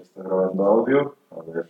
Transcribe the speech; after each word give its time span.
Está 0.00 0.22
grabando 0.22 0.64
audio. 0.64 1.16
A 1.32 1.42
ver. 1.42 1.66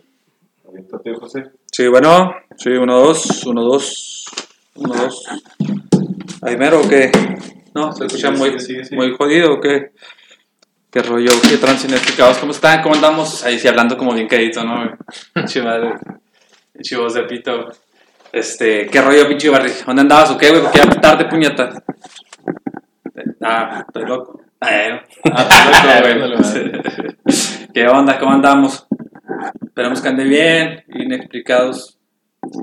Aviéntate, 0.67 1.15
José. 1.15 1.45
Sí, 1.71 1.87
bueno, 1.87 2.31
sí, 2.57 2.69
uno, 2.69 2.99
dos, 2.99 3.45
uno, 3.45 3.63
dos, 3.63 4.25
uno, 4.75 4.93
dos. 4.93 5.25
¿Ahí 6.43 6.55
mero 6.55 6.81
o 6.81 6.87
qué? 6.87 7.11
No, 7.73 7.91
se 7.91 8.05
escucha 8.05 8.29
muy, 8.31 8.59
sí, 8.59 8.75
sí, 8.75 8.85
sí. 8.85 8.95
muy 8.95 9.15
jodido 9.15 9.53
o 9.53 9.59
qué? 9.59 9.93
¿Qué 10.91 11.01
rollo? 11.01 11.31
¿Qué 11.47 11.57
transinexplicados? 11.57 12.37
¿Cómo 12.37 12.51
están? 12.51 12.83
¿Cómo 12.83 12.95
andamos? 12.95 13.43
Ahí 13.43 13.57
sí, 13.57 13.67
hablando 13.67 13.97
como 13.97 14.13
bien 14.13 14.27
quedito, 14.27 14.63
¿no? 14.63 14.95
Pinche 15.33 15.63
madre. 15.63 15.95
Pinche 16.73 16.97
voz 16.97 17.15
de 17.15 17.23
pito. 17.23 17.69
Este, 18.31 18.85
¿qué 18.87 19.01
rollo, 19.01 19.27
pinche 19.27 19.49
Barry? 19.49 19.71
¿Dónde 19.85 20.01
andabas 20.03 20.31
o 20.31 20.37
qué, 20.37 20.49
güey? 20.51 20.61
Porque 20.61 20.77
ya 20.77 20.89
tarde, 21.01 21.25
puñeta. 21.25 21.83
Ah, 23.41 23.83
estoy 23.87 24.05
loco. 24.05 24.41
Ah, 24.61 25.01
ah, 25.33 25.71
estoy 25.71 26.13
loco, 26.13 26.43
güey. 27.25 27.58
¿Qué 27.73 27.87
onda? 27.87 28.19
¿Cómo 28.19 28.31
andamos? 28.33 28.87
Esperamos 29.65 30.01
que 30.01 30.07
ande 30.09 30.23
bien, 30.23 30.83
inexplicados. 30.87 31.97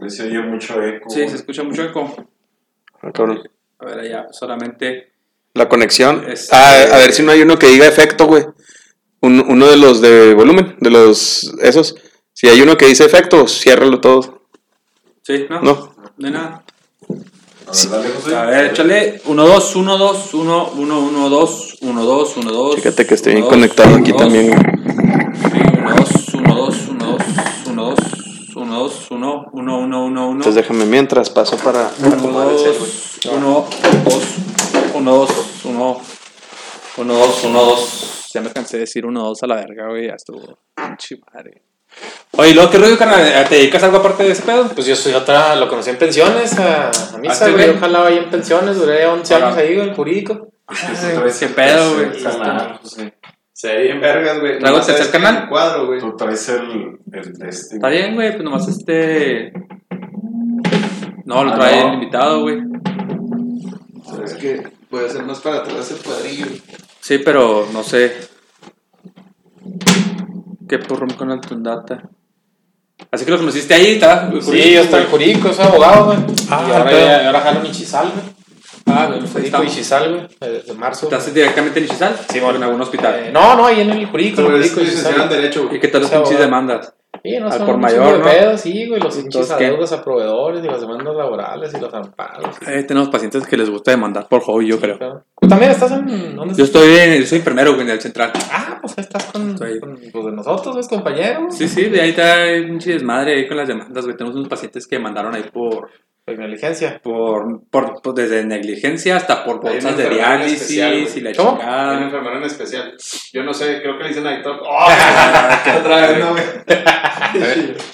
Pues 0.01 0.17
se 0.17 0.25
oye 0.25 0.41
mucho 0.41 0.83
eco. 0.83 1.09
Sí, 1.11 1.29
se 1.29 1.37
escucha 1.37 1.63
mucho 1.63 1.85
eco. 1.85 2.13
Ah, 3.03 3.13
cabrón. 3.13 3.43
A 3.79 3.85
ver, 3.87 4.01
allá, 4.01 4.27
solamente. 4.33 5.13
La 5.55 5.69
conexión. 5.69 6.25
Este- 6.29 6.55
Ah, 6.55 6.85
a 6.95 6.99
ver 6.99 7.13
si 7.13 7.23
no 7.23 7.33
hay 7.33 7.43
uno 7.43 7.59
que 7.59 7.69
diga 7.69 7.87
efecto, 7.87 8.27
güey. 8.27 8.45
Un- 9.21 9.45
uno 9.49 9.67
de 9.69 9.77
los 9.77 10.01
de 10.01 10.35
volumen, 10.35 10.77
de 10.81 10.91
los 10.91 11.55
esos. 11.63 11.95
Si 12.33 12.49
hay 12.49 12.61
uno 12.61 12.77
que 12.77 12.87
dice 12.87 13.05
efecto, 13.05 13.47
ciérralo 13.49 14.01
todo. 14.01 14.43
Sí, 15.23 15.47
¿no? 15.49 15.61
No. 15.63 15.95
De 16.17 16.31
nada. 16.31 16.65
A 17.67 17.73
ver, 17.73 17.91
dale, 17.91 18.09
José. 18.11 18.37
A 18.37 18.45
ver, 18.45 18.65
échale. 18.67 19.21
1, 19.25 19.47
2, 19.47 19.77
1, 19.77 19.99
2, 19.99 20.35
1, 20.35 20.71
1, 20.77 20.99
1, 21.01 21.29
2, 21.29 21.77
1, 21.81 22.05
2, 22.05 22.37
1, 22.37 22.53
2. 22.53 22.75
Fíjate 22.77 23.07
que 23.07 23.15
estoy 23.15 23.35
bien 23.35 23.47
conectado 23.47 23.97
aquí 23.97 24.13
también, 24.13 24.49
güey. 24.49 24.61
1, 25.83 25.97
2, 25.97 26.35
1, 26.35 26.55
2, 26.55 26.89
1, 26.89 27.07
2, 27.07 27.19
1, 27.67 27.85
2, 27.85 27.99
1, 28.55 28.79
2, 28.79 29.11
1, 29.11 29.47
1, 29.53 29.79
1, 29.79 30.05
1, 30.05 30.29
1. 30.29 30.33
Entonces 30.33 30.55
déjame 30.55 30.85
mientras 30.87 31.31
paso 31.31 31.57
para, 31.57 31.91
para 31.91 32.09
1, 32.09 32.17
acomodar 32.17 32.53
el 32.53 32.59
cel, 32.59 32.75
güey. 32.79 32.91
2, 33.25 33.35
1, 33.35 33.67
2, 34.05 34.23
1, 34.95 35.13
2, 35.13 35.31
1, 35.65 36.01
1, 36.99 37.15
2, 37.15 37.45
1, 37.45 37.65
2. 37.65 38.31
Ya 38.33 38.41
me 38.43 38.51
cansé 38.53 38.77
de 38.77 38.81
decir 38.83 39.05
1, 39.05 39.23
2 39.23 39.43
a 39.43 39.47
la 39.47 39.57
verga, 39.57 39.89
güey. 39.89 40.07
Ya 40.07 40.15
estuvo. 40.15 40.59
Pinche 40.75 41.19
madre. 41.33 41.63
Oye, 42.39 42.55
luego, 42.55 42.71
¿qué 42.71 42.79
rollo, 42.79 42.99
carnal? 42.99 43.47
¿Te 43.49 43.55
dedicas 43.55 43.83
a 43.83 43.87
algo 43.87 43.99
aparte 43.99 44.25
de 44.25 44.33
ese 44.33 44.43
pedo? 44.43 44.69
Pues 44.69 44.87
yo 44.87 44.95
soy 44.95 45.15
otra, 45.15 45.57
lo 45.57 45.69
conocí 45.69 45.89
en 45.91 45.97
pensiones, 45.97 46.59
a, 46.59 46.91
a 46.91 47.19
misa, 47.19 47.49
güey. 47.51 47.67
güey. 47.67 47.77
Ojalá 47.79 48.07
ahí 48.07 48.19
en 48.19 48.31
pensiones, 48.31 48.77
duré 48.77 49.07
11 49.07 49.35
Hola. 49.35 49.47
años 49.47 49.59
ahí, 49.59 49.75
güey, 49.77 49.89
en 49.89 49.95
jurídico. 49.95 50.49
Traes 50.67 51.39
qué 51.39 51.45
el 51.47 51.55
pedo, 51.55 51.95
güey. 51.95 52.09
Se 53.55 53.69
ve 53.69 53.83
bien 53.85 54.01
vergas, 54.03 54.39
güey. 54.41 54.59
¿Traigo 54.59 54.79
el 54.81 54.85
tercer 54.85 55.07
sabes 55.07 55.13
canal? 55.23 55.43
el 55.45 55.49
cuadro, 55.49 55.87
güey. 55.87 56.01
Tú 56.01 56.15
traes 56.15 56.47
el, 56.51 56.99
el 57.13 57.33
de 57.33 57.49
este. 57.49 57.77
Está 57.77 57.89
bien, 57.89 58.15
güey, 58.15 58.33
pues 58.33 58.45
nomás 58.45 58.69
este. 58.69 59.53
No, 61.25 61.43
lo 61.43 61.53
Ah, 61.53 61.55
trae 61.55 61.81
no. 61.81 61.89
el 61.89 61.95
invitado, 61.95 62.41
güey. 62.43 62.59
Es 64.25 64.35
que 64.35 64.63
puede 64.91 65.09
ser 65.09 65.23
más 65.23 65.41
para 65.41 65.57
atrás 65.59 65.91
el 65.91 65.99
cuadrillo. 65.99 66.47
Sí, 67.01 67.17
pero 67.19 67.67
no 67.73 67.83
sé. 67.83 68.13
¿Qué 70.69 70.79
porro 70.79 71.07
con 71.17 71.31
el 71.31 71.41
Tundata? 71.41 72.03
Así 73.11 73.25
que 73.25 73.31
lo 73.31 73.39
conociste 73.39 73.75
ahí, 73.75 73.95
estaba. 73.95 74.31
Sí, 74.41 74.73
yo 74.75 74.81
estoy 74.81 75.03
en 75.03 75.09
jurídico, 75.11 75.53
soy 75.53 75.67
abogado, 75.67 76.07
güey. 76.07 76.19
Ah, 76.51 76.65
y 76.67 76.73
ahora, 76.73 76.85
pero- 76.85 76.99
ya- 77.07 77.27
ahora 77.27 77.41
jalo 77.41 77.61
en 77.61 77.67
Ichizal, 77.67 78.11
güey. 78.13 78.37
Ah, 78.89 79.07
bueno, 79.07 79.21
pues 79.23 79.33
Jurídico. 79.33 79.65
Ichizal, 79.65 80.11
güey, 80.41 80.63
de 80.67 80.75
marzo. 80.75 81.07
¿Estás 81.07 81.33
directamente 81.35 81.79
en 81.81 81.85
Ichizal? 81.87 82.17
Sí, 82.31 82.39
o 82.39 82.51
en 82.55 82.63
algún 82.63 82.81
hospital? 82.81 83.15
Eh, 83.27 83.31
no, 83.33 83.57
no, 83.57 83.67
ahí 83.67 83.81
en 83.81 83.91
el 83.91 84.07
jurídico, 84.07 84.41
el 84.41 84.47
Pero 84.47 84.59
es 84.59 84.73
jurídico 84.73 84.81
licenciado 84.97 85.23
en. 85.25 85.29
Derecho, 85.29 85.69
¿Y 85.73 85.79
qué 85.81 85.89
tal 85.89 86.03
los 86.03 86.11
pinches 86.11 86.39
demandas? 86.39 86.95
Sí, 87.27 87.41
no, 87.41 87.49
Al 87.49 87.67
por 87.67 87.77
mayor, 87.77 88.19
¿no? 88.19 88.25
pedos, 88.25 88.61
sí, 88.61 88.87
güey, 88.87 89.01
los 89.01 89.17
¿qué? 89.17 89.67
adeudos 89.67 89.91
a 89.93 90.05
proveedores 90.05 90.65
y 90.65 90.69
las 90.69 90.81
demandas 90.81 91.17
laborales 91.17 91.75
y 91.75 91.81
los 91.81 91.93
amparos. 91.93 92.55
Eh, 92.67 92.85
tenemos 92.85 93.09
pacientes 93.09 93.45
que 93.49 93.57
les 93.57 93.69
gusta 93.69 93.91
demandar 93.91 94.29
por 94.29 94.43
hobby, 94.43 94.69
yo 94.69 94.79
creo. 94.79 94.97
Claro. 94.97 95.25
¿Tú 95.41 95.49
también 95.49 95.73
estás 95.73 95.91
en. 95.91 96.37
¿Dónde 96.37 96.55
Yo 96.55 96.65
estás? 96.65 96.83
estoy 96.83 96.97
en, 96.99 97.21
yo 97.21 97.27
soy 97.27 97.39
enfermero 97.39 97.73
güey, 97.75 97.83
en 97.83 97.91
el 97.91 98.01
central. 98.01 98.31
Ah, 98.53 98.79
pues 98.81 98.97
estás 98.99 99.25
con, 99.25 99.59
con 99.59 99.99
pues, 100.13 100.25
de 100.27 100.33
nosotros, 100.33 100.77
¿ves, 100.77 100.87
compañero? 100.89 101.49
Sí, 101.51 101.69
sí, 101.69 101.87
de 101.87 102.01
ahí 102.01 102.11
está 102.11 102.45
un 102.71 102.79
desmadre 102.79 103.35
ahí 103.35 103.49
con 103.49 103.57
las 103.57 103.67
demandas, 103.67 104.05
güey. 104.05 104.17
Tenemos 104.17 104.37
unos 104.37 104.49
pacientes 104.49 104.87
que 104.87 105.01
mandaron 105.01 105.35
ahí 105.35 105.45
por, 105.53 105.91
Por 106.27 106.39
negligencia. 106.39 107.01
por, 107.05 107.63
por, 107.71 108.03
por- 108.03 108.15
desde 108.15 108.45
negligencia 108.45 109.15
hasta 109.17 109.45
por 109.45 109.61
bolsas 109.61 109.97
de 109.97 110.07
en 110.07 110.11
diálisis 110.15 110.61
especial, 110.63 110.95
y 111.17 111.21
la 111.21 111.33
¿Cómo? 111.35 111.51
Hay 111.51 111.55
un 111.55 111.61
chingada. 111.61 112.03
enfermero 112.03 112.37
en 112.39 112.43
especial. 112.43 112.95
Yo 113.33 113.43
no 113.45 113.55
sé, 113.55 113.81
creo 113.81 113.97
que 113.97 114.03
le 114.03 114.09
dicen 114.09 114.27
ahí 114.27 114.43
todo. 114.43 114.61
¡Oh! 114.63 114.87
Otra 115.81 115.97
vez, 116.09 116.19
no, 116.19 116.31
güey. 116.33 116.43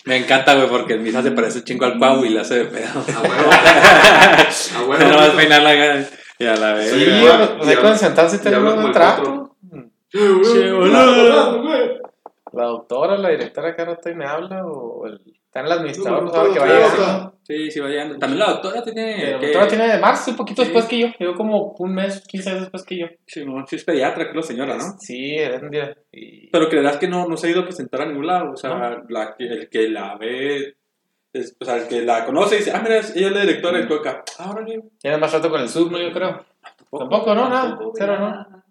Me 0.06 0.16
encanta, 0.16 0.54
güey, 0.54 0.66
porque 0.69 0.94
el 0.94 1.00
misa 1.00 1.22
se 1.22 1.32
parece 1.32 1.59
un 1.59 1.65
chingo 1.65 1.84
al 1.84 1.98
Cuau 1.98 2.25
y 2.25 2.31
le 2.31 2.41
hace 2.41 2.54
de 2.60 2.65
pedo. 2.65 2.88
A 2.88 3.20
huevo. 3.20 3.50
A 4.78 4.82
huevo. 4.88 5.04
No 5.10 5.16
vas 5.16 5.28
a 5.28 5.37
peinar 5.37 5.62
la 5.62 5.76
cara 5.76 6.04
y 6.38 6.47
a 6.47 6.56
la 6.56 6.72
vez. 6.72 6.91
Sí, 6.91 7.04
pues, 7.04 7.20
güey. 7.37 7.59
pues 7.59 7.69
hay 7.69 7.76
que 7.93 7.99
sentarse 7.99 8.37
y 8.37 8.38
tener 8.38 8.59
un 8.60 8.93
boludo. 8.93 9.56
La 12.53 12.64
doctora, 12.64 13.16
la 13.16 13.31
directora 13.31 13.75
que 13.75 13.84
rato 13.84 14.10
y 14.10 14.14
me 14.14 14.26
habla, 14.26 14.66
o 14.66 15.06
el, 15.06 15.20
está 15.52 15.60
en 15.60 15.66
el 15.66 15.72
administrador, 15.72 16.22
no 16.22 16.30
sabe 16.32 16.52
que 16.54 16.58
va. 16.60 17.32
Sí, 17.44 17.70
sí, 17.70 17.80
va 17.80 17.88
llegando. 17.88 18.18
También 18.18 18.38
la 18.38 18.50
doctora 18.52 18.82
tiene. 18.82 19.32
La 19.32 19.38
doctora 19.38 19.68
tiene 19.68 19.88
de 19.88 19.98
marzo, 19.98 20.30
un 20.30 20.36
poquito 20.38 20.62
Sí. 20.62 20.68
después 20.68 20.86
que 20.86 20.98
yo. 20.98 21.08
Llegó 21.18 21.34
como 21.34 21.74
un 21.78 21.94
mes, 21.94 22.22
15 22.26 22.50
días 22.50 22.60
después 22.62 22.84
que 22.84 22.98
yo. 22.98 23.06
Sí, 23.26 23.44
no, 23.44 23.66
sí 23.66 23.76
es 23.76 23.84
pediatra, 23.84 24.30
creo, 24.30 24.42
señora, 24.42 24.76
¿no? 24.76 24.84
Sí, 24.98 25.34
era 25.36 25.58
un 25.58 25.70
día. 25.70 25.94
Y... 26.10 26.48
Pero 26.50 26.68
creerás 26.70 26.96
que 26.96 27.08
no, 27.08 27.26
no 27.28 27.36
se 27.36 27.48
ha 27.48 27.50
ido 27.50 27.60
a 27.62 27.64
presentar 27.64 28.00
a 28.02 28.06
ningún 28.06 28.26
lado. 28.28 28.52
O 28.52 28.56
sea, 28.56 29.02
la 29.08 29.34
el 29.38 29.68
que 29.68 29.88
la 29.88 30.16
ve. 30.16 30.76
es- 31.34 31.56
o 31.60 31.64
sea, 31.64 31.76
el 31.76 31.88
que 31.88 32.00
la 32.02 32.24
conoce 32.24 32.56
dice, 32.56 32.70
ah, 32.72 32.80
mira, 32.82 32.96
ella 32.98 33.26
es 33.28 33.32
la 33.32 33.40
directora 33.40 33.78
de 33.78 33.88
Cueca. 33.88 34.22
Ah, 34.38 34.50
órale. 34.52 34.80
Tiene 35.00 35.19
más 35.19 35.32
rato 35.32 35.50
con 35.50 35.60
el 35.60 35.69
Zoom, 35.69 35.90
¿no? 35.92 35.98
Yo 36.00 36.12
creo. 36.12 36.44
Tampoco, 36.96 37.34
¿no? 37.34 37.48
Nada. 37.48 37.69
Tampoco, 37.70 37.92
Cero, 37.96 38.16
güey, 38.19 38.30
¿no? 38.30 38.30
nada. 38.30 38.64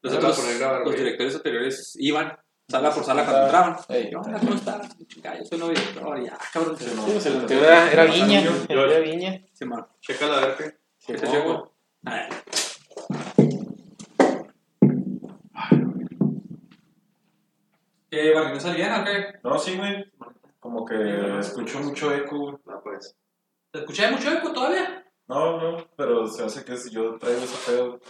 Los 0.00 0.12
No 0.12 0.18
otros, 0.18 0.36
van 0.38 0.46
a 0.46 0.48
poner 0.48 0.54
a 0.54 0.58
grabar, 0.58 0.80
los 0.80 0.88
güey. 0.90 0.98
directores 1.04 1.34
anteriores 1.36 1.96
iban 2.00 2.32
sala 2.68 2.90
por 2.90 3.04
sala 3.04 3.24
cuando 3.24 3.42
entraban. 3.44 3.76
¿Qué 3.88 4.16
onda? 4.16 4.38
¿Cómo 4.38 4.54
estás? 4.54 4.96
Yo 4.98 5.58
soy. 5.58 5.74
Ya, 6.24 6.38
cabrón. 6.52 6.76
Sí, 6.78 6.90
pues 6.94 7.26
el 7.26 7.36
anterior 7.36 7.64
era, 7.66 7.92
era 7.92 8.04
Viña. 8.04 8.42
Era 8.68 8.98
Viña. 8.98 9.42
Sí, 9.52 9.64
man. 9.64 9.86
Chécala 10.00 10.38
a 10.38 10.40
ver 10.46 10.56
qué. 10.56 10.78
¿Qué 11.06 11.18
se 11.18 11.26
no, 11.26 11.32
llegó? 11.32 11.74
A 12.06 12.14
ver. 12.14 12.28
¿Qué, 18.10 18.32
no 18.34 18.60
salían 18.60 19.00
o 19.00 19.04
qué? 19.04 19.26
No, 19.42 19.58
sí, 19.58 19.76
güey. 19.76 20.12
Como 20.60 20.84
que 20.84 21.38
escucho 21.40 21.80
mucho 21.80 22.14
eco, 22.14 22.38
güey. 22.38 22.56
No, 22.64 22.80
pues. 22.82 23.16
¿Te 23.70 23.80
escuché 23.80 24.10
mucho 24.10 24.32
eco 24.32 24.52
todavía? 24.52 25.04
No, 25.26 25.58
no, 25.58 25.88
pero 25.96 26.26
se 26.28 26.44
hace 26.44 26.64
que 26.64 26.76
si 26.76 26.90
yo 26.90 27.18
traigo 27.18 27.42
ese 27.42 27.70
pedo. 27.70 28.00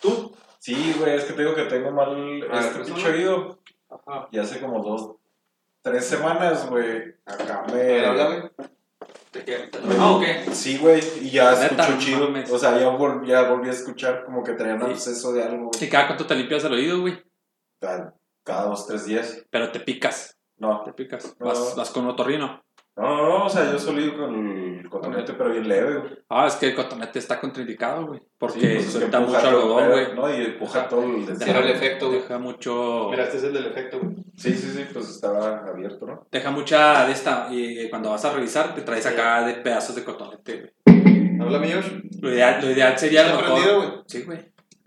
¿Tú? 0.00 0.36
Sí, 0.66 0.94
güey, 0.98 1.14
es 1.14 1.24
que 1.24 1.32
te 1.34 1.42
digo 1.42 1.54
que 1.54 1.66
tengo 1.66 1.92
mal 1.92 2.08
A 2.50 2.56
ver, 2.56 2.64
este 2.66 2.84
pinche 2.84 3.08
oído. 3.08 3.60
Ajá. 3.88 4.28
Y 4.32 4.38
hace 4.40 4.60
como 4.60 4.82
dos, 4.82 5.16
tres 5.80 6.04
semanas, 6.06 6.68
güey. 6.68 7.14
Acá 7.24 7.64
me. 7.72 8.04
habla, 8.04 8.26
güey. 8.26 8.42
¿De 9.32 9.44
qué? 9.44 9.70
Ah, 10.00 10.10
ok. 10.12 10.24
Sí, 10.52 10.78
güey, 10.78 11.00
y 11.20 11.30
ya 11.30 11.52
escucho 11.52 11.98
chido. 12.00 12.20
mames. 12.30 12.50
O 12.50 12.58
sea, 12.58 12.76
ya, 12.80 12.88
vol- 12.88 13.24
ya 13.24 13.48
volví 13.48 13.68
a 13.68 13.72
escuchar 13.72 14.24
como 14.24 14.42
que 14.42 14.54
traía 14.54 14.74
un 14.74 14.80
Sí. 14.86 14.90
absceso 14.90 15.32
de 15.32 15.44
algo, 15.44 15.70
¿Y 15.74 15.78
güey. 15.78 15.88
cada 15.90 16.08
cuánto 16.08 16.26
te 16.26 16.34
limpias 16.34 16.64
el 16.64 16.72
oído, 16.72 17.00
güey? 17.00 17.22
Cada, 17.80 18.14
cada 18.42 18.62
dos, 18.64 18.88
tres 18.88 19.06
días. 19.06 19.44
Pero 19.50 19.70
te 19.70 19.78
picas. 19.78 20.36
No, 20.58 20.82
Te 20.82 20.92
picas. 20.94 21.36
No. 21.38 21.46
Vas, 21.46 21.76
vas 21.76 21.90
con 21.90 22.04
un 22.04 22.10
otorrino. 22.10 22.64
No, 22.96 23.16
no, 23.16 23.28
no, 23.38 23.44
o 23.44 23.48
sea, 23.48 23.70
yo 23.70 23.78
solo 23.78 24.00
ido 24.00 24.16
con 24.16 24.34
el 24.78 24.88
cotonete, 24.88 25.34
pero 25.34 25.50
bien 25.50 25.68
leve, 25.68 25.96
güey. 25.98 26.12
Ah, 26.30 26.46
es 26.46 26.54
que 26.56 26.68
el 26.68 26.74
cotonete 26.74 27.18
está 27.18 27.38
contraindicado, 27.38 28.06
güey. 28.06 28.20
Porque 28.38 28.60
Sí, 28.60 28.66
pues 28.76 28.92
suelta 28.92 29.20
mucho 29.20 29.38
algodón, 29.38 29.90
güey. 29.90 30.14
¿no? 30.14 30.34
Y 30.34 30.44
empuja 30.46 30.88
todo 30.88 31.02
el 31.04 31.24
Cierra 31.24 31.34
desmadre. 31.38 31.70
el 31.70 31.76
efecto, 31.76 32.08
güey. 32.08 32.20
Deja 32.20 32.38
mucho. 32.38 33.08
Mira, 33.10 33.24
este 33.24 33.36
es 33.36 33.44
el 33.44 33.52
del 33.52 33.66
efecto, 33.66 33.98
güey. 34.00 34.14
Sí, 34.36 34.52
sí, 34.54 34.70
sí, 34.74 34.86
pues 34.92 35.08
estaba 35.10 35.58
abierto, 35.66 36.06
¿no? 36.06 36.26
Deja 36.30 36.50
mucha 36.50 37.06
de 37.06 37.12
esta. 37.12 37.48
Y 37.50 37.88
cuando 37.90 38.10
vas 38.10 38.24
a 38.24 38.32
revisar, 38.32 38.74
te 38.74 38.82
traes 38.82 39.04
acá 39.06 39.46
de 39.46 39.54
pedazos 39.54 39.94
de 39.94 40.04
cotonete, 40.04 40.72
güey. 40.86 41.38
Habla 41.40 41.58
mío. 41.58 41.76
Lo 42.22 42.32
ideal, 42.32 42.60
lo 42.62 42.70
ideal 42.70 42.98
sería 42.98 43.20
a 43.26 43.28
lo 43.28 43.34
¿Está 43.40 43.44
prendido, 43.52 43.78
mejor. 43.78 43.92
güey? 43.92 44.04
Sí, 44.06 44.22
güey. 44.22 44.38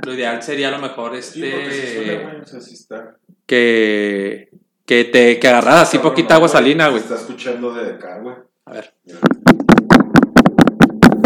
Lo 0.04 0.14
ideal 0.14 0.42
sería 0.42 0.68
a 0.70 0.72
lo 0.72 0.80
mejor 0.80 1.22
Sí, 1.22 1.42
porque 1.52 1.72
sí 1.72 1.80
este. 1.82 2.20
güey, 2.24 2.36
o 2.42 2.46
sea, 2.46 2.60
sí 2.62 2.74
está. 2.74 3.16
que. 3.46 4.50
Que 4.90 5.04
te 5.04 5.38
que 5.38 5.48
agarraras 5.48 5.84
así 5.84 6.00
poquita 6.00 6.34
agua 6.34 6.48
salina, 6.48 6.88
güey. 6.88 7.04
Está 7.04 7.14
escuchando 7.14 7.72
de 7.76 7.92
acá, 7.92 8.18
güey. 8.24 8.36
A 8.66 8.74
ver. 8.74 8.92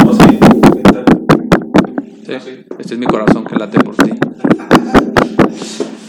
No, 0.04 0.14
sí, 0.14 0.40
neta. 0.76 1.06
Sí, 2.42 2.66
este 2.78 2.94
es 2.96 2.98
mi 2.98 3.06
corazón 3.06 3.46
que 3.46 3.56
late 3.56 3.80
por 3.80 3.96
ti. 3.96 4.12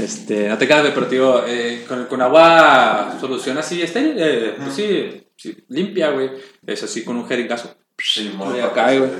Este, 0.01 0.49
no 0.49 0.59
te 0.59 0.67
quedas, 0.67 0.91
pero 0.93 1.07
te 1.07 1.15
digo, 1.15 1.45
eh, 1.47 1.85
con, 1.87 2.07
con 2.07 2.23
agua 2.23 3.17
solución 3.21 3.57
así, 3.57 3.81
este, 3.83 4.01
eh, 4.17 4.55
pues 4.59 4.75
sí, 4.75 5.25
sí, 5.37 5.57
limpia, 5.69 6.11
güey. 6.11 6.31
Es 6.67 6.83
así 6.83 7.05
con 7.05 7.15
un 7.15 7.25
jeringazo. 7.25 7.73
Sí, 8.03 8.37
acá, 8.65 8.99
güey. 8.99 9.11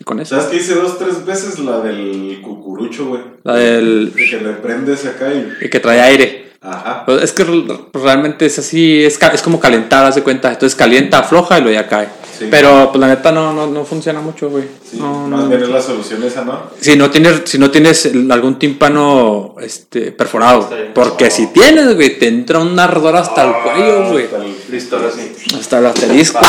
Y 0.00 0.02
con 0.02 0.18
eso. 0.18 0.34
¿Sabes 0.34 0.50
que 0.50 0.56
hice 0.56 0.74
dos, 0.74 0.98
tres 0.98 1.24
veces 1.24 1.60
la 1.60 1.78
del 1.78 2.40
cucurucho, 2.42 3.06
güey? 3.06 3.22
La 3.44 3.54
del. 3.54 4.12
De 4.12 4.28
que 4.28 4.40
le 4.40 4.54
prendes 4.54 5.06
acá 5.06 5.32
y. 5.32 5.64
Y 5.64 5.70
que 5.70 5.78
trae 5.78 6.00
aire. 6.00 6.47
Ajá. 6.60 7.04
Pues 7.06 7.22
es 7.22 7.32
que 7.32 7.44
re- 7.44 7.64
realmente 7.94 8.46
es 8.46 8.58
así, 8.58 9.04
es, 9.04 9.16
ca- 9.18 9.28
es 9.28 9.42
como 9.42 9.60
calentar, 9.60 10.04
haz 10.04 10.16
de 10.16 10.22
cuenta. 10.22 10.50
Entonces 10.50 10.76
calienta, 10.76 11.20
afloja 11.20 11.58
y 11.58 11.62
luego 11.62 11.74
ya 11.80 11.88
cae. 11.88 12.08
Sí. 12.38 12.46
Pero 12.50 12.90
pues 12.92 13.00
la 13.00 13.08
neta 13.08 13.32
no, 13.32 13.52
no, 13.52 13.66
no 13.66 13.84
funciona 13.84 14.20
mucho, 14.20 14.48
güey. 14.48 14.64
Sí, 14.88 14.96
no, 15.00 15.26
más 15.28 15.40
no. 15.42 15.48
bien 15.48 15.62
es 15.62 15.68
la 15.68 15.82
solución 15.82 16.22
esa, 16.22 16.44
¿no? 16.44 16.62
Si 16.80 16.94
no 16.96 17.10
tienes, 17.10 17.42
si 17.46 17.58
no 17.58 17.70
tienes 17.70 18.08
algún 18.30 18.58
tímpano 18.58 19.56
este, 19.60 20.12
perforado. 20.12 20.70
Porque 20.94 21.30
si 21.30 21.48
tienes, 21.48 21.94
güey, 21.96 22.18
te 22.18 22.28
entra 22.28 22.58
un 22.60 22.78
ardor 22.78 23.16
hasta 23.16 23.44
el 23.44 23.52
cuello, 23.62 24.08
güey. 24.10 24.24
Hasta 24.26 24.36
el- 24.38 24.56
Listo, 24.70 24.96
ahora 24.96 25.10
sí. 25.14 25.32
Hasta 25.58 25.78
el 25.78 25.86
asterisco. 25.86 26.40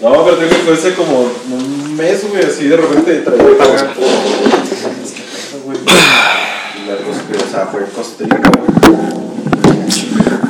No, 0.00 0.24
pero 0.24 0.36
tengo 0.36 0.50
que 0.50 0.56
fuese 0.58 0.94
como 0.94 1.22
un 1.50 1.96
mes, 1.96 2.24
güey, 2.30 2.44
así 2.44 2.68
de 2.68 2.76
repente 2.76 3.16
traía 3.16 3.42
acá. 6.92 7.02
Es 7.10 7.18
que 7.18 7.34
pedo, 7.34 7.36
güey. 7.36 7.36
Y 7.36 7.36
la 7.36 7.36
costra, 7.38 7.46
o 7.46 7.50
sea, 7.50 7.66
fue 7.66 7.84
costrica, 7.86 8.36
güey. 8.36 8.68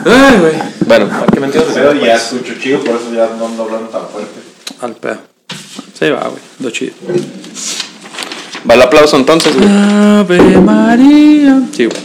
Ay, 0.07 0.39
güey. 0.41 0.55
Bueno, 0.87 1.11
¿Qué 1.33 1.41
mentiras 1.41 1.67
Pero 1.75 1.93
ya 1.95 2.15
escucho 2.17 2.55
chido, 2.63 2.81
por 2.81 2.97
eso 2.97 3.13
ya 3.13 3.27
no, 3.39 3.49
no 3.51 3.63
hablan 3.65 3.91
tan 3.91 4.09
fuerte. 4.09 4.41
Al 4.81 4.95
pedo. 4.97 5.19
Se 5.99 6.11
va, 6.11 6.29
güey. 6.29 6.41
Lo 6.61 6.71
chido. 6.71 6.95
va 8.69 8.75
el 8.75 8.83
aplauso 8.83 9.17
entonces, 9.17 9.55
güey. 9.57 9.69
Ave 9.69 10.41
María. 10.61 11.63
Sí, 11.73 11.87
güey. 11.87 12.01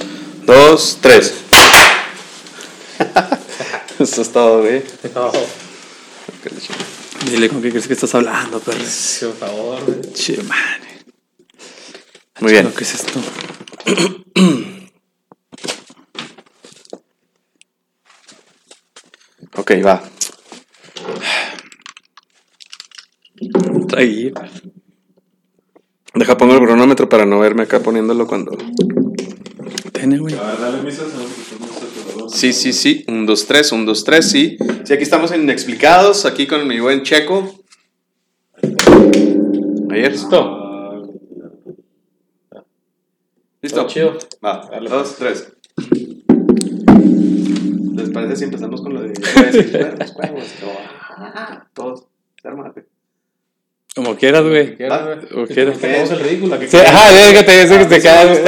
Dos, 0.46 0.98
tres. 1.02 1.34
Eso 4.00 4.22
es 4.22 4.32
todo, 4.32 4.62
güey. 4.62 4.84
No, 5.16 5.32
Dile 7.30 7.48
con 7.48 7.62
qué 7.62 7.70
crees 7.70 7.88
que 7.88 7.94
estás 7.94 8.14
hablando, 8.16 8.60
perro. 8.60 8.80
sí, 8.86 9.26
por 9.26 9.36
favor. 9.50 9.82
güey. 9.86 10.14
Che, 10.14 10.38
madre. 10.44 11.00
Muy 12.42 12.52
bien. 12.52 12.74
¿Qué 12.76 12.84
es 12.84 12.96
esto? 12.96 13.20
Ok, 19.56 19.72
va. 19.86 20.04
Ahí. 23.96 24.34
Deja 26.16 26.38
pongo 26.38 26.54
el 26.54 26.60
cronómetro 26.60 27.08
para 27.08 27.26
no 27.26 27.40
verme 27.40 27.64
acá 27.64 27.80
poniéndolo 27.80 28.26
cuando. 28.28 28.58
Tiene, 29.92 30.18
güey. 30.18 30.36
Sí, 32.30 32.52
sí, 32.52 32.74
sí. 32.74 33.06
Un, 33.08 33.26
dos, 33.26 33.46
tres, 33.46 33.72
un, 33.72 33.86
dos, 33.86 34.04
tres, 34.04 34.30
sí. 34.30 34.58
Sí, 34.84 34.94
aquí 34.94 35.04
estamos 35.04 35.32
en 35.32 35.44
Inexplicados, 35.44 36.26
aquí 36.26 36.48
con 36.48 36.68
mi 36.68 36.80
buen 36.80 37.04
Checo. 37.04 37.54
Ayer. 39.92 40.12
Listo. 40.12 40.63
¿Listo? 43.64 43.88
Chido. 43.88 44.18
Va, 44.46 44.68
Dale. 44.70 44.90
dos, 44.90 45.16
tres. 45.16 45.54
¿Les 47.96 48.10
parece 48.10 48.36
si 48.36 48.44
empezamos 48.44 48.82
con 48.82 48.94
lo 48.94 49.02
de 49.02 49.14
cuervos, 49.74 50.12
cuervos? 50.12 50.44
Ah, 51.18 51.64
Todos. 51.74 52.04
Ármate. 52.44 52.86
Como 53.96 54.16
quieras, 54.18 54.44
güey. 54.44 54.76
Como 55.32 55.48
quieras. 55.48 55.78
Que 55.78 55.88
hagamos 55.88 56.12
el 56.12 56.20
ridículo. 56.20 56.58
Sí, 56.68 56.78
ajá, 56.78 57.12
es 57.30 57.34
que 57.38 57.44
te 57.44 57.62
dice 57.62 57.80
que 57.80 57.86
te 57.86 58.02
quedas. 58.02 58.40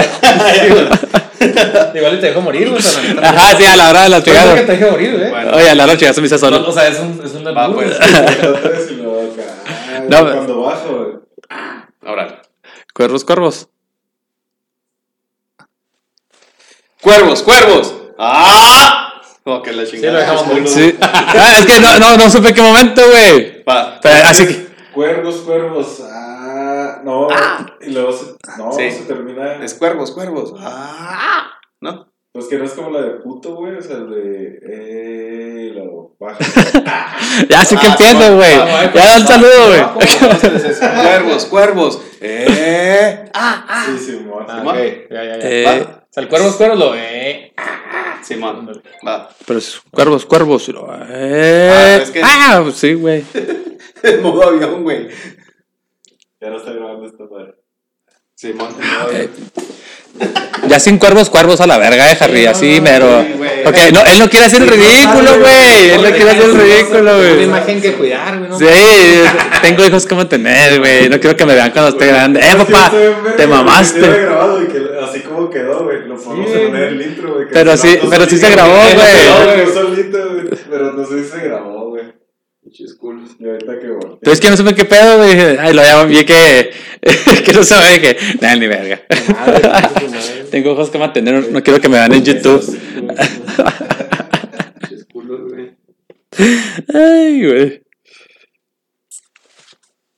Igual 1.96 2.20
te 2.20 2.28
dejo 2.28 2.42
morir, 2.42 2.70
güey. 2.70 2.82
la. 3.16 3.30
Ajá, 3.30 3.56
sí, 3.58 3.64
a 3.64 3.76
la 3.78 3.90
hora 3.92 4.04
de 4.04 4.10
la 4.10 4.22
creo 4.24 4.34
que 4.36 4.42
chingada. 4.42 4.66
te 4.66 4.72
dejo 4.78 4.92
morir, 4.92 5.18
güey. 5.18 5.30
Bueno. 5.30 5.52
Oye, 5.56 5.70
a 5.70 5.76
la 5.76 5.84
hora 5.84 5.94
de 5.94 6.00
chingada 6.00 6.14
se 6.16 6.22
me 6.22 6.28
hizo 6.28 6.36
No, 6.36 6.40
solo. 6.42 6.68
o 6.68 6.72
sea, 6.74 6.88
es 6.90 7.00
un, 7.00 7.22
es 7.24 7.34
un 7.36 7.46
Va, 7.46 7.74
pues. 7.74 7.98
No, 10.10 10.22
cuando 10.22 10.62
bajo, 10.62 10.98
güey. 10.98 11.16
Ahora. 12.04 12.42
Cuervos, 12.94 13.24
cuervos. 13.24 13.70
¡Cuervos, 17.06 17.44
cuervos! 17.44 17.96
¡Ah! 18.18 19.22
Como 19.44 19.62
que 19.62 19.74
la 19.74 19.86
Sí, 19.86 19.98
lo 19.98 20.02
chingada. 20.02 20.20
dejamos 20.22 20.48
morir. 20.48 20.68
Sí. 20.68 20.98
Ah, 21.02 21.54
es 21.60 21.66
que 21.68 21.80
no, 21.80 22.00
no, 22.00 22.18
no 22.18 22.30
supe 22.32 22.52
qué 22.52 22.62
momento, 22.64 23.02
güey. 23.12 23.64
Así 24.24 24.48
que. 24.48 24.66
Cuervos, 24.92 25.36
cuervos. 25.46 26.02
Ah, 26.10 27.02
no. 27.04 27.28
Y 27.82 27.92
luego 27.92 28.12
se, 28.12 28.26
no, 28.58 28.72
Sí. 28.72 28.90
se 28.90 29.04
termina. 29.04 29.64
Es 29.64 29.76
cuervos, 29.76 30.12
cuervos. 30.14 30.54
¡Ah! 30.60 31.52
¿No? 31.80 32.12
Pues 32.34 32.48
que 32.48 32.58
no 32.58 32.66
es 32.66 32.72
como 32.72 32.90
la 32.90 33.02
de 33.02 33.10
puto, 33.22 33.54
güey. 33.56 33.76
O 33.78 33.82
sea, 33.84 33.98
el 33.98 34.10
de. 34.10 34.60
Eh, 34.68 35.68
y 35.70 35.74
luego 35.76 36.16
baja. 36.20 36.40
Ya 37.48 37.64
sí 37.64 37.78
que 37.78 37.86
Ah, 37.86 37.90
entiendo, 37.92 38.26
sí, 38.26 38.34
güey. 38.34 38.56
Ya 38.56 39.06
da 39.06 39.18
un 39.18 39.24
va, 39.24 39.28
saludo, 39.28 39.68
güey. 39.68 39.84
cuervos, 41.04 41.46
cuervos. 41.46 42.02
¡Eh! 42.20 43.26
Sí, 43.86 43.98
sí, 44.00 44.12
mo. 44.26 44.40
Ah, 44.48 44.58
Simón. 44.58 44.76
ok. 44.76 44.84
Ya, 45.12 45.24
ya, 45.24 45.38
ya. 45.38 45.48
Eh, 45.48 45.88
sea, 46.16 46.24
el 46.24 46.30
cuervo 46.30 46.48
es 46.50 46.56
cuervo, 46.56 46.76
lo 46.76 46.96
eh. 46.96 47.54
Simón. 48.24 48.82
Va. 49.08 49.30
Pero 49.46 49.60
es 49.60 49.82
cuervos, 49.92 50.26
cuervos. 50.26 50.68
Eh. 50.70 51.72
Ah, 51.72 51.96
es 52.02 52.10
que- 52.12 52.22
Ah, 52.24 52.60
pues 52.64 52.76
sí, 52.78 52.94
güey. 52.96 53.24
En 54.04 54.22
modo 54.24 54.48
avión, 54.50 54.84
güey. 54.84 55.08
Ya 56.42 56.50
no 56.50 56.58
está 56.58 56.72
grabando 56.74 57.06
esta 57.06 57.24
madre. 57.26 57.54
Simón. 58.36 58.70
Eh, 59.14 59.30
Ya 60.68 60.80
sin 60.80 60.98
cuervos, 60.98 61.30
cuervos 61.30 61.60
a 61.62 61.68
la 61.68 61.78
verga, 61.78 62.12
eh, 62.12 62.18
Harry. 62.20 62.46
Así, 62.46 62.80
mero. 62.82 63.20
Ok, 63.66 63.76
no, 63.94 64.04
él 64.06 64.18
no 64.20 64.30
quiere 64.30 64.46
hacer 64.46 64.62
el 64.62 64.70
ridículo, 64.70 65.40
güey. 65.40 65.90
Él 65.92 66.02
no 66.02 66.10
quiere 66.10 66.32
hacer 66.32 66.44
el 66.50 66.56
ridículo, 66.58 67.00
Una 67.02 67.14
güey. 67.18 67.44
imagen 67.44 67.82
que 67.82 67.94
cuidar, 67.94 68.40
güey. 68.40 68.60
Sí, 68.60 69.24
tengo 69.62 69.86
hijos 69.86 70.06
que 70.06 70.16
mantener, 70.16 70.80
güey. 70.80 71.10
No 71.10 71.20
quiero 71.20 71.36
que 71.36 71.46
me 71.46 71.54
vean 71.54 71.72
cuando 71.72 71.92
esté 71.92 72.08
grande. 72.08 72.40
Eh, 72.40 72.56
papá, 72.58 72.92
te 73.38 73.46
mamaste. 73.48 74.28
así 75.04 75.20
como 75.22 75.50
quedó, 75.50 75.84
güey. 75.84 76.05
Lo 76.16 76.22
podemos 76.24 76.52
Sí. 76.52 76.58
poner 76.66 76.84
el 76.84 77.02
intro, 77.02 77.34
güey. 77.34 77.48
que 77.48 77.54
Pero 77.54 77.78
se 77.78 77.88
sí- 77.88 78.00
pero 78.10 78.26
sí 78.26 78.38
se 78.38 78.50
grabó, 78.50 78.74
güey. 78.76 78.96
güey. 78.96 79.66
Güey, 79.66 80.50
Pero 80.70 80.94
no 80.94 81.06
sé 81.06 81.24
si 81.24 81.30
se 81.30 81.40
grabó, 81.42 81.90
güey. 81.90 82.06
Y 82.68 83.46
ahorita 83.48 83.80
que 83.80 83.88
volteé. 83.90 84.18
Pero 84.22 84.32
es 84.34 84.40
que 84.40 84.50
no 84.50 84.58
supe 84.58 84.74
qué 84.76 84.86
pedo, 84.86 85.18
güey. 85.18 85.32
Ay, 85.58 85.74
lo 85.74 85.82
llamo 85.84 86.08
vi 86.08 86.26
que. 86.26 86.72
que 87.46 87.54
no 87.54 87.64
se 87.64 87.76
ve 87.76 88.02
que. 88.02 88.18
Nada, 88.42 88.56
ni 88.56 88.68
verga. 88.68 89.02
Tengo 90.52 90.72
ojos 90.72 90.90
que 90.90 90.98
mantener. 90.98 91.52
No 91.52 91.62
quiero 91.64 91.80
que 91.80 91.90
me 91.90 91.98
vean 91.98 92.14
en 92.14 92.24
YouTube. 92.24 92.62
Ay, 96.94 97.46
güey. 97.48 97.82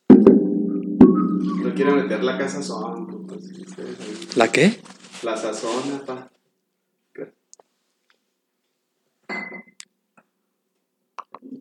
No 0.10 1.74
quiero 1.76 1.96
meter 1.96 2.24
la 2.24 2.38
casa 2.38 2.64
son. 2.64 3.28
¿La 4.36 4.48
qué? 4.52 4.80
La 5.24 5.36
sazona, 5.36 6.06
pa. 6.06 6.30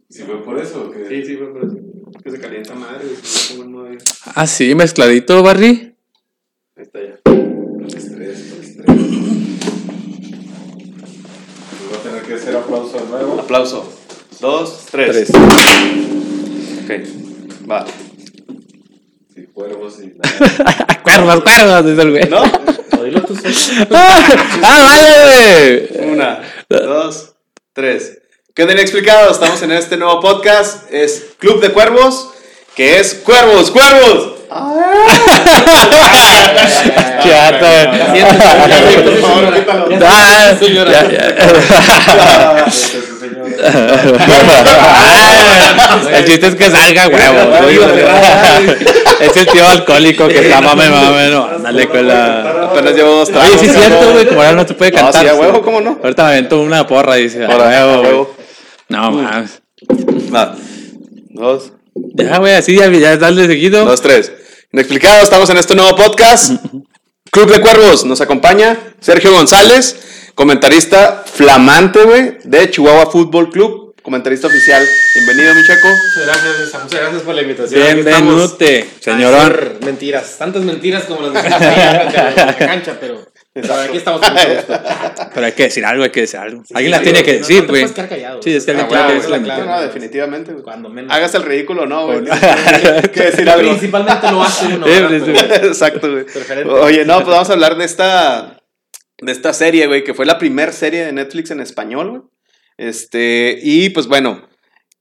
¿Sí 0.08 0.22
fue 0.22 0.42
por 0.42 0.58
eso 0.58 0.84
o 0.86 0.90
qué? 0.90 1.06
Sí, 1.08 1.24
sí, 1.24 1.36
fue 1.36 1.52
por 1.52 1.64
eso. 1.64 1.76
Que 2.22 2.30
se 2.30 2.38
calienta 2.38 2.74
madre, 2.74 3.04
modo 3.66 3.86
avión. 3.86 3.98
Ah, 4.34 4.46
sí, 4.46 4.74
mezcladito, 4.74 5.42
Barry. 5.42 5.94
Ahí 6.76 6.82
está 6.82 7.00
ya. 7.00 7.18
Estrés, 7.86 8.52
estrés. 8.52 8.86
Pues 11.78 11.98
a 11.98 12.02
tener 12.02 12.22
que 12.22 12.34
hacer 12.34 12.56
aplauso 12.56 12.98
de 12.98 13.04
nuevo. 13.06 13.40
Aplauso. 13.40 13.92
Dos, 14.40 14.86
tres. 14.90 15.10
Tres. 15.10 15.30
Ok. 16.84 16.90
Va. 17.70 17.84
Sí, 19.36 19.46
cuervos 19.52 19.96
y. 20.02 20.12
cuervos, 21.02 21.42
cuervos, 21.42 21.84
dice 21.84 22.00
el 22.00 22.10
güey. 22.10 22.26
¿No? 22.30 22.40
O 22.40 23.04
dilo 23.04 23.20
tú 23.20 23.36
solo. 23.36 23.86
ah, 23.92 24.22
vale, 24.62 25.88
güey. 25.90 26.08
Una, 26.10 26.40
dos, 26.70 27.34
tres. 27.74 28.16
Queden 28.54 28.78
inexplicado, 28.78 29.30
estamos 29.30 29.60
en 29.60 29.72
este 29.72 29.98
nuevo 29.98 30.22
podcast. 30.22 30.90
Es 30.90 31.22
Club 31.36 31.60
de 31.60 31.70
Cuervos, 31.70 32.30
que 32.74 32.98
es 32.98 33.12
Cuervos, 33.12 33.70
Cuervos. 33.70 34.36
Chato. 37.22 37.66
Por 39.04 39.20
favor, 39.20 39.54
quítalo. 39.54 39.98
Ah, 40.06 40.54
señora. 40.58 40.92
Ah. 42.18 42.64
Ah, 43.58 45.98
el 46.12 46.24
chiste 46.24 46.46
es 46.48 46.54
que 46.54 46.70
salga 46.70 47.08
huevo. 47.08 47.52
Es 49.20 49.36
el 49.36 49.46
tío 49.46 49.66
alcohólico 49.66 50.28
que 50.28 50.38
está 50.40 50.60
mame, 50.60 50.88
mame, 50.90 51.30
no. 51.30 51.44
Ándale 51.46 51.88
con 51.88 52.06
la. 52.06 52.66
Apenas 52.70 52.94
llevo 52.94 53.10
dos 53.16 53.30
Oye, 53.30 53.58
sí 53.58 53.66
es 53.66 53.72
cierto, 53.76 54.12
güey, 54.12 54.26
como 54.26 54.40
ahora 54.42 54.54
no 54.54 54.66
se 54.68 54.74
puede 54.74 54.90
No, 54.92 54.98
cantar. 54.98 55.22
sí, 55.22 55.28
a 55.28 55.34
huevo, 55.34 55.62
¿cómo 55.62 55.80
no? 55.80 55.98
Ahorita 56.02 56.24
me 56.24 56.28
aventó 56.30 56.60
una 56.60 56.86
porra 56.86 57.18
y 57.18 57.24
dice, 57.24 57.44
a 57.44 57.48
huevo, 57.48 58.02
huevo. 58.02 58.36
No, 58.88 59.10
mames. 59.10 59.62
Dos, 61.30 61.72
Ya, 62.14 62.38
güey, 62.38 62.54
así 62.54 62.76
ya, 62.76 62.88
ya 62.90 63.16
dale 63.16 63.46
seguido. 63.46 63.84
dos, 63.84 64.00
tres. 64.00 64.32
Inexplicado, 64.72 65.22
estamos 65.22 65.48
en 65.50 65.56
este 65.58 65.74
nuevo 65.74 65.94
podcast. 65.96 66.52
Club 67.30 67.50
de 67.52 67.60
Cuervos, 67.60 68.04
nos 68.04 68.20
acompaña 68.20 68.78
Sergio 69.00 69.32
González, 69.32 70.30
comentarista 70.34 71.24
flamante, 71.26 72.04
güey, 72.04 72.38
de 72.44 72.70
Chihuahua 72.70 73.06
Fútbol 73.10 73.50
Club, 73.50 73.85
comentarista 74.06 74.46
oficial. 74.46 74.86
Bienvenido, 75.16 75.52
mi 75.52 75.62
checo. 75.64 75.88
Muchas 75.88 76.26
gracias, 76.26 76.60
Lisa. 76.60 76.78
Muchas 76.78 77.00
gracias 77.00 77.22
por 77.22 77.34
la 77.34 77.42
invitación. 77.42 77.82
Bienvenute, 77.82 78.88
señorón. 79.00 79.78
Mentiras. 79.84 80.38
Tantas 80.38 80.62
mentiras 80.62 81.04
como 81.06 81.22
las 81.22 81.42
de 81.42 81.50
la 81.50 82.56
cancha, 82.56 82.96
pero 83.00 83.26
Pero 83.52 83.74
aquí 83.74 83.96
estamos 83.96 84.20
con 84.20 84.32
mucho 84.32 84.54
gusto. 84.54 84.80
Pero 85.34 85.46
hay 85.46 85.52
que 85.52 85.62
decir 85.64 85.84
algo, 85.84 86.04
hay 86.04 86.10
que 86.10 86.20
decir 86.20 86.38
algo. 86.38 86.62
Sí, 86.64 86.72
Alguien 86.76 86.92
sí, 86.92 86.98
la 86.98 87.02
tiene 87.02 87.18
no, 87.18 87.24
que 87.24 87.32
no 87.32 87.38
decir, 87.38 87.66
güey. 87.66 87.92
callado. 87.94 88.42
Sí, 88.44 88.54
es 88.54 88.64
que 88.64 88.70
Ah, 88.70 88.74
alguien 88.74 88.88
tiene 88.88 89.02
huevo, 89.02 89.08
que 89.08 89.14
decir 89.16 89.30
la 89.30 89.42
claro. 89.42 89.64
No, 89.64 89.80
definitivamente. 89.80 90.52
Cuando 90.62 90.88
menos. 90.88 91.12
Hagas 91.12 91.34
el 91.34 91.42
ridículo, 91.42 91.86
no, 91.86 92.06
güey. 92.06 92.20
Que 93.12 93.22
decir 93.24 93.50
algo. 93.50 93.70
Principalmente 93.70 94.30
lo 94.30 94.40
hace 94.44 94.66
uno. 94.66 94.86
Exacto, 94.86 96.08
güey. 96.12 96.24
Oye, 96.80 97.04
no, 97.04 97.16
pues 97.16 97.26
vamos 97.26 97.50
a 97.50 97.54
hablar 97.54 97.76
de 97.76 97.84
esta, 97.84 98.60
de 99.20 99.32
esta 99.32 99.52
serie, 99.52 99.88
güey, 99.88 100.04
que 100.04 100.14
fue 100.14 100.26
la 100.26 100.38
primera 100.38 100.70
serie 100.70 101.04
de 101.04 101.12
Netflix 101.12 101.50
en 101.50 101.60
español, 101.60 102.10
güey. 102.10 102.22
Este, 102.78 103.58
y 103.62 103.90
pues 103.90 104.06
bueno, 104.06 104.48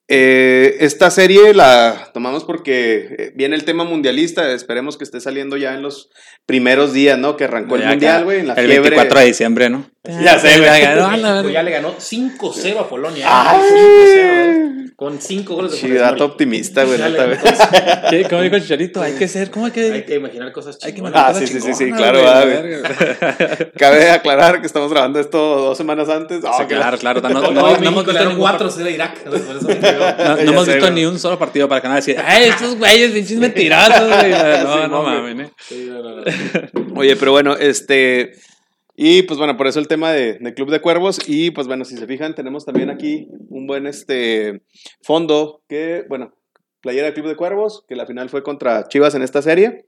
eh, 0.08 0.78
esta 0.82 1.10
serie 1.10 1.54
la 1.54 2.12
tomamos 2.14 2.44
porque 2.44 3.32
viene 3.36 3.56
el 3.56 3.66
tema 3.66 3.84
mundialista, 3.84 4.52
esperemos 4.52 4.98
que 4.98 5.04
esté 5.04 5.20
saliendo 5.20 5.58
ya 5.58 5.74
en 5.74 5.82
los 5.82 6.10
primeros 6.46 6.94
días, 6.94 7.18
¿no? 7.18 7.38
Que 7.38 7.46
arrancó 7.46 7.76
el 7.76 7.86
mundial, 7.86 8.24
güey, 8.24 8.42
en 8.42 8.48
la 8.48 8.54
El 8.54 8.68
fiebre. 8.68 8.92
24 8.92 9.20
de 9.20 9.26
diciembre, 9.26 9.70
¿no? 9.70 9.90
Ya 10.24 10.40
sé, 10.40 10.58
güey. 10.60 10.82
Ya 10.82 10.96
ganó, 10.96 11.10
México 11.10 11.64
le 11.64 11.72
ganó 11.72 11.96
5-0 11.98 12.80
a 12.80 12.88
Polonia. 12.90 13.26
¡Ay! 13.28 13.60
5-0, 13.60 14.18
¿eh? 14.18 14.72
Con 14.96 15.20
5 15.20 15.56
goles 15.56 15.72
de 15.72 15.78
Sí, 15.78 15.88
Mori. 15.88 15.98
optimista, 16.24 16.84
güey, 16.86 16.98
le. 16.98 17.38
¿Qué? 18.10 18.26
¿Cómo 18.30 18.42
dijo 18.44 18.56
el 18.56 18.62
chicharito? 18.62 19.02
Hay 19.02 19.14
que 19.14 19.28
ser, 19.28 19.52
¿cómo 19.52 19.66
hay 19.66 19.72
que...? 19.74 19.92
Hay 19.92 20.04
que 20.06 20.16
imaginar 20.16 20.54
cosas 20.54 20.78
Hay 20.84 20.92
que 20.92 20.96
chingonas. 20.98 21.14
mandar 21.16 21.32
Ah, 21.32 21.34
cosas 21.34 21.50
sí, 21.50 21.60
sí, 21.60 21.62
sí, 21.68 21.74
sí, 21.74 21.84
chingonas, 21.86 22.00
claro, 22.00 22.22
güey, 22.22 22.56
ah, 22.56 22.62
güey. 22.62 23.72
Cabe 23.78 24.10
aclarar 24.10 24.62
que 24.62 24.68
estamos 24.68 24.90
grabando 24.92 25.20
esto 25.20 25.38
dos 25.38 25.78
semanas 25.78 26.08
antes. 26.08 26.40
Sí, 26.42 26.48
Ah, 26.50 26.66
que 26.66 26.76
la- 26.76 26.96
claro, 26.96 26.98
claro. 27.00 27.22
No, 27.22 27.30
no, 27.30 27.42
no, 27.42 27.52
no 27.52 27.76
hemos 27.76 27.82
le 27.82 27.92
visto 27.92 28.14
ganó 28.14 28.30
ningún 28.30 28.42
4 28.42 28.70
0 28.72 28.88
a 28.88 28.92
Irak. 28.92 29.24
Por 29.24 29.36
eso 29.36 29.68
me 29.68 29.80
quedó. 29.80 30.06
No, 30.26 30.38
hemos 30.38 30.66
sé, 30.66 30.76
visto 30.76 30.92
ni 30.92 31.06
un 31.06 31.20
solo 31.20 31.38
partido 31.38 31.68
para 31.68 31.82
que 31.82 31.88
nadie 31.90 32.00
decir, 32.02 32.18
¡ay, 32.26 32.46
estos 32.46 32.78
güeyes, 32.78 33.12
pinches 33.12 33.38
mentirosos, 33.38 34.08
güey! 34.08 34.32
No, 34.32 34.38
Sí, 34.38 34.90
no 34.90 35.04
mames, 35.04 35.46
¿eh? 35.48 35.52
Sí, 35.68 35.90
no, 35.92 36.02
no, 36.02 36.16
no. 36.22 37.00
Oye, 37.00 37.16
pero 37.18 37.32
bueno, 37.34 37.56
este. 37.58 38.34
Y 38.96 39.24
pues 39.24 39.38
bueno, 39.38 39.58
por 39.58 39.68
eso 39.68 39.80
el 39.80 39.88
tema 39.88 40.12
de, 40.12 40.38
de 40.40 40.54
Club 40.54 40.72
de 40.72 40.80
Cuervos. 40.82 41.20
Y 41.28 41.52
pues 41.52 41.68
bueno, 41.68 41.84
si 41.86 41.98
se 41.98 42.08
fijan, 42.08 42.34
tenemos 42.36 42.66
también 42.66 42.90
aquí 42.90 43.28
un 43.50 43.68
buen 43.68 43.88
este 43.88 44.62
fondo 45.02 45.62
que, 45.68 46.06
bueno, 46.08 46.34
playera 46.82 47.08
de 47.08 47.14
Club 47.14 47.28
de 47.28 47.36
Cuervos, 47.36 47.84
que 47.90 47.96
la 47.96 48.06
final 48.06 48.30
fue 48.30 48.44
contra 48.44 48.88
Chivas 48.88 49.16
en 49.16 49.22
esta 49.24 49.42
serie. 49.42 49.86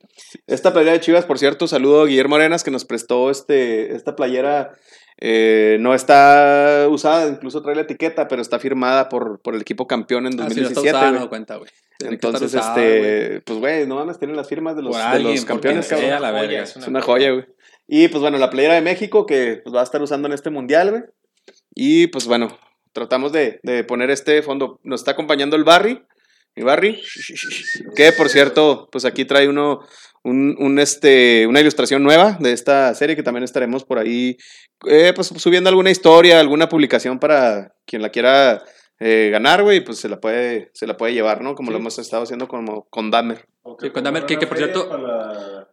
Esta 0.47 0.73
playera 0.73 0.93
de 0.93 0.99
Chivas, 0.99 1.25
por 1.25 1.37
cierto, 1.39 1.67
saludo 1.67 2.01
a 2.01 2.05
Guillermo 2.07 2.35
Arenas 2.35 2.63
que 2.63 2.71
nos 2.71 2.85
prestó 2.85 3.29
este, 3.31 3.95
esta 3.95 4.15
playera. 4.15 4.73
eh, 5.19 5.77
no 5.79 5.93
está 5.95 6.87
usada, 6.89 7.27
incluso 7.29 7.61
trae 7.61 7.75
la 7.75 7.81
etiqueta, 7.83 8.27
pero 8.27 8.41
está 8.41 8.59
firmada 8.59 9.09
por, 9.09 9.39
por 9.41 9.55
el 9.55 9.61
equipo 9.61 9.87
campeón 9.87 10.27
en 10.27 10.33
Ah, 10.39 10.49
si 10.49 10.61
no 10.61 10.69
2017. 10.69 11.27
cuenta, 11.29 11.55
güey. 11.55 11.69
Entonces, 11.99 12.53
usada, 12.53 12.75
este, 12.83 13.41
pues 13.41 13.57
güey, 13.59 13.87
no 13.87 13.95
mames, 13.95 14.19
tienen 14.19 14.35
las 14.37 14.47
firmas 14.47 14.75
de 14.75 14.83
los, 14.83 14.95
de 14.95 15.45
campeones, 15.45 15.87
cabrón. 15.87 16.09
verga. 16.33 16.63
Es 16.63 16.75
una 16.75 17.01
joya, 17.01 17.31
güey. 17.31 17.45
Y 17.87 18.07
pues 18.09 18.21
bueno, 18.21 18.37
la 18.37 18.49
playera 18.49 18.75
de 18.75 18.81
México 18.81 19.25
que 19.25 19.61
pues, 19.63 19.73
va 19.75 19.81
a 19.81 19.83
estar 19.83 20.01
usando 20.01 20.27
en 20.27 20.33
este 20.33 20.49
mundial, 20.49 20.91
güey. 20.91 21.03
Y 21.73 22.07
pues 22.07 22.27
bueno, 22.27 22.47
tratamos 22.93 23.31
de, 23.31 23.59
de 23.63 23.83
poner 23.83 24.09
este 24.09 24.41
fondo. 24.43 24.79
Nos 24.83 25.01
está 25.01 25.11
acompañando 25.11 25.55
el 25.55 25.63
Barry. 25.63 26.01
Mi 26.55 26.63
Barry. 26.63 27.01
Que 27.95 28.11
por 28.11 28.29
cierto, 28.29 28.89
pues 28.91 29.05
aquí 29.05 29.25
trae 29.25 29.47
uno, 29.47 29.79
un, 30.23 30.55
un, 30.59 30.79
este, 30.79 31.45
una 31.47 31.61
ilustración 31.61 32.03
nueva 32.03 32.35
de 32.39 32.51
esta 32.51 32.93
serie 32.95 33.15
que 33.15 33.23
también 33.23 33.43
estaremos 33.43 33.83
por 33.85 33.99
ahí 33.99 34.37
eh, 34.87 35.13
pues 35.15 35.27
subiendo 35.27 35.69
alguna 35.69 35.91
historia, 35.91 36.39
alguna 36.39 36.67
publicación 36.67 37.19
para 37.19 37.73
quien 37.85 38.01
la 38.01 38.09
quiera 38.09 38.63
eh, 38.99 39.29
ganar, 39.31 39.61
güey, 39.63 39.81
pues 39.83 39.99
se 39.99 40.09
la 40.09 40.19
puede, 40.19 40.71
se 40.73 40.87
la 40.87 40.97
puede 40.97 41.13
llevar, 41.13 41.41
¿no? 41.41 41.53
Como 41.55 41.69
lo 41.71 41.77
hemos 41.77 41.99
estado 41.99 42.23
haciendo 42.23 42.47
como 42.47 42.87
con 42.89 43.11
Dahmer. 43.11 43.45
Sí, 43.79 43.91
cuéntame, 43.91 44.25
que- 44.25 44.39
que 44.39 44.47
por 44.47 44.57
cierto- 44.57 44.89
Para 44.89 45.67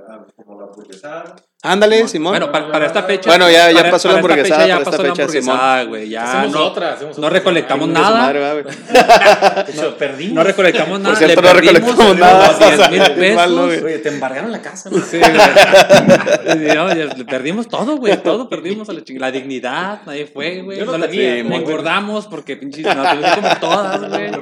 la, 0.00 0.26
como 0.36 0.60
la 0.60 0.66
hamburguesada. 0.66 1.36
Ándale, 1.66 2.06
Simón. 2.08 2.32
Bueno, 2.32 2.52
para, 2.52 2.70
para 2.70 2.86
esta 2.86 3.02
fecha. 3.02 3.28
Bueno, 3.28 3.50
ya- 3.50 3.70
ya 3.70 3.78
para- 3.78 3.90
pasó 3.90 4.08
la 4.12 4.20
para 4.20 4.34
esta 4.34 4.54
hamburguesada, 4.54 4.62
fecha 4.62 4.68
Ya 4.68 4.74
para 4.74 4.82
esta 4.84 4.90
pasó 4.90 5.02
la 5.02 5.08
fecha, 5.10 5.22
hamburguesada, 5.22 5.82
güey. 5.84 6.08
Ya 6.08 6.22
Hacemos 6.24 6.52
no, 6.52 6.64
otra. 6.66 6.92
hacemos 6.92 7.18
no 7.18 7.26
otra. 7.26 7.38
recolectamos 7.38 7.88
nada. 7.88 8.10
madre, 8.18 8.62
güey. 8.62 8.64
De 9.66 9.72
hecho, 9.72 9.96
perdimos. 9.98 10.34
no 10.34 10.44
recolectamos 10.44 11.00
nada. 11.00 11.16
cierto, 11.16 11.42
le 11.42 11.48
no 11.48 11.54
perdimos 11.54 11.74
recolectamos 11.74 12.18
nada. 12.18 12.46
los 12.48 12.58
10 12.58 12.90
mil 12.90 13.00
O 13.00 13.04
sea, 13.06 13.14
pesos. 13.16 13.36
mal, 13.36 13.56
¿no, 13.56 13.64
güey? 13.66 13.82
Oye, 13.84 13.98
te 13.98 14.08
embargaron 14.08 14.52
la 14.52 14.62
casa, 14.62 14.90
¿no? 14.90 14.98
Sí, 14.98 15.18
güey. 15.18 15.32
No, 16.76 16.86
perdimos 17.26 17.68
todo, 17.68 17.96
güey. 17.96 18.16
Todo 18.22 18.48
perdimos 18.48 18.88
a 18.88 18.92
la 18.92 19.02
chingada. 19.02 19.26
La 19.26 19.32
dignidad, 19.32 20.00
nadie 20.06 20.26
fue, 20.26 20.60
güey. 20.62 20.78
Yo 20.78 20.84
no 20.84 20.92
No 20.92 20.98
la 20.98 21.08
tenía, 21.08 21.36
sí, 21.36 21.42
güey. 21.42 21.58
engordamos 21.58 22.26
porque 22.26 22.56
pinches. 22.56 22.84
No, 22.94 23.02
tuvimos 23.02 23.30
comer 23.34 23.60
todas, 23.60 24.08
güey. 24.08 24.30
No, 24.30 24.40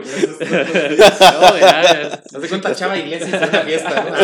ya, 1.58 1.82
ya. 1.82 2.20
No 2.32 2.40
te 2.40 2.48
cuenta 2.48 2.74
Chava 2.74 2.96
Iglesias 2.98 3.40
en 3.42 3.48
una 3.48 3.60
fiesta, 3.60 4.04
¿no? 4.08 4.16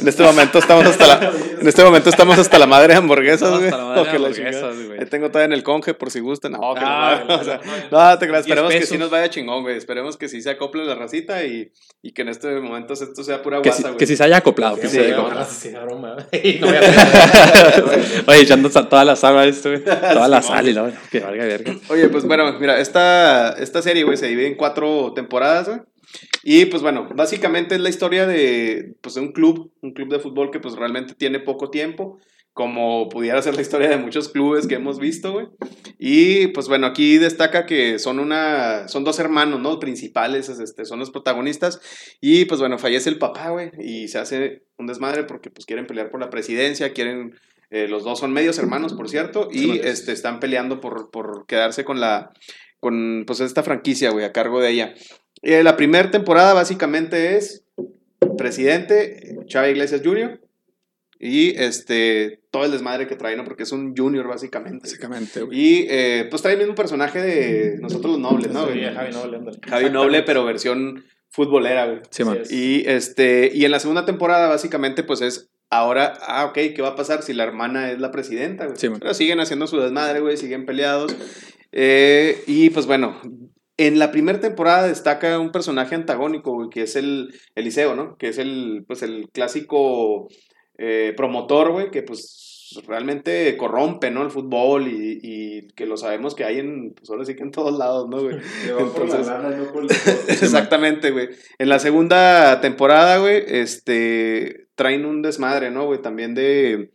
En 0.00 0.08
este 0.08 0.22
momento 0.22 0.58
estamos 0.58 0.86
hasta 0.86 1.06
la, 1.06 1.30
en 1.60 1.68
este 1.68 1.84
momento 1.84 2.10
estamos 2.10 2.38
hasta 2.38 2.58
la 2.58 2.66
madre 2.66 2.94
de 2.94 2.98
hamburguesas, 2.98 3.42
Estamos 3.42 3.58
güey. 3.60 3.70
hasta 3.70 3.78
la 3.78 3.84
madre 3.88 4.04
de 4.04 4.10
que 4.10 4.18
la 4.18 4.26
hamburguesas, 4.28 4.60
chingada. 4.62 4.86
güey. 4.86 4.98
Ahí 5.00 5.06
tengo 5.06 5.28
todavía 5.28 5.44
en 5.46 5.52
el 5.52 5.62
conge 5.62 5.94
por 5.94 6.10
si 6.10 6.20
gustan. 6.20 6.52
No, 6.52 6.74
que 6.74 6.80
Ah, 6.82 7.24
no, 7.28 7.36
o 7.36 7.44
sea, 7.44 7.60
no, 7.90 8.18
te 8.18 8.26
creas, 8.26 8.40
esperemos 8.40 8.72
que 8.72 8.86
sí 8.86 8.98
nos 8.98 9.10
vaya 9.10 9.28
chingón, 9.30 9.62
güey. 9.62 9.76
Esperemos 9.76 10.16
que 10.16 10.28
sí 10.28 10.40
se 10.42 10.50
acople 10.50 10.84
la 10.84 10.94
racita 10.94 11.44
y, 11.44 11.70
y 12.02 12.12
que 12.12 12.22
en 12.22 12.28
este 12.28 12.48
momento 12.60 12.94
esto 12.94 13.22
sea 13.22 13.42
pura 13.42 13.58
guasa, 13.58 13.82
güey. 13.88 13.96
que 13.98 14.06
sí 14.06 14.16
se 14.16 14.24
haya 14.24 14.38
acoplado. 14.38 14.76
Que 14.76 14.88
Sí, 14.88 14.88
sí 14.88 14.96
se 14.96 15.00
haya 15.06 15.16
güey. 15.20 15.32
acoplado. 15.32 16.26
Oye, 18.26 18.40
echando 18.40 18.70
toda 18.70 19.04
la 19.04 19.16
sal 19.16 19.38
a 19.38 19.44
esto, 19.46 19.70
güey. 19.70 19.84
Toda 19.84 20.28
la 20.28 20.42
sal 20.42 20.68
y 20.68 20.72
luego, 20.72 20.90
que 21.10 21.20
valga 21.20 21.44
verga. 21.44 21.74
Oye, 21.88 22.08
pues 22.08 22.24
bueno, 22.24 22.52
mira, 22.58 22.78
esta, 22.80 23.52
esta 23.58 23.82
serie, 23.82 24.04
güey, 24.04 24.16
se 24.16 24.26
divide 24.26 24.46
en 24.46 24.54
cuatro 24.54 25.12
temporadas, 25.14 25.68
güey. 25.68 25.80
Y 26.42 26.66
pues 26.66 26.82
bueno, 26.82 27.08
básicamente 27.14 27.74
es 27.74 27.80
la 27.80 27.90
historia 27.90 28.26
de, 28.26 28.94
pues, 29.02 29.14
de 29.14 29.20
un 29.20 29.32
club, 29.32 29.72
un 29.82 29.92
club 29.92 30.10
de 30.10 30.20
fútbol 30.20 30.50
que 30.50 30.60
pues 30.60 30.74
realmente 30.74 31.14
tiene 31.14 31.38
poco 31.38 31.70
tiempo, 31.70 32.18
como 32.52 33.08
pudiera 33.08 33.40
ser 33.42 33.54
la 33.54 33.62
historia 33.62 33.88
de 33.88 33.96
muchos 33.96 34.28
clubes 34.28 34.66
que 34.66 34.74
hemos 34.74 34.98
visto, 34.98 35.32
güey. 35.32 35.46
Y 35.98 36.48
pues 36.48 36.68
bueno, 36.68 36.86
aquí 36.86 37.18
destaca 37.18 37.66
que 37.66 37.98
son 37.98 38.18
una, 38.18 38.88
son 38.88 39.04
dos 39.04 39.18
hermanos, 39.18 39.60
¿no? 39.60 39.78
Principales, 39.78 40.48
es, 40.48 40.60
este, 40.60 40.84
son 40.84 40.98
los 40.98 41.10
protagonistas. 41.10 41.80
Y 42.20 42.46
pues 42.46 42.60
bueno, 42.60 42.78
fallece 42.78 43.08
el 43.08 43.18
papá, 43.18 43.50
güey, 43.50 43.70
y 43.78 44.08
se 44.08 44.18
hace 44.18 44.64
un 44.78 44.86
desmadre 44.86 45.24
porque 45.24 45.50
pues 45.50 45.66
quieren 45.66 45.86
pelear 45.86 46.10
por 46.10 46.20
la 46.20 46.30
presidencia, 46.30 46.92
quieren, 46.92 47.34
eh, 47.70 47.86
los 47.86 48.02
dos 48.02 48.18
son 48.18 48.32
medios 48.32 48.58
hermanos, 48.58 48.94
por 48.94 49.08
cierto, 49.08 49.48
y 49.52 49.78
este, 49.78 50.12
están 50.12 50.40
peleando 50.40 50.80
por, 50.80 51.10
por 51.10 51.46
quedarse 51.46 51.84
con 51.84 52.00
la, 52.00 52.32
con 52.80 53.24
pues 53.26 53.40
esta 53.40 53.62
franquicia, 53.62 54.10
güey, 54.10 54.24
a 54.24 54.32
cargo 54.32 54.60
de 54.60 54.70
ella. 54.70 54.94
Eh, 55.42 55.62
la 55.62 55.76
primera 55.76 56.10
temporada 56.10 56.54
básicamente 56.54 57.36
es 57.36 57.64
presidente 58.36 59.36
Chava 59.46 59.68
Iglesias 59.68 60.02
Jr. 60.04 60.40
y 61.18 61.58
este 61.58 62.40
todo 62.50 62.64
el 62.64 62.72
desmadre 62.72 63.06
que 63.06 63.16
trae, 63.16 63.36
¿no? 63.36 63.44
Porque 63.44 63.62
es 63.62 63.72
un 63.72 63.96
junior 63.96 64.26
básicamente. 64.26 64.80
Básicamente, 64.82 65.42
güey. 65.42 65.58
Y 65.58 65.86
eh, 65.88 66.26
pues 66.30 66.42
trae 66.42 66.54
el 66.54 66.60
mismo 66.60 66.74
personaje 66.74 67.20
de 67.20 67.78
nosotros 67.80 68.12
los 68.12 68.20
nobles, 68.20 68.52
¿no? 68.52 68.66
Sí, 68.66 68.72
güey? 68.72 68.94
Javi 68.94 69.12
Noble, 69.12 69.36
ándale. 69.36 69.58
Javi 69.66 69.90
Noble, 69.90 70.22
pero 70.22 70.44
versión 70.44 71.04
futbolera, 71.30 71.86
güey. 71.86 72.00
Sí, 72.10 72.24
man. 72.24 72.38
Y, 72.50 72.88
este, 72.88 73.50
y 73.54 73.64
en 73.64 73.70
la 73.70 73.78
segunda 73.78 74.04
temporada, 74.04 74.48
básicamente, 74.48 75.04
pues 75.04 75.20
es 75.20 75.48
ahora, 75.70 76.14
ah, 76.22 76.46
ok, 76.46 76.54
¿qué 76.74 76.82
va 76.82 76.88
a 76.88 76.96
pasar 76.96 77.22
si 77.22 77.32
la 77.32 77.44
hermana 77.44 77.92
es 77.92 78.00
la 78.00 78.10
presidenta, 78.10 78.66
güey? 78.66 78.76
Sí, 78.76 78.88
man. 78.88 78.98
Pero 79.00 79.14
siguen 79.14 79.40
haciendo 79.40 79.66
su 79.66 79.78
desmadre, 79.78 80.20
güey, 80.20 80.36
siguen 80.36 80.66
peleados. 80.66 81.14
Eh, 81.72 82.42
y 82.48 82.70
pues 82.70 82.86
bueno, 82.86 83.20
en 83.86 83.98
la 83.98 84.10
primera 84.10 84.40
temporada 84.40 84.86
destaca 84.88 85.38
un 85.38 85.52
personaje 85.52 85.94
antagónico, 85.94 86.52
güey, 86.52 86.68
que 86.70 86.82
es 86.82 86.96
el 86.96 87.34
Eliseo, 87.54 87.94
¿no? 87.94 88.16
Que 88.16 88.28
es 88.28 88.38
el, 88.38 88.84
pues 88.86 89.02
el 89.02 89.28
clásico 89.32 90.28
eh, 90.78 91.14
promotor, 91.16 91.72
güey, 91.72 91.90
que 91.90 92.02
pues 92.02 92.82
realmente 92.86 93.56
corrompe, 93.56 94.10
¿no? 94.10 94.22
El 94.22 94.30
fútbol 94.30 94.86
y, 94.88 95.18
y 95.22 95.68
que 95.68 95.86
lo 95.86 95.96
sabemos 95.96 96.34
que 96.34 96.44
hay 96.44 96.58
en, 96.58 96.92
pues 96.94 97.10
ahora 97.10 97.24
sí 97.24 97.34
que 97.34 97.42
en 97.42 97.50
todos 97.50 97.76
lados, 97.76 98.08
¿no, 98.08 98.20
güey? 98.22 98.36
La 98.66 98.80
Entonces- 98.80 99.26
lana 99.26 99.56
y 99.56 99.58
no 99.58 99.72
por 99.72 99.84
el. 99.84 99.90
Exactamente, 100.28 101.10
güey. 101.10 101.28
En 101.58 101.68
la 101.68 101.78
segunda 101.78 102.60
temporada, 102.60 103.18
güey, 103.18 103.42
este, 103.46 104.68
traen 104.74 105.04
un 105.04 105.22
desmadre, 105.22 105.70
¿no, 105.70 105.86
güey? 105.86 106.00
También 106.02 106.34
de, 106.34 106.90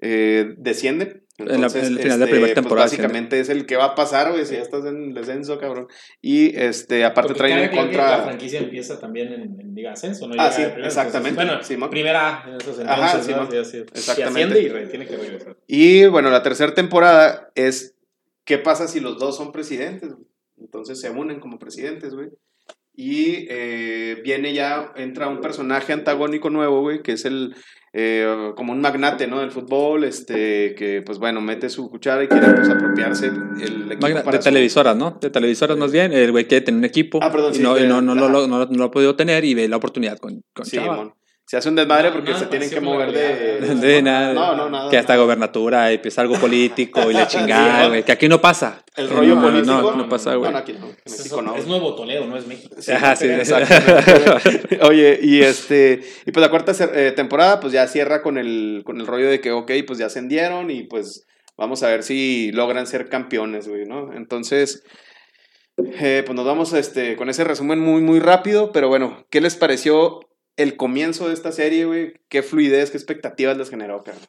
eh, 0.00 0.54
descienden. 0.58 1.23
En 1.36 1.46
la- 1.48 1.54
Entonces, 1.54 1.88
en 1.88 1.92
el 1.94 1.98
final 1.98 2.18
de 2.20 2.24
este, 2.26 2.30
primera 2.30 2.46
pues, 2.46 2.54
temporada 2.54 2.86
básicamente 2.86 3.40
es 3.40 3.48
el 3.48 3.66
que 3.66 3.76
va 3.76 3.86
a 3.86 3.94
pasar, 3.96 4.30
güey, 4.30 4.46
si 4.46 4.54
ya 4.54 4.62
estás 4.62 4.84
en 4.84 5.04
el 5.08 5.14
descenso, 5.14 5.58
cabrón. 5.58 5.88
Y, 6.22 6.56
este, 6.56 7.04
aparte 7.04 7.28
Porque 7.34 7.38
traen 7.38 7.58
en 7.64 7.70
que 7.70 7.76
La 7.76 7.82
contra... 7.82 8.22
franquicia 8.22 8.60
empieza 8.60 9.00
también 9.00 9.32
en, 9.32 9.60
en 9.60 9.74
Liga 9.74 9.92
Ascenso, 9.92 10.28
¿no? 10.28 10.34
Ah, 10.38 10.52
sí, 10.52 10.62
exactamente, 10.62 11.42
entonces, 11.42 11.76
bueno, 11.76 11.90
primera 11.90 12.44
A 12.44 12.48
en 12.48 12.54
esos 12.56 12.78
entonces, 12.78 13.28
Ajá, 13.28 13.46
¿no? 13.48 13.54
Y 13.54 13.58
así- 13.58 13.78
Exactamente. 13.78 14.62
Y 14.62 14.66
y 14.66 14.86
tiene 14.88 15.06
que 15.06 15.16
regresar. 15.16 15.56
Y, 15.66 16.06
bueno, 16.06 16.30
la 16.30 16.42
tercera 16.44 16.72
temporada 16.72 17.50
es, 17.56 17.96
¿qué 18.44 18.58
pasa 18.58 18.86
si 18.86 19.00
los 19.00 19.18
dos 19.18 19.36
son 19.36 19.50
presidentes? 19.50 20.12
güey? 20.12 20.26
Entonces 20.60 21.00
se 21.00 21.10
unen 21.10 21.40
como 21.40 21.58
presidentes, 21.58 22.14
güey. 22.14 22.28
Y 22.96 23.48
eh, 23.50 24.20
viene 24.22 24.54
ya, 24.54 24.92
entra 24.94 25.26
un 25.26 25.40
personaje 25.40 25.92
antagónico 25.92 26.48
nuevo, 26.48 26.80
güey, 26.80 27.02
que 27.02 27.10
es 27.12 27.24
el, 27.24 27.56
eh, 27.96 28.52
como 28.56 28.72
un 28.72 28.80
magnate, 28.80 29.28
¿no? 29.28 29.38
Del 29.38 29.52
fútbol, 29.52 30.02
este, 30.02 30.74
que, 30.74 31.00
pues 31.06 31.18
bueno, 31.18 31.40
mete 31.40 31.70
su 31.70 31.88
cuchara 31.88 32.24
y 32.24 32.28
quiere, 32.28 32.48
pues, 32.52 32.68
apropiarse 32.68 33.26
el 33.26 33.84
equipo 33.92 34.00
Magna- 34.00 34.24
para 34.24 34.38
de 34.38 34.42
su- 34.42 34.48
televisoras, 34.48 34.96
¿no? 34.96 35.16
De 35.20 35.30
televisoras 35.30 35.78
más 35.78 35.92
bien. 35.92 36.12
El 36.12 36.32
güey 36.32 36.46
quiere 36.46 36.64
tener 36.64 36.78
un 36.78 36.84
equipo. 36.84 37.20
Ah, 37.22 37.30
perdón, 37.30 37.52
y 37.52 37.56
sí, 37.56 37.62
no, 37.62 37.78
y 37.78 37.86
no, 37.86 38.02
no, 38.02 38.14
lo- 38.16 38.28
no, 38.28 38.46
no 38.48 38.66
lo 38.66 38.84
ha 38.84 38.90
podido 38.90 39.14
tener 39.14 39.44
y 39.44 39.54
ve 39.54 39.68
la 39.68 39.76
oportunidad 39.76 40.18
con, 40.18 40.42
con 40.52 40.66
Sí, 40.66 40.76
Chava. 40.76 40.96
mon. 40.96 41.14
se 41.46 41.56
hace 41.56 41.68
un 41.68 41.76
desmadre 41.76 42.08
No, 42.08 42.14
porque 42.16 42.34
se 42.34 42.46
tienen 42.46 42.68
que 42.70 42.80
mover 42.80 43.12
la 43.12 43.74
de... 43.74 44.02
nada. 44.02 44.32
No, 44.34 44.56
no, 44.56 44.68
nada. 44.70 44.90
Que 44.90 44.98
hasta 44.98 45.12
nada. 45.12 45.22
gobernatura 45.24 45.92
y 45.92 45.96
empieza 45.96 46.20
algo 46.22 46.34
político 46.36 47.10
y 47.10 47.14
le 47.14 47.26
chingada, 47.28 47.88
güey. 47.88 48.02
Que 48.02 48.12
aquí 48.12 48.28
no 48.28 48.40
pasa. 48.40 48.83
El 48.96 49.10
rollo 49.10 49.34
No, 49.34 49.42
político. 49.42 49.72
No, 49.72 49.96
no 49.96 50.08
pasa, 50.08 50.34
güey. 50.36 50.52
No, 50.52 50.58
aquí 50.58 50.72
no. 50.74 50.86
En 50.86 50.96
Es, 51.04 51.18
México 51.18 51.42
no. 51.42 51.56
es 51.56 51.66
Nuevo 51.66 51.94
Toledo, 51.96 52.26
no 52.26 52.36
es 52.36 52.46
México. 52.46 52.76
Ajá, 52.94 53.16
sí. 53.16 53.26
Exactamente. 53.28 54.78
Oye, 54.82 55.18
y 55.20 55.42
este, 55.42 56.00
y 56.24 56.30
pues 56.30 56.40
la 56.40 56.50
cuarta 56.50 56.72
eh, 56.94 57.12
temporada, 57.14 57.58
pues 57.60 57.72
ya 57.72 57.86
cierra 57.88 58.22
con 58.22 58.38
el, 58.38 58.82
con 58.84 59.00
el 59.00 59.06
rollo 59.06 59.28
de 59.28 59.40
que, 59.40 59.50
ok, 59.50 59.72
pues 59.86 59.98
ya 59.98 60.06
ascendieron 60.06 60.70
y 60.70 60.84
pues 60.84 61.26
vamos 61.56 61.82
a 61.82 61.88
ver 61.88 62.02
si 62.04 62.52
logran 62.52 62.86
ser 62.86 63.08
campeones, 63.08 63.66
güey, 63.68 63.84
¿no? 63.84 64.12
Entonces, 64.12 64.84
eh, 65.76 66.22
pues 66.24 66.36
nos 66.36 66.46
vamos 66.46 66.72
este, 66.72 67.16
con 67.16 67.28
ese 67.28 67.42
resumen 67.42 67.80
muy, 67.80 68.00
muy 68.00 68.20
rápido, 68.20 68.70
pero 68.70 68.88
bueno, 68.88 69.26
¿qué 69.30 69.40
les 69.40 69.56
pareció 69.56 70.20
el 70.56 70.76
comienzo 70.76 71.26
de 71.26 71.34
esta 71.34 71.50
serie, 71.50 71.84
güey? 71.84 72.12
¿Qué 72.28 72.42
fluidez, 72.42 72.92
qué 72.92 72.96
expectativas 72.96 73.56
les 73.56 73.70
generó, 73.70 74.04
cabrón? 74.04 74.22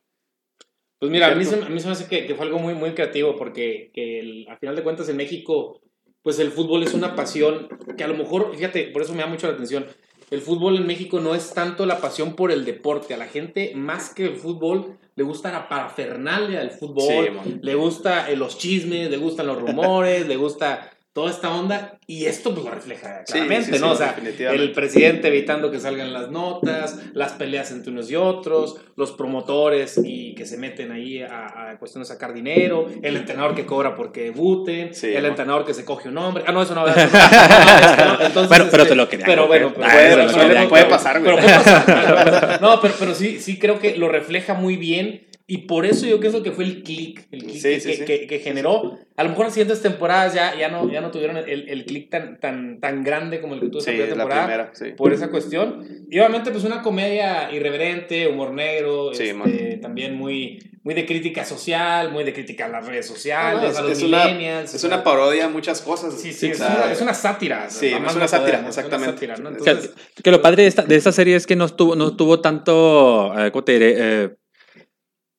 Pues 1.05 1.11
mira, 1.11 1.27
a 1.27 1.35
mí, 1.35 1.45
se, 1.45 1.55
a 1.65 1.69
mí 1.69 1.79
se 1.79 1.87
me 1.87 1.93
hace 1.93 2.07
que, 2.07 2.25
que 2.25 2.35
fue 2.35 2.45
algo 2.45 2.59
muy, 2.59 2.73
muy 2.73 2.91
creativo 2.91 3.35
porque 3.35 3.91
que 3.93 4.19
el- 4.19 4.47
a 4.49 4.57
final 4.57 4.75
de 4.75 4.83
cuentas 4.83 5.07
en 5.09 5.17
México, 5.17 5.79
pues 6.21 6.39
el 6.39 6.51
fútbol 6.51 6.83
es 6.83 6.93
una 6.93 7.15
pasión 7.15 7.67
que 7.97 8.03
a 8.03 8.07
lo 8.07 8.15
mejor, 8.15 8.55
fíjate, 8.55 8.87
por 8.87 9.01
eso 9.01 9.13
me 9.13 9.19
da 9.21 9.27
mucho 9.27 9.47
la 9.47 9.53
atención, 9.53 9.85
el 10.31 10.41
fútbol 10.41 10.77
en 10.77 10.87
México 10.87 11.19
no 11.19 11.35
es 11.35 11.53
tanto 11.53 11.85
la 11.85 11.99
pasión 11.99 12.35
por 12.35 12.51
el 12.51 12.65
deporte, 12.65 13.13
a 13.13 13.17
la 13.17 13.27
gente 13.27 13.73
más 13.75 14.13
que 14.13 14.25
el 14.25 14.35
fútbol 14.35 14.97
le 15.15 15.23
gusta 15.23 15.51
la 15.51 15.69
parafernalia 15.69 16.59
del 16.59 16.71
fútbol, 16.71 17.03
Sí, 17.07 17.57
le 17.61 17.75
gusta 17.75 18.29
eh, 18.31 18.35
los 18.35 18.57
chismes, 18.57 19.09
le 19.11 19.17
gustan 19.17 19.45
los 19.47 19.61
rumores, 19.61 20.27
le 20.27 20.35
gusta 20.35 20.91
toda 21.15 21.31
esta 21.31 21.49
onda 21.55 21.97
y 22.07 22.25
esto 22.25 22.53
pues 22.53 22.65
lo 22.65 22.71
refleja 22.71 23.23
claramente, 23.23 23.67
sí, 23.71 23.73
sí, 23.75 23.79
¿no? 23.79 23.91
O 23.91 23.95
sea, 23.95 24.17
el 24.51 24.73
presidente 24.73 25.29
evitando 25.29 25.71
que 25.71 25.79
salgan 25.79 26.11
las 26.11 26.29
notas, 26.29 26.99
las 27.13 27.31
peleas 27.31 27.71
entre 27.71 27.93
unos 27.93 28.11
y 28.11 28.17
otros, 28.17 28.75
los 28.97 29.13
promotores 29.13 29.97
y 30.03 30.35
que 30.35 30.45
se 30.45 30.57
meten 30.57 30.91
ahí 30.91 31.21
a, 31.21 31.69
a 31.71 31.79
cuestión 31.79 32.03
de 32.03 32.07
sacar 32.09 32.33
dinero, 32.33 32.87
el 33.01 33.15
entrenador 33.15 33.55
que 33.55 33.65
cobra 33.65 33.95
porque 33.95 34.23
debuten, 34.23 34.93
Sí, 34.93 35.07
el 35.15 35.23
¿no? 35.23 35.29
entrenador 35.29 35.63
que 35.65 35.73
se 35.73 35.85
coge 35.85 36.09
un 36.09 36.17
hombre. 36.17 36.43
Ah, 36.47 36.51
no, 36.51 36.61
eso 36.63 36.75
no. 36.75 36.85
eso 36.87 37.07
no, 37.07 38.17
no, 38.17 38.21
entonces, 38.21 38.49
Pero- 38.57 38.69
pero 38.69 38.85
te 38.85 38.95
lo 38.95 39.07
querían 39.07 39.29
Pero 39.29 39.47
bueno, 39.47 39.71
pero- 39.73 39.87
Puede, 39.87 40.25
eso 40.25 40.37
pero- 40.67 40.89
pasar, 40.89 41.21
güey. 41.21 41.33
pero 41.37 41.47
puede 41.47 41.57
pasar. 41.63 42.61
No, 42.61 42.81
pero, 42.81 42.93
pero 42.99 43.15
sí, 43.15 43.39
sí 43.39 43.57
creo 43.57 43.79
que 43.79 43.95
lo 43.95 44.09
refleja 44.09 44.53
muy 44.53 44.75
bien. 44.75 45.24
Y 45.47 45.59
por 45.67 45.85
eso 45.85 46.07
yo 46.07 46.19
pienso 46.19 46.41
que 46.41 46.51
fue 46.51 46.63
el 46.63 46.81
click, 46.81 47.27
el 47.31 47.43
click 47.43 47.55
Sí, 47.57 47.69
que, 47.69 47.79
sí, 47.79 47.89
que- 47.89 47.95
sí. 47.97 48.05
que- 48.05 48.25
que 48.27 48.39
generó. 48.39 48.97
A 49.15 49.23
lo 49.23 49.29
mejor 49.29 49.45
las 49.45 49.53
siguientes 49.53 49.79
temporadas 49.79 50.33
ya, 50.33 50.57
ya, 50.57 50.69
no, 50.69 50.91
ya 50.91 51.01
no 51.01 51.11
tuvieron 51.11 51.37
el, 51.37 51.69
el 51.69 51.85
click 51.85 52.09
tan, 52.09 52.39
tan, 52.39 52.79
tan 52.79 53.03
grande 53.03 53.39
como 53.41 53.53
el 53.53 53.59
que 53.59 53.67
tuvo 53.67 53.77
esa 53.79 53.91
primera 53.91 54.09
la 54.09 54.15
temporada 54.23 54.45
primera, 54.47 54.71
sí. 54.73 54.85
por 54.97 55.13
esa 55.13 55.29
cuestión. 55.29 55.85
Y 56.09 56.17
obviamente, 56.17 56.49
pues 56.49 56.63
una 56.63 56.81
comedia 56.81 57.51
irreverente, 57.51 58.27
humor 58.27 58.53
negro, 58.53 59.13
Sí, 59.13 59.25
este, 59.25 59.77
también 59.77 60.15
muy, 60.15 60.57
muy 60.83 60.95
de 60.95 61.05
crítica 61.05 61.45
social, 61.45 62.11
muy 62.11 62.23
de 62.23 62.33
crítica 62.33 62.65
a 62.65 62.69
las 62.69 62.87
redes 62.87 63.05
sociales, 63.05 63.61
No, 63.61 63.71
no, 63.71 63.77
a 63.77 63.81
los 63.83 63.91
es, 63.99 64.03
una, 64.03 64.25
millennials. 64.25 64.73
es 64.73 64.83
una 64.83 65.03
parodia 65.03 65.45
a 65.45 65.49
muchas 65.49 65.79
cosas. 65.83 66.19
Sí, 66.19 66.33
sí, 66.33 66.47
es, 66.47 66.59
una, 66.59 66.91
es 66.91 67.01
una 67.01 67.13
sátira. 67.13 67.69
Sí, 67.69 67.91
más 67.91 67.93
es 67.93 67.99
una 68.01 68.09
no 68.09 68.13
poder, 68.15 68.29
sátira, 68.29 68.61
¿no? 68.63 68.69
Es 68.69 68.77
una 68.77 68.85
exactamente. 68.87 69.13
sátira, 69.27 69.37
¿no? 69.37 69.51
Que- 69.51 69.57
Entonces, 69.69 69.93
Que 70.23 70.31
lo 70.31 70.41
padre 70.41 70.63
de 70.63 70.69
esta, 70.69 70.81
de 70.81 70.95
esta 70.95 71.11
serie 71.11 71.35
es 71.35 71.45
que 71.45 71.55
no 71.55 71.69
tuvo, 71.69 71.95
no 71.95 72.15
tuvo 72.17 72.39
tanto, 72.41 73.31
eh, 73.39 73.51
¿cómo 73.51 73.63
te 73.63 73.73
diré? 73.73 73.95
Eh, 73.97 74.29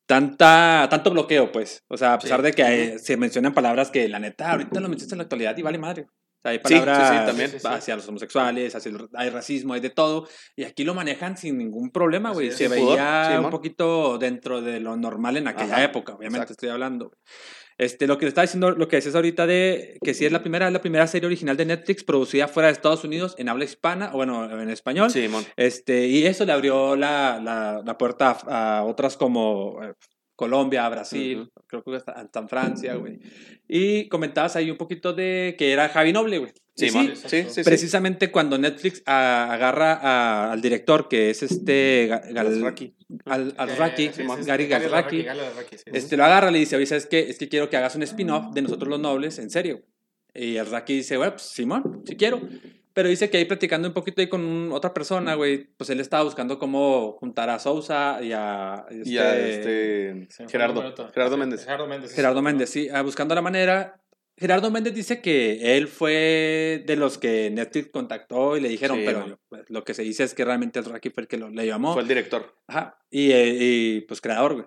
tanta, 0.06 0.86
tanto 0.90 1.10
bloqueo, 1.10 1.52
pues. 1.52 1.82
O 1.88 1.96
sea, 1.96 2.14
a 2.14 2.18
pesar 2.18 2.40
Sí. 2.40 2.46
de 2.46 2.52
que 2.52 2.62
hay- 2.62 2.98
se 2.98 3.16
mencionan 3.16 3.52
palabras 3.54 3.90
que 3.90 4.08
la 4.08 4.18
neta 4.18 4.52
ahorita 4.52 4.80
lo 4.80 4.88
mencionas 4.88 5.12
en 5.12 5.18
la 5.18 5.22
actualidad 5.24 5.56
y 5.56 5.62
vale 5.62 5.78
madre. 5.78 6.02
O 6.02 6.48
sea, 6.48 6.52
hay 6.52 6.58
Sí, 6.58 6.62
sí, 6.68 6.74
sí, 6.74 6.80
palabras 6.80 7.26
también. 7.26 7.50
Sí, 7.50 7.56
sí, 7.58 7.66
sí. 7.66 7.74
hacia 7.74 7.96
los 7.96 8.08
homosexuales, 8.08 8.74
hacia 8.76 8.90
el- 8.90 9.08
hay 9.14 9.30
racismo, 9.30 9.74
hay 9.74 9.80
de 9.80 9.90
todo. 9.90 10.28
Y 10.54 10.62
aquí 10.64 10.84
lo 10.84 10.94
manejan 10.94 11.36
sin 11.36 11.58
ningún 11.58 11.90
problema, 11.90 12.30
güey. 12.32 12.52
Se 12.52 12.68
veía 12.68 13.40
un 13.42 13.50
poquito 13.50 14.16
dentro 14.18 14.62
de 14.62 14.78
lo 14.80 14.96
normal 14.96 15.36
en 15.38 15.48
aquella 15.48 15.74
Ajá, 15.74 15.84
época, 15.84 16.12
obviamente 16.14 16.36
exacto. 16.44 16.52
estoy 16.52 16.68
hablando. 16.68 17.10
Este, 17.78 18.06
lo 18.06 18.16
que 18.16 18.24
le 18.24 18.28
estaba 18.28 18.44
diciendo, 18.44 18.70
lo 18.70 18.88
que 18.88 18.96
decías 18.96 19.14
ahorita 19.14 19.46
de 19.46 19.98
que 20.02 20.14
si 20.14 20.24
es 20.24 20.32
la 20.32 20.40
primera, 20.40 20.66
es 20.66 20.72
la 20.72 20.80
primera 20.80 21.06
serie 21.06 21.26
original 21.26 21.56
de 21.56 21.66
Netflix 21.66 22.04
producida 22.04 22.48
fuera 22.48 22.68
de 22.68 22.72
Estados 22.72 23.04
Unidos 23.04 23.34
en 23.38 23.48
habla 23.48 23.64
hispana, 23.64 24.10
o 24.12 24.16
bueno, 24.16 24.50
en 24.60 24.70
español. 24.70 25.10
Sí, 25.10 25.28
mon. 25.28 25.44
Este, 25.56 26.06
y 26.06 26.24
eso 26.24 26.44
le 26.44 26.52
abrió 26.52 26.96
la, 26.96 27.40
la, 27.42 27.82
la 27.84 27.98
puerta 27.98 28.38
a, 28.46 28.78
a 28.78 28.84
otras 28.84 29.16
como 29.16 29.82
eh, 29.82 29.92
Colombia, 30.34 30.88
Brasil, 30.88 31.50
creo 31.66 31.82
que 31.82 31.96
hasta, 31.96 32.12
hasta 32.12 32.40
en 32.40 32.48
Francia, 32.48 32.94
güey. 32.94 33.18
Y 33.68 34.08
comentabas 34.08 34.56
ahí 34.56 34.70
un 34.70 34.76
poquito 34.76 35.12
de 35.12 35.54
que 35.58 35.72
era 35.72 35.88
Javi 35.88 36.12
Noble, 36.12 36.38
güey. 36.38 36.52
Sí. 36.76 36.90
Sí, 36.90 37.12
sí, 37.26 37.44
sí. 37.48 37.62
Precisamente 37.64 38.30
cuando 38.30 38.58
Netflix 38.58 39.02
ah, 39.06 39.48
agarra 39.50 39.94
a- 39.94 40.52
al 40.52 40.60
director, 40.60 41.08
que 41.08 41.30
es 41.30 41.42
este 41.42 42.06
Gazraki. 42.30 42.94
Al, 43.24 43.48
Eh, 43.48 43.92
sí, 43.96 44.10
sí, 44.14 44.22
sí, 44.22 44.44
Gary 44.46 44.66
Gazraki, 44.66 45.26
este, 45.86 46.16
lo 46.16 46.24
agarra 46.24 46.50
y 46.50 46.52
le 46.52 46.58
dice, 46.58 46.76
oye, 46.76 46.84
¿sabes 46.86 47.06
qué? 47.06 47.20
Es 47.30 47.38
que 47.38 47.48
quiero 47.48 47.70
que 47.70 47.76
hagas 47.78 47.94
un 47.96 48.02
spin-off 48.02 48.52
de 48.52 48.62
Nosotros 48.62 48.88
los 48.90 49.00
Nobles, 49.00 49.38
en 49.38 49.48
serio. 49.50 49.80
Y 50.34 50.56
el 50.56 50.66
Raki 50.66 50.96
dice, 50.96 51.16
bueno, 51.16 51.32
pues 51.32 51.44
Simón, 51.44 52.02
si 52.06 52.14
quiero. 52.16 52.40
Pero 52.92 53.08
dice 53.10 53.28
que 53.30 53.36
ahí 53.38 53.44
platicando 53.44 53.88
un 53.88 53.94
poquito 53.94 54.20
ahí 54.22 54.28
con 54.28 54.70
otra 54.72 54.92
persona, 54.94 55.34
güey, 55.34 55.64
pues 55.76 55.88
él 55.90 56.00
estaba 56.00 56.24
buscando 56.24 56.58
cómo 56.58 57.12
juntar 57.20 57.48
a 57.50 57.58
Sousa 57.58 58.18
y 58.22 58.32
a... 58.32 58.86
este, 58.90 59.10
Y 59.10 59.18
a 59.18 59.36
este. 59.38 60.10
El 60.10 60.28
Gerardo. 60.50 60.94
Gerardo 61.12 61.36
Méndez. 61.36 61.64
Gerardo 61.64 61.86
Méndez. 61.86 62.10
sí, 62.10 62.16
Gerardo. 62.16 62.42
Méndez, 62.42 62.70
sí, 62.70 62.88
ah, 62.92 63.02
buscando 63.02 63.34
la 63.34 63.42
manera. 63.42 64.00
Gerardo 64.38 64.70
Méndez 64.70 64.94
dice 64.94 65.20
que 65.22 65.76
él 65.76 65.88
fue 65.88 66.82
de 66.86 66.96
los 66.96 67.16
que 67.16 67.50
Netflix 67.50 67.88
contactó 67.90 68.56
y 68.56 68.60
le 68.60 68.68
dijeron, 68.68 68.98
Sí, 68.98 69.02
pero 69.06 69.20
man. 69.20 69.38
pues, 69.48 69.62
lo 69.68 69.82
que 69.84 69.94
se 69.94 70.02
dice 70.02 70.24
es 70.24 70.34
que 70.34 70.44
realmente 70.44 70.78
el 70.78 70.84
Raki 70.84 71.10
fue 71.10 71.22
el 71.22 71.28
que 71.28 71.38
lo, 71.38 71.48
le 71.48 71.66
llamó. 71.66 71.94
Fue 71.94 72.02
el 72.02 72.08
director. 72.08 72.54
Ajá. 72.66 72.98
Y, 73.10 73.32
eh, 73.32 73.56
y, 73.58 74.00
pues 74.02 74.20
creador, 74.20 74.54
güey. 74.54 74.66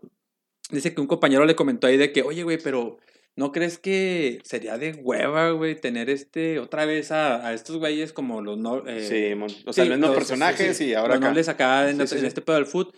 Dice 0.71 0.93
que 0.93 1.01
un 1.01 1.07
compañero 1.07 1.45
le 1.45 1.55
comentó 1.55 1.87
ahí 1.87 1.97
de 1.97 2.11
que, 2.11 2.21
oye, 2.23 2.43
güey, 2.43 2.57
pero 2.63 2.97
¿no 3.35 3.51
crees 3.51 3.77
que 3.77 4.39
sería 4.43 4.77
de 4.77 4.93
hueva, 4.93 5.51
güey, 5.51 5.79
tener 5.79 6.09
este 6.09 6.59
otra 6.59 6.85
vez 6.85 7.11
a, 7.11 7.45
a 7.47 7.53
estos 7.53 7.77
güeyes 7.77 8.11
como 8.11 8.41
los 8.41 8.57
no 8.57 8.85
eh, 8.87 9.03
Sí. 9.03 9.61
O 9.67 9.73
sea, 9.73 9.83
sí, 9.85 9.89
los 9.89 9.99
mismos 9.99 10.15
personajes 10.17 10.77
sí, 10.77 10.85
y 10.87 10.93
ahora 10.95 11.09
los 11.15 11.17
acá. 11.17 11.27
nobles 11.29 11.47
acá 11.49 11.89
en, 11.89 12.07
sí, 12.07 12.17
en 12.17 12.25
este 12.25 12.41
pedo 12.41 12.55
del 12.55 12.65
foot? 12.65 12.95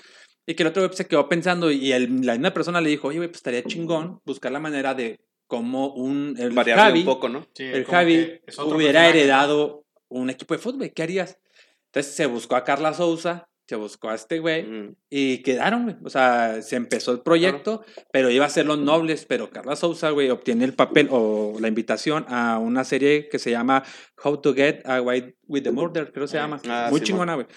Y 0.48 0.56
que 0.56 0.64
el 0.64 0.68
otro 0.68 0.82
güey 0.82 0.90
pues, 0.90 0.98
se 0.98 1.08
quedó 1.08 1.28
pensando 1.30 1.70
y 1.70 1.92
el- 1.92 2.26
la 2.26 2.34
misma 2.34 2.54
persona 2.54 2.82
le 2.82 2.90
dijo, 2.90 3.10
oye, 3.10 3.18
güey, 3.18 3.28
pues 3.30 3.38
estaría 3.40 3.62
chingón 3.64 4.20
buscar 4.26 4.52
la 4.52 4.60
manera 4.60 4.94
de 4.94 5.20
cómo 5.52 5.94
un 5.94 6.36
el 6.40 6.52
Variarle 6.52 6.82
Javi, 6.84 7.00
un 7.02 7.06
poco, 7.06 7.28
¿no? 7.28 7.46
Sí, 7.54 7.66
el 7.66 7.84
como 7.84 7.98
Javi 7.98 8.40
hubiera 8.68 9.10
heredado 9.10 9.84
un 10.08 10.30
equipo 10.30 10.54
de 10.54 10.60
fútbol, 10.62 10.90
¿qué 10.96 11.04
harías? 11.04 11.38
Entonces 11.88 12.14
se 12.16 12.26
buscó 12.26 12.56
a 12.56 12.64
Carla 12.64 12.94
Souza, 12.94 13.50
se 13.68 13.76
buscó 13.76 14.10
a 14.10 14.16
este 14.16 14.40
güey 14.40 14.64
Mm. 14.64 14.96
y 15.10 15.40
quedaron, 15.44 15.84
güey. 15.84 15.98
O 16.06 16.10
sea, 16.10 16.62
se 16.62 16.78
empezó 16.78 17.12
el 17.12 17.20
proyecto, 17.20 17.84
pero 18.14 18.30
iba 18.30 18.46
a 18.46 18.50
ser 18.50 18.66
Los 18.66 18.80
Nobles, 18.80 19.26
pero 19.26 19.50
Carla 19.50 19.76
Souza, 19.76 20.12
güey, 20.12 20.30
obtiene 20.30 20.64
el 20.64 20.74
papel 20.74 21.10
o 21.12 21.58
la 21.60 21.68
invitación 21.68 22.24
a 22.30 22.58
una 22.58 22.86
serie 22.86 23.28
que 23.28 23.38
se 23.38 23.52
llama 23.52 23.84
How 24.24 24.38
to 24.40 24.54
Get 24.54 24.86
Away 24.86 25.36
with 25.48 25.64
the 25.64 25.72
Murder, 25.72 26.14
creo 26.14 26.28
que 26.28 26.32
se 26.32 26.38
llama. 26.38 26.62
ah, 26.70 26.88
Muy 26.92 27.00
sí, 27.02 27.08
chingona, 27.08 27.36
güey. 27.36 27.48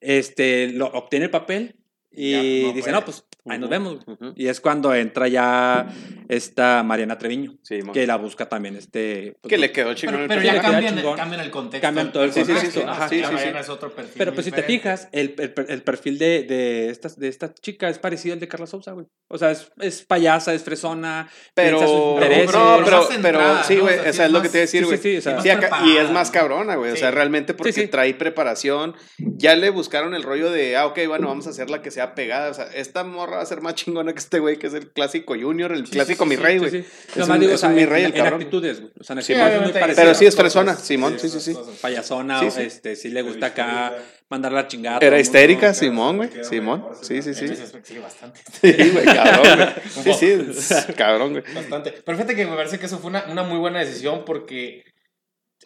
Este, 0.00 0.68
lo, 0.72 0.86
obtiene 0.88 1.26
el 1.26 1.30
papel 1.30 1.76
y 2.14 2.30
Ya, 2.32 2.38
no 2.68 2.72
dice, 2.74 2.80
puede. 2.82 2.92
no, 2.92 3.04
pues 3.04 3.24
ahí 3.46 3.58
nos 3.58 3.68
vemos. 3.70 4.04
güey". 4.04 4.16
ujú. 4.20 4.32
Y 4.36 4.46
es 4.48 4.60
cuando 4.60 4.94
entra 4.94 5.28
ya 5.28 5.86
esta 6.28 6.82
Mariana 6.82 7.18
Treviño, 7.18 7.54
Sí, 7.62 7.78
que 7.92 8.06
la 8.06 8.16
busca 8.16 8.48
también 8.48 8.76
este... 8.76 9.36
pues, 9.40 9.50
Que 9.50 9.58
le 9.58 9.72
quedó 9.72 9.94
chingón 9.94 10.14
Pero, 10.14 10.22
el 10.24 10.28
pero 10.28 10.42
ya 10.42 10.60
cambian, 10.62 10.96
chingón. 10.96 11.16
cambian 11.16 11.40
el 11.40 11.50
contexto. 11.50 11.86
Cambian 11.86 12.12
todo 12.12 12.24
el 12.24 12.32
Sí, 12.32 12.40
sí, 12.40 12.46
sí, 12.46 12.52
contexto. 12.52 12.80
sí, 12.80 12.86
ajá, 12.88 13.08
sí, 13.08 13.14
sí, 13.16 13.20
ajá. 13.22 13.28
sí. 13.30 13.34
Mariana 13.36 13.60
es 13.60 13.68
otro 13.68 13.94
perfil 13.94 14.14
Pero 14.16 14.32
pues 14.34 14.46
si 14.46 14.52
te 14.52 14.62
fijas, 14.62 15.08
el, 15.12 15.34
el, 15.38 15.54
el 15.68 15.82
perfil 15.82 16.18
de, 16.18 16.42
de, 16.44 16.90
esta, 16.90 17.08
de 17.16 17.28
esta 17.28 17.52
chica 17.54 17.88
es 17.88 17.98
parecido 17.98 18.34
al 18.34 18.40
de 18.40 18.48
Carla 18.48 18.66
Sousa, 18.66 18.92
güey. 18.92 19.06
O 19.28 19.38
sea, 19.38 19.50
es, 19.50 19.70
es 19.80 20.02
payasa, 20.04 20.52
es 20.54 20.62
fresona, 20.62 21.28
Pero, 21.54 21.78
sus 21.80 21.88
no, 21.90 22.12
intereses. 22.14 22.50
pero, 22.52 22.82
pero, 22.84 23.62
sí, 23.64 23.76
¿no? 23.76 23.82
güey, 23.82 23.98
O 23.98 24.02
sea, 24.02 24.10
o 24.10 24.12
sea, 24.12 24.24
es 24.26 24.26
es 24.26 24.30
lo 24.32 24.42
que 24.42 24.48
te 24.48 24.56
iba 24.58 24.60
a 24.62 24.66
decir, 24.66 24.84
güey. 24.84 24.98
sí, 24.98 25.02
sí, 25.12 25.16
o 25.18 25.20
sea, 25.22 25.40
Sí, 25.40 25.48
más 25.48 25.56
acá- 25.56 25.80
y 25.86 25.96
es 25.96 26.10
más 26.10 26.30
cabrona, 26.30 26.74
güey. 26.76 26.92
O 26.92 26.96
sea, 26.96 27.10
realmente 27.10 27.54
porque 27.54 27.88
trae 27.88 28.14
preparación. 28.14 28.94
Ya 29.18 29.54
le 29.56 29.70
buscaron 29.70 30.14
el 30.14 30.22
rollo 30.22 30.50
de, 30.50 30.76
ah, 30.76 30.86
ok, 30.86 30.98
bueno, 31.08 31.28
vamos 31.28 31.46
a 31.46 31.50
hacer 31.50 31.70
la 31.70 31.82
que 31.82 31.90
sea 31.90 32.01
pegada. 32.14 32.50
O 32.50 32.54
sea, 32.54 32.64
esta 32.74 33.04
morra 33.04 33.36
va 33.36 33.42
a 33.42 33.46
ser 33.46 33.60
más 33.60 33.74
chingona 33.74 34.12
que 34.12 34.18
este 34.18 34.38
güey, 34.38 34.58
que 34.58 34.66
es 34.66 34.74
el 34.74 34.90
clásico 34.90 35.34
junior, 35.40 35.72
el 35.72 35.86
Sí, 35.86 35.92
clásico 35.92 36.24
sí, 36.24 36.30
mi 36.30 36.36
rey, 36.36 36.58
güey. 36.58 36.70
sí. 36.70 36.76
Es 37.10 37.16
Nomás 37.16 37.36
un- 37.36 37.40
digo, 37.40 37.52
es 37.52 37.56
o 37.56 37.58
sea, 37.58 37.68
un 37.70 37.74
mi 37.76 37.82
en- 37.82 37.90
rey 37.90 38.04
el 38.04 38.10
en, 38.10 38.16
cabrón. 38.16 38.40
actitudes, 38.40 38.80
güey. 38.80 38.92
O 39.00 39.04
sea, 39.04 39.14
en 39.14 39.18
actitudes 39.20 39.60
muy. 39.62 39.94
Pero 39.94 40.14
sí 40.14 40.26
es 40.26 40.36
fresona, 40.36 40.74
Simón, 40.76 41.18
sí, 41.18 41.28
sí, 41.28 41.40
sí. 41.40 41.56
Payasona, 41.80 42.40
Sí, 42.40 42.46
o, 42.46 42.50
sí. 42.50 42.62
este, 42.62 42.96
sí 42.96 43.08
le 43.10 43.22
gusta 43.22 43.46
acá 43.46 43.94
mandar 44.28 44.52
la 44.52 44.66
chingada. 44.68 44.96
a 44.96 45.00
todo 45.00 45.06
Era 45.08 45.16
mundo. 45.16 45.22
histérica, 45.22 45.74
Simón, 45.74 46.16
güey. 46.16 46.30
Simón. 46.42 46.86
Sí, 47.02 47.22
sí, 47.22 47.34
sí. 47.34 47.48
Sí, 47.48 47.56
sí, 47.56 47.64
sí, 47.82 47.98
bastante. 47.98 48.40
Sí, 48.60 48.90
güey, 48.90 49.04
cabrón, 49.04 49.56
güey. 49.58 50.14
Sí, 50.14 50.40
sí, 50.54 50.74
cabrón, 50.96 51.30
güey. 51.32 51.44
Bastante. 51.54 51.92
Pero 52.04 52.16
fíjate 52.18 52.34
que 52.36 52.46
me 52.46 52.56
parece 52.56 52.78
que 52.78 52.86
eso 52.86 52.98
fue 52.98 53.10
una, 53.10 53.24
una 53.30 53.42
muy 53.42 53.58
buena 53.58 53.80
decisión 53.80 54.24
porque 54.24 54.84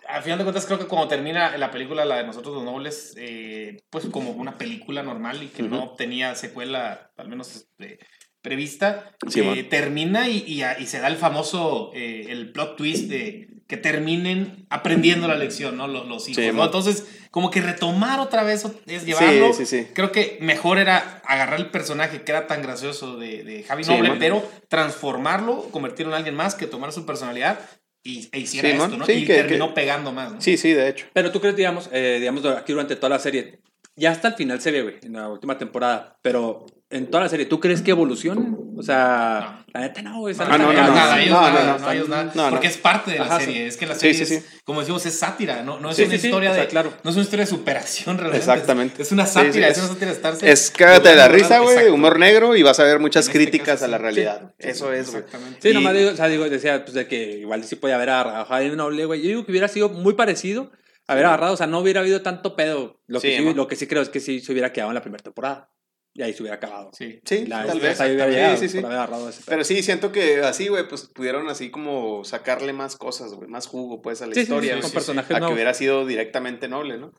al 0.09 0.23
final 0.23 0.38
de 0.38 0.45
cuentas 0.45 0.66
creo 0.66 0.79
que 0.79 0.87
cuando 0.87 1.09
termina 1.09 1.57
la 1.59 1.71
película, 1.71 2.05
la 2.05 2.16
de 2.19 2.25
Nosotros 2.25 2.55
los 2.55 2.64
Nobles, 2.64 3.14
eh, 3.19 3.79
pues 3.90 4.07
como 4.07 4.31
una 4.33 4.59
película 4.59 5.03
normal 5.03 5.42
y 5.42 5.49
que 5.49 5.62
no 5.62 5.90
tenía 5.97 6.35
secuela, 6.35 7.11
al 7.16 7.29
menos 7.29 7.55
este, 7.57 7.99
prevista, 8.42 9.16
Sí, 9.29 9.40
eh, 9.40 9.45
man. 9.45 9.69
termina 9.69 10.29
y, 10.29 10.45
y, 10.47 10.62
y 10.83 10.87
se 10.87 11.01
da 11.01 11.09
el 11.09 11.16
famoso, 11.16 11.90
eh, 11.95 12.27
el 12.29 12.53
plot 12.53 12.77
twist 12.77 13.09
de, 13.09 13.49
que 13.66 13.77
terminen 13.77 14.66
aprendiendo 14.71 15.27
la 15.27 15.35
lección, 15.35 15.77
¿no? 15.77 15.88
Los, 15.88 16.07
los 16.07 16.29
hijos, 16.29 16.45
Sí, 16.45 16.53
¿no? 16.53 16.64
Entonces, 16.64 17.05
como 17.33 17.51
que 17.51 17.61
retomar 17.61 18.21
otra 18.21 18.45
vez 18.45 18.64
es 18.87 19.05
llevarlo. 19.05 19.53
sí, 19.53 19.66
sí. 19.66 19.88
Creo 19.92 20.12
que 20.12 20.38
mejor 20.40 20.79
era 20.79 21.21
agarrar 21.27 21.59
el 21.59 21.71
personaje 21.71 22.23
que 22.23 22.31
era 22.31 22.47
tan 22.47 22.62
gracioso 22.62 23.16
de, 23.16 23.42
de 23.42 23.64
Javi 23.64 23.83
Noble, 23.83 24.11
mon. 24.11 24.19
pero 24.21 24.49
transformarlo, 24.69 25.62
convertirlo 25.73 26.12
en 26.12 26.16
alguien 26.19 26.37
más 26.37 26.55
que 26.55 26.66
tomara 26.69 26.92
su 26.92 27.05
personalidad 27.05 27.59
y, 28.07 28.29
e 28.33 28.40
hiciera 28.40 28.69
Sí, 28.71 28.75
esto. 28.77 28.97
¿no? 28.97 29.05
Sí, 29.07 29.12
y 29.12 29.25
que- 29.27 29.35
terminó 29.35 29.69
que- 29.69 29.75
pegando 29.75 30.12
más, 30.12 30.33
¿no? 30.35 30.40
Sí, 30.40 30.57
sí, 30.57 30.73
de 30.73 30.88
hecho. 30.88 31.07
Pero 31.12 31.33
tú 31.33 31.40
crees, 31.40 31.57
digamos, 31.57 31.88
eh, 31.92 32.19
digamos, 32.21 32.45
aquí 32.47 32.73
durante 32.73 32.97
toda 32.97 33.11
la 33.11 33.19
serie, 33.19 33.61
ya 33.97 34.11
hasta 34.11 34.29
el 34.29 34.35
final 34.35 34.61
se 34.61 34.71
ve, 34.71 34.83
güey, 34.83 34.95
en 35.03 35.14
la 35.14 35.29
última 35.29 35.59
temporada, 35.59 36.19
pero 36.23 36.66
en 36.90 37.07
toda 37.09 37.25
la 37.25 37.29
serie, 37.29 37.47
¿tú 37.47 37.59
crees 37.61 37.83
que 37.83 37.90
evoluciona? 37.92 38.47
O 38.79 38.83
sea, 38.83 39.65
la 39.73 39.81
neta 39.81 40.03
no, 40.03 40.19
güey. 40.21 40.35
No, 40.35 40.45
no, 40.45 40.59
no, 40.59 40.73
nada, 40.73 41.17
no, 41.17 41.21
ellos 41.23 41.31
no, 41.35 41.41
nada, 41.41 41.65
no, 41.65 41.79
no, 41.79 41.79
no, 41.87 41.93
ellos 41.93 42.09
nada, 42.11 42.25
no, 42.35 42.45
no. 42.45 42.51
porque 42.51 42.67
es 42.67 42.77
parte 42.77 43.12
de 43.12 43.19
la 43.19 43.25
Ajá, 43.25 43.41
serie, 43.41 43.67
es 43.67 43.77
que 43.79 43.87
la 43.87 43.95
serie 43.95 44.15
sí, 44.15 44.23
es, 44.35 44.43
sí. 44.45 44.49
como 44.65 44.81
decimos, 44.81 45.07
es 45.07 45.19
sátira, 45.19 45.62
no, 45.62 45.81
no 45.81 45.91
es 45.91 45.97
Sí, 45.97 46.03
una 46.03 46.12
sí, 46.12 46.19
sí, 46.19 46.27
historia 46.27 46.51
o 46.51 46.55
sea, 46.55 46.62
de, 46.65 46.69
claro. 46.69 46.93
no 47.03 47.11
es 47.11 47.17
una 47.17 47.23
historia 47.25 47.45
de 47.47 47.51
superación 47.51 48.19
realmente, 48.19 48.39
Exactamente. 48.39 49.03
es, 49.03 49.12
una 49.12 49.25
sátira, 49.27 49.53
sí, 49.53 49.62
es, 49.62 49.71
es- 49.71 49.79
una 49.79 49.89
sátira 49.89 50.07
de 50.11 50.12
estarse 50.17 50.51
Es 50.51 50.71
cágate 50.71 51.09
de 51.09 51.17
la 51.17 51.29
risa, 51.29 51.59
güey, 51.61 51.89
humor 51.89 52.19
negro 52.19 52.55
y 52.55 52.62
vas 52.62 52.79
a 52.79 52.85
ver 52.85 52.99
muchas 53.01 53.27
este 53.27 53.39
críticas 53.39 53.83
a 53.83 53.89
la 53.89 53.97
realidad. 53.99 54.55
Eso 54.59 54.93
es, 54.93 55.11
güey. 55.11 55.23
Exactamente. 55.23 55.59
Sí, 55.62 55.73
nomás 55.75 55.95
digo, 55.95 56.11
o 56.11 56.17
sea, 56.17 56.29
digo, 56.29 56.49
decía, 56.49 56.85
pues 56.85 56.93
de 56.95 57.07
que 57.09 57.39
igual 57.39 57.65
sí 57.65 57.77
podía 57.77 57.95
haber 57.97 58.11
agarrado 58.11 58.47
a 58.53 58.61
Noble, 58.77 59.05
güey. 59.07 59.23
Yo 59.23 59.29
digo 59.29 59.45
que 59.47 59.53
hubiera 59.53 59.69
sido 59.69 59.89
muy 59.89 60.12
parecido 60.15 60.71
haber 61.09 61.25
agarrado, 61.25 61.55
o 61.55 61.57
sea, 61.57 61.67
no 61.67 61.79
hubiera 61.79 62.01
habido 62.01 62.21
tanto 62.23 62.57
pedo. 62.57 63.01
Lo 63.07 63.21
que 63.21 63.39
Sí, 63.39 63.55
lo 63.55 63.67
que 63.69 63.77
sí 63.77 63.87
creo 63.87 64.03
es 64.03 64.09
que 64.11 64.21
sí 64.21 64.41
se 64.41 64.53
hubiera 64.53 64.73
quedado 64.73 64.91
en 64.91 64.97
la 64.97 65.03
primera 65.03 65.23
temporada. 65.23 65.71
Y 66.18 66.22
ahí 66.22 66.33
se 66.33 66.42
hubiera 66.42 66.57
acabado. 66.57 66.90
Sí. 66.96 67.20
Sí, 67.24 67.44
La- 67.46 67.66
tal 67.66 67.79
vez. 67.79 68.00
ahí 68.00 68.12
hubiera 68.14 68.26
Sí, 68.26 68.35
llegado 68.35 68.57
sí, 68.57 68.68
sí. 68.70 68.81
pedo. 68.81 69.31
Pero 69.46 69.64
sí, 69.64 69.83
siento 69.83 70.12
que 70.12 70.40
así, 70.40 70.68
güey, 70.68 70.88
pues 70.88 71.02
pudieron 71.07 71.46
así 71.50 71.70
como 71.70 72.24
sacarle 72.24 72.72
más 72.72 72.96
cosas, 72.96 73.35
güey, 73.35 73.48
más 73.50 73.66
jugo, 73.66 74.00
pues, 74.00 74.22
a 74.22 74.26
la 74.26 74.33
Sí, 74.33 74.40
sí, 74.40 74.42
historia, 74.44 74.70
sí, 74.72 74.79
güey, 74.79 74.83
con 74.83 74.92
personajes 74.92 75.37
a 75.37 75.40
que 75.40 75.52
hubiera 75.52 75.74
sido 75.74 76.07
directamente 76.07 76.68
noble, 76.68 76.96
¿no? 76.96 77.12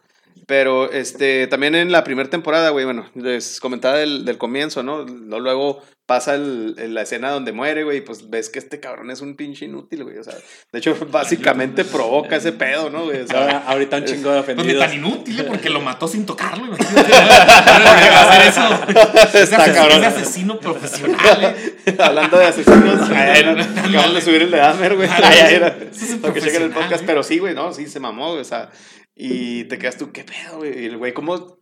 Pero, 0.45 0.91
este, 0.91 1.47
también 1.47 1.75
en 1.75 1.91
la 1.91 2.03
primera 2.03 2.29
temporada, 2.29 2.69
güey, 2.69 2.85
bueno, 2.85 3.09
les 3.15 3.59
comentaba 3.59 3.97
del, 3.97 4.25
del 4.25 4.37
comienzo, 4.37 4.83
¿no? 4.83 5.03
Luego 5.03 5.81
pasa 6.05 6.35
el- 6.35 6.75
el- 6.77 6.93
la 6.93 7.01
escena 7.01 7.31
donde 7.31 7.51
muere, 7.51 7.83
güey, 7.83 7.97
y 7.97 8.01
pues 8.01 8.29
ves 8.29 8.49
que 8.49 8.59
este 8.59 8.79
cabrón 8.79 9.11
es 9.11 9.19
un 9.19 9.35
pinche 9.35 9.65
inútil, 9.65 10.05
güey, 10.05 10.17
o 10.17 10.23
sea, 10.23 10.35
de 10.71 10.79
hecho, 10.79 10.95
básicamente 11.11 11.83
provoca 11.83 12.37
ese 12.37 12.53
pedo, 12.53 12.89
¿no, 12.89 13.03
güey? 13.05 13.21
O 13.23 13.27
sea, 13.27 13.41
Ahora, 13.41 13.63
ahorita 13.67 13.97
un 13.97 14.05
chingo 14.05 14.29
de 14.31 14.41
Pues 14.43 14.57
ofendidos. 14.57 14.85
tan 14.85 14.93
inútil, 14.93 15.43
porque 15.47 15.69
lo 15.69 15.81
mató 15.81 16.07
sin 16.07 16.25
tocarlo, 16.25 16.65
imagínate. 16.67 17.11
Va 17.11 18.21
a 18.21 18.29
hacer 18.29 18.47
eso. 18.47 19.27
Ese 19.27 19.43
Está 19.43 19.57
ases- 19.65 19.73
cabrón. 19.75 19.97
ese 20.03 20.07
asesino 20.21 20.59
profesional, 20.59 21.43
¿eh? 21.85 21.95
hablando 21.99 22.37
de 22.37 22.45
asesinos, 22.45 23.01
acaban 23.09 24.13
de 24.13 24.21
subir 24.21 24.43
el 24.43 24.51
de 24.51 24.57
Dahmer, 24.57 24.95
güey. 24.95 25.09
Ah, 25.09 25.19
Ay, 25.23 25.39
ay, 25.45 25.55
era- 25.55 25.77
ese 25.91 26.05
es 26.05 26.15
Para 26.21 26.33
que 26.33 26.41
chequen 26.41 26.63
el 26.63 26.71
podcast, 26.71 27.03
¿eh? 27.03 27.05
pero 27.05 27.21
sí, 27.23 27.37
güey, 27.39 27.53
no, 27.53 27.73
sí, 27.73 27.87
se 27.87 27.99
mamó, 27.99 28.29
güey, 28.29 28.41
o 28.41 28.45
sea, 28.45 28.69
y 29.17 29.63
te 29.65 29.77
quedas 29.77 29.97
tú, 29.97 30.11
¿qué 30.11 30.23
pedo, 30.23 30.57
güey? 30.57 30.83
Y 30.83 30.85
el 30.85 30.97
güey, 30.97 31.13
¿cómo? 31.13 31.57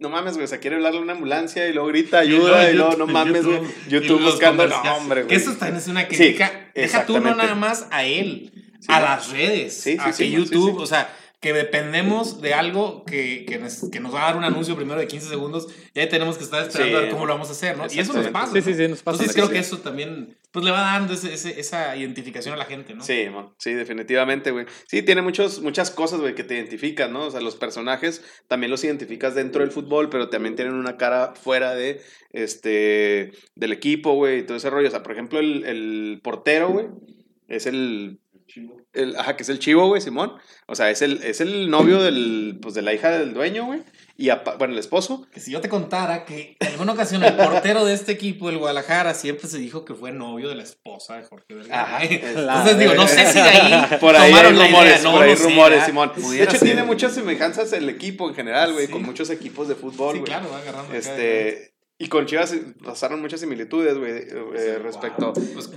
No 0.00 0.08
mames, 0.10 0.34
güey, 0.34 0.44
o 0.44 0.48
sea, 0.48 0.58
quiere 0.60 0.76
hablarle 0.76 1.00
a 1.00 1.02
una 1.02 1.12
ambulancia 1.14 1.68
y 1.68 1.72
luego 1.72 1.88
grita 1.88 2.20
ayuda 2.20 2.70
y 2.70 2.74
luego, 2.74 2.96
no 2.96 3.06
mames, 3.06 3.44
güey, 3.44 3.60
YouTube 3.88 4.22
buscando, 4.22 4.64
no, 4.64 4.70
comerciales. 4.70 5.00
hombre, 5.02 5.20
Que 5.22 5.26
güey. 5.26 5.36
eso 5.38 5.52
también 5.56 5.76
es 5.76 5.88
una 5.88 6.06
crítica. 6.06 6.70
Deja 6.74 7.04
tú 7.04 7.20
no 7.20 7.34
nada 7.34 7.54
más 7.56 7.88
a 7.90 8.04
él, 8.04 8.52
Sí, 8.80 8.86
a 8.92 9.00
las 9.00 9.30
redes, 9.32 9.74
Sí, 9.80 9.92
sí, 9.94 9.98
a 9.98 10.12
sí, 10.12 10.24
que 10.24 10.30
sí, 10.30 10.30
YouTube, 10.30 10.76
sí. 10.76 10.82
o 10.82 10.86
sea, 10.86 11.12
que 11.40 11.52
dependemos 11.52 12.40
de 12.40 12.52
algo 12.52 13.04
que, 13.04 13.44
que, 13.46 13.58
nos, 13.58 13.88
que 13.90 14.00
nos 14.00 14.12
va 14.12 14.22
a 14.22 14.26
dar 14.26 14.36
un 14.36 14.42
anuncio 14.44 14.74
primero 14.74 14.98
de 14.98 15.06
15 15.06 15.28
segundos 15.28 15.68
y 15.94 16.00
ahí 16.00 16.08
tenemos 16.08 16.36
que 16.36 16.42
estar 16.42 16.62
esperando 16.66 16.96
Sí, 16.98 17.02
a 17.02 17.06
ver 17.06 17.10
cómo 17.12 17.26
lo 17.26 17.34
vamos 17.34 17.48
a 17.48 17.52
hacer, 17.52 17.76
¿no? 17.76 17.86
Y 17.88 18.00
eso 18.00 18.12
nos 18.12 18.26
pasa. 18.28 18.52
Sí, 18.52 18.62
sí, 18.62 18.70
¿no? 18.70 18.76
sí, 18.76 18.88
nos 18.88 19.02
pasa. 19.02 19.16
Entonces 19.22 19.34
creo 19.36 19.46
sí. 19.46 19.52
que 19.52 19.58
eso 19.60 19.78
también 19.78 20.36
pues 20.50 20.64
le 20.64 20.72
va 20.72 20.80
dando 20.80 21.12
ese- 21.14 21.32
ese- 21.34 21.60
esa 21.60 21.94
identificación 21.96 22.54
a 22.54 22.56
la 22.56 22.64
gente, 22.64 22.94
¿no? 22.94 23.04
Sí, 23.04 23.28
man, 23.32 23.50
sí, 23.58 23.72
definitivamente, 23.74 24.50
güey. 24.50 24.66
Sí, 24.88 25.02
tiene 25.02 25.22
muchos, 25.22 25.60
muchas 25.62 25.90
cosas, 25.92 26.20
güey, 26.20 26.34
que 26.34 26.42
te 26.42 26.54
identifican, 26.54 27.12
¿no? 27.12 27.26
O 27.26 27.30
sea, 27.30 27.40
los 27.40 27.54
personajes 27.54 28.24
también 28.48 28.70
los 28.72 28.82
identificas 28.82 29.34
dentro 29.36 29.60
del 29.60 29.70
fútbol, 29.70 30.08
pero 30.10 30.30
también 30.30 30.56
tienen 30.56 30.74
una 30.74 30.96
cara 30.96 31.34
fuera 31.34 31.74
de, 31.74 32.00
este, 32.32 33.32
del 33.54 33.72
equipo, 33.72 34.14
güey, 34.14 34.40
y 34.40 34.42
todo 34.42 34.56
ese 34.56 34.70
rollo. 34.70 34.88
O 34.88 34.90
sea, 34.90 35.02
por 35.02 35.12
ejemplo, 35.12 35.38
el, 35.38 35.64
el 35.64 36.20
portero, 36.22 36.70
güey, 36.70 36.86
es 37.46 37.66
el, 37.66 38.20
el, 38.92 39.16
ajá, 39.16 39.36
que 39.36 39.42
es 39.42 39.48
el 39.48 39.58
chivo, 39.58 39.86
güey, 39.86 40.00
Simón. 40.00 40.32
O 40.66 40.74
sea, 40.74 40.90
es 40.90 41.02
el, 41.02 41.22
es 41.22 41.40
el 41.40 41.70
novio 41.70 42.02
del, 42.02 42.58
pues, 42.60 42.74
de 42.74 42.82
la 42.82 42.92
hija 42.92 43.10
del 43.10 43.34
dueño, 43.34 43.66
güey. 43.66 43.82
Y, 44.16 44.30
apa- 44.30 44.56
bueno, 44.56 44.72
el 44.72 44.78
esposo. 44.80 45.26
Que 45.32 45.38
si 45.38 45.52
yo 45.52 45.60
te 45.60 45.68
contara 45.68 46.24
que 46.24 46.56
en 46.58 46.68
alguna 46.68 46.92
ocasión 46.92 47.22
el 47.22 47.36
portero 47.36 47.84
de 47.84 47.94
este 47.94 48.10
equipo, 48.12 48.50
el 48.50 48.58
Guadalajara, 48.58 49.14
siempre 49.14 49.46
se 49.48 49.58
dijo 49.58 49.84
que 49.84 49.94
fue 49.94 50.10
novio 50.10 50.48
de 50.48 50.56
la 50.56 50.64
esposa 50.64 51.16
de 51.16 51.24
Jorge 51.24 51.54
Vergara. 51.54 51.82
Ajá. 51.96 52.04
Entonces 52.10 52.78
digo, 52.78 52.94
no 52.94 53.06
sé 53.06 53.26
si 53.26 53.34
de 53.40 53.48
ahí 53.48 53.98
Por 54.00 54.16
ahí 54.16 54.22
hay 54.24 54.30
tomaron 54.32 54.58
la 54.58 54.64
rumores, 54.66 55.02
no 55.04 55.12
por 55.12 55.22
ahí 55.22 55.36
sé, 55.36 55.42
rumores, 55.44 55.70
¿verdad? 55.74 55.86
Simón. 55.86 56.12
De 56.32 56.42
hecho, 56.42 56.50
ser. 56.52 56.60
tiene 56.62 56.82
muchas 56.82 57.14
semejanzas 57.14 57.72
el 57.72 57.88
equipo 57.88 58.28
en 58.28 58.34
general, 58.34 58.72
güey, 58.72 58.86
Sí. 58.86 58.92
con 58.92 59.02
muchos 59.04 59.30
equipos 59.30 59.68
de 59.68 59.76
fútbol, 59.76 60.14
Sí, 60.14 60.18
güey. 60.20 60.24
claro, 60.32 60.50
va 60.50 60.58
agarrando. 60.58 60.88
acá 60.88 60.98
Este, 60.98 61.72
y 62.00 62.08
con 62.08 62.26
Chivas 62.26 62.54
pasaron 62.84 63.20
muchas 63.20 63.40
similitudes, 63.40 63.98
güey, 63.98 64.12
eh, 64.12 64.78
respecto. 64.82 65.32
Pues, 65.32 65.68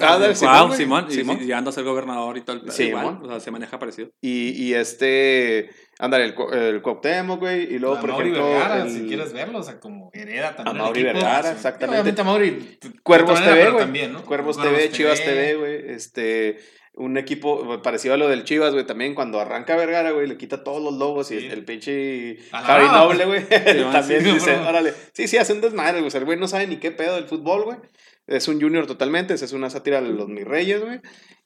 ah, 0.00 0.34
Simón, 0.34 0.68
güey. 0.68 0.78
Simón, 0.78 1.10
Simón. 1.10 1.38
y 1.40 1.44
llegando 1.44 1.70
a 1.70 1.72
ser 1.72 1.84
gobernador 1.84 2.36
y 2.38 2.42
todo 2.42 2.56
el 2.56 2.62
pedo, 2.62 2.82
igual, 2.82 3.18
o 3.22 3.28
sea, 3.28 3.40
se 3.40 3.50
maneja 3.50 3.78
parecido. 3.78 4.08
Y, 4.20 4.50
y 4.62 4.74
este, 4.74 5.70
ándale, 5.98 6.24
el, 6.24 6.34
el 6.58 6.82
Cuauhtémoc, 6.82 7.40
güey, 7.40 7.74
y 7.74 7.78
luego, 7.78 7.96
a 7.96 8.00
por 8.00 8.10
Mauri 8.10 8.30
ejemplo, 8.30 8.48
Vergara, 8.50 8.82
el- 8.82 8.90
si 8.90 9.06
quieres 9.06 9.32
verlo, 9.32 9.58
o 9.58 9.62
sea, 9.62 9.78
como 9.78 10.10
hereda 10.14 10.56
también. 10.56 10.76
A 10.76 10.82
Mauri. 10.84 11.02
Vergara, 11.02 11.52
exactamente. 11.52 12.00
Obviamente 12.00 12.20
a 12.20 12.24
Mauri. 12.24 12.78
Cuervos 13.02 13.42
TV, 13.44 13.70
güey. 13.70 14.08
¿no? 14.08 14.24
Cuervos 14.24 14.56
TV, 14.60 14.90
Chivas 14.90 15.22
TV, 15.22 15.56
güey, 15.56 15.90
este, 15.90 16.58
un 16.96 17.18
equipo 17.18 17.82
parecido 17.82 18.14
a 18.14 18.16
lo 18.16 18.28
del 18.28 18.44
Chivas, 18.44 18.72
güey, 18.72 18.86
también 18.86 19.14
cuando 19.14 19.38
arranca 19.38 19.76
Vergara, 19.76 20.12
güey, 20.12 20.26
le 20.26 20.38
quita 20.38 20.64
todos 20.64 20.82
los 20.82 20.94
logos 20.94 21.30
y 21.30 21.36
el 21.36 21.64
pinche 21.64 22.38
brava, 22.50 23.04
Noble, 23.04 23.26
güey, 23.26 23.44
también 23.92 24.24
sí, 24.24 24.32
dice, 24.32 24.56
órale, 24.56 24.94
sí, 25.12 25.28
sí, 25.28 25.36
hace 25.36 25.52
un 25.52 25.60
desmadre, 25.60 25.98
güey, 25.98 26.08
o 26.08 26.10
sea, 26.10 26.20
el 26.20 26.24
güey 26.24 26.38
no 26.38 26.48
sabe 26.48 26.66
ni 26.66 26.78
qué 26.78 26.90
pedo 26.90 27.14
del 27.16 27.26
fútbol, 27.26 27.64
güey, 27.64 27.78
es 28.26 28.48
un 28.48 28.60
junior 28.60 28.86
totalmente, 28.86 29.34
es 29.34 29.52
una 29.52 29.68
sátira 29.68 30.00
de 30.00 30.08
los 30.08 30.28
mis 30.28 30.46
reyes, 30.46 30.82
güey, 30.82 31.00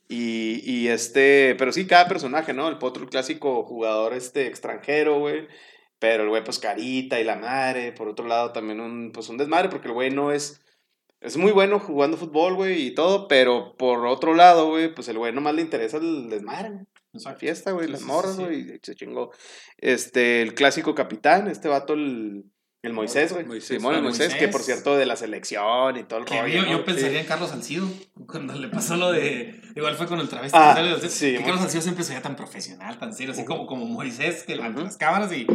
y, 0.09 0.63
y 0.65 0.89
este, 0.89 1.57
pero 1.59 1.73
sí, 1.73 1.87
cada 1.87 2.07
personaje, 2.07 2.53
¿no? 2.53 2.69
El 2.69 2.79
potro, 2.79 3.03
el 3.03 3.11
clásico 3.11 3.65
jugador 3.65 4.15
este 4.15 4.47
extranjero, 4.47 5.19
güey, 5.19 5.49
pero 5.99 6.23
el 6.23 6.29
güey, 6.29 6.45
pues 6.45 6.59
carita 6.59 7.21
y 7.21 7.25
la 7.25 7.37
madre, 7.37 7.93
por 7.93 8.09
otro 8.09 8.27
lado 8.27 8.53
también 8.53 8.81
un, 8.81 9.13
pues 9.13 9.29
un 9.29 9.37
desmadre, 9.37 9.69
porque 9.69 9.89
el 9.89 9.95
güey 9.95 10.11
no 10.11 10.33
es... 10.33 10.61
Es 11.21 11.37
muy 11.37 11.53
bueno 11.53 11.79
jugando 11.79 12.17
fútbol, 12.17 12.55
güey, 12.55 12.87
y 12.87 12.95
todo, 12.95 13.29
pero 13.29 13.75
por 13.77 14.07
otro 14.07 14.35
lado, 14.35 14.69
güey, 14.69 14.95
pues 14.95 15.07
el 15.09 15.19
güey 15.19 15.33
nomás 15.35 15.55
le 15.55 15.63
interesa 15.63 15.99
el 15.99 16.31
desmadre, 16.31 16.71
güey. 16.71 16.85
La 17.13 17.35
fiesta, 17.35 17.73
güey, 17.73 17.87
Sí, 17.87 17.93
las 17.93 18.01
sí, 18.01 18.07
morras, 18.07 18.33
sí, 18.37 18.39
sí. 18.39 18.45
güey, 18.45 18.61
y 18.77 18.79
se 18.83 18.95
chingó. 18.95 19.31
Este, 19.79 20.43
el 20.43 20.55
clásico 20.55 20.95
capitán, 20.95 21.49
este 21.49 21.69
vato, 21.69 21.93
el, 21.95 22.45
el 22.83 22.93
Moisés, 22.95 23.33
güey. 23.35 23.45
Moisés, 23.45 23.77
Simón, 23.79 23.95
el 23.95 24.01
ah, 24.01 24.03
Moisés, 24.05 24.29
que 24.29 24.35
Moisés. 24.47 24.53
por 24.53 24.63
cierto, 24.63 24.97
de 24.97 25.05
la 25.07 25.17
selección 25.17 25.97
y 25.99 26.05
todo 26.05 26.21
el 26.21 26.25
Que 26.25 26.41
rollo. 26.41 26.55
yo, 26.55 26.63
¿no? 26.63 26.71
yo 26.71 26.85
pensaría 26.85 27.11
Sí. 27.11 27.17
en 27.19 27.27
Carlos 27.27 27.51
Salcido, 27.51 27.89
cuando 28.27 28.55
le 28.55 28.69
pasó 28.69 28.97
lo 28.97 29.11
de. 29.13 29.61
Igual 29.77 29.97
fue 29.97 30.07
con 30.07 30.21
el 30.21 30.29
travesti. 30.29 30.57
Ah, 30.59 30.73
sale- 30.75 31.09
sí, 31.11 31.33
que 31.37 31.43
Carlos 31.43 31.61
Salcido 31.61 31.83
siempre 31.83 32.05
se 32.05 32.11
veía 32.13 32.23
tan 32.23 32.37
profesional, 32.37 32.99
tan 32.99 33.13
serio, 33.13 33.33
así 33.33 33.45
como, 33.45 33.67
como 33.67 33.85
Moisés, 33.87 34.45
que 34.45 34.55
ante 34.55 34.69
Ujú. 34.79 34.83
las 34.85 34.97
cámaras 34.97 35.31
y. 35.33 35.47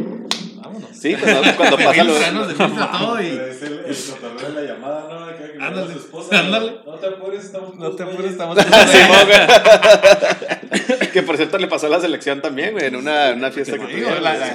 Vámonos. 0.66 0.90
Sí, 0.92 1.14
cuando, 1.14 1.42
cuando 1.56 1.76
pasa 1.84 2.04
lo... 2.04 2.12
Filtra, 2.14 2.32
¿no? 2.32 2.44
Se 2.48 2.54
filtra 2.54 2.90
todo 2.92 3.22
y. 3.22 3.26
Es 3.26 3.62
el, 3.62 3.72
el 3.86 3.96
cotorreo 3.96 4.52
de 4.52 4.62
la 4.62 4.72
llamada, 4.72 5.06
¿no? 5.08 5.24
Acá 5.24 5.36
que 5.52 5.58
le 5.58 5.64
Ándale, 5.64 5.92
su 5.92 5.98
esposa. 5.98 6.38
ándale. 6.40 6.72
No 6.84 6.92
te 6.94 7.06
apures, 7.06 7.44
estamos 7.44 7.74
No 7.76 7.90
te 7.92 8.02
apures, 8.02 8.30
estamos. 8.32 8.58
Que 11.12 11.22
por 11.22 11.36
cierto 11.36 11.56
le 11.56 11.66
pasó 11.66 11.86
a 11.86 11.90
la 11.90 12.00
selección 12.00 12.42
también, 12.42 12.72
güey, 12.72 12.86
en 12.86 12.96
una, 12.96 13.30
una 13.30 13.50
fiesta 13.50 13.78
que 13.78 13.86
tuvieron. 13.86 14.22
la, 14.22 14.34
la 14.34 14.50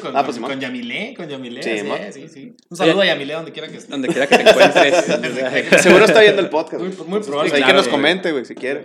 con, 0.00 0.16
Ah, 0.16 0.24
pues, 0.24 0.38
con, 0.38 0.48
con 0.48 0.60
Yamilé, 0.60 1.14
con 1.16 1.28
Yamilé. 1.28 1.60
Sí, 1.62 1.80
Sí, 1.80 1.88
sí, 2.12 2.28
sí. 2.28 2.56
Un 2.70 2.76
saludo 2.76 3.00
a 3.00 3.06
Yamilé 3.06 3.34
donde 3.34 3.50
quiera 3.52 3.66
que 3.68 3.78
esté. 3.78 3.90
Donde 3.90 4.08
quiera 4.08 4.26
que 4.28 4.38
te 4.38 4.48
encuentres. 4.48 5.82
Seguro 5.82 6.04
está 6.04 6.20
viendo 6.20 6.40
el 6.42 6.50
podcast. 6.50 6.80
Muy- 6.82 6.90
muy 6.90 6.98
Entonces, 7.18 7.26
probable. 7.26 7.50
pues, 7.50 7.52
ahí 7.54 7.60
que 7.60 7.64
Claro, 7.64 7.78
nos 7.78 7.86
güey. 7.86 7.90
comente, 7.96 8.30
güey, 8.32 8.44
si 8.44 8.54
quiere. 8.54 8.84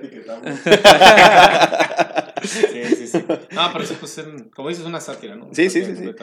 Sí, 2.43 2.85
sí, 2.95 3.07
sí. 3.07 3.25
No, 3.51 3.69
pero 3.71 3.83
eso, 3.83 3.95
pues, 3.99 4.21
como 4.55 4.69
dices, 4.69 4.83
es 4.83 4.87
una 4.87 5.01
sátira, 5.01 5.35
¿no? 5.35 5.49
Sí, 5.51 5.69
sí, 5.69 5.83
sí, 5.85 5.95
sí. 5.95 6.13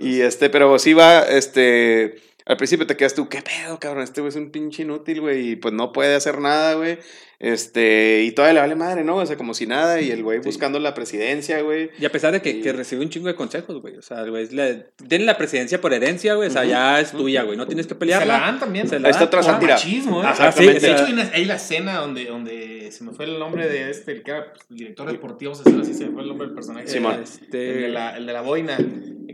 Y 0.00 0.20
este, 0.20 0.50
pero 0.50 0.78
sí 0.78 0.94
va, 0.94 1.22
este, 1.22 2.16
al 2.44 2.56
principio 2.56 2.86
te 2.86 2.96
quedas 2.96 3.14
tú, 3.14 3.28
¿qué 3.28 3.42
pedo, 3.42 3.78
cabrón? 3.78 4.04
Este 4.04 4.20
güey 4.20 4.28
es 4.28 4.36
un 4.36 4.50
pinche 4.50 4.82
inútil, 4.82 5.20
güey, 5.20 5.50
y 5.50 5.56
pues 5.56 5.74
no 5.74 5.92
puede 5.92 6.14
hacer 6.14 6.40
nada, 6.40 6.74
güey. 6.74 6.98
Este, 7.38 8.22
y 8.24 8.32
todavía 8.32 8.54
le 8.54 8.60
vale 8.60 8.74
madre, 8.76 9.04
¿no? 9.04 9.16
O 9.16 9.26
sea, 9.26 9.36
como 9.36 9.52
si 9.54 9.66
nada, 9.66 10.00
y 10.00 10.10
el 10.10 10.22
güey 10.22 10.38
buscando 10.40 10.78
la 10.78 10.94
presidencia, 10.94 11.60
güey. 11.60 11.90
Y 11.98 12.04
a 12.04 12.10
pesar 12.12 12.32
de 12.32 12.40
que, 12.40 12.52
Sí. 12.52 12.60
que 12.62 12.72
recibe 12.72 13.02
un 13.02 13.10
chingo 13.10 13.28
de 13.28 13.34
consejos, 13.34 13.80
güey. 13.82 13.96
O 13.96 14.02
sea, 14.02 14.22
el 14.22 14.30
güey, 14.30 14.48
la- 14.50 14.84
tiene 15.08 15.24
la 15.24 15.36
presidencia 15.36 15.80
por 15.80 15.92
herencia, 15.92 16.34
güey. 16.34 16.48
O 16.48 16.50
sea, 16.52 16.64
ya 16.64 17.00
es 17.00 17.12
tuya, 17.12 17.42
güey. 17.42 17.56
No 17.56 17.66
tienes 17.66 17.86
que 17.86 17.94
Se 17.94 17.98
pelearla. 17.98 18.38
la 18.38 18.46
dan 18.46 18.58
también. 18.58 18.88
Se 18.88 18.98
la 18.98 19.10
está 19.10 19.28
Por 19.30 19.44
sátira. 19.44 19.74
machismo, 19.74 20.22
¿eh? 20.22 20.26
Ajá, 20.26 20.50
sí, 20.52 20.64
De 20.66 20.76
o 20.76 20.80
sea, 20.80 20.92
hecho, 20.94 21.04
hay, 21.06 21.12
una- 21.12 21.30
hay 21.34 21.44
la 21.44 21.56
escena 21.56 21.98
donde, 21.98 22.24
donde 22.24 22.90
se 22.90 23.04
me 23.04 23.12
fue 23.12 23.26
el 23.26 23.38
nombre 23.38 23.68
de 23.68 23.90
este, 23.90 24.12
el 24.12 24.22
que 24.22 24.30
era 24.30 24.52
pues, 24.52 24.64
el 24.70 24.76
director 24.76 25.10
deportivo, 25.12 25.52
vamos 25.52 25.60
a 25.60 25.64
decirlo 25.70 25.82
así, 25.84 25.94
se 25.94 26.06
me 26.06 26.12
fue 26.12 26.22
el 26.22 26.28
nombre 26.28 26.46
del 26.46 26.54
personaje. 26.54 26.86
Simón. 26.88 27.20
Este- 27.22 27.74
El 27.76 27.80
de 27.82 27.88
la, 27.88 28.16
el 28.16 28.26
de 28.26 28.32
la 28.32 28.40
boina, 28.40 28.78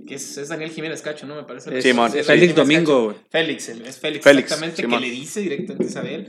que 0.07 0.15
es, 0.17 0.37
es 0.39 0.49
Daniel 0.49 0.71
Jiménez 0.71 1.01
Cacho, 1.03 1.27
¿no? 1.27 1.37
Me 1.37 1.45
parece. 1.45 1.77
es- 1.79 1.85
Simón. 1.85 2.09
es 2.11 2.17
Es 2.17 2.27
Félix 2.27 2.53
Jiménez 2.53 2.57
Domingo, 2.57 2.93
Cacho. 2.93 3.05
güey. 3.05 3.17
Félix, 3.31 3.69
el- 3.69 3.87
es 3.87 3.99
Félix, 3.99 4.25
Félix, 4.25 4.45
exactamente, 4.47 4.83
Simón. 4.83 5.01
que 5.01 5.07
le 5.07 5.13
dice 5.13 5.41
directamente 5.41 5.85
a 5.85 5.87
Isabel, 5.87 6.29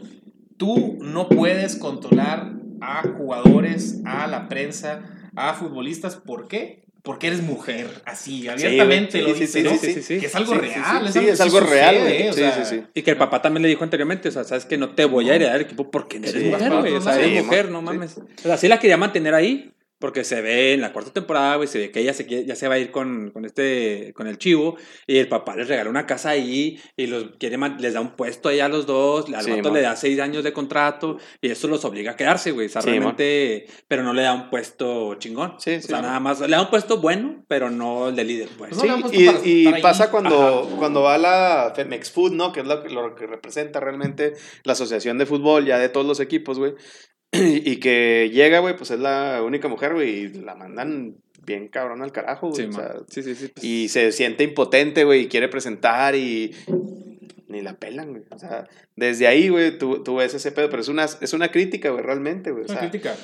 tú 0.57 0.97
no 1.01 1.31
puedes 1.31 1.75
controlar 1.75 2.53
a 2.81 3.03
jugadores, 3.17 4.01
a 4.05 4.27
la 4.27 4.47
prensa, 4.49 5.01
a 5.35 5.53
futbolistas. 5.53 6.15
¿Por 6.17 6.47
qué? 6.47 6.83
Porque 7.01 7.27
eres 7.27 7.41
mujer, 7.41 8.01
así, 8.05 8.47
abiertamente 8.47 9.19
güey. 9.21 9.31
lo 9.31 9.35
Sí, 9.37 9.41
dice, 9.41 9.59
sí, 9.59 9.63
¿no? 9.65 9.71
sí, 9.71 9.77
sí, 9.77 9.93
sí, 9.95 10.01
sí. 10.03 10.19
Que 10.19 10.27
es 10.27 10.35
algo 10.35 10.53
Sí, 10.53 10.59
sí, 10.61 10.67
real, 10.67 11.01
sí, 11.01 11.07
es 11.07 11.13
sí, 11.13 11.19
algo, 11.19 11.31
es 11.31 11.37
que 11.37 11.43
algo 11.43 11.59
sí 11.59 11.65
real, 11.65 11.95
sucede, 11.95 12.17
güey. 12.17 12.29
o 12.29 12.33
Sí, 12.33 12.39
sea, 12.39 12.65
sí, 12.65 12.75
sí. 12.77 12.83
Y 12.93 13.01
que 13.01 13.11
el 13.11 13.17
papá 13.17 13.41
también 13.41 13.61
le 13.63 13.67
dijo 13.67 13.83
anteriormente, 13.83 14.29
o 14.29 14.31
sea, 14.31 14.45
sabes 14.45 14.63
que 14.65 14.77
no 14.77 14.91
te 14.95 15.03
voy 15.03 15.29
a 15.29 15.35
heredar 15.35 15.55
el 15.57 15.63
equipo 15.63 15.91
porque 15.91 16.17
eres 16.17 16.31
Sí, 16.31 16.45
mujer, 16.45 16.71
güey. 16.73 16.93
O 16.93 17.01
sea, 17.01 17.15
eres 17.19 17.37
Sí, 17.39 17.43
mujer, 17.45 17.71
no 17.71 17.79
sí. 17.79 17.85
mames. 17.85 18.17
O 18.17 18.25
sea, 18.41 18.55
sí 18.57 18.69
la 18.69 18.79
quería 18.79 18.95
mantener 18.95 19.33
ahí, 19.33 19.72
porque 20.03 20.25
se 20.25 20.41
ve 20.41 20.73
en 20.73 20.81
la 20.81 20.91
cuarta 20.91 21.13
temporada, 21.13 21.55
güey, 21.55 21.69
se 21.69 21.79
ve 21.79 21.89
que 21.89 22.01
ella 22.01 22.13
se, 22.13 22.25
ya 22.45 22.55
se 22.57 22.67
va 22.67 22.75
a 22.75 22.77
ir 22.77 22.91
con, 22.91 23.31
con 23.31 23.45
este, 23.45 24.11
con 24.13 24.27
el 24.27 24.37
chivo, 24.37 24.75
y 25.07 25.17
el 25.17 25.29
papá 25.29 25.55
les 25.55 25.69
regala 25.69 25.89
una 25.89 26.05
casa 26.05 26.31
ahí, 26.31 26.77
y 26.97 27.07
los 27.07 27.37
quiere 27.39 27.55
man- 27.57 27.77
les 27.79 27.93
da 27.93 28.01
un 28.01 28.17
puesto 28.17 28.49
ahí 28.49 28.59
a 28.59 28.67
los 28.67 28.85
dos, 28.85 29.33
al 29.33 29.45
Sí, 29.45 29.61
le 29.61 29.81
da 29.81 29.95
seis 29.95 30.19
años 30.19 30.43
de 30.43 30.51
contrato, 30.51 31.19
y 31.39 31.49
eso 31.49 31.69
los 31.69 31.85
obliga 31.85 32.11
a 32.11 32.15
quedarse, 32.17 32.51
güey. 32.51 32.65
O 32.65 32.69
sea, 32.69 32.81
Sí, 32.81 32.89
realmente, 32.89 33.65
pero 33.87 34.03
no 34.03 34.11
le 34.11 34.23
da 34.23 34.33
un 34.33 34.49
puesto 34.49 35.15
chingón. 35.15 35.55
Sí, 35.57 35.75
o 35.75 35.81
sí, 35.81 35.87
sea, 35.87 36.01
nada 36.01 36.19
más, 36.19 36.41
le 36.41 36.49
da 36.49 36.61
un 36.63 36.69
puesto 36.69 36.97
bueno, 36.97 37.45
pero 37.47 37.69
no 37.69 38.09
el 38.09 38.17
de 38.17 38.25
líder, 38.25 38.49
pues. 38.57 38.71
Pues 38.71 38.81
Sí, 38.81 38.87
no 38.89 38.97
y, 39.09 39.25
para 39.27 39.47
y 39.47 39.67
ahí. 39.67 39.81
pasa 39.81 40.11
cuando, 40.11 40.69
cuando 40.77 41.01
va 41.01 41.17
la 41.17 41.71
Femex 41.73 42.11
Food, 42.11 42.33
¿no? 42.33 42.51
Que 42.51 42.59
es 42.59 42.67
lo, 42.67 42.83
que- 42.83 42.89
lo 42.89 43.15
que 43.15 43.25
representa 43.25 43.79
realmente 43.79 44.33
la 44.65 44.73
asociación 44.73 45.17
de 45.17 45.25
fútbol 45.25 45.65
ya 45.65 45.77
de 45.79 45.87
todos 45.87 46.05
los 46.05 46.19
equipos, 46.19 46.59
güey. 46.59 46.73
Y 47.65 47.77
que 47.77 48.29
llega, 48.31 48.59
güey, 48.59 48.75
pues 48.77 48.91
es 48.91 48.99
la 48.99 49.41
única 49.43 49.67
mujer, 49.67 49.93
güey, 49.93 50.09
y 50.09 50.27
la 50.33 50.55
mandan 50.55 51.15
bien 51.45 51.67
cabrón 51.67 52.01
al 52.01 52.11
carajo, 52.11 52.49
güey. 52.49 52.63
Sí, 52.63 52.69
o 52.69 52.73
sea, 52.73 52.95
sí, 53.09 53.23
sí, 53.23 53.35
sí, 53.35 53.47
pues. 53.49 53.63
y 53.65 53.89
se 53.89 54.11
siente 54.11 54.43
impotente, 54.43 55.03
güey, 55.03 55.21
y 55.23 55.27
quiere 55.27 55.49
presentar 55.49 56.15
y 56.15 56.55
ni 57.47 57.61
la 57.61 57.73
pelan, 57.75 58.11
güey. 58.11 58.23
O 58.31 58.39
sea, 58.39 58.67
desde 58.95 59.27
ahí, 59.27 59.49
güey, 59.49 59.77
tú, 59.77 60.03
tú 60.03 60.15
ves 60.15 60.33
ese 60.33 60.51
pedo, 60.51 60.69
pero 60.69 60.81
es 60.81 60.87
una, 60.87 61.03
es 61.05 61.33
una 61.33 61.49
crítica, 61.51 61.89
güey, 61.89 62.03
realmente, 62.03 62.51
güey. 62.51 62.65
O 62.67 62.71
Una 62.71 62.79
crítica. 62.81 63.15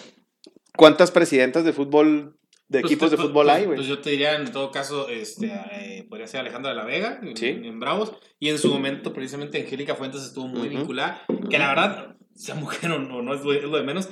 ¿cuántas 0.76 1.12
presidentas 1.12 1.64
de 1.66 1.74
fútbol, 1.74 2.36
de 2.68 2.82
Pues, 2.82 2.92
equipos 2.92 3.12
de 3.12 3.18
pues, 3.18 3.28
fútbol 3.30 3.46
pues, 3.48 3.58
hay, 3.58 3.66
güey? 3.66 3.76
Pues 3.78 3.88
yo 3.88 4.00
te 4.00 4.10
diría, 4.12 4.36
en 4.36 4.52
todo 4.52 4.72
caso, 4.72 5.10
este, 5.10 5.48
eh, 5.72 6.06
podría 6.10 6.28
ser 6.28 6.40
Alejandra 6.42 6.72
de 6.72 6.78
la 6.78 6.86
Vega, 6.86 7.20
en, 7.22 7.36
Sí. 7.36 7.48
en 7.48 7.80
Bravos, 7.80 8.14
y 8.40 8.50
en 8.50 8.58
su 8.58 8.70
momento, 8.70 9.14
precisamente, 9.14 9.62
Angélica 9.62 9.96
Fuentes 9.96 10.24
estuvo 10.24 10.48
muy 10.48 10.68
Ujú. 10.68 10.78
vinculada, 10.78 11.24
que 11.50 11.58
la 11.60 11.68
verdad, 11.70 12.16
sea 12.40 12.56
mujer 12.56 12.92
o 12.92 13.00
no, 13.00 13.22
no 13.22 13.34
es 13.34 13.42
lo, 13.44 13.54
es 13.54 13.64
lo 13.64 13.78
de 13.78 13.84
menos, 13.84 14.08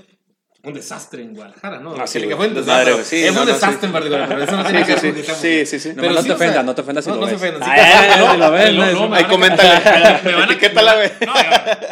un 0.64 0.74
desastre 0.74 1.22
en 1.22 1.34
Guadalajara, 1.34 1.80
¿no? 1.80 1.92
Ah, 1.92 2.08
sí, 2.08 2.18
Angélica 2.18 2.36
güey. 2.36 2.50
Fuentes, 2.50 2.66
Desmadre, 2.66 2.90
¿no? 2.90 2.96
güey. 2.98 3.06
Sí, 3.06 3.24
es 3.24 3.34
no, 3.34 3.42
un 3.42 3.48
no, 3.48 3.54
desastre 3.54 3.80
sí. 3.80 3.86
en 3.86 3.92
particular, 3.94 4.28
pero 4.28 4.44
eso 4.44 4.58
no 4.58 4.64
tiene 4.66 4.86
que 4.86 4.98
sí, 4.98 5.06
ver 5.08 5.16
que 5.16 5.24
sea 5.24 5.36
sí, 5.36 5.66
sí, 5.66 5.80
sí. 5.80 5.90
No, 5.90 6.02
Pero 6.02 6.14
no 6.14 6.24
te 6.24 6.32
ofendas, 6.34 6.66
no 6.66 6.76
te 6.76 6.82
ofendas 6.82 7.06
si 7.06 7.10
no, 7.12 7.16
lo 7.16 7.22
no 7.22 7.28
se 7.28 7.34
ves. 7.34 7.42
ofendan, 7.42 7.64
sí, 7.64 7.76
Ah, 7.80 8.16
no, 8.18 8.32
si 8.34 8.38
lo 8.38 8.52
ves, 8.52 8.74
no, 8.74 8.86
no 8.92 9.08
no, 9.10 9.16
Ahí 9.16 9.24
coméntale. 9.26 9.70
me 10.26 10.34
van 10.34 10.50
a- 10.52 10.96
güey. 10.96 11.12
No, 11.26 11.34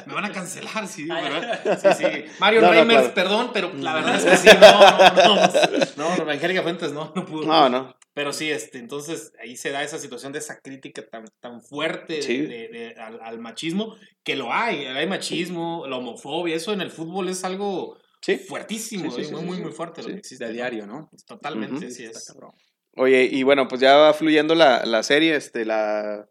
me- 0.08 0.14
van 0.14 0.26
a 0.26 0.32
cancelar, 0.32 0.88
sí, 0.88 1.08
¿verdad? 1.08 1.80
Sí, 1.82 2.04
sí. 2.04 2.26
Mario 2.40 2.62
No, 2.62 2.68
no, 2.68 2.74
Reimers, 2.74 3.08
perdón, 3.10 3.52
pero 3.54 3.72
la 3.80 3.94
verdad 3.94 4.16
es 4.16 4.24
que 4.26 4.50
sí, 4.50 4.58
no, 4.60 4.72
no, 4.72 5.14
no. 5.38 6.16
No, 6.18 6.26
no, 6.26 6.32
Angélica 6.32 6.62
Fuentes 6.64 6.92
no, 6.92 7.14
no 7.16 7.26
pudo. 7.26 7.46
No, 7.46 7.70
no. 7.70 7.96
Pero 8.16 8.32
sí, 8.34 8.50
este, 8.50 8.80
entonces 8.80 9.34
ahí 9.44 9.58
se 9.58 9.70
da 9.72 9.84
esa 9.84 10.00
situación 10.00 10.32
de 10.32 10.40
esa 10.40 10.58
crítica 10.62 11.06
tan, 11.06 11.26
tan 11.42 11.62
fuerte 11.62 12.22
Sí. 12.22 12.38
de, 12.42 12.70
de- 12.70 12.96
al, 12.98 13.20
al 13.22 13.40
machismo, 13.40 13.96
que 14.24 14.36
lo 14.38 14.52
hay, 14.52 14.86
hay 14.86 15.06
machismo, 15.06 15.86
la 15.86 15.98
homofobia, 15.98 16.56
eso 16.56 16.72
en 16.74 16.80
el 16.82 16.92
fútbol 16.92 17.28
es 17.30 17.44
algo 17.44 17.98
Sí. 18.22 18.38
fuertísimo, 18.38 19.12
Sí, 19.12 19.18
sí, 19.18 19.22
¿eh? 19.22 19.24
sí, 19.26 19.32
muy, 19.34 19.42
sí, 19.42 19.48
muy, 19.48 19.58
sí. 19.58 19.64
muy 19.64 19.72
fuerte 19.74 20.02
lo 20.02 20.08
Sí. 20.08 20.14
que 20.14 20.20
existe. 20.20 20.46
De 20.46 20.54
diario, 20.54 20.88
¿no? 20.88 21.10
Totalmente, 21.28 21.86
Ujú. 21.86 21.92
sí 21.94 22.06
Está 22.06 22.18
es. 22.20 22.26
cabrón. 22.28 22.52
Oye, 22.96 23.26
y 23.30 23.44
bueno, 23.44 23.68
pues 23.68 23.82
ya 23.82 23.96
va 23.98 24.14
fluyendo 24.14 24.56
la, 24.56 24.86
la 24.86 25.04
serie, 25.04 25.36
este, 25.36 25.66
la... 25.66 26.26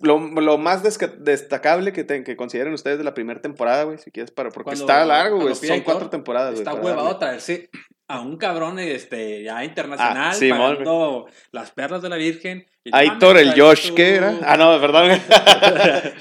Lo, 0.00 0.18
lo 0.18 0.58
más 0.58 0.82
destacable 0.82 1.92
que, 1.92 2.04
te- 2.04 2.22
que 2.24 2.36
consideren 2.36 2.72
ustedes 2.74 2.98
de 2.98 3.04
la 3.04 3.14
primera 3.14 3.40
temporada, 3.40 3.84
güey, 3.84 3.96
si 3.98 4.10
quieres, 4.10 4.30
para, 4.30 4.50
porque 4.50 4.64
Cuando- 4.64 4.84
está 4.84 5.04
largo, 5.06 5.40
güey, 5.40 5.54
son 5.54 5.80
cuatro 5.82 6.10
temporadas. 6.10 6.58
Está 6.58 6.74
huevado 6.74 7.04
darle. 7.04 7.18
traerse 7.18 7.70
a 8.08 8.20
un 8.20 8.36
cabrón 8.36 8.78
este, 8.78 9.42
ya 9.42 9.64
internacional 9.64 10.28
Ah, 10.30 10.32
Simón, 10.34 10.58
pagando 10.78 11.26
las 11.50 11.70
perlas 11.72 12.02
de 12.02 12.08
la 12.08 12.16
Virgen. 12.16 12.66
y 12.84 12.90
A 12.92 13.02
no 13.02 13.12
Héctor, 13.12 13.34
mames, 13.36 13.52
el 13.54 13.60
Josh, 13.60 13.90
¿qué 13.94 14.14
era? 14.14 14.38
Ah, 14.44 14.56
no, 14.56 14.80
perdón. 14.80 15.10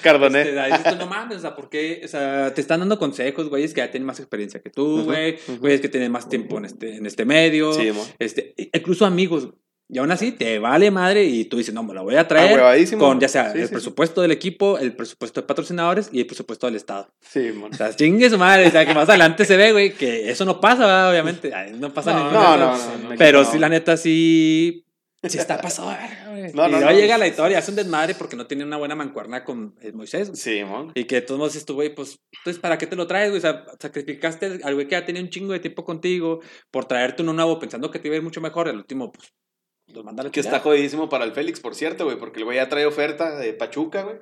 Cardoné. 0.01 0.41
Este, 0.75 0.89
tú, 0.91 0.95
no 0.97 1.05
mames, 1.07 1.37
o 1.37 1.41
sea, 1.41 1.55
¿por 1.55 1.69
qué? 1.69 2.01
O 2.03 2.07
sea, 2.07 2.53
te 2.53 2.61
están 2.61 2.79
dando 2.79 2.97
consejos, 2.97 3.49
güeyes, 3.49 3.73
que 3.73 3.81
ya 3.81 3.91
tienen 3.91 4.07
más 4.07 4.19
experiencia 4.19 4.61
que 4.61 4.69
tú, 4.69 5.03
güey, 5.03 5.35
ujú. 5.47 5.57
güeyes 5.59 5.81
que 5.81 5.89
tienen 5.89 6.11
más 6.11 6.27
tiempo 6.27 6.57
en 6.57 6.65
este, 6.65 6.95
en 6.95 7.05
este 7.05 7.25
medio, 7.25 7.73
Sí, 7.73 7.91
este, 8.19 8.53
e- 8.57 8.69
incluso 8.73 9.05
amigos, 9.05 9.49
y 9.87 9.99
aún 9.99 10.11
así 10.11 10.31
te 10.31 10.57
vale 10.59 10.89
madre 10.91 11.25
y 11.25 11.45
tú 11.45 11.57
dices, 11.57 11.73
no, 11.73 11.83
me 11.83 11.93
la 11.93 12.01
voy 12.01 12.15
a 12.15 12.27
traer 12.27 12.59
con 12.97 13.19
ya 13.19 13.27
sea 13.27 13.51
Sí, 13.51 13.59
el 13.59 13.67
sí, 13.67 13.71
presupuesto 13.73 14.21
del 14.21 14.31
equipo, 14.31 14.77
el 14.79 14.95
presupuesto 14.95 15.41
de 15.41 15.47
patrocinadores 15.47 16.09
y 16.11 16.19
el 16.19 16.25
presupuesto 16.25 16.65
del 16.67 16.75
Estado. 16.75 17.07
Sí, 17.21 17.51
mon. 17.53 17.73
O 17.73 17.77
sea, 17.77 17.95
chingue 17.95 18.29
su 18.29 18.37
madre, 18.37 18.67
o 18.67 18.71
sea, 18.71 18.85
que 18.85 18.93
más 18.93 19.07
adelante 19.09 19.45
se 19.45 19.57
ve, 19.57 19.71
güey, 19.71 19.93
que 19.93 20.29
eso 20.29 20.43
no 20.45 20.59
pasa, 20.59 20.85
¿verdad? 20.85 21.11
obviamente, 21.11 21.51
no 21.79 21.93
pasa 21.93 22.13
No, 22.13 22.19
ningún 22.19 22.33
No, 22.33 22.57
no, 22.57 22.77
no, 23.09 23.15
Pero 23.17 23.43
sí, 23.45 23.59
la 23.59 23.69
neta, 23.69 23.95
sí. 23.97 24.81
Sí 25.27 25.39
está 25.39 25.59
pasado, 25.59 25.87
güey. 26.29 26.53
No, 26.53 26.67
y 26.67 26.71
no, 26.71 26.77
luego 26.77 26.91
no. 26.91 26.95
llega 26.95 27.17
la 27.17 27.25
historia, 27.27 27.57
hace 27.57 27.71
un 27.71 27.77
desmadre 27.77 28.13
porque 28.13 28.35
no 28.35 28.45
tiene 28.45 28.63
una 28.63 28.77
buena 28.77 28.93
mancuerna 28.95 29.43
con 29.43 29.73
eh, 29.81 29.91
Moisés. 29.91 30.27
güey. 30.29 30.39
Sí, 30.39 30.63
mon. 30.63 30.91
Y 30.93 31.05
que 31.05 31.15
de 31.15 31.21
todos 31.21 31.39
modos 31.39 31.53
dices 31.53 31.65
tú, 31.65 31.73
güey, 31.73 31.95
pues, 31.95 32.19
entonces, 32.39 32.61
¿para 32.61 32.77
qué 32.77 32.85
te 32.85 32.95
lo 32.95 33.07
traes, 33.07 33.29
güey? 33.29 33.39
O 33.39 33.41
sea, 33.41 33.65
sacrificaste 33.79 34.59
al 34.63 34.73
güey 34.75 34.85
que 34.87 34.91
ya 34.91 35.03
tenía 35.05 35.23
un 35.23 35.29
chingo 35.29 35.53
de 35.53 35.59
tiempo 35.59 35.83
contigo 35.83 36.41
por 36.69 36.85
traerte 36.85 37.23
uno 37.23 37.33
nuevo 37.33 37.57
pensando 37.57 37.89
que 37.89 37.97
te 37.97 38.07
iba 38.07 38.13
a 38.15 38.17
ir 38.17 38.23
mucho 38.23 38.39
mejor. 38.39 38.67
El 38.67 38.75
último, 38.77 39.11
pues, 39.11 39.33
los 39.95 40.05
manda 40.05 40.29
Que 40.29 40.39
está 40.39 40.59
jodidísimo 40.59 41.09
para 41.09 41.25
el 41.25 41.31
Félix, 41.31 41.59
por 41.59 41.75
cierto, 41.75 42.05
güey, 42.05 42.17
porque 42.17 42.39
el 42.39 42.45
güey 42.45 42.57
ya 42.57 42.69
trae 42.69 42.85
oferta 42.85 43.35
de 43.37 43.53
Pachuca, 43.53 44.03
güey. 44.03 44.17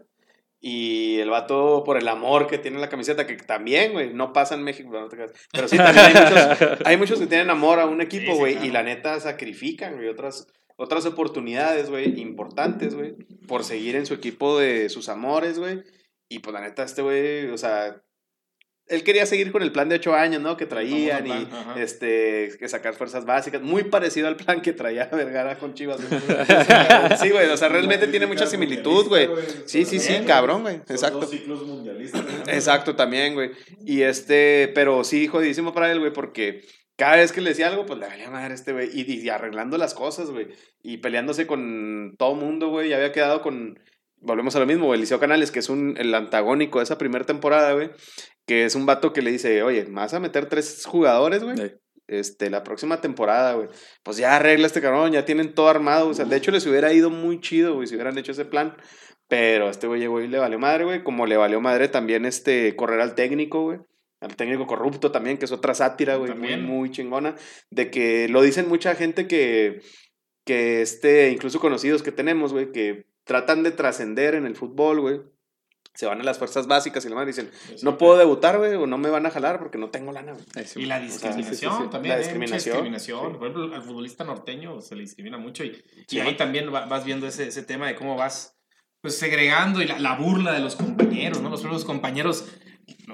Y 0.65 1.19
el 1.19 1.29
vato, 1.29 1.83
por 1.83 1.97
el 1.97 2.07
amor 2.07 2.47
que 2.47 2.57
tiene 2.57 2.77
en 2.77 2.81
la 2.81 2.87
camiseta, 2.87 3.27
que 3.27 3.35
también, 3.35 3.91
güey, 3.91 4.13
no 4.13 4.31
pasa 4.31 4.55
en 4.55 4.63
México, 4.63 4.89
no 4.91 5.09
te 5.09 5.17
creas. 5.17 5.33
pero 5.51 5.67
sí, 5.67 5.75
también 5.75 6.05
hay 6.05 6.13
muchos, 6.13 6.77
hay 6.85 6.97
muchos 6.97 7.19
que 7.19 7.27
tienen 7.27 7.49
amor 7.49 7.81
a 7.81 7.85
un 7.85 7.99
equipo, 7.99 8.27
Sí, 8.27 8.31
sí, 8.31 8.39
güey, 8.39 8.53
claro. 8.53 8.67
y 8.67 8.71
la 8.71 8.83
neta 8.83 9.19
sacrifican, 9.19 9.95
güey, 9.95 10.07
otras, 10.07 10.47
otras 10.77 11.05
oportunidades, 11.05 11.89
güey, 11.89 12.17
importantes, 12.21 12.95
güey, 12.95 13.15
por 13.45 13.65
seguir 13.65 13.97
en 13.97 14.05
su 14.05 14.13
equipo 14.13 14.57
de 14.57 14.87
sus 14.87 15.09
amores, 15.09 15.59
güey. 15.59 15.83
Y 16.29 16.39
pues 16.39 16.53
la 16.53 16.61
neta, 16.61 16.83
este 16.83 17.01
güey, 17.01 17.49
o 17.49 17.57
sea, 17.57 18.01
él 18.87 19.03
quería 19.03 19.25
seguir 19.25 19.51
con 19.51 19.63
el 19.63 19.71
plan 19.71 19.89
de 19.89 19.95
ocho 19.95 20.13
años, 20.13 20.41
¿no? 20.41 20.57
Que 20.57 20.65
traían 20.65 21.25
y 21.25 21.31
ajá. 21.31 21.75
este, 21.77 22.51
que 22.59 22.67
sacar 22.67 22.93
fuerzas 22.93 23.25
básicas, 23.25 23.61
muy 23.61 23.85
parecido 23.85 24.27
al 24.27 24.35
plan 24.35 24.61
que 24.61 24.73
traía 24.73 25.05
Vergara 25.11 25.57
con 25.57 25.73
Chivas. 25.73 25.99
sí, 27.21 27.29
güey, 27.29 27.49
o 27.49 27.57
sea, 27.57 27.69
realmente 27.69 28.07
tiene 28.07 28.27
mucha 28.27 28.45
similitud, 28.45 29.07
güey. 29.07 29.29
Sí, 29.65 29.85
sí, 29.85 29.99
sí, 29.99 30.13
cabrón, 30.27 30.63
güey, 30.63 30.75
exacto. 30.75 31.19
dos 31.19 31.29
ciclos 31.29 31.65
mundialistas. 31.65 32.23
Exacto, 32.47 32.95
también, 32.95 33.33
güey. 33.33 33.51
Y 33.85 34.01
este, 34.01 34.71
pero 34.75 35.03
sí, 35.03 35.27
jodidísimo 35.27 35.73
para 35.73 35.91
él, 35.91 35.99
güey, 35.99 36.11
porque 36.11 36.63
cada 36.95 37.15
vez 37.15 37.31
que 37.31 37.41
le 37.41 37.49
decía 37.49 37.67
algo, 37.67 37.85
pues 37.85 37.99
le 37.99 38.07
valía 38.07 38.29
madre 38.29 38.51
a 38.51 38.55
este, 38.55 38.73
güey. 38.73 38.89
Y, 38.93 39.19
y 39.19 39.29
arreglando 39.29 39.77
las 39.77 39.93
cosas, 39.93 40.29
güey. 40.29 40.49
Y 40.83 40.97
peleándose 40.97 41.47
con 41.47 42.15
todo 42.17 42.35
mundo, 42.35 42.69
güey. 42.69 42.89
Ya 42.89 42.97
había 42.97 43.11
quedado 43.11 43.41
con. 43.41 43.79
Volvemos 44.17 44.55
a 44.55 44.59
lo 44.59 44.65
mismo, 44.65 44.85
güey. 44.85 44.99
Eliseo 44.99 45.19
Canales, 45.19 45.51
que 45.51 45.59
es 45.59 45.69
un, 45.69 45.95
el 45.97 46.13
antagónico 46.13 46.79
de 46.79 46.83
esa 46.83 46.97
primera 46.97 47.25
temporada, 47.25 47.73
güey. 47.73 47.89
Que 48.45 48.65
es 48.65 48.75
un 48.75 48.85
vato 48.85 49.13
que 49.13 49.21
le 49.21 49.31
dice, 49.31 49.63
oye, 49.63 49.85
¿me 49.85 49.95
vas 49.95 50.13
a 50.13 50.19
meter 50.19 50.47
tres 50.47 50.85
jugadores, 50.85 51.43
güey? 51.43 51.57
Sí. 51.57 51.71
Este, 52.07 52.49
la 52.49 52.63
próxima 52.63 52.99
temporada, 52.99 53.53
güey. 53.53 53.69
Pues 54.03 54.17
ya 54.17 54.35
arregla 54.35 54.67
este 54.67 54.81
cabrón, 54.81 55.13
ya 55.13 55.25
tienen 55.25 55.53
todo 55.53 55.69
armado. 55.69 56.09
O 56.09 56.13
sea, 56.13 56.25
de 56.25 56.35
hecho 56.35 56.51
les 56.51 56.65
hubiera 56.65 56.91
ido 56.93 57.09
muy 57.09 57.39
chido, 57.39 57.75
güey, 57.75 57.87
si 57.87 57.95
hubieran 57.95 58.17
hecho 58.17 58.33
ese 58.33 58.45
plan. 58.45 58.75
Pero 59.27 59.69
este 59.69 59.87
güey 59.87 60.01
llegó 60.01 60.21
y 60.21 60.27
le 60.27 60.37
valió 60.37 60.59
madre, 60.59 60.83
güey. 60.83 61.03
Como 61.03 61.25
le 61.25 61.37
valió 61.37 61.61
madre 61.61 61.87
también 61.87 62.25
este 62.25 62.75
correr 62.75 62.99
al 63.01 63.15
técnico, 63.15 63.63
güey. 63.63 63.79
Al 64.19 64.35
técnico 64.35 64.67
corrupto 64.67 65.11
también, 65.11 65.37
que 65.37 65.45
es 65.45 65.51
otra 65.51 65.73
sátira, 65.73 66.15
güey, 66.15 66.33
muy, 66.33 66.55
muy 66.57 66.91
chingona. 66.91 67.35
De 67.69 67.89
que 67.89 68.29
lo 68.29 68.41
dicen 68.41 68.69
mucha 68.69 68.95
gente 68.95 69.27
que, 69.27 69.81
que 70.45 70.81
este, 70.81 71.31
incluso 71.31 71.59
conocidos 71.59 72.03
que 72.03 72.11
tenemos, 72.11 72.53
güey, 72.53 72.71
que 72.71 73.05
tratan 73.25 73.63
de 73.63 73.71
trascender 73.71 74.35
en 74.35 74.45
el 74.45 74.55
fútbol, 74.55 75.01
güey. 75.01 75.21
Se 75.95 76.07
van 76.07 76.19
a 76.19 76.23
las 76.23 76.39
fuerzas 76.39 76.65
básicas 76.65 77.05
y 77.05 77.09
la 77.09 77.15
madre 77.15 77.27
dicen, 77.27 77.51
no 77.83 77.99
puedo 77.99 78.17
debutar, 78.17 78.57
güey, 78.57 78.73
o 78.73 78.87
no 78.87 78.97
me 78.97 79.09
van 79.11 79.25
a 79.27 79.29
jalar 79.29 79.59
porque 79.59 79.77
no 79.77 79.89
tengo 79.89 80.11
lana, 80.11 80.33
güey. 80.33 80.43
Y 80.75 80.85
la 80.87 80.99
discriminación 80.99 81.71
sí, 81.77 81.77
sí, 81.79 81.83
sí. 81.85 81.89
también, 81.91 82.15
La 82.15 82.15
¿eh? 82.15 82.23
Discriminación. 82.23 82.73
discriminación. 82.75 83.31
Sí. 83.33 83.37
Por 83.37 83.47
ejemplo, 83.49 83.75
al 83.75 83.83
futbolista 83.83 84.23
norteño 84.23 84.81
se 84.81 84.95
le 84.95 85.01
discrimina 85.01 85.37
mucho 85.37 85.63
y, 85.63 85.75
Sí. 86.07 86.17
y 86.17 86.19
ahí 86.21 86.35
también 86.35 86.73
va- 86.73 86.87
vas 86.87 87.05
viendo 87.05 87.27
ese, 87.27 87.47
ese 87.47 87.61
tema 87.61 87.87
de 87.87 87.95
cómo 87.95 88.15
vas 88.15 88.55
pues 89.01 89.17
segregando 89.17 89.81
y 89.81 89.85
la, 89.85 89.99
la 89.99 90.15
burla 90.15 90.53
de 90.53 90.61
los 90.61 90.75
compañeros, 90.75 91.41
¿no? 91.41 91.49
Los 91.49 91.61
propios 91.61 91.85
compañeros 91.85 92.45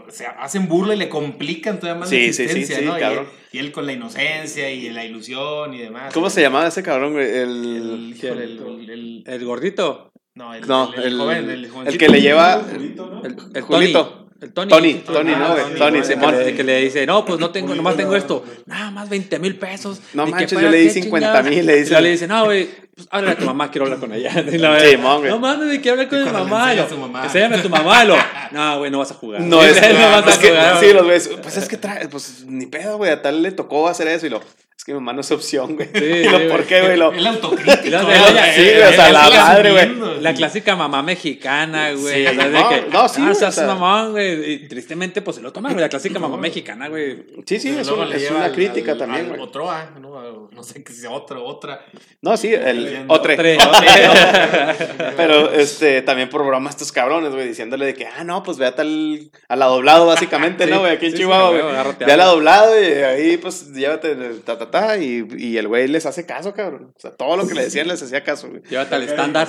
sea, 0.09 0.31
hacen 0.39 0.67
burla 0.67 0.93
y 0.95 0.97
le 0.97 1.09
complican 1.09 1.79
todavía 1.79 1.99
más 1.99 2.09
Sí, 2.09 2.27
la 2.27 2.27
sí, 2.27 2.33
sí, 2.33 2.43
existencia, 2.43 2.77
sí, 2.79 2.85
¿no? 2.85 2.97
Y- 2.97 2.99
cabrón. 3.01 3.27
Y, 3.51 3.57
él 3.57 3.71
con 3.71 3.85
la 3.87 3.93
inocencia 3.93 4.69
y 4.71 4.89
la 4.89 5.03
ilusión 5.03 5.73
y 5.73 5.79
demás. 5.79 6.13
¿Cómo 6.13 6.29
se 6.29 6.41
llamaba 6.41 6.67
ese 6.67 6.83
cabrón, 6.83 7.13
güey? 7.13 7.25
El, 7.27 7.33
El... 7.65 8.13
híjole, 8.15 8.43
el, 8.43 8.59
el- 8.59 8.89
el- 8.89 9.23
El 9.25 9.45
gordito. 9.45 10.08
No, 10.35 10.53
el, 10.53 10.67
No, 10.67 10.93
el, 10.93 10.99
el 10.99 11.05
el, 11.05 11.17
joven, 11.17 11.49
el, 11.49 11.87
el 11.87 11.97
que 11.97 12.09
le 12.09 12.21
lleva... 12.21 12.61
El, 12.71 13.35
el 13.53 13.61
Julito. 13.61 14.05
Tony. 14.05 14.19
El 14.41 14.53
Tony. 14.53 14.69
Tony, 14.69 14.93
Tony, 15.05 15.31
no, 15.35 15.51
güey. 15.51 15.75
Tony, 15.77 16.03
Simón. 16.03 16.31
Que 16.31 16.45
le, 16.45 16.55
que 16.55 16.63
le 16.63 16.81
dice, 16.81 17.05
no, 17.05 17.25
pues 17.25 17.39
no 17.39 17.49
tengo, 17.49 17.75
nomás 17.75 17.97
tengo 17.97 18.15
esto. 18.15 18.45
Nada 18.67 18.89
más 18.89 19.09
20 19.09 19.37
mil 19.37 19.57
pesos. 19.57 19.99
No 20.13 20.27
manches, 20.27 20.51
yo 20.51 20.69
le 20.69 20.77
di 20.77 20.87
qué 20.87 21.01
50,000, 21.01 21.43
chingados. 21.43 21.65
le 21.65 21.79
dice. 21.79 22.01
Le 22.01 22.11
dice, 22.11 22.27
no, 22.27 22.45
güey, 22.45 22.69
pues 22.95 23.07
háblale 23.11 23.33
a 23.33 23.37
tu 23.37 23.45
mamá, 23.45 23.69
quiero 23.69 23.85
hablar 23.85 23.99
con 23.99 24.13
ella. 24.13 24.31
Simón, 24.89 25.19
güey. 25.19 25.29
No 25.29 25.39
mames, 25.39 25.79
quiero 25.79 26.01
hablar 26.01 26.07
con 26.07 26.23
mi 26.23 26.31
mamá. 26.31 27.23
Enséñame 27.23 27.57
a 27.57 27.61
tu 27.61 27.69
mamá. 27.69 28.03
y 28.05 28.07
lo, 28.07 28.15
no, 28.51 28.77
güey, 28.77 28.91
no 28.91 28.99
vas 28.99 29.11
a 29.11 29.15
jugar. 29.15 29.41
No 29.41 29.61
es, 29.65 29.75
no 29.75 30.11
vas 30.11 30.37
a 30.37 30.41
jugar. 30.41 30.79
sí, 30.79 30.93
los 30.93 31.05
ves, 31.05 31.29
pues 31.41 31.57
es 31.57 31.67
que 31.67 31.75
trae, 31.75 32.07
pues 32.07 32.45
ni 32.47 32.65
pedo, 32.65 32.95
güey, 32.95 33.11
a 33.11 33.21
tal 33.21 33.43
le 33.43 33.51
tocó 33.51 33.89
hacer 33.89 34.07
eso 34.07 34.25
y 34.25 34.29
lo, 34.29 34.41
que 34.89 34.93
mi 34.95 34.99
mamá 34.99 35.13
no 35.13 35.21
es 35.21 35.31
opción, 35.31 35.75
güey. 35.75 35.87
y 35.93 36.23
lo, 36.29 36.47
¿por 36.49 36.63
qué, 36.65 36.81
güey? 36.81 36.97
Lo, 36.97 37.11
El 37.13 37.25
autocrítico. 37.27 37.85
Ella, 37.87 38.53
sí, 38.55 38.61
güey, 38.63 38.81
o 38.81 38.91
sea, 38.91 39.11
la 39.11 39.29
madre, 39.29 39.71
güey. 39.71 40.21
La 40.21 40.33
clásica 40.33 40.75
mamá 40.75 41.03
mexicana, 41.03 41.91
güey. 41.93 42.13
Sí, 42.15 42.21
de 42.23 42.33
no, 42.33 42.69
que, 42.69 42.85
no, 42.91 43.07
sí, 43.07 43.21
Ah, 43.23 43.31
o 43.31 43.51
sea. 43.51 43.67
mamón, 43.67 44.11
güey. 44.11 44.53
Y 44.53 44.67
tristemente, 44.67 45.21
pues 45.21 45.37
se 45.37 45.41
lo 45.43 45.51
toman, 45.53 45.73
güey. 45.73 45.81
La 45.83 45.89
clásica 45.89 46.17
mamá 46.19 46.37
mexicana, 46.37 46.87
güey. 46.87 47.23
sí, 47.45 47.59
sí, 47.59 47.69
es 47.69 47.87
una, 47.87 48.13
es 48.15 48.31
una 48.31 48.51
crítica 48.51 48.93
al- 48.93 48.97
también, 48.97 49.25
al 49.25 49.29
güey. 49.29 49.41
Otroa, 49.41 49.91
¿no? 50.01 50.08
No 50.51 50.63
sé 50.63 50.83
qué 50.83 50.93
sea 50.93 51.11
otro, 51.11 51.43
otra. 51.45 51.85
No, 52.21 52.37
sí, 52.37 52.53
el 52.53 53.05
otro. 53.07 53.33
Otre. 53.33 53.57
Pero, 55.17 55.51
este, 55.51 56.01
también 56.01 56.29
por 56.29 56.45
broma 56.45 56.69
estos 56.69 56.91
cabrones, 56.91 57.33
güey, 57.33 57.47
diciéndole 57.47 57.85
de 57.85 57.93
que, 57.93 58.07
ah, 58.07 58.23
no, 58.23 58.43
pues 58.43 58.57
ve 58.57 58.65
a 58.65 58.75
tal, 58.75 59.31
a 59.47 59.55
la 59.55 59.65
doblado, 59.65 60.05
básicamente, 60.05 60.65
Sí, 60.65 60.71
¿no, 60.71 60.79
güey? 60.81 60.93
Aquí 60.93 61.07
en 61.07 61.11
sí, 61.11 61.17
Chihuahua, 61.19 61.49
güey, 61.49 61.61
ve 61.99 62.11
a 62.11 62.17
la 62.17 62.25
doblado 62.25 62.79
y 62.81 62.85
ahí, 62.85 63.37
pues, 63.37 63.73
llévate, 63.73 64.11
el 64.11 64.41
ta, 64.41 64.57
ta, 64.57 64.69
ta, 64.71 64.97
y, 64.97 65.25
y 65.37 65.57
el 65.57 65.67
güey 65.67 65.87
les 65.87 66.05
hace 66.05 66.25
caso, 66.25 66.53
cabrón. 66.53 66.93
O 66.95 66.99
sea, 66.99 67.11
todo 67.11 67.37
lo 67.37 67.47
que 67.47 67.53
le 67.53 67.63
decían 67.63 67.87
les 67.87 68.01
hacía 68.01 68.23
caso, 68.23 68.49
güey. 68.49 68.61
Llévate 68.69 68.95
al 68.95 69.03
estándar. 69.03 69.47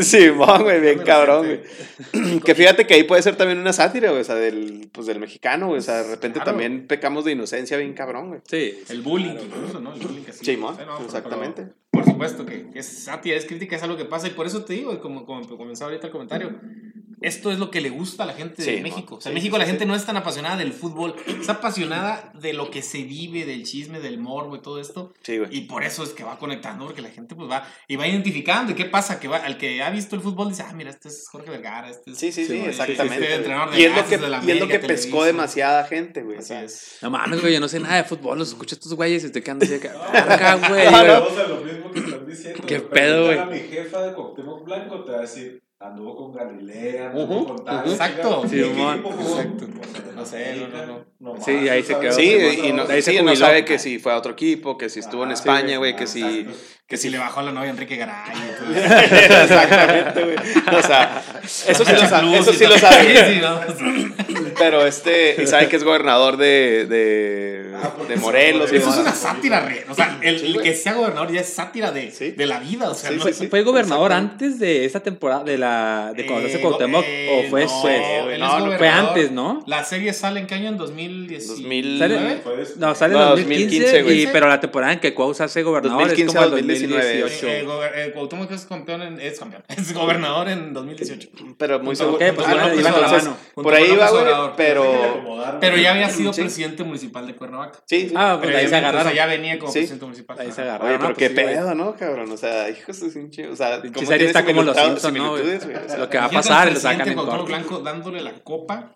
Sí, 0.00 0.28
güey, 0.28 0.80
bien 0.80 0.98
cabrón, 1.00 1.46
güey. 1.46 2.40
Que 2.40 2.54
fíjate 2.54 2.86
que 2.86 2.94
ahí 2.94 3.02
puede 3.04 3.22
ser 3.22 3.36
también 3.36 3.58
una 3.58 3.72
sátira, 3.72 4.10
güey, 4.10 4.20
o 4.22 4.24
sea, 4.24 4.34
del, 4.34 4.88
pues, 4.92 5.06
del 5.06 5.18
mexicano, 5.18 5.68
güey. 5.68 5.78
O 5.78 5.82
sea, 5.82 6.02
de 6.02 6.10
repente 6.10 6.36
Claro. 6.36 6.50
también 6.50 6.86
pecamos 6.86 7.24
de 7.24 7.32
inocencia 7.32 7.76
bien 7.78 7.94
cabrón, 7.94 8.28
güey. 8.28 8.40
Sí. 8.46 8.78
El 8.88 9.00
bullying, 9.00 9.36
incluso, 9.42 9.80
¿no? 9.80 9.94
El 9.94 10.00
bullying 10.00 10.22
que 10.26 10.32
sí. 10.32 10.56
No, 10.56 11.00
exactamente. 11.04 11.62
pero 11.62 11.76
Por 11.90 12.04
supuesto 12.04 12.44
que, 12.44 12.70
que 12.70 12.80
es 12.80 13.04
sátira, 13.04 13.36
es 13.36 13.46
crítica, 13.46 13.76
es 13.76 13.82
algo 13.82 13.96
que 13.96 14.04
pasa 14.04 14.26
y 14.26 14.30
por 14.30 14.46
eso 14.46 14.64
te 14.64 14.74
digo, 14.74 15.00
como, 15.00 15.24
como 15.24 15.46
comenzaba 15.56 15.90
ahorita 15.90 16.08
el 16.08 16.12
comentario, 16.12 16.60
esto 17.20 17.50
es 17.50 17.58
lo 17.58 17.70
que 17.70 17.80
le 17.80 17.90
gusta 17.90 18.24
a 18.24 18.26
la 18.26 18.34
gente 18.34 18.62
Sí, 18.62 18.70
de 18.72 18.76
¿no? 18.78 18.82
México. 18.84 19.14
O 19.16 19.20
sea, 19.20 19.24
Sí, 19.24 19.28
en 19.30 19.34
México 19.34 19.56
sí, 19.56 19.58
la 19.60 19.64
sí. 19.64 19.70
gente 19.70 19.86
no 19.86 19.94
es 19.94 20.04
tan 20.04 20.16
apasionada 20.16 20.56
del 20.56 20.72
fútbol, 20.72 21.14
es 21.40 21.48
apasionada 21.48 22.32
de 22.34 22.52
lo 22.52 22.70
que 22.70 22.82
se 22.82 23.02
vive, 23.02 23.44
del 23.46 23.64
chisme, 23.64 24.00
del 24.00 24.18
morbo 24.18 24.56
y 24.56 24.60
todo 24.60 24.80
esto. 24.80 25.12
Sí, 25.22 25.38
güey. 25.38 25.48
Y 25.56 25.60
por 25.62 25.82
eso 25.84 26.02
es 26.04 26.10
que 26.10 26.24
va 26.24 26.38
conectando, 26.38 26.84
porque 26.86 27.02
la 27.02 27.10
gente 27.10 27.34
pues 27.34 27.50
va 27.50 27.66
y 27.88 27.96
va 27.96 28.06
identificando. 28.06 28.72
¿Y 28.72 28.74
qué 28.74 28.84
pasa? 28.84 29.18
Que 29.20 29.28
va, 29.28 29.38
al 29.38 29.56
que 29.58 29.82
ha 29.82 29.90
visto 29.90 30.16
el 30.16 30.22
fútbol 30.22 30.48
dice, 30.50 30.64
ah, 30.66 30.72
mira, 30.74 30.90
este 30.90 31.08
es 31.08 31.28
Jorge 31.30 31.50
Vergara, 31.50 31.90
este 31.90 32.10
es... 32.10 32.18
Sí, 32.18 32.32
sí, 32.32 32.44
sí, 32.44 32.52
Sí, 32.60 32.64
exactamente. 32.66 33.22
este 33.24 33.34
entrenador 33.36 33.70
de 33.74 33.80
y 33.80 33.84
es 33.84 33.94
lo 33.96 34.06
que, 34.06 34.18
de 34.18 34.28
la 34.28 34.44
y 34.44 34.50
es 34.50 34.60
lo 34.60 34.68
que 34.68 34.78
pescó 34.80 35.24
demasiada 35.24 35.84
gente, 35.84 36.22
güey. 36.22 36.36
o 36.36 36.38
Así 36.40 36.48
sea, 36.48 36.62
es. 36.64 36.98
No 37.02 37.10
mames, 37.10 37.40
güey, 37.40 37.52
yo 37.52 37.60
no 37.60 37.68
sé 37.68 37.80
nada 37.80 37.96
de 37.96 38.04
fútbol. 38.04 38.38
Los 38.38 38.48
escucho 38.48 38.74
a 38.74 38.76
estos 38.76 38.94
güeyes 38.94 39.22
y 39.22 39.26
estoy 39.26 39.42
quedando 39.42 39.64
así 39.64 39.78
verga, 39.78 40.54
güey. 40.68 40.86
Ah. 41.96 42.62
¿Qué 42.66 42.78
güey. 42.78 42.90
pedo, 42.90 43.24
güey? 43.26 43.38
A 43.38 43.46
mi 43.46 43.58
jefa 43.60 44.02
de 44.02 44.14
Cuauhtémoc 44.14 44.64
Blanco 44.64 45.04
te 45.04 45.12
va 45.12 45.18
a 45.18 45.20
decir, 45.22 45.62
anduvo 45.80 46.16
con 46.16 46.34
Galilea, 46.34 47.06
anduvo 47.06 47.24
Ujú, 47.36 47.46
con 47.46 47.64
tal. 47.64 47.90
Exacto. 47.90 48.42
¿En 48.42 48.48
Sí? 48.50 48.56
Exacto. 49.20 49.66
No 50.16 50.24
sé, 50.24 50.56
no, 50.56 50.68
no, 50.68 50.86
no. 50.86 51.04
nomás, 51.18 51.44
Sí, 51.44 51.68
ahí 51.68 51.82
se 51.82 51.98
quedó. 51.98 52.12
Sí, 52.12 52.36
y, 52.64 52.72
no, 52.72 52.82
ahí 52.84 53.02
se 53.02 53.12
sí, 53.12 53.22
no 53.22 53.36
sabe 53.36 53.64
que 53.64 53.78
si 53.78 53.98
fue 53.98 54.12
a 54.12 54.16
otro 54.16 54.32
equipo, 54.32 54.78
que 54.78 54.88
si 54.88 55.00
estuvo 55.00 55.24
en 55.24 55.30
Ah, 55.30 55.34
España, 55.34 55.70
sí, 55.70 55.76
güey, 55.76 55.96
que 55.96 56.06
si... 56.06 56.46
Que 56.88 56.96
si 56.96 57.10
le 57.10 57.18
bajó 57.18 57.42
la 57.42 57.50
novia 57.50 57.70
a 57.70 57.72
Enrique 57.72 57.96
Garay. 57.96 58.30
y 58.30 58.64
todo 58.64 58.72
Exactamente, 59.42 60.22
güey. 60.22 60.36
O 60.78 60.82
sea, 60.82 61.20
eso 61.42 61.84
sí 61.84 61.92
lo 61.92 61.98
sabe, 62.08 62.38
eso 62.38 62.52
sí 62.52 62.64
lo 62.64 62.78
sabe. 62.78 63.34
sí, 63.34 63.40
no. 63.40 63.60
Pero 64.56 64.86
este, 64.86 65.42
y 65.42 65.46
sabe 65.48 65.68
que 65.68 65.76
es 65.76 65.82
gobernador 65.84 66.36
de, 66.36 66.86
de, 66.88 67.72
de 68.08 68.14
se 68.14 68.20
Morelos. 68.20 68.68
fue. 68.68 68.78
y 68.78 68.80
Eso 68.80 68.90
es 68.90 68.96
una 68.98 69.12
sátira, 69.12 69.60
re- 69.60 69.84
o 69.90 69.94
sea, 69.94 70.18
el, 70.22 70.36
el 70.56 70.62
que 70.62 70.74
sea 70.74 70.94
gobernador 70.94 71.32
ya 71.32 71.40
es 71.40 71.52
sátira 71.52 71.90
de, 71.90 72.10
Sí. 72.12 72.30
de 72.30 72.46
la 72.46 72.60
vida, 72.60 72.88
o 72.88 72.94
sea, 72.94 73.10
Sí, 73.10 73.16
no 73.16 73.24
sí. 73.32 73.48
¿Fue 73.48 73.62
gobernador 73.62 74.12
antes 74.12 74.58
de 74.60 74.84
esa 74.84 75.00
temporada, 75.00 75.42
de 75.44 75.58
la 75.58 76.12
de 76.16 76.24
cuando 76.24 76.48
se 76.48 76.56
Eh, 76.58 76.60
Cuauhtémoc? 76.60 77.04
eh, 77.04 77.28
¿O 77.46 77.50
fue 77.50 77.64
no, 77.66 77.72
después? 77.82 78.38
No, 78.38 78.78
Fue 78.78 78.88
antes, 78.88 79.30
¿no? 79.32 79.62
La 79.66 79.82
serie 79.84 80.12
sale 80.12 80.38
en 80.40 80.46
qué 80.46 80.54
año? 80.54 80.68
En 80.68 80.76
2010. 80.78 81.48
2009. 81.48 82.40
Fue 82.44 82.56
después. 82.56 82.76
No, 82.78 82.94
sale 82.94 83.14
en 83.14 83.20
No, 83.20 83.26
2015, 83.30 83.66
2015, 83.80 84.02
güey. 84.04 84.22
y, 84.22 84.26
pero 84.28 84.48
la 84.48 84.60
temporada 84.60 84.92
en 84.92 85.00
que 85.00 85.12
Cuau 85.14 85.34
se 85.34 85.42
hace 85.42 85.62
gobernador 85.64 85.98
2015 86.08 86.22
es 86.30 86.34
como 86.44 86.46
el 86.46 86.52
a 86.52 86.56
2019. 86.80 87.20
2018. 87.20 87.46
Eh, 87.46 87.60
eh, 87.60 87.64
gober- 87.66 87.92
eh, 87.94 88.12
Cuauhtémoc 88.12 88.50
es 88.52 88.64
campeón, 88.66 89.02
en- 89.02 89.20
es 89.20 89.38
campeón, 89.38 89.64
es 89.68 89.92
gobernador 89.94 90.48
en 90.48 90.72
2018. 90.72 91.28
Pero 91.58 91.80
muy 91.80 91.96
seguro. 91.96 92.16
Ok, 92.16 92.34
pues 92.34 92.46
Ah, 92.46 92.54
no, 92.54 92.62
pues, 92.68 92.82
la 92.82 92.88
entonces, 92.90 93.24
mano. 93.24 93.36
Por 93.54 93.74
ahí 93.74 93.88
López 93.88 94.10
güey, 94.10 94.24
pero... 94.56 95.56
Pero 95.60 95.76
ya 95.76 95.92
había 95.92 96.08
sido 96.10 96.32
Sí. 96.32 96.42
presidente 96.42 96.82
municipal 96.84 97.26
de 97.26 97.34
Cuernavaca. 97.36 97.78
Sí, 97.86 98.08
sí. 98.08 98.14
Ah, 98.16 98.36
pues 98.40 98.50
de 98.52 98.56
ahí 98.58 98.64
se 98.64 98.68
Previamente, 98.68 98.68
o 98.68 98.68
sea, 98.68 98.78
agarraron. 98.78 99.12
ya 99.14 99.26
venía 99.26 99.58
como 99.58 99.72
Sí. 99.72 99.78
presidente 99.80 100.04
municipal. 100.04 100.38
Ahí 100.40 100.46
se 100.52 100.52
Ajá. 100.62 100.62
agarraron. 100.62 100.88
Oye, 100.88 100.98
pero 100.98 101.08
no, 101.10 101.16
qué 101.16 101.30
pues 101.30 101.44
güey. 101.44 101.56
pedo, 101.56 101.74
¿no, 101.74 101.96
cabrón? 101.96 102.30
O 102.32 102.36
sea, 102.36 102.68
hijos 102.70 103.00
de 103.00 103.10
sin. 103.10 103.30
O 103.50 103.56
sea, 103.56 103.80
¿cómo 103.80 104.12
está 104.12 104.44
como 104.44 104.62
los 104.62 104.76
Simpsons, 104.76 105.16
¿no, 105.16 105.36
Lo 105.36 106.10
que 106.10 106.18
va 106.18 106.24
a 106.24 106.30
pasar 106.30 106.72
lo 106.72 106.78
sacan 106.80 107.08
en 107.08 107.14
Cuauhtémoc 107.14 107.26
corto. 107.28 107.44
Blanco 107.46 107.78
dándole 107.80 108.20
la 108.20 108.32
copa 108.42 108.95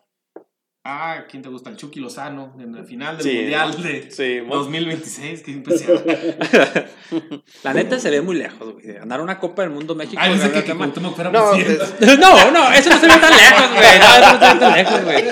a 0.82 1.26
quién 1.30 1.42
te 1.42 1.50
gusta 1.50 1.68
el 1.68 1.76
Chucky 1.76 2.00
Lozano 2.00 2.54
en 2.58 2.74
la 2.74 2.82
final 2.84 3.18
del 3.18 3.26
Sí, 3.26 3.36
mundial 3.36 3.82
de 3.82 4.10
sí, 4.10 4.40
mo- 4.46 4.56
2026 4.56 5.42
qué 5.42 5.50
impresionante 5.50 6.34
La 7.62 7.74
neta 7.74 7.98
se 7.98 8.08
ve 8.08 8.22
muy 8.22 8.36
lejos, 8.36 8.72
güey. 8.74 8.94
Ganar 8.94 9.20
una 9.20 9.38
Copa 9.38 9.60
del 9.62 9.72
Mundo 9.72 9.94
México. 9.94 10.18
ay 10.22 10.30
ganar 10.38 10.52
que, 10.52 10.64
que 10.64 10.70
el 10.72 10.78
fuera 11.14 11.30
No, 11.30 11.50
presidente 11.50 12.16
No, 12.16 12.50
no, 12.50 12.72
eso 12.72 12.88
no 12.88 12.98
se 12.98 13.06
ve 13.06 13.12
tan 13.16 13.36
lejos, 13.36 13.70
güey. 13.74 13.98
No, 13.98 14.16
eso 14.16 14.32
no 14.32 14.38
se 14.38 14.54
ve 14.54 14.60
tan 14.60 14.72
lejos, 14.72 15.04
güey. 15.04 15.24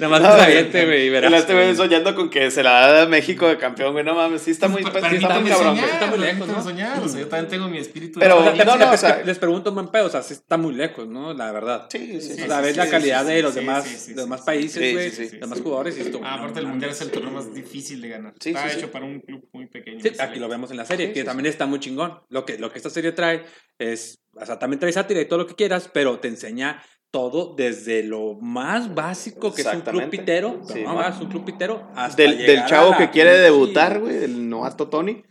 Nada 0.00 0.08
más 0.18 0.22
No, 0.22 0.34
que 0.36 0.42
aviente, 0.42 0.86
güey. 0.86 1.06
El 1.06 1.12
verás. 1.12 1.32
este 1.34 1.52
güey 1.52 1.76
soñando 1.76 2.14
con 2.14 2.30
que 2.30 2.50
se 2.50 2.62
la 2.62 2.90
da 2.90 3.02
a 3.02 3.06
México 3.06 3.46
de 3.46 3.58
campeón, 3.58 3.92
güey. 3.92 4.02
No 4.04 4.14
mames, 4.14 4.40
sí 4.42 4.50
está 4.50 4.66
muy, 4.66 4.82
Pues, 4.82 4.94
sí 5.10 5.16
está 5.16 5.38
muy 5.40 5.50
cabrón, 5.50 5.76
soñar, 5.76 5.88
está 5.90 6.06
muy 6.06 6.18
lejos, 6.18 6.48
¿no? 6.48 6.62
soñar, 6.62 7.00
o 7.02 7.08
sea, 7.08 7.20
yo 7.20 7.28
también 7.28 7.48
tengo 7.50 7.68
mi 7.68 7.78
espíritu 7.78 8.18
Pero- 8.18 8.40
no, 8.64 8.76
no, 8.76 8.90
o 8.92 8.96
sea- 8.96 9.22
les 9.24 9.38
pregunto 9.38 9.70
un 9.70 9.74
buen 9.76 9.88
pedo, 9.88 10.06
o 10.06 10.10
sea, 10.10 10.22
sí 10.22 10.32
está 10.34 10.56
muy 10.56 10.72
lejos, 10.74 11.06
¿no? 11.06 11.32
La 11.34 11.52
verdad. 11.52 11.86
Sí, 11.90 12.18
sí, 12.20 12.34
sí. 12.34 12.42
o 12.42 12.46
sea, 12.46 12.60
ves 12.62 12.72
sí, 12.72 12.76
la 12.78 12.84
sí, 12.86 12.90
calidad 12.90 13.26
sí, 13.26 13.32
de 13.32 13.42
los 13.42 13.52
sí, 13.54 13.60
demás, 13.60 13.84
sí, 13.84 13.96
sí, 13.98 14.14
los 14.14 14.24
demás 14.24 14.40
sí, 14.40 14.46
países, 14.46 14.72
sí, 14.82 14.92
güey, 14.94 14.99
sí, 15.10 15.10
sí. 15.10 15.22
los 15.38 15.40
demás 15.48 15.60
jugadores. 15.60 15.96
Y 15.98 16.00
esto, 16.02 16.20
Ah, 16.22 16.34
aparte 16.34 16.58
el 16.58 16.64
no 16.66 16.70
mundial 16.72 16.90
es 16.90 17.00
el 17.00 17.10
torneo 17.10 17.30
más 17.30 17.54
difícil 17.54 18.00
de 18.02 18.08
ganar 18.08 18.34
Sí, 18.40 18.50
está 18.50 18.64
sí, 18.64 18.70
sí. 18.74 18.78
hecho 18.80 18.90
para 18.90 19.06
un 19.06 19.20
club 19.20 19.48
muy 19.52 19.66
pequeño 19.68 20.00
Sí, 20.00 20.08
aquí 20.08 20.16
selecto. 20.16 20.40
lo 20.40 20.48
vemos 20.48 20.70
en 20.70 20.76
la 20.76 20.84
serie, 20.84 21.06
Sí, 21.08 21.12
que 21.14 21.20
sí, 21.20 21.26
también 21.26 21.46
está 21.46 21.66
muy 21.66 21.80
chingón. 21.80 22.20
Lo 22.28 22.44
que, 22.44 22.58
lo 22.58 22.70
que 22.70 22.78
esta 22.78 22.90
serie 22.90 23.12
trae 23.12 23.44
es, 23.78 24.18
o 24.34 24.44
sea, 24.44 24.58
también 24.58 24.80
trae 24.80 24.92
sátira 24.92 25.20
y 25.20 25.26
todo 25.26 25.38
lo 25.38 25.46
que 25.46 25.54
quieras, 25.54 25.88
pero 25.92 26.18
te 26.18 26.28
enseña 26.28 26.82
todo 27.12 27.54
desde 27.56 28.04
lo 28.04 28.34
más 28.40 28.94
básico 28.94 29.52
que 29.52 29.62
es 29.62 29.66
un 29.74 29.80
club 29.80 30.08
pitero, 30.10 30.60
Sí, 30.68 30.82
no, 30.84 30.94
man. 30.94 31.12
es 31.12 31.20
un 31.20 31.28
club 31.28 31.44
pitero, 31.44 31.90
hasta 31.96 32.22
Del, 32.22 32.38
del 32.38 32.64
chavo 32.66 32.96
que 32.96 33.10
quiere 33.10 33.32
debutar, 33.38 33.98
güey, 33.98 34.22
el 34.24 34.48
novato 34.48 34.88
Tony, 34.88 35.22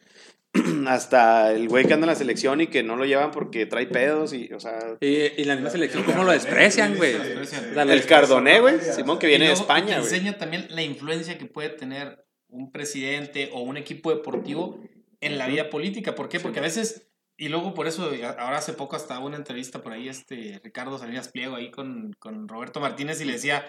hasta 0.88 1.51
el 1.51 1.67
güey 1.69 1.85
que 1.85 1.93
anda 1.93 2.05
en 2.05 2.09
la 2.09 2.15
selección 2.15 2.62
y 2.62 2.67
que 2.67 2.81
no 2.81 2.95
lo 2.95 3.05
llevan 3.05 3.31
porque 3.31 3.65
trae 3.65 3.85
pedos 3.85 4.33
y, 4.33 4.51
o 4.53 4.59
sea, 4.59 4.79
Y, 4.99 5.07
y 5.41 5.43
la 5.45 5.55
misma 5.55 5.69
selección, 5.69 6.03
¿cómo 6.03 6.23
lo 6.23 6.31
desprecian, 6.31 6.95
güey? 6.95 7.13
El 7.13 8.05
Cardoné, 8.05 8.59
güey, 8.59 8.79
Simón 8.79 9.19
que 9.19 9.27
viene 9.27 9.45
Y 9.45 9.47
de 9.49 9.53
España, 9.53 9.99
güey. 9.99 9.99
enseña 9.99 10.38
también 10.38 10.67
la 10.69 10.81
influencia 10.81 11.38
que 11.38 11.45
puede 11.45 11.69
tener 11.69 12.25
un 12.47 12.71
presidente 12.71 13.49
o 13.53 13.62
un 13.62 13.77
equipo 13.77 14.09
deportivo 14.09 14.79
en 15.21 15.38
la 15.38 15.47
vida 15.47 15.69
política. 15.69 16.15
¿Por 16.15 16.29
qué? 16.29 16.39
Porque 16.39 16.59
a 16.59 16.63
veces, 16.63 17.12
y 17.38 17.49
luego 17.49 17.75
por 17.75 17.88
eso, 17.88 18.12
ahora 18.39 18.57
hace 18.57 18.73
poco 18.73 18.95
hasta 18.95 19.19
una 19.19 19.38
entrevista 19.38 19.83
por 19.83 19.93
ahí, 19.93 20.09
este 20.09 20.59
Ricardo 20.63 20.97
Salinas 20.97 21.29
Pliego 21.29 21.55
ahí 21.55 21.69
con, 21.69 22.13
con 22.17 22.47
Roberto 22.47 22.79
Martínez 22.79 23.21
y 23.21 23.25
le 23.25 23.33
decía, 23.33 23.65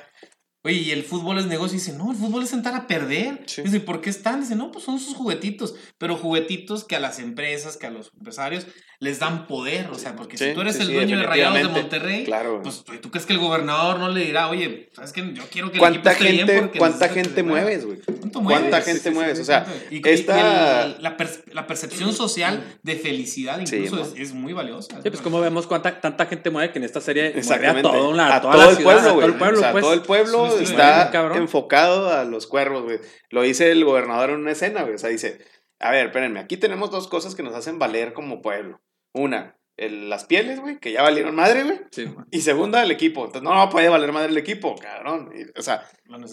oye, 0.62 0.76
¿y 0.76 0.90
el 0.90 1.02
fútbol 1.02 1.38
es 1.38 1.46
negocio? 1.46 1.76
Y 1.76 1.80
dice, 1.80 1.92
no, 1.92 2.10
el 2.10 2.16
fútbol 2.16 2.42
es 2.42 2.50
sentar 2.50 2.74
a 2.74 2.86
perder. 2.86 3.44
Sí. 3.46 3.62
Dice, 3.62 3.80
¿por 3.80 4.00
qué 4.00 4.10
están? 4.10 4.40
Dice, 4.40 4.56
no, 4.56 4.70
pues 4.70 4.84
son 4.84 4.98
sus 4.98 5.14
juguetitos, 5.14 5.74
pero 5.98 6.16
juguetitos 6.16 6.84
que 6.84 6.96
a 6.96 7.00
las 7.00 7.18
empresas, 7.18 7.76
que 7.76 7.86
a 7.86 7.90
los 7.90 8.12
empresarios 8.14 8.66
les 9.00 9.18
dan 9.18 9.46
poder. 9.46 9.88
O 9.90 9.96
sea, 9.96 10.14
porque 10.14 10.36
Sí, 10.38 10.44
si 10.48 10.54
tú 10.54 10.60
eres 10.60 10.76
sí, 10.76 10.82
el 10.82 10.88
sí, 10.88 10.94
dueño 10.94 11.18
de 11.18 11.24
Rayados 11.24 11.56
de. 11.58 11.64
Monterrey, 11.64 12.24
Claro, 12.24 12.60
güey. 12.60 12.62
pues 12.62 12.84
¿tú 13.00 13.10
crees 13.10 13.26
que 13.26 13.32
el 13.32 13.38
gobernador 13.38 13.98
no 13.98 14.08
le 14.10 14.20
dirá, 14.26 14.48
oye, 14.48 14.90
sabes 14.92 15.12
que 15.12 15.22
yo 15.32 15.42
quiero 15.50 15.72
que 15.72 15.78
el 15.78 15.84
equipo 15.84 16.02
¿Cuánta 16.02 16.12
esté 16.12 16.24
bien 16.24 16.36
gente, 16.46 16.60
porque 16.60 16.78
cuánta 16.78 17.08
gente 17.08 17.34
se 17.34 17.42
mueva"? 17.42 17.62
mueves, 17.64 17.86
güey? 17.86 17.98
¿Cuánto 18.00 18.42
¿Cuánta 18.42 18.68
mueves? 18.68 18.84
gente 18.84 19.00
Sí, 19.00 19.08
sí, 19.08 19.14
mueves? 19.14 19.36
sí, 19.38 19.42
O 19.42 19.44
sea, 19.46 19.66
y, 19.90 20.08
esta- 20.08 20.36
y 20.36 20.94
el- 20.96 21.02
la, 21.02 21.16
per- 21.16 21.44
la 21.52 21.66
percepción 21.66 22.12
social 22.12 22.62
de 22.82 22.96
felicidad 22.96 23.58
incluso 23.58 24.02
es, 24.02 24.12
es 24.16 24.34
muy 24.34 24.52
valiosa. 24.52 25.00
Sí, 25.02 25.08
pues 25.10 25.22
como 25.22 25.40
vemos 25.40 25.66
cuánta, 25.66 26.00
tanta 26.00 26.26
gente 26.26 26.50
mueve 26.50 26.70
que 26.72 26.78
en 26.78 26.84
esta 26.84 27.00
serie 27.00 27.22
mueve 27.22 27.36
a 27.36 27.38
Exactamente. 27.40 27.82
todo, 27.88 28.12
a 28.20 28.40
toda 28.40 28.52
todo 28.52 28.56
la 28.64 28.70
el 28.70 28.76
ciudad, 28.76 28.84
pueblo, 28.84 29.00
a 29.00 29.04
todo 29.04 29.14
güey. 29.14 29.26
el 29.26 29.34
pueblo, 29.38 29.58
o 29.58 29.62
sea, 29.62 29.72
pues. 29.72 29.82
todo 29.84 29.94
el 29.94 30.02
pueblo 30.02 30.58
está 30.60 31.10
enfocado 31.36 32.10
a 32.12 32.24
los 32.24 32.46
cuervos, 32.46 32.82
güey. 32.82 32.98
Lo 33.30 33.42
dice 33.42 33.70
el 33.72 33.84
gobernador 33.84 34.30
en 34.30 34.36
una 34.40 34.52
escena, 34.52 34.82
güey. 34.82 34.94
O 34.94 34.98
sea, 34.98 35.08
dice, 35.08 35.38
a 35.78 35.90
ver, 35.90 36.06
espérenme, 36.06 36.40
aquí 36.40 36.58
tenemos 36.58 36.90
dos 36.90 37.08
cosas 37.08 37.34
que 37.34 37.42
nos 37.42 37.54
hacen 37.54 37.78
valer 37.78 38.12
como 38.12 38.42
pueblo. 38.42 38.80
Una, 39.14 39.56
el- 39.76 40.08
las 40.10 40.24
pieles, 40.24 40.60
güey, 40.60 40.78
que 40.78 40.92
ya 40.92 41.02
valieron 41.02 41.34
madre, 41.34 41.64
güey. 41.64 41.80
Sí. 41.90 42.06
Y 42.30 42.40
segunda, 42.42 42.82
el 42.82 42.90
equipo. 42.90 43.20
Entonces, 43.24 43.42
no, 43.42 43.54
no 43.54 43.70
puede 43.70 43.88
valer 43.88 44.12
madre 44.12 44.30
el 44.30 44.38
equipo, 44.38 44.76
cabrón. 44.76 45.32
Y, 45.34 45.58
o 45.58 45.62
sea, 45.62 45.84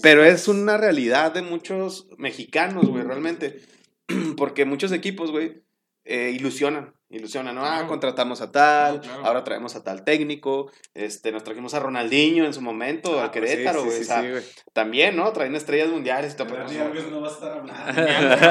pero 0.01 0.23
es 0.23 0.47
una 0.47 0.77
realidad 0.77 1.33
de 1.33 1.41
muchos 1.41 2.07
mexicanos, 2.17 2.87
güey, 2.87 3.03
realmente. 3.03 3.61
Porque 4.37 4.65
muchos 4.65 4.91
equipos, 4.91 5.31
güey, 5.31 5.63
eh, 6.05 6.31
ilusionan. 6.35 6.93
Ilusiona, 7.09 7.53
¿no? 7.53 7.61
Claro. 7.61 7.85
Ah, 7.85 7.87
contratamos 7.87 8.41
a 8.41 8.51
tal, 8.51 8.99
Claro, 8.99 9.13
claro. 9.15 9.25
ahora 9.27 9.43
traemos 9.45 9.75
a 9.77 9.83
tal 9.83 10.03
técnico, 10.03 10.69
este, 10.93 11.31
nos 11.31 11.41
trajimos 11.43 11.73
a 11.73 11.79
Ronaldinho 11.79 12.43
en 12.45 12.53
su 12.53 12.61
momento, 12.61 13.21
al 13.21 13.31
Querétaro, 13.31 13.85
güey. 13.85 14.01
o 14.01 14.03
sea, 14.03 14.21
güey. 14.21 14.43
también, 14.73 15.15
¿no? 15.15 15.31
Traen 15.31 15.55
estrellas 15.55 15.87
mundiales 15.87 16.33
y 16.33 16.35
todo. 16.35 16.47
Pero 16.49 16.63
Alves 16.63 17.09
no 17.09 17.21
va 17.21 17.29
a 17.29 17.31
estar 17.31 17.51
hablando. 17.53 17.93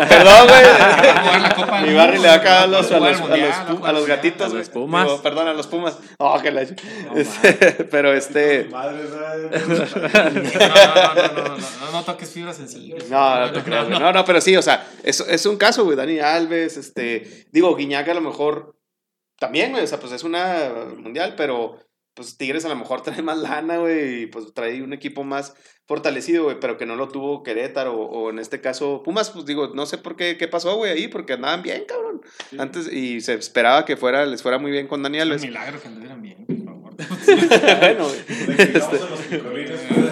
Perdón, 0.08 0.48
güey. 0.48 0.64
a 0.64 1.82
Mi 1.86 1.94
Barry 1.94 2.18
le 2.18 2.28
va 2.28 2.34
a 2.34 2.40
cagar 2.42 2.62
a 2.62 2.66
los, 2.66 2.90
a 2.92 2.98
los, 2.98 3.08
el 3.10 3.14
a 3.14 3.18
Mundial, 3.18 3.48
los, 3.68 3.82
a 3.84 3.88
a 3.88 3.92
los 3.92 4.06
gatitos, 4.06 4.46
A 4.46 4.50
güey. 4.50 4.64
Pumas. 4.64 5.04
Digo, 5.04 5.22
perdón, 5.22 5.48
a 5.48 5.52
los 5.52 5.66
Pumas. 5.66 5.98
Oh, 6.18 6.40
que 6.40 6.50
la... 6.50 6.62
Este, 6.62 7.52
pero 7.90 8.14
este... 8.14 8.64
Madre. 8.70 9.02
No, 9.10 9.18
no, 9.18 9.34
no, 9.34 9.82
no, 11.32 11.48
no, 11.48 11.58
no, 11.58 11.92
no 11.92 12.04
toques 12.04 12.30
fibras 12.30 12.56
sensibles. 12.56 13.08
No, 13.10 13.40
no 13.40 13.52
te 13.52 13.62
creas, 13.62 13.86
güey. 13.88 13.98
No, 14.00 14.12
no, 14.12 14.24
pero 14.24 14.40
sí, 14.40 14.56
o 14.56 14.62
sea, 14.62 14.86
es, 15.02 15.20
es 15.20 15.44
un 15.46 15.56
caso, 15.56 15.84
güey. 15.84 15.96
Dani 15.96 16.20
Alves, 16.20 16.76
este. 16.76 17.46
Digo, 17.52 17.74
Guiñac 17.76 18.08
a 18.08 18.14
lo 18.14 18.20
mejor 18.20 18.45
también, 19.38 19.72
güey. 19.72 19.84
O 19.84 19.86
sea, 19.86 20.00
pues 20.00 20.12
es 20.12 20.24
una 20.24 20.70
mundial, 20.96 21.34
pero 21.36 21.78
pues 22.14 22.38
Tigres 22.38 22.64
a 22.64 22.68
lo 22.68 22.76
mejor 22.76 23.02
trae 23.04 23.22
más 23.22 23.38
lana, 23.38 23.78
güey. 23.78 24.22
Y 24.22 24.26
pues 24.26 24.52
trae 24.54 24.82
un 24.82 24.92
equipo 24.92 25.24
más 25.24 25.54
fortalecido, 25.86 26.44
güey. 26.44 26.58
Pero 26.60 26.76
que 26.76 26.86
no 26.86 26.96
lo 26.96 27.08
tuvo 27.08 27.42
Querétaro 27.42 27.94
o, 27.94 28.06
o 28.06 28.30
en 28.30 28.38
este 28.38 28.60
caso 28.60 29.02
Pumas, 29.02 29.30
pues 29.30 29.44
digo, 29.44 29.68
no 29.74 29.86
sé 29.86 29.98
por 29.98 30.16
qué, 30.16 30.36
qué 30.36 30.48
pasó, 30.48 30.76
güey, 30.76 30.92
ahí, 30.92 31.08
porque 31.08 31.34
andaban 31.34 31.62
bien, 31.62 31.84
cabrón. 31.86 32.22
Antes, 32.58 32.92
y 32.92 33.20
se 33.20 33.34
esperaba 33.34 33.84
que 33.84 33.96
fuera, 33.96 34.26
les 34.26 34.42
fuera 34.42 34.58
muy 34.58 34.70
bien 34.70 34.88
con 34.88 35.02
Dani 35.02 35.18
Es 35.18 35.42
un 35.42 35.48
milagro 35.48 35.80
que 35.80 35.88
anduvieran 35.88 36.22
bien, 36.22 36.46
por 36.46 36.64
favor. 36.64 36.94
bueno, 37.80 38.08
güey. 38.08 40.05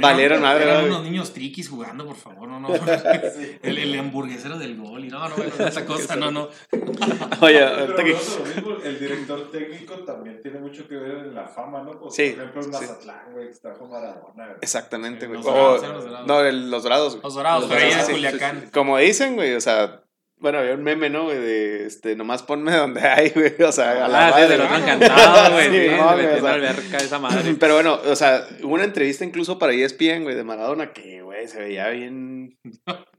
Valieron 0.00 0.40
madre, 0.42 0.64
Eran 0.64 0.84
unos 0.86 1.02
niños 1.04 1.32
triquis 1.32 1.68
jugando, 1.68 2.06
por 2.06 2.16
favor, 2.16 2.48
no, 2.48 2.60
no. 2.60 2.68
El, 3.62 3.78
el 3.78 3.98
hamburguesero 3.98 4.58
del 4.58 4.76
gol 4.76 5.04
y 5.04 5.08
no, 5.08 5.28
no, 5.28 5.36
bueno, 5.36 5.52
esa 5.66 5.84
cosa, 5.86 6.16
no, 6.16 6.30
no. 6.30 6.48
Oye, 7.40 7.58
Pero 7.58 7.68
ahorita 7.80 8.04
que- 8.04 8.14
mismo, 8.14 8.76
el 8.84 8.98
director 9.00 9.50
técnico 9.50 9.94
también 10.04 10.40
tiene 10.42 10.58
mucho 10.60 10.86
que 10.88 10.96
ver 10.96 11.16
en 11.18 11.34
la 11.34 11.46
fama, 11.46 11.82
¿no? 11.82 11.98
Pues, 11.98 12.14
Sí, 12.14 12.30
Por 12.30 12.40
ejemplo, 12.40 12.60
el 12.60 12.66
sí. 12.66 12.70
Mazatlán, 12.72 13.32
güey, 13.32 13.46
que 13.46 13.52
está 13.52 13.72
con 13.74 13.90
Maradona. 13.90 14.44
güey. 14.46 14.56
Exactamente, 14.60 15.26
güey. 15.26 15.38
Los 15.38 15.46
dorados, 15.46 15.82
los 15.88 16.04
dorados. 16.04 16.26
no, 16.26 16.40
el- 16.40 16.70
los 16.70 16.82
dorados, 16.82 17.12
güey. 17.12 17.22
Los 17.22 17.34
dorados, 17.34 17.60
Los 17.62 17.70
pero 17.70 17.80
ahí 17.82 17.88
dorados, 17.90 18.06
de 18.08 18.14
sí, 18.14 18.20
Culiacán. 18.20 18.56
sí, 18.60 18.66
sí. 18.66 18.72
Como 18.72 18.98
dicen, 18.98 19.34
güey, 19.36 19.54
o 19.54 19.60
sea, 19.60 20.02
bueno, 20.40 20.58
había 20.58 20.74
un 20.74 20.82
meme, 20.82 21.10
¿no, 21.10 21.24
güey? 21.24 21.38
De, 21.38 21.86
este, 21.86 22.14
nomás 22.16 22.42
ponme 22.42 22.72
donde 22.76 23.00
hay, 23.00 23.30
güey, 23.30 23.54
o 23.62 23.72
sea, 23.72 24.04
a 24.04 24.08
la 24.08 24.28
Ah, 24.28 24.32
sí, 24.32 24.34
madre, 24.40 24.48
de 24.48 24.58
los 24.58 24.70
¿no? 24.70 24.76
encantado, 24.76 25.52
güey. 25.52 25.70
Sí, 25.70 25.78
Sí, 25.88 25.96
no, 25.96 26.12
güey, 26.14 26.26
o 26.26 26.40
sea, 26.40 26.52
alberca 26.52 26.96
esa 26.98 27.18
madre. 27.18 27.54
Pero 27.58 27.74
bueno, 27.74 27.98
o 28.06 28.16
sea, 28.16 28.46
hubo 28.62 28.74
una 28.74 28.84
entrevista 28.84 29.24
incluso 29.24 29.58
para 29.58 29.72
E 29.72 29.82
ESPN, 29.84 30.22
güey, 30.24 30.34
de 30.36 30.44
Maradona, 30.44 30.92
que, 30.92 31.22
güey, 31.22 31.48
se 31.48 31.58
veía 31.60 31.88
bien... 31.88 32.56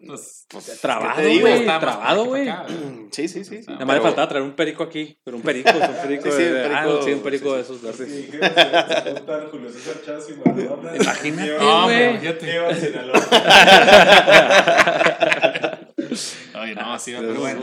Pues, 0.05 0.45
Pues, 0.49 0.79
Trabado, 0.81 1.21
güey. 1.21 1.65
trabado, 1.65 2.25
güey. 2.25 2.47
acá, 2.49 2.65
Sí, 3.11 3.27
sí, 3.27 3.43
sí. 3.43 3.61
Nada 3.67 3.85
más 3.85 3.97
le 3.97 4.01
faltaba 4.01 4.27
traer 4.29 4.43
un 4.43 4.53
perico 4.55 4.83
aquí. 4.83 5.19
Pero 5.23 5.37
un 5.37 5.43
perico, 5.43 5.69
es 5.69 5.75
un 5.89 5.95
perico. 6.01 6.23
Sí, 6.25 6.31
sí, 6.37 6.43
de- 6.43 6.65
un 6.67 6.75
ah, 6.75 6.83
perico, 6.83 7.03
sí, 7.03 7.11
un 7.13 7.19
perico 7.21 7.51
sí, 7.51 7.57
de 7.57 7.63
sí. 7.63 7.73
esos 7.73 7.81
verdes. 7.81 8.07
Sí, 8.09 8.27
que 8.31 8.37
se 8.39 9.11
juntan 9.11 9.49
Julio 9.49 9.69
César 9.69 9.95
Chávez 10.05 10.25
y 10.29 10.33
Maradona. 10.49 10.95
Imagínate, 10.95 12.59
güey. 12.61 12.75
Sinaloa. 12.79 13.19
Oye, 16.55 16.75
no, 16.75 16.99
sí, 16.99 17.11
Es 17.13 17.19
pero 17.19 17.31
un 17.33 17.39
bueno. 17.39 17.61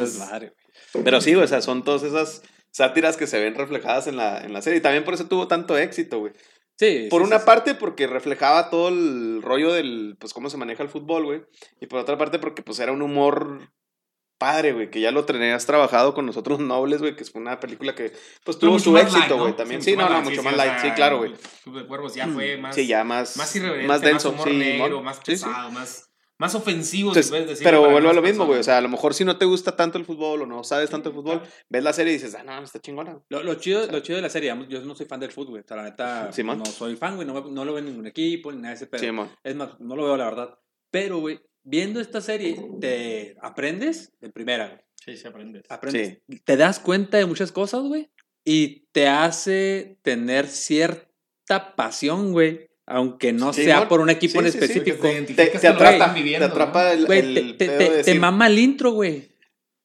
Pero 1.05 1.21
sí, 1.21 1.35
güey, 1.35 1.45
o 1.45 1.49
sea, 1.49 1.61
son 1.61 1.85
todas 1.85 2.03
esas 2.03 2.43
sátiras 2.71 3.17
que 3.17 3.27
se 3.27 3.41
ven 3.41 3.55
reflejadas 3.55 4.07
en 4.07 4.17
la, 4.17 4.41
en 4.43 4.53
la 4.53 4.63
serie. 4.63 4.79
Y 4.79 4.83
también 4.83 5.05
por 5.05 5.15
eso 5.15 5.27
tuvo 5.27 5.49
tanto 5.49 5.77
éxito, 5.79 6.19
güey. 6.21 6.33
Sí. 6.79 7.07
Por 7.09 7.23
sí, 7.23 7.29
una 7.29 7.39
sí, 7.39 7.47
parte, 7.47 7.75
porque 7.75 8.07
reflejaba 8.07 8.69
todo 8.69 8.89
el 8.89 9.41
rollo 9.43 9.73
del, 9.73 10.17
pues, 10.19 10.35
cómo 10.35 10.51
se 10.51 10.59
maneja 10.59 10.83
el 10.83 10.89
fútbol, 10.91 11.25
güey. 11.25 11.43
Y 11.81 11.87
por 11.87 12.01
otra 12.01 12.19
parte, 12.19 12.39
porque, 12.39 12.63
pues, 12.63 12.79
era 12.79 12.93
un 12.93 13.01
humor 13.03 13.71
padre, 14.39 14.73
güey, 14.73 14.91
que 14.91 15.01
ya 15.01 15.11
lo 15.11 15.25
tenías 15.25 15.65
trabajado 15.65 16.13
con 16.13 16.27
nosotros 16.27 16.61
nobles, 16.61 17.01
güey, 17.01 17.17
que 17.17 17.25
fue 17.25 17.41
una 17.41 17.59
película 17.59 17.95
que, 17.95 18.13
pues, 18.45 18.59
tuvo 18.59 18.73
mucho 18.73 18.85
su 18.91 18.99
éxito, 18.99 19.19
light, 19.21 19.33
güey, 19.41 19.57
también. 19.57 19.81
Sí, 19.81 19.97
no, 19.97 20.09
no, 20.11 20.21
mucho 20.21 20.43
más 20.43 20.55
light, 20.55 20.79
sí, 20.83 20.91
claro, 20.91 21.17
güey. 21.19 21.33
Club 21.65 21.79
de 21.79 21.87
Cuervos 21.87 22.15
ya 22.15 22.29
fue 22.29 22.59
más. 22.59 22.75
Sí, 22.75 22.87
ya 22.87 23.03
más, 23.05 23.39
Más 23.39 23.57
irreverente, 23.57 23.89
más 23.89 24.03
denso, 24.03 24.33
más 24.33 24.41
humor 24.43 24.49
sí, 24.51 24.59
negro, 24.59 24.97
mon. 24.97 25.05
más 25.05 25.17
Sí, 25.17 25.37
sí. 25.39 25.45
pesado, 25.47 25.71
más, 25.71 26.11
más 26.39 26.55
ofensivo, 26.55 27.11
Entonces, 27.11 27.27
si 27.27 27.31
puedes 27.31 27.49
decir. 27.49 27.65
pero 27.65 27.89
vuelvo 27.91 28.11
a 28.11 28.13
lo 28.13 28.23
mismo, 28.23 28.45
güey. 28.47 28.61
O 28.61 28.63
sea, 28.63 28.79
a 28.79 28.81
lo 28.81 28.89
mejor 28.89 29.15
si 29.15 29.25
no 29.25 29.39
te 29.39 29.45
gusta 29.47 29.75
tanto 29.77 29.97
el 29.99 30.05
fútbol 30.05 30.43
o 30.43 30.47
no 30.47 30.63
sabes 30.65 30.91
tanto 30.91 31.09
el 31.09 31.15
fútbol, 31.15 31.43
ves 31.71 31.83
la 31.83 31.93
serie 31.93 32.13
y 32.13 32.17
dices, 32.17 32.35
ah, 32.35 32.43
no, 32.45 32.63
está 32.63 32.81
chingona. 32.81 33.19
Lo, 33.29 33.43
lo 33.43 33.55
chido, 33.55 33.87
lo 33.91 34.01
chido 34.01 34.17
de 34.17 34.23
la 34.23 34.29
serie, 34.31 34.55
yo 34.69 34.81
no 34.83 34.95
soy 34.95 35.07
fan 35.07 35.21
del 35.21 35.33
fútbol, 35.33 35.51
güey. 35.53 35.63
O 35.63 35.67
sea, 35.67 35.77
la 35.79 35.85
neta, 35.85 36.33
Simón. 36.33 36.59
no 36.59 36.67
soy 36.67 36.97
fan, 36.97 37.17
güey. 37.17 37.27
No, 37.27 37.41
no 37.41 37.65
lo 37.65 37.73
veo 37.73 37.79
en 37.79 37.87
ningún 37.87 38.07
equipo, 38.07 38.53
ni 38.53 38.59
nada 38.59 38.71
de 38.71 38.75
ese 38.77 38.87
pedo. 38.87 39.01
Sí. 39.01 39.09
Es 39.45 39.57
más, 39.57 39.81
no 39.81 39.97
lo 39.97 40.05
veo, 40.05 40.17
la 40.17 40.25
verdad. 40.27 40.59
Pero, 40.91 41.19
güey, 41.21 41.41
viendo 41.65 42.01
esta 42.01 42.21
serie, 42.21 42.57
te 42.81 43.37
aprendes 43.41 44.13
en 44.21 44.33
primera, 44.33 44.67
güey. 44.69 44.81
Sí, 45.05 45.17
se 45.17 45.29
aprende. 45.29 45.63
Aprendes. 45.69 46.19
Te 46.45 46.57
das 46.57 46.81
cuenta 46.81 47.17
de 47.19 47.27
muchas 47.27 47.53
cosas, 47.53 47.83
güey. 47.83 48.11
Y 48.45 48.87
te 48.93 49.09
hace 49.09 49.99
tener 50.03 50.47
cierta 50.49 51.75
pasión, 51.77 52.33
güey. 52.33 52.66
Aunque 52.87 53.33
no 53.33 53.53
Sí, 53.53 53.65
sea 53.65 53.89
por 53.89 54.01
un 54.01 54.11
equipo 54.11 54.41
Sí, 54.41 54.47
en 54.47 54.53
sí, 54.53 54.59
sí. 54.59 54.65
específico. 54.65 55.09
Te, 55.35 55.69
atrapa, 55.69 55.93
están 55.93 56.15
viviendo, 56.15 56.47
te 56.47 56.53
atrapa 56.53 56.93
el, 56.93 57.57
te, 57.57 58.15
mama 58.15 58.47
el 58.47 58.59
intro, 58.59 58.93
güey. 58.93 59.29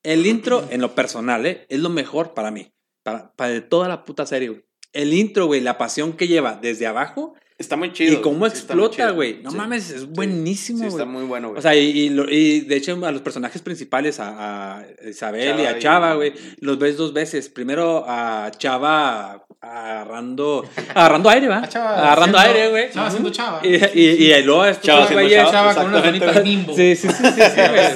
El 0.03 0.25
intro, 0.25 0.67
en 0.69 0.81
lo 0.81 0.93
personal, 0.95 1.45
¿eh? 1.45 1.65
Es 1.69 1.79
lo 1.79 1.89
mejor 1.89 2.33
para 2.33 2.51
mí. 2.51 2.71
Para, 3.03 3.33
para 3.33 3.51
de 3.51 3.61
toda 3.61 3.87
la 3.87 4.05
puta 4.05 4.25
serie, 4.25 4.49
güey. 4.49 4.63
El 4.93 5.13
intro, 5.13 5.45
güey, 5.47 5.61
la 5.61 5.77
pasión 5.77 6.13
que 6.13 6.27
lleva 6.27 6.59
desde 6.61 6.85
abajo 6.85 7.33
Está 7.61 7.77
muy 7.77 7.93
chido. 7.93 8.13
y 8.13 8.21
cómo 8.21 8.45
sí, 8.47 8.51
explota, 8.51 9.11
güey. 9.11 9.39
No 9.43 9.51
Sí, 9.51 9.57
mames, 9.57 9.89
es 9.91 10.01
sí, 10.01 10.07
buenísimo, 10.09 10.79
Sí, 10.79 10.85
güey. 10.85 10.95
está 10.95 11.05
muy 11.05 11.23
bueno, 11.23 11.49
güey. 11.49 11.59
O 11.59 11.61
sea, 11.61 11.75
y, 11.75 11.79
y 11.89 12.09
lo- 12.09 12.29
y 12.29 12.61
de 12.61 12.75
hecho 12.75 12.99
a 13.05 13.11
los 13.11 13.21
personajes 13.21 13.61
principales, 13.61 14.19
a, 14.19 14.79
a 14.79 14.85
Isabel 15.09 15.59
y 15.59 15.65
a 15.65 15.79
Chava, 15.79 16.15
güey, 16.15 16.33
los 16.59 16.77
ves 16.79 16.97
dos 16.97 17.13
veces. 17.13 17.47
Primero 17.49 18.03
a 18.07 18.51
Chava 18.57 19.45
agarrando, 19.63 20.65
agarrando 20.89 21.29
aire, 21.29 21.47
¿va? 21.47 21.67
Chava 21.69 21.97
agarrando 21.99 22.37
aire, 22.39 22.69
güey. 22.69 22.91
Chava 22.91 23.07
haciendo 23.07 23.29
chava. 23.29 23.59
Y, 23.63 23.75
y, 23.99 24.33
y 24.33 24.43
luego 24.43 24.65
estos 24.65 24.85
Chava 24.85 25.03
haciendo 25.03 25.29
chava, 25.29 25.51
Chava 25.51 25.75
con 25.75 25.85
unas 25.93 26.01
güey. 26.33 26.43
nimbo. 26.43 26.75
Sí, 26.75 26.95
sí, 26.95 27.07
sí, 27.07 27.23
sí, 27.23 27.41
sí, 27.41 27.61
güey. 27.69 27.87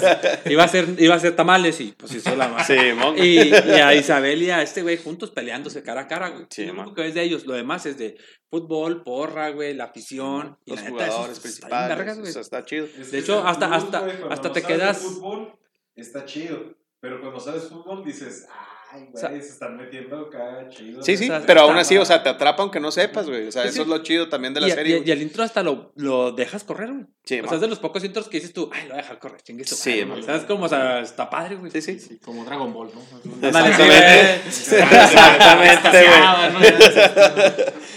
Iba 0.54 0.64
a 0.64 0.68
ser, 0.68 0.86
iba 1.00 1.16
a 1.16 1.20
ser 1.20 1.36
tamales 1.36 1.82
y 1.82 1.94
pues 1.98 2.14
hizo 2.14 2.36
la 2.36 2.48
más. 2.50 2.68
Sí, 2.68 2.76
mon. 2.96 3.18
Y, 3.18 3.40
y 3.50 3.52
a 3.82 3.94
Isabel 3.96 4.42
y 4.44 4.52
a 4.52 4.62
este 4.62 4.84
güey 4.84 4.98
juntos 4.98 5.32
peleándose 5.32 5.82
cara 5.82 6.02
a 6.02 6.08
cara, 6.08 6.30
güey. 6.30 6.46
Sí, 6.50 6.66
lo 6.66 6.74
único 6.74 6.94
que 6.94 7.02
ves 7.02 7.14
de 7.16 7.24
ellos, 7.24 7.46
lo 7.46 7.54
demás 7.56 7.86
es 7.88 7.98
de 7.98 8.16
fútbol, 8.50 9.04
porra, 9.04 9.50
güey, 9.52 9.74
la 9.74 9.86
afición. 9.86 10.58
y 10.66 10.72
Los 10.72 10.82
la 10.84 10.90
neta, 10.90 11.04
eso 11.04 11.12
jugadores 11.14 11.40
principales. 11.40 11.98
vergas, 11.98 12.18
güey. 12.20 12.30
o 12.30 12.34
sea, 12.34 12.42
está 12.42 12.66
chido. 12.66 12.86
Es 12.86 13.12
De 13.12 13.20
hecho, 13.20 13.46
hasta- 13.46 13.74
hasta- 13.74 14.06
hasta 14.30 14.48
no 14.48 14.54
te 14.54 14.62
quedas- 14.64 15.00
fútbol, 15.02 15.54
está 15.96 16.26
chido. 16.26 16.76
Pero 17.00 17.20
cuando 17.22 17.40
sabes 17.40 17.64
fútbol, 17.70 18.04
dices, 18.04 18.48
ay, 18.96 19.02
güey, 19.02 19.14
O 19.14 19.18
sea, 19.18 19.30
se 19.30 19.38
están 19.38 19.78
metiendo 19.78 20.20
acá 20.22 20.68
chido. 20.70 21.04
Sí, 21.04 21.18
sí, 21.18 21.26
O 21.26 21.28
sea, 21.28 21.44
pero 21.46 21.62
aún 21.62 21.78
así, 21.78 21.98
o 21.98 22.06
sea, 22.06 22.24
te 22.24 22.30
atrapa 22.30 22.64
aunque 22.64 22.80
no 22.80 22.92
sepas, 22.92 23.28
güey. 23.30 23.48
O 23.48 23.52
sea, 23.52 23.64
Sí, 23.64 23.68
eso 23.70 23.76
sí. 23.78 23.82
es 23.84 23.88
lo 23.88 23.98
chido 24.00 24.30
también 24.30 24.54
de 24.54 24.62
la 24.62 24.68
y, 24.68 24.72
serie. 24.72 25.04
y- 25.06 25.12
el 25.12 25.22
intro 25.22 25.44
hasta 25.44 25.62
lo, 25.64 25.92
lo 25.96 26.32
dejas 26.32 26.64
correr, 26.64 26.92
güey. 26.92 27.06
Sí, 27.24 27.40
o 27.40 27.44
man. 27.44 27.50
sea, 27.50 27.56
es 27.56 27.62
de 27.62 27.68
los 27.68 27.80
pocos 27.80 28.04
intros 28.04 28.28
que 28.30 28.38
dices 28.38 28.54
tú, 28.54 28.70
ay, 28.74 28.84
lo 28.84 28.90
voy 28.90 29.00
a 29.00 29.02
dejar 29.02 29.20
correr, 29.20 29.42
chingue 29.42 29.64
Sí, 29.66 29.90
madre, 29.90 30.06
man. 30.06 30.12
güey. 30.18 30.24
¿Sabes 30.26 30.44
cómo? 30.46 30.66
O 30.66 30.70
sea, 30.70 31.00
está 31.02 31.30
padre, 31.30 31.56
güey. 31.56 31.72
Sí, 31.72 31.82
sí. 31.82 32.00
Sí, 32.00 32.20
como 32.24 32.46
Dragon 32.46 32.72
Ball, 32.74 32.90
¿no? 32.94 33.02
Sí, 33.22 34.76
Exactamente, 34.76 36.06
güey. 36.06 36.74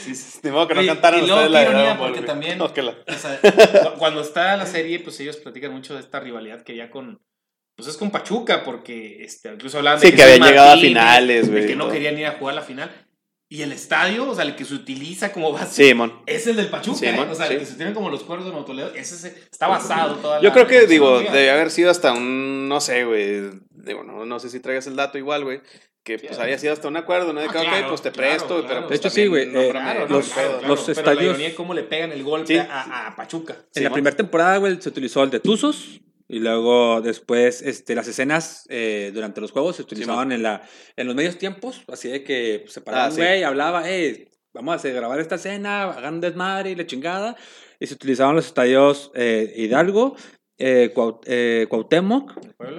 Sí, 0.04 0.14
sí. 0.14 0.38
Ni 0.42 0.50
modo 0.50 0.68
que 0.68 0.74
no 0.74 0.82
Y- 0.82 0.86
cantaran 0.86 1.22
y 1.22 1.26
luego 1.26 1.42
ustedes 1.42 1.52
la 1.52 1.58
de 1.60 1.64
ironía, 1.66 1.82
Dragon 1.82 1.98
Ball, 1.98 2.10
porque 2.12 2.26
también- 2.26 2.58
No, 2.58 2.72
que 2.72 2.82
la- 2.82 2.92
O 2.92 3.12
sea, 3.12 3.40
cu- 3.40 3.98
cuando 3.98 4.20
está 4.22 4.56
la 4.56 4.66
serie, 4.66 5.00
pues 5.00 5.18
ellos 5.20 5.36
platican 5.36 5.72
mucho 5.72 5.94
de 5.94 6.00
esta 6.00 6.20
rivalidad 6.20 6.62
que 6.62 6.76
ya 6.76 6.90
con. 6.90 7.20
Pues 7.78 7.90
es 7.90 7.96
con 7.96 8.10
Pachuca, 8.10 8.64
porque 8.64 9.22
este, 9.22 9.52
incluso 9.52 9.78
hablaban 9.78 10.00
de 10.00 10.06
Sí, 10.08 10.10
que 10.12 10.18
Jesús 10.20 10.32
habían 10.34 10.48
llegado 10.48 10.72
a 10.72 10.78
finales, 10.78 11.46
de 11.46 11.52
güey, 11.52 11.66
que 11.68 11.76
no 11.76 11.88
querían 11.88 12.18
ir 12.18 12.26
a 12.26 12.32
jugar 12.32 12.56
la 12.56 12.62
final. 12.62 12.90
Y 13.48 13.62
el 13.62 13.70
estadio, 13.70 14.28
o 14.28 14.34
sea, 14.34 14.44
el 14.44 14.56
que 14.56 14.64
se 14.64 14.74
utiliza 14.74 15.32
como 15.32 15.52
base, 15.52 15.84
Sí, 15.86 15.94
mon. 15.94 16.12
es 16.26 16.46
el 16.48 16.56
del 16.56 16.66
Pachuca. 16.70 16.98
Sí, 16.98 17.06
¿eh? 17.06 17.16
o 17.18 17.34
sea, 17.36 17.46
sí. 17.46 17.52
el 17.54 17.60
que 17.60 17.66
se 17.66 17.76
tienen 17.76 17.94
como 17.94 18.10
los 18.10 18.24
cuerdos 18.24 18.46
de 18.48 18.52
Motoledo, 18.52 18.92
ese 18.96 19.16
se- 19.16 19.28
está 19.50 19.68
basado 19.68 20.16
toda 20.16 20.40
Yo 20.40 20.48
la- 20.48 20.52
creo 20.54 20.66
que, 20.66 20.80
la 20.82 20.86
digo, 20.88 21.20
debe 21.20 21.50
haber 21.52 21.70
sido 21.70 21.90
hasta 21.92 22.12
un, 22.12 22.68
no 22.68 22.80
sé, 22.80 23.04
güey. 23.04 23.42
Digo, 23.70 24.02
no, 24.02 24.26
no 24.26 24.40
sé 24.40 24.50
si 24.50 24.58
traigas 24.58 24.88
el 24.88 24.96
dato 24.96 25.16
igual, 25.16 25.44
güey. 25.44 25.60
Que 26.04 26.18
pues 26.18 26.38
había 26.40 26.58
sido 26.58 26.72
hasta 26.72 26.88
un 26.88 26.96
acuerdo, 26.96 27.32
¿no? 27.32 27.40
De 27.40 27.46
Ah, 27.46 27.52
que, 27.52 27.58
ok, 27.58 27.64
claro, 27.64 27.88
pues 27.90 28.02
te 28.02 28.10
claro, 28.10 28.28
presto, 28.30 28.48
claro. 28.48 28.66
pero 28.66 28.80
De 28.80 28.86
pues 28.88 28.98
hecho, 29.00 29.10
sí, 29.10 29.26
güey, 29.28 29.44
eh, 29.44 29.68
Claro, 29.70 30.02
el 30.02 30.08
no, 30.10 30.16
los- 30.16 30.28
claro, 30.30 30.48
pedo. 30.48 30.58
claro, 30.58 30.74
los 30.74 30.80
pero 30.84 30.94
la 30.94 31.00
estadios- 31.12 31.30
ironía 31.30 31.48
es 31.48 31.54
cómo 31.54 31.74
le 31.74 31.82
pegan 31.84 32.10
el 32.12 32.24
golpe 32.24 32.54
Sí. 32.54 32.58
a, 32.58 33.06
a 33.06 33.14
Pachuca. 33.16 33.56
En 33.74 33.84
la 33.84 33.90
primera 33.92 34.16
temporada, 34.16 34.56
güey, 34.56 34.82
se 34.82 34.88
utilizó 34.88 35.22
el 35.22 35.30
de 35.30 35.40
Tuzos. 35.40 36.00
Y 36.30 36.40
luego 36.40 37.00
después 37.00 37.62
este, 37.62 37.94
las 37.94 38.06
escenas 38.06 38.66
eh, 38.68 39.10
durante 39.14 39.40
los 39.40 39.50
juegos 39.50 39.76
se 39.76 39.82
utilizaban 39.82 40.30
en, 40.32 40.42
la, 40.42 40.62
en 40.96 41.06
los 41.06 41.16
medios 41.16 41.38
tiempos. 41.38 41.82
Así 41.88 42.08
de 42.08 42.22
que 42.22 42.60
pues, 42.64 42.74
se 42.74 42.80
paraba 42.82 43.06
Ah, 43.06 43.08
un 43.08 43.16
güey, 43.16 43.42
hablaba, 43.44 43.82
hey, 43.86 44.28
vamos 44.52 44.72
a 44.72 44.76
hacer, 44.76 44.92
grabar 44.94 45.18
esta 45.20 45.36
escena, 45.36 45.84
hagan 45.84 46.14
un 46.14 46.20
desmadre 46.20 46.70
y 46.70 46.74
la 46.74 46.86
chingada. 46.86 47.34
Y 47.80 47.86
se 47.86 47.94
utilizaban 47.94 48.36
los 48.36 48.44
estadios 48.46 49.10
eh, 49.14 49.52
Hidalgo, 49.56 50.16
eh, 50.58 50.92
Cuau- 50.94 51.20
eh, 51.24 51.66
Cuauhtémoc, 51.70 52.32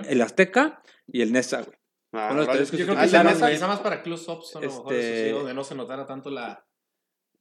¿El 0.07 0.21
Azteca 0.21 0.83
y 1.07 1.21
el 1.21 1.31
Nesa, 1.31 1.61
güey. 1.63 1.75
Ah, 2.13 2.33
Bueno, 2.33 2.51
que 2.51 2.77
Yo 2.77 2.85
creo 2.85 2.97
que 2.97 3.05
¿es 3.05 3.11
la 3.13 3.23
mesa? 3.23 3.67
más 3.67 3.79
para 3.79 4.03
close-ups, 4.03 4.55
a 4.57 4.59
lo 4.61 4.67
mejor 4.67 4.93
Este- 4.93 5.13
eso 5.21 5.25
sí, 5.29 5.31
donde 5.39 5.53
no 5.53 5.63
se 5.63 5.73
notara 5.75 6.05
tanto 6.05 6.29
la, 6.29 6.65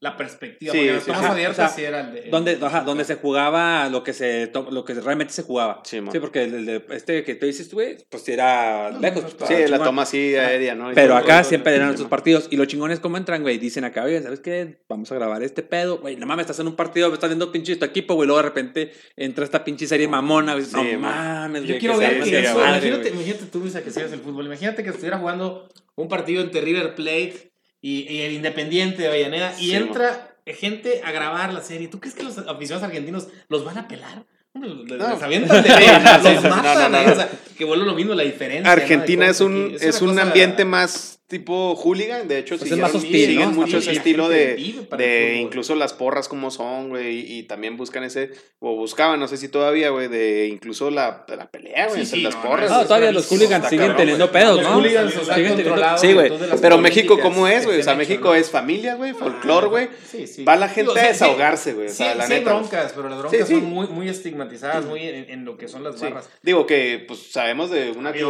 la 0.00 0.16
perspectiva. 0.16 0.72
Sí, 0.72 0.86
porque 0.88 1.00
sí, 1.00 1.10
ajá, 1.10 1.32
abiertas 1.32 1.58
o 1.58 1.68
sea, 1.68 1.68
sí 1.76 1.84
era 1.84 2.00
el 2.02 2.12
de. 2.14 2.30
Donde, 2.30 2.52
el- 2.52 2.62
ajá, 2.64 2.82
donde 2.82 3.04
se 3.04 3.16
jugaba 3.16 3.88
lo 3.88 4.04
que 4.04 4.12
se 4.12 4.52
lo 4.70 4.84
que 4.84 4.94
realmente 4.94 5.32
se 5.32 5.42
jugaba. 5.42 5.80
Sí, 5.84 6.00
man. 6.00 6.14
porque 6.20 6.44
el, 6.44 6.54
el 6.54 6.66
de 6.66 6.84
este 6.90 7.24
que 7.24 7.34
tú 7.34 7.46
dices, 7.46 7.72
güey, 7.74 7.96
pues 8.08 8.22
sí 8.22 8.32
era 8.32 8.90
lejos. 8.90 9.34
pues, 9.34 9.48
Sí, 9.48 9.54
la 9.56 9.64
chingón. 9.66 9.82
toma 9.84 10.02
así 10.02 10.36
aérea, 10.36 10.76
¿no? 10.76 10.92
Y 10.92 10.94
Pero 10.94 11.08
todo. 11.14 11.16
acá 11.18 11.42
siempre 11.42 11.74
eran 11.74 11.86
Sí, 11.86 11.90
nuestros 11.90 12.10
partidos. 12.10 12.46
Y 12.50 12.56
los 12.56 12.68
chingones, 12.68 13.00
¿cómo 13.00 13.16
entran, 13.16 13.42
güey? 13.42 13.58
Dicen 13.58 13.84
acá, 13.84 14.04
oye, 14.04 14.22
¿sabes 14.22 14.38
qué? 14.40 14.78
Vamos 14.88 15.10
a 15.10 15.16
grabar 15.16 15.42
este 15.42 15.62
pedo. 15.64 15.98
Güey, 15.98 16.14
no 16.16 16.26
mames, 16.26 16.44
estás 16.44 16.60
en 16.60 16.68
un 16.68 16.76
partido, 16.76 17.12
estás 17.12 17.30
viendo 17.30 17.50
pinche 17.50 17.74
tu 17.74 17.84
equipo, 17.84 18.14
güey. 18.14 18.26
Luego 18.28 18.40
de 18.42 18.48
repente 18.48 18.92
entra 19.16 19.44
esta 19.44 19.64
pinche 19.64 19.86
serie 19.88 20.06
mamona, 20.06 20.52
güey. 20.54 20.64
No 20.72 20.82
Sí, 20.82 20.96
man. 20.96 21.00
mames, 21.00 21.62
Yo 21.62 21.68
güey. 21.70 21.78
quiero 21.80 21.98
que 21.98 22.06
ver 22.06 22.22
que 22.22 22.38
eso. 22.40 22.54
madre, 22.56 22.70
imagínate, 22.70 23.10
güey. 23.10 23.14
imagínate 23.14 23.46
tú, 23.46 23.58
Luisa, 23.58 23.82
que 23.82 23.90
sigas 23.90 24.12
el 24.12 24.20
fútbol. 24.20 24.46
Imagínate 24.46 24.84
que 24.84 24.90
estuviera 24.90 25.18
jugando 25.18 25.68
un 25.96 26.06
partido 26.08 26.40
entre 26.42 26.60
River 26.60 26.94
Plate 26.94 27.47
y, 27.80 28.12
y 28.12 28.22
el 28.22 28.32
Independiente 28.32 29.02
de 29.02 29.08
Avellaneda 29.08 29.54
y 29.58 29.66
Sí, 29.70 29.74
entra 29.74 30.36
gente 30.46 31.02
a 31.04 31.12
grabar 31.12 31.52
la 31.52 31.60
serie. 31.62 31.88
¿Tú 31.88 32.00
crees 32.00 32.14
que 32.14 32.22
los 32.22 32.38
aficionados 32.38 32.82
argentinos 32.88 33.28
los 33.48 33.64
van 33.64 33.78
a 33.78 33.88
pelar? 33.88 34.24
Hombre, 34.54 34.70
Les, 34.70 34.98
les 35.08 35.22
avientan 35.22 35.62
de 35.62 35.68
Sí, 35.70 35.76
no, 36.02 36.18
sí, 36.28 36.34
los 36.34 36.42
no, 36.44 36.50
matan. 36.50 36.74
no, 36.74 36.88
no, 36.88 36.96
ahí, 36.98 37.06
no. 37.06 37.12
o 37.12 37.16
sea, 37.16 37.30
que 37.56 37.64
vuelve 37.64 37.84
lo 37.84 37.94
mismo 37.94 38.14
la 38.14 38.22
diferencia. 38.22 38.70
Argentina 38.72 39.26
es 39.28 39.40
un, 39.40 39.76
es 39.80 40.00
un 40.02 40.18
ambiente 40.18 40.64
más 40.64 41.17
tipo 41.28 41.74
hooligan, 41.76 42.26
de 42.26 42.38
hecho 42.38 42.56
Pues 42.56 42.62
es 42.62 42.68
siguieron- 42.70 42.80
más 42.80 42.94
hostil, 42.94 43.26
siguen 43.26 43.50
¿no? 43.50 43.52
mucho 43.52 43.76
ese 43.78 43.92
estilo 43.92 44.30
de, 44.30 44.56
de 44.96 45.36
incluso 45.36 45.74
las 45.74 45.92
porras 45.92 46.26
como 46.26 46.50
son, 46.50 46.88
güey, 46.88 47.20
y, 47.20 47.38
y 47.38 47.42
también 47.42 47.76
buscan 47.76 48.02
ese, 48.02 48.30
o 48.60 48.74
buscaban, 48.76 49.20
no 49.20 49.28
sé 49.28 49.36
si 49.36 49.48
todavía, 49.50 49.90
güey, 49.90 50.08
de 50.08 50.46
incluso 50.46 50.90
la, 50.90 51.26
la 51.28 51.50
pelea, 51.50 51.88
güey, 51.88 51.96
Sí, 51.96 52.00
entre 52.04 52.16
sí, 52.18 52.22
las 52.24 52.34
no, 52.36 52.42
porras. 52.42 52.70
no, 52.70 52.80
es 52.80 52.86
todavía 52.88 53.12
los 53.12 53.26
hooligans 53.28 53.64
siguen 53.68 53.78
cabrón, 53.88 53.96
teniendo 53.98 54.32
pedos, 54.32 54.56
Los 54.56 54.64
¿no? 54.64 54.76
hooligans, 54.76 55.16
o 55.16 55.24
sea, 55.26 55.34
Siguen 55.34 55.50
teniendo- 55.50 55.70
controlados. 55.70 56.00
Sí, 56.00 56.12
güey, 56.14 56.32
pero 56.62 56.78
México, 56.78 57.18
¿cómo 57.20 57.46
es, 57.46 57.66
güey? 57.66 57.76
O 57.76 57.80
se 57.80 57.84
sea, 57.84 57.94
México 57.94 58.34
es 58.34 58.48
familia, 58.50 58.94
güey, 58.94 59.12
folclor, 59.12 59.68
güey. 59.68 59.88
Sí, 60.10 60.26
sí. 60.26 60.44
Va 60.44 60.56
la 60.56 60.70
gente 60.70 60.98
a 60.98 61.08
desahogarse, 61.08 61.74
güey, 61.74 61.88
o 61.88 61.90
Sí, 61.90 61.96
sea, 61.98 62.14
la 62.14 62.26
neta. 62.26 62.54
broncas, 62.54 62.92
pero 62.96 63.10
las 63.10 63.18
broncas 63.18 63.46
son 63.46 63.64
muy, 63.64 63.86
muy 63.88 64.08
estigmatizadas, 64.08 64.86
muy 64.86 65.02
en, 65.02 65.44
lo 65.44 65.58
que 65.58 65.68
son 65.68 65.84
las 65.84 66.00
barras. 66.00 66.30
Digo 66.42 66.66
que, 66.66 67.04
pues, 67.06 67.30
sabemos 67.30 67.70
de 67.70 67.90
una 67.90 68.12
que 68.14 68.20
es 68.20 68.24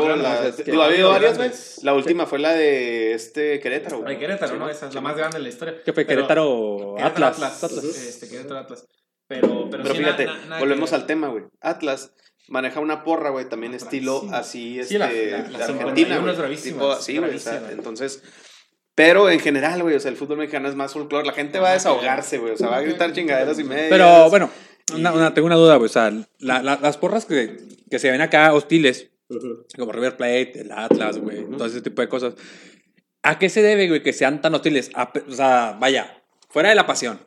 digo, 0.67 0.83
ha 0.83 0.87
ha 0.87 0.89
habido 0.89 1.11
varias, 1.11 1.37
güey. 1.37 1.51
La 1.83 1.95
última 1.95 2.27
fue 2.27 2.41
la 2.41 2.53
de 2.55 2.88
este 3.13 3.61
Querétaro, 3.61 4.03
de 4.03 4.19
Querétaro, 4.19 4.53
Sí, 4.53 4.59
¿no? 4.59 4.69
Esa 4.69 4.87
es 4.87 4.93
Sí, 4.93 4.95
la 4.97 5.01
más 5.01 5.17
grande 5.17 5.39
de 5.39 5.43
la 5.43 5.49
historia. 5.49 5.75
¿Qué 5.85 5.93
fue? 5.93 6.05
Pero- 6.05 6.19
Querétaro, 6.23 6.95
Querétaro 6.97 7.27
Atlas. 7.27 7.65
Atlas. 7.65 7.85
Este, 7.85 8.29
Querétaro 8.29 8.59
Atlas. 8.61 8.87
Pero, 9.27 9.69
pero 9.71 9.83
Pero 9.83 9.95
sí, 9.95 10.01
fíjate, 10.01 10.25
na- 10.27 10.33
na- 10.35 10.41
nada 10.45 10.57
que 10.57 10.61
volvemos 10.65 10.93
al 10.93 11.07
tema, 11.07 11.29
güey. 11.29 11.45
Atlas 11.61 12.13
maneja 12.49 12.81
una 12.81 13.05
porra, 13.05 13.31
güey, 13.31 13.47
también 13.49 13.75
estilo 13.75 14.21
bravísimo. 14.23 14.37
así, 14.37 14.75
Sí, 14.75 14.81
este, 14.81 14.99
la- 14.99 15.07
la- 15.07 15.13
de 15.13 15.31
la 15.31 15.37
Argentina, 15.39 15.67
51 15.67 16.21
güey. 16.23 16.33
es 16.33 16.39
bravísima, 16.39 16.77
Tipo 16.79 16.93
así, 16.93 17.19
güey, 17.19 17.35
o 17.35 17.39
sea, 17.39 17.53
bravísima. 17.53 17.73
entonces... 17.79 18.23
Pero 18.95 19.31
en 19.31 19.39
general, 19.39 19.81
güey, 19.83 19.95
o 19.95 20.01
sea, 20.01 20.11
el 20.11 20.17
fútbol 20.17 20.39
mexicano 20.39 20.69
es 20.69 20.75
más 20.75 20.93
folclore. 20.93 21.25
La 21.25 21.33
gente 21.33 21.61
va 21.61 21.71
a 21.71 21.73
desahogarse, 21.75 22.39
güey. 22.39 22.55
O 22.55 22.57
sea, 22.57 22.69
va 22.69 22.79
a 22.79 22.81
gritar 22.81 23.13
chingaderas 23.13 23.57
y 23.61 23.63
medias. 23.65 23.87
Pero 23.91 24.29
bueno, 24.29 24.51
una, 24.93 25.33
tengo 25.35 25.47
una 25.47 25.55
duda, 25.55 25.77
güey. 25.77 25.87
O 25.87 25.93
sea, 25.93 26.11
la- 26.41 26.63
la- 26.65 26.81
las 26.83 26.97
porras 26.97 27.25
que, 27.25 27.59
que 27.89 27.99
se 28.01 28.11
ven 28.11 28.21
acá 28.23 28.53
hostiles, 28.53 29.11
como 29.77 29.93
River 29.93 30.17
Plate, 30.17 30.63
el 30.63 30.73
Atlas, 30.73 31.19
güey, 31.19 31.45
todo 31.49 31.67
ese 31.67 31.81
tipo 31.81 32.03
de 32.03 32.09
cosas. 32.09 32.35
¿A 33.29 33.39
qué 33.39 33.49
se 33.49 33.63
debe, 33.63 33.89
güey, 33.89 34.03
que 34.03 34.13
sean 34.13 34.41
tan 34.41 34.55
hostiles? 34.55 34.91
A 34.95 35.13
o 35.29 35.33
sea, 35.33 35.77
vaya, 35.79 36.23
fuera 36.49 36.71
de 36.71 36.75
la 36.75 36.87
pasión. 36.87 37.21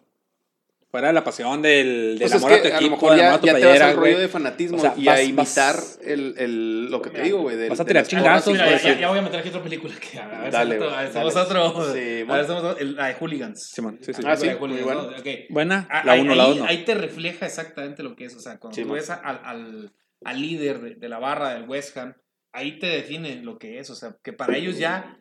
Fuera 0.90 1.08
de 1.08 1.14
la 1.14 1.24
pasión 1.24 1.62
del, 1.62 2.18
del 2.20 2.30
Pues 2.30 2.34
es 2.34 2.44
amor 2.44 2.52
a 2.52 2.58
tu 2.58 2.62
que 2.64 2.68
a 2.68 2.72
lo 2.72 2.78
equipo, 2.80 2.96
mejor 2.98 3.10
del 3.12 3.20
ya, 3.20 3.28
amor 3.28 3.38
a 3.38 3.40
tu 3.40 3.46
ya 3.48 3.54
te 3.54 3.60
vas 3.60 3.62
playera, 3.64 3.88
al 3.88 3.96
rollo 3.96 4.12
güey. 4.12 4.22
de 4.24 4.28
fanatismo 4.28 4.78
O 4.78 4.82
sea, 4.82 4.94
y 4.98 5.06
vas- 5.06 5.20
a 5.20 5.24
imitar 5.24 5.76
vas- 5.76 6.00
el, 6.04 6.36
el, 6.38 6.92
lo 6.92 7.02
que 7.02 7.10
te 7.12 7.22
digo, 7.22 7.42
güey. 7.44 7.56
del- 7.56 7.70
Vas 7.70 7.80
a 7.80 7.86
tirar 7.86 8.06
chingazos. 8.08 8.52
Mira, 8.52 8.78
ya, 9.00 9.08
voy 9.10 9.20
a 9.20 9.22
meter 9.22 9.40
aquí 9.40 9.50
otra 9.50 9.64
película 9.64 9.94
que 9.96 10.20
a 10.20 10.28
ver, 10.28 10.52
Dale, 10.52 10.78
si 10.78 10.84
a 10.84 10.88
ver, 11.02 11.14
dale. 11.14 11.60
otro. 11.60 11.94
Sí, 11.94 12.00
a 12.00 12.04
ver, 12.04 12.26
bueno. 12.26 12.46
somos 12.48 12.64
otro- 12.64 12.78
el- 12.80 12.96
la 12.98 13.08
de 13.08 13.14
Hooligans. 13.14 13.70
Simón, 13.74 14.00
sí, 14.02 14.14
sí. 14.14 14.22
Ah, 14.26 14.36
sí, 14.36 14.48
La 14.48 14.54
de 14.54 14.60
muy 14.60 14.70
Hooligans, 14.82 15.48
bueno. 15.50 15.88
Ah, 15.90 16.04
ahí- 16.08 16.20
1, 16.22 16.36
la 16.36 16.44
ahí- 16.44 16.50
2 16.50 16.58
no. 16.58 16.66
Ahí 16.66 16.84
te 16.84 16.94
refleja 16.96 17.46
exactamente 17.46 18.04
lo 18.04 18.16
que 18.18 18.26
es. 18.26 18.36
O 18.36 18.40
sea, 18.42 18.58
cuando 18.60 18.76
Sí, 18.76 18.82
tú 18.82 18.90
man. 18.90 18.98
ves 18.98 19.10
al, 19.12 19.40
al, 19.46 19.94
al 20.26 20.42
líder 20.42 20.82
de, 20.82 20.96
de 20.96 21.08
la 21.10 21.20
barra 21.20 21.54
del 21.54 21.70
West 21.70 21.96
Ham, 21.96 22.16
ahí 22.52 22.80
te 22.80 22.88
define 22.88 23.38
lo 23.44 23.58
que 23.58 23.80
es. 23.80 23.90
O 23.92 23.96
sea, 23.96 24.18
que 24.22 24.34
para 24.34 24.58
ellos 24.58 24.78
ya 24.78 25.18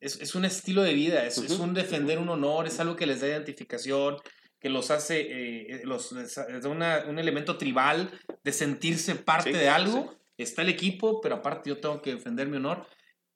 es, 0.00 0.20
es 0.20 0.34
un 0.34 0.44
estilo 0.44 0.82
de 0.82 0.94
vida, 0.94 1.24
es, 1.26 1.38
es 1.38 1.58
un 1.58 1.74
defender 1.74 2.18
un 2.18 2.28
honor, 2.28 2.66
es 2.66 2.78
algo 2.80 2.96
que 2.96 3.06
les 3.06 3.20
da 3.20 3.28
identificación, 3.28 4.16
que 4.60 4.68
los 4.70 4.90
hace, 4.90 5.20
eh, 5.20 5.82
los, 5.84 6.12
les 6.12 6.34
da 6.34 6.68
una- 6.68 7.04
un 7.06 7.18
elemento 7.18 7.56
tribal 7.58 8.10
de 8.42 8.52
sentirse 8.52 9.14
parte 9.14 9.52
Sí, 9.52 9.58
de 9.58 9.68
algo. 9.68 10.14
Está 10.36 10.62
el 10.62 10.68
equipo, 10.68 11.20
pero 11.20 11.36
aparte 11.36 11.70
yo 11.70 11.78
tengo 11.78 12.00
que 12.00 12.14
defender 12.14 12.46
mi 12.48 12.56
honor. 12.58 12.86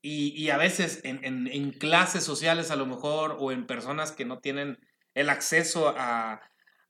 Y, 0.01 0.29
y 0.41 0.51
a 0.51 0.57
veces 0.57 1.01
en, 1.05 1.25
en, 1.25 1.47
en 1.47 1.71
clases 1.71 2.25
sociales 2.25 2.71
a 2.73 2.77
lo 2.77 2.87
mejor 2.87 3.37
o 3.39 3.53
en 3.53 3.67
personas 3.67 4.11
que 4.13 4.25
no 4.25 4.39
tienen 4.41 4.79
el 5.15 5.29
acceso 5.31 5.95
a, 5.97 6.41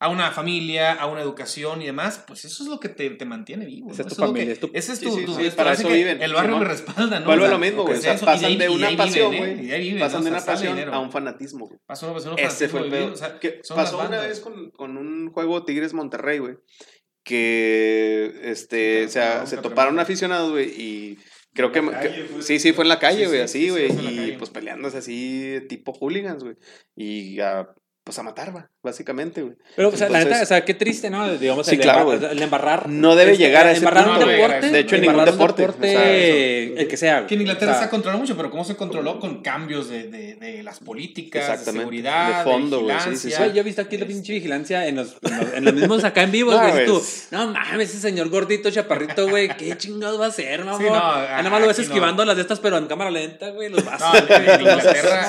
a 0.03 0.09
una 0.09 0.33
familia, 0.33 0.93
a 0.95 1.07
una 1.07 1.21
educación 1.23 1.81
y 1.81 1.87
demás, 1.87 2.25
pues 2.27 2.45
eso 2.45 2.63
es 2.65 2.69
lo 2.69 2.81
que 2.81 2.89
te, 2.89 3.09
te 3.11 3.25
mantiene 3.25 3.65
vivo. 3.67 3.93
Esa 3.93 4.03
¿no? 4.03 4.09
es 4.09 4.15
tu 4.17 4.23
Eso 4.23 4.27
familia, 4.33 4.53
es 4.53 4.61
tu- 4.61 4.71
Ese 4.75 4.93
es 4.95 5.01
tu, 5.01 5.15
sí, 5.15 5.25
sí, 5.27 5.51
para 5.57 5.73
eso 5.75 5.89
viven, 5.89 6.21
El 6.21 6.33
barrio 6.35 6.59
me 6.59 6.65
respalda, 6.65 7.21
¿no? 7.21 7.27
Vuelve 7.27 7.45
O 7.45 7.47
sea, 7.47 7.55
lo 7.55 7.61
mismo, 7.61 7.83
güey. 7.85 7.99
O 7.99 8.01
sea, 8.01 8.17
pasan 8.19 8.45
ahí- 8.47 8.57
de 8.57 8.69
una 8.69 8.97
pasión, 8.97 9.33
¿eh? 9.33 9.39
güey. 9.39 9.81
Viven, 9.81 10.01
Pasan 10.01 10.21
¿no? 10.21 10.25
de 10.25 10.31
O 10.31 10.33
una 10.33 10.41
sea, 10.41 10.53
pasión 10.55 10.75
dinero. 10.75 10.93
a 10.93 10.99
un 11.01 11.13
fanatismo, 11.13 11.67
güey. 11.69 11.79
Pasó 11.87 12.07
una 12.07 12.15
pasión, 12.17 12.33
un 12.35 12.39
Ese 12.41 12.69
fue 12.69 12.81
el 12.81 12.91
pedo. 12.91 13.13
o 13.13 13.17
sea, 13.17 13.39
pasó 13.75 13.99
una 14.01 14.21
vez 14.21 14.41
con, 14.41 14.71
con 14.73 14.97
un 14.97 15.31
juego 15.31 15.65
Tigres 15.65 15.95
Monterrey, 15.95 16.39
güey. 16.41 16.57
Que 17.33 18.33
este, 18.43 19.05
o 19.05 19.09
sea, 19.09 19.47
se 19.47 19.57
toparon 19.59 19.99
aficionados, 20.01 20.51
güey. 20.51 20.69
Y 20.77 21.19
creo 21.55 21.71
que, 21.71 21.81
que- 21.81 22.43
sí, 22.43 22.59
sí, 22.59 22.73
fue 22.73 22.85
en 22.85 22.89
la 22.89 22.99
calle, 22.99 23.27
güey, 23.27 23.39
sí, 23.39 23.45
así, 23.45 23.61
sí, 23.67 23.71
güey. 23.71 24.31
y 24.31 24.37
pues 24.37 24.51
peleándose 24.51 24.99
así, 24.99 25.59
tipo 25.69 25.93
hooligans, 25.93 26.43
güey. 26.43 26.57
Y 26.97 27.39
a, 27.41 27.69
pues 28.05 28.19
a 28.19 28.25
matar, 28.25 28.55
va, 28.55 28.71
básicamente, 28.83 29.43
güey. 29.43 29.55
Pero, 29.77 29.89
o 29.89 29.97
sea, 29.97 30.09
la 30.09 30.19
neta, 30.25 30.43
o 30.43 30.47
sea, 30.47 30.65
qué 30.65 30.75
triste, 30.75 31.09
¿no? 31.11 31.33
Digamos, 31.37 31.67
Sí, 31.67 31.77
el, 31.77 31.81
claro, 31.81 32.01
embar- 32.13 32.19
güey. 32.19 32.33
el 32.33 32.43
embarrar. 32.43 32.89
No 32.89 33.15
debe 33.17 33.37
llegar 33.37 33.67
a 33.67 33.71
ese 33.71 33.79
embarrar 33.79 34.05
punto, 34.07 34.21
un 34.27 34.29
deporte. 34.33 34.71
De 34.71 34.79
hecho, 34.81 34.95
en 34.97 35.01
ningún 35.03 35.15
embarrar 35.15 35.35
un 35.35 35.39
deporte, 35.39 35.65
o 35.67 35.73
sea, 35.83 36.11
el 36.13 36.89
que 36.89 36.97
sea. 36.97 37.17
güey. 37.19 37.27
Que 37.29 37.35
en 37.37 37.41
Inglaterra 37.43 37.73
O 37.73 37.75
sea, 37.75 37.83
se 37.83 37.87
ha 37.87 37.91
controlado 37.91 38.21
mucho, 38.21 38.37
pero 38.37 38.51
¿cómo 38.51 38.65
se 38.65 38.77
controló? 38.77 39.21
Con 39.21 39.43
cambios 39.43 39.89
de, 39.89 40.09
de, 40.09 40.35
de 40.35 40.63
las 40.63 40.81
políticas, 40.81 41.65
de 41.65 41.73
seguridad, 41.73 42.39
de 42.39 42.45
fondo, 42.51 42.81
güey, 42.83 42.97
sí, 43.17 43.31
yo 43.31 43.61
he 43.61 43.63
visto 43.63 43.83
aquí 43.83 43.97
la 43.97 44.07
pinche 44.07 44.33
vigilancia 44.33 44.87
en 44.87 44.97
los, 44.97 45.17
en 45.23 45.39
los, 45.39 45.55
en 45.55 45.65
los 45.65 45.75
mismos 45.75 46.05
acá 46.05 46.23
en 46.23 46.33
vivo, 46.33 46.51
No, 46.53 46.71
güey. 46.71 46.87
tú, 46.87 47.03
no 47.31 47.49
mames, 47.49 47.91
ese 47.91 48.01
señor 48.01 48.29
gordito, 48.31 48.71
chaparrito, 48.71 49.29
güey, 49.29 49.49
qué 49.57 49.77
chingados 49.77 50.21
va 50.21 50.27
a 50.27 50.29
hacer, 50.29 50.65
mamá. 50.65 50.79
Sí, 50.79 50.85
no, 50.85 50.95
Ah, 50.95 51.37
nada 51.39 51.51
más 51.51 51.61
lo 51.61 51.67
ves 51.69 51.79
esquivando 51.79 52.25
las 52.25 52.37
de 52.37 52.43
estas, 52.43 52.59
pero 52.61 52.77
en 52.79 52.87
cámara 52.87 53.11
lenta, 53.11 53.51
güey, 53.51 53.69
los 53.69 53.85
vas 53.85 54.01
No, 54.01 54.15
en, 54.17 54.51
en 54.51 54.61
Inglaterra, 54.61 55.29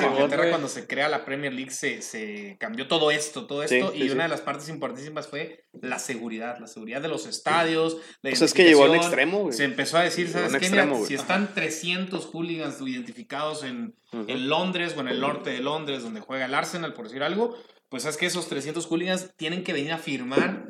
cuando 0.49 0.67
se 0.67 0.87
crea 0.87 1.09
la 1.09 1.25
Premier 1.25 1.53
League 1.53 1.71
se, 1.71 2.01
se 2.01 2.55
cambió 2.59 2.87
todo 2.87 3.11
esto, 3.11 3.42
todo 3.45 3.63
esto, 3.63 3.91
Sí, 3.91 3.97
y 3.99 4.01
sí, 4.03 4.09
una 4.11 4.23
sí. 4.23 4.29
de 4.29 4.29
las 4.29 4.41
partes 4.41 4.69
importantísimas 4.69 5.27
fue 5.27 5.65
la 5.81 5.99
seguridad, 5.99 6.57
la 6.59 6.67
seguridad 6.67 7.01
de 7.01 7.07
los 7.07 7.25
estadios, 7.25 7.97
la 8.21 8.29
Pues 8.29 8.41
es 8.41 8.53
que 8.53 8.63
llegó 8.63 8.83
a 8.83 8.85
un 8.85 8.91
identificación. 8.91 9.19
extremo, 9.29 9.39
güey. 9.43 9.53
Se 9.57 9.63
empezó 9.63 9.97
a 9.97 10.03
decir, 10.03 10.29
¿sabes 10.29 10.51
qué? 10.51 10.57
extremo, 10.57 10.85
Mira, 10.85 10.97
güey. 10.97 11.07
si 11.07 11.13
están 11.15 11.53
300 11.53 12.25
hooligans 12.25 12.81
identificados 12.81 13.63
en, 13.63 13.95
en 14.11 14.49
Londres 14.49 14.93
o 14.97 15.01
en 15.01 15.07
el 15.07 15.19
norte 15.19 15.49
de 15.51 15.59
Londres, 15.59 16.03
donde 16.03 16.21
juega 16.21 16.45
el 16.45 16.53
Arsenal, 16.53 16.93
por 16.93 17.05
decir 17.07 17.23
algo, 17.23 17.55
pues 17.89 18.03
sabes 18.03 18.17
que 18.17 18.25
esos 18.25 18.47
300 18.49 18.85
hooligans 18.87 19.31
tienen 19.37 19.63
que 19.63 19.73
venir 19.73 19.91
a 19.93 19.97
firmar 19.99 20.65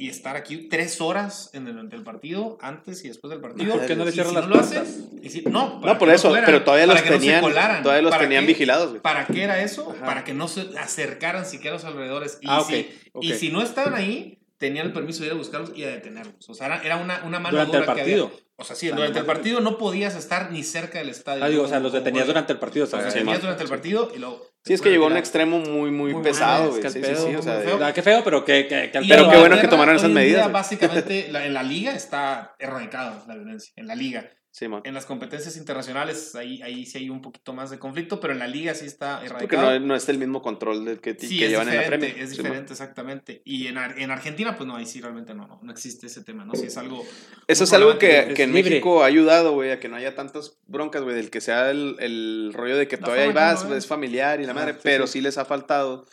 y 0.00 0.08
estar 0.08 0.36
aquí 0.36 0.68
tres 0.70 1.00
horas 1.00 1.50
en 1.54 1.66
el, 1.66 1.88
del 1.88 2.04
partido, 2.04 2.56
antes 2.62 3.04
y 3.04 3.08
después 3.08 3.30
del 3.32 3.40
partido. 3.40 3.74
¿Por 3.76 3.84
qué 3.86 3.96
no 3.96 4.04
le 4.04 4.12
cierran 4.12 4.30
si 4.30 4.34
las 4.36 4.48
no 4.48 4.54
lo 4.56 5.22
y 5.22 5.28
si- 5.28 5.42
no, 5.42 5.80
para 5.80 5.92
No, 5.94 5.98
por 5.98 6.08
eso, 6.10 6.28
fueran, 6.28 6.46
pero 6.46 6.62
todavía 6.62 6.86
los 6.86 7.02
no 7.04 7.08
tenían, 7.10 7.40
colaran. 7.40 7.82
todavía 7.82 8.02
los 8.02 8.10
¿Para 8.12 8.22
tenían 8.22 8.44
qué? 8.44 8.52
vigilados, 8.52 8.90
güey. 8.90 9.02
¿Para 9.02 9.26
qué 9.26 9.42
era 9.42 9.60
eso? 9.60 9.90
Ajá. 9.90 10.06
Para 10.06 10.22
que 10.24 10.34
no 10.34 10.46
se 10.46 10.68
acercaran 10.78 11.44
siquiera 11.44 11.74
a 11.76 11.78
los 11.80 11.84
alrededores. 11.84 12.38
Y, 12.40 12.46
Ah, 12.48 12.62
si, 12.64 12.88
ok. 13.12 13.24
y 13.24 13.32
si 13.34 13.50
no 13.50 13.60
estaban 13.60 13.94
ahí, 13.94 14.38
tenían 14.58 14.86
el 14.86 14.92
permiso 14.92 15.20
de 15.20 15.26
ir 15.28 15.32
a 15.32 15.36
buscarlos 15.36 15.72
y 15.76 15.84
a 15.84 15.88
detenerlos. 15.88 16.48
O 16.48 16.54
sea, 16.54 16.66
era, 16.66 16.82
era 16.82 16.96
una, 16.96 17.22
una 17.24 17.38
mano 17.40 17.52
Durante 17.56 17.76
el 17.76 17.82
dura 17.82 17.94
que 17.94 18.00
partido. 18.00 18.26
había. 18.26 18.38
O 18.60 18.64
sea, 18.64 18.74
sí, 18.74 18.88
durante 18.88 19.20
el 19.20 19.24
partido 19.24 19.60
no 19.60 19.78
podías 19.78 20.16
estar 20.16 20.50
ni 20.50 20.64
cerca 20.64 20.98
del 20.98 21.10
estadio. 21.10 21.44
Ah, 21.44 21.48
digo, 21.48 21.62
o 21.62 21.68
sea, 21.68 21.78
los 21.78 21.92
detenías 21.92 22.26
durante 22.26 22.52
el 22.52 22.58
partido, 22.58 22.86
o 22.86 22.88
sea, 22.88 23.00
Los 23.02 23.14
detenías 23.14 23.40
durante 23.40 23.62
el 23.62 23.68
partido 23.68 24.10
y 24.14 24.18
luego... 24.18 24.44
Sí, 24.64 24.74
es 24.74 24.82
que 24.82 24.90
llegó 24.90 25.04
a 25.04 25.06
un 25.06 25.16
extremo 25.16 25.60
muy, 25.60 25.92
muy 25.92 26.12
Muy 26.12 26.22
pesado, 26.24 26.72
mal, 26.72 26.78
es 26.80 26.84
que 26.84 26.90
Sí, 26.90 26.98
el 26.98 27.04
sí, 27.04 27.10
pedo, 27.12 27.26
sí, 27.28 27.34
o 27.36 27.42
sea, 27.42 27.60
feo. 27.60 27.78
Ah, 27.82 27.94
qué 27.94 28.02
feo, 28.02 28.22
pero 28.24 28.44
que, 28.44 28.66
que, 28.66 28.90
que 28.90 28.98
al 28.98 29.04
Y 29.04 29.08
Pero 29.08 29.22
pedo, 29.22 29.30
qué 29.32 29.38
bueno 29.38 29.60
que 29.60 29.68
tomaron 29.68 29.94
esas 29.94 30.08
día, 30.08 30.14
medidas, 30.16 30.42
güey. 30.42 30.52
Básicamente, 30.52 31.28
la- 31.30 31.46
en 31.46 31.54
la 31.54 31.62
liga 31.62 31.94
está 31.94 32.56
erradicada 32.58 33.24
la 33.28 33.34
violencia. 33.36 33.72
En 33.76 33.86
la 33.86 33.94
liga. 33.94 34.28
Sí, 34.58 34.66
man. 34.66 34.80
En 34.84 34.92
las 34.92 35.06
competencias 35.06 35.56
internacionales, 35.56 36.34
ahí, 36.34 36.60
ahí 36.62 36.84
sí 36.84 36.98
hay 36.98 37.10
un 37.10 37.22
poquito 37.22 37.52
más 37.52 37.70
de 37.70 37.78
conflicto, 37.78 38.18
pero 38.18 38.32
en 38.32 38.40
la 38.40 38.48
liga 38.48 38.74
sí 38.74 38.86
está 38.86 39.20
Porque 39.20 39.54
erradicado. 39.54 39.78
no, 39.78 39.86
no 39.86 39.94
es 39.94 40.08
el 40.08 40.18
mismo 40.18 40.42
control 40.42 40.84
del 40.84 41.00
que, 41.00 41.14
Sí, 41.16 41.38
que 41.38 41.48
llevan 41.48 41.68
en 41.68 41.76
la 41.76 41.86
Premier. 41.86 42.18
es 42.18 42.30
Sí, 42.30 42.38
diferente, 42.38 42.72
exactamente. 42.72 43.40
Y 43.44 43.68
en, 43.68 43.78
en 43.78 44.10
Argentina, 44.10 44.56
pues 44.56 44.66
no, 44.66 44.74
ahí 44.74 44.84
sí 44.84 45.00
realmente 45.00 45.32
no, 45.32 45.46
no, 45.46 45.60
no 45.62 45.70
existe 45.70 46.08
ese 46.08 46.24
tema, 46.24 46.44
¿no? 46.44 46.56
Sí 46.56 46.66
es 46.66 46.76
algo... 46.76 47.04
Eso 47.46 47.62
es 47.62 47.72
algo 47.72 47.98
que, 47.98 48.32
que 48.34 48.42
en 48.42 48.52
libre. 48.52 48.70
México 48.70 49.04
ha 49.04 49.06
ayudado, 49.06 49.52
güey, 49.52 49.70
a 49.70 49.78
que 49.78 49.88
no 49.88 49.94
haya 49.94 50.16
tantas 50.16 50.58
broncas, 50.66 51.02
güey, 51.02 51.14
del 51.14 51.30
que 51.30 51.40
sea 51.40 51.70
el, 51.70 51.94
el 52.00 52.50
rollo 52.52 52.76
de 52.76 52.88
que 52.88 52.96
La 52.96 53.04
todavía 53.04 53.26
ahí 53.26 53.32
vas, 53.32 53.68
ve. 53.68 53.76
es 53.76 53.86
familiar 53.86 54.40
y 54.40 54.44
la 54.44 54.50
Ajá, 54.50 54.60
madre, 54.60 54.72
sí, 54.74 54.80
pero 54.82 55.06
sí. 55.06 55.12
sí 55.14 55.20
les 55.20 55.38
ha 55.38 55.44
faltado, 55.44 56.04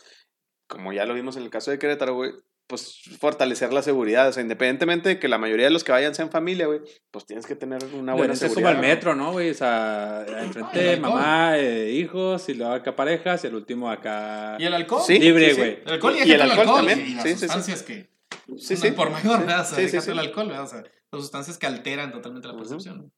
como 0.68 0.92
ya 0.92 1.04
lo 1.04 1.14
vimos 1.14 1.36
en 1.36 1.42
el 1.42 1.50
caso 1.50 1.72
de 1.72 1.80
Querétaro, 1.80 2.14
güey, 2.14 2.30
pues 2.66 3.00
fortalecer 3.20 3.72
la 3.72 3.82
seguridad. 3.82 4.28
O 4.28 4.32
sea, 4.32 4.42
independientemente 4.42 5.08
de 5.08 5.18
que 5.18 5.28
la 5.28 5.38
mayoría 5.38 5.66
de 5.66 5.70
los 5.70 5.84
que 5.84 5.92
vayan 5.92 6.14
sean 6.14 6.30
familia, 6.30 6.66
güey, 6.66 6.80
pues 7.10 7.24
tienes 7.26 7.46
que 7.46 7.54
tener 7.54 7.84
una 7.94 8.14
buena 8.14 8.32
Es 8.34 8.40
como 8.40 8.54
seguridad. 8.54 8.72
al 8.74 8.80
metro, 8.80 9.14
¿no, 9.14 9.32
güey? 9.32 9.50
O 9.50 9.54
sea, 9.54 10.24
enfrente 10.40 10.96
mamá, 10.98 11.58
eh, 11.58 11.92
hijos, 11.92 12.48
y 12.48 12.54
luego 12.54 12.72
acá 12.72 12.96
parejas, 12.96 13.44
y 13.44 13.46
el 13.46 13.54
último 13.54 13.90
acá. 13.90 14.56
¿Y 14.58 14.64
el 14.64 14.74
alcohol? 14.74 15.02
Sí, 15.06 15.18
Libre, 15.18 15.46
sí, 15.50 15.54
sí. 15.54 15.60
güey. 15.60 15.78
El 15.84 15.92
alcohol 15.92 16.14
y, 16.16 16.28
Y 16.28 16.32
el 16.32 16.42
alcohol 16.42 16.66
también. 16.76 17.00
Y 17.06 17.14
las 17.14 17.22
Sí, 17.22 17.28
sí, 17.30 17.34
sí. 17.34 17.40
sustancias 17.40 17.82
que. 17.82 18.10
Sí, 18.58 18.74
no, 18.74 18.80
sí. 18.80 18.90
Por 18.92 19.10
mayor, 19.10 19.40
¿verdad? 19.40 19.60
O 19.60 19.64
sea, 19.64 19.76
Sí, 19.76 19.82
sí, 19.82 19.92
déjate 19.92 20.00
sí. 20.04 20.10
el 20.10 20.18
alcohol, 20.18 20.48
¿verdad? 20.48 20.64
O 20.64 20.68
sea, 20.68 20.78
las 21.12 21.20
sustancias 21.22 21.58
que 21.58 21.66
alteran 21.66 22.12
totalmente 22.12 22.48
la 22.48 22.56
percepción. 22.56 23.12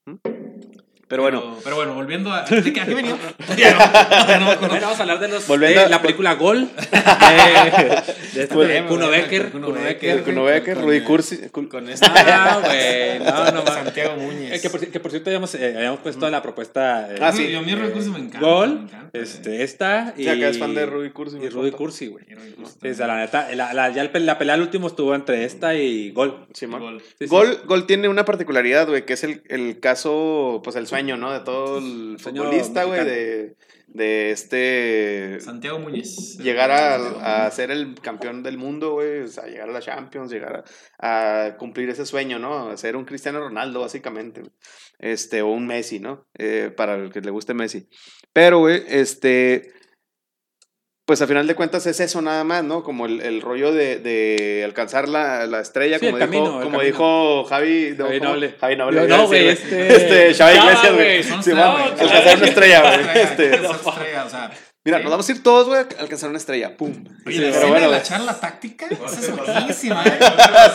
Pero 1.08 1.22
bueno, 1.22 1.56
Pero 1.64 1.76
bueno, 1.76 1.94
volviendo 1.94 2.30
a. 2.30 2.42
¿De 2.50 2.72
qué, 2.72 2.80
a 2.82 2.86
qué 2.86 2.94
venía? 2.94 3.16
No, 3.16 4.38
no 4.40 4.46
me. 4.46 4.56
Bueno, 4.56 4.74
vamos 4.82 4.98
a 4.98 5.02
hablar 5.02 5.18
de 5.20 5.28
los 5.28 5.46
Volviendo 5.46 5.80
de 5.80 5.86
a- 5.86 5.88
la 5.88 6.02
película 6.02 6.34
Gol. 6.34 6.68
de, 6.68 6.82
de 8.34 8.42
este 8.42 8.54
de 8.56 8.84
Kuno 8.84 9.08
Becker. 9.08 9.50
Kuno 9.50 9.72
Becker. 9.72 10.22
Kuno 10.22 10.44
Becker, 10.44 10.78
Rudy 10.78 11.00
Cursi. 11.00 11.48
Con 11.50 11.88
esta. 11.88 12.12
Ah, 12.14 12.60
güey. 12.62 13.18
No, 13.20 13.50
no 13.52 13.62
más. 13.64 13.74
Santiago 13.74 14.16
Muñez. 14.16 14.52
Eh, 14.52 14.60
que, 14.60 14.68
por, 14.70 14.86
que 14.86 15.00
por 15.00 15.10
cierto 15.10 15.30
habíamos, 15.30 15.54
eh, 15.54 15.74
habíamos 15.76 16.00
puesto 16.00 16.28
la 16.28 16.42
propuesta. 16.42 17.08
eh, 17.10 17.18
Ah, 17.20 17.32
sí. 17.32 17.50
Yo, 17.50 17.60
a 17.60 17.62
mí 17.62 17.72
el 17.72 17.78
recurso 17.80 18.10
me 18.12 18.18
encanta. 18.18 18.40
me 18.40 18.46
Gol, 18.46 18.70
encanta, 18.84 19.18
este, 19.18 19.62
esta 19.62 20.12
y. 20.16 20.24
Sí, 20.24 20.28
acá 20.28 20.48
es 20.48 20.58
fan 20.58 20.74
de 20.74 20.84
Rudy 20.86 21.10
Cursi. 21.10 21.36
Y 21.36 21.40
me 21.40 21.48
Rudy. 21.50 21.70
Cursi, 21.70 22.06
güey. 22.08 22.24
Rudy 22.26 22.52
Cursi 22.52 23.02
o 23.02 23.06
la 23.06 23.16
neta, 23.16 23.48
la, 23.54 23.72
la- 23.72 23.88
ya 23.90 24.02
el 24.02 24.26
la 24.26 24.36
pelea 24.38 24.54
al 24.54 24.60
último 24.60 24.88
estuvo 24.88 25.14
entre 25.14 25.44
esta 25.44 25.74
y 25.74 26.10
Gol. 26.10 26.46
Sí. 26.52 26.66
Gol, 27.26 27.60
Gol 27.64 27.86
tiene 27.86 28.08
una 28.08 28.24
particularidad, 28.26 28.86
güey, 28.88 29.06
que 29.06 29.14
es 29.14 29.24
el, 29.24 29.42
el 29.48 29.80
caso, 29.80 30.60
pues 30.62 30.76
el 30.76 30.86
sueño, 30.86 30.97
¿no? 31.02 31.32
De 31.32 31.40
todo 31.40 31.78
el 31.78 32.18
Sueño 32.18 32.44
futbolista, 32.44 32.84
güey, 32.84 33.04
de, 33.04 33.56
de 33.86 34.30
este... 34.30 35.38
Santiago 35.40 35.78
Muñez. 35.78 36.36
Llegar 36.38 36.70
a, 36.70 37.46
a 37.46 37.50
ser 37.50 37.70
el 37.70 37.94
campeón 38.00 38.42
del 38.42 38.58
mundo, 38.58 38.92
güey, 38.92 39.20
o 39.20 39.28
sea, 39.28 39.46
llegar 39.46 39.68
a 39.68 39.72
la 39.72 39.80
Champions, 39.80 40.30
llegar 40.30 40.64
a, 40.98 41.44
a 41.46 41.56
cumplir 41.56 41.88
ese 41.90 42.04
sueño, 42.04 42.38
¿no? 42.38 42.68
A 42.68 42.76
ser 42.76 42.96
un 42.96 43.04
Cristiano 43.04 43.40
Ronaldo, 43.40 43.80
básicamente, 43.80 44.42
este, 44.98 45.42
o 45.42 45.48
un 45.48 45.66
Messi, 45.66 46.00
¿no? 46.00 46.26
Eh, 46.36 46.72
para 46.76 46.96
el 46.96 47.10
que 47.12 47.20
le 47.20 47.30
guste 47.30 47.54
Messi. 47.54 47.88
Pero, 48.32 48.58
güey, 48.58 48.82
este, 48.88 49.72
pues 51.08 51.22
a 51.22 51.26
final 51.26 51.46
de 51.46 51.54
cuentas 51.54 51.86
es 51.86 52.00
eso 52.00 52.20
nada 52.20 52.44
más, 52.44 52.62
¿no? 52.64 52.82
Como 52.84 53.06
el, 53.06 53.22
el 53.22 53.40
rollo 53.40 53.72
de, 53.72 53.98
de 53.98 54.60
alcanzar 54.62 55.08
la, 55.08 55.46
la 55.46 55.60
estrella, 55.60 55.98
Sí, 55.98 56.04
como, 56.04 56.18
el 56.18 56.30
dijo, 56.30 56.30
camino, 56.44 56.58
el 56.58 56.64
como 56.64 56.78
camino. 56.78 56.82
dijo 56.82 57.44
Javi, 57.44 57.94
no, 57.96 58.04
Javi. 58.04 58.20
Noble. 58.20 58.54
Javi 58.60 58.76
Noble. 58.76 59.08
No, 59.08 59.26
güey, 59.26 59.48
este- 59.48 59.88
este, 59.96 60.34
Xavi 60.34 60.54
Chava, 60.58 60.66
Iglesias, 60.70 60.94
güey, 60.94 61.22
Sí, 61.22 61.50
alcanzar 61.52 62.36
una 62.36 62.46
estrella, 62.46 62.80
güey. 62.82 63.08
Este, 63.24 63.54
esa 63.56 63.70
estrella, 63.72 64.24
o 64.26 64.28
sea, 64.30 64.50
Mira, 64.84 64.98
sí. 64.98 65.04
nos 65.04 65.10
vamos 65.10 65.28
a 65.28 65.32
ir 65.32 65.42
todos, 65.42 65.66
güey, 65.66 65.80
a 65.80 66.00
alcanzar 66.00 66.28
una 66.28 66.38
estrella. 66.38 66.76
Pum. 66.76 67.04
Oye, 67.26 67.36
Sí, 67.36 67.40
la 67.40 67.46
pero 67.46 67.48
escena 67.56 67.68
bueno, 67.70 67.86
de 67.86 67.92
la 67.96 68.02
charla 68.02 68.40
táctica, 68.40 68.86
esa 69.06 69.20
es 69.20 69.34
buenísima, 69.34 70.04
¿eh? 70.04 70.18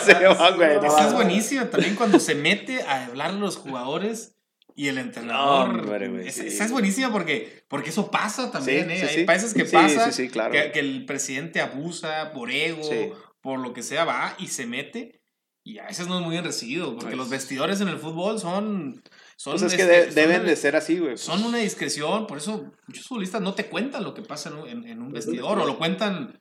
Sí, 0.04 0.12
güey, 0.56 0.76
Esa 0.78 0.86
es 0.86 1.12
va. 1.12 1.12
buenísima 1.12 1.70
también 1.70 1.94
cuando 1.94 2.18
se 2.18 2.34
mete 2.34 2.82
a 2.82 3.04
hablar 3.06 3.30
a 3.30 3.32
los 3.34 3.56
jugadores 3.56 4.33
y 4.74 4.88
el 4.88 4.98
entrenador. 4.98 5.68
No, 5.72 5.82
hombre, 5.82 6.08
güey, 6.08 6.26
esa, 6.28 6.42
sí. 6.42 6.48
es 6.48 6.70
buenísima 6.72 7.12
porque, 7.12 7.64
porque 7.68 7.90
eso 7.90 8.10
pasa 8.10 8.50
también, 8.50 8.86
Sí, 8.88 8.92
¿eh? 8.94 9.08
sí, 9.08 9.18
Hay 9.20 9.24
países 9.24 9.54
que 9.54 9.66
Sí, 9.66 9.72
pasa 9.72 10.10
sí, 10.10 10.24
sí, 10.24 10.28
claro. 10.30 10.52
que, 10.52 10.72
que 10.72 10.80
el 10.80 11.04
presidente 11.06 11.60
abusa 11.60 12.32
por 12.32 12.50
ego, 12.50 12.82
Sí. 12.82 13.10
por 13.40 13.60
lo 13.60 13.72
que 13.72 13.82
sea, 13.82 14.04
va 14.04 14.34
y 14.38 14.48
se 14.48 14.66
mete. 14.66 15.20
Y 15.66 15.78
a 15.78 15.86
veces 15.86 16.06
no 16.08 16.18
es 16.18 16.22
muy 16.24 16.32
bien 16.32 16.44
recibido, 16.44 16.94
porque 16.96 17.16
los 17.16 17.30
vestidores 17.30 17.80
en 17.80 17.88
el 17.88 17.96
fútbol 17.96 18.38
son. 18.38 19.02
son 19.36 19.52
Pues 19.58 19.62
es 19.72 19.74
que 19.74 19.82
este, 19.82 19.94
de- 19.96 20.04
son 20.06 20.14
deben 20.14 20.40
una- 20.42 20.50
de 20.50 20.56
ser 20.56 20.76
así, 20.76 20.98
güey. 20.98 21.16
Son 21.16 21.42
una 21.42 21.56
discreción, 21.58 22.26
por 22.26 22.36
eso 22.36 22.70
muchos 22.86 23.06
futbolistas 23.06 23.40
no 23.40 23.54
te 23.54 23.66
cuentan 23.66 24.04
lo 24.04 24.12
que 24.12 24.20
pasa 24.22 24.50
en 24.50 24.68
en- 24.68 24.86
en 24.88 25.00
un 25.02 25.10
vestidor 25.12 25.58
o 25.58 25.64
lo 25.66 25.78
cuentan 25.78 26.38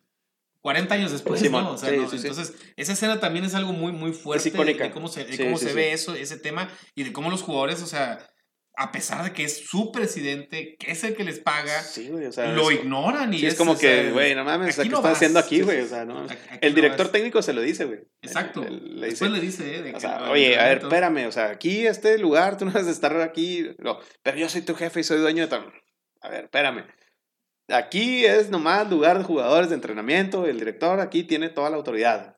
40 0.63 0.95
años 0.95 1.11
después, 1.11 1.51
¿no? 1.51 1.71
O 1.73 1.77
sea, 1.77 1.89
sí, 1.91 1.97
no, 1.97 2.09
sí. 2.09 2.15
Entonces, 2.17 2.55
esa 2.77 2.93
escena 2.93 3.19
también 3.19 3.45
es 3.45 3.53
algo 3.53 3.71
muy, 3.73 3.91
muy 3.91 4.11
fuerte 4.13 4.49
de 4.49 4.91
cómo 4.91 5.07
se, 5.09 5.25
de 5.25 5.37
cómo 5.37 5.57
se 5.59 5.73
ve 5.73 5.93
eso, 5.93 6.15
ese 6.15 6.37
tema 6.37 6.69
y 6.95 7.03
de 7.03 7.13
cómo 7.13 7.29
los 7.29 7.41
jugadores, 7.43 7.81
o 7.81 7.85
sea, 7.85 8.29
a 8.75 8.91
pesar 8.91 9.23
de 9.23 9.33
que 9.33 9.43
es 9.43 9.67
su 9.67 9.91
presidente, 9.91 10.75
que 10.79 10.91
es 10.91 11.03
el 11.03 11.15
que 11.15 11.23
les 11.23 11.37
paga, 11.37 11.83
Sí, 11.83 12.07
güey, 12.09 12.25
o 12.25 12.31
sea. 12.31 12.53
lo 12.53 12.71
es, 12.71 12.79
ignoran 12.79 13.31
y 13.31 13.39
sí, 13.39 13.45
es 13.45 13.53
como 13.55 13.77
que, 13.77 14.09
güey, 14.11 14.33
no 14.33 14.43
mames, 14.43 14.75
¿qué 14.77 14.85
no 14.89 14.97
estás 14.97 15.03
vas. 15.03 15.13
haciendo 15.17 15.37
aquí, 15.37 15.61
güey? 15.61 15.77
sí, 15.79 15.83
O 15.83 15.87
sea, 15.89 16.05
no. 16.05 16.25
El 16.59 16.73
director 16.73 17.09
técnico 17.09 17.43
se 17.43 17.53
lo 17.53 17.61
dice, 17.61 17.85
güey. 17.85 17.99
Exacto. 18.23 18.63
Le- 18.63 18.71
le 18.71 19.07
Después 19.09 19.31
dice- 19.31 19.41
le 19.41 19.45
dice, 19.45 19.75
¿eh? 19.75 19.81
De 19.83 19.93
O 19.95 19.99
sea, 19.99 20.31
oye, 20.31 20.57
a 20.57 20.63
ver, 20.69 20.77
espérame, 20.79 21.27
o 21.27 21.31
sea, 21.31 21.49
aquí, 21.51 21.85
este 21.85 22.17
lugar, 22.17 22.57
tú 22.57 22.65
no 22.65 22.71
debes 22.71 22.87
de 22.87 22.93
estar 22.93 23.15
aquí. 23.21 23.67
No, 23.77 23.99
pero 24.23 24.37
yo 24.37 24.49
soy 24.49 24.61
tu 24.61 24.73
jefe 24.73 25.01
y 25.01 25.03
soy 25.03 25.19
dueño 25.19 25.45
de. 25.47 25.55
A 26.21 26.29
ver, 26.29 26.45
espérame. 26.45 26.85
Aquí 27.71 28.25
es 28.25 28.49
nomás 28.49 28.89
lugar 28.89 29.17
de 29.17 29.23
jugadores 29.23 29.69
de 29.69 29.75
entrenamiento, 29.75 30.45
el 30.45 30.59
director 30.59 30.99
aquí 30.99 31.23
tiene 31.23 31.49
toda 31.49 31.69
la 31.69 31.77
autoridad. 31.77 32.35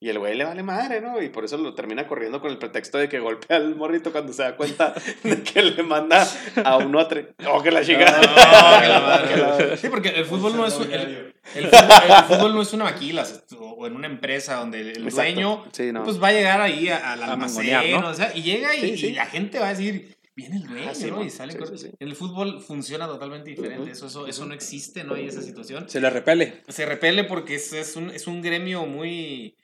Y 0.00 0.08
el 0.08 0.18
güey 0.18 0.34
le 0.34 0.42
vale 0.44 0.64
madre, 0.64 1.00
¿no? 1.00 1.22
Y 1.22 1.28
por 1.28 1.44
eso 1.44 1.56
lo 1.58 1.74
termina 1.74 2.08
corriendo 2.08 2.40
con 2.40 2.50
el 2.50 2.58
pretexto 2.58 2.98
de 2.98 3.08
que 3.08 3.20
golpea 3.20 3.56
al 3.56 3.76
morrito 3.76 4.10
cuando 4.10 4.32
se 4.32 4.42
da 4.42 4.56
cuenta 4.56 4.94
de 5.22 5.42
que 5.44 5.62
le 5.62 5.80
manda 5.84 6.26
a 6.64 6.76
un 6.78 6.96
otro. 6.96 7.22
¡Oh, 7.48 7.62
que 7.62 7.70
la 7.70 7.84
chica! 7.84 8.10
No, 8.10 8.20
que 8.80 8.86
la 8.88 9.00
madre. 9.00 9.76
Sí, 9.76 9.88
porque 9.88 10.08
el 10.08 10.24
fútbol 10.24 10.56
no 10.56 10.66
es 10.66 10.74
un- 10.76 10.92
el, 10.92 11.32
el 11.54 11.66
fútbol, 11.68 11.88
el 12.08 12.24
fútbol 12.24 12.54
no 12.54 12.62
es 12.62 12.72
una 12.72 12.84
maquila 12.84 13.24
o 13.60 13.86
en 13.86 13.94
una 13.94 14.06
empresa 14.08 14.56
donde 14.56 14.80
el 14.80 14.88
Exacto. 15.04 15.14
dueño 15.14 15.64
Sí, 15.72 15.92
no. 15.92 16.02
pues 16.02 16.20
va 16.20 16.28
a 16.28 16.32
llegar 16.32 16.60
ahí 16.60 16.88
a- 16.88 17.12
al 17.12 17.22
almacén, 17.22 17.66
mangonear, 17.70 18.00
¿no? 18.02 18.08
o 18.08 18.14
sea, 18.14 18.32
y 18.34 18.42
llega 18.42 18.74
y, 18.74 18.80
Sí, 18.80 18.98
sí. 18.98 19.06
y 19.08 19.12
la 19.12 19.26
gente 19.26 19.60
va 19.60 19.66
a 19.68 19.70
decir, 19.74 20.16
viene 20.34 20.56
el 20.56 20.66
dueño, 20.66 20.88
Ah, 20.90 20.94
sí, 20.94 21.10
¿no? 21.10 21.24
Y 21.24 21.30
sale 21.30 21.52
Sí, 21.52 21.58
sí, 21.70 21.78
sí. 21.78 21.90
En 21.98 22.08
el 22.08 22.16
fútbol 22.16 22.60
funciona 22.60 23.06
totalmente 23.06 23.50
diferente, 23.50 23.82
Ujú, 23.82 23.90
eso, 23.92 24.06
eso, 24.06 24.26
eso 24.26 24.46
no 24.46 24.54
existe, 24.54 25.04
no 25.04 25.14
hay 25.14 25.26
esa 25.26 25.42
situación. 25.42 25.88
Se 25.88 26.00
le 26.00 26.10
repele. 26.10 26.62
Se 26.68 26.86
repele 26.86 27.24
porque 27.24 27.56
es, 27.56 27.72
es, 27.72 27.96
un, 27.96 28.10
es 28.10 28.26
un 28.26 28.42
gremio 28.42 28.86
muy... 28.86 29.56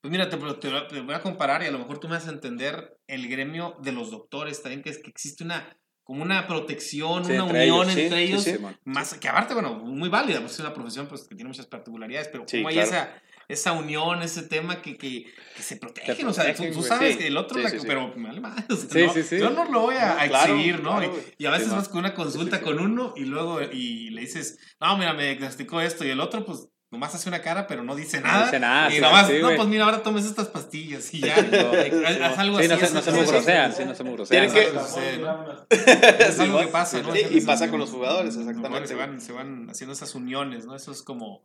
Pues 0.00 0.10
mira, 0.12 0.28
te, 0.28 0.36
te- 0.36 0.80
te 0.88 1.00
voy 1.00 1.14
a 1.14 1.20
comparar 1.20 1.62
y 1.62 1.66
a 1.66 1.70
lo 1.70 1.78
mejor 1.78 1.98
tú 1.98 2.08
me 2.08 2.14
vas 2.14 2.28
a 2.28 2.30
entender 2.32 2.98
el 3.06 3.28
gremio 3.28 3.76
de 3.82 3.92
los 3.92 4.10
doctores 4.10 4.62
también, 4.62 4.82
que 4.82 4.90
es 4.90 4.98
que 4.98 5.10
existe 5.10 5.42
una 5.44 5.76
como 6.04 6.22
una 6.22 6.46
protección, 6.46 7.24
Sí, 7.24 7.32
una 7.32 7.42
entre 7.42 7.64
unión 7.64 7.90
ellos, 7.90 7.92
sí, 7.92 8.00
entre 8.02 8.18
sí, 8.18 8.22
ellos, 8.28 8.42
sí. 8.44 8.58
más 8.84 9.14
que 9.14 9.28
aparte, 9.28 9.54
bueno, 9.54 9.74
muy 9.74 10.08
válida, 10.08 10.38
pues 10.38 10.52
es 10.52 10.60
una 10.60 10.72
profesión 10.72 11.08
pues, 11.08 11.24
que 11.24 11.34
tiene 11.34 11.48
muchas 11.48 11.66
particularidades, 11.66 12.28
pero 12.28 12.44
Sí, 12.46 12.58
como 12.58 12.68
hay 12.68 12.74
claro. 12.76 12.88
esa, 12.88 13.22
esa 13.48 13.72
unión, 13.72 14.22
ese 14.22 14.42
tema 14.42 14.82
que, 14.82 14.96
que, 14.96 15.26
que 15.56 15.62
se 15.62 15.76
protegen, 15.76 16.26
o 16.26 16.32
sea, 16.32 16.54
tú, 16.54 16.82
sabes 16.82 17.12
Sí, 17.12 17.18
que 17.18 17.26
el 17.28 17.36
otro, 17.36 17.58
sí, 17.58 17.64
la- 17.64 17.70
sí, 17.70 17.78
pero 17.86 18.06
o 18.68 18.76
sea, 18.76 19.06
no, 19.06 19.14
yo 19.38 19.50
no 19.50 19.64
lo 19.70 19.80
voy 19.80 19.96
a, 19.96 20.14
No, 20.14 20.20
a 20.20 20.28
claro, 20.28 20.54
exhibir, 20.54 20.82
¿no? 20.82 20.96
claro, 20.98 21.18
Y- 21.38 21.46
a 21.46 21.50
veces 21.50 21.70
vas 21.70 21.88
con 21.88 21.98
una 22.00 22.14
consulta 22.14 22.60
con 22.60 22.78
uno 22.80 23.12
y 23.16 23.24
luego 23.24 23.60
y 23.62 24.10
le 24.10 24.20
dices, 24.22 24.58
no, 24.80 24.96
mira, 24.98 25.12
me 25.14 25.24
diagnosticó 25.24 25.80
esto 25.80 26.04
y 26.04 26.10
el 26.10 26.20
otro, 26.20 26.44
pues 26.44 26.68
nomás 26.88 27.14
hace 27.14 27.28
una 27.28 27.42
cara, 27.42 27.66
pero 27.66 27.82
no 27.82 27.96
dice 27.96 28.20
No 28.20 28.28
nada. 28.28 28.44
dice 28.44 28.60
nada, 28.60 28.88
Y 28.90 28.94
sí, 28.94 29.00
nomás, 29.00 29.26
sí, 29.26 29.34
no, 29.42 29.54
pues 29.56 29.68
mira, 29.68 29.84
ahora 29.84 30.02
tomes 30.02 30.24
estas 30.24 30.48
pastillas 30.48 31.12
y 31.12 31.20
ya. 31.20 31.34
haz, 32.06 32.20
haz 32.20 32.38
algo 32.38 32.60
Sí, 32.60 32.68
no 32.68 32.74
así. 32.74 32.86
se, 32.86 32.94
no 32.94 33.02
se 33.02 33.10
eso- 33.10 33.20
mugrosean, 33.22 33.74
sí, 33.74 33.84
no 33.84 33.94
se 33.94 34.04
que- 34.52 34.70
sucede, 34.70 35.18
¿no? 35.18 35.66
Es 35.68 36.40
algo 36.40 36.60
que 36.60 36.66
pasa, 36.68 37.02
¿no? 37.02 37.14
Y 37.16 37.40
pasa 37.42 37.68
con 37.70 37.80
los 37.80 37.90
jugadores, 37.90 38.36
exactamente. 38.36 38.86
se, 38.88 38.94
van, 38.94 39.20
se 39.20 39.32
van 39.32 39.68
haciendo 39.68 39.92
esas 39.92 40.14
uniones, 40.14 40.64
¿no? 40.66 40.74
Eso 40.76 40.92
es 40.92 41.02
como... 41.02 41.42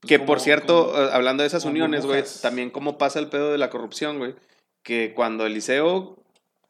pues, 0.00 0.08
Que 0.08 0.18
por 0.18 0.40
cierto, 0.40 0.92
eh, 0.94 1.10
hablando 1.12 1.42
de 1.42 1.48
esas 1.48 1.64
uniones, 1.64 2.06
güey, 2.06 2.24
también 2.42 2.70
cómo 2.70 2.98
pasa 2.98 3.18
el 3.18 3.28
pedo 3.28 3.52
de 3.52 3.58
la 3.58 3.70
corrupción, 3.70 4.18
güey. 4.18 4.34
Que 4.82 5.12
cuando 5.14 5.46
Eliseo 5.46 6.22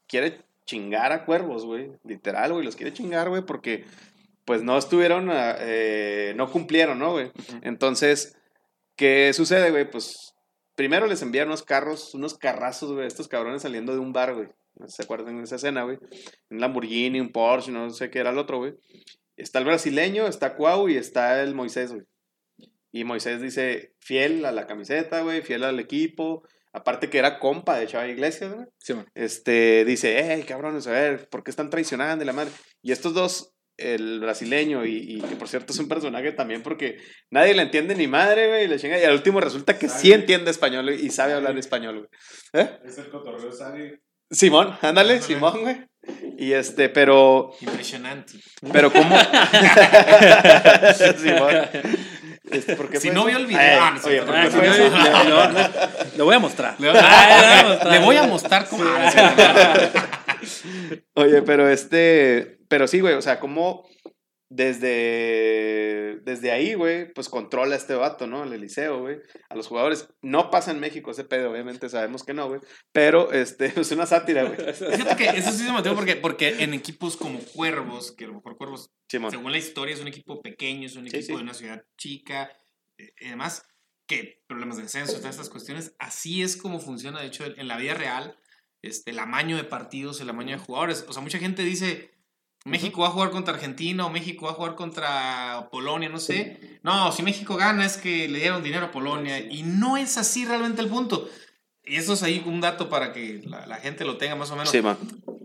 quiere 0.07 0.41
chingar 0.65 1.13
a 1.13 1.25
cuervos, 1.25 1.65
güey, 1.65 1.93
literal, 2.05 2.53
güey, 2.53 2.65
los 2.65 2.77
quiere 2.77 2.93
chingar, 2.93 3.29
güey, 3.29 3.43
porque 3.43 3.85
pues 4.45 4.63
no 4.63 4.79
estuvieron, 4.79 5.29
eh, 5.33 6.33
no 6.37 6.51
cumplieron, 6.51 6.99
¿no, 6.99 7.13
güey? 7.13 7.31
Entonces, 7.63 8.37
¿qué 8.97 9.33
sucede, 9.35 9.71
güey? 9.71 9.91
Pues 9.91 10.35
primero 10.75 11.07
les 11.07 11.23
envían 11.23 11.49
unos 11.49 11.63
carros, 11.63 12.15
unos 12.15 12.37
carrazos, 12.39 12.93
güey, 12.93 13.07
estos 13.07 13.29
cabrones 13.29 13.63
saliendo 13.63 13.93
de 13.93 13.99
un 13.99 14.13
bar, 14.13 14.35
güey. 14.35 14.49
No 14.77 14.89
¿Se 14.89 15.03
acuerdan 15.03 15.37
de 15.39 15.45
esa 15.45 15.57
escena, 15.57 15.83
güey? 15.83 15.99
Un 16.51 16.61
Lamborghini, 16.61 17.21
un 17.21 17.31
Porsche, 17.31 17.73
no 17.73 17.91
sé 17.91 18.11
qué 18.11 18.21
era 18.21 18.31
el 18.31 18.39
otro, 18.39 18.59
güey. 18.59 18.75
Está 19.37 19.59
el 19.59 19.65
brasileño, 19.65 20.27
está 20.27 20.55
Cuau 20.55 20.89
y 20.89 20.97
está 20.97 21.43
el 21.43 21.55
Moisés, 21.55 21.93
güey. 21.93 22.05
Y 22.93 23.05
Moisés 23.05 23.41
dice, 23.41 23.95
fiel 24.01 24.45
a 24.45 24.53
la 24.53 24.67
camiseta, 24.67 25.23
güey, 25.23 25.43
fiel 25.43 25.65
al 25.65 25.81
equipo. 25.81 26.47
Aparte 26.73 27.11
que 27.11 27.19
era 27.19 27.39
compa 27.39 27.79
de 27.79 27.87
Chava 27.87 28.09
Iglesias, 28.09 28.53
güey. 28.53 28.67
Sí, 28.79 28.95
man. 28.95 29.09
Este, 29.15 29.85
dice, 29.85 30.23
hey, 30.23 30.45
cabrones, 30.47 30.87
a 30.87 30.93
ver, 30.93 31.29
¿por 31.29 31.43
qué 31.43 31.51
están 31.51 31.71
traicionando 31.71 32.23
y 32.23 32.27
la 32.27 32.33
madre? 32.33 32.53
Y 32.83 32.93
estos 32.93 33.15
dos, 33.15 33.55
el 33.79 34.21
brasileño 34.21 34.85
y, 34.85 34.97
y 34.97 35.21
que 35.21 35.37
por 35.37 35.49
cierto 35.49 35.73
es 35.73 35.79
un 35.79 35.89
personaje 35.89 36.33
también 36.33 36.63
porque 36.63 36.99
nadie 37.31 37.55
le 37.55 37.63
entiende 37.63 37.95
ni 37.95 38.07
madre, 38.07 38.49
güey, 38.49 38.65
y 38.65 38.69
le 38.69 38.79
chinga. 38.79 38.99
Y 38.99 39.05
al 39.05 39.15
último 39.15 39.41
resulta 39.41 39.79
que 39.79 39.89
sí 39.89 40.13
entiende 40.13 40.51
español 40.51 40.85
güey, 40.85 41.05
y 41.05 41.11
sabe 41.11 41.33
hablar 41.33 41.57
español, 41.57 41.99
güey. 41.99 42.65
¿Eh? 42.65 42.79
Es 42.85 42.99
el 42.99 43.09
cotorreo 43.09 43.53
Sari. 43.53 43.99
Simón, 44.31 44.77
ándale, 44.83 45.15
Ándale. 45.15 45.23
Simón, 45.23 45.61
güey. 45.63 45.77
Y 46.39 46.53
este, 46.53 46.89
pero, 46.89 47.53
Impresionante. 47.61 48.35
pero 48.73 48.93
¿cómo? 48.93 49.17
Simón. 51.19 51.55
Este, 52.51 52.77
¿por 52.77 52.89
qué 52.89 53.01
Si 53.01 53.11
no 53.11 53.25
vio 53.25 53.37
el 53.37 53.47
video, 53.47 53.61
Ay, 53.61 53.79
ah, 53.81 53.91
no 53.95 54.01
sé, 54.01 54.09
oye, 54.09 54.21
no, 54.21 54.27
¿por 54.27 54.35
qué 54.37 54.51
sí, 54.51 54.57
fue 54.57 54.67
no, 54.69 54.75
eso? 54.75 55.69
le- 56.17 56.23
voy 56.23 56.35
a 56.35 56.39
mostrar. 56.39 56.75
Le, 56.79 56.89
voy 56.89 56.99
a 56.99 57.03
mostrar. 57.69 57.87
le 57.93 57.99
voy 58.01 58.17
a 58.17 58.23
mostrar. 58.25 58.69
cómo... 58.69 58.85
Ah, 58.87 59.75
Oye, 61.15 61.43
pero 61.43 61.69
este, 61.69 62.59
pero 62.69 62.87
sí, 62.87 63.01
güey, 63.01 63.15
o 63.15 63.23
sea, 63.23 63.41
¿cómo, 63.41 63.87
desde, 64.51 66.21
desde 66.25 66.51
ahí, 66.51 66.75
güey, 66.75 67.13
pues 67.13 67.29
controla 67.29 67.77
este 67.77 67.95
vato, 67.95 68.27
¿no? 68.27 68.45
El 68.45 68.53
Eliseo, 68.53 69.01
güey. 69.01 69.19
A 69.51 69.55
los 69.55 69.67
jugadores. 69.67 70.09
No 70.23 70.51
pasa 70.51 70.71
en 70.71 70.81
México 70.81 71.11
ese 71.11 71.25
pedo, 71.25 71.51
obviamente 71.51 71.89
sabemos 71.89 72.25
que 72.25 72.33
no, 72.33 72.49
güey. 72.49 72.61
Pero, 72.93 73.33
este, 73.33 73.67
es 73.81 73.91
una 73.93 74.07
sátira, 74.07 74.45
güey. 74.45 74.73
Fíjate 74.73 75.17
que 75.17 75.29
eso 75.39 75.51
sí 75.53 75.65
se 75.65 75.73
me 75.73 75.83
porque, 75.95 76.17
porque 76.17 76.63
en 76.63 76.73
equipos 76.73 77.17
como 77.17 77.39
Cuervos, 77.41 78.13
que 78.13 78.25
a 78.25 78.29
lo 78.29 78.35
mejor 78.35 78.57
Cuervos, 78.57 78.91
según 79.09 79.53
la 79.53 79.59
historia, 79.59 79.95
es 79.95 80.01
un 80.01 80.09
equipo 80.09 80.41
pequeño, 80.41 80.87
es 80.87 80.97
un 80.97 81.07
equipo 81.07 81.23
sí. 81.23 81.35
de 81.35 81.43
una 81.43 81.55
ciudad 81.55 81.85
chica, 81.99 82.51
eh, 82.97 83.13
y 83.21 83.27
además 83.27 83.67
que 84.07 84.43
problemas 84.47 84.79
de 84.79 84.85
descenso, 84.85 85.19
todas 85.19 85.35
estas 85.35 85.51
cuestiones, 85.51 85.95
así 85.99 86.43
es 86.43 86.57
como 86.57 86.81
funciona, 86.81 87.21
de 87.21 87.27
hecho, 87.27 87.45
en 87.45 87.61
en 87.61 87.69
la 87.69 87.77
vida 87.77 87.93
real, 87.93 88.39
este, 88.83 89.11
el 89.11 89.19
amaño 89.19 89.57
de 89.57 89.65
partidos, 89.65 90.21
el 90.21 90.31
amaño 90.31 90.57
de 90.57 90.65
jugadores. 90.65 91.05
O 91.09 91.13
sea, 91.13 91.23
mucha 91.23 91.39
gente 91.39 91.63
dice, 91.63 92.18
México 92.69 93.03
va 93.03 93.09
a 93.09 93.11
jugar 93.11 93.31
contra 93.31 93.55
Argentina 93.55 94.07
o 94.07 94.11
México 94.11 94.47
va 94.47 94.53
a 94.53 94.55
jugar 94.55 94.75
contra 94.75 95.69
Polonia, 95.71 96.09
no 96.09 96.19
sé. 96.19 96.79
No, 96.83 97.11
si 97.13 97.23
México 97.23 97.57
gana 97.57 97.85
es 97.85 97.97
que 97.97 98.29
le 98.29 98.39
dieron 98.39 98.63
dinero 98.63 98.87
a 98.87 98.91
Polonia 98.91 99.39
y 99.39 99.63
no 99.63 99.97
es 99.97 100.19
así 100.19 100.45
realmente 100.45 100.81
el 100.81 100.89
punto. 100.89 101.29
Y 101.85 101.97
eso 101.97 102.13
es 102.13 102.23
ahí 102.23 102.43
un 102.45 102.61
dato 102.61 102.89
para 102.89 103.13
que 103.13 103.43
la, 103.45 103.67
la 103.67 103.77
gente 103.77 104.05
lo 104.05 104.19
tenga 104.19 104.37
más 104.37 104.51
o 104.51 104.57
menos. 104.57 104.71
Sí, 104.71 104.83
man. 104.83 104.99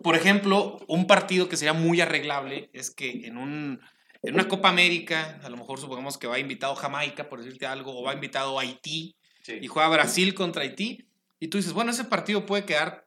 Por 0.04 0.16
ejemplo, 0.16 0.80
un 0.88 1.08
partido 1.08 1.48
que 1.48 1.56
sería 1.56 1.74
muy 1.74 2.02
arreglable 2.02 2.70
es 2.74 2.92
que 2.92 3.26
en, 3.26 3.38
un, 3.38 3.80
en 4.22 4.34
una 4.34 4.48
Copa 4.50 4.68
América, 4.68 5.40
a 5.44 5.50
lo 5.50 5.56
mejor 5.56 5.80
supongamos 5.80 6.18
que 6.18 6.28
va 6.28 6.40
invitado 6.40 6.76
Jamaica, 6.76 7.30
por 7.30 7.42
decirte 7.42 7.66
algo, 7.66 7.98
o 7.98 8.04
va 8.04 8.14
invitado 8.14 8.60
Haití, 8.60 9.16
y 9.48 9.68
juega 9.68 9.88
Brasil 9.90 10.34
contra 10.34 10.64
Haití, 10.64 11.06
y 11.40 11.48
tú 11.48 11.58
dices, 11.58 11.74
bueno, 11.74 11.92
ese 11.92 12.06
partido 12.06 12.46
puede 12.46 12.66
quedar 12.66 13.03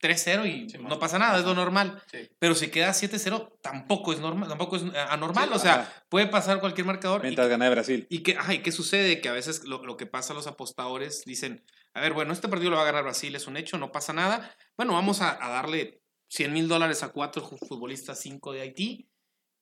3-0 0.00 0.46
y 0.46 0.70
Sí, 0.70 0.78
no 0.78 0.98
pasa 0.98 1.18
nada, 1.18 1.38
es 1.38 1.44
lo 1.44 1.54
normal. 1.54 2.02
Sí. 2.10 2.28
Pero 2.38 2.54
si 2.54 2.68
queda 2.68 2.90
7-0, 2.90 3.58
tampoco 3.60 4.12
es 4.12 4.20
normal, 4.20 4.48
tampoco 4.48 4.76
es 4.76 4.82
eh, 4.82 4.98
anormal, 5.10 5.48
Sí, 5.48 5.54
o 5.56 5.58
sea, 5.58 5.74
ajá. 5.82 6.04
puede 6.08 6.26
pasar 6.26 6.60
cualquier 6.60 6.86
marcador. 6.86 7.22
Mientras 7.22 7.48
gana 7.48 7.68
Brasil. 7.70 8.06
¿Y 8.08 8.32
ajá, 8.34 8.54
¿y 8.54 8.62
qué 8.62 8.72
sucede? 8.72 9.20
Que 9.20 9.28
a 9.28 9.32
veces 9.32 9.64
lo, 9.64 9.84
lo 9.84 9.96
que 9.96 10.06
pasa 10.06 10.32
a 10.32 10.36
los 10.36 10.46
apostadores 10.46 11.24
dicen, 11.24 11.64
a 11.94 12.00
ver, 12.00 12.12
bueno, 12.12 12.32
este 12.32 12.48
partido 12.48 12.70
lo 12.70 12.76
va 12.76 12.82
a 12.82 12.86
ganar 12.86 13.02
Brasil, 13.04 13.34
es 13.34 13.46
un 13.46 13.56
hecho, 13.56 13.78
no 13.78 13.90
pasa 13.92 14.12
nada. 14.12 14.54
Bueno, 14.76 14.92
vamos 14.92 15.20
a, 15.20 15.44
a 15.44 15.48
darle 15.50 16.00
100 16.28 16.52
mil 16.52 16.68
dólares 16.68 17.02
a 17.02 17.08
cuatro 17.08 17.42
futbolistas, 17.46 18.20
cinco 18.20 18.52
de 18.52 18.60
Haití, 18.60 19.10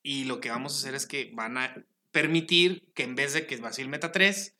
y 0.03 0.25
lo 0.25 0.39
que 0.39 0.49
vamos 0.49 0.73
a 0.73 0.77
hacer 0.77 0.95
es 0.95 1.05
que 1.07 1.31
van 1.33 1.57
a 1.57 1.73
permitir 2.11 2.91
que 2.93 3.03
en 3.03 3.15
vez 3.15 3.33
de 3.33 3.45
que 3.47 3.57
Brasil 3.57 3.87
meta 3.89 4.11
tres, 4.11 4.55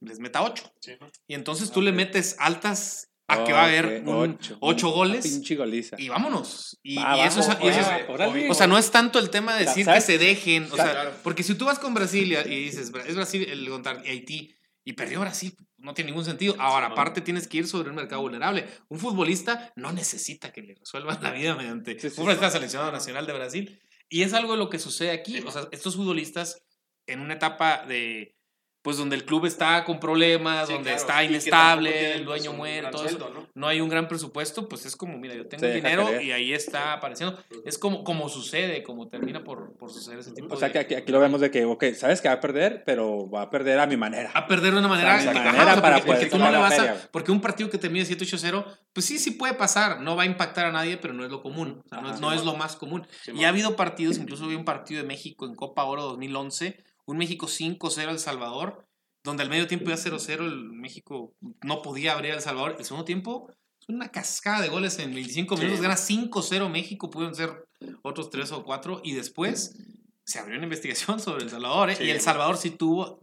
les 0.00 0.18
meta 0.18 0.42
ocho. 0.42 0.72
Sí, 0.80 0.92
¿no? 1.00 1.10
Y 1.26 1.34
entonces 1.34 1.70
tú 1.70 1.80
le 1.82 1.92
metes 1.92 2.36
altas 2.38 3.10
a 3.28 3.44
que 3.44 3.52
va 3.52 3.62
a 3.62 3.64
haber 3.64 4.02
un- 4.06 4.38
ocho, 4.60 4.88
Una 4.88 4.96
goles 4.96 5.26
Pinche 5.26 5.56
goliza. 5.56 5.96
y 5.98 6.08
vámonos. 6.08 6.78
Y, 6.82 6.96
Va, 6.96 7.16
y 7.18 7.20
eso, 7.22 7.40
es, 7.40 7.48
va, 7.48 7.58
y 7.62 7.68
eso 7.68 7.80
es- 7.80 7.86
va, 7.88 8.50
o 8.50 8.54
sea, 8.54 8.66
no 8.66 8.78
es 8.78 8.90
tanto 8.90 9.18
el 9.18 9.30
tema 9.30 9.54
de 9.56 9.64
decir 9.64 9.84
¿sabes? 9.84 10.04
que 10.04 10.12
se 10.12 10.18
dejen, 10.18 10.68
o 10.70 10.76
sea, 10.76 11.18
porque 11.24 11.42
si 11.42 11.54
tú 11.56 11.64
vas 11.64 11.78
con 11.78 11.92
Brasil 11.94 12.30
y, 12.32 12.36
y 12.52 12.64
dices, 12.66 12.92
"Bra- 12.92 13.04
es 13.06 13.16
Brasil 13.16 13.44
el 13.48 13.68
contra 13.68 13.92
Haití 14.06 14.54
y 14.84 14.92
perdió 14.92 15.20
Brasil, 15.20 15.52
no 15.78 15.92
tiene 15.94 16.10
ningún 16.12 16.24
sentido. 16.24 16.54
Ahora, 16.60 16.86
aparte 16.86 17.20
tienes 17.20 17.48
que 17.48 17.58
ir 17.58 17.66
sobre 17.66 17.90
un 17.90 17.96
mercado 17.96 18.22
vulnerable. 18.22 18.66
Un 18.88 19.00
futbolista 19.00 19.72
no 19.74 19.90
necesita 19.92 20.52
que 20.52 20.62
le 20.62 20.74
resuelvan 20.76 21.18
la 21.20 21.32
vida 21.32 21.56
mediante 21.56 21.92
Sí, 21.94 22.00
sí, 22.02 22.06
un 22.06 22.12
futbolista 22.14 22.50
seleccionado 22.50 22.92
nacional 22.92 23.26
de 23.26 23.32
Brasil. 23.32 23.80
Y 24.08 24.22
es 24.22 24.32
algo 24.34 24.52
de 24.52 24.58
lo 24.58 24.70
que 24.70 24.78
sucede 24.78 25.10
aquí. 25.10 25.40
O 25.44 25.50
sea, 25.50 25.66
estos 25.72 25.96
futbolistas 25.96 26.62
en 27.08 27.18
una 27.20 27.34
etapa 27.34 27.84
de 27.86 28.35
pues 28.86 28.98
donde 28.98 29.16
el 29.16 29.24
club 29.24 29.46
está 29.46 29.82
con 29.84 29.98
problemas, 29.98 30.68
Sí, 30.68 30.74
donde 30.74 30.90
claro, 30.90 31.00
está 31.00 31.18
que 31.18 31.24
inestable, 31.24 32.12
el 32.14 32.24
dueño 32.24 32.42
pues, 32.44 32.50
un 32.52 32.56
muere, 32.56 32.88
eso 32.88 33.18
¿no? 33.34 33.48
no 33.52 33.66
hay 33.66 33.80
un 33.80 33.88
gran 33.88 34.06
presupuesto, 34.06 34.68
pues 34.68 34.86
es 34.86 34.94
como, 34.94 35.18
mira, 35.18 35.34
yo 35.34 35.48
tengo 35.48 35.60
Se 35.62 35.72
dinero 35.74 36.20
y 36.20 36.30
ahí 36.30 36.52
está 36.52 36.92
apareciendo. 36.92 37.36
Es 37.64 37.78
como, 37.78 38.04
como 38.04 38.28
sucede, 38.28 38.84
como 38.84 39.08
termina 39.08 39.42
por, 39.42 39.72
por 39.76 39.90
suceder 39.90 40.20
ese 40.20 40.30
tipo 40.30 40.54
O 40.54 40.56
sea, 40.56 40.68
de... 40.68 40.72
que 40.74 40.78
aquí, 40.78 40.94
aquí 40.94 41.10
lo 41.10 41.18
vemos 41.18 41.40
de 41.40 41.50
que, 41.50 41.64
ok, 41.64 41.82
sabes 41.96 42.20
que 42.20 42.28
va 42.28 42.34
a 42.34 42.40
perder, 42.40 42.84
pero 42.86 43.28
va 43.28 43.42
a 43.42 43.50
perder 43.50 43.80
a 43.80 43.88
mi 43.88 43.96
manera. 43.96 44.30
A 44.34 44.46
perder 44.46 44.72
de 44.72 44.78
una 44.78 44.86
manera, 44.86 45.16
O 45.16 45.20
sea, 45.20 45.32
de 45.32 45.38
ajá, 45.40 45.46
manera 45.48 45.64
o 45.64 45.72
sea, 45.74 45.82
para 45.82 45.96
porque, 45.96 46.06
poder 46.06 46.20
porque 46.20 46.30
tú 46.30 46.38
no 46.38 46.50
le 46.52 46.58
vas 46.58 46.78
a... 46.78 47.08
Porque 47.10 47.32
un 47.32 47.40
partido 47.40 47.68
que 47.68 47.78
termine 47.78 48.06
7-8-0, 48.06 48.64
pues 48.92 49.04
sí, 49.04 49.18
sí 49.18 49.32
puede 49.32 49.54
pasar, 49.54 50.00
no 50.00 50.14
va 50.14 50.22
a 50.22 50.26
impactar 50.26 50.66
a 50.66 50.70
nadie, 50.70 50.96
pero 50.96 51.12
no 51.12 51.24
es 51.24 51.30
lo 51.32 51.42
común, 51.42 51.82
o 51.84 51.88
sea, 51.88 51.98
no, 52.00 52.06
Ajá. 52.06 52.14
es- 52.14 52.20
no 52.20 52.32
es 52.32 52.44
lo 52.44 52.54
más 52.54 52.76
común. 52.76 53.04
Sí, 53.24 53.32
y 53.34 53.42
ha 53.42 53.48
habido 53.48 53.74
partidos, 53.74 54.16
incluso 54.18 54.44
había 54.44 54.58
un 54.58 54.64
partido 54.64 55.02
de 55.02 55.08
México 55.08 55.44
en 55.44 55.56
Copa 55.56 55.82
Oro 55.82 56.02
2011, 56.02 56.84
un 57.06 57.16
México 57.18 57.46
5-0 57.46 58.08
El 58.10 58.18
Salvador, 58.18 58.86
donde 59.24 59.42
al 59.42 59.48
medio 59.50 59.66
tiempo 59.66 59.90
ya 59.90 59.96
0-0 59.96 60.40
el 60.40 60.64
México 60.72 61.34
no 61.62 61.82
podía 61.82 62.12
abrir 62.12 62.32
El 62.34 62.40
Salvador. 62.40 62.76
El 62.78 62.84
segundo 62.84 63.04
tiempo, 63.04 63.50
es 63.80 63.88
una 63.88 64.10
cascada 64.10 64.60
de 64.60 64.68
goles 64.68 64.98
en 64.98 65.12
25 65.14 65.56
minutos, 65.56 65.80
gana 65.80 65.94
5-0 65.96 66.68
México, 66.68 67.10
pudieron 67.10 67.34
ser 67.34 67.66
otros 68.02 68.30
3 68.30 68.52
o 68.52 68.64
4, 68.64 69.00
y 69.04 69.14
después 69.14 69.76
se 70.24 70.38
abrió 70.38 70.56
una 70.56 70.64
investigación 70.64 71.18
sobre 71.20 71.44
El 71.44 71.50
Salvador, 71.50 71.90
¿eh? 71.90 71.96
Sí, 71.96 72.04
y 72.04 72.10
El. 72.10 72.20
Salvador 72.20 72.56
sí 72.56 72.70
tuvo, 72.70 73.20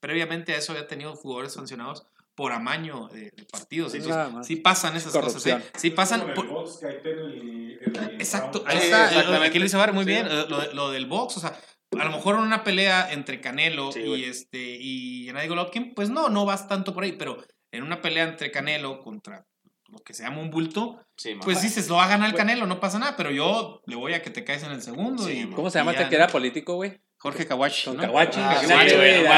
previamente 0.00 0.52
a 0.54 0.58
eso 0.58 0.72
había 0.72 0.86
tenido 0.86 1.14
jugadores 1.16 1.52
sancionados 1.52 2.06
por 2.34 2.52
amaño 2.52 3.08
de, 3.08 3.32
de 3.32 3.44
partidos. 3.50 3.92
Sí, 3.92 3.98
Entonces, 3.98 4.46
sí 4.46 4.56
pasan 4.56 4.96
esas 4.96 5.12
Corrupción. 5.12 5.58
cosas, 5.58 5.74
¿eh? 5.74 5.78
Sí 5.78 5.90
pasan... 5.90 6.34
Por- 6.34 6.46
el 6.46 6.52
box, 6.52 6.76
que 6.78 6.86
el- 6.86 7.78
el 7.82 8.20
Exacto, 8.20 8.62
ahí 8.66 8.78
Sí, 8.78 8.84
está. 8.84 9.38
eh. 9.38 9.46
Aquí 9.46 9.58
lo 9.58 9.64
dice 9.64 9.76
Bar 9.76 9.92
muy 9.92 10.04
Sí. 10.04 10.10
bien. 10.10 10.26
eh, 10.30 10.44
Lo, 10.48 10.72
lo 10.72 10.90
del 10.92 11.06
box, 11.06 11.38
o 11.38 11.40
sea, 11.40 11.58
a 11.98 12.04
lo 12.04 12.10
mejor 12.10 12.36
en 12.36 12.42
una 12.42 12.64
pelea 12.64 13.12
entre 13.12 13.40
Canelo 13.40 13.92
Sí, 13.92 14.00
y 14.00 14.06
güey. 14.06 14.24
este 14.24 14.58
y 14.58 15.24
Gennady 15.24 15.48
Golovkin, 15.48 15.94
pues 15.94 16.10
no, 16.10 16.28
no 16.28 16.44
vas 16.44 16.68
tanto 16.68 16.94
por 16.94 17.04
ahí, 17.04 17.12
pero 17.12 17.42
en 17.72 17.82
una 17.82 18.00
pelea 18.00 18.24
entre 18.24 18.50
Canelo 18.50 19.00
contra 19.00 19.46
lo 19.88 19.98
que 19.98 20.12
se 20.12 20.22
llama 20.22 20.40
un 20.40 20.50
bulto, 20.50 21.00
Sí, 21.16 21.36
pues 21.42 21.62
dices, 21.62 21.88
lo 21.88 21.96
va 21.96 22.04
a 22.04 22.08
ganar 22.08 22.28
el 22.28 22.34
Canelo, 22.34 22.66
no 22.66 22.78
pasa 22.78 22.98
nada, 22.98 23.16
pero 23.16 23.30
yo 23.30 23.80
le 23.86 23.96
voy 23.96 24.12
a 24.14 24.22
que 24.22 24.30
te 24.30 24.44
caes 24.44 24.62
en 24.62 24.70
el 24.70 24.82
segundo. 24.82 25.24
Sí, 25.24 25.32
y, 25.32 25.46
man. 25.46 25.54
¿Cómo 25.54 25.70
se 25.70 25.78
llama 25.78 25.92
y 25.92 25.94
este 25.94 26.04
ya, 26.04 26.08
que 26.10 26.16
era 26.16 26.26
político, 26.28 26.74
güey? 26.74 27.00
Jorge 27.20 27.46
Kawachi. 27.46 27.84
Con 27.86 27.96
¿no? 27.96 28.02
Kawachi, 28.04 28.38
Ah, 28.40 28.58
sí, 28.60 28.66
güey, 28.94 29.22
no 29.24 29.30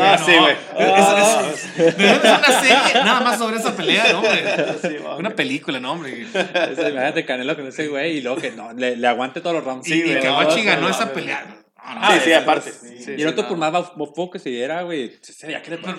Ah, 0.00 0.18
sí, 0.18 0.32
no. 0.34 0.42
güey. 0.42 0.56
Es- 0.78 1.76
es- 1.76 1.76
de 1.76 1.92
ser 1.92 2.18
una 2.38 2.60
serie 2.60 3.04
nada 3.04 3.20
más 3.20 3.38
sobre 3.38 3.58
esa 3.58 3.76
pelea, 3.76 4.12
¿no, 4.12 4.18
hombre? 4.20 4.44
Sí. 4.80 4.96
Una 5.18 5.30
película, 5.30 5.78
¿no, 5.78 5.92
hombre? 5.92 6.26
Imagínate 6.32 7.26
Canelo 7.26 7.54
con 7.54 7.66
ese 7.66 7.88
güey 7.88 8.16
y 8.18 8.20
luego 8.22 8.40
que 8.40 8.50
no, 8.52 8.72
le, 8.72 8.96
le 8.96 9.06
aguante 9.08 9.40
todos 9.42 9.56
los 9.56 9.64
rounds. 9.64 9.86
Y, 9.88 9.94
y 9.94 10.02
güey, 10.04 10.22
Kawachi 10.22 10.60
no, 10.60 10.64
ganó 10.64 10.80
no, 10.82 10.88
esa 10.88 11.04
no, 11.06 11.12
pelea. 11.12 11.44
No, 11.44 11.54
no, 11.54 12.00
Ah, 12.02 12.14
sí, 12.14 12.20
sí, 12.24 12.30
es- 12.32 12.38
aparte. 12.38 12.72
sí. 12.72 12.78
Sí, 12.88 12.94
Y 12.96 13.02
sí, 13.16 13.22
el 13.22 13.28
otro, 13.28 13.42
no. 13.42 13.48
por 13.50 13.58
más 13.58 13.72
bofo 13.94 14.30
que 14.30 14.38
se 14.38 14.48
diera, 14.48 14.82
güey, 14.82 15.18
se 15.20 15.46
veía 15.46 15.62
que 15.62 15.70
le 15.72 15.78
ponía 15.78 15.96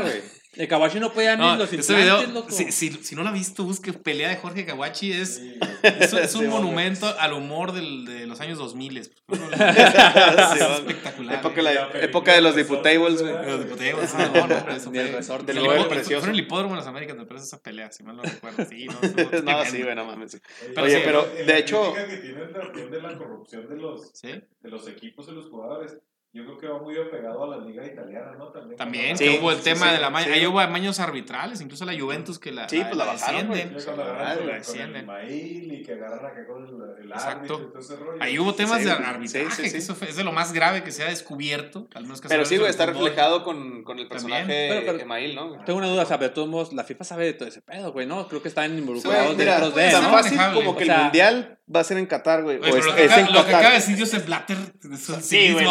güey. 0.00 0.22
El 0.54 0.68
Kawachi 0.68 1.00
no 1.00 1.12
podía 1.12 1.34
ni 1.34 1.42
No, 1.42 1.56
los 1.56 1.72
ese 1.72 1.94
video, 1.94 2.26
loco. 2.26 2.50
si, 2.50 2.70
si, 2.72 2.90
si 2.90 3.14
no 3.14 3.22
lo 3.22 3.28
has 3.28 3.34
visto, 3.34 3.64
busque 3.64 3.92
pelea 3.94 4.28
de 4.28 4.36
Jorge 4.36 4.66
Kawachi. 4.66 5.12
Es, 5.12 5.36
Sí, 5.36 5.58
es, 5.82 6.12
es 6.12 6.12
un 6.34 6.42
Sí, 6.42 6.48
monumento 6.48 7.06
al 7.18 7.32
humor 7.32 7.72
del, 7.72 8.04
de 8.04 8.26
los 8.26 8.40
años 8.40 8.58
2000. 8.58 8.96
Es, 8.98 9.10
espectacular. 9.28 11.38
Época, 11.38 11.62
güey. 11.62 11.74
la- 11.74 11.90
época 12.02 12.34
de 12.34 12.40
los 12.42 12.56
diputables, 12.56 13.22
güey. 13.22 13.32
Los 13.46 13.64
diputados, 13.64 14.10
ah, 14.14 14.30
no, 14.34 14.46
no, 14.46 14.54
hombre, 14.56 14.76
eso 14.76 14.90
el 14.92 15.12
resort 15.12 15.46
del 15.46 15.58
hipódromo- 15.58 15.88
precioso. 15.88 16.20
Fue 16.20 16.28
en 16.30 16.34
el 16.34 16.40
hipódromo 16.44 16.74
de 16.74 16.80
las 16.80 16.86
Américas, 16.86 17.16
me 17.16 17.26
parece 17.26 17.46
esa 17.46 17.62
pelea, 17.62 17.90
si 17.90 18.02
mal 18.02 18.16
no 18.16 18.22
recuerdo. 18.22 18.64
Sí, 18.68 18.86
no, 18.86 19.42
No, 19.42 19.64
sí, 19.64 19.82
güey, 19.82 19.94
no 19.94 20.04
mames. 20.04 20.40
Pero 20.74 20.82
Oye, 20.82 20.96
sí, 20.96 21.02
pero 21.04 21.24
de 21.46 21.58
hecho, 21.58 21.94
que 21.94 22.16
tienen 22.18 22.90
de 22.90 23.02
la 23.02 23.16
corrupción 23.16 23.68
de 23.68 23.76
los, 23.76 24.10
Sí, 24.12 24.28
de 24.28 24.70
los 24.70 24.86
equipos 24.88 25.26
y 25.28 25.32
los 25.32 25.48
jugadores, 25.48 25.96
yo 26.34 26.44
creo 26.46 26.56
que 26.58 26.66
va 26.66 26.78
muy 26.80 26.96
apegado 26.98 27.44
a 27.44 27.56
la 27.58 27.64
liga 27.64 27.84
italiana, 27.86 28.32
¿no? 28.38 28.48
También, 28.48 28.76
también, 28.78 29.18
Sí, 29.18 29.24
que 29.24 29.38
hubo 29.38 29.50
el 29.50 29.58
sí, 29.58 29.64
tema 29.64 29.88
sí, 29.88 29.94
de 29.96 30.00
la 30.00 30.08
maña. 30.10 30.26
sí. 30.28 30.32
Ahí 30.32 30.46
hubo 30.46 30.60
amaños 30.60 30.98
arbitrales, 30.98 31.60
incluso 31.60 31.84
la 31.84 31.92
Juventus 31.98 32.38
que 32.38 32.52
la, 32.52 32.68
Sí, 32.68 32.80
pues 32.82 32.96
la 32.96 33.04
bajaron, 33.04 33.46
cuando 33.48 34.02
agarran 34.02 34.26
Ah, 34.26 34.34
con, 34.36 34.44
güey, 34.46 34.56
el- 34.56 34.64
con 34.64 34.96
el 34.96 35.06
maíl 35.06 35.72
y 35.74 35.82
que 35.82 35.92
agarran 35.92 36.24
acá 36.24 36.46
con 36.46 36.64
el, 36.66 37.04
el 37.04 37.12
Exacto. 37.12 37.54
árbitro 37.54 37.60
y 37.60 37.66
todo 37.72 37.78
ese 37.80 37.96
rollo. 37.96 38.22
Ahí 38.22 38.38
hubo 38.38 38.54
temas 38.54 38.78
Sí, 38.78 38.84
de 38.84 38.92
arbitraje, 38.92 39.50
sí, 39.50 39.62
que 39.62 39.70
sí. 39.70 39.76
eso 39.76 39.94
fue- 39.94 40.08
es 40.08 40.16
de 40.16 40.24
lo 40.24 40.32
más 40.32 40.52
grave 40.54 40.82
que 40.82 40.90
se 40.90 41.02
ha 41.02 41.08
descubierto. 41.08 41.88
Al 41.94 42.04
menos 42.04 42.20
que 42.22 42.28
Pero 42.28 42.44
sí, 42.46 42.56
güey, 42.56 42.70
está 42.70 42.86
fútbol. 42.86 43.04
reflejado 43.08 43.44
con, 43.44 43.84
con 43.84 43.98
el 43.98 44.08
personaje 44.08 44.44
Pero- 44.46 44.86
pero- 44.86 44.98
Email, 45.00 45.34
¿no? 45.34 45.62
Tengo 45.64 45.78
una 45.80 45.88
duda, 45.88 46.04
o 46.04 46.06
sea, 46.06 46.18
pero 46.18 46.30
de 46.30 46.34
todos 46.34 46.48
modos, 46.48 46.72
la 46.72 46.84
FIFA 46.84 47.04
sabe 47.04 47.24
de 47.26 47.32
todo 47.34 47.48
ese 47.48 47.60
pedo, 47.60 47.92
güey, 47.92 48.06
¿no? 48.06 48.26
Creo 48.28 48.40
que 48.40 48.48
están 48.48 48.76
involucrados 48.78 49.36
dentro 49.36 49.70
de, 49.70 49.90
tan 49.90 50.10
fácil 50.10 50.38
como 50.54 50.76
que 50.76 50.84
el 50.84 50.96
mundial 50.96 51.58
va 51.74 51.80
a 51.80 51.84
ser 51.84 51.96
en 51.98 52.06
Qatar, 52.06 52.42
güey. 52.42 52.58
O 52.58 52.64
es, 52.64 52.84
lo, 52.86 52.94
que 52.94 53.04
es 53.04 53.10
acaba, 53.12 53.28
en 53.28 53.34
lo 53.34 53.40
que 53.40 53.46
Qatar. 53.46 53.54
acaba 53.60 53.68
de 53.70 53.80
decir 53.80 53.98
Joseph 53.98 54.26
Blatter 54.26 54.56
es 54.92 55.08
el 55.08 55.22
Sí, 55.22 55.52
güey, 55.52 55.64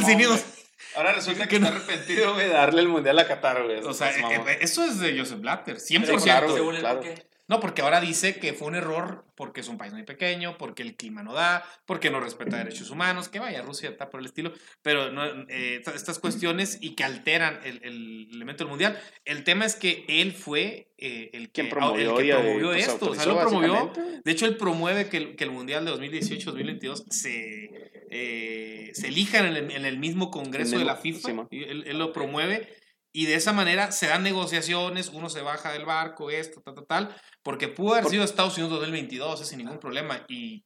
no. 0.00 0.38
Ahora 0.96 1.12
resulta 1.12 1.46
que 1.46 1.56
está 1.56 1.68
arrepentido, 1.68 2.34
güey, 2.34 2.46
de 2.46 2.52
darle 2.52 2.80
el 2.80 2.88
mundial 2.88 3.18
a 3.18 3.26
Qatar, 3.26 3.62
güey. 3.64 3.78
O 3.80 3.92
sea, 3.94 4.10
Es 4.10 4.20
mamón. 4.20 4.48
eh, 4.48 4.58
eso 4.62 4.84
es 4.84 4.98
de 4.98 5.16
Joseph 5.18 5.40
Blatter, 5.40 5.76
100%. 5.76 5.80
Sí, 6.18 6.24
claro, 6.24 6.46
güey. 6.46 6.58
Según 6.58 6.74
él, 6.76 6.80
claro. 6.80 7.02
No, 7.48 7.60
porque 7.60 7.80
ahora 7.80 8.00
dice 8.00 8.38
que 8.38 8.52
fue 8.52 8.68
un 8.68 8.74
error 8.74 9.24
porque 9.34 9.60
es 9.60 9.68
un 9.68 9.78
país 9.78 9.92
muy 9.94 10.02
pequeño, 10.02 10.58
porque 10.58 10.82
el 10.82 10.96
clima 10.96 11.22
no 11.22 11.32
da, 11.32 11.64
porque 11.86 12.10
no 12.10 12.20
respeta 12.20 12.58
derechos 12.58 12.90
humanos, 12.90 13.28
que 13.28 13.38
vaya, 13.38 13.62
Rusia 13.62 13.88
está 13.88 14.10
por 14.10 14.20
el 14.20 14.26
estilo, 14.26 14.52
pero 14.82 15.10
no, 15.10 15.24
eh, 15.48 15.80
estas 15.94 16.18
cuestiones 16.18 16.76
y 16.80 16.94
que 16.94 17.04
alteran 17.04 17.58
el, 17.64 17.80
el 17.82 18.28
elemento 18.32 18.64
del 18.64 18.70
mundial. 18.70 19.00
El 19.24 19.44
tema 19.44 19.64
es 19.64 19.76
que 19.76 20.04
él 20.08 20.32
fue 20.32 20.88
eh, 20.98 21.30
el 21.32 21.50
que 21.50 21.64
promovió, 21.64 22.18
el 22.18 22.26
y, 22.26 22.28
que 22.28 22.34
promovió 22.34 22.72
esto, 22.74 23.10
o 23.10 23.14
sea, 23.14 23.24
lo 23.24 23.38
promovió. 23.38 23.92
De 24.24 24.32
hecho, 24.32 24.44
él 24.44 24.56
promueve 24.56 25.08
que 25.08 25.16
el, 25.16 25.36
que 25.36 25.44
el 25.44 25.50
mundial 25.50 25.84
de 25.84 25.92
2018-2022 25.92 27.04
se, 27.08 27.90
eh, 28.10 28.90
se 28.92 29.08
elija 29.08 29.38
en 29.38 29.46
el, 29.46 29.70
en 29.70 29.86
el 29.86 29.98
mismo 29.98 30.30
congreso 30.30 30.74
En 30.74 30.80
de 30.80 30.84
la 30.84 30.96
FIFA. 30.96 31.46
Él, 31.50 31.84
él 31.86 31.98
lo 31.98 32.12
promueve 32.12 32.68
y 33.12 33.26
de 33.26 33.34
esa 33.34 33.52
manera 33.52 33.90
se 33.92 34.06
dan 34.06 34.22
negociaciones, 34.22 35.08
uno 35.08 35.28
se 35.28 35.42
baja 35.42 35.72
del 35.72 35.86
barco, 35.86 36.30
esto, 36.30 36.60
tal, 36.60 36.74
tal, 36.74 36.86
tal, 36.86 37.16
porque 37.42 37.68
pudo 37.68 37.94
haber 37.94 38.06
sido 38.06 38.24
Estados 38.24 38.56
Unidos 38.58 38.78
2022 38.80 39.40
eh, 39.40 39.44
sin 39.44 39.58
ningún 39.58 39.78
problema 39.78 40.24
y 40.28 40.64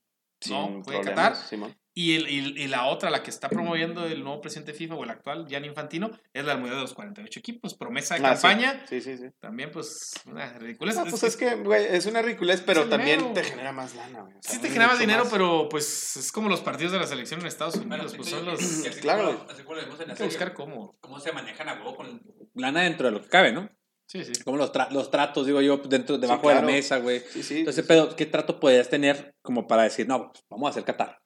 no, 0.48 0.82
fue 0.84 1.00
Qatar. 1.00 1.36
Simón. 1.36 1.76
Y, 1.94 2.16
el, 2.16 2.28
y, 2.30 2.62
y 2.62 2.68
la 2.68 2.86
otra, 2.86 3.10
la 3.10 3.22
que 3.22 3.28
está 3.28 3.50
promoviendo 3.50 4.06
el 4.06 4.24
nuevo 4.24 4.40
presidente 4.40 4.72
FIFA 4.72 4.94
o 4.94 5.04
el 5.04 5.10
actual, 5.10 5.46
Gianni 5.46 5.68
Infantino, 5.68 6.10
es 6.32 6.44
la 6.46 6.54
Mundial 6.54 6.76
de 6.76 6.80
los 6.82 6.94
48 6.94 7.38
equipos. 7.38 7.74
Promesa 7.74 8.14
de 8.14 8.24
Ah, 8.26 8.34
sí. 8.34 8.42
campaña. 8.42 8.86
Sí, 8.88 9.00
sí, 9.02 9.18
sí. 9.18 9.24
También, 9.40 9.70
pues, 9.70 10.14
una 10.24 10.54
ridiculez. 10.58 10.96
No, 10.96 11.04
pues 11.04 11.22
es 11.24 11.36
que, 11.36 11.54
güey, 11.56 11.84
es 11.94 12.06
una 12.06 12.22
ridiculez, 12.22 12.62
pero 12.64 12.88
también 12.88 13.18
dinero. 13.18 13.34
te 13.34 13.44
genera 13.44 13.72
más 13.72 13.94
lana, 13.94 14.22
güey. 14.22 14.34
O 14.34 14.38
sea, 14.42 14.52
Sí 14.54 14.58
te 14.60 14.68
genera 14.68 14.86
más 14.86 14.98
dinero, 14.98 15.24
más. 15.24 15.32
pero 15.32 15.68
pues 15.68 16.16
es 16.16 16.32
como 16.32 16.48
los 16.48 16.60
partidos 16.62 16.92
de 16.92 16.98
la 16.98 17.06
selección 17.06 17.40
en 17.40 17.46
Estados 17.46 17.76
Unidos. 17.76 18.14
pues 18.16 18.28
son 18.30 18.46
los... 18.46 18.58
Hay 18.60 18.88
así 18.88 19.00
Claro, 19.00 19.36
como- 19.38 19.50
así 19.50 19.62
como 19.62 19.74
lo 19.76 19.82
vimos 19.84 20.00
en 20.00 20.08
la 20.08 20.14
que 20.14 20.18
serie, 20.18 20.30
buscar 20.30 20.54
cómo. 20.54 20.96
cómo 21.00 21.20
se 21.20 21.30
manejan 21.32 21.68
a 21.68 21.74
huevo 21.74 21.94
con 21.96 22.22
lana 22.54 22.82
dentro 22.84 23.06
de 23.08 23.12
lo 23.12 23.20
que 23.22 23.28
cabe, 23.28 23.52
¿no? 23.52 23.68
Sí, 24.06 24.24
sí. 24.24 24.32
Como 24.44 24.56
los, 24.56 24.72
tra- 24.72 24.90
los 24.90 25.10
tratos, 25.10 25.46
digo 25.46 25.60
yo, 25.60 25.76
dentro, 25.78 26.16
debajo 26.18 26.48
de 26.48 26.54
claro. 26.54 26.66
la 26.66 26.72
mesa, 26.72 26.98
güey. 26.98 27.20
Sí, 27.30 27.42
sí. 27.42 27.58
Entonces, 27.60 27.84
pero, 27.86 28.14
¿qué 28.16 28.26
trato 28.26 28.58
podrías 28.60 28.88
tener 28.90 29.34
como 29.42 29.66
para 29.66 29.84
decir, 29.84 30.06
no, 30.08 30.32
pues, 30.32 30.44
vamos 30.50 30.66
a 30.66 30.70
hacer 30.70 30.84
Qatar? 30.84 31.18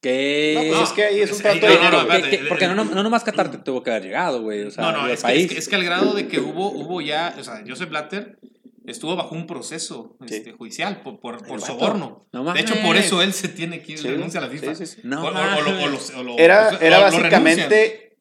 ¿Qué...? 0.00 0.52
No, 0.54 0.60
pues 0.62 0.72
No, 0.72 0.82
es 0.84 0.90
que 0.92 1.04
ahí 1.04 1.20
es 1.20 1.30
un 1.30 1.36
es- 1.36 1.42
trato 1.42 1.66
de 1.66 1.74
no, 1.76 1.90
no, 1.90 2.02
no. 2.04 2.48
Porque 2.48 2.66
no, 2.68 2.74
no, 2.74 2.84
no 2.84 3.02
nomás 3.02 3.22
Qatar 3.24 3.50
te 3.50 3.58
tuvo 3.58 3.82
que 3.82 3.90
haber 3.90 4.04
llegado, 4.04 4.42
güey. 4.42 4.62
O 4.62 4.70
sea, 4.70 4.84
No, 4.84 4.92
no, 4.92 5.06
el 5.06 5.12
es 5.12 5.20
que, 5.20 5.22
país. 5.22 5.44
es, 5.46 5.52
que, 5.52 5.58
es 5.58 5.68
que 5.68 5.76
al 5.76 5.84
grado 5.84 6.14
de 6.14 6.26
que 6.28 6.40
hubo, 6.40 6.70
hubo 6.70 7.00
ya, 7.00 7.34
o 7.38 7.44
sea, 7.44 7.62
Joseph 7.68 7.90
Blatter 7.90 8.38
estuvo 8.86 9.14
bajo 9.14 9.34
un 9.34 9.46
proceso 9.46 10.16
Sí. 10.26 10.36
este, 10.36 10.52
judicial 10.52 11.02
por, 11.02 11.20
por, 11.20 11.60
soborno. 11.60 12.26
No 12.32 12.50
de 12.52 12.60
hecho, 12.60 12.74
por 12.82 12.96
eso 12.96 13.20
él 13.22 13.32
se 13.34 13.48
tiene 13.48 13.82
que 13.82 13.92
ir, 13.92 13.98
Sí, 13.98 14.08
renuncia 14.08 14.40
a 14.40 14.44
la 14.44 14.48
FIFA. 14.50 14.74
sí, 14.74 14.86
sí, 14.86 14.94
sí. 14.96 15.00
No 15.04 15.22
o, 15.22 15.26
o- 15.26 15.28
o 15.28 15.32
lo- 15.32 15.38
o 15.38 15.74
mames. 15.74 16.12
lo- 16.12 16.20
o 16.20 16.22
lo- 16.24 16.38
Era, 16.38 16.70
o- 16.70 16.80
era 16.82 16.98
básicamente 16.98 18.16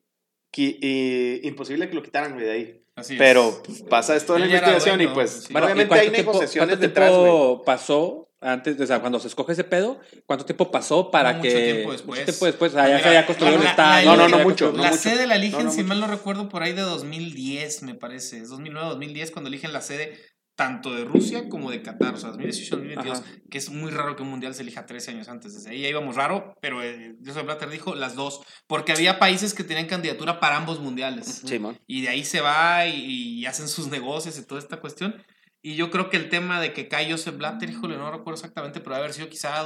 imposible 1.43 1.89
que 1.89 1.95
lo 1.95 2.03
quitaran, 2.03 2.33
güey, 2.33 2.45
de 2.45 2.51
ahí. 2.51 2.75
Así. 2.95 3.15
Pero 3.17 3.61
pues, 3.65 3.81
pasa 3.83 4.15
esto 4.15 4.33
de 4.33 4.39
la 4.41 4.45
investigación 4.47 4.99
y 5.01 5.07
pues 5.07 5.45
sí. 5.47 5.53
Bueno, 5.53 5.67
¿y 5.69 5.71
obviamente 5.71 5.95
hay 5.99 6.09
tiempo- 6.09 6.33
negociaciones 6.33 6.79
detrás, 6.81 7.13
güey. 7.15 7.65
pasó 7.65 8.28
antes, 8.41 8.79
o 8.79 8.85
sea, 8.87 8.99
cuando 9.01 9.19
se 9.19 9.27
escoge 9.27 9.53
ese 9.53 9.63
pedo? 9.63 9.99
¿Cuánto 10.25 10.45
tiempo 10.45 10.71
pasó 10.71 11.11
para 11.11 11.33
Mucho 11.33 11.43
que... 11.49 11.73
tiempo 11.73 11.91
después. 11.91 12.19
Mucho 12.19 12.25
tiempo 12.25 12.45
después, 12.45 12.71
o 12.71 12.75
sea, 12.75 12.83
ya 12.87 12.89
Mira, 12.95 12.99
se 13.03 13.07
había 13.09 13.25
construido 13.25 13.57
la- 13.59 14.03
No, 14.05 14.15
no, 14.15 14.29
no 14.29 14.39
mucho, 14.39 14.71
la 14.71 14.89
mucho. 14.89 14.97
sede 14.97 15.27
la 15.27 15.35
eligen, 15.35 15.59
No, 15.59 15.65
no 15.65 15.71
si 15.71 15.77
mucho. 15.77 15.87
mal 15.89 15.99
no 15.99 16.07
recuerdo, 16.07 16.49
por 16.49 16.63
ahí 16.63 16.73
de 16.73 16.81
2010, 16.81 17.83
me 17.83 17.95
parece. 17.95 18.39
Es 18.39 18.49
2009, 18.49 18.89
2010 18.89 19.31
cuando 19.31 19.47
eligen 19.49 19.73
la 19.73 19.81
sede 19.81 20.17
tanto 20.55 20.93
de 20.93 21.05
Rusia 21.05 21.47
como 21.47 21.71
de 21.71 21.81
Qatar. 21.81 22.15
O 22.15 22.17
sea, 22.17 22.29
2018, 22.31 22.75
2022. 22.75 23.19
Ajá. 23.19 23.27
Que 23.49 23.57
es 23.57 23.69
muy 23.69 23.91
raro 23.91 24.15
que 24.17 24.23
un 24.23 24.29
mundial 24.29 24.53
se 24.53 24.61
elija 24.63 24.85
13 24.85 25.11
años 25.11 25.29
antes. 25.29 25.53
Desde 25.53 25.69
ahí 25.69 25.81
ya 25.81 25.87
íbamos 25.87 26.15
raro, 26.17 26.53
pero 26.61 26.83
eh, 26.83 27.15
Joseph 27.25 27.45
Blatter 27.45 27.69
dijo 27.69 27.95
las 27.95 28.15
dos. 28.15 28.41
Porque 28.67 28.91
había 28.91 29.19
países 29.19 29.53
que 29.53 29.63
tenían 29.63 29.87
candidatura 29.87 30.41
para 30.41 30.57
ambos 30.57 30.81
mundiales. 30.81 31.43
Simón. 31.45 31.79
Y 31.87 32.01
de 32.01 32.09
ahí 32.09 32.25
se 32.25 32.41
va 32.41 32.85
y, 32.87 33.39
y 33.39 33.45
hacen 33.45 33.69
sus 33.69 33.87
negocios 33.87 34.37
y 34.37 34.45
toda 34.45 34.59
esta 34.59 34.81
cuestión. 34.81 35.23
Y 35.61 35.75
yo 35.75 35.91
creo 35.91 36.09
que 36.09 36.17
el 36.17 36.29
tema 36.29 36.61
de 36.61 36.71
que 36.73 36.87
cae 36.87 37.11
Joseph 37.11 37.35
Blatter, 37.37 37.69
híjole, 37.69 37.97
no 37.97 38.09
recuerdo 38.11 38.35
exactamente, 38.35 38.79
pero 38.79 38.95
debe 38.95 39.05
haber 39.05 39.13
sido 39.13 39.27
quizá 39.29 39.59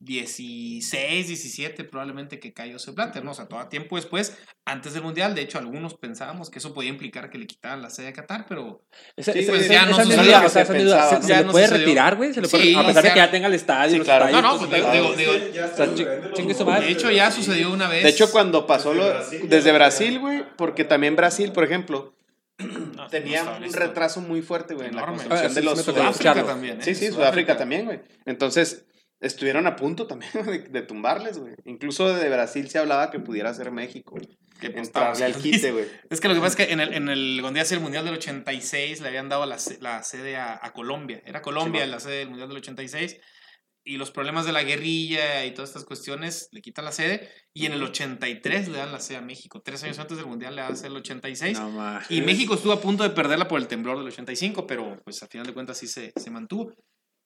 2016, 0.00 1.28
17 1.28 1.84
probablemente 1.84 2.40
que 2.40 2.52
cae 2.52 2.72
Joseph 2.72 2.94
Blatter, 2.96 3.24
¿no? 3.24 3.30
O 3.30 3.34
sea, 3.34 3.46
todo 3.46 3.64
tiempo 3.68 3.94
después, 3.96 4.36
antes 4.64 4.92
del 4.94 5.02
Mundial. 5.04 5.34
De 5.36 5.42
hecho, 5.42 5.58
algunos 5.58 5.94
pensábamos 5.94 6.50
que 6.50 6.58
eso 6.58 6.74
podía 6.74 6.90
implicar 6.90 7.30
que 7.30 7.38
le 7.38 7.46
quitaran 7.46 7.82
la 7.82 7.90
sede 7.90 8.08
a 8.08 8.12
Qatar, 8.12 8.46
pero 8.48 8.82
Esa, 9.16 9.32
Sí, 9.32 9.38
esa- 9.40 9.52
pues 9.52 9.62
esa- 9.64 9.74
ya 9.74 9.86
no 9.86 9.94
sucedió. 9.94 10.24
¿Se, 10.24 10.28
Ya 10.28 10.48
se 10.48 10.72
le 11.36 11.44
no 11.44 11.52
puede 11.52 11.66
sucedió. 11.68 11.86
retirar, 11.86 12.16
güey? 12.16 12.34
¿Se 12.34 12.40
le 12.40 12.48
puede- 12.48 12.64
Sí, 12.64 12.74
a 12.74 12.84
pesar 12.86 13.02
de 13.04 13.10
que 13.10 13.16
ya 13.16 13.30
tenga 13.30 13.46
el 13.46 13.54
estadio, 13.54 13.92
Sí, 13.92 13.98
los 13.98 14.04
claro. 14.06 14.24
estadios, 14.26 14.42
No, 14.42 14.52
no, 14.54 14.58
pues, 14.68 14.80
claro. 14.82 15.14
digo- 15.14 15.14
digo- 15.14 15.32
O 15.72 15.76
sea, 16.66 16.80
de 16.80 16.90
hecho 16.90 17.10
ya 17.12 17.30
sucedió 17.30 17.70
una 17.72 17.88
vez. 17.88 18.02
De 18.02 18.08
hecho, 18.10 18.30
cuando 18.32 18.66
pasó 18.66 18.90
Desde 18.92 19.04
lo 19.04 19.10
Brasil 19.14 19.40
desde 19.48 19.72
Brasil, 19.72 20.18
güey, 20.18 20.44
porque 20.56 20.82
también 20.84 21.14
Brasil, 21.14 21.52
por 21.52 21.62
ejemplo, 21.64 22.12
No, 22.58 23.08
tenía 23.08 23.42
no 23.42 23.66
un 23.66 23.72
retraso 23.72 24.20
muy 24.20 24.40
fuerte, 24.42 24.74
güey, 24.74 24.88
en 24.88 24.96
la 24.96 25.06
construcción 25.06 25.46
Ah, 25.46 25.48
sí, 25.48 25.54
de 25.56 25.60
sí 25.60 25.66
los 25.66 25.82
Sudáfrica. 25.82 26.44
También. 26.44 26.78
¿eh? 26.78 26.82
Sí, 26.84 26.94
sí, 26.94 27.08
Sudáfrica 27.08 27.56
también, 27.56 27.84
güey. 27.86 28.00
Entonces, 28.26 28.86
estuvieron 29.20 29.66
a 29.66 29.74
punto 29.76 30.06
también 30.06 30.32
de, 30.46 30.58
de 30.60 30.82
tumbarles, 30.82 31.38
güey. 31.38 31.54
Incluso 31.64 32.14
de 32.14 32.28
Brasil 32.28 32.68
se 32.70 32.78
hablaba 32.78 33.10
que 33.10 33.18
pudiera 33.18 33.52
ser 33.54 33.70
México. 33.72 34.16
Que 34.60 34.70
pues, 34.70 34.86
Entrarle 34.86 35.24
al 35.24 35.34
quite, 35.34 35.72
güey. 35.72 35.86
Es 36.10 36.20
que 36.20 36.28
lo 36.28 36.34
que 36.34 36.40
pasa 36.40 36.62
es 36.62 36.66
que 36.66 36.72
en 36.72 36.80
el, 36.80 36.94
en 36.94 37.08
el 37.08 37.44
a 37.44 37.64
ser 37.64 37.78
el 37.78 37.82
Mundial 37.82 38.04
del 38.04 38.14
86 38.14 39.00
le 39.00 39.08
habían 39.08 39.28
dado 39.28 39.46
la, 39.46 39.56
la 39.80 40.02
sede 40.04 40.36
a, 40.36 40.58
a 40.62 40.72
Colombia. 40.72 41.20
Era 41.26 41.42
Colombia 41.42 41.80
Simón. 41.82 41.90
la 41.90 42.00
sede 42.00 42.18
del 42.18 42.28
Mundial 42.28 42.48
del 42.48 42.58
86 42.58 43.20
y 43.84 43.98
los 43.98 44.10
problemas 44.10 44.46
de 44.46 44.52
la 44.52 44.62
guerrilla 44.62 45.44
y 45.44 45.52
todas 45.52 45.70
estas 45.70 45.84
cuestiones 45.84 46.48
le 46.52 46.62
quitan 46.62 46.86
la 46.86 46.92
sede 46.92 47.28
y 47.52 47.66
en 47.66 47.72
el 47.72 47.82
83 47.82 48.68
le 48.68 48.78
dan 48.78 48.92
la 48.92 49.00
sede 49.00 49.18
a 49.18 49.20
México. 49.20 49.60
Tres 49.60 49.82
años 49.84 49.98
antes 49.98 50.16
del 50.16 50.26
Mundial 50.26 50.56
le 50.56 50.62
dan 50.62 50.70
la 50.70 50.76
sede 50.76 50.88
el 50.88 50.96
86 50.96 51.60
No, 51.60 52.00
y 52.08 52.22
México 52.22 52.54
estuvo 52.54 52.72
a 52.72 52.80
punto 52.80 53.02
de 53.02 53.10
perderla 53.10 53.46
por 53.46 53.60
el 53.60 53.68
temblor 53.68 53.98
del 53.98 54.06
85, 54.08 54.66
pero 54.66 55.00
pues 55.04 55.22
al 55.22 55.28
final 55.28 55.46
de 55.46 55.52
cuentas 55.52 55.76
sí 55.78 55.86
se, 55.86 56.12
se 56.16 56.30
mantuvo. 56.30 56.72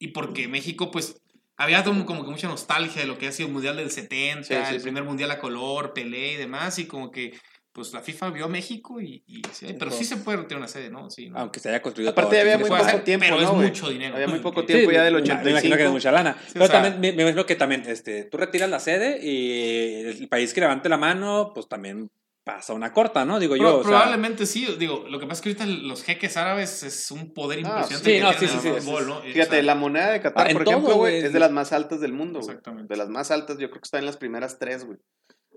Y 0.01 0.09
porque 0.09 0.49
México 0.49 0.91
pues 0.91 1.21
había 1.57 1.83
como, 1.85 2.07
como 2.07 2.25
que 2.25 2.31
mucha 2.31 2.49
nostalgia 2.49 3.03
de 3.03 3.09
lo 3.09 3.19
que 3.19 3.29
ha 3.29 3.33
sido 3.33 3.49
el 3.49 3.53
Mundial 3.55 3.77
del 3.77 3.91
70, 3.91 4.43
Sí, 4.43 4.55
sí, 4.55 4.75
el 4.75 4.81
sí. 4.81 4.83
primer 4.83 5.05
Mundial 5.05 5.31
a 5.31 5.39
color, 5.39 5.93
Pelé 5.93 6.33
y 6.33 6.37
demás, 6.37 6.79
y 6.79 6.87
como 6.87 7.11
que 7.11 7.39
pues 7.79 7.93
la 7.93 8.01
FIFA 8.01 8.31
vio 8.31 8.47
a 8.47 8.49
México 8.49 9.01
y, 9.01 9.23
y 9.29 9.41
sí, 9.53 9.69
pero 9.79 9.93
sí 9.93 10.05
se 10.05 10.17
puede 10.17 10.39
retirar 10.39 10.59
una 10.59 10.67
sede, 10.67 10.91
¿no? 10.91 11.09
Sí, 11.11 11.29
¿no? 11.29 11.39
Aunque 11.39 11.61
se 11.61 11.69
haya 11.69 11.81
construido 11.81 12.11
Aparte, 12.11 12.33
todo, 12.33 12.41
había 12.41 12.59
muy 12.59 12.69
poco 12.69 12.83
hacer, 12.83 13.05
tiempo, 13.05 13.27
pero 13.29 13.41
¿no, 13.41 13.63
es 13.63 13.69
mucho 13.71 13.89
dinero. 13.89 14.15
Había 14.17 14.27
muy 14.27 14.41
poco 14.41 14.63
Sí, 14.63 14.67
tiempo 14.67 14.91
ya 14.91 15.05
del 15.05 15.15
me- 15.15 15.21
Me 15.21 15.27
imagino 15.29 15.77
que 15.77 15.85
85. 15.85 15.85
es 15.85 15.91
mucha 15.93 16.11
lana. 16.11 16.37
Sí, 16.43 16.51
o 16.51 16.53
Pero 16.55 16.67
sea- 16.67 16.83
también 16.83 17.01
me, 17.01 17.13
me 17.13 17.23
imagino 17.23 17.47
que 17.47 17.55
también 17.55 17.85
este, 17.87 18.25
tú 18.25 18.37
retiras 18.37 18.69
la 18.69 18.81
sede 18.81 19.21
y 19.25 20.01
el 20.23 20.29
país 20.29 20.53
que 20.53 20.61
levante 20.61 20.89
la 20.89 20.97
mano, 20.99 21.53
pues 21.55 21.69
también 21.69 22.11
pasa 22.43 22.73
una 22.73 22.93
corta, 22.95 23.25
¿no? 23.27 23.39
Digo 23.39 23.55
Pro- 23.57 23.63
yo. 23.63 23.77
o 23.77 23.83
sea, 23.83 23.91
probablemente 23.91 24.47
sí, 24.47 24.67
digo, 24.79 25.05
lo 25.09 25.21
que 25.21 25.27
pasa 25.27 25.41
es 25.41 25.43
que 25.57 25.63
ahorita 25.63 25.67
los 25.87 26.03
jeques 26.03 26.37
árabes 26.39 26.83
es 26.83 27.11
un 27.11 27.35
poder 27.35 27.59
Ah, 27.59 27.85
impresionante 27.85 28.11
sí, 28.11 28.17
que 28.17 28.21
no, 28.21 28.33
sí, 28.33 28.49
sí, 28.49 28.81
fútbol, 28.81 29.03
sí, 29.05 29.09
¿no? 29.11 29.17
O 29.19 29.23
Fíjate, 29.23 29.51
sea, 29.51 29.63
la 29.63 29.75
moneda 29.75 30.11
de 30.13 30.21
Qatar, 30.23 30.49
Ah, 30.49 30.53
por 30.55 30.63
ejemplo, 30.67 30.95
güey, 30.97 31.17
es 31.19 31.33
de 31.33 31.39
las 31.41 31.51
más 31.51 31.73
altas 31.75 32.01
del 32.01 32.15
mundo. 32.15 32.39
Exactamente. 32.39 32.93
De 32.93 32.97
las 32.99 33.11
más 33.11 33.31
altas, 33.31 33.59
yo 33.59 33.69
creo 33.69 33.83
que 33.83 33.87
está 33.87 33.99
en 33.99 34.07
las 34.07 34.17
primeras 34.17 34.59
tres, 34.59 34.85
güey. 34.87 34.99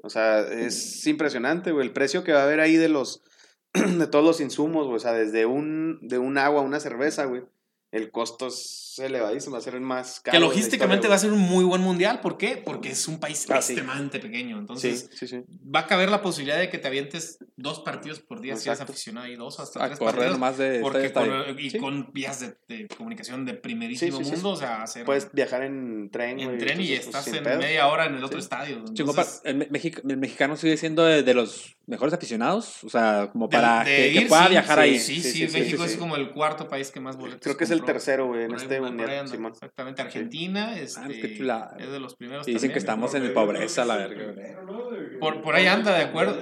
O 0.03 0.09
sea, 0.09 0.41
es 0.41 1.05
impresionante, 1.07 1.71
güey, 1.71 1.85
el 1.85 1.93
precio 1.93 2.23
que 2.23 2.33
va 2.33 2.41
a 2.41 2.43
haber 2.43 2.59
ahí 2.59 2.75
de 2.75 2.89
los, 2.89 3.23
de 3.73 4.07
todos 4.07 4.25
los 4.25 4.41
insumos, 4.41 4.85
güey. 4.85 4.97
O 4.97 4.99
sea, 4.99 5.13
desde 5.13 5.45
un, 5.45 5.99
de 6.01 6.17
un 6.17 6.37
agua, 6.37 6.61
una 6.61 6.79
cerveza, 6.79 7.25
güey. 7.25 7.43
El 7.91 8.11
costo 8.11 8.47
es 8.47 8.90
elevadísimo, 8.99 9.53
va 9.53 9.59
a 9.59 9.61
ser 9.61 9.75
el 9.75 9.81
más 9.81 10.19
caro. 10.19 10.33
que 10.35 10.39
logísticamente 10.39 11.07
va 11.07 11.15
a 11.15 11.19
ser 11.19 11.31
un 11.31 11.39
muy 11.39 11.63
buen 11.63 11.81
mundial. 11.81 12.19
¿Por 12.21 12.37
qué? 12.37 12.57
Porque 12.63 12.89
es 12.91 13.07
un 13.07 13.19
país 13.19 13.45
Ah, 13.49 13.61
sí. 13.61 13.73
extremadamente 13.73 14.19
pequeño. 14.19 14.57
Entonces, 14.59 15.09
Sí, 15.11 15.27
sí, 15.27 15.27
sí. 15.27 15.43
va 15.73 15.81
a 15.81 15.87
caber 15.87 16.09
la 16.09 16.21
posibilidad 16.21 16.57
de 16.59 16.69
que 16.69 16.77
te 16.77 16.87
avientes 16.87 17.37
dos 17.57 17.79
partidos 17.81 18.19
por 18.19 18.41
día 18.41 18.55
si 18.55 18.69
eres 18.69 18.81
aficionado 18.81 19.27
y 19.27 19.35
dos 19.35 19.59
hasta 19.59 19.83
a 19.83 19.87
tres 19.87 19.99
correr 19.99 20.15
partidos. 20.15 20.39
más 20.39 20.57
de 20.57 20.79
Porque 20.81 21.11
con, 21.13 21.59
y 21.59 21.69
Sí. 21.69 21.77
con 21.77 22.11
vías 22.13 22.39
de, 22.39 22.55
de 22.67 22.87
comunicación 22.87 23.45
de 23.45 23.53
primerísimo 23.53 24.17
Sí, 24.17 24.23
sí, 24.23 24.29
sí. 24.29 24.35
mundo, 24.35 24.49
o 24.51 24.55
sea, 24.55 24.81
hacer 24.83 25.05
Puedes 25.05 25.31
viajar 25.31 25.63
en 25.63 26.09
tren, 26.11 26.39
en 26.39 26.57
tren 26.57 26.79
y 26.81 26.87
pues, 26.87 26.99
estás 27.05 27.27
en 27.27 27.43
pedos. 27.43 27.59
media 27.59 27.87
hora 27.87 28.05
en 28.05 28.15
el 28.15 28.23
otro 28.23 28.39
Sí. 28.39 28.43
estadio. 28.43 28.77
Entonces, 28.87 29.41
el, 29.43 29.55
me- 29.57 29.69
Mexic- 29.69 30.01
el 30.09 30.17
mexicano 30.17 30.55
sigue 30.57 30.77
siendo 30.77 31.03
de, 31.05 31.23
de 31.23 31.33
los 31.33 31.75
mejores 31.87 32.13
aficionados, 32.13 32.83
o 32.83 32.89
sea, 32.89 33.29
como 33.31 33.49
para 33.49 33.83
de 33.83 33.85
que, 34.07 34.13
que 34.13 34.21
ir, 34.21 34.27
pueda 34.27 34.43
sí, 34.45 34.49
viajar 34.49 34.77
sí, 34.77 34.83
ahí. 34.83 34.99
Sí, 34.99 35.15
sí, 35.15 35.21
Sí, 35.21 35.31
sí, 35.31 35.47
sí, 35.47 35.59
México 35.59 35.83
sí, 35.85 35.93
es 35.93 35.97
como 35.97 36.15
el 36.15 36.31
cuarto 36.31 36.67
país 36.67 36.89
que 36.91 36.99
más 36.99 37.17
boletos 37.17 37.41
Creo 37.41 37.57
que 37.57 37.63
es 37.65 37.71
el 37.71 37.83
tercero, 37.83 38.27
güey, 38.27 38.43
en 38.45 38.53
este 38.55 38.79
por 38.82 38.91
ahí 38.91 38.97
mundial. 38.97 39.19
anda, 39.19 39.32
Simón. 39.32 39.51
Exactamente, 39.53 40.01
Argentina 40.01 40.77
este, 40.77 40.99
Ah, 40.99 41.03
pues 41.05 41.17
qué 41.19 41.38
chulada. 41.38 41.75
es 41.79 41.91
de 41.91 41.99
los 41.99 42.15
primeros 42.15 42.47
Y 42.47 42.53
dicen 42.53 42.71
que 42.71 42.82
también. 42.82 43.05
estamos 43.07 43.27
en 43.29 43.34
pobreza, 43.34 43.86
la 43.86 43.95
verga. 43.97 44.34
Por- 45.19 45.41
por 45.41 45.55
ahí 45.55 45.67
anda, 45.67 45.93
de 45.95 46.03
acuerdo. 46.03 46.38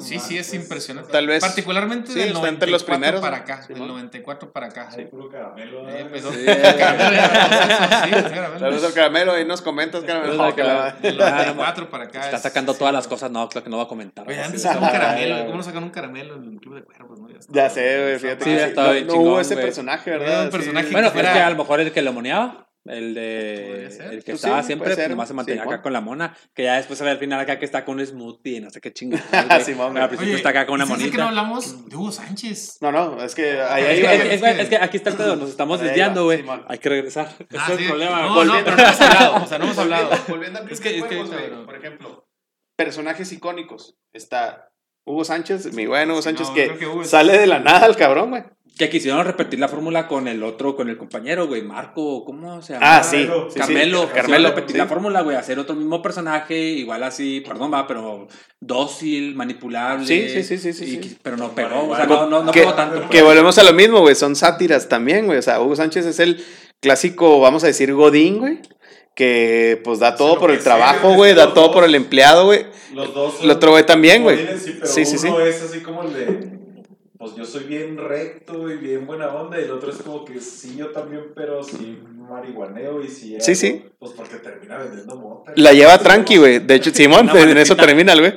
Sí, 0.00 0.18
sí, 0.18 0.38
es 0.38 0.52
impresionante. 0.54 1.10
Tal 1.12 1.26
vez- 1.26 1.40
Particularmente 1.42 2.08
sí, 2.12 2.18
del 2.18 2.28
está 2.28 2.38
94 2.40 2.54
entre 2.54 2.70
los 2.70 2.84
primeros, 2.84 3.20
para 3.20 3.36
acá. 3.38 3.62
Sí, 3.62 3.72
del 3.72 3.82
¿no? 3.82 3.88
94 3.88 4.52
para 4.52 4.66
acá. 4.66 4.88
Ay, 4.96 5.06
puro 5.06 5.28
caramelo. 5.28 5.88
Eh, 5.90 6.06
pues, 6.10 6.22
Sí. 6.22 6.28
el 6.46 6.56
caramelo 6.78 7.22
sí. 8.04 8.58
Saludos 8.58 8.84
al 8.84 8.92
caramelo, 8.92 9.32
ahí 9.32 9.44
nos 9.44 9.62
comentas, 9.62 10.04
caramelo. 10.04 10.46
Que 10.54 10.62
caramelo. 10.62 11.00
Del 11.00 11.16
94 11.18 11.90
para 11.90 12.04
acá. 12.04 12.24
Está 12.24 12.36
es- 12.36 12.42
sacando 12.42 12.72
sí. 12.72 12.78
todas 12.78 12.94
las 12.94 13.08
cosas, 13.08 13.30
no, 13.30 13.48
claro 13.48 13.64
que 13.64 13.70
no 13.70 13.76
va 13.78 13.84
a 13.84 13.88
comentar. 13.88 14.26
Oye, 14.26 14.38
antes 14.40 14.62
Sí, 14.62 14.68
sacaban 14.68 14.90
un 14.90 14.96
Ah, 14.96 15.00
caramelo. 15.00 15.36
ya. 15.36 15.44
¿Cómo 15.46 15.56
no 15.56 15.62
sacan 15.62 15.82
un 15.84 15.90
caramelo 15.90 16.36
en 16.36 16.52
el 16.52 16.60
club 16.60 16.74
de 16.76 16.82
cuervos? 16.84 17.18
Ya 17.48 17.68
sé, 17.70 18.02
güey, 18.02 18.18
fíjate. 18.18 18.44
Sí, 18.44 18.50
que 18.50 18.56
ya 18.56 18.62
sí. 18.64 18.68
estaba 18.70 18.88
No, 18.88 18.92
bien 18.94 19.06
no 19.06 19.12
chingón, 19.12 19.28
hubo 19.28 19.40
ese 19.40 19.54
güey. 19.54 19.66
personaje, 19.66 20.10
Era 20.10 20.18
¿verdad? 20.18 20.44
un 20.44 20.50
personaje 20.50 20.86
Sí. 20.88 20.92
Bueno, 20.92 21.08
que 21.08 21.12
pues 21.14 21.26
es 21.26 21.32
que 21.32 21.38
a 21.40 21.50
lo 21.50 21.56
mejor 21.56 21.80
el 21.80 21.92
que 21.92 22.02
lo 22.02 22.12
moneaba, 22.12 22.70
el 22.86 23.14
de 23.14 23.86
el 23.86 24.22
que 24.24 24.32
Pues 24.32 24.44
estaba 24.44 24.60
sí, 24.60 24.66
siempre, 24.66 24.94
pues 24.94 25.08
nomás 25.08 25.28
se 25.28 25.32
mantenía 25.34 25.62
acá 25.62 25.80
con 25.80 25.92
la 25.94 26.02
mona, 26.02 26.36
que 26.54 26.64
ya 26.64 26.76
después 26.76 26.98
se 26.98 27.04
ve 27.04 27.10
al 27.12 27.18
final 27.18 27.40
acá 27.40 27.58
que 27.58 27.64
está 27.64 27.82
con 27.84 27.98
un 27.98 28.06
smoothie, 28.06 28.60
no 28.60 28.68
sé 28.68 28.80
qué 28.82 28.92
chingada. 28.92 29.22
Simón, 29.64 29.96
al 29.96 30.08
principio 30.08 30.32
Oye, 30.32 30.36
está 30.36 30.50
acá 30.50 30.66
con 30.66 30.74
una 30.74 30.84
¿y 30.84 30.88
sabes 30.88 31.04
de 31.04 31.10
qué 31.10 31.16
no 31.16 31.24
monita. 31.24 31.40
hablamos 31.40 31.88
de 31.88 31.96
Hugo 31.96 32.12
Sánchez? 32.12 32.76
No, 32.82 32.92
no, 32.92 33.22
es 33.24 33.34
que 33.34 33.60
ahí, 33.62 33.82
Es 33.84 33.88
ahí 33.88 33.96
que, 34.00 34.06
va, 34.06 34.12
es, 34.14 34.42
es- 34.42 34.58
es 34.60 34.68
que 34.68 34.76
aquí 34.76 34.96
está 34.98 35.08
el 35.10 35.16
pedo, 35.16 35.36
nos 35.36 35.48
estamos 35.48 35.80
Ahí 35.80 35.86
desviando, 35.86 36.24
güey. 36.24 36.44
Hay 36.68 36.78
que 36.78 36.88
regresar. 36.90 37.28
Ese 37.38 37.58
Ah, 37.58 37.66
es 37.70 37.76
sí. 37.78 37.82
el 37.84 37.88
problema. 37.88 38.20
No, 38.22 38.34
güey. 38.34 38.46
no, 38.48 38.54
pero 38.64 38.76
no 38.76 38.82
hemos 38.82 39.00
hablado. 39.00 39.44
O 39.44 39.46
sea, 39.46 39.58
no 39.58 39.64
hemos 39.64 39.78
hablado. 39.78 40.10
Volviendo 40.28 40.58
al 40.58 40.70
Es 40.70 40.80
Club 40.80 40.92
que- 40.92 40.98
es 40.98 41.04
que 41.04 41.34
pero- 41.36 41.64
por 41.64 41.76
ejemplo, 41.76 42.28
personajes 42.76 43.32
icónicos. 43.32 43.96
Está 44.12 44.73
Hugo 45.06 45.24
Sánchez, 45.24 45.72
mi 45.74 45.86
buen 45.86 46.10
Hugo 46.10 46.22
Sánchez, 46.22 46.48
No, 46.48 46.54
que, 46.54 46.66
creo 46.66 46.78
que 46.78 46.86
Hugo 46.86 47.02
es- 47.02 47.10
sale 47.10 47.38
de 47.38 47.46
la 47.46 47.58
nada 47.60 47.84
al 47.86 47.96
cabrón, 47.96 48.30
güey. 48.30 48.42
Que 48.76 48.90
quisieron 48.90 49.24
repetir 49.24 49.60
la 49.60 49.68
fórmula 49.68 50.08
con 50.08 50.26
el 50.26 50.42
otro, 50.42 50.74
con 50.74 50.88
el 50.88 50.96
compañero, 50.96 51.46
güey, 51.46 51.62
Marco, 51.62 52.24
¿cómo 52.24 52.60
se 52.60 52.72
llama? 52.72 52.96
Ah, 52.96 53.04
sí. 53.04 53.18
Carmelo. 53.54 54.02
sí, 54.02 54.08
sí. 54.08 54.14
Carmelo, 54.16 54.48
repetir 54.48 54.72
sí. 54.72 54.78
la 54.78 54.86
fórmula, 54.88 55.20
güey, 55.20 55.36
hacer 55.36 55.60
otro 55.60 55.76
mismo 55.76 56.02
personaje, 56.02 56.58
igual 56.58 57.04
así, 57.04 57.40
perdón, 57.46 57.72
va, 57.72 57.86
pero 57.86 58.26
dócil, 58.58 59.36
manipulable. 59.36 60.04
Sí, 60.06 60.28
sí, 60.28 60.42
sí, 60.42 60.58
sí, 60.58 60.72
sí, 60.72 60.84
y 60.86 60.88
sí. 60.90 60.98
qui- 61.00 61.18
Pero 61.22 61.36
no 61.36 61.54
pegó, 61.54 61.88
o 61.88 61.94
sea, 61.94 62.06
no, 62.06 62.26
no, 62.28 62.42
no 62.42 62.50
que, 62.50 62.60
pegó 62.60 62.74
tanto. 62.74 63.00
que 63.02 63.06
pues. 63.08 63.22
volvemos 63.24 63.56
a 63.58 63.62
lo 63.62 63.72
mismo, 63.74 64.00
güey. 64.00 64.16
Son 64.16 64.34
sátiras 64.34 64.88
también, 64.88 65.26
güey. 65.26 65.38
O 65.38 65.42
sea, 65.42 65.60
Hugo 65.60 65.76
Sánchez 65.76 66.06
es 66.06 66.18
el 66.18 66.44
clásico, 66.80 67.38
vamos 67.40 67.62
a 67.62 67.68
decir, 67.68 67.94
Godín, 67.94 68.38
güey. 68.38 68.58
Que 69.14 69.80
pues 69.84 69.98
da 70.00 70.16
todo 70.16 70.38
por 70.38 70.50
el 70.50 70.58
trabajo, 70.58 71.14
güey, 71.14 71.34
da 71.34 71.54
todo 71.54 71.72
por 71.72 71.84
el 71.84 71.94
empleado, 71.94 72.46
güey. 72.46 72.66
Los 72.92 73.14
dos. 73.14 73.42
El 73.42 73.50
otro 73.50 73.70
güey 73.70 73.86
también, 73.86 74.22
güey. 74.22 74.38
Sí, 74.58 74.74
pero 74.78 74.86
Sí, 74.86 75.04
sí, 75.04 75.18
sí. 75.18 75.28
uno 75.28 75.40
es 75.40 75.62
así 75.62 75.80
como 75.80 76.02
el 76.02 76.12
de. 76.12 76.54
Pues 77.16 77.36
yo 77.36 77.44
soy 77.44 77.64
bien 77.64 77.96
recto 77.96 78.70
y 78.70 78.76
bien 78.76 79.06
buena 79.06 79.28
onda. 79.28 79.58
Y 79.58 79.64
el 79.64 79.70
otro 79.70 79.90
es 79.90 79.96
como 79.98 80.24
que 80.24 80.40
sí, 80.40 80.76
yo 80.76 80.88
también, 80.90 81.22
pero 81.34 81.62
sí 81.62 81.98
marihuaneo 82.28 83.02
y 83.02 83.08
sí. 83.08 83.36
Sí, 83.40 83.54
sí. 83.54 83.84
Pues 83.98 84.12
porque 84.12 84.36
termina 84.36 84.78
vendiendo 84.78 85.16
mota. 85.16 85.52
La 85.56 85.72
lleva 85.72 85.96
tranqui, 85.98 86.36
güey. 86.36 86.58
De 86.58 86.74
hecho, 86.74 86.90
Simón, 86.94 87.30
en 87.34 87.56
eso 87.56 87.76
termina 87.76 88.12
el 88.12 88.20
güey. 88.20 88.34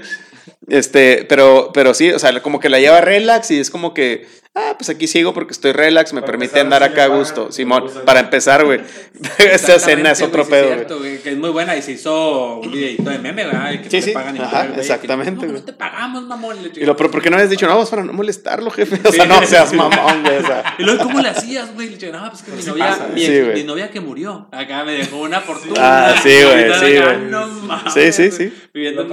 Este, 0.67 1.25
pero, 1.29 1.71
pero 1.73 1.93
sí, 1.93 2.11
o 2.11 2.19
sea, 2.19 2.41
como 2.41 2.59
que 2.59 2.69
la 2.69 2.79
lleva 2.79 2.99
relax 3.01 3.51
y 3.51 3.59
es 3.59 3.69
como 3.71 3.93
que, 3.93 4.27
ah, 4.53 4.75
pues 4.77 4.89
aquí 4.89 5.07
sigo 5.07 5.33
porque 5.33 5.53
estoy 5.53 5.71
relax, 5.71 6.11
me 6.11 6.19
Para 6.21 6.31
permite 6.31 6.59
empezar, 6.59 6.83
andar 6.83 6.83
acá 6.83 7.03
a 7.05 7.07
gusto. 7.17 7.51
Simón, 7.53 7.85
para 8.05 8.19
empezar, 8.19 8.65
güey. 8.65 8.81
Esta 9.37 9.75
escena 9.75 10.11
es 10.11 10.21
otro 10.21 10.43
sí 10.43 10.49
pedo, 10.51 10.61
es 10.63 10.67
güey. 10.67 10.77
cierto, 10.79 10.97
güey. 10.99 11.17
Que 11.19 11.29
es 11.31 11.37
muy 11.37 11.51
buena 11.51 11.75
y 11.77 11.81
se 11.81 11.93
hizo 11.93 12.57
un 12.59 12.69
videito 12.71 13.09
de 13.09 13.17
meme, 13.19 13.45
¿verdad? 13.45 13.71
Y 13.71 13.77
que 13.77 13.83
Sí, 13.85 13.89
te 13.97 14.01
sí, 14.01 14.11
pagan 14.11 14.35
y 14.35 14.39
ajá, 14.39 14.49
todo, 14.63 14.67
güey, 14.69 14.79
exactamente, 14.81 15.31
que, 15.39 15.45
No, 15.45 15.51
güey. 15.53 15.59
no 15.61 15.65
te 15.65 15.73
pagamos, 15.73 16.23
mamón. 16.23 16.57
Y 16.75 16.85
lo, 16.85 16.97
pero 16.97 17.11
¿por 17.11 17.21
qué 17.21 17.29
no 17.29 17.37
habías 17.37 17.49
dicho, 17.49 17.65
no, 17.65 17.71
vamos 17.73 17.89
para 17.89 18.03
no 18.03 18.11
molestarlo, 18.11 18.69
jefe? 18.71 18.99
O 19.07 19.11
sea, 19.11 19.25
no 19.25 19.41
seas 19.45 19.71
mamón, 19.73 20.21
güey. 20.23 20.37
O 20.37 20.45
sea, 20.45 20.75
Y 20.79 20.83
luego, 20.83 21.03
¿cómo 21.03 21.21
le 21.21 21.29
hacías, 21.29 21.73
güey? 21.73 21.89
Le 21.91 21.95
dije, 21.97 22.11
no, 22.11 22.29
pues 22.29 22.41
que 22.43 22.51
mi 22.51 22.63
novia, 22.63 22.87
pasa, 22.89 23.07
mi, 23.13 23.23
ex- 23.25 23.65
novia 23.65 23.89
que 23.89 24.01
murió, 24.01 24.47
acá 24.51 24.83
me 24.83 24.93
dejó 24.93 25.19
una 25.21 25.39
fortuna. 25.39 25.75
Ah, 26.09 26.15
sí, 26.21 26.29
güey, 26.43 26.73
sí, 26.73 26.99
güey. 27.01 27.17
No. 27.29 27.47
Sí, 27.93 28.11
sí, 28.11 28.31
sí. 28.31 28.53
Viviendo 28.73 29.03
en 29.03 29.09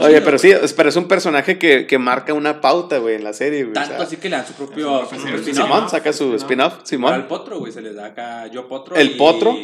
Oye, 0.00 0.14
chido, 0.14 0.24
pero 0.24 0.24
güey. 0.24 0.38
sí, 0.38 0.50
es- 0.50 0.72
pero 0.72 0.88
es 0.88 0.96
un 0.96 1.08
personaje 1.08 1.58
que, 1.58 1.86
que 1.86 1.98
marca 1.98 2.32
una 2.34 2.60
pauta, 2.60 2.98
güey, 2.98 3.16
en 3.16 3.24
la 3.24 3.32
serie, 3.32 3.60
güey. 3.64 3.70
o 3.72 3.74
Tanto 3.74 3.94
sea, 3.96 4.02
así 4.02 4.16
que 4.16 4.28
le 4.28 4.36
dan 4.36 4.46
su 4.46 4.52
propio, 4.54 5.02
su 5.04 5.08
propio 5.16 5.36
spin-off, 5.36 5.64
Simón 5.64 5.80
¿no? 5.84 5.88
saca 5.88 6.12
su 6.12 6.34
spin-off, 6.34 6.74
Al 6.80 6.86
Simón. 6.86 7.26
potro, 7.28 7.58
güey, 7.58 7.72
se 7.72 7.80
les 7.82 7.94
da 7.94 8.06
acá 8.06 8.46
yo 8.48 8.68
potro. 8.68 8.96
¿El 8.96 9.12
y- 9.12 9.14
potro? 9.14 9.56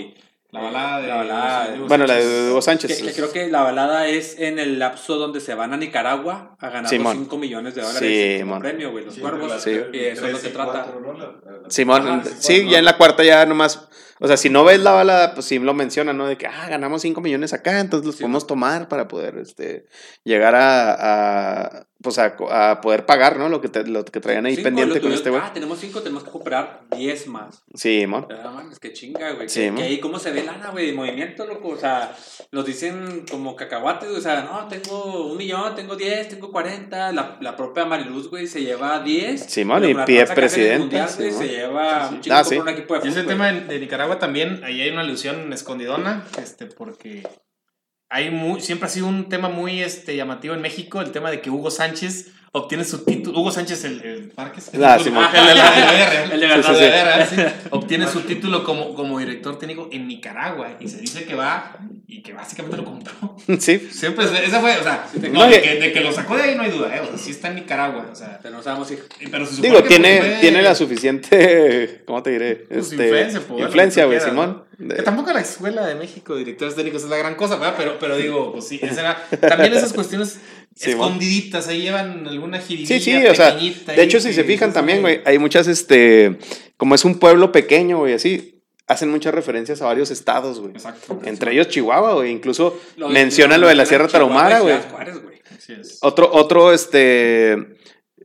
La 0.50 0.60
balada 0.60 1.00
de. 1.00 1.08
La 1.08 1.16
balada 1.16 1.68
de- 1.68 1.78
Bueno, 1.80 2.06
la 2.06 2.14
de 2.14 2.50
Hugo 2.52 2.62
Sánchez. 2.62 3.02
que 3.02 3.12
creo 3.12 3.32
que 3.32 3.48
la 3.48 3.62
balada 3.62 4.06
es 4.06 4.38
en 4.38 4.60
el 4.60 4.78
lapso 4.78 5.16
donde 5.16 5.40
se 5.40 5.52
van 5.54 5.72
a 5.72 5.76
Nicaragua 5.76 6.56
a 6.60 6.68
ganar 6.70 6.88
Simón. 6.88 7.16
5 7.16 7.38
millones 7.38 7.74
de 7.74 7.82
dólares 7.82 8.40
como 8.42 8.60
premio, 8.60 8.92
güey, 8.92 9.04
los 9.04 9.14
Sí, 9.14 9.20
cuervos. 9.20 9.50
Simón, 11.68 12.22
sí, 12.38 12.68
ya 12.68 12.78
en 12.78 12.84
la 12.84 12.96
cuarta 12.96 13.24
ya 13.24 13.44
nomás, 13.46 13.88
o 14.24 14.28
sea, 14.28 14.36
si 14.36 14.48
no 14.50 14.64
ves 14.64 14.80
la 14.80 14.92
balada, 14.92 15.34
pues 15.34 15.46
sí 15.46 15.58
lo 15.58 15.74
mencionan, 15.74 16.16
¿no? 16.16 16.26
De 16.26 16.36
que, 16.36 16.46
ah, 16.46 16.66
ganamos 16.68 17.02
5 17.02 17.20
millones 17.20 17.52
acá, 17.52 17.78
entonces 17.80 18.06
los 18.06 18.16
Sí. 18.16 18.22
podemos 18.22 18.46
tomar 18.46 18.88
para 18.88 19.06
poder, 19.08 19.38
este, 19.38 19.86
llegar 20.24 20.54
a, 20.54 20.94
a, 21.78 21.86
pues 22.02 22.18
a, 22.18 22.36
a 22.50 22.80
poder 22.82 23.06
pagar, 23.06 23.38
¿no? 23.38 23.48
Lo 23.48 23.60
que, 23.60 23.68
te- 23.68 23.86
lo 23.86 24.04
que 24.04 24.20
traían 24.20 24.44
ahí 24.46 24.56
Cinco, 24.56 24.64
pendiente 24.66 25.00
con 25.00 25.12
este 25.12 25.30
güey. 25.30 25.40
Ah, 25.42 25.50
tenemos 25.54 25.78
5, 25.78 26.00
tenemos 26.02 26.22
que 26.24 26.30
cooperar 26.30 26.82
10 26.96 27.26
más. 27.28 27.62
Sí, 27.74 28.00
Simón. 28.00 28.26
Ah, 28.30 28.50
mames, 28.54 28.78
qué 28.78 28.92
chinga, 28.92 29.32
güey. 29.32 29.48
Sí, 29.48 29.60
que, 29.60 29.70
mon. 29.70 29.76
que 29.80 29.86
ahí 29.86 30.00
cómo 30.00 30.18
se 30.18 30.30
ve 30.30 30.42
lana, 30.44 30.70
güey, 30.70 30.86
de 30.88 30.92
movimiento, 30.92 31.46
loco. 31.46 31.68
O 31.68 31.76
sea, 31.78 32.14
los 32.50 32.66
dicen 32.66 33.24
como 33.30 33.56
cacahuates, 33.56 34.08
güey. 34.08 34.18
O 34.20 34.22
sea, 34.22 34.42
no, 34.42 34.68
tengo 34.68 35.30
un 35.32 35.36
millón, 35.38 35.74
tengo 35.74 35.96
10, 35.96 36.28
tengo 36.28 36.50
40. 36.52 37.12
La, 37.12 37.38
la 37.40 37.56
propia 37.56 37.84
Mariluz, 37.86 38.28
güey, 38.28 38.46
se 38.46 38.60
lleva 38.62 39.00
10. 39.00 39.40
Simón, 39.46 39.80
Pero 39.82 40.02
y 40.02 40.04
pie 40.04 40.26
que 40.26 40.34
presidenta, 40.34 40.78
mundial, 40.80 41.08
güey, 41.16 41.30
Simón. 41.30 41.46
se 41.46 41.52
lleva 41.52 42.08
un 42.10 42.20
chingo 42.20 42.36
Ah, 42.36 42.42
por 42.42 42.52
sí. 42.52 42.58
un 42.58 42.68
equipo 42.68 42.98
de 42.98 43.06
Y 43.08 43.10
ese 43.10 43.22
tema 43.24 43.50
de, 43.52 43.60
de 43.62 43.78
También, 44.18 44.62
ahí 44.64 44.80
hay 44.80 44.90
una 44.90 45.00
alusión 45.00 45.52
escondidona, 45.52 46.24
este, 46.38 46.66
porque 46.66 47.26
hay 48.08 48.30
muy, 48.30 48.60
siempre 48.60 48.86
ha 48.86 48.90
sido 48.90 49.06
un 49.06 49.28
tema 49.28 49.48
muy 49.48 49.82
este, 49.82 50.16
llamativo 50.16 50.54
en 50.54 50.60
México, 50.60 51.00
el 51.00 51.12
tema 51.12 51.30
de 51.30 51.40
que 51.40 51.50
Hugo 51.50 51.70
Sánchez 51.70 52.32
obtiene 52.56 52.84
su 52.84 53.04
título, 53.04 53.40
Hugo 53.40 53.50
Sánchez 53.50 53.84
el, 53.84 54.00
el 54.02 54.32
Márquez, 54.36 54.70
el, 54.72 54.84
Ah, 54.84 54.96
Simón. 54.98 55.24
el 55.34 55.46
de 55.46 55.54
de 55.54 56.34
El 56.34 56.40
de 56.40 56.46
la 56.48 56.56
verdad. 56.56 57.26
Sí, 57.28 57.34
sí, 57.36 57.42
sí. 57.42 57.48
sí, 57.48 57.68
obtiene 57.70 58.06
su 58.06 58.20
título 58.20 58.62
como, 58.62 58.94
como 58.94 59.18
director 59.18 59.58
técnico 59.58 59.88
en 59.90 60.06
Nicaragua 60.06 60.76
y 60.78 60.86
se 60.88 60.98
dice 60.98 61.24
que 61.24 61.34
va 61.34 61.76
y 62.06 62.22
que 62.22 62.32
básicamente 62.32 62.76
lo 62.76 62.84
compró. 62.84 63.12
Sí, 63.58 63.78
Siempre, 63.90 64.24
esa 64.24 64.60
fue, 64.60 64.76
o 64.78 64.82
sea, 64.82 65.06
no, 65.32 65.46
de, 65.48 65.60
que, 65.60 65.74
de 65.74 65.92
que 65.92 66.00
lo 66.00 66.12
sacó 66.12 66.36
de 66.36 66.44
ahí 66.44 66.54
no 66.54 66.62
hay 66.62 66.70
duda, 66.70 66.96
¿eh? 66.96 67.00
o 67.00 67.06
sea, 67.08 67.18
sí 67.18 67.32
está 67.32 67.48
en 67.48 67.56
Nicaragua, 67.56 68.06
o 68.10 68.14
sea, 68.14 68.38
Pero 68.42 68.56
no 68.56 68.62
sabemos 68.62 68.88
si. 68.88 68.98
pero 69.30 69.44
se 69.44 69.56
supone 69.56 69.68
digo, 69.68 69.82
que 69.82 69.88
tiene, 69.88 70.18
fue- 70.20 70.36
tiene 70.40 70.62
la 70.62 70.74
suficiente, 70.76 72.02
¿cómo 72.06 72.22
te 72.22 72.30
diré? 72.30 72.56
Pues, 72.56 72.90
Este, 72.92 73.02
influencia, 73.04 73.40
pues, 73.40 73.60
lo 73.60 73.66
influencia, 73.66 74.04
güey, 74.06 74.20
Simón. 74.20 74.64
Que 74.78 75.02
tampoco 75.02 75.32
la 75.32 75.40
escuela 75.40 75.86
de 75.86 75.94
México, 75.94 76.34
directores 76.36 76.74
técnicos, 76.74 77.02
es 77.04 77.08
la 77.08 77.16
gran 77.16 77.34
cosa, 77.36 77.56
¿verdad? 77.56 77.74
Pero, 77.76 77.96
pero 78.00 78.16
digo, 78.16 78.52
pues 78.52 78.66
sí, 78.66 78.80
esa 78.82 79.00
era- 79.00 79.48
también 79.48 79.72
esas 79.74 79.92
cuestiones 79.92 80.38
Sí, 80.74 80.90
escondiditas, 80.90 81.68
ahí 81.68 81.82
llevan 81.82 82.26
alguna 82.26 82.58
jiribilla 82.58 82.88
Sí, 82.98 83.00
sí, 83.00 83.26
o 83.26 83.34
sea, 83.34 83.54
de 83.54 84.02
hecho, 84.02 84.20
si 84.20 84.32
se 84.32 84.42
fijan 84.44 84.72
también, 84.72 84.98
"Oye, 85.04 85.18
güey, 85.18 85.22
hay 85.24 85.38
muchas, 85.38 85.68
este, 85.68 86.36
como 86.76 86.94
es 86.96 87.04
un 87.04 87.18
pueblo 87.18 87.52
pequeño, 87.52 87.98
güey, 87.98 88.14
así, 88.14 88.60
hacen 88.88 89.08
muchas 89.10 89.32
referencias 89.34 89.80
a 89.82 89.86
varios 89.86 90.10
estados, 90.10 90.60
güey. 90.60 90.72
Exacto. 90.72 91.20
Entre 91.24 91.52
ellos 91.52 91.68
Chihuahua, 91.68 92.14
güey, 92.14 92.30
incluso 92.32 92.78
Lo- 92.96 93.08
mencionan 93.08 93.60
lo 93.60 93.68
de 93.68 93.76
la 93.76 93.86
Sierra 93.86 94.08
Tarahumara, 94.08 94.60
güey. 94.60 94.74
Otro, 96.02 96.28
otro, 96.32 96.72
este, 96.72 97.56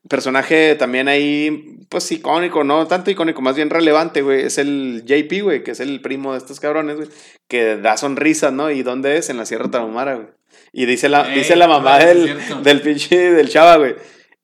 personaje 0.09 0.75
también 0.75 1.07
ahí, 1.07 1.77
pues 1.87 2.11
icónico, 2.11 2.63
no 2.63 2.87
tanto 2.87 3.11
icónico, 3.11 3.41
más 3.41 3.55
bien 3.55 3.69
relevante, 3.69 4.21
güey, 4.23 4.41
es 4.45 4.57
el 4.57 5.03
JP, 5.05 5.41
güey, 5.43 5.63
que 5.63 5.71
es 5.71 5.79
el 5.79 6.01
primo 6.01 6.31
de 6.33 6.39
estos 6.39 6.59
cabrones, 6.59 6.95
güey, 6.97 7.07
que 7.47 7.77
da 7.77 7.95
sonrisas, 7.95 8.51
¿no? 8.51 8.71
¿Y 8.71 8.81
dónde 8.81 9.17
es? 9.17 9.29
En 9.29 9.37
la 9.37 9.45
Sierra 9.45 9.69
Tarahumara, 9.69 10.15
güey. 10.15 10.27
Y 10.71 10.85
dice 10.85 11.09
la, 11.09 11.29
Ey, 11.31 11.39
dice 11.39 11.55
la 11.55 11.67
mamá 11.67 11.99
del, 11.99 12.37
del 12.63 12.81
pinche, 12.81 13.31
del 13.33 13.49
chava, 13.49 13.77
güey. 13.77 13.95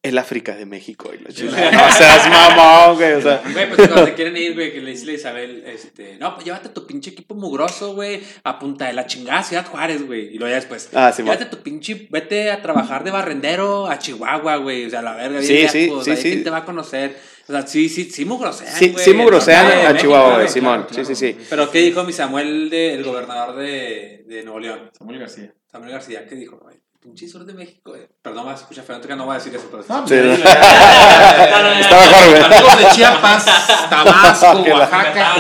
El 0.02 0.20
África 0.20 0.56
de 0.56 0.68
México. 0.68 1.12
Y 1.20 1.24
la 1.24 1.32
chingada. 1.32 1.72
No 1.72 1.92
seas 1.92 2.30
mamón, 2.30 2.96
güey. 2.98 3.14
O 3.14 3.22
sea, 3.22 3.42
Güey, 3.52 3.68
pues 3.70 3.88
cuando 3.88 4.06
te 4.06 4.14
quieren 4.14 4.38
ir, 4.38 4.54
güey, 4.54 4.72
que 4.72 4.80
le 4.80 4.92
dice 4.92 5.10
a 5.10 5.14
Isabel, 5.16 5.64
este, 5.66 6.18
no, 6.20 6.36
pues 6.36 6.46
llévate 6.46 6.70
tu 6.70 6.86
pinche 6.86 7.10
equipo 7.10 7.34
mugroso, 7.34 7.96
güey, 7.96 8.22
a 8.44 8.60
punta 8.60 8.86
de 8.86 8.94
la 8.94 9.08
chingada 9.08 9.42
Ciudad 9.42 9.66
Juárez, 9.66 10.06
güey. 10.06 10.28
Y 10.36 10.38
luego 10.38 10.50
ya 10.50 10.58
después, 10.58 10.90
Ah, 10.94 11.12
sí, 11.12 11.24
llévate 11.24 11.46
tu 11.46 11.58
pinche, 11.64 12.08
vete 12.12 12.52
a 12.52 12.62
trabajar 12.62 13.04
de 13.04 13.10
barrendero 13.10 13.88
a 13.90 13.98
Chihuahua, 13.98 14.58
güey. 14.58 14.86
O 14.86 14.90
sea, 14.92 15.02
la 15.02 15.16
verga, 15.16 15.40
bien 15.40 15.44
Sí, 15.44 15.68
sí, 15.70 15.90
o 15.92 16.00
sí, 16.04 16.06
sea, 16.06 16.16
sí. 16.18 16.30
¿quién 16.30 16.44
te 16.44 16.52
va 16.52 16.58
a 16.58 16.66
conocer? 16.66 17.18
O 17.48 17.52
sea, 17.52 17.66
sí, 17.66 17.90
sí, 17.90 18.04
sí 18.12 18.26
mugrosean, 18.26 18.76
sí, 18.76 18.90
güey. 18.90 19.04
sí 19.04 19.14
mugrosean 19.14 19.66
a 19.66 19.70
México, 19.76 20.02
Chihuahua, 20.02 20.26
güey, 20.28 20.36
güey, 20.42 20.50
Simón. 20.50 20.72
claro, 20.84 20.88
claro. 20.88 21.06
Sí, 21.06 21.16
sí, 21.16 21.34
sí. 21.34 21.46
Pero 21.50 21.72
¿qué 21.72 21.80
dijo 21.80 22.04
mi 22.04 22.14
Samuel, 22.14 22.70
de, 22.70 22.94
el 22.94 23.04
gobernador 23.04 23.56
de, 23.56 24.24
de 24.28 24.44
Nuevo 24.44 24.60
León? 24.60 24.92
Samuel 24.96 25.18
García. 25.18 25.52
Samuel 25.76 25.92
García, 25.92 26.26
¿qué 26.26 26.36
dijo? 26.36 26.58
Güey, 26.64 26.78
pinche 27.02 27.28
sur 27.28 27.44
de 27.46 27.54
México, 27.54 27.92
güey. 27.92 28.08
Perdón, 28.22 28.48
me 28.48 28.54
escucha 28.54 28.82
feo, 28.82 29.02
que 29.02 29.14
no 29.14 29.26
voy 29.26 29.36
a 29.36 29.40
decir 29.40 29.54
eso, 29.54 29.68
pero... 29.70 29.84
No, 29.90 30.08
Sí, 30.08 30.16
pues, 30.16 30.40
no. 30.40 30.46
ahí- 30.50 31.82
Está 31.82 32.00
mejor, 32.00 32.30
güey. 32.30 32.42
Amigos 32.44 32.78
de 32.80 32.86
Chiapas, 32.96 33.46
Tabasco, 33.90 34.62
Oaxaca. 34.74 35.36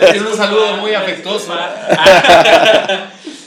Es 0.00 0.22
un 0.22 0.34
saludo 0.34 0.78
muy 0.78 0.94
afectuoso. 0.94 1.54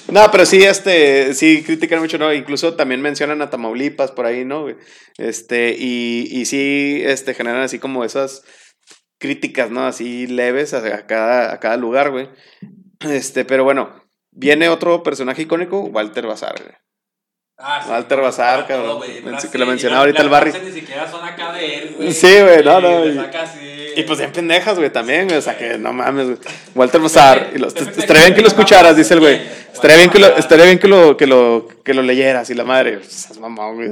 No, 0.09 0.31
pero 0.31 0.45
sí, 0.45 0.63
este, 0.63 1.33
sí 1.33 1.63
critican 1.63 1.99
mucho, 1.99 2.17
¿no? 2.17 2.31
Incluso 2.33 2.75
también 2.75 3.01
mencionan 3.01 3.41
a 3.41 3.49
Tamaulipas 3.49 4.11
por 4.11 4.25
ahí, 4.25 4.45
¿no? 4.45 4.65
Este, 5.17 5.75
y, 5.77 6.29
y 6.31 6.45
sí, 6.45 7.01
este, 7.03 7.33
generan 7.33 7.61
así 7.63 7.77
como 7.77 8.05
esas 8.05 8.43
críticas, 9.19 9.69
¿no? 9.69 9.85
Así 9.85 10.25
leves 10.27 10.73
a, 10.73 10.77
a 10.77 11.05
cada, 11.07 11.51
a 11.53 11.59
cada 11.59 11.75
lugar, 11.75 12.11
güey. 12.11 12.29
Este, 13.01 13.43
pero 13.43 13.65
bueno, 13.65 14.01
viene 14.37 14.69
otro 14.69 15.03
personaje 15.03 15.41
icónico, 15.41 15.81
Walter 15.81 16.27
Bazar, 16.27 16.55
güey. 16.61 16.75
Ah, 17.59 17.81
sí, 17.83 17.89
Walter 17.89 18.21
Bazar, 18.21 18.67
todo, 18.67 18.99
cabrón. 18.99 19.37
que 19.51 19.57
lo 19.57 19.65
mencionaba 19.65 20.01
ahorita 20.01 20.21
el 20.21 20.29
Barry. 20.29 20.53
Ni 20.63 20.71
siquiera 20.71 21.09
son 21.09 21.25
acá 21.25 21.51
de 21.53 21.75
él, 21.75 21.95
güey. 21.97 22.13
Sí, 22.13 22.39
güey, 22.39 22.63
no, 22.63 22.79
no, 22.79 23.05
Y 23.05 23.17
y- 24.01 24.03
pues 24.03 24.19
bien 24.19 24.31
pendejas, 24.31 24.77
güey, 24.77 24.89
también, 24.91 25.25
güey. 25.27 25.37
O 25.37 25.41
sea, 25.41 25.57
que 25.57 25.77
no 25.77 25.93
mames, 25.93 26.25
güey. 26.27 26.37
Walter 26.75 27.01
Bazar. 27.01 27.51
Y 27.55 27.57
los, 27.57 27.75
estaría 27.75 28.23
bien 28.23 28.35
que 28.35 28.41
lo 28.41 28.47
escucharas, 28.47 28.95
dice 28.95 29.13
el 29.13 29.19
güey. 29.19 29.39
Estaría 29.73 29.97
bien 29.97 30.09
que 30.09 30.17
lo, 30.17 30.35
estaría 30.37 30.65
bien 30.65 30.79
que 30.79 30.87
lo, 30.87 31.15
que 31.17 31.27
lo, 31.27 31.67
que 31.83 31.93
lo 31.93 32.01
leyeras 32.01 32.49
y 32.49 32.55
la 32.55 32.63
madre. 32.63 32.97
Pues, 32.97 33.09
esas 33.25 33.37
mamón, 33.37 33.75
güey. 33.75 33.89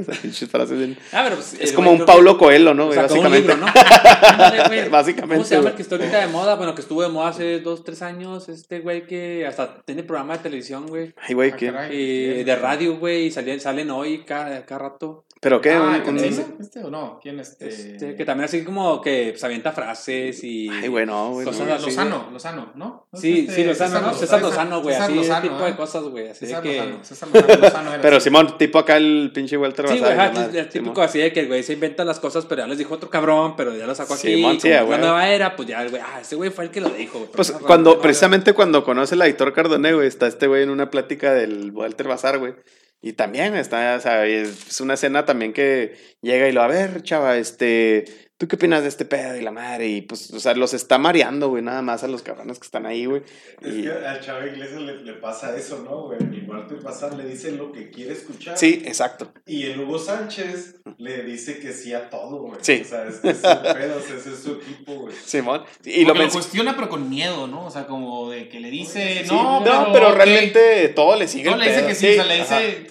Ah, 1.12 1.22
pero 1.24 1.36
pues, 1.36 1.54
Es 1.60 1.72
como 1.72 1.92
un 1.92 2.04
Paulo 2.04 2.36
Coelho, 2.38 2.74
¿no, 2.74 2.86
güey? 2.86 2.96
sacó 2.98 3.14
un 3.14 3.22
Básicamente. 3.22 3.54
libro, 3.54 3.66
¿no? 3.66 3.72
Ándale, 4.28 4.62
güey. 4.66 4.88
Básicamente, 4.88 5.34
¿Cómo 5.36 5.44
se 5.44 5.54
llama 5.56 5.68
el 5.70 5.74
que 5.76 5.82
está 5.82 5.94
ahorita 5.96 6.20
de 6.20 6.26
moda? 6.28 6.54
Bueno, 6.56 6.74
que 6.74 6.80
estuvo 6.80 7.02
de 7.02 7.08
moda 7.08 7.28
hace 7.28 7.60
dos, 7.60 7.84
tres 7.84 8.02
años. 8.02 8.48
Este 8.48 8.80
güey 8.80 9.06
que 9.06 9.46
hasta 9.46 9.80
tiene 9.84 10.02
programa 10.02 10.36
de 10.36 10.42
televisión, 10.42 10.86
güey. 10.88 11.14
Ay, 11.16 11.34
güey, 11.34 11.50
Ah, 11.52 11.56
¿qué? 11.56 12.42
de 12.44 12.56
radio, 12.56 12.96
güey. 12.98 13.26
Y 13.26 13.30
salen 13.30 13.90
hoy 13.90 14.24
cada, 14.24 14.64
cada 14.66 14.80
rato. 14.80 15.24
¿Pero 15.46 15.60
qué? 15.60 15.70
Ah, 15.74 16.02
Un- 16.04 16.18
un-. 16.18 16.56
¿Este 16.60 16.82
o 16.82 16.90
no? 16.90 17.20
¿Quién 17.22 17.38
este? 17.38 17.68
Este, 17.68 18.16
que 18.16 18.24
también 18.24 18.46
así 18.46 18.64
como 18.64 19.00
que 19.00 19.28
pues, 19.30 19.44
avienta 19.44 19.70
frases 19.70 20.42
y. 20.42 20.68
Ay, 20.68 20.88
güey, 20.88 21.06
no, 21.06 21.30
güey. 21.34 21.46
Cosas 21.46 21.68
no. 21.68 21.74
así, 21.74 21.84
Lozano, 21.86 22.28
Lozano, 22.32 22.72
¿no? 22.74 23.06
¿No 23.12 23.16
es 23.16 23.20
Sí, 23.20 23.44
este 23.48 23.54
sí, 23.54 23.64
Lozano, 23.64 24.00
¿no? 24.00 24.12
César 24.12 24.42
Lozano, 24.42 24.82
güey. 24.82 24.96
César 24.96 25.08
Así 25.12 25.20
ese 25.20 25.40
tipo 25.42 25.62
de 25.62 25.70
¿eh? 25.70 25.76
cosas, 25.76 26.02
güey. 26.02 26.28
Así 26.30 26.46
de 26.46 26.48
César 26.48 26.62
que. 26.64 26.76
Lozano, 26.78 27.04
César 27.04 27.28
Lozano, 27.32 27.60
Lozano 27.62 27.92
era 27.92 28.02
Pero 28.02 28.16
así. 28.16 28.24
Simón, 28.24 28.58
tipo 28.58 28.80
acá 28.80 28.96
el 28.96 29.30
pinche 29.32 29.56
Walter 29.56 29.86
Sí, 29.88 30.00
Bazar. 30.00 30.32
güey, 30.32 30.50
típico 30.68 30.72
Simón. 30.72 31.00
así 31.04 31.18
de 31.20 31.32
que 31.32 31.38
el 31.38 31.46
güey 31.46 31.62
se 31.62 31.74
inventa 31.74 32.04
las 32.04 32.18
cosas, 32.18 32.44
pero 32.46 32.62
ya 32.62 32.66
les 32.66 32.78
dijo 32.78 32.94
otro 32.94 33.08
cabrón, 33.08 33.54
pero 33.56 33.72
ya 33.76 33.86
lo 33.86 33.94
sacó 33.94 34.14
aquí. 34.14 34.34
Simón, 34.34 34.60
sí, 34.60 34.68
es 34.68 34.88
la 34.88 34.98
nueva 34.98 35.28
era, 35.28 35.54
pues 35.54 35.68
ya 35.68 35.80
el 35.80 35.90
güey, 35.90 36.02
ah, 36.04 36.22
ese 36.22 36.34
güey 36.34 36.50
fue 36.50 36.64
el 36.64 36.70
que 36.72 36.80
lo 36.80 36.88
dijo. 36.88 37.20
güey, 37.20 37.30
Pues 37.30 37.52
cuando, 37.52 38.00
precisamente 38.00 38.52
cuando 38.52 38.82
conoce 38.82 39.14
el 39.14 39.22
editor 39.22 39.52
Cardoné, 39.52 39.94
güey, 39.94 40.08
está 40.08 40.26
este 40.26 40.48
güey 40.48 40.64
en 40.64 40.70
una 40.70 40.90
plática 40.90 41.32
del 41.32 41.70
Walter 41.70 42.08
Bazar, 42.08 42.38
güey. 42.40 42.54
Y 43.00 43.12
también 43.12 43.54
está, 43.54 43.96
o 43.96 44.00
sea, 44.00 44.26
es 44.26 44.80
una 44.80 44.94
escena 44.94 45.24
también 45.24 45.52
que 45.52 45.96
llega 46.22 46.48
y 46.48 46.52
lo, 46.52 46.62
a 46.62 46.66
ver, 46.66 47.02
chava, 47.02 47.36
este, 47.36 48.04
¿tú 48.38 48.48
qué 48.48 48.56
opinas 48.56 48.82
de 48.82 48.88
este 48.88 49.04
pedo 49.04 49.36
y 49.36 49.42
la 49.42 49.50
madre? 49.50 49.86
Y 49.88 50.02
pues, 50.02 50.30
o 50.32 50.40
sea, 50.40 50.54
los 50.54 50.74
está 50.74 50.98
mareando, 50.98 51.48
güey, 51.48 51.62
nada 51.62 51.82
más 51.82 52.04
a 52.04 52.08
los 52.08 52.22
cabrones 52.22 52.58
que 52.58 52.64
están 52.66 52.86
ahí, 52.86 53.06
güey. 53.06 53.22
Es 53.62 53.74
Y- 53.74 53.82
que 53.82 53.90
al 53.90 54.20
chavo 54.20 54.46
Iglesias 54.46 54.80
le, 54.82 55.02
le 55.02 55.12
pasa 55.14 55.56
eso, 55.56 55.82
¿no, 55.84 56.02
güey? 56.04 56.18
Igual 56.36 56.66
te 56.66 56.74
pasa, 56.76 57.08
le 57.16 57.24
dice 57.24 57.52
lo 57.52 57.72
que 57.72 57.90
quiere 57.90 58.12
escuchar. 58.12 58.56
Sí, 58.58 58.82
exacto. 58.84 59.32
Y 59.46 59.64
el 59.64 59.80
Hugo 59.80 59.98
Sánchez 59.98 60.76
le 60.98 61.22
dice 61.22 61.58
que 61.58 61.72
sí 61.72 61.92
a 61.94 62.10
todo, 62.10 62.42
güey. 62.42 62.58
Sí. 62.62 62.82
O 62.84 62.88
sea, 62.88 63.06
es 63.08 63.16
que 63.16 63.30
es 63.30 63.42
el 63.44 63.58
pedo, 63.74 63.98
ese 63.98 64.30
es 64.30 64.38
su 64.42 64.52
equipo, 64.54 64.94
güey. 64.94 65.14
Simón. 65.24 65.62
Y 65.84 66.00
Y 66.00 66.04
lo 66.04 66.14
lo, 66.14 66.28
cuestiona, 66.30 66.74
pero 66.76 66.88
con 66.88 67.08
miedo, 67.08 67.46
¿no? 67.46 67.66
O 67.66 67.70
sea, 67.70 67.86
como 67.86 68.30
de 68.30 68.48
que 68.48 68.60
le 68.60 68.70
dice, 68.70 69.22
Sí, 69.24 69.30
no, 69.34 69.60
No, 69.60 69.92
pero, 69.92 70.10
ok". 70.10 70.14
realmente 70.16 70.88
todo 70.90 71.16
le 71.16 71.26
sigue 71.28 71.44
No, 71.50 71.54
el 71.54 71.60
le 71.60 71.66
dice 71.68 71.78
pedo. 71.78 71.88
que 71.88 71.94
sí, 71.94 72.08
o 72.08 72.14
sea, 72.14 72.24
le 72.24 72.36
dice, 72.36 72.54
"Oye, 72.56 72.86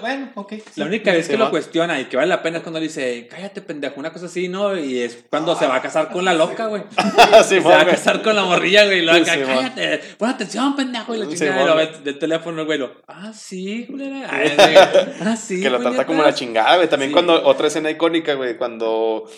bueno, 0.00 0.30
ok. 0.34 0.52
sí". 0.54 0.62
La 0.76 0.86
única 0.86 1.12
vez 1.12 1.26
Sí, 1.26 1.32
que 1.32 1.36
va. 1.38 1.44
lo 1.46 1.50
cuestiona 1.50 2.00
y 2.00 2.06
que 2.06 2.16
vale 2.16 2.28
la 2.28 2.42
pena 2.42 2.58
es 2.58 2.62
cuando 2.62 2.78
le 2.80 2.86
dice, 2.86 3.26
cállate 3.30 3.62
pendejo, 3.62 3.94
una 4.00 4.12
cosa 4.12 4.26
así, 4.26 4.48
¿no? 4.48 4.76
Y 4.78 4.98
es 5.00 5.24
cuando 5.30 5.54
se 5.56 5.66
va 5.66 5.76
a 5.76 5.82
casar 5.82 6.10
con 6.10 6.24
la 6.24 6.34
loca, 6.34 6.66
güey. 6.66 6.82
se 7.44 7.56
Simón, 7.56 7.72
va 7.72 7.80
a 7.82 7.86
casar 7.86 8.22
con 8.22 8.34
la 8.36 8.44
morrilla, 8.44 8.84
güey. 8.86 8.98
Y 8.98 9.02
lo 9.02 9.12
acá, 9.12 9.34
Sí, 9.34 9.40
man. 9.40 9.48
cállate, 9.56 10.00
pon 10.18 10.28
atención, 10.30 10.76
pendejo. 10.76 11.14
Y 11.14 11.18
la 11.18 11.26
Sí, 11.26 11.36
chingada, 11.36 11.62
y 11.62 11.66
lo 11.66 11.76
ve 11.76 11.90
del 12.04 12.18
teléfono, 12.18 12.60
el 12.60 12.66
güey, 12.66 12.78
lo, 12.78 12.92
ah, 13.08 13.32
sí, 13.34 13.86
culera. 13.88 14.28
Ay, 14.30 14.52
güey, 14.56 14.76
Ah, 14.76 15.36
sí. 15.36 15.60
que 15.62 15.70
lo 15.70 15.76
trata 15.78 15.88
puñetas". 15.90 16.06
como 16.06 16.22
la 16.22 16.34
chingada, 16.34 16.76
güey. 16.76 16.88
También 16.88 17.10
Sí. 17.10 17.14
cuando, 17.14 17.44
otra 17.46 17.68
escena 17.68 17.90
icónica, 17.90 18.34
güey, 18.34 18.56
cuando 18.56 19.28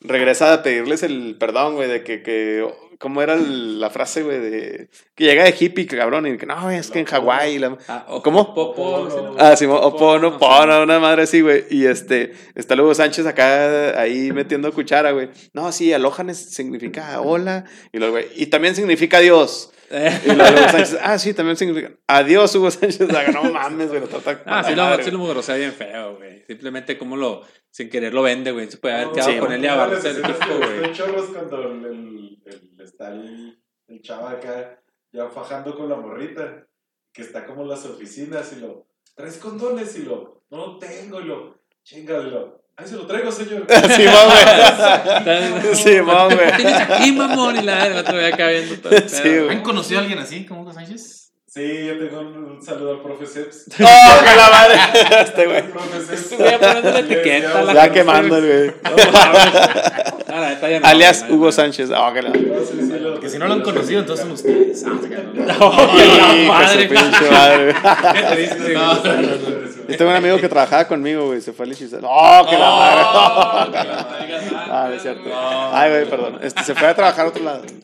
regresa 0.00 0.52
a 0.54 0.62
pedirles 0.62 1.02
el 1.02 1.36
perdón, 1.38 1.74
güey, 1.74 1.88
de 1.88 2.02
que, 2.02 2.22
que 2.22 2.66
¿cómo 3.00 3.22
era 3.22 3.34
el- 3.34 3.80
la 3.80 3.90
frase, 3.90 4.22
güey? 4.22 4.38
De 4.38 4.88
que 5.16 5.24
llega 5.24 5.42
de 5.42 5.54
hippie, 5.58 5.86
cabrón, 5.86 6.26
y 6.28 6.36
que 6.36 6.46
no, 6.46 6.70
es 6.70 6.90
que 6.90 7.00
en 7.00 7.06
Hawái. 7.06 7.58
la- 7.58 7.76
Ah, 7.88 8.04
o- 8.08 8.22
¿Cómo? 8.22 8.52
no. 8.54 9.34
Ah, 9.38 9.56
sí, 9.56 9.64
o 9.66 9.96
pono, 9.96 10.38
una 10.82 11.00
madre 11.00 11.22
así, 11.22 11.40
güey. 11.40 11.64
Y 11.70 11.86
este, 11.86 12.32
está 12.54 12.76
luego 12.76 12.94
Sánchez 12.94 13.26
acá 13.26 13.98
ahí 14.00 14.30
metiendo 14.32 14.72
cuchara, 14.72 15.10
güey. 15.12 15.30
No, 15.54 15.72
sí, 15.72 15.92
alojan 15.92 16.32
significa 16.34 17.20
hola. 17.20 17.64
Y 17.92 17.98
luego, 17.98 18.12
güey, 18.12 18.26
y 18.36 18.46
también 18.46 18.76
significa 18.76 19.16
adiós. 19.18 19.72
Eh, 19.92 20.20
Y 20.24 20.28
luego 20.36 20.52
Hugo 20.56 20.68
Sánchez, 20.70 20.98
ah, 21.02 21.18
sí, 21.18 21.34
también 21.34 21.56
significa 21.56 21.90
adiós, 22.06 22.54
Hugo 22.54 22.70
Sánchez. 22.70 23.08
Ah, 23.12 23.24
No 23.32 23.42
mames, 23.52 23.88
güey, 23.88 24.00
lo 24.00 24.06
trata. 24.06 24.40
Ah, 24.46 24.62
sí 24.62 24.68
con 24.68 24.76
lo, 24.76 24.82
madre, 24.84 25.02
sí 25.04 25.10
lo 25.10 25.18
mugrosea 25.18 25.56
bien 25.56 25.72
feo, 25.72 26.16
güey. 26.16 26.44
Simplemente 26.46 26.96
como 26.96 27.16
lo, 27.16 27.42
sin 27.70 27.90
querer 27.90 28.14
lo 28.14 28.22
vende, 28.22 28.52
güey. 28.52 28.70
Se 28.70 28.76
puede 28.76 28.94
haber 28.94 29.06
No, 29.08 29.12
quedado 29.14 29.32
sí, 29.32 29.38
con 29.38 29.52
él 29.52 29.64
y 29.64 29.66
abarcarse 29.66 30.10
el 30.10 30.18
equipo, 30.18 30.46
güey. 30.58 30.92
cuando 31.32 31.62
el, 31.62 31.84
el- 31.86 32.38
el- 32.46 32.69
está 33.00 33.12
el, 33.14 33.58
el 33.88 34.02
chavo 34.02 34.28
acá 34.28 34.78
ya 35.12 35.28
fajando 35.28 35.74
con 35.74 35.88
la 35.88 35.96
morrita, 35.96 36.66
que 37.12 37.22
está 37.22 37.46
como 37.46 37.62
en 37.62 37.70
las 37.70 37.84
oficinas 37.86 38.52
y 38.52 38.60
lo, 38.60 38.86
¿traes 39.16 39.38
condones? 39.38 39.96
Y 39.96 40.02
lo, 40.02 40.42
no 40.50 40.56
lo 40.58 40.78
tengo, 40.78 41.20
y 41.20 41.24
lo, 41.24 41.56
chingalo. 41.82 42.60
Ahí 42.76 42.86
se 42.86 42.96
lo 42.96 43.06
traigo, 43.06 43.32
señor. 43.32 43.66
Sí, 43.96 44.04
güey. 44.04 45.74
Sí. 45.74 45.96
¿Qué 45.96 46.52
tienes 46.56 46.80
aquí, 46.80 47.12
mamón? 47.12 47.56
Y 47.56 47.62
la 47.62 48.02
voy 48.10 48.24
acá 48.24 48.48
viendo 48.48 48.76
todo 48.76 48.92
Sí. 49.08 49.46
¿Han 49.48 49.62
conocido 49.62 49.98
a 49.98 50.02
alguien 50.02 50.18
así 50.18 50.46
como 50.46 50.62
Hugo 50.62 50.72
Sánchez? 50.72 51.32
Sí, 51.46 51.86
yo 51.86 51.98
tengo 51.98 52.20
un, 52.20 52.36
un 52.44 52.62
saludo 52.62 52.92
al 52.92 53.02
profe 53.02 53.26
Seps. 53.26 53.66
¡Oh, 53.80 54.24
que 54.24 54.36
la 54.36 54.50
madre! 54.50 55.22
Este, 55.22 55.46
güey. 55.46 55.56
El 55.58 55.70
profe 55.70 56.00
Seps. 56.00 56.38
Voy 56.38 56.48
a 56.48 56.80
la 56.80 56.98
etiqueta, 57.00 57.62
la- 57.62 57.74
Ya 57.74 57.92
quemando 57.92 58.36
el 58.36 58.46
güey. 58.46 58.74
No, 60.30 60.36
mames. 60.36 60.36
Ah, 60.36 60.40
la 60.40 60.48
neta 60.50 60.68
ya 60.70 60.80
no, 60.80 60.86
Alias 60.86 61.24
Hugo 61.28 61.46
no, 61.46 61.52
Sánchez. 61.52 61.90
Oh, 61.90 62.12
que 62.12 62.22
la. 62.22 62.30
No, 62.30 62.36
sí, 62.36 62.78
sí, 62.80 62.98
lo- 62.98 63.12
Porque 63.12 63.28
si 63.28 63.38
no 63.38 63.46
lo 63.46 63.54
han 63.54 63.62
conocido, 63.62 64.00
entonces 64.00 64.24
son 64.24 64.32
ustedes. 64.32 64.84
Ah, 64.86 64.98
que. 65.08 65.20
Yo 69.88 69.96
tengo 69.96 70.10
un 70.10 70.16
amigo 70.16 70.36
que 70.38 70.48
trabajaba 70.48 70.86
conmigo, 70.86 71.26
güey. 71.26 71.40
Se 71.40 71.52
fue 71.52 71.66
al 71.66 71.72
hechicero. 71.72 72.06
¡Oh, 72.08 72.46
que 72.48 72.56
la 72.56 72.70
madre! 72.70 73.02
Oh, 73.12 73.64
que 73.66 73.78
la 73.78 73.84
madre. 73.84 74.30
Ah, 74.70 74.86
no 74.88 74.94
es 74.94 75.02
cierto. 75.02 75.28
No. 75.28 75.70
Ay, 75.76 75.90
güey, 75.90 76.04
perdón. 76.08 76.38
Este, 76.42 76.62
se 76.62 76.74
fue 76.74 76.86
a 76.88 76.94
trabajar 76.94 77.26
a 77.26 77.28
otro 77.28 77.42
lado. 77.42 77.62
Se 77.66 77.80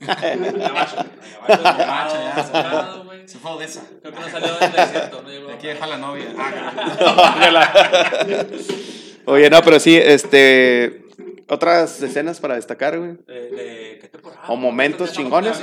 Gabacho, 1.48 3.04
güey. 3.04 3.26
Se 3.26 3.38
fue 3.38 3.50
a 3.50 3.54
Odessa. 3.54 3.82
Creo 4.02 4.14
que 4.14 4.20
no 4.20 4.28
salió 4.28 4.54
del 4.54 4.72
desierto, 4.72 5.22
no 5.22 5.28
llegó. 5.28 5.50
Aquí 5.50 5.66
deja 5.66 5.86
la 5.86 5.96
novia. 5.96 6.26
Ah, 6.38 7.72
Oye, 9.24 9.50
no, 9.50 9.60
pero 9.62 9.80
sí, 9.80 9.96
este. 9.96 11.05
Otras 11.48 12.02
escenas 12.02 12.40
para 12.40 12.56
destacar, 12.56 12.98
güey. 12.98 13.12
De, 13.26 13.50
de, 13.50 13.98
¿qué 14.00 14.08
temporada? 14.08 14.42
O 14.48 14.56
momentos 14.56 15.12
chingones. 15.12 15.58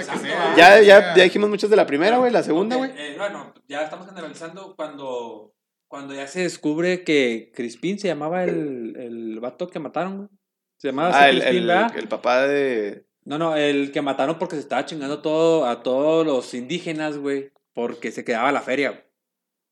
Ya, 0.55 0.79
ya, 0.81 1.13
ya. 1.15 1.23
dijimos 1.23 1.49
muchas 1.49 1.69
de 1.69 1.75
la 1.75 1.85
primera, 1.85 2.17
güey. 2.17 2.31
La 2.31 2.43
segunda, 2.43 2.77
güey. 2.77 2.91
Eh, 2.97 3.15
bueno, 3.17 3.53
ya 3.67 3.81
estamos 3.83 4.07
generalizando 4.07 4.75
cuando, 4.77 5.53
cuando 5.87 6.13
ya 6.13 6.27
se 6.27 6.41
descubre 6.43 7.03
que 7.03 7.51
Crispín 7.53 7.99
se 7.99 8.07
llamaba 8.07 8.43
el, 8.45 8.95
el 8.97 9.39
vato 9.41 9.67
que 9.67 9.79
mataron, 9.79 10.17
güey. 10.17 10.29
Se 10.77 10.87
llamaba 10.89 11.11
Ah, 11.13 11.29
el, 11.29 11.39
Crispín, 11.39 11.57
el, 11.61 11.67
¿verdad? 11.67 11.97
el 11.97 12.07
papá 12.07 12.47
de. 12.47 13.05
No, 13.25 13.37
no, 13.37 13.55
el 13.55 13.91
que 13.91 14.01
mataron 14.01 14.37
porque 14.39 14.55
se 14.55 14.61
estaba 14.61 14.85
chingando 14.85 15.21
todo, 15.21 15.65
a 15.65 15.81
todos 15.83 16.25
los 16.25 16.53
indígenas, 16.53 17.17
güey. 17.17 17.51
Porque 17.73 18.11
se 18.11 18.23
quedaba 18.23 18.51
la 18.51 18.61
feria, 18.61 18.89
güey. 18.91 19.03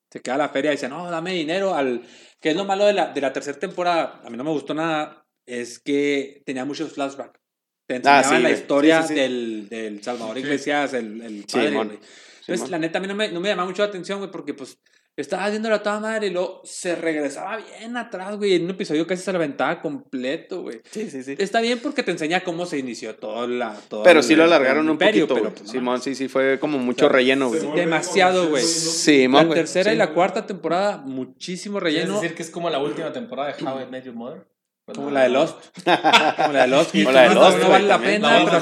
Se 0.10 0.22
quedaba 0.22 0.44
la 0.44 0.50
feria 0.50 0.72
y 0.72 0.76
dice, 0.76 0.90
no, 0.90 1.10
dame 1.10 1.32
dinero. 1.34 1.74
al 1.74 2.02
Que 2.42 2.50
es 2.50 2.56
lo 2.58 2.66
malo 2.66 2.86
de 2.86 2.92
la, 2.94 3.14
de 3.14 3.22
la 3.22 3.32
tercera 3.32 3.58
temporada. 3.60 4.20
A 4.26 4.30
mí 4.30 4.36
no 4.36 4.44
me 4.44 4.50
gustó 4.52 4.74
nada. 4.74 5.21
Es 5.46 5.80
que 5.80 6.44
tenía 6.46 6.66
muchos 6.66 6.94
flashbacks. 6.94 7.40
Te 7.88 7.96
enseñaban 7.98 8.24
Ah, 8.24 8.28
sí, 8.28 8.34
la 8.36 8.40
güey. 8.50 8.54
historia 8.54 9.02
Sí, 9.02 9.08
sí, 9.10 9.14
sí. 9.16 9.20
Del, 9.20 9.70
del 9.70 10.04
Salvador 10.04 10.38
Iglesias, 10.38 10.94
el, 10.94 11.22
el 11.22 11.46
padre, 11.52 11.68
Simón. 11.70 11.88
güey. 11.88 12.00
Entonces, 12.42 12.70
la 12.70 12.80
neta, 12.80 12.98
a 13.00 13.02
mí 13.02 13.08
no 13.08 13.16
me, 13.16 13.32
no 13.32 13.40
me 13.40 13.50
llamaba 13.50 13.68
mucho 13.68 13.82
la 13.84 13.90
atención, 13.90 14.20
güey, 14.20 14.32
porque 14.32 14.54
pues 14.54 14.78
estaba 15.18 15.50
viéndolo 15.50 15.76
a 15.76 15.84
toda 15.84 16.00
madre 16.00 16.28
y 16.28 16.30
luego 16.32 16.62
se 16.64 16.96
regresaba 16.96 17.58
bien 17.58 17.96
atrás, 17.98 18.38
güey. 18.38 18.56
En 18.56 18.64
un 18.64 18.72
episodio 18.72 19.06
casi 19.06 19.22
se 19.24 19.32
lo 19.32 19.38
aventaba 19.38 19.82
completo, 19.82 20.62
güey. 20.64 20.82
Sí, 20.90 21.10
sí, 21.10 21.22
sí. 21.24 21.36
Está 21.38 21.60
bien 21.62 21.80
porque 21.80 22.02
te 22.04 22.12
enseña 22.12 22.44
cómo 22.44 22.66
se 22.66 22.78
inició 22.80 23.16
todo 23.16 23.46
la. 23.48 23.74
todo 23.90 24.04
Pero 24.04 24.20
el- 24.20 24.26
sí 24.26 24.36
lo 24.36 24.46
alargaron 24.46 24.86
un 24.86 24.94
imperio, 24.94 25.28
poquito, 25.28 25.44
pero, 25.44 25.56
pues, 25.56 25.66
no 25.68 25.72
Simón, 25.72 26.02
sí, 26.02 26.16
sí, 26.16 26.28
fue 26.30 26.60
como 26.60 26.78
mucho 26.80 27.06
O 27.06 27.10
sea, 27.10 27.18
relleno, 27.18 27.50
güey. 27.50 27.62
Demasiado, 27.76 28.50
güey. 28.50 28.64
Simón, 28.64 29.50
La 29.50 29.56
tercera 29.56 29.92
y 29.92 29.96
Sí. 29.96 29.98
la 30.00 30.14
cuarta 30.14 30.46
temporada, 30.48 30.98
muchísimo 30.98 31.80
¿Quieres 31.80 32.00
relleno. 32.04 32.22
decir 32.22 32.36
que 32.36 32.44
es 32.44 32.50
como 32.50 32.70
la 32.70 32.80
última 32.80 33.12
temporada 33.12 33.54
de 33.54 33.64
How 33.64 33.82
I 33.82 33.92
Met 33.92 34.06
Your 34.06 34.16
Mother? 34.16 34.48
Como 34.96 35.12
la 35.12 35.24
de 35.24 35.30
Lost. 35.30 35.58
Como 35.84 36.54
la 36.54 36.62
de 36.62 36.68
Lost. 36.68 36.92
Como 36.92 37.12
la 37.12 37.22
de 37.24 37.30
no, 37.30 37.36
Lost, 37.36 37.60
no 37.60 37.70
vale 37.70 37.88
la 37.88 38.00
pena, 38.00 38.42
pero 38.44 38.58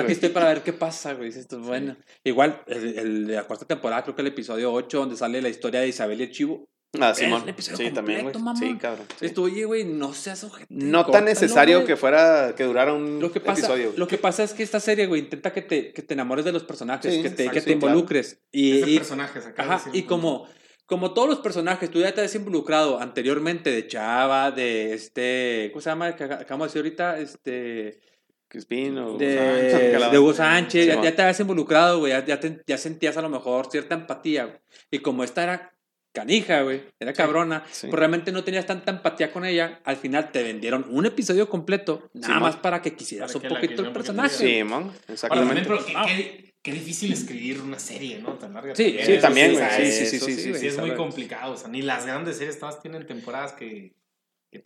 aquí 0.00 0.12
estoy. 0.12 0.30
para 0.30 0.48
ver 0.48 0.62
qué 0.62 0.72
pasa, 0.72 1.14
güey. 1.14 1.28
Esto 1.30 1.58
es 1.58 1.66
bueno. 1.66 1.96
Igual, 2.24 2.62
el, 2.66 3.26
de 3.26 3.34
la 3.34 3.44
cuarta 3.44 3.66
temporada, 3.66 4.02
creo 4.02 4.14
que 4.14 4.22
el 4.22 4.28
episodio 4.28 4.72
8, 4.72 4.98
donde 4.98 5.16
sale 5.16 5.40
la 5.40 5.48
historia 5.48 5.80
de 5.80 5.88
Isabel 5.88 6.20
y 6.20 6.24
el 6.24 6.32
chivo. 6.32 6.68
Ah, 7.00 7.14
Simón. 7.14 7.44
Sí, 7.58 7.90
también, 7.90 8.22
güey. 8.22 8.34
Sí, 8.56 8.76
cabrón. 8.76 9.06
Esto, 9.20 9.42
oye, 9.42 9.64
güey, 9.64 9.84
no 9.84 10.14
seas 10.14 10.44
ojete. 10.44 10.66
No 10.68 11.04
tan 11.06 11.24
necesario 11.24 11.84
que 11.84 11.96
fuera, 11.96 12.54
que 12.56 12.64
durara 12.64 12.92
un 12.92 13.20
Lo 13.20 13.32
que 13.32 13.40
pasa, 13.40 13.60
episodio. 13.60 13.92
lo 13.96 14.06
que 14.06 14.18
pasa 14.18 14.44
es 14.44 14.54
que 14.54 14.62
esta 14.62 14.80
serie, 14.80 15.06
güey, 15.06 15.22
intenta 15.22 15.52
que 15.52 15.62
te, 15.62 15.92
que 15.92 16.02
te 16.02 16.14
enamores 16.14 16.44
de 16.44 16.52
los 16.52 16.62
personajes, 16.64 17.22
que 17.22 17.30
te, 17.30 17.50
que 17.50 17.60
te 17.60 17.72
involucres. 17.72 18.38
Y, 18.52 18.96
personajes 18.96 19.46
acá. 19.46 19.62
Ajá, 19.62 19.90
y 19.92 20.02
como, 20.02 20.46
como 20.86 21.12
todos 21.14 21.28
los 21.28 21.38
personajes, 21.38 21.90
tú 21.90 22.00
ya 22.00 22.12
te 22.14 22.20
has 22.20 22.34
involucrado 22.34 23.00
anteriormente 23.00 23.70
de 23.70 23.86
Chava, 23.86 24.50
de 24.50 24.92
este, 24.94 25.70
¿cómo 25.72 25.80
se 25.80 25.90
llama? 25.90 26.14
Que 26.16 26.24
acabamos 26.24 26.72
de 26.72 26.80
decir 26.82 27.00
ahorita, 27.02 27.18
este, 27.18 28.00
Crispín 28.48 28.98
o 28.98 29.16
de, 29.16 29.36
de 30.10 30.18
Hugo 30.18 30.32
Sánchez, 30.34 30.86
ya, 30.86 30.92
Simón. 30.92 31.04
ya 31.04 31.16
te 31.16 31.22
habías 31.22 31.40
involucrado, 31.40 31.98
güey, 32.00 32.12
ya, 32.12 32.24
ya, 32.24 32.38
te- 32.38 32.62
ya 32.66 32.78
sentías 32.78 33.16
a 33.16 33.22
lo 33.22 33.28
mejor 33.28 33.68
cierta 33.70 33.94
empatía, 33.94 34.44
güey. 34.44 34.58
Y 34.90 34.98
como 35.00 35.24
esta 35.24 35.42
era 35.42 35.70
canija, 36.12 36.62
güey, 36.62 36.82
era 37.00 37.12
cabrona, 37.12 37.64
Sí. 37.72 37.88
pues 37.88 37.98
realmente 37.98 38.30
no 38.30 38.44
tenías 38.44 38.66
tanta 38.66 38.92
empatía 38.92 39.32
con 39.32 39.44
ella, 39.44 39.80
al 39.84 39.96
final 39.96 40.30
te 40.30 40.44
vendieron 40.44 40.86
un 40.88 41.06
episodio 41.06 41.48
completo, 41.48 42.08
nada 42.12 42.38
más 42.38 42.54
para 42.56 42.80
que 42.82 42.94
quisieras 42.94 43.32
Para 43.32 43.38
un 43.38 43.42
que 43.42 43.48
poquito 43.48 43.64
el 43.64 43.68
quisieran 43.70 43.88
un 43.88 43.94
poquito 43.94 44.14
personaje. 44.14 44.36
Sí, 44.58 44.62
man, 44.62 44.82
Ahora 44.82 44.92
también, 44.92 45.08
exactamente. 45.08 45.62
pero 45.66 45.84
qué, 45.84 45.92
Ah. 45.96 46.04
qué- 46.06 46.53
qué 46.64 46.72
difícil 46.72 47.12
escribir 47.12 47.60
una 47.60 47.78
serie, 47.78 48.18
¿no? 48.20 48.32
Tan 48.38 48.54
larga. 48.54 48.74
Sí, 48.74 48.96
Sí, 49.04 49.18
también, 49.18 49.50
sí, 49.50 49.56
güey. 49.58 49.70
sí, 49.92 50.06
Sí, 50.06 50.18
sí, 50.18 50.32
sí, 50.34 50.54
sí, 50.54 50.66
es 50.66 50.78
muy 50.78 50.94
complicado. 50.94 51.52
O 51.52 51.56
sea, 51.56 51.68
ni 51.68 51.82
las 51.82 52.06
grandes 52.06 52.38
series 52.38 52.58
todas 52.58 52.80
tienen 52.80 53.06
temporadas 53.06 53.52
que. 53.52 53.94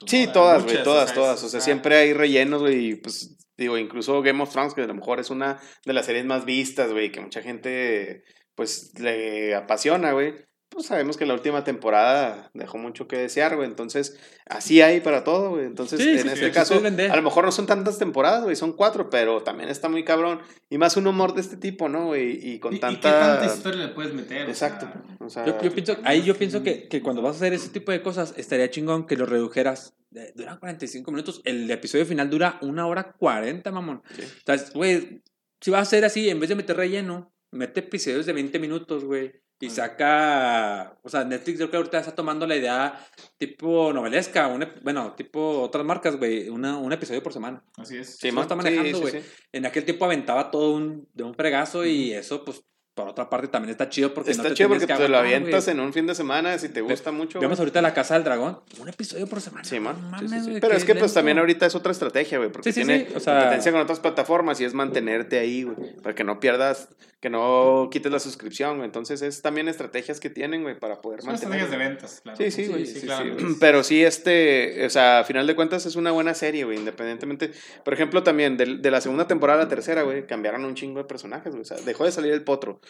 Sí, 0.06 0.28
todas, 0.32 0.62
güey, 0.64 0.82
todas, 0.84 1.12
todas. 1.12 1.42
O 1.42 1.48
sea, 1.48 1.60
siempre 1.60 1.96
hay 1.96 2.12
rellenos, 2.12 2.60
güey. 2.62 2.90
y, 2.90 2.94
Pues, 2.94 3.36
digo, 3.56 3.76
incluso 3.76 4.22
Game 4.22 4.40
of 4.42 4.50
Thrones, 4.52 4.74
que 4.74 4.82
a 4.82 4.86
lo 4.86 4.94
mejor 4.94 5.18
es 5.18 5.30
una 5.30 5.60
de 5.84 5.92
las 5.92 6.06
series 6.06 6.24
más 6.24 6.44
vistas, 6.44 6.92
güey, 6.92 7.10
que 7.10 7.20
mucha 7.20 7.42
gente, 7.42 8.22
pues, 8.54 8.92
le 9.00 9.54
apasiona, 9.56 10.12
güey. 10.12 10.34
Pues 10.78 10.86
sabemos 10.86 11.16
que 11.16 11.26
la 11.26 11.34
última 11.34 11.64
temporada 11.64 12.52
dejó 12.54 12.78
mucho 12.78 13.08
que 13.08 13.16
desear, 13.16 13.56
güey. 13.56 13.66
Entonces, 13.68 14.16
así 14.46 14.80
hay 14.80 15.00
para 15.00 15.24
todo, 15.24 15.50
güey. 15.50 15.66
Entonces, 15.66 15.98
Sí, 15.98 16.10
en 16.10 16.20
sí, 16.20 16.28
este 16.28 16.46
sí, 16.46 16.52
caso, 16.52 16.74
a 16.76 17.16
lo 17.16 17.22
mejor 17.22 17.44
no 17.44 17.50
son 17.50 17.66
tantas 17.66 17.98
temporadas, 17.98 18.44
güey, 18.44 18.54
son 18.54 18.74
cuatro, 18.74 19.10
pero 19.10 19.42
también 19.42 19.70
está 19.70 19.88
muy 19.88 20.04
cabrón. 20.04 20.38
Y 20.70 20.78
más 20.78 20.96
un 20.96 21.08
humor 21.08 21.34
de 21.34 21.40
este 21.40 21.56
tipo, 21.56 21.88
¿no, 21.88 22.06
güey? 22.06 22.38
Y 22.48 22.60
con 22.60 22.74
¿Y, 22.74 22.76
y 22.76 22.78
tanta... 22.78 23.10
qué 23.10 23.18
tanta 23.18 23.46
historia 23.46 23.86
le 23.86 23.92
puedes 23.92 24.14
meter? 24.14 24.48
Exacto. 24.48 24.86
sea, 24.86 25.26
O 25.26 25.28
sea, 25.28 25.46
Yo, 25.46 25.60
yo 25.60 25.72
pienso, 25.72 25.96
ahí 26.04 26.22
yo 26.22 26.36
pienso 26.36 26.62
que, 26.62 26.86
que 26.86 27.02
cuando 27.02 27.22
vas 27.22 27.34
a 27.34 27.38
hacer 27.38 27.54
ese 27.54 27.70
tipo 27.70 27.90
de 27.90 28.00
cosas, 28.00 28.34
estaría 28.36 28.70
chingón 28.70 29.08
que 29.08 29.16
lo 29.16 29.26
redujeras. 29.26 29.96
Dura 30.36 30.60
45 30.60 31.10
minutos. 31.10 31.42
El 31.44 31.68
episodio 31.72 32.06
final 32.06 32.30
dura 32.30 32.56
una 32.62 32.86
hora 32.86 33.16
40, 33.18 33.72
mamón. 33.72 34.02
Sí. 34.14 34.22
Entonces, 34.22 34.72
güey, 34.74 35.22
si 35.60 35.72
vas 35.72 35.80
a 35.80 35.82
hacer 35.82 36.04
así, 36.04 36.30
en 36.30 36.38
vez 36.38 36.48
de 36.50 36.54
meter 36.54 36.76
relleno, 36.76 37.32
mete 37.50 37.80
episodios 37.80 38.26
de 38.26 38.32
20 38.32 38.60
minutos, 38.60 39.04
güey. 39.04 39.32
Y 39.60 39.70
saca, 39.70 40.96
o 41.02 41.08
sea, 41.08 41.24
Netflix 41.24 41.58
yo 41.58 41.66
creo 41.66 41.70
que 41.70 41.76
ahorita 41.78 41.98
está 41.98 42.14
tomando 42.14 42.46
la 42.46 42.56
idea 42.56 42.98
tipo 43.38 43.92
novelesca, 43.92 44.46
bueno, 44.82 45.14
tipo 45.14 45.60
otras 45.62 45.84
marcas, 45.84 46.16
güey, 46.16 46.48
una- 46.48 46.78
un 46.78 46.92
episodio 46.92 47.22
por 47.22 47.32
semana. 47.32 47.62
Así 47.76 47.96
es. 47.98 48.16
Sí, 48.18 48.28
está 48.28 48.42
Sí, 48.42 48.54
manejando, 48.54 48.98
sí, 48.98 49.00
güey. 49.02 49.22
sí. 49.22 49.28
En 49.52 49.66
aquel 49.66 49.84
tiempo 49.84 50.04
aventaba 50.04 50.50
todo 50.50 50.72
un, 50.74 51.08
de 51.12 51.24
un 51.24 51.34
fregazo 51.34 51.84
y 51.84 52.12
eso, 52.12 52.44
pues, 52.44 52.62
por 52.98 53.06
otra 53.08 53.30
parte 53.30 53.46
también 53.46 53.70
está 53.70 53.88
chido 53.88 54.12
porque 54.12 54.32
Está 54.32 54.42
no 54.42 54.48
te 54.48 54.54
chido 54.56 54.68
porque 54.70 54.86
que 54.88 54.92
te 54.94 55.08
lo 55.08 55.18
avientas 55.18 55.68
en 55.68 55.78
un 55.78 55.92
fin 55.92 56.04
de 56.08 56.16
semana 56.16 56.58
si 56.58 56.68
te 56.68 56.80
gusta 56.80 57.12
mucho. 57.12 57.38
Vemos 57.38 57.56
ahorita 57.60 57.80
La 57.80 57.94
Casa 57.94 58.14
del 58.14 58.24
Dragón, 58.24 58.58
un 58.80 58.88
episodio 58.88 59.28
por 59.28 59.40
semana. 59.40 59.62
Sí, 59.64 59.78
man. 59.78 59.94
No 60.10 60.18
Sí, 60.18 60.24
sí, 60.24 60.30
mames, 60.30 60.44
sí. 60.44 60.50
güey, 60.50 60.60
Pero 60.60 60.74
es 60.74 60.84
que 60.84 60.96
pues 60.96 61.14
también 61.14 61.38
ahorita 61.38 61.64
es 61.66 61.76
otra 61.76 61.92
estrategia, 61.92 62.38
güey, 62.38 62.50
porque 62.50 62.72
Sí, 62.72 62.80
sí, 62.80 62.84
tiene 62.86 63.06
sí, 63.08 63.14
o 63.14 63.20
sea- 63.20 63.34
competencia 63.38 63.70
con 63.70 63.80
otras 63.82 64.00
plataformas 64.00 64.60
y 64.60 64.64
es 64.64 64.74
mantenerte 64.74 65.38
ahí, 65.38 65.62
güey, 65.62 65.94
para 66.02 66.16
que 66.16 66.24
no 66.24 66.40
pierdas, 66.40 66.88
que 67.20 67.30
no 67.30 67.88
quites 67.92 68.10
la 68.12 68.18
suscripción, 68.20 68.76
güey. 68.76 68.86
Entonces 68.86 69.22
es 69.22 69.42
también 69.42 69.68
estrategias 69.68 70.18
que 70.20 70.30
tienen, 70.30 70.62
güey, 70.64 70.78
para 70.78 71.00
poder 71.00 71.20
Son 71.20 71.30
mantener. 71.32 71.60
estrategias 71.60 71.70
de 71.70 71.88
ventas, 71.88 72.20
claro. 72.22 72.36
Sí, 72.38 72.50
sí, 72.50 72.66
güey. 72.66 72.84
sí, 72.86 73.00
claro. 73.06 73.36
Pero 73.60 73.82
sí, 73.84 74.02
este, 74.04 74.84
o 74.86 74.90
sea, 74.90 75.20
a 75.20 75.24
final 75.24 75.46
de 75.46 75.54
cuentas 75.54 75.86
es 75.86 75.94
una 75.96 76.10
buena 76.10 76.34
serie, 76.34 76.64
güey, 76.64 76.78
independientemente. 76.78 77.52
Por 77.84 77.94
ejemplo, 77.94 78.22
también 78.24 78.56
de, 78.56 78.76
de 78.78 78.90
la 78.90 79.00
segunda 79.00 79.26
temporada 79.28 79.60
a 79.60 79.64
la 79.64 79.68
tercera, 79.68 80.02
güey, 80.02 80.26
cambiaron 80.26 80.64
un 80.64 80.74
chingo 80.74 80.98
de 80.98 81.04
personajes, 81.04 81.50
güey. 81.52 81.62
O 81.62 81.64
sea, 81.64 81.76
dejó 81.78 82.04
de 82.04 82.12
salir 82.12 82.32
el 82.32 82.42
potro. 82.42 82.80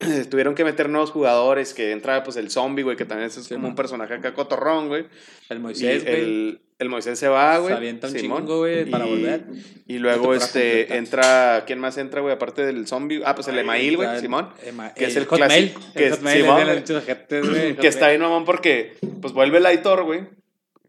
Tuvieron 0.30 0.54
que 0.54 0.64
meter 0.64 0.88
nuevos 0.88 1.10
jugadores, 1.12 1.72
que 1.72 1.92
entra 1.92 2.22
pues 2.24 2.36
el 2.36 2.50
zombie, 2.50 2.82
güey, 2.82 2.96
que 2.96 3.04
también 3.04 3.28
es 3.28 3.48
como 3.48 3.68
un 3.68 3.74
personaje 3.74 4.14
acá 4.14 4.34
cotorrón, 4.34 4.88
güey. 4.88 5.06
El 5.48 5.60
Moisés, 5.60 6.02
güey. 6.04 6.14
el, 6.20 6.60
el 6.78 6.88
Moisés 6.88 7.18
se 7.18 7.28
va, 7.28 7.56
güey. 7.58 7.68
Se 7.72 7.76
avienta 7.76 8.08
un 8.08 8.18
Simón. 8.18 8.42
chingo, 8.42 8.58
güey, 8.58 8.84
para 8.90 9.06
Y- 9.06 9.10
volver. 9.10 9.44
Y 9.86 9.98
luego 9.98 10.34
este 10.34 10.96
entra, 10.96 11.62
¿quién 11.66 11.78
más 11.78 11.96
entra, 11.96 12.20
güey? 12.20 12.34
Aparte 12.34 12.66
del 12.66 12.86
zombie. 12.88 13.22
Ah, 13.24 13.34
pues 13.36 13.46
el 13.48 13.58
Email, 13.58 13.96
güey, 13.96 14.20
Simón. 14.20 14.50
Ema- 14.66 14.92
que 14.94 15.04
es 15.06 15.16
el 15.16 15.26
clásico- 15.28 15.80
que 15.94 16.06
es- 16.08 16.16
Simón, 16.16 16.68
el 16.68 17.76
Que 17.76 17.86
está 17.86 18.08
bien, 18.08 18.20
mamón, 18.20 18.44
porque 18.44 18.94
pues 19.22 19.32
vuelve 19.32 19.58
el 19.58 19.66
Aitor, 19.66 20.02
güey. 20.02 20.22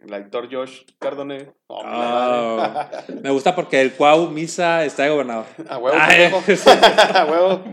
El 0.06 0.14
Aitor 0.14 0.48
Josh 0.54 0.82
Cardone. 1.00 1.52
Oh, 1.68 1.82
Ah, 1.84 2.90
me 3.24 3.32
gusta 3.32 3.56
porque 3.56 3.82
el 3.82 3.94
Cuau 3.94 4.30
Misa 4.30 4.86
está 4.86 5.04
de 5.04 5.10
gobernador. 5.10 5.46
A 5.68 5.78
huevo. 5.78 5.98
A 7.14 7.26
huevo. 7.26 7.64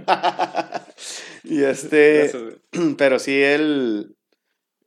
y 1.44 1.62
este. 1.62 2.18
Gracias. 2.32 2.42
Pero 2.98 3.18
sí, 3.18 3.42
el. 3.42 4.16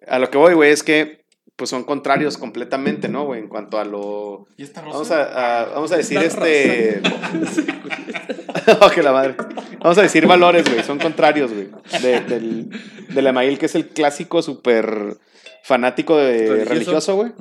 A 0.08 0.20
lo 0.20 0.30
que 0.30 0.38
voy, 0.38 0.54
güey, 0.54 0.72
es 0.72 0.84
que 0.84 1.24
pues 1.56 1.70
son 1.70 1.84
contrarios 1.86 2.38
completamente, 2.38 3.08
¿no, 3.08 3.26
güey? 3.26 3.40
En 3.42 3.48
cuanto 3.48 3.78
a 3.80 3.86
lo. 3.86 4.48
¿Y 4.58 4.64
esta 4.64 4.82
rosa? 4.82 4.94
Vamos 4.94 5.12
a, 5.12 5.62
a- 5.62 5.66
vamos 5.70 5.92
a 5.92 5.98
decir 5.98 6.18
este. 6.18 7.02
oh, 8.82 8.90
que 8.90 9.04
la 9.04 9.12
madre. 9.12 9.36
Vamos 9.80 9.98
a 9.98 10.02
decir 10.02 10.26
valores, 10.28 10.66
güey. 10.70 10.84
Son 10.84 11.00
contrarios, 11.00 11.52
güey. 11.54 11.68
De, 12.02 12.22
del, 12.22 12.70
del 13.10 13.28
Email, 13.28 13.58
que 13.58 13.66
es 13.68 13.76
el 13.76 13.88
clásico 13.88 14.42
súper 14.42 15.18
fanático 15.64 16.18
de 16.18 16.66
Religioso. 16.66 17.16
güey. 17.16 17.32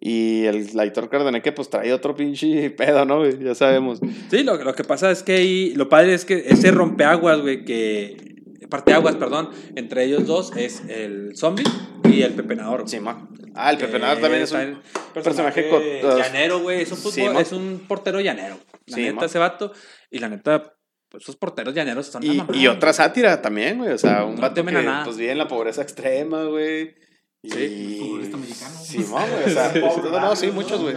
Y 0.00 0.44
el 0.46 0.68
Laitor 0.74 1.08
Cardené 1.08 1.42
que 1.42 1.52
pues 1.52 1.70
trae 1.70 1.92
otro 1.92 2.16
pinche 2.16 2.70
pedo, 2.70 3.04
¿no, 3.04 3.18
güey? 3.18 3.38
Ya 3.38 3.54
sabemos. 3.54 4.00
Sí, 4.30 4.42
lo, 4.42 4.56
lo 4.56 4.74
que 4.74 4.82
pasa 4.82 5.10
es 5.12 5.22
que 5.22 5.34
ahí, 5.36 5.74
lo 5.74 5.88
padre 5.88 6.14
es 6.14 6.24
que 6.24 6.44
ese 6.48 6.70
rompeaguas, 6.72 7.40
güey, 7.40 7.64
que. 7.64 8.32
Parteaguas, 8.68 9.16
perdón, 9.16 9.50
entre 9.76 10.04
ellos 10.04 10.26
dos 10.26 10.56
es 10.56 10.82
el 10.88 11.36
zombie 11.36 11.62
y 12.04 12.22
el 12.22 12.32
pepenador. 12.32 12.88
Sí, 12.88 13.00
ma. 13.00 13.28
Ah, 13.54 13.70
el 13.70 13.76
Pepenador 13.76 14.18
también 14.18 14.42
es 14.44 14.52
un 14.52 14.78
personaje 15.12 15.62
personaje 15.64 16.00
llanero, 16.16 16.60
güey. 16.60 16.80
Es 16.80 16.90
un, 16.90 16.96
fútbol- 16.96 17.38
es 17.38 17.52
un 17.52 17.84
portero 17.86 18.18
llanero. 18.22 18.56
La 18.86 18.96
Sí, 18.96 19.02
neta, 19.02 19.26
ese 19.26 19.38
vato. 19.38 19.72
Y 20.12 20.18
la 20.18 20.28
neta, 20.28 20.76
pues 21.08 21.24
esos 21.24 21.36
porteros 21.36 21.74
llaneros 21.74 22.06
son 22.06 22.24
la 22.24 22.46
Y, 22.52 22.60
y 22.60 22.66
otra 22.68 22.92
sátira 22.92 23.40
también, 23.42 23.78
güey. 23.78 23.92
O 23.92 23.98
sea, 23.98 24.24
un 24.24 24.36
No 24.36 24.42
vato 24.42 24.64
que 24.64 24.70
nada. 24.72 25.04
pues 25.04 25.16
vive 25.16 25.32
en 25.32 25.38
la 25.38 25.48
pobreza 25.48 25.82
extrema, 25.82 26.44
güey. 26.44 26.94
Y... 27.42 27.50
Sí. 27.50 27.98
Futbolista 28.00 28.36
mexicano. 28.36 28.78
Simón, 28.78 29.24
güey. 29.30 29.44
O 29.44 29.48
sea, 29.48 29.72
no, 30.12 30.20
no, 30.20 30.36
sí, 30.36 30.50
muchos, 30.52 30.80
güey. 30.80 30.94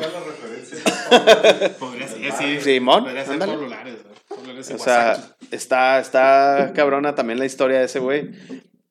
Podría 1.80 2.08
ser, 2.08 2.32
sí. 2.34 2.62
Simón, 2.62 3.04
Podría 3.06 3.26
ser. 3.26 3.40
Pablo 3.40 3.68
Lares, 3.68 3.96
O 4.72 4.78
sea, 4.78 5.18
está, 5.52 6.00
está 6.00 6.72
cabrona 6.76 7.16
también 7.16 7.40
la 7.40 7.46
historia 7.46 7.80
de 7.80 7.86
ese 7.86 8.00
güey. 8.00 8.32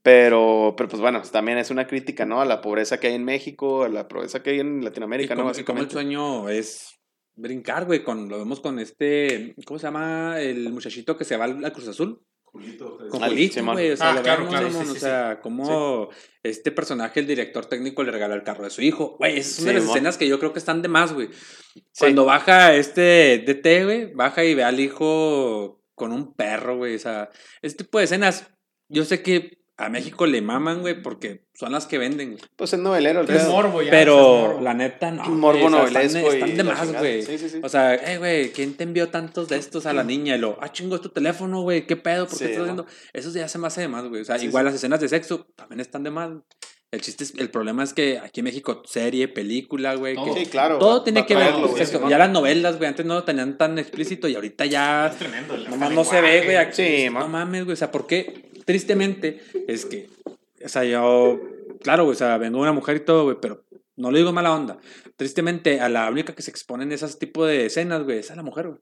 Pero, 0.02 0.74
pero 0.76 0.88
pues 0.88 1.00
bueno, 1.00 1.22
también 1.22 1.56
es 1.58 1.70
una 1.70 1.86
crítica, 1.86 2.26
¿no? 2.26 2.40
A 2.40 2.44
la 2.44 2.60
pobreza 2.60 2.98
que 3.00 3.06
hay 3.06 3.14
en 3.14 3.24
México, 3.24 3.84
a 3.84 3.88
la 3.88 4.06
pobreza 4.06 4.42
que 4.42 4.50
hay 4.50 4.60
en 4.60 4.80
Y 4.80 4.84
Latinoamérica, 4.84 5.34
¿no? 5.34 5.44
como, 5.44 5.58
y 5.58 5.64
como 5.64 5.80
el 5.80 5.90
sueño 5.90 6.48
es 6.50 6.98
brincar, 7.36 7.84
güey. 7.84 8.02
Con, 8.02 8.28
lo 8.28 8.38
vemos 8.38 8.60
con 8.60 8.78
este. 8.78 9.54
¿Cómo 9.64 9.78
se 9.78 9.86
llama? 9.86 10.40
El 10.40 10.72
muchachito 10.72 11.16
que 11.16 11.24
se 11.24 11.36
va 11.36 11.44
al, 11.44 11.72
Cruz 11.72 11.88
Azul. 11.88 12.22
Julito. 12.44 12.98
Con 13.10 13.20
Julito, 13.20 13.64
güey. 13.64 13.90
O 13.90 13.96
sea, 13.96 14.10
Ah, 14.10 14.14
lo 14.14 14.22
claro, 14.22 14.44
vemos, 14.44 14.54
claro, 14.54 14.70
sí, 14.70 14.90
o 14.90 14.94
sí, 14.94 15.00
sea, 15.00 15.40
como 15.40 16.08
este 16.42 16.70
personaje, 16.70 17.20
el 17.20 17.26
director 17.26 17.66
técnico, 17.66 18.04
le 18.04 18.12
regaló 18.12 18.34
el 18.34 18.44
carro 18.44 18.64
de 18.64 18.70
su 18.70 18.82
hijo. 18.82 19.16
Güey, 19.18 19.38
es 19.38 19.58
una 19.58 19.72
de 19.72 19.80
las 19.80 19.88
escenas 19.88 20.18
que 20.18 20.28
yo 20.28 20.38
creo 20.38 20.52
que 20.52 20.60
están 20.60 20.80
de 20.82 20.88
más, 20.88 21.12
güey. 21.12 21.30
Cuando 21.98 22.24
baja 22.24 22.74
este 22.74 23.42
DT, 23.44 23.84
güey, 23.84 24.14
baja 24.14 24.44
y 24.44 24.54
ve 24.54 24.62
al 24.62 24.78
hijo 24.78 25.82
con 25.94 26.12
un 26.12 26.34
perro, 26.34 26.76
güey. 26.76 26.94
O 26.94 26.98
sea, 26.98 27.30
este 27.62 27.84
tipo 27.84 27.98
de 27.98 28.04
escenas, 28.04 28.48
yo 28.88 29.04
sé 29.04 29.22
que 29.22 29.63
a 29.76 29.88
México 29.88 30.26
le 30.26 30.40
maman, 30.40 30.82
güey, 30.82 31.02
porque 31.02 31.42
son 31.52 31.72
las 31.72 31.86
que 31.86 31.98
venden, 31.98 32.32
güey. 32.32 32.42
Pues 32.56 32.72
es 32.72 32.78
novelero 32.78 33.22
el 33.22 33.30
Es 33.30 33.42
pedo. 33.42 33.50
morbo 33.52 33.82
ya. 33.82 33.86
es 33.88 33.90
Pero 33.90 34.16
morbo. 34.16 34.60
la 34.60 34.74
neta, 34.74 35.10
no. 35.10 35.24
Un 35.26 35.40
morbo 35.40 35.58
güey, 35.60 35.66
o 35.66 35.70
sea, 35.70 35.78
novelesco 35.80 36.18
Están, 36.18 36.48
están 36.50 36.56
de 36.56 36.64
más, 36.64 36.92
güey. 36.98 37.22
Sí, 37.22 37.38
sí, 37.38 37.48
sí. 37.48 37.60
O 37.62 37.68
sea, 37.68 37.94
eh, 37.94 38.18
güey, 38.18 38.52
¿quién 38.52 38.74
te 38.76 38.84
envió 38.84 39.08
tantos 39.08 39.48
de 39.48 39.56
estos 39.56 39.86
a 39.86 39.92
la 39.92 40.04
niña? 40.04 40.36
Y 40.36 40.38
lo, 40.38 40.58
ah, 40.60 40.70
chingo, 40.70 40.94
es 40.96 41.00
tu 41.02 41.08
teléfono, 41.08 41.62
güey, 41.62 41.86
¿qué 41.86 41.96
pedo? 41.96 42.26
¿Por 42.28 42.38
qué 42.38 42.44
Sí, 42.46 42.52
estás 42.52 42.58
¿no? 42.58 42.62
haciendo? 42.64 42.86
Eso 43.12 43.30
ya 43.32 43.48
se 43.48 43.58
me 43.58 43.66
hace 43.66 43.80
de 43.80 43.88
más, 43.88 44.04
güey. 44.08 44.22
O 44.22 44.24
sea, 44.24 44.38
Sí, 44.38 44.46
igual 44.46 44.62
sí. 44.62 44.66
las 44.66 44.74
escenas 44.76 45.00
de 45.00 45.08
sexo 45.08 45.46
también 45.56 45.80
están 45.80 46.04
de 46.04 46.10
más. 46.10 46.30
El 46.94 47.00
chiste 47.00 47.24
es, 47.24 47.34
el 47.36 47.50
problema 47.50 47.82
es 47.82 47.92
que 47.92 48.18
aquí 48.18 48.40
en 48.40 48.44
México, 48.44 48.82
serie, 48.86 49.28
película, 49.28 49.94
güey. 49.94 50.14
Todo. 50.14 50.34
que 50.34 50.44
Sí, 50.44 50.46
claro. 50.46 50.78
todo 50.78 51.02
tiene 51.02 51.24
para 51.24 51.26
que 51.26 51.36
ver 51.36 51.92
con. 52.00 52.08
Ya 52.08 52.18
las 52.18 52.30
novelas, 52.30 52.78
güey, 52.78 52.88
antes 52.88 53.04
no 53.04 53.14
lo 53.14 53.24
tenían 53.24 53.58
tan 53.58 53.78
explícito 53.78 54.28
y 54.28 54.34
ahorita 54.34 54.66
ya. 54.66 55.08
Es 55.08 55.16
tremendo. 55.18 55.56
Nomás 55.56 55.92
no 55.92 56.04
se 56.04 56.20
ve, 56.20 56.42
güey. 56.44 56.56
Sí, 56.72 57.08
no 57.12 57.28
mames, 57.28 57.64
güey. 57.64 57.74
O 57.74 57.76
sea, 57.76 57.90
¿por 57.90 58.06
qué? 58.06 58.50
Tristemente, 58.64 59.40
es 59.68 59.84
que. 59.84 60.08
O 60.64 60.68
sea, 60.68 60.84
yo. 60.84 61.40
Claro, 61.82 62.04
güey. 62.04 62.14
O 62.14 62.18
sea, 62.18 62.38
vengo 62.38 62.60
una 62.60 62.72
mujer 62.72 62.96
y 62.96 63.00
todo, 63.00 63.24
güey, 63.24 63.36
pero 63.40 63.64
no 63.96 64.10
lo 64.10 64.16
digo 64.16 64.32
mala 64.32 64.54
onda. 64.54 64.78
Tristemente, 65.16 65.80
a 65.80 65.88
la 65.88 66.08
única 66.10 66.34
que 66.34 66.42
se 66.42 66.50
expone 66.50 66.84
en 66.84 66.92
esos 66.92 67.18
tipos 67.18 67.46
de 67.48 67.66
escenas, 67.66 68.02
güey, 68.02 68.18
es 68.18 68.30
a 68.30 68.36
la 68.36 68.42
mujer, 68.42 68.68
güey. 68.68 68.80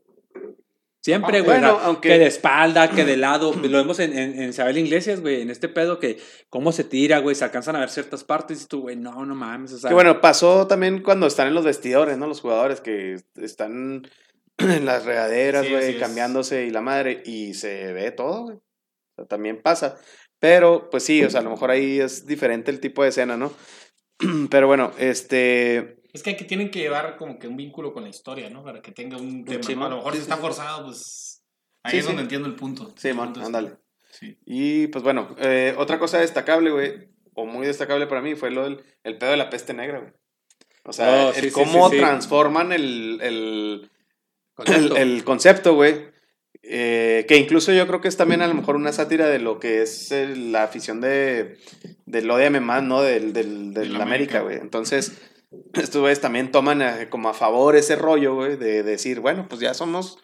Siempre, 1.04 1.38
Ah, 1.38 1.40
güey. 1.42 1.58
bueno, 1.60 1.78
aunque- 1.82 2.10
Que 2.10 2.18
de 2.18 2.26
espalda, 2.26 2.88
que 2.88 3.04
de 3.04 3.16
lado. 3.16 3.52
Lo 3.54 3.78
vemos 3.78 3.98
en, 3.98 4.16
en, 4.16 4.40
en 4.40 4.50
Isabel 4.50 4.78
Iglesias, 4.78 5.20
güey. 5.20 5.40
En 5.42 5.50
este 5.50 5.68
pedo 5.68 5.98
que 5.98 6.18
cómo 6.48 6.70
se 6.70 6.84
tira, 6.84 7.18
güey. 7.18 7.34
Se 7.34 7.42
alcanzan 7.44 7.74
a 7.74 7.80
ver 7.80 7.90
ciertas 7.90 8.22
partes 8.22 8.62
y 8.62 8.66
tú, 8.68 8.82
güey, 8.82 8.94
no, 8.96 9.26
no 9.26 9.34
mames. 9.34 9.72
O 9.72 9.78
sea, 9.78 9.88
Que 9.88 9.94
bueno, 9.94 10.20
pasó 10.20 10.66
también 10.68 11.02
cuando 11.02 11.26
están 11.26 11.48
en 11.48 11.54
los 11.54 11.64
vestidores, 11.64 12.16
¿no? 12.18 12.28
Los 12.28 12.40
jugadores 12.40 12.80
que 12.80 13.16
están 13.36 14.06
en 14.58 14.84
las 14.86 15.04
regaderas, 15.04 15.66
Sí, 15.66 15.72
güey, 15.72 15.94
es. 15.96 16.00
cambiándose 16.00 16.66
y 16.66 16.70
la 16.70 16.82
madre, 16.82 17.20
y 17.26 17.54
se 17.54 17.92
ve 17.92 18.12
todo, 18.12 18.44
güey. 18.44 18.56
O 18.58 18.62
sea, 19.16 19.24
también 19.26 19.60
pasa. 19.60 19.98
Pero, 20.38 20.88
pues 20.90 21.02
sí, 21.02 21.24
o 21.24 21.30
sea, 21.30 21.40
a 21.40 21.44
lo 21.44 21.50
mejor 21.50 21.70
ahí 21.72 21.98
es 22.00 22.26
diferente 22.26 22.70
el 22.70 22.78
tipo 22.80 23.02
de 23.02 23.08
escena, 23.08 23.36
¿no? 23.36 23.52
Pero 24.50 24.68
bueno, 24.68 24.92
este. 24.98 25.98
Es 26.12 26.22
que 26.22 26.30
aquí 26.30 26.44
tienen 26.44 26.70
que 26.70 26.80
llevar 26.80 27.16
como 27.16 27.38
que 27.38 27.48
un 27.48 27.56
vínculo 27.56 27.92
con 27.94 28.02
la 28.04 28.10
historia, 28.10 28.50
¿no? 28.50 28.62
Para 28.62 28.82
que 28.82 28.92
tenga 28.92 29.16
un 29.16 29.44
tema. 29.44 29.62
Sí, 29.62 29.74
¿no? 29.74 29.86
A 29.86 29.88
lo 29.88 29.96
mejor 29.96 30.12
Sí, 30.12 30.18
si 30.18 30.22
está 30.22 30.36
sí. 30.36 30.40
forzado, 30.42 30.84
pues. 30.86 31.42
Ahí 31.82 31.92
Sí, 31.92 31.96
es 31.98 32.04
sí. 32.04 32.08
donde 32.08 32.22
entiendo 32.22 32.48
el 32.48 32.54
punto. 32.54 32.92
Sí, 32.96 33.08
El 33.08 33.14
man, 33.16 33.26
punto 33.26 33.40
es- 33.40 33.46
ándale. 33.46 33.72
Sí. 34.10 34.36
Y 34.44 34.86
pues 34.88 35.02
bueno, 35.02 35.34
eh, 35.38 35.74
otra 35.78 35.98
cosa 35.98 36.18
destacable, 36.18 36.70
güey, 36.70 37.08
o 37.34 37.46
muy 37.46 37.66
destacable 37.66 38.06
para 38.06 38.20
mí, 38.20 38.34
fue 38.34 38.50
lo 38.50 38.64
del 38.64 38.84
el 39.04 39.16
pedo 39.16 39.30
de 39.30 39.36
la 39.38 39.48
peste 39.50 39.72
negra, 39.72 40.00
güey. 40.00 40.12
O 40.84 40.92
sea, 40.92 41.26
Oh, 41.26 41.28
el 41.30 41.34
sí, 41.34 41.40
sí, 41.48 41.50
cómo 41.50 41.88
sí, 41.88 41.94
sí. 41.96 42.00
transforman 42.02 42.72
el, 42.72 43.18
el, 43.22 43.90
concepto. 44.54 44.96
el, 44.96 45.02
el 45.14 45.24
concepto, 45.24 45.74
güey. 45.74 46.12
Eh, 46.64 47.24
que 47.26 47.36
incluso 47.38 47.72
yo 47.72 47.86
creo 47.86 48.00
que 48.00 48.08
es 48.08 48.16
también 48.16 48.42
a 48.42 48.46
lo 48.46 48.54
mejor 48.54 48.76
una 48.76 48.92
sátira 48.92 49.26
de 49.28 49.38
lo 49.38 49.58
que 49.58 49.82
es 49.82 50.12
el- 50.12 50.52
la 50.52 50.64
afición 50.64 51.00
de 51.00 51.56
del 52.06 52.30
ODM 52.30 52.60
más, 52.60 52.82
¿no? 52.82 53.00
Del, 53.02 53.32
del, 53.32 53.72
del 53.74 54.00
América. 54.00 54.40
güey. 54.42 54.58
Entonces, 54.58 55.18
estos 55.74 56.00
güeyes 56.00 56.20
también 56.20 56.50
toman 56.50 56.82
eh, 56.82 57.08
como 57.10 57.28
a 57.28 57.34
favor 57.34 57.76
ese 57.76 57.96
rollo, 57.96 58.34
güey, 58.34 58.56
de 58.56 58.82
decir, 58.82 59.20
bueno, 59.20 59.46
pues 59.48 59.60
ya 59.60 59.74
somos, 59.74 60.18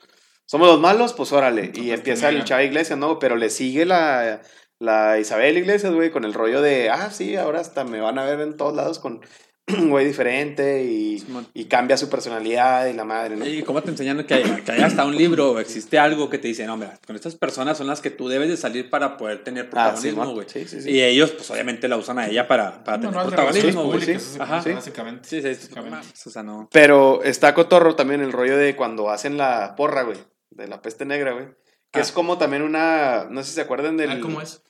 somos 0.47 0.69
los 0.69 0.81
malos, 0.81 1.13
pues 1.13 1.33
órale. 1.33 1.67
Y 1.67 1.89
Pues 1.89 1.89
empieza 1.91 2.29
el. 2.29 2.45
Chava 2.45 2.63
Iglesias, 2.63 2.99
¿no? 2.99 3.19
Pero 3.19 3.37
le 3.37 3.51
sigue 3.51 3.85
la, 3.85 4.43
la 4.79 5.19
Isabel 5.19 5.59
Iglesias, 5.59 5.93
güey, 5.93 6.11
con 6.11 6.25
el 6.25 6.35
rollo 6.35 6.63
de, 6.63 6.91
ah, 6.91 7.11
sí, 7.11 7.37
ahora 7.37 7.61
hasta 7.61 7.85
me 7.85 8.01
van 8.01 8.19
a 8.19 8.25
ver 8.25 8.41
en 8.41 8.57
todos 8.57 8.75
lados 8.75 8.99
con 8.99 9.21
güey 9.89 10.07
diferente 10.07 10.85
y, 10.85 11.25
y 11.55 11.65
cambia 11.67 11.97
su 11.97 12.09
personalidad 12.09 12.87
y 12.87 12.93
la 12.95 13.05
madre, 13.05 13.37
¿no? 13.37 13.47
¿Y 13.47 13.63
cómo 13.63 13.83
te 13.83 13.91
enseñan 13.91 14.25
que 14.25 14.35
hay, 14.35 14.43
que 14.65 14.73
hay 14.73 14.81
hasta 14.83 15.05
un 15.05 15.17
libro 15.17 15.53
o 15.53 15.59
existe 15.61 15.99
algo 15.99 16.29
que 16.31 16.39
te 16.39 16.49
dice, 16.49 16.67
no, 16.67 16.77
mira, 16.77 16.99
con 17.07 17.17
estas 17.17 17.35
personas 17.37 17.77
son 17.79 17.87
las 17.87 18.01
que 18.01 18.11
tú 18.11 18.29
debes 18.29 18.49
de 18.49 18.57
salir 18.57 18.91
para 18.91 19.17
poder 19.17 19.45
tener 19.45 19.69
Ah, 19.75 19.95
sí, 19.97 20.11
protagonismo, 20.13 20.35
güey? 20.35 20.47
sí, 20.49 20.67
sí, 20.67 20.83
sí. 20.83 20.91
Y 20.91 21.03
ellos, 21.03 21.31
pues 21.33 21.51
obviamente 21.51 21.87
la 21.89 21.97
usan 21.97 22.19
a 22.19 22.29
ella 22.29 22.49
para, 22.49 22.83
para 22.85 22.97
Un 22.97 23.03
tener 23.03 23.21
de 23.21 23.27
protagonismo, 23.29 23.85
güey. 23.85 24.01
sí, 24.01 24.05
públicas, 24.07 24.23
sí. 24.23 24.39
Ajá. 24.41 24.57
Ajá. 24.59 24.71
básicamente. 24.75 25.29
Sí, 25.29 25.37
sí, 25.43 25.55
sí, 25.55 25.69
Básicamente. 25.75 26.09
o 26.27 26.31
sea, 26.31 26.43
no. 26.43 26.69
Pero 26.73 27.23
está 27.23 27.55
cotorro 27.55 27.95
también 27.97 28.21
el 28.21 28.33
rollo 28.33 28.57
de 28.57 28.75
cuando 28.77 29.11
hacen 29.11 29.37
la 29.37 29.75
porra, 29.77 30.03
güey, 30.03 30.19
de 30.51 30.67
la 30.69 30.81
peste 30.83 31.05
negra, 31.05 31.33
güey. 31.33 31.47
Que 31.91 32.01
Ah. 32.01 32.03
es 32.03 32.13
como 32.13 32.37
también 32.39 32.63
una, 32.63 33.27
no 33.31 33.43
sé 33.43 33.49
si 33.51 33.55
se 33.55 33.61
acuerdan 33.63 33.97
del... 33.97 34.11
Ah, 34.11 34.19
¿Cómo 34.21 34.41
es? 34.43 34.63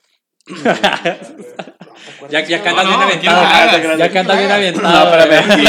Ya, 2.30 2.40
ya 2.44 2.58
No, 2.72 2.82
no, 2.84 2.88
bien 2.88 3.00
aventado. 3.02 3.42
no 3.42 3.50
ya- 3.50 3.96
Ya 3.96 4.10
cantas 4.12 4.38
bien 4.38 4.50
aventado. 4.50 4.88
No, 5.10 5.20
espérame. 5.20 5.64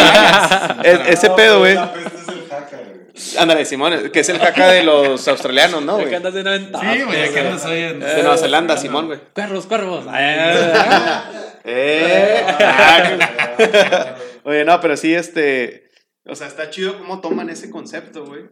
Es- 0.84 1.00
ese 1.10 1.30
pedo, 1.32 1.60
güey. 1.60 1.74
La 1.76 1.92
peste 1.94 2.18
es 2.18 2.28
el 2.30 2.48
jaca, 2.50 2.78
güey. 2.78 3.38
Ándale, 3.38 3.66
Simón, 3.66 4.10
que 4.12 4.20
es 4.22 4.30
el 4.30 4.40
jaca 4.40 4.68
de 4.68 4.84
los 4.84 5.28
australianos, 5.28 5.82
¿no, 5.84 5.98
Ya 5.98 6.02
güey? 6.04 6.12
cantas 6.14 6.34
bien 6.34 6.48
aventado. 6.48 6.84
Sí, 6.94 7.02
güey, 7.04 7.22
aquí 7.24 7.38
andas 7.40 7.66
hoy 7.66 7.80
en. 7.80 8.00
De 8.00 8.14
Nueva 8.22 8.38
Zelanda, 8.38 8.78
Simón, 8.78 9.08
güey. 9.08 9.20
Cuervos, 9.34 9.66
cuervos. 9.66 10.06
Eh. 11.66 12.46
Ah, 12.60 14.16
Oye, 14.44 14.64
no, 14.64 14.80
pero 14.80 14.96
sí, 14.98 15.14
este. 15.14 15.90
O 16.26 16.34
sea, 16.36 16.48
está 16.48 16.70
chido 16.70 16.98
cómo 16.98 17.20
toman 17.22 17.50
ese 17.50 17.70
concepto, 17.70 18.26
güey. 18.26 18.44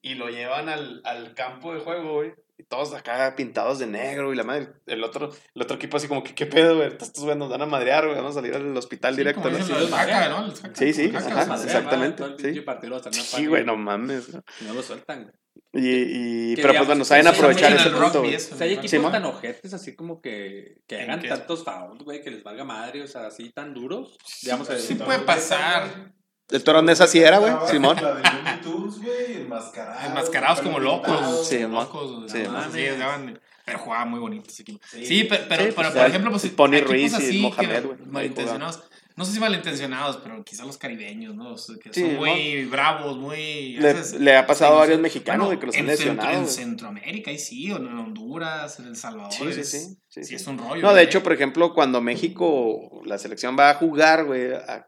Y 0.00 0.14
lo 0.14 0.28
llevan 0.30 0.68
al, 0.68 1.02
al 1.04 1.34
campo 1.34 1.74
de 1.74 1.80
juego, 1.80 2.14
güey. 2.14 2.32
Y 2.58 2.64
todos 2.64 2.94
acá 2.94 3.34
pintados 3.36 3.78
de 3.78 3.86
negro 3.86 4.32
y 4.32 4.36
la 4.36 4.42
madre. 4.42 4.68
El 4.86 5.04
otro, 5.04 5.30
el 5.54 5.62
otro 5.62 5.76
equipo 5.76 5.98
así 5.98 6.08
como 6.08 6.24
que, 6.24 6.34
¿qué 6.34 6.46
pedo, 6.46 6.76
güey? 6.76 6.88
Estos 6.88 7.12
güey 7.22 7.36
nos 7.36 7.50
van 7.50 7.60
a 7.60 7.66
madrear, 7.66 8.04
güey. 8.04 8.16
Vamos 8.16 8.32
a 8.32 8.40
salir 8.40 8.54
al 8.54 8.74
hospital 8.76 9.14
Sí, 9.14 9.20
directo, 9.20 9.42
como 9.42 9.52
¿no? 9.52 9.58
dicen 9.58 9.76
Sí, 9.76 9.82
los 9.82 9.90
jaca, 9.90 10.28
¿no? 10.30 10.46
Los 10.46 10.60
jaca, 10.60 10.74
Sí, 10.74 10.92
sí, 10.94 11.10
los 11.10 11.22
jaca, 11.22 11.34
ajá, 11.34 11.40
los 11.40 11.48
madre, 11.48 11.64
exactamente, 11.66 12.24
sí. 12.38 12.60
partido 12.62 13.00
Sí, 13.12 13.46
güey, 13.46 13.64
no 13.64 13.76
mames. 13.76 14.32
¿no? 14.32 14.42
No 14.62 14.74
lo 14.74 14.82
sueltan, 14.82 15.24
güey. 15.24 15.34
Y, 15.72 16.52
y, 16.52 16.56
pero 16.56 16.72
pues 16.74 16.86
bueno, 16.86 17.04
saben 17.04 17.26
aprovechar 17.26 17.72
ese 17.72 17.88
el 17.88 17.94
punto, 17.94 18.24
eso, 18.24 18.54
O 18.54 18.58
sea, 18.58 18.66
hay 18.66 18.74
equipos 18.74 19.12
tan 19.12 19.24
ojetes 19.26 19.74
así 19.74 19.94
como 19.94 20.22
que, 20.22 20.80
que 20.86 21.02
¿En 21.02 21.10
hagan 21.10 21.28
tantos 21.28 21.64
fouls, 21.64 22.02
güey, 22.02 22.22
que 22.22 22.30
les 22.30 22.42
valga 22.42 22.64
madre, 22.64 23.02
o 23.02 23.06
sea, 23.06 23.26
así 23.26 23.50
tan 23.50 23.74
duros. 23.74 24.16
Digamos, 24.42 24.68
Sí 24.78 24.94
puede 24.94 25.18
pasar. 25.20 26.14
El 26.50 26.62
toronés 26.62 27.00
así 27.00 27.18
era, 27.20 27.38
güey, 27.38 27.52
Simón. 27.68 27.96
La 28.00 28.14
de 28.14 28.22
Looney 28.22 28.60
Tunes, 28.62 28.98
güey, 29.02 29.32
enmascarados. 29.42 30.04
Enmascarados 30.04 30.60
como 30.60 30.78
locos. 30.78 31.46
Sí, 31.48 31.58
locos. 31.60 32.30
sí, 32.30 32.38
sí, 32.72 32.80
daban- 32.98 33.38
pero 33.64 33.78
jugaba 33.80 34.04
muy 34.04 34.20
bonito 34.20 34.48
ese 34.48 34.62
equipo. 34.62 34.78
Sí. 34.88 35.04
Sí, 35.04 35.24
pe- 35.24 35.38
pero, 35.48 35.64
Sí, 35.64 35.70
pero, 35.70 35.74
pues, 35.74 35.88
por 35.88 35.96
ya, 35.96 36.06
ejemplo, 36.06 36.30
pues, 36.30 36.46
Pony 36.52 36.80
Ruiz 36.86 37.18
y 37.32 37.40
Mohamed, 37.42 37.84
güey. 37.84 37.98
Malintencionados. 38.06 38.80
No 39.16 39.24
sé 39.24 39.32
si 39.32 39.40
malintencionados, 39.40 40.18
pero 40.18 40.44
quizás 40.44 40.66
los 40.66 40.76
caribeños, 40.76 41.34
¿no? 41.34 41.54
O 41.54 41.56
sea, 41.56 41.76
que 41.82 41.90
Sí, 41.92 42.02
son 42.02 42.14
¿no? 42.14 42.20
muy 42.20 42.64
bravos, 42.66 43.16
muy. 43.16 43.76
Le, 43.78 43.94
veces- 43.94 44.20
le 44.20 44.36
ha 44.36 44.46
pasado 44.46 44.76
a 44.76 44.80
varios 44.80 45.00
mexicanos, 45.00 45.46
Bueno, 45.46 45.58
que 45.60 45.66
los 45.66 45.76
han 45.76 45.88
en, 45.88 45.96
centro-. 45.96 46.46
Centroamérica, 46.46 47.30
ahí 47.30 47.38
sí, 47.38 47.72
o 47.72 47.78
en 47.78 47.86
Honduras, 47.86 48.78
en 48.78 48.88
El 48.88 48.96
Salvador. 48.96 49.32
Sí, 49.32 49.50
sí, 49.54 49.60
es- 49.60 49.98
sí, 50.08 50.24
sí, 50.24 50.34
es 50.34 50.46
un 50.46 50.58
rollo. 50.58 50.82
No, 50.82 50.88
de 50.88 50.94
güey. 50.94 51.04
hecho, 51.06 51.22
por 51.22 51.32
ejemplo, 51.32 51.72
cuando 51.72 52.02
México, 52.02 53.00
la 53.06 53.18
selección 53.18 53.56
va 53.58 53.70
a 53.70 53.74
jugar, 53.74 54.24
güey, 54.26 54.52
a, 54.52 54.86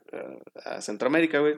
a- 0.64 0.80
Centroamérica, 0.82 1.38
güey, 1.38 1.54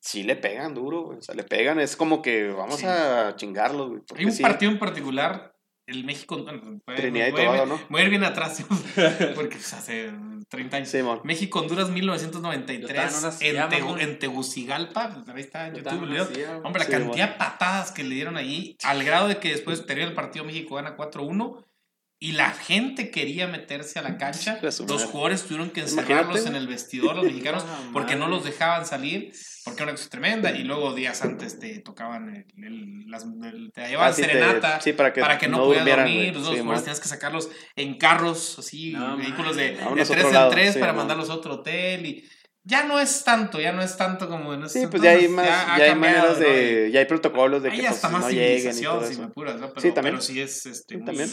sí 0.00 0.24
le 0.24 0.34
pegan 0.34 0.74
duro, 0.74 1.02
güey. 1.04 1.18
O 1.18 1.22
sea, 1.22 1.36
le 1.36 1.44
pegan, 1.44 1.78
es 1.78 1.94
como 1.96 2.20
que 2.20 2.48
vamos 2.48 2.82
a 2.82 3.36
chingarlos, 3.36 3.90
güey. 3.90 4.00
Hay 4.16 4.24
un 4.24 4.38
partido 4.38 4.72
en 4.72 4.78
particular, 4.80 5.54
el 5.88 6.04
México. 6.04 6.42
bueno, 6.42 6.80
voy- 6.86 6.96
Trinidad 6.96 7.26
y 7.28 7.32
Tobago, 7.32 7.66
¿no? 7.66 7.80
Voy 7.88 8.00
a 8.00 8.04
ir 8.04 8.10
bien 8.10 8.24
atrás, 8.24 8.62
porque 9.34 9.56
pues, 9.56 9.72
hace 9.72 10.10
30 10.48 10.76
años. 10.76 10.88
Simón. 10.88 11.20
México-Honduras 11.24 11.88
Yo 11.88 11.94
1993 11.94 13.04
estaba 13.14 13.32
en 13.32 13.38
silla, 13.38 13.68
Tegu- 13.68 14.00
en 14.00 14.18
Tegucigalpa, 14.18 15.10
pues, 15.14 15.28
ahí 15.28 15.40
está 15.42 15.66
en 15.68 15.74
YouTube. 15.76 16.04
el 16.04 16.08
video. 16.28 16.58
Hombre, 16.62 16.80
la 16.80 16.86
Sí, 16.86 16.92
cantidad 16.92 17.30
de 17.30 17.34
patadas 17.36 17.90
que 17.92 18.04
le 18.04 18.14
dieron 18.14 18.36
ahí, 18.36 18.76
al 18.84 19.02
grado 19.04 19.28
de 19.28 19.38
que 19.38 19.50
después 19.50 19.84
termina 19.86 20.08
el 20.08 20.14
partido 20.14 20.44
México 20.44 20.76
gana 20.76 20.96
4-1 20.96 21.64
y 22.20 22.32
la 22.32 22.50
gente 22.50 23.10
quería 23.10 23.46
meterse 23.46 23.98
a 23.98 24.02
la 24.02 24.16
cancha. 24.18 24.58
Los 24.62 25.04
jugadores 25.04 25.44
tuvieron 25.44 25.70
que 25.70 25.80
Imagínate, 25.80 26.02
encerrarlos 26.02 26.40
en 26.46 26.52
güey. 26.52 26.56
el 26.62 26.66
vestidor, 26.66 27.16
los 27.16 27.24
mexicanos, 27.26 27.64
porque 27.92 28.16
no 28.16 28.26
los 28.28 28.42
dejaban 28.44 28.84
salir, 28.86 29.32
porque 29.64 29.82
era 29.82 29.92
una 29.92 29.96
cosa 29.98 30.10
tremenda. 30.10 30.50
Y 30.50 30.64
luego 30.64 30.94
días 30.94 31.22
antes 31.22 31.58
te 31.60 31.78
tocaban, 31.78 32.44
el, 32.56 32.64
el- 32.64 33.10
las, 33.10 33.24
el- 33.24 33.70
te 33.72 33.86
llevaban 33.88 34.10
Ah, 34.10 34.14
sí, 34.14 34.22
te- 34.22 34.28
serenata. 34.28 34.80
sí, 34.80 34.92
para 34.94 35.12
que, 35.12 35.20
para 35.20 35.38
que 35.38 35.46
no, 35.48 35.64
durmieran, 35.64 36.06
dormir, 36.06 36.34
los 36.34 36.44
Sí, 36.48 36.56
jugadores 36.58 36.82
tenías 36.82 37.00
que 37.00 37.08
sacarlos 37.08 37.50
en 37.76 37.98
carros, 37.98 38.58
así, 38.58 38.92
No, 38.92 39.16
vehículos 39.16 39.54
de, 39.56 39.76
de 39.76 40.04
tres 40.04 40.10
en 40.32 40.50
tres 40.50 40.76
para 40.76 40.92
mandarlos 40.92 41.30
a 41.30 41.34
otro 41.34 41.54
hotel 41.54 42.04
y 42.04 42.28
ya 42.68 42.84
no 42.84 43.00
es 43.00 43.24
tanto, 43.24 43.58
ya 43.60 43.72
no 43.72 43.80
es 43.80 43.96
tanto 43.96 44.28
como 44.28 44.52
en 44.52 44.64
ese 44.64 44.80
Sí, 44.80 44.86
pues 44.88 45.02
ya 45.02 45.12
hay 45.12 45.26
más, 45.28 45.48
ha 45.48 45.78
ya, 45.78 45.84
hay 45.84 45.94
maneras 45.94 46.38
¿no? 46.38 46.44
De, 46.44 46.90
ya 46.92 47.00
hay 47.00 47.06
protocolos 47.06 47.62
de 47.62 47.70
que 47.70 47.76
pues, 47.78 47.88
hasta 47.88 48.10
más 48.10 48.24
no 48.24 48.30
lleguen 48.30 48.76
y 48.76 48.82
todo 48.82 49.04
si 49.04 49.12
eso. 49.12 49.22
me 49.22 49.26
apuras, 49.28 49.58
¿no? 49.58 49.68
Pero, 49.70 49.80
Sí, 49.80 49.92
también. 49.92 50.14
pero 50.16 50.22
sí 50.22 50.40
es 50.40 50.66
este, 50.66 50.94
Sí, 50.94 50.96
muy, 50.98 51.06
también. 51.06 51.30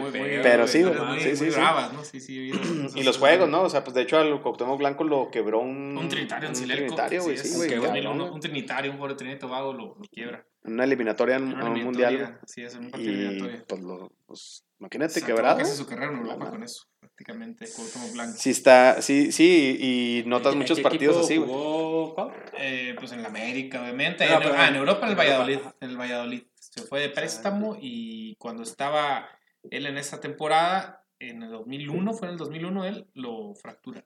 muy, 0.00 0.10
feo, 0.10 0.42
Pero 0.42 0.66
sí, 0.66 0.80
no 0.80 0.88
güey, 0.92 1.04
muy, 1.06 1.20
sí, 1.20 1.28
muy 1.28 1.36
sí, 1.36 1.44
sí. 1.44 1.50
bravas, 1.50 1.92
¿no? 1.94 2.04
Sí, 2.04 2.20
sí, 2.20 2.50
Y 2.94 3.02
los 3.04 3.16
juegos, 3.18 3.48
¿no? 3.48 3.62
O 3.62 3.70
sea, 3.70 3.84
pues 3.84 3.94
de 3.94 4.02
hecho 4.02 4.18
al 4.18 4.42
Cuauhtémoc 4.42 4.78
Blanco 4.78 5.04
lo 5.04 5.30
quebró 5.30 5.60
un... 5.60 5.96
Un 5.96 6.08
trinitario 6.10 6.50
en 6.50 6.56
un 6.56 6.62
trinitario, 6.68 7.22
güey, 7.22 7.38
sí, 7.38 7.56
güey. 7.56 7.68
que 7.68 7.74
cabrón, 7.76 7.92
2001, 7.94 8.22
güey. 8.24 8.34
un 8.34 8.40
trinitario, 8.40 8.90
un 8.90 8.96
jugador 8.98 9.16
de 9.16 9.18
Trinidad 9.18 9.36
y 9.36 9.40
Tobago 9.40 9.72
lo, 9.72 9.84
lo 9.96 10.02
quiebra. 10.12 10.44
En 10.64 10.72
una 10.74 10.84
eliminatoria 10.84 11.36
en 11.36 11.44
un 11.62 11.84
mundial. 11.84 12.38
Sí, 12.44 12.62
es 12.62 12.74
en 12.74 12.86
un 12.86 12.90
partido 12.90 13.12
Y 13.32 13.62
pues, 13.66 13.80
lo, 13.80 14.12
pues 14.26 14.66
imagínate 14.80 15.22
quebrado. 15.22 15.58
casi 15.58 15.74
su 15.76 15.86
carrera 15.86 16.10
en 16.12 16.18
No 16.18 16.22
Europa 16.32 16.50
con 16.50 16.62
eso, 16.64 16.82
prácticamente, 17.16 17.66
Cuauhtémoc 17.74 18.12
Blanco. 18.12 18.36
Sí 18.38 18.50
está, 18.50 19.00
sí, 19.00 19.32
sí, 19.32 19.78
y 19.80 20.28
notas 20.28 20.52
¿En 20.52 20.58
muchos 20.58 20.76
qué 20.76 20.82
partidos 20.82 21.24
así, 21.24 21.36
güey. 21.38 21.50
Eh, 22.58 22.94
pues 22.98 23.12
en 23.12 23.22
la 23.22 23.28
América, 23.28 23.80
obviamente. 23.82 24.26
No, 24.26 24.34
En- 24.34 24.38
pero- 24.42 24.54
ah, 24.56 24.68
en 24.68 24.76
Europa, 24.76 25.06
en 25.06 25.10
el. 25.12 25.16
Valladolid. 25.16 25.58
En 25.80 25.90
el 25.90 25.96
Valladolid. 25.96 26.42
Se 26.54 26.82
fue 26.82 27.00
de 27.00 27.08
préstamo 27.08 27.78
y 27.80 28.36
cuando 28.36 28.62
estaba 28.62 29.28
él 29.70 29.86
en 29.86 29.96
esa 29.96 30.20
temporada, 30.20 31.04
en 31.18 31.42
el 31.42 31.50
2001, 31.50 32.12
fue 32.12 32.28
en 32.28 32.32
el 32.32 32.38
2001, 32.38 32.84
él 32.84 33.06
lo 33.14 33.54
fractura. 33.54 34.04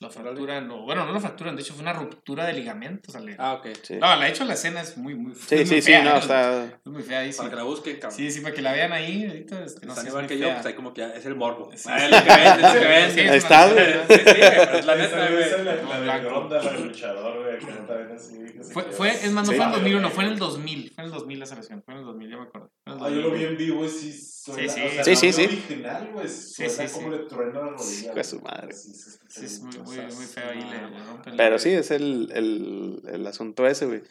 Lo 0.00 0.10
fracturan, 0.10 0.70
o- 0.70 0.82
bueno, 0.84 1.04
no 1.04 1.12
lo 1.12 1.20
fracturan, 1.20 1.54
de 1.56 1.62
hecho 1.62 1.74
fue 1.74 1.82
una 1.82 1.92
ruptura 1.92 2.46
de 2.46 2.52
ligamentos. 2.54 3.08
o 3.08 3.12
sea, 3.12 3.20
le- 3.20 3.36
Ah, 3.38 3.54
ok. 3.54 3.66
Sí, 3.82 3.94
No, 3.94 4.14
la 4.16 4.28
hecho 4.28 4.44
la 4.44 4.54
escena 4.54 4.80
es 4.80 4.96
muy, 4.96 5.14
muy 5.14 5.34
sí, 5.34 5.56
muy 5.56 5.66
sí, 5.66 5.74
sí, 5.76 5.82
fea, 5.82 6.02
no, 6.04 6.14
¿eh? 6.16 6.18
está... 6.18 6.64
Es 6.64 6.86
muy 6.86 7.02
fea 7.02 7.18
ahí, 7.20 7.32
sí. 7.32 7.38
Para 7.38 7.50
que 7.50 7.56
la 7.56 7.62
busquen, 7.64 7.96
cabrón. 7.96 8.16
Sí, 8.16 8.30
sí, 8.30 8.40
para 8.40 8.54
que 8.54 8.62
la 8.62 8.72
vean 8.72 8.92
ahí. 8.92 9.26
Ahorita, 9.26 9.64
este, 9.64 9.86
no 9.86 9.92
Están 9.92 10.04
sé, 10.04 10.10
igual 10.10 10.26
que 10.26 10.38
yo, 10.38 10.46
fea. 10.46 10.54
pues 10.56 10.66
ahí 10.66 10.74
como 10.74 10.94
que 10.94 11.04
es 11.04 11.26
el 11.26 11.34
morbo. 11.34 11.70
Sí. 11.74 11.88
Ah, 11.92 12.04
es 12.04 12.10
lo 12.10 12.22
que 12.22 12.28
vende, 12.30 12.66
es 12.68 12.74
lo 12.74 12.80
que 12.80 12.86
vende. 12.86 13.14
Sí, 13.14 13.20
es 13.20 13.34
está, 13.34 13.68
güey. 13.72 13.84
Sí, 13.86 14.14
sí, 14.14 14.18
pero 14.24 14.86
la 14.86 14.94
neta, 14.96 15.28
güey. 15.30 16.06
La. 16.06 16.18
Gronda, 16.18 16.62
la 16.62 16.72
del 16.72 16.84
luchador, 16.88 17.42
güey, 17.42 17.58
que 17.58 17.66
no 17.66 17.86
también 17.86 18.12
así. 18.16 18.38
que 18.52 18.64
se 18.64 18.72
Fue, 18.92 19.10
es 19.10 19.30
más, 19.32 19.46
no 19.46 19.52
Sí. 19.52 19.56
fue 19.58 19.64
en 19.66 19.72
el 19.72 19.78
2001, 19.78 20.10
fue 20.10 20.24
en 20.24 20.30
el 20.32 20.38
2000. 20.38 20.92
Fue 20.94 21.04
en 21.04 21.06
el 21.10 21.12
2000 21.14 21.38
la 21.40 21.46
selección, 21.46 21.82
fue 21.84 21.94
en 21.94 22.00
el 22.00 22.06
2000, 22.06 22.30
ya 22.30 22.36
me 22.36 22.42
acuerdo. 22.44 22.70
Ah, 23.00 23.08
yo 23.08 23.16
lo 23.16 23.28
2000. 23.30 23.38
vi 23.38 23.44
en 23.52 23.56
vivo 23.56 23.84
y 23.84 23.88
sí 23.88 24.12
suena. 24.12 24.62
Sí, 24.62 24.68
sí. 24.68 24.80
o 24.86 24.90
sea, 24.90 25.04
Sí, 25.04 25.16
sí, 25.16 25.32
sí. 25.32 25.44
original, 25.44 26.10
güey, 26.12 26.28
sí, 26.28 26.68
sí. 26.68 26.82
como 26.92 27.10
le 27.10 27.18
truena 27.20 27.60
la 27.60 27.70
rodilla. 27.70 28.12
De 28.14 28.24
su 28.24 28.40
madre. 28.40 28.72
Sí, 28.74 28.92
Sí, 29.28 29.44
es 29.46 29.60
muy, 29.60 29.78
muy, 29.78 29.96
muy 29.96 30.26
feo 30.26 30.44
ahí. 30.50 30.60
Le, 30.60 30.90
le 30.90 31.04
rompen 31.06 31.36
Pero 31.36 31.50
la- 31.52 31.58
sí, 31.58 31.70
es 31.70 31.90
el, 31.90 32.30
el, 32.34 33.02
el 33.10 33.26
asunto 33.26 33.66
ese, 33.66 33.86
güey. 33.86 34.02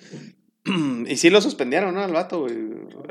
Y 1.07 1.17
sí 1.17 1.29
lo 1.29 1.41
suspendieron, 1.41 1.93
¿no? 1.95 2.01
Al 2.03 2.11
vato, 2.13 2.41
güey. 2.41 2.55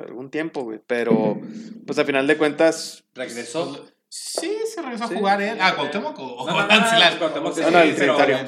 Algún 0.06 0.30
tiempo, 0.30 0.62
güey. 0.62 0.80
Pero, 0.86 1.40
pues 1.86 1.98
a 1.98 2.04
final 2.04 2.26
de 2.26 2.36
cuentas. 2.36 3.04
Regresó. 3.14 3.86
Sí, 4.08 4.56
se 4.72 4.82
regresó 4.82 5.06
Sí. 5.06 5.14
a 5.14 5.18
jugar 5.18 5.40
él. 5.42 5.56
Ah, 5.60 5.74
Cuauhtémoc 5.76 6.18
o 6.18 6.46
No, 6.46 6.52
no, 6.52 6.66
no, 6.66 7.10
no, 7.12 7.18
Cuauhtémoc, 7.18 7.56
No, 7.58 7.70
no, 7.70 7.80
el 7.80 7.90
sí, 7.90 7.96
Trinitario. 7.96 8.38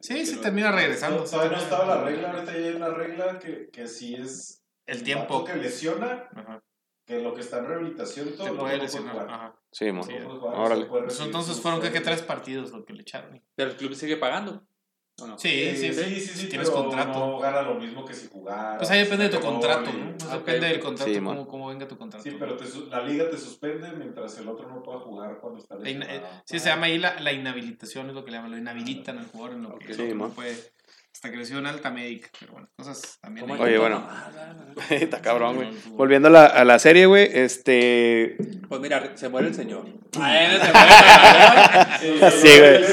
Sí, 0.00 0.24
sí, 0.26 0.36
termina 0.36 0.72
regresando. 0.72 1.18
No, 1.18 1.24
todavía 1.24 1.56
no 1.58 1.62
estaba 1.62 1.84
la 1.96 2.02
regla, 2.04 2.30
ahorita 2.32 2.52
ya 2.52 2.58
hay 2.66 2.74
una 2.76 2.88
regla 2.88 3.38
que, 3.38 3.68
que 3.70 3.86
sí 3.88 4.14
es. 4.14 4.62
El 4.86 5.02
tiempo. 5.02 5.44
que 5.44 5.56
lesiona, 5.56 6.28
Ajá. 6.34 6.62
que 7.06 7.20
lo 7.20 7.34
que 7.34 7.40
está 7.40 7.58
en 7.58 7.66
rehabilitación 7.66 8.32
todo. 8.36 8.46
Se 8.46 8.52
puede 8.54 8.78
lesionar. 8.78 9.28
Ajá. 9.28 9.56
Sí, 9.72 9.92
mo. 9.92 10.02
Sí. 10.02 10.14
Órale. 10.42 10.86
Pues 10.86 11.20
entonces 11.20 11.60
fueron 11.60 11.80
creo 11.80 11.92
que 11.92 12.00
tres 12.00 12.22
partidos 12.22 12.70
lo 12.72 12.84
que 12.84 12.92
le 12.94 13.02
echaron. 13.02 13.42
Pero 13.54 13.70
el 13.70 13.76
club 13.76 13.94
sigue 13.94 14.16
pagando. 14.16 14.66
¿o 15.18 15.26
no? 15.26 15.38
Sí, 15.38 15.48
Sí, 15.74 15.92
sí, 15.94 15.94
sí, 15.94 16.20
sí, 16.20 16.38
sí, 16.40 16.48
tienes 16.48 16.68
pero 16.68 16.82
contrato. 16.82 17.18
No 17.18 17.38
gana 17.38 17.62
lo 17.62 17.76
mismo 17.76 18.04
que 18.04 18.12
si 18.12 18.28
jugara. 18.28 18.76
Pues 18.76 18.90
ahí 18.90 19.00
depende 19.00 19.28
de 19.30 19.30
tu 19.30 19.40
contrato, 19.40 19.90
¿no? 19.90 20.14
Pues 20.18 20.30
depende 20.30 20.66
del 20.68 20.80
contrato, 20.80 21.10
Sí, 21.10 21.18
cómo, 21.20 21.48
cómo 21.48 21.68
venga 21.68 21.88
tu 21.88 21.96
contrato. 21.96 22.22
Sí, 22.22 22.36
pero 22.38 22.54
te 22.58 22.64
la 22.90 23.02
liga 23.02 23.30
te 23.30 23.38
suspende 23.38 23.92
mientras 23.92 24.36
el 24.38 24.46
otro 24.48 24.68
no 24.68 24.82
pueda 24.82 24.98
jugar 25.00 25.38
cuando 25.40 25.58
está 25.58 25.76
eh, 25.76 25.78
lesionado. 25.94 26.20
sí, 26.44 26.58
se 26.58 26.68
llama 26.68 26.86
ahí 26.86 26.98
la, 26.98 27.18
la 27.20 27.32
inhabilitación, 27.32 28.08
es 28.10 28.14
lo 28.14 28.26
que 28.26 28.30
le 28.30 28.36
llaman. 28.36 28.50
Lo 28.50 28.58
inhabilitan 28.58 29.16
al 29.18 29.26
jugador 29.28 29.56
en 29.56 29.62
lo 29.62 29.68
que, 29.70 29.74
Ok. 29.76 29.82
el 29.84 29.92
otro 29.92 30.06
Sí, 30.06 30.14
no 30.14 30.28
puede. 30.28 30.56
Hasta 31.16 31.30
que 31.30 31.38
recibió 31.38 31.60
una 31.60 31.70
alta 31.70 31.90
médica. 31.90 32.28
Pero 32.38 32.52
bueno, 32.52 32.68
cosas 32.76 33.18
también. 33.22 33.46
¿Cómo 33.46 33.54
ahí. 33.54 33.60
hay 33.60 33.68
Oye, 33.68 33.78
bueno. 33.78 34.06
Está 34.90 35.22
cabrón, 35.22 35.56
güey. 35.56 35.70
Volviendo 35.92 36.28
a 36.28 36.30
la, 36.30 36.44
a 36.44 36.62
la 36.66 36.78
serie, 36.78 37.06
güey. 37.06 37.30
Este. 37.32 38.36
Pues 38.68 38.82
mira, 38.82 39.16
se 39.16 39.30
muere 39.30 39.48
el 39.48 39.54
señor. 39.54 39.86
Muere. 40.14 40.58
Sí, 42.32 42.50
güey. 42.58 42.84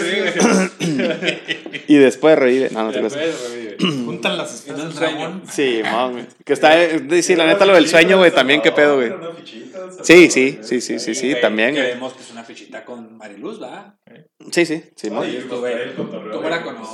Y 1.89 1.97
después 1.97 2.39
revive. 2.39 2.69
No, 2.71 2.83
no 2.83 2.91
te. 2.91 3.01
Después 3.01 3.49
revive. 3.51 3.62
Juntan 4.05 4.37
las 4.37 4.53
espinas 4.53 4.79
Es 4.79 4.83
del 4.85 4.93
un 4.93 4.97
sueño. 4.97 5.17
dragón. 5.19 5.43
Sí, 5.51 5.81
güey. 6.11 6.25
Que 6.45 6.53
está. 6.53 6.81
eh, 6.81 7.21
Sí, 7.23 7.35
la 7.35 7.45
neta, 7.45 7.65
lo 7.65 7.73
del 7.73 7.87
sueño, 7.87 8.17
güey. 8.17 8.31
También, 8.31 8.61
qué 8.61 8.71
pedo, 8.71 8.95
güey. 8.95 9.11
Sí, 10.01 10.29
sí, 10.29 10.59
sí, 10.61 10.81
sí, 10.81 10.99
sí, 10.99 11.15
sí, 11.15 11.35
también, 11.41 11.75
Que 11.75 11.81
vemos 11.81 12.13
que 12.13 12.23
es 12.23 12.31
una 12.31 12.43
fichita 12.43 12.83
con 12.83 13.17
Mariluz, 13.17 13.61
¿va? 13.61 13.95
Sí, 14.51 14.65
sí, 14.65 14.83
sí, 14.95 15.09
güey, 15.09 15.47
¿cómo 15.47 16.49
la 16.49 16.61
conoces? 16.63 16.89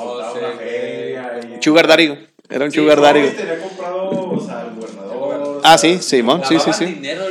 Sugar 1.61 1.87
Daddy. 1.87 2.27
Era 2.49 2.65
un 2.65 2.71
Sugar 2.71 3.01
Daddy, 3.01 3.21
güey. 3.21 3.35
tenía 3.35 3.59
comprado, 3.59 4.09
o 4.09 4.39
sea, 4.39 4.61
el 4.67 4.75
gobernador. 4.79 5.61
Ah, 5.63 5.77
sí, 5.77 5.97
Simón, 5.99 6.41
sí, 6.45 6.59
sí, 6.59 6.71
sí. 6.73 6.85
dinero 6.85 7.23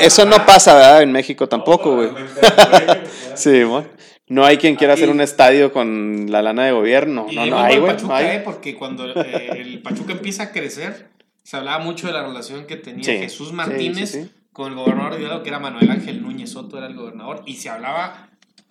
Eso 0.00 0.24
no 0.26 0.44
pasa, 0.46 0.74
¿verdad? 0.74 1.02
En 1.02 1.12
México 1.12 1.48
tampoco, 1.48 1.96
güey. 1.96 2.10
Sí, 3.34 3.64
mon. 3.64 3.86
No 4.28 4.44
hay 4.44 4.58
quien 4.58 4.76
quiera 4.76 4.94
hacer 4.94 5.08
un 5.10 5.20
estadio 5.20 5.72
con 5.72 6.26
la 6.30 6.42
lana 6.42 6.64
de 6.66 6.72
gobierno. 6.72 7.26
Y 7.30 7.36
No, 7.36 7.46
no 7.46 7.58
hay, 7.58 7.78
güey. 7.78 7.90
No 7.92 7.96
Pachuca, 7.96 8.16
hay. 8.16 8.36
eh, 8.36 8.42
porque 8.44 8.74
cuando 8.74 9.06
eh, 9.08 9.48
el 9.60 9.80
Pachuca 9.80 10.12
empieza 10.12 10.44
a 10.44 10.52
crecer, 10.52 11.08
se 11.42 11.56
hablaba 11.56 11.82
mucho 11.82 12.06
de 12.06 12.12
la 12.12 12.22
relación 12.26 12.66
que 12.66 12.76
tenía 12.76 13.04
Sí, 13.04 13.16
Jesús 13.18 13.52
Martínez 13.52 14.10
sí, 14.10 14.22
sí. 14.24 14.30
con 14.52 14.68
el 14.72 14.74
gobernador 14.78 15.14
de 15.16 15.22
Hidalgo, 15.22 15.42
que 15.42 15.48
era 15.48 15.58
Manuel 15.58 15.90
Ángel 15.90 16.20
Núñez 16.22 16.50
Soto, 16.50 16.76
era 16.78 16.86
el 16.88 16.94
gobernador, 16.94 17.42
y 17.46 17.54
se 17.54 17.70
hablaba 17.70 18.28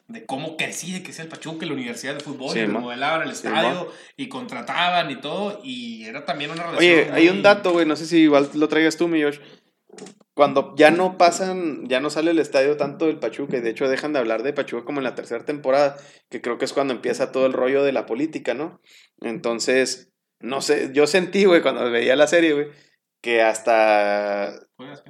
de 0.07 0.25
cómo 0.25 0.55
crecía, 0.55 1.03
que 1.03 1.11
sea 1.11 1.23
el 1.25 1.29
Pachuca, 1.29 1.65
la 1.65 1.73
Universidad 1.73 2.13
de 2.13 2.21
Fútbol, 2.21 2.55
y 2.57 2.61
mo. 2.67 2.77
remodelaban 2.79 3.23
el 3.23 3.31
estadio, 3.31 3.91
y 4.15 4.29
contrataban 4.29 5.11
y 5.11 5.17
todo, 5.17 5.59
y 5.63 6.05
era 6.05 6.23
también 6.23 6.51
una 6.51 6.63
relación. 6.63 6.93
Oye, 6.99 7.09
hay 7.11 7.27
un 7.29 7.41
dato, 7.41 7.71
güey, 7.73 7.85
no 7.85 7.95
sé 7.97 8.05
si 8.05 8.19
igual 8.19 8.49
lo 8.53 8.69
traigas 8.69 8.95
tú, 8.95 9.07
mi 9.09 9.21
Josh. 9.21 9.39
Cuando 10.37 10.75
ya 10.75 10.91
no 10.91 11.17
pasan, 11.17 11.89
ya 11.89 11.99
no 11.99 12.11
sale 12.11 12.29
el 12.29 12.37
estadio 12.37 12.77
tanto 12.77 13.07
del 13.07 13.17
Pachuca, 13.17 13.57
y 13.57 13.61
de 13.61 13.71
hecho 13.71 13.89
dejan 13.89 14.13
de 14.13 14.19
hablar 14.19 14.43
de 14.43 14.53
Pachuca 14.53 14.85
como 14.85 14.99
en 14.99 15.03
la 15.03 15.15
tercera 15.15 15.43
temporada, 15.45 15.97
que 16.29 16.41
creo 16.41 16.59
que 16.59 16.65
es 16.65 16.73
cuando 16.73 16.93
empieza 16.93 17.31
todo 17.31 17.47
el 17.47 17.53
rollo 17.53 17.81
de 17.83 17.91
la 17.91 18.05
política, 18.05 18.53
¿no? 18.53 18.79
Entonces, 19.19 20.11
no 20.39 20.61
sé, 20.61 20.91
yo 20.93 21.07
sentí, 21.07 21.45
güey, 21.45 21.63
cuando 21.63 21.89
veía 21.89 22.15
la 22.15 22.27
serie, 22.27 22.53
güey, 22.53 22.67
que 23.19 23.41
hasta 23.41 24.53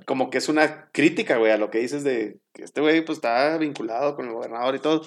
como 0.06 0.30
que 0.30 0.38
es 0.38 0.48
una 0.48 0.90
crítica, 0.94 1.36
güey, 1.36 1.52
a 1.52 1.58
lo 1.58 1.72
que 1.72 1.80
dices 1.80 2.06
de 2.06 2.40
que 2.54 2.64
este 2.64 2.80
güey 2.80 3.04
pues 3.04 3.18
está 3.18 3.58
vinculado 3.58 4.16
con 4.16 4.28
el 4.28 4.34
gobernador 4.34 4.76
y 4.76 4.80
todo, 4.80 5.02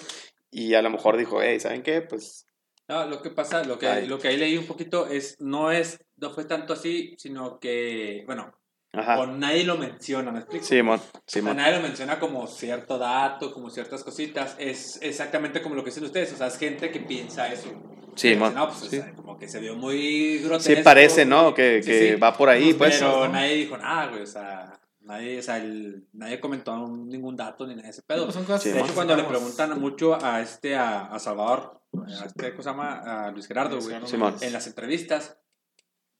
y 0.50 0.74
a 0.74 0.82
lo 0.82 0.90
mejor 0.90 1.16
dijo, 1.16 1.40
hey, 1.40 1.58
¿saben 1.60 1.82
qué? 1.82 2.02
Pues, 2.02 2.46
No, 2.88 3.06
lo 3.06 3.22
que 3.22 3.30
pasa, 3.30 3.64
lo 3.64 3.78
que, 3.78 3.86
Ay. 3.86 4.06
lo 4.06 4.18
que 4.18 4.28
ahí 4.28 4.36
leí 4.36 4.58
un 4.58 4.66
poquito 4.66 5.06
es, 5.06 5.40
no 5.40 5.72
es, 5.72 5.98
no 6.18 6.28
fue 6.28 6.44
tanto 6.44 6.74
así, 6.74 7.14
sino 7.16 7.58
que, 7.58 8.22
bueno, 8.26 8.59
ajá. 8.92 9.20
o 9.20 9.26
nadie 9.26 9.64
lo 9.64 9.76
menciona, 9.76 10.30
¿me 10.32 10.40
explico? 10.40 10.64
Simón, 10.64 10.98
O 10.98 11.02
sea, 11.02 11.20
Simón. 11.26 11.56
nadie 11.56 11.76
lo 11.76 11.82
menciona 11.82 12.18
como 12.18 12.46
cierto 12.46 12.98
dato, 12.98 13.52
como 13.52 13.70
ciertas 13.70 14.02
cositas. 14.04 14.56
Es 14.58 14.98
exactamente 15.02 15.62
como 15.62 15.74
lo 15.74 15.82
que 15.84 15.90
dicen 15.90 16.04
ustedes. 16.04 16.32
O 16.32 16.36
sea, 16.36 16.46
es 16.48 16.58
gente 16.58 16.90
que 16.90 17.00
piensa 17.00 17.52
eso. 17.52 17.70
Simón. 18.16 18.54
No, 18.54 18.66
pues, 18.68 18.82
o 18.82 18.86
sí. 18.86 18.96
sea, 18.98 19.14
como 19.14 19.38
que 19.38 19.48
se 19.48 19.60
vio 19.60 19.76
muy 19.76 20.38
grotesco. 20.38 20.74
Sí, 20.76 20.82
parece, 20.82 21.24
¿no? 21.24 21.54
Que, 21.54 21.82
Sí, 21.82 21.90
que 21.90 22.08
sí. 22.14 22.20
va 22.20 22.36
por 22.36 22.48
ahí, 22.48 22.74
pues. 22.74 22.98
Pero 22.98 23.28
nadie 23.28 23.54
dijo 23.54 23.76
nada, 23.78 24.08
güey. 24.08 24.22
O 24.22 24.26
sea, 24.26 24.78
nadie, 25.02 25.38
o 25.38 25.42
sea, 25.42 25.56
el- 25.58 26.06
nadie 26.12 26.40
comentó 26.40 26.76
ningún 26.88 27.36
dato 27.36 27.66
ni 27.66 27.74
nada 27.74 27.84
de 27.84 27.90
ese 27.90 28.02
pedo. 28.02 28.24
Pues 28.24 28.34
son 28.34 28.44
cosas 28.44 28.62
Sí, 28.62 28.70
de 28.70 28.80
hecho, 28.80 28.94
cuando 28.94 29.14
le 29.16 29.22
preguntan 29.24 29.80
mucho 29.80 30.18
a 30.22 30.40
este, 30.40 30.76
a, 30.76 31.06
a 31.06 31.18
Salvador, 31.18 31.80
a 32.20 32.24
este, 32.26 32.50
¿cómo 32.50 32.62
se 32.62 32.68
llama? 32.70 33.26
A 33.26 33.30
Luis 33.30 33.46
Gerardo, 33.46 33.78
güey. 33.80 33.96
En 34.42 34.52
las 34.52 34.66
entrevistas 34.66 35.38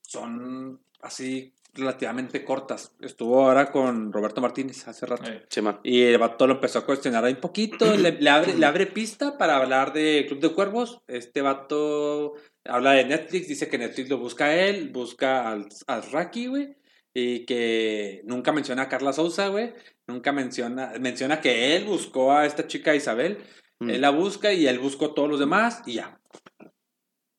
son 0.01 0.81
así 1.03 1.55
relativamente 1.75 2.45
cortas. 2.45 2.95
Estuvo 3.01 3.45
ahora 3.45 3.71
con 3.71 4.13
Roberto 4.13 4.41
Martínez 4.41 4.87
hace 4.89 5.07
rato. 5.07 5.31
Simón. 5.49 5.81
Y 5.83 6.03
el 6.03 6.19
vato 6.19 6.47
lo 6.47 6.55
empezó 6.55 6.81
a 6.81 6.87
cuestionar 6.87 7.25
ahí 7.25 7.35
un 7.35 7.41
poquito, 7.41 7.97
le, 7.97 8.13
le 8.13 8.31
abre, 8.31 8.55
le 8.55 8.67
abre 8.67 8.87
pista 8.87 9.39
para 9.39 9.57
hablar 9.57 9.93
de 9.93 10.25
Club 10.29 10.41
de 10.41 10.53
Cuervos. 10.53 11.01
Este 11.07 11.43
vato 11.43 12.35
habla 12.65 12.93
de 12.93 13.05
Netflix, 13.05 13.49
dice 13.49 13.69
que 13.69 13.79
Netflix 13.79 14.09
lo 14.09 14.19
busca 14.19 14.47
a 14.47 14.57
él, 14.57 14.91
busca 14.91 15.51
al, 15.51 15.69
al 15.87 16.03
Raki, 16.11 16.47
güey. 16.47 16.77
Y 17.13 17.45
que 17.45 18.23
nunca 18.25 18.53
menciona 18.53 18.83
a 18.83 18.89
Carla 18.89 19.13
Souza, 19.13 19.49
güey. 19.49 19.73
Nunca 20.07 20.33
menciona, 20.33 20.93
menciona 21.01 21.41
que 21.41 21.77
él 21.77 21.85
buscó 21.85 22.33
a 22.33 22.47
esta 22.47 22.67
chica 22.67 22.95
Isabel. 22.95 23.39
Mm. 23.81 23.91
Él 23.91 24.01
la 24.01 24.11
busca 24.11 24.53
y 24.53 24.67
él 24.67 24.79
buscó 24.79 25.07
a 25.07 25.15
todos 25.15 25.29
los 25.29 25.41
demás 25.41 25.83
y 25.87 25.95
ya. 25.95 26.21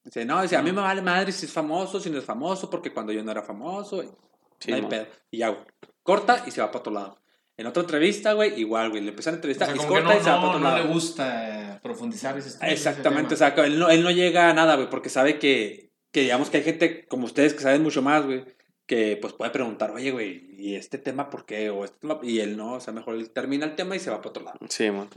Dice, 0.03 0.25
no, 0.25 0.41
dice, 0.41 0.55
a 0.55 0.61
mí 0.63 0.71
me 0.71 0.81
vale 0.81 1.01
madre 1.01 1.31
si 1.31 1.45
es 1.45 1.51
famoso, 1.51 1.99
si 1.99 2.09
no 2.09 2.17
es 2.17 2.25
famoso, 2.25 2.69
porque 2.69 2.91
cuando 2.91 3.11
yo 3.11 3.23
no 3.23 3.31
era 3.31 3.43
famoso, 3.43 4.03
no 4.03 4.75
hay 4.75 4.81
pedo. 4.83 5.07
Y 5.29 5.39
ya, 5.39 5.49
güey. 5.49 5.61
Corta 6.03 6.43
y 6.47 6.51
se 6.51 6.61
va 6.61 6.67
para 6.71 6.79
otro 6.79 6.93
lado. 6.93 7.17
En 7.57 7.67
otra 7.67 7.81
entrevista, 7.83 8.33
güey, 8.33 8.59
igual, 8.59 8.89
güey. 8.89 9.01
Le 9.03 9.09
empiezan 9.09 9.35
a 9.35 9.37
o 9.37 9.37
entrevistar 9.37 9.67
sea, 9.67 9.75
y 9.75 9.87
corta 9.87 10.13
no, 10.15 10.19
y 10.19 10.23
se 10.23 10.29
va 10.29 10.35
para 10.37 10.41
no, 10.41 10.47
otro 10.47 10.59
no 10.59 10.69
lado. 10.71 10.83
le 10.83 10.93
gusta 10.93 11.75
eh, 11.75 11.79
profundizar 11.83 12.35
ese 12.37 12.49
estudio, 12.49 12.73
ese 12.73 12.89
Exactamente, 12.89 13.35
o 13.35 13.37
tema. 13.37 13.55
sea, 13.55 13.65
él 13.65 13.77
no, 13.77 13.89
él 13.89 14.03
no 14.03 14.09
llega 14.11 14.49
a 14.49 14.53
nada, 14.53 14.75
güey, 14.75 14.89
porque 14.89 15.09
sabe 15.09 15.37
que, 15.37 15.91
que 16.11 16.21
digamos 16.21 16.49
que 16.49 16.57
hay 16.57 16.63
gente 16.63 17.05
como 17.07 17.25
ustedes 17.25 17.53
que 17.53 17.61
saben 17.61 17.83
mucho 17.83 18.01
más, 18.01 18.25
güey, 18.25 18.45
que 18.85 19.17
pues 19.21 19.33
puede 19.33 19.51
preguntar, 19.51 19.91
oye, 19.91 20.11
güey, 20.11 20.49
¿y 20.57 20.75
este 20.75 20.97
tema 20.97 21.29
por 21.29 21.45
qué? 21.45 21.69
O 21.69 21.85
este 21.85 21.99
tema, 21.99 22.19
y 22.23 22.39
él 22.39 22.57
no, 22.57 22.73
o 22.73 22.79
sea, 22.79 22.93
mejor 22.93 23.15
él 23.15 23.29
termina 23.29 23.65
el 23.65 23.75
tema 23.75 23.95
y 23.95 23.99
se 23.99 24.09
va 24.09 24.17
para 24.17 24.29
otro 24.29 24.43
lado. 24.43 24.57
O 24.61 24.67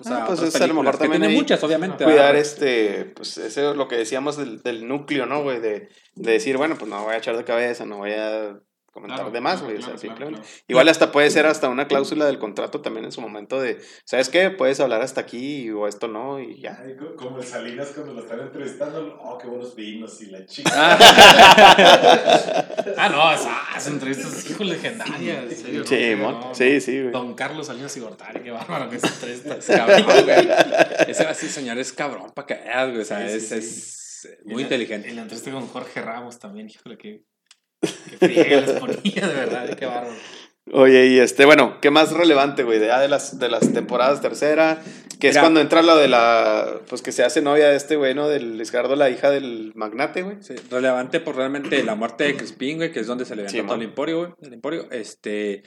sea, 0.04 0.22
Ah, 0.22 0.26
pues 0.26 0.40
es 0.42 0.60
a 0.60 0.66
lo 0.66 0.74
mejor 0.74 0.96
también 0.98 1.22
tiene 1.22 1.34
muchas, 1.36 1.62
obviamente. 1.64 2.04
cuidar 2.04 2.34
¿verdad? 2.34 2.36
este, 2.40 3.04
pues 3.06 3.36
eso 3.38 3.70
es 3.70 3.76
lo 3.76 3.88
que 3.88 3.96
decíamos 3.96 4.36
del, 4.36 4.62
del 4.62 4.86
núcleo, 4.86 5.26
¿no, 5.26 5.42
güey? 5.42 5.60
De, 5.60 5.88
de 6.14 6.32
decir, 6.32 6.56
bueno, 6.56 6.76
pues 6.78 6.88
no 6.88 7.02
voy 7.02 7.14
a 7.14 7.18
echar 7.18 7.36
de 7.36 7.44
cabeza, 7.44 7.84
no 7.84 7.98
voy 7.98 8.12
a 8.12 8.58
comentar 8.94 9.18
Claro, 9.18 9.30
de 9.32 9.40
más, 9.42 9.56
claro, 9.60 9.66
güey. 9.66 9.76
o 9.76 9.80
sea, 9.80 9.86
claro, 9.94 9.98
simplemente. 10.00 10.40
claro. 10.40 10.56
Igual 10.68 10.88
hasta 10.88 11.12
puede 11.12 11.30
ser 11.30 11.44
hasta 11.46 11.68
una 11.68 11.86
cláusula 11.86 12.24
del 12.24 12.38
contrato 12.38 12.80
también 12.80 13.04
en 13.04 13.12
su 13.12 13.20
momento 13.20 13.60
de, 13.60 13.78
¿sabes 14.06 14.30
qué? 14.30 14.48
Puedes 14.50 14.80
hablar 14.80 15.02
hasta 15.02 15.20
aquí 15.20 15.70
o 15.70 15.86
esto 15.86 16.08
no 16.08 16.40
y 16.40 16.60
ya. 16.60 16.80
Ay, 16.82 16.96
como 17.16 17.38
el 17.38 17.44
Salinas 17.44 17.88
cuando 17.94 18.14
lo 18.14 18.20
están 18.22 18.40
entrevistando, 18.40 19.18
oh, 19.22 19.36
qué 19.36 19.46
buenos 19.48 19.74
vinos 19.76 20.20
y 20.22 20.26
la 20.26 20.46
chica. 20.46 20.70
Ah, 22.96 23.08
no, 23.10 23.32
esas 23.32 23.86
entrevistas, 23.88 24.48
hijo, 24.50 24.64
legendarias. 24.64 25.44
en 25.44 25.56
serio, 25.56 25.80
¿no? 25.80 25.86
Sí, 25.86 26.10
No, 26.16 26.16
mon. 26.32 26.40
no. 26.40 26.54
sí, 26.54 26.80
sí, 26.80 27.00
güey. 27.00 27.12
Don 27.12 27.34
Carlos 27.34 27.66
Salinas 27.66 27.96
y 27.96 28.00
Gortari, 28.00 28.40
qué 28.40 28.50
bárbaro 28.50 28.88
que 28.90 28.96
es 28.96 29.04
entrevista. 29.04 29.56
Es 29.56 29.66
cabrón, 29.66 30.02
güey. 30.24 30.48
Ese, 31.08 31.30
ese 31.30 31.48
señor 31.48 31.78
es 31.78 31.92
cabrón 31.92 32.30
para 32.34 32.46
que 32.46 32.54
veas, 32.54 32.88
güey. 32.90 33.00
O 33.02 33.04
sea, 33.04 33.28
Sí, 33.28 33.36
es, 33.36 33.48
sí, 33.48 33.54
es 33.56 34.38
Y 34.44 34.48
muy 34.52 34.56
la- 34.56 34.62
inteligente. 34.62 35.08
Y 35.10 35.14
la 35.14 35.22
entrevista 35.22 35.50
con 35.50 35.66
Jorge 35.66 36.00
Ramos 36.00 36.38
también, 36.38 36.68
híjole, 36.68 36.96
qué, 36.98 37.22
qué 38.10 38.16
friega 38.28 38.60
les 38.60 38.70
ponía, 38.72 39.26
de 39.28 39.34
verdad, 39.34 39.68
qué 39.76 39.86
bárbaro. 39.86 40.14
Oye, 40.72 41.08
y 41.08 41.18
este, 41.18 41.44
bueno, 41.44 41.78
¿qué 41.82 41.90
más 41.90 42.12
relevante, 42.12 42.62
güey? 42.62 42.78
De, 42.78 42.86
ya 42.86 42.98
de 42.98 43.08
las, 43.08 43.38
de 43.38 43.50
las 43.50 43.72
temporadas 43.74 44.22
tercera, 44.22 44.82
que 45.20 45.28
es 45.28 45.34
Mira. 45.34 45.42
cuando 45.42 45.60
entra 45.60 45.82
lo 45.82 45.96
de 45.96 46.08
la, 46.08 46.80
pues 46.88 47.02
que 47.02 47.12
se 47.12 47.22
hace 47.22 47.42
novia 47.42 47.68
de 47.68 47.76
este 47.76 47.96
güey, 47.96 48.14
¿no? 48.14 48.28
Del 48.28 48.56
Luis 48.56 48.70
Gerardo, 48.70 48.96
la 48.96 49.10
hija 49.10 49.30
del 49.30 49.72
magnate, 49.74 50.22
güey. 50.22 50.38
Sí, 50.40 50.54
relevante 50.70 51.20
por 51.20 51.36
realmente 51.36 51.82
la 51.82 51.94
muerte 51.94 52.24
de 52.24 52.36
Crispín, 52.36 52.78
güey, 52.78 52.92
que 52.92 53.00
es 53.00 53.06
donde 53.06 53.26
se 53.26 53.36
levantó 53.36 53.58
Sí, 53.58 53.62
todo 53.62 53.74
el 53.74 53.82
emporio, 53.82 54.18
güey. 54.18 54.32
El 54.40 54.54
emporio. 54.54 54.90
Este, 54.90 55.62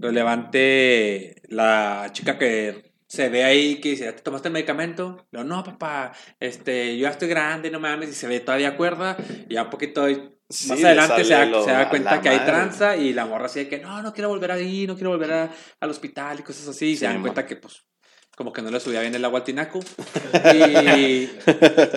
relevante 0.00 1.36
la 1.48 2.10
chica 2.12 2.36
que 2.36 2.92
se 3.06 3.28
ve 3.28 3.44
ahí 3.44 3.80
que 3.80 3.90
dice, 3.90 4.04
¿ya 4.04 4.16
te 4.16 4.22
tomaste 4.22 4.48
el 4.48 4.54
medicamento? 4.54 5.26
No, 5.32 5.44
no, 5.44 5.64
papá, 5.64 6.12
este, 6.38 6.96
yo 6.96 7.04
ya 7.04 7.10
estoy 7.10 7.28
grande, 7.28 7.70
no 7.70 7.80
mames, 7.80 8.10
y 8.10 8.14
se 8.14 8.28
ve 8.28 8.40
todavía 8.40 8.76
cuerda, 8.76 9.16
y 9.48 9.54
ya 9.54 9.64
un 9.64 9.70
poquito 9.70 10.06
Sí, 10.50 10.68
más 10.68 10.84
adelante 10.84 11.24
se 11.24 11.30
da, 11.32 11.46
lo- 11.46 11.64
se 11.64 11.70
da 11.70 11.88
cuenta 11.90 12.16
la 12.16 12.20
que 12.20 12.28
hay 12.28 12.38
tranza, 12.44 12.96
y 12.96 13.12
la 13.12 13.24
morra 13.24 13.46
así 13.46 13.60
de 13.60 13.68
que, 13.68 13.78
no, 13.78 14.02
no 14.02 14.12
quiero 14.12 14.28
volver 14.28 14.50
ahí, 14.52 14.86
no 14.86 14.94
quiero 14.96 15.10
volver 15.10 15.32
a- 15.32 15.50
al 15.80 15.90
hospital, 15.90 16.40
y 16.40 16.42
cosas 16.42 16.66
así, 16.68 16.86
y 16.86 16.92
Sí, 16.94 16.96
se 16.98 17.04
dan 17.06 17.14
cuenta 17.22 17.46
que, 17.46 17.56
pues, 17.56 17.84
como 18.36 18.52
que 18.52 18.60
no 18.62 18.70
le 18.70 18.80
subía 18.80 19.00
bien 19.00 19.14
el 19.14 19.24
agua 19.24 19.38
al 19.40 19.44
tinaco. 19.44 19.80
Y, 20.54 21.30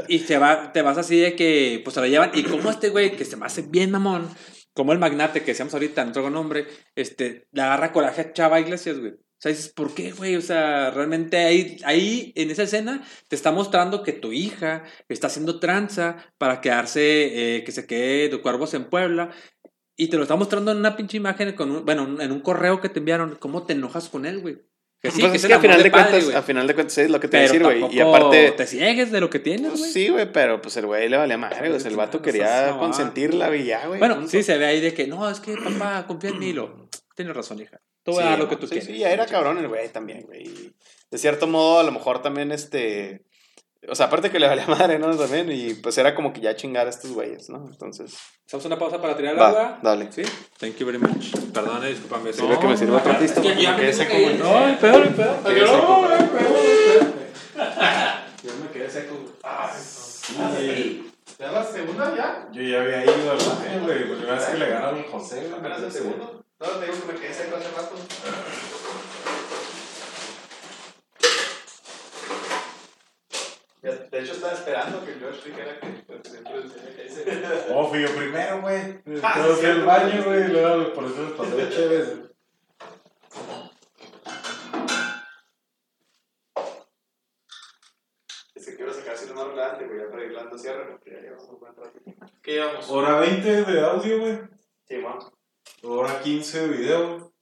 y 0.08 0.20
te, 0.20 0.38
va, 0.38 0.72
te 0.72 0.82
vas 0.82 0.98
así 0.98 1.18
de 1.20 1.36
que, 1.36 1.82
pues 1.84 1.94
se 1.96 2.02
lo 2.02 2.08
llevan. 2.08 2.32
Y 2.34 2.44
como 2.44 2.70
este 2.70 2.90
güey, 2.90 3.16
que 3.16 3.26
se 3.26 3.38
me 3.38 3.46
hace 3.46 3.64
bien 3.64 3.92
mamón, 3.92 4.30
como 4.74 4.92
el 4.94 5.00
magnate 5.00 5.42
que 5.42 5.52
decíamos 5.52 5.74
ahorita, 5.74 6.04
no 6.06 6.12
traigo 6.12 6.30
nombre, 6.30 6.68
este, 6.96 7.48
le 7.52 7.62
agarra 7.62 7.92
coraje 7.92 8.22
a 8.22 8.34
Chava 8.34 8.60
Iglesias, 8.60 9.00
güey. 9.00 9.14
O 9.44 9.46
sea, 9.46 9.52
dices, 9.52 9.74
¿por 9.74 9.94
qué, 9.94 10.12
güey? 10.14 10.38
O 10.38 10.42
sea, 10.42 10.90
realmente 10.92 11.36
ahí, 11.36 11.76
ahí, 11.84 12.32
en 12.38 12.50
esa 12.50 12.64
escena, 12.64 13.04
te 13.28 13.36
está 13.36 13.52
mostrando 13.52 14.02
que 14.02 14.14
tu 14.14 14.32
hija 14.32 14.84
está 15.10 15.28
haciendo 15.28 15.60
tranza 15.60 16.16
para 16.38 16.62
quedarse, 16.62 17.58
eh, 17.58 17.64
que 17.66 17.74
se 17.74 17.86
quede 17.86 18.30
de 18.30 18.42
cuervos 18.42 18.74
en 18.74 18.86
Puebla. 18.86 19.32
Y 19.98 20.08
te 20.08 20.16
lo 20.16 20.24
está 20.24 20.38
mostrando 20.38 20.72
en 20.72 20.78
una 20.78 20.96
pinche 20.96 21.18
imagen, 21.18 21.52
con 21.56 21.72
un- 21.72 21.84
bueno, 21.84 22.22
en 22.22 22.32
un 22.32 22.40
correo 22.40 22.80
que 22.80 22.88
te 22.88 23.00
enviaron. 23.00 23.36
¿Cómo 23.38 23.64
te 23.64 23.74
enojas 23.74 24.08
con 24.08 24.26
él, 24.26 24.40
güey? 24.40 24.60
Que 25.02 25.12
sí, 25.12 25.20
Pues 25.20 25.32
que 25.34 25.38
es 25.40 25.46
que 25.48 25.54
a 25.56 25.60
final 25.60 25.84
de 25.84 25.92
padre, 25.92 26.04
cuentas, 26.12 26.24
güey. 26.24 26.38
a 26.38 26.42
final 26.42 26.66
de 26.68 26.74
cuentas 26.76 26.98
es 27.00 27.10
lo 27.12 27.20
que 27.20 27.28
te 27.28 27.38
decir, 27.40 27.62
güey. 27.62 27.84
Y 27.94 28.00
aparte, 28.00 28.52
te 28.52 28.66
ciegues 28.66 29.12
de 29.12 29.20
lo 29.20 29.30
que 29.30 29.40
tienes, 29.40 29.72
pues 29.72 29.92
sí, 29.92 30.08
güey, 30.08 30.32
pero 30.32 30.62
pues 30.62 30.78
el 30.78 30.86
güey 30.86 31.10
le 31.10 31.18
valía 31.18 31.38
madre, 31.38 31.60
güey. 31.68 31.74
o 31.74 31.80
sea, 31.82 31.92
el 31.92 31.98
vato 31.98 32.20
No 32.20 32.24
quería 32.24 32.68
mamá. 32.68 32.80
consentirla, 32.80 33.48
güey, 33.50 33.66
ya, 33.66 33.86
güey. 33.88 34.00
Bueno, 34.00 34.16
punto. 34.16 34.30
sí, 34.30 34.42
se 34.42 34.58
ve 34.58 34.66
ahí 34.68 34.80
de 34.80 34.94
que, 34.94 35.06
no, 35.06 35.30
es 35.30 35.42
que 35.42 35.58
papá, 35.58 36.06
confía 36.08 36.30
en 36.30 36.40
mí. 36.40 36.54
Lo, 36.54 36.90
tienes 37.14 37.36
razón, 37.36 37.60
hija. 37.60 37.82
Te 38.04 38.12
voy 38.12 38.20
a 38.22 38.24
Sí, 38.24 38.30
dar 38.32 38.40
lo 38.40 38.48
que 38.50 38.56
no, 38.56 38.60
tú 38.62 38.68
sí, 38.68 38.72
quieres. 38.74 38.88
Sí, 38.90 38.98
ya 38.98 39.12
era 39.12 39.26
cabrón 39.26 39.58
el 39.58 39.68
güey 39.68 39.90
también, 39.90 40.24
güey. 40.26 40.74
De 41.12 41.18
cierto 41.18 41.48
modo, 41.48 41.80
a 41.80 41.84
lo 41.84 41.92
mejor 41.92 42.22
también 42.22 42.52
este. 42.52 43.24
O 43.90 43.96
sea, 43.96 44.06
aparte 44.06 44.32
que 44.32 44.40
le 44.40 44.48
valía 44.48 44.66
madre, 44.68 44.98
¿no? 45.00 45.16
También, 45.16 45.52
y 45.52 45.74
pues 45.76 45.98
era 45.98 46.16
como 46.16 46.32
que 46.34 46.42
ya 46.42 46.56
chingar 46.56 46.88
a 46.88 46.90
estos 46.90 47.12
güeyes, 47.12 47.50
¿no? 47.50 47.66
Entonces. 47.70 48.16
¿Hacemos 48.46 48.66
una 48.66 48.78
pausa 48.80 49.02
para 49.02 49.16
tirar 49.18 49.34
el 49.34 49.40
Va, 49.42 49.48
agua? 49.50 49.80
dale. 49.82 50.12
Sí. 50.12 50.22
Thank 50.60 50.76
you 50.78 50.86
very 50.86 50.98
much. 51.00 51.32
Perdón, 51.54 51.82
discúlpame. 51.86 52.32
Sirve 52.34 52.60
que 52.60 52.68
me 52.68 52.78
sirva 52.78 52.98
otra 52.98 53.20
pista. 53.20 53.42
Es 53.42 53.48
que 53.56 53.62
ya 53.62 53.72
me 53.72 53.78
quedé 53.82 53.94
seco, 53.94 54.14
güey. 54.14 54.38
No, 54.38 54.68
el 54.68 54.78
peor, 54.78 55.02
el 55.08 55.14
peor. 55.14 55.38
No, 55.44 55.50
el 55.50 55.56
peor, 55.56 56.12
el 56.22 56.30
peor. 56.30 57.14
Yo 58.44 58.52
me 58.64 58.70
quedé 58.72 58.90
seco. 58.90 59.16
Sí. 60.58 61.10
¿Ya 61.40 61.52
la 61.52 61.64
segunda 61.64 62.16
ya? 62.16 62.48
Yo 62.54 62.62
ya 62.62 62.82
había 62.82 63.04
ido 63.04 63.32
al 63.32 63.38
baño, 63.38 63.84
güey. 63.84 64.04
Primera 64.04 64.36
vez 64.36 64.46
que 64.46 64.58
le 64.58 64.70
ganaron 64.70 65.00
a 65.00 65.04
José, 65.12 65.48
güey. 65.48 65.60
Apenas 65.60 65.82
el 65.84 65.92
segundo. 65.92 66.43
No, 66.64 66.70
te 66.80 66.86
digo 66.86 67.06
que 67.06 67.12
me 67.12 67.20
quedé 67.20 67.34
seco 67.34 67.58
hace 67.58 67.70
rato. 67.72 67.96
De 73.82 74.20
hecho, 74.22 74.32
estaba 74.32 74.54
esperando 74.54 75.04
que 75.04 75.14
Josh 75.16 75.44
dijera 75.44 75.78
que 75.82 75.88
pues, 76.08 76.22
que. 76.22 77.74
Oh, 77.74 77.90
fui 77.90 78.02
yo 78.02 78.16
primero, 78.16 78.62
güey. 78.62 79.02
Ah, 79.22 79.44
al 79.44 79.56
cierto. 79.56 79.86
baño, 79.86 80.24
güey. 80.24 80.44
y 80.44 80.48
Luego 80.54 80.94
por 80.94 81.04
eso 81.04 81.24
les 81.24 81.32
pasé 81.34 81.56
de 81.58 81.70
chévere. 81.70 82.06
Se 88.56 88.76
quiero 88.78 88.94
sacar 88.94 89.18
si 89.18 89.28
lo 89.28 89.34
más 89.34 89.48
relevante, 89.48 89.86
güey, 89.86 90.00
ya 90.00 90.10
para 90.10 90.24
ir 90.24 90.60
cierre, 90.60 90.86
porque 90.92 91.12
ya 91.12 91.20
llevamos 91.20 91.50
un 91.50 91.60
buen 91.60 91.76
rato. 91.76 92.00
¿Qué 92.42 92.52
llevamos? 92.54 92.90
Hora 92.90 93.20
20 93.20 93.66
de 93.66 93.82
audio, 93.86 94.20
güey. 94.22 94.40
Sí, 94.88 94.96
man. 95.00 95.20
Hora 95.84 96.22
15 96.22 96.62
de 96.62 96.78
video. 96.78 97.34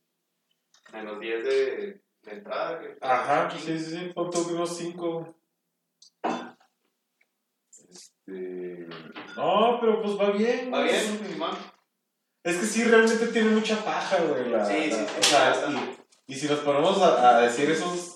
Menos 0.94 1.20
10 1.20 1.44
de, 1.44 2.02
de 2.24 2.32
entrada. 2.32 2.80
que- 2.80 2.98
Ajá, 3.02 3.50
sí, 3.52 3.60
sí, 3.80 3.80
sí, 3.80 4.12
tú 4.14 4.42
unos 4.54 4.76
5. 4.78 5.36
Este. 7.90 8.88
No, 9.36 9.78
pero 9.80 10.02
pues 10.02 10.18
va 10.20 10.32
bien. 10.32 10.72
¿Va 10.74 10.84
bien, 10.84 11.20
Simón? 11.26 11.58
Es 12.44 12.58
que 12.58 12.66
sí, 12.66 12.84
realmente 12.84 13.28
tiene 13.28 13.50
mucha 13.52 13.84
paja, 13.84 14.18
güey. 14.24 14.50
La, 14.50 14.66
Sí, 14.66 14.90
la- 14.90 14.96
sí, 14.98 15.04
o 15.04 15.24
sí, 15.24 15.30
sea, 15.30 15.52
está. 15.54 15.72
y, 15.72 15.98
y 16.28 16.36
si 16.36 16.48
nos 16.48 16.60
ponemos 16.60 17.00
a, 17.02 17.38
a 17.38 17.42
decir 17.42 17.70
esos 17.70 18.16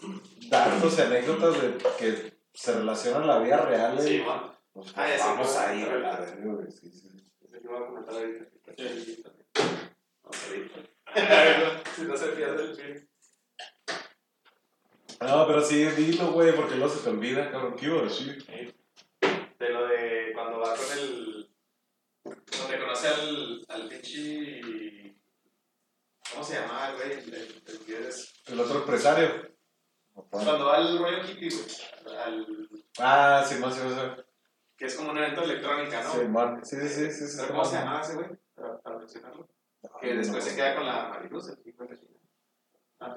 datos 0.50 0.98
y 0.98 1.02
anécdotas 1.02 1.62
de 1.62 1.78
que 2.00 2.34
se 2.54 2.74
relacionan 2.74 3.24
a 3.24 3.28
la 3.28 3.40
vida 3.40 3.58
real, 3.58 3.96
güey, 3.96 4.08
Simón. 4.20 4.52
pues, 4.74 4.92
Ah, 4.96 5.08
ya 5.08 5.18
vamos 5.26 5.48
pues, 5.48 5.58
ahí, 5.58 5.84
güey, 6.44 6.72
sí, 6.72 6.90
sí. 6.92 7.08
Ese 7.42 7.62
que 7.62 7.68
voy 7.68 7.78
a 7.84 7.86
comentar 7.86 8.16
ahorita. 8.16 8.46
que 8.76 9.24
Si 11.96 12.02
no 12.04 12.18
se 12.18 12.28
pierde 12.30 12.64
el 12.64 12.76
fin. 12.76 13.10
No, 15.22 15.48
pero 15.48 15.62
sí, 15.62 15.84
dilo, 15.86 16.32
güey, 16.32 16.54
porque 16.56 16.76
luego 16.76 16.94
se 16.94 17.04
te 17.04 17.10
olvida, 17.10 17.50
cabrón. 17.50 17.76
¿Qué 17.76 17.86
iba 17.86 18.00
a 18.00 18.04
decir? 18.04 18.46
De 19.60 19.70
lo 19.70 19.88
de 19.88 20.32
cuando 20.34 20.60
va 20.60 20.76
con 20.76 20.98
el. 20.98 21.50
Donde 22.24 22.80
conoce 22.80 23.08
al, 23.08 23.66
al 23.70 23.88
pinche. 23.88 25.16
¿Cómo 26.32 26.44
se 26.44 26.56
llamaba 26.60 26.90
el 26.90 26.96
güey? 26.96 27.12
El, 27.14 27.34
el, 27.34 27.64
el 27.66 27.80
que 27.86 28.08
es. 28.08 28.34
El 28.48 28.60
otro 28.60 28.80
empresario. 28.80 29.56
Cuando 30.30 30.66
va 30.66 30.78
al 30.78 30.98
rollo 30.98 31.22
Kitty, 31.24 31.50
güey. 31.50 32.18
Al, 32.18 32.70
Ah, 33.00 33.44
sí, 33.48 33.56
más, 33.56 33.76
sí, 33.76 33.82
más. 33.84 34.18
que 34.78 34.86
es 34.86 34.96
como 34.96 35.12
un 35.12 35.18
evento 35.18 35.42
de 35.42 35.48
electrónica, 35.48 36.04
¿no? 36.04 36.14
Sí, 36.14 36.28
man. 36.28 36.66
Sí, 36.66 36.76
sí, 36.78 36.88
sí, 36.90 37.12
sí. 37.12 37.28
sí, 37.28 37.34
¿Pero 37.38 37.48
sí, 37.48 37.52
¿Cómo 37.52 37.66
se 37.66 37.76
llamaba 37.76 38.02
ese 38.02 38.14
güey? 38.16 38.28
Para, 38.54 38.82
para 38.82 38.98
mencionarlo. 38.98 39.48
Que 40.02 40.14
después 40.16 40.44
se 40.44 40.56
queda 40.56 40.76
con 40.76 40.86
la 40.86 41.10
Mariluz, 41.10 41.50
el 41.50 41.60
hijo 41.66 41.84
de 41.84 41.90
la 41.90 42.00
chingada. 42.00 42.22
Ah. 43.00 43.16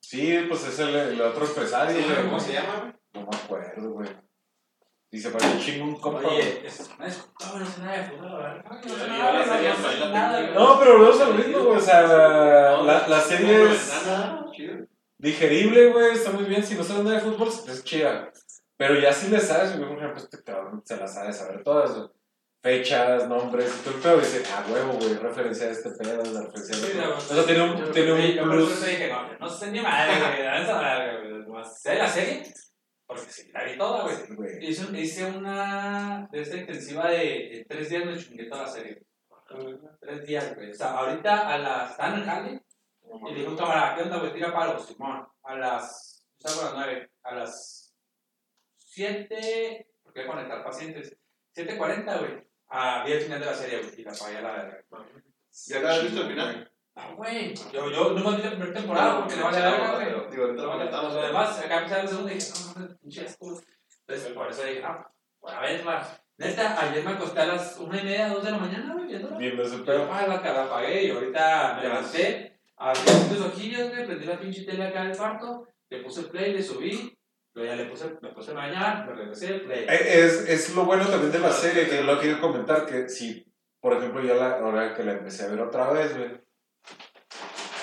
Sí, 0.00 0.38
pues 0.48 0.66
es 0.68 0.78
el, 0.78 0.94
el 0.94 1.20
otro 1.20 1.46
empresario, 1.46 1.96
Sí, 1.96 2.02
güey. 2.02 2.14
pero 2.14 2.26
¿Cómo 2.28 2.40
se 2.40 2.52
llama, 2.52 2.80
güey? 2.80 2.92
No 3.14 3.20
me 3.30 3.36
acuerdo, 3.36 3.90
güey. 3.92 4.08
Y 5.10 5.18
se 5.20 5.30
parece 5.30 5.52
un 5.56 5.60
chingo 5.60 5.84
un 5.84 6.00
compa, 6.00 6.20
güey. 6.20 6.36
Oye, 6.36 6.66
es, 6.66 6.90
no 6.98 7.06
es 7.06 7.28
no, 7.40 7.84
nada 7.84 7.96
de 7.96 8.04
fútbol, 8.04 8.32
verdad. 8.36 8.64
Pero 10.78 10.98
volvemos 10.98 11.20
a 11.20 11.28
lo 11.28 11.34
mismo, 11.34 11.58
güey. 11.64 11.76
O 11.76 11.80
sea, 11.80 12.02
la, 12.02 13.08
la 13.08 13.20
serie 13.20 13.58
No, 13.58 13.70
es 13.72 14.02
nada, 14.06 14.44
chido. 14.52 14.86
digerible, 15.18 15.92
güey. 15.92 16.12
Está 16.12 16.30
muy 16.32 16.44
bien. 16.44 16.62
Si 16.64 16.74
no 16.74 16.84
sabes 16.84 17.04
nada 17.04 17.16
de 17.16 17.22
fútbol, 17.22 17.48
es 17.48 17.84
chida. 17.84 18.30
Pero 18.76 18.98
ya 19.00 19.12
si 19.12 19.30
le 19.30 19.40
sabes, 19.40 19.76
güey, 19.76 19.88
por 19.88 19.98
ejemplo, 19.98 20.18
este 20.22 20.42
cabrón 20.42 20.82
se 20.84 20.96
la 20.96 21.06
sabe 21.08 21.32
saber 21.32 21.62
todas. 21.62 21.96
güey. 21.96 22.08
Fechas, 22.66 23.28
nombres 23.28 23.72
y 23.78 23.84
todo 23.84 23.94
el 23.94 24.02
pedo. 24.02 24.16
Y 24.16 24.20
dice, 24.22 24.42
ah, 24.52 24.66
huevo, 24.68 24.94
güey, 24.94 25.14
referencia 25.14 25.68
a 25.68 25.70
este 25.70 25.88
pedo, 25.90 26.20
la 26.32 26.42
referencia 26.42 26.74
a 26.74 26.78
este. 26.78 27.00
O 27.00 27.20
sea, 27.20 27.44
tiene 27.44 27.62
un, 27.62 27.92
tiene 27.92 28.12
un 28.12 28.20
Yo 28.20 28.42
plus. 28.42 28.84
dije, 28.84 29.08
no, 29.08 29.38
no 29.38 29.48
sé 29.48 29.70
ni 29.70 29.80
madre, 29.80 30.18
güey. 30.18 30.42
La 30.42 31.64
sé 31.64 31.94
la 31.94 32.08
serie, 32.08 32.42
porque 33.06 33.30
sí, 33.30 33.52
la 33.52 33.62
vi 33.62 33.78
toda, 33.78 34.02
güey. 34.02 34.68
Hice, 34.68 35.00
hice 35.00 35.26
una 35.26 36.28
de 36.32 36.40
esta 36.42 36.56
intensiva 36.56 37.08
de, 37.08 37.18
de 37.18 37.66
tres 37.68 37.88
días 37.88 38.04
me 38.04 38.16
chingué 38.16 38.46
toda 38.46 38.62
la 38.62 38.68
serie. 38.68 39.00
Tres 40.00 40.26
días, 40.26 40.52
güey. 40.56 40.70
O 40.72 40.74
sea, 40.74 40.90
ahorita 40.98 41.48
a 41.48 41.58
las. 41.58 41.90
Están 41.92 42.14
en 42.14 42.18
el 42.18 42.24
jale. 42.24 42.62
Y 43.30 43.34
dijo 43.34 43.50
un 43.50 43.56
camarada, 43.56 43.94
¿qué 43.94 44.02
onda, 44.02 44.18
güey? 44.18 44.32
Tira 44.32 44.52
palos, 44.52 44.86
Simón. 44.88 45.24
A 45.44 45.54
las. 45.54 46.26
Salgo 46.36 46.62
a 46.62 46.64
las 46.64 46.74
nueve. 46.74 47.12
A 47.22 47.34
las 47.36 47.94
siete. 48.76 49.86
Porque 50.02 50.22
voy 50.22 50.30
a 50.30 50.32
conectar 50.32 50.64
pacientes. 50.64 51.16
7.40, 51.54 52.18
güey. 52.18 52.45
Ah, 52.68 53.02
vi 53.06 53.12
el 53.12 53.20
final 53.22 53.40
de 53.40 53.46
la 53.46 53.54
serie, 53.54 53.78
güey. 53.80 54.00
Y 54.00 54.04
la 54.04 54.12
pagué 54.12 54.36
a 54.38 54.42
la 54.42 54.52
verga. 54.52 54.84
¿Ya 55.68 55.80
te 55.80 55.86
has 55.88 56.02
visto 56.02 56.20
el 56.22 56.28
final? 56.28 56.72
Ah, 56.94 57.12
güey. 57.16 57.54
Yo, 57.72 57.90
yo 57.90 58.10
no 58.10 58.30
me 58.30 58.36
vi 58.36 58.42
la 58.42 58.50
primera 58.50 58.72
temporada 58.72 59.18
porque 59.20 59.36
le 59.36 59.42
vale 59.42 59.60
verga, 59.60 59.94
güey. 59.94 60.30
Digo, 60.30 60.42
ahorita 60.44 60.62
Lo 60.62 60.66
lo 60.66 60.72
comentamos. 60.72 61.14
lo 61.14 61.22
demás, 61.22 61.58
acá 61.58 61.76
empecé 61.78 61.94
a 61.94 61.96
ver 61.98 62.04
el 62.04 62.10
segundo 62.10 62.30
y 62.30 62.34
dije, 62.34 62.52
no, 62.76 62.80
no, 62.86 62.96
pinche 62.98 63.20
asco. 63.26 63.60
Entonces, 64.06 64.32
por 64.32 64.50
eso 64.50 64.62
dije, 64.64 64.82
ah, 64.84 65.10
voy 65.40 65.52
a 65.52 65.60
verla. 65.60 66.20
Neta, 66.38 66.80
ayer 66.80 67.02
me 67.04 67.12
acosté 67.12 67.40
a 67.40 67.46
las 67.46 67.78
una 67.78 67.98
y 67.98 68.04
media, 68.04 68.28
dos 68.28 68.44
de 68.44 68.50
la 68.50 68.58
mañana, 68.58 68.92
güey, 68.94 69.06
viéndola. 69.06 69.38
Viendo 69.38 69.62
ese 69.62 69.78
Pero, 69.78 70.02
pedo. 70.04 70.12
ah, 70.12 70.26
la 70.26 70.42
cara 70.42 70.64
apagué 70.64 71.04
y 71.04 71.10
ahorita 71.10 71.74
me 71.76 71.82
levanté, 71.88 72.60
abrí 72.76 73.00
los 73.30 73.40
ojillos, 73.40 73.88
güey, 73.88 74.04
prendí 74.06 74.26
la 74.26 74.38
pinche 74.38 74.64
tele 74.64 74.86
acá 74.86 75.04
del 75.04 75.16
cuarto, 75.16 75.66
le 75.88 76.02
puse 76.02 76.24
play, 76.24 76.52
le 76.52 76.62
subí, 76.62 77.15
luego 77.56 77.70
ya 77.70 77.76
le 77.76 77.86
puse, 77.90 78.04
me 78.20 78.28
puse 78.28 78.50
a 78.52 78.54
bañar, 78.54 79.06
me 79.06 79.14
regresé, 79.14 79.54
play. 79.60 79.86
Eh, 79.88 80.24
Es, 80.24 80.48
es 80.48 80.74
lo 80.76 80.84
bueno 80.84 81.06
también 81.06 81.32
de 81.32 81.38
la 81.38 81.50
serie, 81.50 81.88
que 81.88 82.02
lo 82.02 82.20
quiero 82.20 82.40
comentar, 82.40 82.84
que 82.86 83.08
si, 83.08 83.44
por 83.80 83.94
ejemplo, 83.96 84.22
ya 84.22 84.34
la, 84.34 84.58
ahora 84.58 84.94
que 84.94 85.02
la 85.02 85.12
empecé 85.12 85.44
a 85.44 85.48
ver 85.48 85.60
otra 85.60 85.90
vez, 85.90 86.16
güey, 86.16 86.30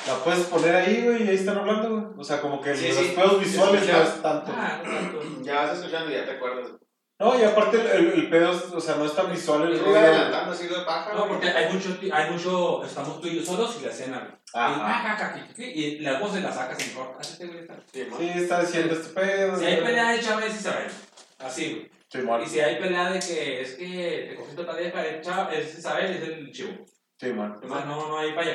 la 0.08 0.16
puedes 0.24 0.42
poner 0.46 0.76
ahí, 0.76 1.02
güey, 1.04 1.24
y 1.24 1.30
ahí 1.30 1.36
están 1.36 1.58
hablando, 1.58 1.90
güey. 1.90 2.04
O 2.18 2.24
sea, 2.24 2.40
como 2.42 2.62
que 2.62 2.76
Sí, 2.76 2.90
los 2.90 2.98
sí. 2.98 3.14
pedos 3.16 3.40
visuales 3.40 3.88
no 3.88 4.02
es 4.02 4.22
tanto. 4.22 4.52
Ah, 4.56 4.82
no 4.86 4.92
tanto. 4.92 5.22
Ya 5.42 5.56
vas 5.56 5.78
escuchando 5.78 6.12
y 6.12 6.16
ya 6.16 6.26
te 6.26 6.32
acuerdas. 6.32 6.70
No, 7.20 7.40
y 7.40 7.44
aparte 7.44 7.78
el, 7.80 8.12
el, 8.12 8.30
pedo, 8.30 8.52
es- 8.52 8.72
o 8.74 8.82
sea, 8.82 8.96
no 8.96 9.06
es 9.06 9.16
tan 9.16 9.32
visual 9.32 9.62
el 9.72 9.80
rollo. 9.80 9.98
adelantando 9.98 10.52
así 10.52 10.68
de 10.68 10.82
paja. 10.82 11.14
No, 11.14 11.28
porque 11.28 11.48
hay 11.50 11.72
mucho, 11.72 11.98
hay 12.12 12.32
mucho, 12.32 12.84
estamos 12.84 13.22
tú 13.22 13.28
y 13.28 13.40
yo 13.40 13.46
solos 13.46 13.78
y 13.82 13.86
la 13.86 13.92
cena, 13.92 14.20
güey. 14.20 14.32
Ajá. 14.54 15.34
Y, 15.58 15.64
ah, 15.64 15.68
y 15.76 16.00
la 16.00 16.20
voz 16.20 16.34
de 16.34 16.42
la 16.42 16.52
te 16.76 17.46
güey 17.46 17.60
está. 17.60 17.76
Sí, 17.92 18.06
man. 18.10 18.20
Sí, 18.20 18.32
está 18.36 18.62
diciendo 18.62 18.94
este 18.94 19.10
pedo. 19.14 19.56
Si 19.58 19.66
hay 19.66 19.82
pelea 19.82 20.12
de 20.12 20.20
Chávez, 20.20 20.54
sí 20.54 20.60
se 20.60 20.70
ve. 20.70 20.88
Así, 21.40 21.74
güey. 21.74 21.92
Y 22.44 22.48
si 22.48 22.60
hay 22.60 22.80
pelea 22.80 23.10
de 23.12 23.20
que 23.20 23.62
es 23.62 23.74
que 23.76 24.28
te 24.30 24.36
cogiste 24.36 24.62
otra 24.62 24.76
vieja, 24.76 25.06
el 25.06 25.22
Chávez, 25.22 25.68
es 25.68 25.80
Isabel, 25.80 26.12
es 26.12 26.24
el 26.24 26.52
chivo. 26.52 26.86
O 27.64 27.68
sea, 27.68 27.86
no, 27.86 28.08
no 28.10 28.18
hay 28.18 28.34
falla. 28.34 28.54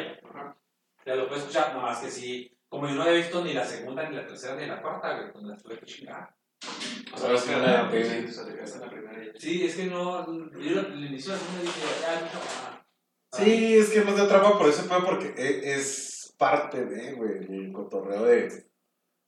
Ya 1.07 1.15
lo 1.15 1.27
puedes 1.27 1.45
escuchar, 1.45 1.73
nomás 1.75 1.99
que 1.99 2.11
sí. 2.11 2.55
Como 2.69 2.87
yo 2.87 2.95
no 2.95 3.03
había 3.03 3.15
visto 3.15 3.43
ni 3.43 3.55
la 3.55 3.65
segunda, 3.65 4.09
ni 4.09 4.15
la 4.15 4.27
tercera, 4.27 4.55
ni 4.57 4.67
la 4.67 4.83
cuarta, 4.83 5.15
güey, 5.17 5.33
pues 5.33 5.45
la 5.45 5.57
tuve 5.57 5.79
que 5.79 5.87
chingar. 5.87 6.29
O 7.15 7.19
sea, 7.19 7.27
Ahora 7.29 7.39
sí, 7.41 7.51
una- 7.55 7.91
es 9.65 9.77
que 9.77 9.87
no. 9.87 10.27
Yo 10.59 10.81
al 10.81 11.05
inicio 11.05 11.33
de 11.33 11.39
la 11.39 11.45
segunda 11.45 11.63
dije, 11.63 11.81
ya. 12.01 12.87
Sí, 13.33 13.77
es 13.77 13.91
que 13.91 14.01
no 14.05 14.15
te 14.15 14.23
atrapa 14.23 14.59
por 14.59 14.69
ese 14.69 14.83
pedo 14.85 15.05
porque 15.05 15.35
e- 15.37 15.75
es 15.75 16.35
parte 16.39 16.85
de, 16.85 17.13
güey, 17.13 17.33
el 17.49 17.73
cotorreo 17.73 18.25
de 18.25 18.67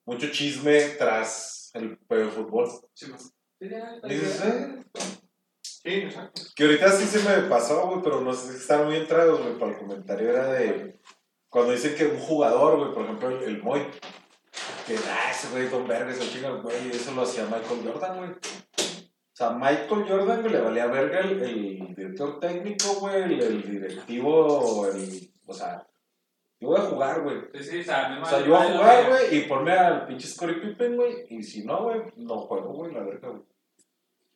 mucho 0.07 0.31
chisme 0.31 0.81
tras 0.99 1.71
el 1.75 1.99
pedo 1.99 2.27
de 2.27 2.31
fútbol. 2.31 2.69
Sí, 2.95 3.07
Y 3.61 4.09
dices, 4.09 4.43
eh, 4.45 4.85
Sí, 5.63 5.91
exacto. 5.95 6.43
Que 6.55 6.65
ahorita 6.65 6.93
sí 6.93 7.07
se 7.07 7.27
me 7.27 7.49
pasó, 7.49 7.87
güey, 7.89 8.03
pero 8.03 8.21
no 8.21 8.35
sé 8.35 8.53
si 8.53 8.59
están 8.59 8.85
muy 8.87 8.97
entrados, 8.97 9.41
güey, 9.41 9.59
para 9.59 9.73
el 9.73 9.79
comentario 9.79 10.29
era 10.31 10.53
de 10.53 10.99
cuando 11.49 11.73
dicen 11.73 11.95
que 11.95 12.07
un 12.07 12.19
jugador, 12.19 12.79
güey, 12.79 12.93
por 12.95 13.05
ejemplo, 13.05 13.29
el, 13.31 13.45
el 13.45 13.63
Moy, 13.63 13.87
que 14.91 15.09
ah, 15.09 15.31
ese 15.31 15.49
güey 15.51 15.69
con 15.69 15.87
verga, 15.87 16.13
se 16.13 16.29
chinga, 16.29 16.51
güey, 16.51 16.91
eso 16.91 17.13
lo 17.13 17.23
hacía 17.23 17.45
Michael 17.45 17.81
Jordan, 17.85 18.19
güey. 18.19 18.31
O 18.31 19.35
sea, 19.35 19.51
Michael 19.51 20.05
Jordan, 20.09 20.41
güey, 20.43 20.53
le 20.53 20.61
valía 20.61 20.87
verga 20.87 21.21
el, 21.21 21.43
el 21.43 21.95
director 21.95 22.41
técnico, 22.41 22.95
güey, 22.95 23.23
el, 23.23 23.41
el 23.41 23.71
directivo, 23.71 24.87
el, 24.89 25.33
o 25.47 25.55
sea, 25.55 25.87
yo 26.59 26.69
voy 26.69 26.81
a 26.81 26.83
jugar, 26.83 27.23
güey. 27.23 27.41
Sí, 27.55 27.63
sí, 27.63 27.81
o 27.81 27.85
sea, 27.85 28.21
O 28.21 28.27
sea, 28.27 28.41
yo 28.41 28.57
voy 28.57 28.67
a 28.67 28.73
jugar, 28.73 29.09
güey, 29.09 29.37
y 29.37 29.41
ponme 29.43 29.73
al 29.73 30.07
pinche 30.07 30.27
Scottie 30.27 30.57
Pippen, 30.57 30.97
güey, 30.97 31.27
y 31.31 31.43
si 31.43 31.65
no, 31.65 31.85
güey, 31.85 32.03
no 32.17 32.39
juego, 32.39 32.73
güey, 32.73 32.93
la 32.93 33.01
verga, 33.01 33.29
güey. 33.29 33.43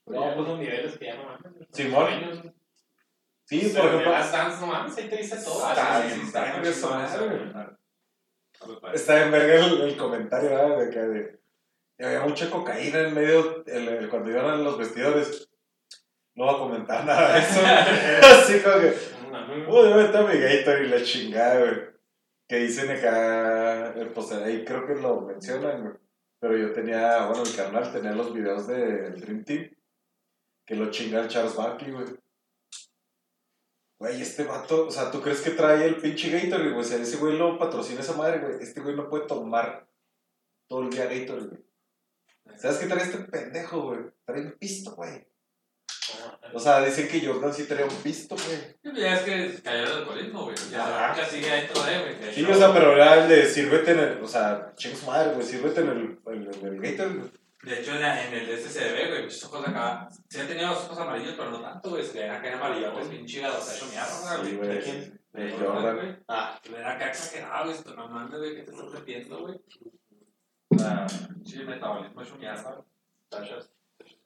Pero 0.05 0.20
ya 0.20 0.36
unos 0.36 0.59
niveles 0.59 0.98
que 0.98 1.06
ya 1.06 1.16
no 1.16 1.24
mames. 1.24 1.68
Simón. 1.72 2.55
Sí, 3.47 3.60
Sí, 3.60 3.76
por 3.76 3.86
ejemplo, 3.86 4.10
Las 4.10 4.32
Dance, 4.32 4.60
no 4.60 4.66
mames, 4.68 4.97
ahí 4.97 5.09
te 5.09 5.16
dice 5.16 5.36
todo. 5.44 5.68
Está 5.68 6.06
está 6.06 6.62
está 6.62 7.78
Está 8.93 9.24
en 9.24 9.31
verga 9.32 9.66
el, 9.66 9.81
el 9.82 9.97
comentario, 9.97 10.51
¿verdad? 10.51 10.78
De 10.78 10.91
que 10.91 10.99
de, 11.01 11.41
había 12.07 12.20
mucha 12.20 12.51
cocaína 12.51 13.01
en 13.01 13.15
medio, 13.15 13.65
el- 13.66 13.89
el- 13.89 14.09
cuando 14.09 14.31
iban 14.31 14.65
los 14.65 14.78
vestidores. 14.78 15.49
No 16.36 16.47
voy 16.47 16.55
a 16.55 16.59
comentar 16.59 17.05
nada 17.05 17.35
de 17.35 17.39
eso. 17.41 17.61
Así 18.43 18.61
como 18.61 18.81
que, 18.81 18.95
uy, 19.70 19.89
debe 19.89 20.05
estar 20.07 20.27
mi 20.27 20.39
Gator 20.41 20.82
y 20.82 20.89
la 20.89 21.03
chingada, 21.03 21.61
güey. 21.61 21.95
Que 22.49 22.57
dicen 22.57 22.91
acá, 22.91 23.95
eh, 23.97 24.11
pues 24.15 24.32
ahí 24.32 24.65
creo 24.65 24.86
que 24.86 24.95
lo 24.97 25.20
mencionan, 25.23 25.82
güey. 25.82 25.95
Pero 26.41 26.57
yo 26.59 26.73
tenía, 26.73 27.27
bueno, 27.27 27.43
mi 27.45 27.53
carnal 27.53 27.91
tenía 27.93 28.12
los 28.12 28.35
videos 28.35 28.66
del 28.66 29.19
Dream 29.20 29.45
Team. 29.45 29.70
Que 30.66 30.74
lo 30.74 30.91
chinga 30.91 31.20
el 31.20 31.28
Charles 31.28 31.55
Barkley, 31.57 31.93
güey. 31.93 32.05
Güey, 34.05 34.20
este 34.20 34.44
vato, 34.44 34.89
o 34.89 34.90
sea, 34.90 35.10
¿tú 35.10 35.22
crees 35.22 35.40
que 35.40 35.52
trae 35.52 35.86
el 35.86 35.97
pinche 35.97 36.28
Gatorade, 36.28 36.72
güey? 36.72 36.81
O 36.81 36.85
sea, 36.85 36.98
ese 36.98 37.16
güey 37.16 37.39
lo 37.39 37.59
patrocina 37.59 38.02
esa 38.02 38.12
madre, 38.12 38.39
güey. 38.39 38.62
Este 38.62 38.82
güey 38.82 38.94
no 38.94 39.09
puede 39.09 39.26
tomar 39.26 39.89
todo 40.68 40.82
el 40.82 40.90
día 40.90 41.06
Gatorade, 41.06 41.47
güey. 41.47 41.64
¿Sabes 42.59 42.76
qué 42.76 42.86
trae 42.86 43.02
este 43.02 43.18
pendejo, 43.20 43.81
güey? 43.81 44.01
Trae 44.26 44.43
un 44.43 44.52
pisto, 44.59 44.94
güey. 44.94 45.26
O 46.52 46.60
sea, 46.60 46.85
dicen 46.85 47.09
que 47.09 47.26
Jordan 47.26 47.55
sí 47.55 47.64
traía 47.64 47.86
un 47.86 47.97
pisto, 47.97 48.36
güey. 48.36 48.76
Sí, 48.82 49.01
Ya 49.01 49.14
es 49.14 49.22
que 49.22 49.62
cayó 49.62 49.85
el 49.85 49.93
alcoholismo, 49.93 50.44
güey. 50.44 50.56
Ya 50.70 50.85
marca 50.85 51.24
sigue 51.24 51.51
ahí 51.51 51.66
todavía, 51.72 52.02
güey. 52.02 52.18
De 52.18 52.35
Sí, 52.35 52.44
o 52.44 52.55
sea, 52.55 52.74
pero 52.74 52.93
era 52.93 53.22
el 53.22 53.28
de 53.31 53.48
sírvete 53.48 53.93
en 53.93 53.98
el, 54.01 54.22
o 54.22 54.28
sea, 54.28 54.74
chingue 54.76 54.98
su 54.98 55.06
madre, 55.06 55.32
güey, 55.32 55.47
sírvete 55.47 55.81
en 55.81 55.89
el, 55.89 56.18
en 56.26 56.43
el, 56.43 56.55
en 56.56 56.66
el 56.66 56.81
Gatorade, 56.82 57.14
güey. 57.20 57.44
De 57.65 57.81
hecho, 57.81 57.93
en, 57.93 58.01
la- 58.03 58.27
en 58.27 58.35
el 58.35 58.49
SCB, 58.59 59.09
güey, 59.09 59.23
muchos 59.23 59.45
ojos 59.45 59.69
acá. 59.69 60.09
Sí, 60.28 60.41
han 60.41 60.47
tenido 60.49 60.69
los 60.69 60.85
ojos 60.85 60.99
amarillos, 60.99 61.35
pero 61.36 61.51
no 61.51 61.61
tanto, 61.61 61.91
güey. 61.91 62.05
Se 62.05 62.15
le 62.15 62.20
ven 62.23 62.31
acá 62.32 62.49
en 62.49 62.55
amarillo, 62.55 62.93
pues, 62.93 63.09
pinche 63.09 63.39
hígado, 63.39 63.61
se 63.61 63.73
ha 63.73 63.77
hecho 63.77 63.86
mierda, 63.86 64.45
Sí, 64.45 64.57
güey. 64.57 64.69
güey. 64.69 65.12
¿De 65.32 65.51
Jordan. 65.53 65.97
güey. 65.97 66.16
Ah, 66.28 66.61
Era 66.77 66.93
acá 66.93 67.09
exagerado, 67.09 67.70
esto, 67.70 67.95
no 67.95 68.09
mames, 68.09 68.39
güey, 68.39 68.55
¿qué 68.57 68.62
te 68.62 68.70
estás 68.70 68.91
metiendo, 68.93 69.41
güey? 69.41 69.61
Ah, 70.81 71.07
sí, 71.45 71.59
metabolismo 71.65 72.23
es 72.23 72.32
un 72.32 72.39
mierda. 72.39 72.85
Tachas. 73.28 73.70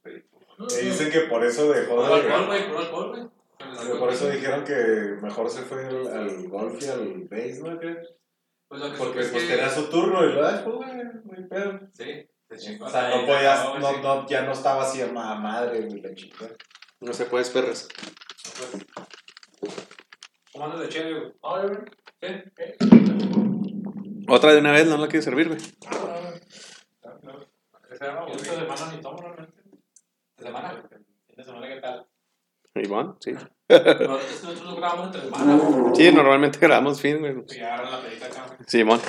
Que 0.02 0.76
dicen 0.82 1.10
que 1.12 1.20
por 1.22 1.44
eso 1.44 1.70
dejó 1.72 2.02
de. 2.08 2.14
alcohol, 2.14 2.46
güey, 2.46 2.66
puro 2.66 2.78
alcohol, 2.80 3.08
güey. 3.10 3.88
que 3.92 3.98
por 3.98 4.12
eso 4.12 4.28
dijeron 4.28 4.64
que 4.64 4.74
mejor 5.22 5.48
se 5.50 5.62
fue 5.62 5.86
al, 5.86 6.06
al 6.08 6.48
golf 6.48 6.82
y 6.82 6.88
al 6.88 7.28
base, 7.30 7.60
¿no? 7.62 7.78
Pues 7.78 8.80
lo 8.82 8.90
que 8.92 8.98
Porque 8.98 9.12
pues 9.14 9.26
es 9.32 9.32
que- 9.32 9.48
tenía 9.48 9.70
su 9.70 9.88
turno 9.88 10.24
y 10.24 10.32
lo 10.32 10.46
ah, 10.46 10.60
pues, 10.64 10.76
güey, 10.76 10.90
hay 10.90 11.44
pedo. 11.48 11.80
Sí, 11.92 12.04
se. 12.04 12.30
O 12.50 12.88
sea, 12.88 13.10
no 13.10 13.26
podías, 13.26 13.64
no, 13.80 13.98
no, 14.02 14.26
ya 14.26 14.42
no 14.42 14.52
estaba 14.52 14.82
así 14.82 15.02
a 15.02 15.06
ma- 15.12 15.34
madre, 15.34 15.82
güey, 15.82 16.00
la 16.00 16.14
chica. 16.14 16.46
No 17.00 17.12
se 17.12 17.26
puede 17.26 17.44
perras. 17.50 17.88
¿Cómo 20.52 20.64
andas 20.64 20.80
de 20.80 20.88
chévere, 20.88 21.20
güey? 21.20 21.32
Ay, 21.42 21.66
güey. 21.68 21.78
¿Qué? 22.20 22.44
¿Qué? 22.56 22.76
Otra 24.28 24.52
de 24.52 24.58
una 24.60 24.72
vez, 24.72 24.86
no 24.86 24.96
la 24.96 25.06
quieres 25.08 25.24
servir, 25.24 25.48
güey. 25.48 25.60
Esta 27.90 28.54
semana 28.54 28.92
ni 28.92 29.00
tomo 29.00 29.18
realmente. 29.18 29.62
¿Esta 30.36 30.46
semana? 30.46 30.82
¿Esta 31.28 31.44
semana 31.44 31.68
qué 31.68 31.80
tal? 31.80 32.06
Iván, 32.74 33.16
sí. 33.20 33.32
No, 33.32 33.38
nosotros 34.18 34.76
grabamos 34.76 35.06
entre 35.06 35.22
semana, 35.22 35.56
güey. 35.56 35.94
Sí, 35.96 36.12
normalmente 36.12 36.58
grabamos 36.58 37.00
fin, 37.00 37.18
güey. 37.18 37.34
Y 37.48 37.60
agarran 37.60 37.90
la 37.92 38.00
pelita 38.00 38.26
acá. 38.26 38.46
güey. 38.46 38.58
Simón. 38.66 39.00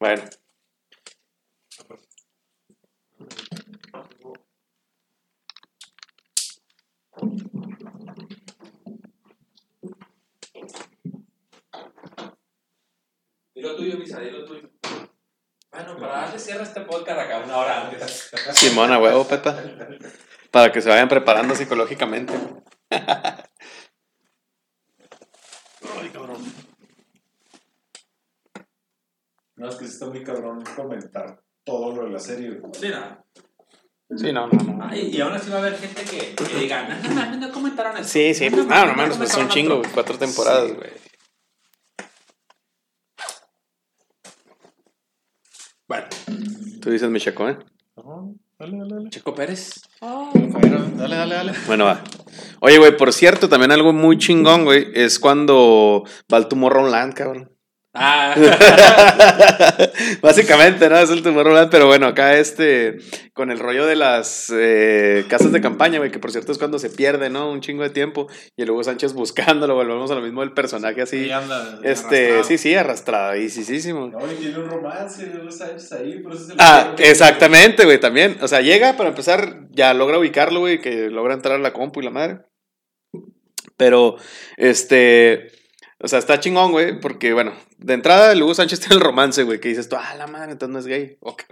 Bueno. 0.00 0.22
Dilo 13.54 13.76
tuyo, 13.76 13.98
Misa, 13.98 14.20
dilo 14.20 14.44
tuyo. 14.44 14.70
Bueno, 15.72 15.96
para 15.98 16.22
darle 16.22 16.38
cierre 16.38 16.60
a 16.60 16.62
este 16.62 16.80
podcast 16.82 17.20
acá 17.20 17.42
una 17.44 17.56
hora 17.56 17.88
antes. 17.88 18.30
Simón, 18.52 18.92
a 18.92 18.98
huevo, 18.98 19.26
peta. 19.26 19.62
Para 20.50 20.72
que 20.72 20.80
se 20.80 20.88
vayan 20.88 21.08
preparando 21.08 21.54
psicológicamente. 21.54 22.34
No, 29.56 29.68
es 29.68 29.74
que 29.74 29.86
sí 29.86 29.92
está 29.92 30.06
muy 30.06 30.22
cabrón 30.22 30.62
comentar 30.76 31.42
todo 31.64 31.92
lo 31.92 32.04
de 32.04 32.10
la 32.10 32.20
serie. 32.20 32.60
Sí, 32.72 32.88
nada. 32.90 33.24
Sí, 34.16 34.32
no, 34.32 34.48
no, 34.48 34.62
no. 34.62 34.84
Ay, 34.84 35.10
y 35.12 35.20
aún 35.20 35.34
así 35.34 35.50
va 35.50 35.56
a 35.56 35.58
haber 35.60 35.76
gente 35.78 36.02
que, 36.02 36.34
que 36.34 36.58
diga, 36.58 36.88
no, 36.88 37.14
no 37.14 37.36
no 37.36 37.52
comentaron 37.52 37.96
eso. 37.98 38.08
Sí, 38.08 38.32
sí, 38.32 38.48
pues 38.50 38.66
no, 38.66 38.86
no 38.86 38.94
mames, 38.94 39.18
pues 39.18 39.30
son 39.30 39.44
un 39.44 39.48
chingo, 39.50 39.78
güey. 39.78 39.90
Cuatro 39.92 40.16
temporadas, 40.16 40.68
Sí, 40.68 40.74
güey. 40.74 40.90
Bueno, 45.86 46.06
Tú 46.80 46.90
dices 46.90 47.10
mi 47.10 47.20
chaco, 47.20 47.48
¿eh? 47.48 47.58
Dale, 48.58 48.78
dale, 48.78 48.94
dale. 48.94 49.10
Checo 49.10 49.34
Pérez. 49.34 49.82
Dale, 50.00 51.16
dale, 51.16 51.34
dale. 51.34 51.52
Bueno, 51.66 51.84
va. 51.84 52.02
Oye, 52.60 52.78
güey, 52.78 52.96
por 52.96 53.12
cierto, 53.12 53.48
también 53.48 53.72
algo 53.72 53.92
muy 53.92 54.16
chingón, 54.16 54.64
güey, 54.64 54.88
es 54.94 55.18
cuando 55.18 56.04
va 56.32 56.38
el 56.38 56.48
Tomorrowland, 56.48 57.14
cabrón. 57.14 57.52
Ah, 58.00 58.34
Básicamente, 60.22 60.88
¿no? 60.88 60.98
Es 60.98 61.10
el 61.10 61.22
Tomorrowland, 61.22 61.70
pero 61.70 61.86
bueno, 61.86 62.06
acá 62.06 62.38
este, 62.38 62.98
con 63.32 63.50
el 63.50 63.58
rollo 63.58 63.86
de 63.86 63.96
las 63.96 64.52
eh, 64.54 65.24
casas 65.28 65.52
de 65.52 65.60
campaña, 65.60 65.98
güey, 65.98 66.10
que 66.10 66.18
por 66.18 66.30
cierto 66.30 66.52
es 66.52 66.58
cuando 66.58 66.78
se 66.78 66.90
pierde, 66.90 67.30
¿no? 67.30 67.50
Un 67.50 67.60
chingo 67.60 67.82
de 67.82 67.90
tiempo, 67.90 68.28
y 68.56 68.64
luego 68.64 68.82
Sánchez 68.84 69.12
buscándolo, 69.14 69.74
volvemos 69.74 70.10
a 70.10 70.14
lo 70.14 70.20
mismo 70.20 70.40
del 70.42 70.52
personaje 70.52 71.02
así. 71.02 71.24
Sí, 71.24 71.30
anda 71.30 71.80
Este, 71.82 72.26
arrastrado. 72.26 72.44
sí, 72.44 72.58
sí, 72.58 72.74
arrastradísimo. 72.74 74.08
No, 74.08 74.32
y 74.32 74.36
tiene 74.36 74.58
un 74.58 74.68
romance, 74.70 75.26
de 75.26 75.42
los 75.42 75.56
Sánchez 75.58 75.92
ahí, 75.92 76.18
por 76.20 76.32
eso 76.34 76.44
se 76.46 76.54
Ah, 76.58 76.94
exactamente, 76.98 77.84
güey, 77.84 77.98
también. 77.98 78.38
O 78.40 78.48
sea, 78.48 78.60
llega 78.60 78.96
para 78.96 79.08
empezar, 79.10 79.66
ya 79.70 79.92
logra 79.94 80.18
ubicarlo, 80.18 80.60
güey, 80.60 80.80
que 80.80 81.10
logra 81.10 81.34
entrar 81.34 81.56
a 81.56 81.58
la 81.58 81.72
compu 81.72 82.00
y 82.00 82.04
la 82.04 82.10
madre. 82.10 82.38
Pero, 83.76 84.16
este, 84.56 85.52
o 86.00 86.08
sea, 86.08 86.18
está 86.18 86.38
chingón, 86.40 86.72
güey, 86.72 87.00
porque, 87.00 87.32
bueno, 87.32 87.52
de 87.78 87.94
entrada, 87.94 88.32
el 88.32 88.42
Hugo 88.42 88.54
Sánchez 88.54 88.80
tiene 88.80 88.96
el 88.96 89.00
romance, 89.00 89.42
güey, 89.42 89.60
que 89.60 89.68
dices 89.68 89.88
tú, 89.88 89.96
ah, 89.96 90.14
la 90.16 90.26
madre, 90.26 90.52
entonces 90.52 90.72
no 90.72 90.78
es 90.78 90.86
gay. 90.86 91.18
Ok. 91.20 91.44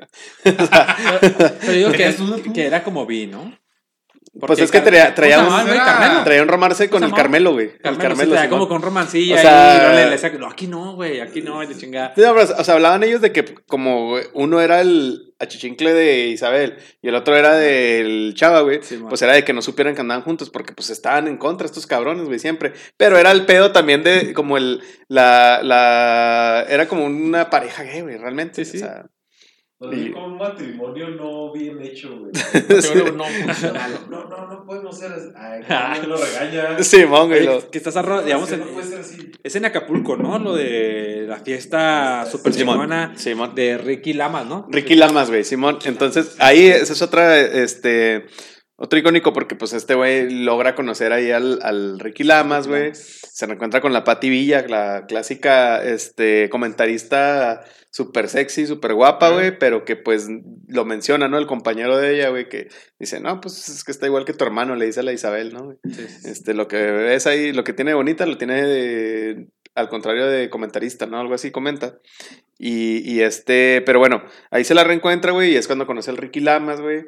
pero 1.61 1.73
digo 1.73 1.93
que 1.93 2.67
era 2.67 2.85
como 2.85 3.07
bi, 3.07 3.27
¿no? 3.27 3.57
Pues 4.39 4.59
es 4.59 4.71
que 4.71 4.81
traía, 4.81 5.15
traía, 5.15 5.37
¿Cómo 5.37 5.57
se 5.59 5.65
un, 5.65 6.25
traía 6.25 6.45
romance 6.45 6.91
con 6.91 7.03
el? 7.03 7.13
Carmelo, 7.13 7.53
güey. 7.53 7.73
El 7.83 7.97
Carmelo, 7.97 8.37
como 8.51 8.69
con 8.69 8.83
romancilla 8.83 9.37
O 9.37 9.39
sea- 9.39 10.33
y 10.35 10.39
no, 10.39 10.47
aquí 10.47 10.67
no, 10.67 10.95
güey, 10.95 11.21
aquí 11.21 11.43
no, 11.43 11.61
de 11.61 11.75
chingada. 11.77 12.09
No, 12.17 12.35
pero, 12.35 12.43
o 12.59 12.65
sea, 12.65 12.75
hablaban 12.75 13.03
ellos 13.05 13.21
de 13.21 13.33
que 13.33 13.45
como 13.67 14.17
uno 14.35 14.61
era 14.61 14.81
el 14.81 15.35
achichincle 15.39 15.93
de 15.93 16.29
Isabel 16.29 16.79
y 17.03 17.09
el 17.09 17.15
otro 17.15 17.37
era 17.37 17.55
del 17.55 18.33
Chava, 18.35 18.61
güey, 18.61 18.81
Sí, 18.83 18.99
pues 19.09 19.21
era 19.23 19.35
de 19.35 19.45
que 19.45 19.53
no 19.53 19.63
supieran 19.63 19.95
que 19.95 20.01
andaban 20.01 20.23
juntos 20.23 20.51
porque 20.51 20.73
pues 20.73 20.91
estaban 20.91 21.29
en 21.29 21.37
contra 21.37 21.67
estos 21.67 21.87
cabrones, 21.87 22.27
güey, 22.27 22.39
siempre. 22.39 22.73
Pero 22.97 23.19
era 23.19 23.31
el 23.33 23.47
pedo 23.47 23.73
también 23.73 24.03
de 24.03 24.33
como 24.35 24.57
el, 24.57 24.83
la, 25.09 25.61
la, 25.63 26.65
era 26.69 26.89
como 26.89 27.05
una 27.07 27.51
pareja 27.51 27.83
gay, 27.85 28.01
güey, 28.03 28.17
realmente. 28.17 28.65
Sí, 28.65 28.73
sí. 28.73 28.77
O 28.79 28.81
sea, 28.81 29.07
Como 29.79 30.27
un 30.27 30.39
matrimonio 30.39 31.11
no 31.11 31.53
bien 31.53 31.81
hecho, 31.83 32.19
güey. 32.19 32.33
No 33.15 33.25
funcional. 33.25 34.07
No, 34.09 34.25
no, 34.27 34.47
no 34.49 34.65
podemos 34.65 34.99
ser 34.99 35.13
así. 35.13 35.29
Ay, 35.37 36.01
no, 36.03 36.09
lo 36.09 36.17
regaña. 36.17 36.83
Simón, 36.83 37.29
güey. 37.29 37.41
Oye, 37.41 37.47
lo- 37.61 37.71
que- 37.71 37.77
estás 37.79 37.95
arro- 37.97 38.23
digamos, 38.25 38.51
no 38.51 38.65
puede 38.65 38.87
ser 38.87 39.01
así. 39.01 39.31
es 39.43 39.55
en 39.57 39.67
Acapulco, 39.67 40.17
¿no? 40.17 40.39
Lo 40.39 40.55
de 40.57 41.27
la 41.29 41.37
fiesta 41.41 42.25
super 42.31 42.55
Simón, 42.55 42.89
Simón. 43.17 43.55
de 43.55 43.77
Ricky 43.77 44.15
Lamas, 44.15 44.47
¿no? 44.47 44.67
Ricky 44.71 44.95
Lamas, 44.95 45.29
güey, 45.29 45.45
Simón. 45.45 45.79
Entonces, 45.85 46.37
ahí 46.39 46.67
esa 46.69 46.95
es 46.95 47.03
otra, 47.03 47.39
este, 47.39 48.27
otro 48.77 48.99
icónico 48.99 49.33
porque 49.33 49.57
pues 49.57 49.73
este 49.73 49.95
güey 49.95 50.31
logra 50.31 50.75
conocer 50.75 51.13
ahí 51.13 51.31
al, 51.31 51.61
al 51.63 51.99
Ricky 51.99 52.25
Lamas, 52.25 52.69
güey. 52.69 52.91
Se 52.95 53.47
reencuentra 53.47 53.81
con 53.81 53.93
la 53.93 54.05
Patti 54.05 54.29
Villa, 54.29 54.65
la 54.69 55.07
clásica, 55.09 55.83
este, 55.83 56.49
comentarista 56.51 57.65
súper 57.91 58.29
sexy, 58.29 58.67
súper 58.67 58.93
guapa, 58.93 59.31
güey, 59.31 59.59
pero 59.59 59.87
que 59.87 59.97
pues 59.97 60.29
lo 60.69 60.85
menciona, 60.85 61.29
¿no? 61.29 61.39
El 61.39 61.47
compañero 61.47 61.97
de 61.97 62.15
ella, 62.15 62.29
güey, 62.29 62.49
que 62.49 62.69
dice, 62.99 63.21
no, 63.21 63.41
pues 63.41 63.69
es 63.71 63.85
que 63.85 63.91
está 63.93 64.05
igual 64.07 64.27
que 64.27 64.35
tu 64.35 64.45
hermano, 64.45 64.77
le 64.77 64.85
dice 64.85 65.01
a 65.01 65.03
la 65.03 65.15
Isabel, 65.15 65.55
¿no? 65.55 65.75
Este, 66.25 66.53
lo 66.53 66.69
que 66.69 66.77
ves 66.77 67.27
ahí, 67.27 67.55
lo 67.55 67.65
que 67.65 67.73
tiene 67.73 67.95
bonita, 67.95 68.27
lo 68.27 68.37
tiene 68.37 68.63
de- 68.63 69.47
al 69.75 69.89
contrario 69.89 70.27
de 70.27 70.51
comentarista, 70.51 71.07
¿no? 71.07 71.19
Algo 71.19 71.35
así 71.35 71.51
comenta. 71.51 71.99
Y, 72.59 72.99
y 73.11 73.21
este, 73.23 73.83
pero 73.87 73.99
bueno, 73.99 74.23
ahí 74.51 74.65
se 74.65 74.75
la 74.75 74.85
reencuentra, 74.85 75.33
güey, 75.33 75.53
y 75.53 75.57
es 75.57 75.67
cuando 75.67 75.87
conoce 75.87 76.11
al 76.11 76.17
Ricky 76.19 76.41
Lamas, 76.41 76.81
güey. 76.83 77.05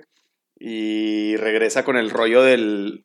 Y 0.59 1.37
regresa 1.37 1.85
con 1.85 1.97
el 1.97 2.11
rollo 2.11 2.43
del, 2.43 3.05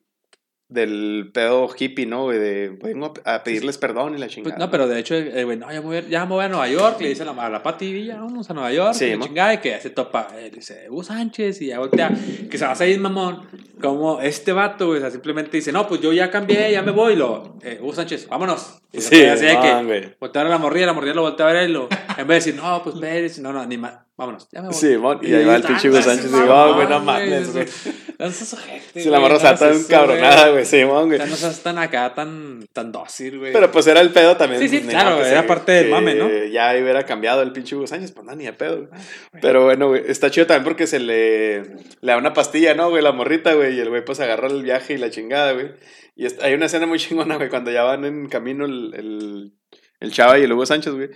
del 0.68 1.30
pedo 1.32 1.68
hippie, 1.78 2.04
¿no? 2.06 2.28
De 2.30 2.70
vengo 2.82 3.14
a, 3.24 3.44
pedirles 3.44 3.78
perdón 3.78 4.14
y 4.14 4.18
la 4.18 4.26
Pues, 4.26 4.34
chingada. 4.34 4.56
no, 4.58 4.70
pero 4.70 4.88
de 4.88 4.98
hecho, 4.98 5.14
eh, 5.14 5.44
güey, 5.44 5.56
no, 5.56 5.70
ya 5.70 5.80
me, 5.80 5.86
voy 5.86 5.96
a, 5.98 6.00
ya 6.00 6.24
me 6.24 6.32
voy 6.34 6.44
a 6.44 6.48
Nueva 6.48 6.66
York, 6.68 7.00
le 7.00 7.10
dice 7.10 7.22
a 7.22 7.26
la, 7.26 7.32
a 7.32 7.48
la 7.50 7.62
Pati 7.62 7.92
Villa, 7.92 8.16
vamos 8.16 8.50
a 8.50 8.54
Nueva 8.54 8.72
York, 8.72 8.94
Sí, 8.94 9.04
y 9.04 9.16
la 9.16 9.24
chingada, 9.24 9.54
y 9.54 9.58
que 9.58 9.78
se 9.80 9.90
topa, 9.90 10.28
eh, 10.36 10.50
dice, 10.52 10.86
Hugo 10.90 11.04
Sánchez, 11.04 11.62
y 11.62 11.66
ya 11.68 11.78
voltea, 11.78 12.10
que 12.50 12.58
se 12.58 12.64
va 12.64 12.72
a 12.72 12.74
salir 12.74 12.98
mamón, 12.98 13.46
como 13.80 14.20
este 14.20 14.52
vato, 14.52 14.88
o 14.88 14.98
sea, 14.98 15.10
simplemente 15.12 15.56
dice, 15.56 15.70
no, 15.70 15.86
pues 15.86 16.00
yo 16.00 16.12
ya 16.12 16.28
cambié, 16.30 16.72
ya 16.72 16.82
me 16.82 16.90
voy, 16.90 17.12
y 17.12 17.16
lo, 17.16 17.56
eh, 17.62 17.78
Hugo 17.80 17.92
Sánchez, 17.92 18.26
vámonos. 18.28 18.80
Y 18.92 19.00
Sí, 19.00 19.22
así 19.24 19.44
de 19.44 19.52
que, 19.52 19.72
man, 19.72 19.86
güey. 19.86 20.14
voltea 20.18 20.42
a 20.42 20.44
ver 20.44 20.52
a 20.52 20.56
la 20.56 20.60
morrilla, 20.60 20.86
la 20.86 20.92
morrilla 20.92 21.14
lo 21.14 21.22
voltea 21.22 21.46
a 21.48 21.52
ver, 21.52 21.68
y 21.70 21.72
lo, 21.72 21.88
en 22.16 22.26
vez 22.26 22.44
de 22.44 22.50
decir, 22.50 22.54
no, 22.56 22.82
pues 22.82 22.96
Pérez, 22.96 23.38
no, 23.38 23.52
no, 23.52 23.64
ni 23.66 23.76
más, 23.76 23.98
vámonos, 24.16 24.48
ya 24.52 24.60
me 24.62 24.68
voy. 24.68 24.76
Sí, 24.76 24.96
mon, 24.96 25.18
y 25.22 25.34
ahí 25.34 25.44
va 25.44 25.56
el 25.56 25.62
pinche 25.62 25.88
Hugo 25.90 26.00
Sánchez, 26.02 26.30
y 26.30 26.34
oh, 26.48 26.74
güey, 26.74 26.86
no 26.88 27.00
mames, 27.00 27.52
güey. 27.52 27.66
No 28.16 28.30
seas 28.30 28.54
ojete, 28.54 29.02
Si 29.02 29.08
la 29.10 29.18
morra 29.18 29.36
está 29.36 29.56
tan 29.56 29.82
cabronada, 29.84 30.50
güey, 30.50 30.64
O 30.84 31.04
güey. 31.06 31.18
sea, 31.18 31.26
no 31.26 31.34
seas 31.36 31.60
tan 31.64 31.78
acá, 31.78 32.14
tan, 32.14 32.64
tan 32.72 32.92
dócil, 32.92 33.38
güey. 33.40 33.52
Pero 33.52 33.70
pues 33.72 33.86
era 33.88 34.00
el 34.00 34.10
pedo 34.12 34.36
también. 34.36 34.62
Sí, 34.62 34.68
sí, 34.68 34.78
pues, 34.78 34.90
claro, 34.94 35.24
era 35.24 35.42
se- 35.42 35.48
parte 35.48 35.72
del 35.72 35.90
mame, 35.90 36.14
¿no? 36.14 36.28
Ya 36.46 36.70
hubiera 36.80 37.04
cambiado 37.04 37.42
el 37.42 37.50
pinche 37.52 37.74
Hugo 37.74 37.88
Sánchez, 37.88 38.12
pues 38.12 38.24
no, 38.24 38.34
ni 38.36 38.44
de 38.44 38.52
pedo. 38.52 38.86
güey. 38.86 38.88
Pero 39.42 39.64
bueno, 39.64 39.88
güey, 39.88 40.04
está 40.06 40.30
chido 40.30 40.46
también 40.46 40.64
porque 40.64 40.86
se 40.86 41.00
le, 41.00 41.62
le 41.62 41.72
da 42.00 42.16
una 42.16 42.32
pastilla, 42.32 42.74
¿no, 42.74 42.88
güey? 42.90 43.02
La 43.02 43.10
morrita, 43.12 43.52
güey, 43.54 43.74
y 43.76 43.80
el 43.80 43.88
güey 43.88 44.04
pues 44.04 44.20
agarra 44.20 44.46
el 44.46 44.62
viaje 44.62 44.94
y 44.94 44.98
la 44.98 45.10
chingada, 45.10 45.52
güey. 45.52 45.72
Y 46.14 46.26
hay 46.40 46.54
una 46.54 46.66
escena 46.66 46.86
muy 46.86 47.00
chingona, 47.00 47.34
güey, 47.36 47.48
cuando 47.48 47.72
ya 47.72 47.82
van 47.82 48.04
en 48.04 48.28
camino 48.28 48.64
el, 48.64 48.94
el, 48.94 49.52
el 49.98 50.12
chava 50.12 50.38
y 50.38 50.44
el 50.44 50.52
Hugo 50.52 50.64
Sánchez, 50.66 50.92
güey, 50.94 51.10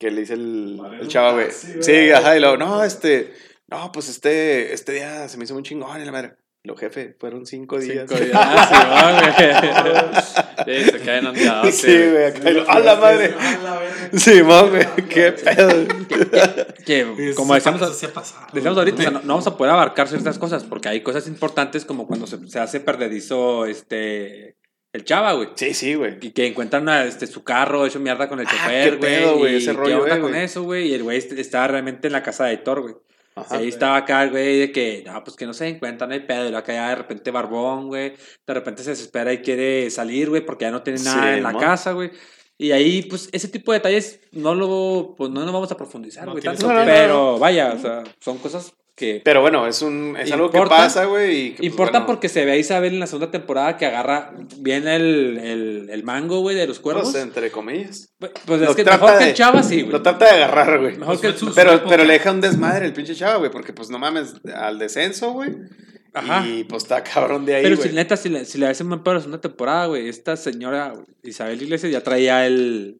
que 0.00 0.10
le 0.10 0.22
dice 0.22 0.32
el, 0.34 0.78
Vale, 0.80 0.98
el 1.02 1.08
chava, 1.08 1.32
güey. 1.34 1.52
sí. 1.52 1.74
Sí, 1.82 2.10
ajá, 2.10 2.36
y 2.36 2.40
luego, 2.40 2.56
no, 2.56 2.82
este, 2.82 3.32
no, 3.68 3.92
pues 3.92 4.08
este, 4.08 4.72
este 4.72 4.92
día 4.92 5.28
se 5.28 5.36
me 5.36 5.44
hizo 5.44 5.54
muy 5.54 5.62
chingón 5.62 6.00
y 6.00 6.04
la 6.06 6.10
madre. 6.10 6.32
Lo 6.62 6.76
jefe, 6.76 7.16
fueron 7.18 7.46
cinco 7.46 7.78
días. 7.78 8.06
Cinco 8.08 8.22
días. 8.22 8.32
Ah, 8.34 9.32
sí, 9.38 10.66
güey. 10.66 10.80
Sí, 10.84 10.90
se 10.90 11.00
caen 11.00 11.26
ondeados. 11.26 11.74
Sí, 11.74 11.86
güey, 12.10 12.24
acá. 12.26 12.50
y 12.50 12.54
lo- 12.54 12.70
¡A 12.70 12.80
la 12.80 12.96
madre! 12.96 13.34
A 13.38 13.58
la 13.62 13.78
verga. 13.78 14.18
Simón, 14.18 14.68
güey, 14.70 14.86
qué 15.08 15.32
pedo. 15.32 15.70
Que, 16.84 17.32
como 17.36 17.54
decíamos, 17.54 17.80
sí 17.98 18.06
decíamos 18.52 18.78
ahorita, 18.78 18.98
o 18.98 19.02
sea, 19.02 19.10
no, 19.10 19.20
no 19.20 19.28
vamos 19.28 19.46
a 19.46 19.56
poder 19.56 19.72
abarcar 19.72 20.08
ciertas 20.08 20.38
cosas 20.38 20.64
porque 20.64 20.88
hay 20.88 21.02
cosas 21.02 21.26
importantes 21.28 21.84
como 21.84 22.06
cuando 22.06 22.26
se, 22.26 22.46
se 22.48 22.58
hace 22.58 22.80
perdedizo 22.80 23.64
este 23.66 24.56
el 24.92 25.04
chava, 25.04 25.32
güey. 25.34 25.48
Sí, 25.54 25.72
sí, 25.74 25.94
güey. 25.94 26.18
Y 26.20 26.30
que 26.32 26.46
encuentran 26.46 26.88
a, 26.88 27.04
este, 27.04 27.26
su 27.26 27.44
carro 27.44 27.86
hecho 27.86 28.00
mierda 28.00 28.28
con 28.28 28.40
el 28.40 28.46
Ah, 28.46 28.50
chofer, 28.50 28.90
qué 28.92 28.96
güey. 28.98 29.00
pedo, 29.20 29.38
güey, 29.38 29.54
y 29.54 29.56
ese 29.58 29.70
qué 29.70 29.76
rollo, 29.76 30.02
onda 30.02 30.16
eh, 30.16 30.20
con 30.20 30.34
eso, 30.34 30.62
güey. 30.64 30.88
Y 30.88 30.94
el 30.94 31.02
güey 31.02 31.18
est- 31.18 31.32
estaba 31.32 31.68
realmente 31.68 32.06
en 32.08 32.12
la 32.12 32.22
casa 32.22 32.44
de 32.46 32.54
Héctor, 32.54 32.82
güey. 32.82 32.94
Ajá. 33.36 33.56
Ahí 33.56 33.68
estaba 33.68 33.96
acá 33.96 34.22
el 34.24 34.30
güey 34.30 34.58
de 34.58 34.72
que, 34.72 35.04
no, 35.06 35.22
pues 35.22 35.36
que 35.36 35.46
no 35.46 35.54
se 35.54 35.68
encuentra, 35.68 36.06
no 36.06 36.12
hay 36.14 36.20
pedo. 36.20 36.50
Y 36.50 36.54
acá 36.54 36.72
ya 36.72 36.88
de 36.90 36.96
repente 36.96 37.30
barbón, 37.30 37.86
güey. 37.86 38.14
De 38.46 38.54
repente 38.54 38.82
se 38.82 38.90
desespera 38.90 39.32
y 39.32 39.38
quiere 39.38 39.88
salir, 39.90 40.28
güey, 40.28 40.44
porque 40.44 40.64
ya 40.64 40.70
no 40.72 40.82
tiene 40.82 40.98
nada 41.02 41.22
Sí, 41.32 41.38
en 41.38 41.42
la 41.44 41.56
casa, 41.56 41.92
güey. 41.92 42.10
Y 42.58 42.72
ahí, 42.72 43.02
pues, 43.02 43.30
ese 43.32 43.48
tipo 43.48 43.72
de 43.72 43.78
detalles 43.78 44.20
no 44.32 44.54
lo, 44.54 45.14
pues, 45.16 45.30
no 45.30 45.44
nos 45.44 45.52
vamos 45.52 45.72
a 45.72 45.76
profundizar, 45.78 46.28
güey, 46.28 46.42
tanto. 46.42 46.68
pero, 46.84 47.38
vaya, 47.38 47.72
o 47.72 47.78
sea, 47.78 48.02
son 48.20 48.36
cosas 48.36 48.74
que 49.00 49.20
Pero 49.24 49.40
bueno, 49.40 49.66
es 49.66 49.82
un 49.82 50.16
es 50.16 50.30
algo 50.30 50.50
que 50.50 50.58
Importa- 50.58 50.76
pasa, 50.76 51.06
güey. 51.06 51.56
pues, 51.56 51.66
importan 51.66 52.02
bueno, 52.02 52.06
porque 52.06 52.28
se 52.28 52.44
ve 52.44 52.52
a 52.52 52.56
Isabel 52.56 52.92
en 52.94 53.00
la 53.00 53.06
segunda 53.08 53.30
temporada 53.32 53.76
que 53.76 53.86
agarra 53.86 54.32
bien 54.58 54.86
el, 54.86 55.38
el, 55.42 55.88
el 55.90 56.04
mango, 56.04 56.40
güey, 56.40 56.54
de 56.54 56.66
los 56.68 56.78
cuervos. 56.78 57.10
Pues, 57.10 57.22
entre 57.22 57.50
comillas. 57.50 58.12
Pues, 58.18 58.30
pues 58.46 58.60
lo 58.60 58.70
es 58.70 58.76
que 58.76 58.84
trata 58.84 59.02
mejor 59.04 59.18
que 59.18 59.24
de- 59.24 59.30
el 59.30 59.36
Chava, 59.36 59.62
sí, 59.62 59.80
güey. 59.80 59.92
Lo 59.92 60.02
trata 60.02 60.26
de 60.26 60.30
agarrar, 60.44 60.78
güey. 60.78 60.96
Mejor 60.98 61.20
que 61.20 61.28
Pues 61.30 61.40
fue 61.40 61.48
su- 61.48 61.54
Pero, 61.54 61.82
pero 61.88 62.04
le 62.04 62.12
deja 62.12 62.30
un 62.30 62.40
desmadre 62.40 62.86
el 62.86 62.92
pinche 62.92 63.14
chava, 63.16 63.36
güey, 63.38 63.50
porque 63.50 63.72
pues 63.72 63.90
no 63.90 63.98
mames, 63.98 64.34
al 64.54 64.78
descenso, 64.78 65.32
güey. 65.32 65.50
Ajá. 66.12 66.46
Y 66.46 66.64
pues 66.64 66.82
está 66.82 67.02
cabrón 67.04 67.46
de 67.46 67.54
ahí, 67.54 67.62
Pero 67.62 67.76
si 67.76 67.88
neta, 67.90 68.16
si 68.16 68.28
le, 68.28 68.44
si 68.44 68.58
le 68.58 68.66
hacen 68.66 68.86
un 68.86 68.90
buen 68.90 69.02
pedo 69.04 69.14
la 69.14 69.20
segunda 69.20 69.40
temporada, 69.40 69.86
güey, 69.86 70.08
esta 70.08 70.36
señora 70.36 70.92
Isabel 71.22 71.62
Iglesias 71.62 71.90
ya 71.92 72.02
traía 72.02 72.46
el. 72.46 72.98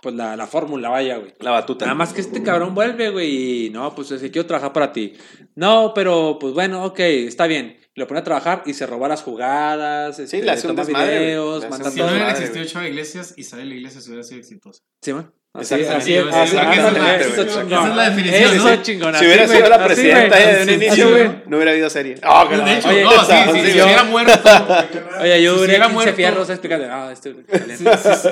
Pues 0.00 0.14
la, 0.14 0.36
la 0.36 0.46
fórmula, 0.46 0.88
vaya, 0.88 1.16
güey. 1.18 1.34
La 1.40 1.50
batuta. 1.50 1.84
Nada 1.86 1.96
más 1.96 2.12
que 2.12 2.20
este 2.20 2.42
cabrón 2.42 2.74
vuelve, 2.74 3.10
güey, 3.10 3.66
y 3.66 3.70
no, 3.70 3.94
pues 3.94 4.10
es 4.12 4.20
que 4.20 4.30
quiero 4.30 4.46
trabajar 4.46 4.72
para 4.72 4.92
ti. 4.92 5.14
No, 5.54 5.92
pero 5.94 6.38
pues 6.40 6.54
bueno, 6.54 6.84
ok, 6.84 6.98
está 7.00 7.46
bien. 7.46 7.78
Lo 7.94 8.06
pone 8.06 8.20
a 8.20 8.24
trabajar 8.24 8.62
y 8.64 8.74
se 8.74 8.86
roba 8.86 9.08
las 9.08 9.22
jugadas. 9.22 10.18
este, 10.20 10.40
le 10.42 10.52
hace 10.52 10.68
un 10.68 10.76
toma 10.76 10.84
desmadre, 10.86 11.14
güey. 11.16 11.26
videos, 11.26 11.60
Le 11.62 11.66
hace 11.66 11.70
manda 11.70 11.86
un 11.88 11.92
Si 11.92 12.00
no 12.00 12.06
hubiera 12.06 12.30
existido. 12.30 12.64
Chava 12.64 12.88
Iglesias, 12.88 13.34
Isabel 13.36 13.72
Iglesias 13.72 14.06
hubiera 14.06 14.22
sido 14.22 14.38
exitosa. 14.40 14.82
Sí, 15.02 15.12
man. 15.12 15.32
Así, 15.54 15.74
así, 15.74 16.14
Exactamente. 16.14 16.36
así, 16.38 16.42
Esa 16.42 16.42
es 16.42 16.52
la- 16.54 17.16
esa 17.16 18.08
es 18.08 18.16
definición, 18.16 19.14
Si 19.18 19.24
hubiera 19.26 19.48
sido 19.48 19.68
la 19.68 19.84
presidenta 19.84 20.28
güey. 20.36 20.42
ella 20.48 20.56
de 20.58 20.62
un 20.62 20.70
inicio, 20.82 21.34
no 21.46 21.56
hubiera 21.56 21.72
habido 21.72 21.90
serie. 21.90 22.14
Oh, 22.24 22.44
la- 22.50 22.58
De 22.64 22.74
hecho, 22.78 22.88
Oye, 22.90 23.02
no, 23.02 23.10
sí, 23.24 23.32
si 23.72 23.80
hubiera 23.80 24.04
muerto. 24.04 24.32
Oye, 25.20 25.42
yo 25.42 25.54
hubiera 25.56 25.86
15 25.86 25.94
muerto- 25.94 26.14
fierros 26.14 26.50
explicando, 26.50 26.86
ah, 26.90 27.10
este 27.12 27.34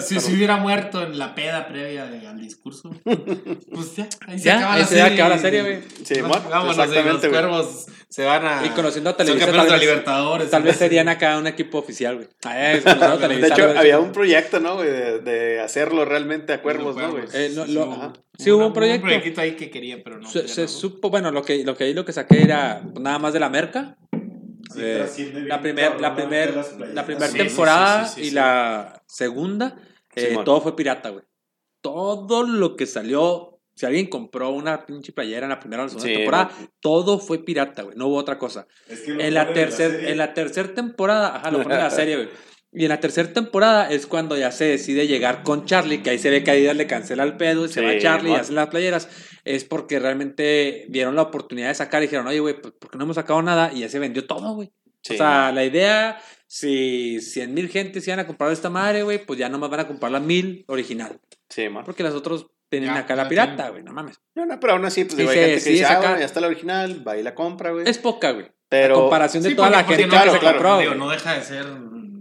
Si, 0.02 0.20
si- 0.20 0.34
hubiera 0.34 0.56
muerto 0.59 1.02
en 1.02 1.18
la 1.18 1.34
peda 1.34 1.66
previa 1.66 2.02
al 2.05 2.40
discurso, 2.40 2.94
pues 3.02 3.97
ya, 3.97 4.06
ahí 4.28 4.38
se 4.38 4.51
acaba 4.52 4.78
la 4.78 4.84
se 4.86 4.94
serie. 4.97 5.14
acaba 5.14 5.28
la 5.30 5.38
serie, 5.38 5.62
güey. 5.62 5.78
Sí, 6.05 6.20
Va- 6.20 6.28
mon, 6.28 6.51
Vámonos, 6.51 6.90
de 6.90 7.02
los 7.02 7.26
cuervos 7.26 7.86
se 8.09 8.24
van 8.24 8.47
a. 8.47 8.64
Y 8.64 8.68
conociendo 8.70 9.10
a 9.10 9.14
Son 9.14 9.26
Televisa, 9.26 9.47
tal 9.52 9.68
vez- 9.70 9.80
Libertadores. 9.80 10.51
Tal 10.51 10.62
vez 10.62 10.76
serían 10.76 11.09
acá 11.09 11.38
un 11.38 11.47
equipo 11.48 11.78
oficial, 11.78 12.16
güey. 12.16 12.28
De 13.40 13.48
hecho, 13.48 13.74
había 13.76 13.98
un 13.98 14.12
proyecto, 14.12 14.60
¿no, 14.60 14.74
güey? 14.76 14.88
De 14.88 15.60
hacerlo 15.60 16.05
realmente 16.05 16.52
a 16.52 16.62
cuervos, 16.62 16.94
¿no, 17.06 17.12
güey? 17.12 17.24
Eh, 17.32 17.52
no, 17.54 17.64
Sí, 17.66 17.72
lo- 17.72 17.86
hubo- 17.86 17.92
ajá. 17.94 18.12
Sí, 18.38 18.50
hubo 18.50 18.66
un 18.66 18.72
proyecto. 18.72 19.04
Un 19.04 19.08
proyectito 19.10 19.40
ahí 19.40 19.52
que 19.56 19.70
querían, 19.70 20.02
pero 20.04 20.18
no. 20.18 20.28
Se, 20.28 20.46
se 20.48 20.62
no. 20.62 20.68
supo, 20.68 21.10
bueno, 21.10 21.30
lo 21.30 21.42
que, 21.42 21.64
lo 21.64 21.76
que 21.76 21.84
ahí 21.84 21.94
lo 21.94 22.04
que 22.04 22.12
saqué 22.12 22.42
era 22.42 22.80
pues, 22.82 23.00
nada 23.00 23.18
más 23.18 23.32
de 23.32 23.40
la 23.40 23.48
merca. 23.48 23.96
Sí, 24.74 24.80
Eh, 24.82 25.06
la 25.46 25.60
primera 25.62 25.96
la 25.98 26.14
primer, 26.14 26.54
la 26.92 27.04
primera 27.06 27.26
Sí, 27.28 27.32
sí, 27.32 27.38
temporada 27.38 28.04
sí, 28.06 28.14
sí, 28.14 28.20
y 28.26 28.28
sí. 28.30 28.34
la 28.34 29.02
segunda, 29.06 29.76
eh, 30.14 30.36
todo 30.44 30.60
fue 30.60 30.74
pirata, 30.76 31.10
güey. 31.10 31.24
Todo 31.80 32.42
lo 32.42 32.74
que 32.76 32.84
salió, 32.86 33.60
si 33.74 33.86
alguien 33.86 34.06
compró 34.08 34.50
una 34.50 34.84
pinche 34.84 35.12
playera 35.12 35.46
en 35.46 35.50
la 35.50 35.60
primera 35.60 35.82
o 35.82 35.86
la 35.86 35.90
segunda 35.90 36.08
Sí, 36.08 36.14
temporada, 36.16 36.50
man. 36.58 36.70
todo 36.80 37.18
fue 37.18 37.44
pirata, 37.44 37.82
güey. 37.82 37.96
No 37.96 38.08
hubo 38.08 38.16
otra 38.16 38.38
cosa. 38.38 38.66
Es 38.88 39.00
que 39.02 39.12
En 39.12 39.34
la, 39.34 39.52
tercer, 39.52 40.04
en 40.08 40.18
la 40.18 40.34
tercera 40.34 40.74
temporada, 40.74 41.36
ajá, 41.36 41.50
lo 41.50 41.62
ponen 41.62 41.78
en 41.78 41.84
la 41.84 41.90
serie, 41.90 42.16
güey. 42.16 42.28
Y 42.78 42.85
en 42.85 42.90
la 42.90 43.01
tercera 43.01 43.32
temporada 43.32 43.90
es 43.90 44.07
cuando 44.07 44.36
ya 44.36 44.53
se 44.53 44.66
decide 44.66 45.07
llegar 45.07 45.43
con 45.43 45.65
Charlie, 45.65 46.03
que 46.03 46.11
ahí 46.11 46.19
se 46.19 46.28
ve 46.28 46.44
que 46.44 46.51
Adidas 46.51 46.77
le 46.77 46.86
cancela 46.86 47.23
el 47.24 47.39
pedo 47.39 47.65
y 47.65 47.69
se 47.69 47.81
Sí, 47.81 47.86
va 47.86 47.98
Charlie 47.98 48.32
y 48.32 48.35
hacen 48.35 48.55
las 48.55 48.66
playeras. 48.69 49.09
Es 49.44 49.65
porque 49.65 49.98
realmente 49.98 50.85
vieron 50.90 51.16
la 51.16 51.23
oportunidad 51.23 51.69
de 51.69 51.74
sacar 51.74 52.03
y 52.03 52.07
dijeron, 52.07 52.27
oye, 52.27 52.39
güey, 52.40 52.61
pues, 52.61 52.74
¿por 52.78 52.90
qué 52.90 52.98
no 52.98 53.05
hemos 53.05 53.15
sacado 53.15 53.40
nada? 53.40 53.73
Y 53.73 53.81
ya 53.81 53.89
se 53.89 53.98
vendió 53.98 54.27
todo, 54.27 54.53
güey. 54.53 54.73
Sí, 55.01 55.15
o 55.15 55.16
sea, 55.16 55.53
la 55.53 55.65
idea, 55.65 56.20
si 56.47 57.19
100 57.19 57.55
mil 57.55 57.70
gentes 57.70 58.07
iban 58.07 58.20
a 58.20 58.27
comprar 58.27 58.53
esta 58.53 58.69
madre, 58.69 59.05
güey, 59.05 59.24
pues 59.24 59.39
ya 59.39 59.48
nomás 59.48 59.70
van 59.70 59.81
a 59.81 59.86
comprar 59.86 60.12
la 60.12 60.20
mil 60.20 60.66
original. 60.69 61.19
Sí, 61.48 61.70
man. 61.70 61.82
Porque 61.86 62.03
las 62.03 62.12
otros 62.12 62.48
tienen 62.69 62.90
Ya, 62.90 62.98
acá 62.98 63.16
la 63.16 63.27
pirata, 63.27 63.70
güey, 63.70 63.85
no 63.85 63.93
mames. 63.94 64.20
No, 64.35 64.44
no, 64.44 64.61
pero 64.61 64.74
aún 64.74 64.85
así, 64.85 65.05
pues 65.05 65.15
Sí, 65.15 65.20
digo, 65.23 65.31
hay 65.31 65.36
sí, 65.36 65.40
gente 65.40 65.55
que 65.55 65.61
sí, 65.61 65.70
dice, 65.70 65.85
ah, 65.86 65.98
bueno, 66.01 66.19
ya 66.19 66.27
está 66.27 66.40
la 66.43 66.48
original, 66.48 67.09
va 67.09 67.16
y 67.16 67.23
la 67.23 67.35
compra, 67.35 67.70
güey. 67.70 67.89
Es 67.89 67.97
poca, 67.97 68.32
güey. 68.32 68.47
Pero, 68.69 68.97
A 68.97 69.01
comparación 69.01 69.43
de 69.44 69.51
Sí, 69.51 69.55
toda 69.57 69.70
la 69.70 69.85
gente 69.85 70.07
no, 70.09 70.12
que 70.12 70.31
se 70.31 70.39
claro, 70.40 70.59
compró. 70.59 70.78
Digo, 70.78 70.90
güey. 70.90 70.98
no 70.98 71.09
deja 71.09 71.35
de 71.39 71.43
ser. 71.43 71.65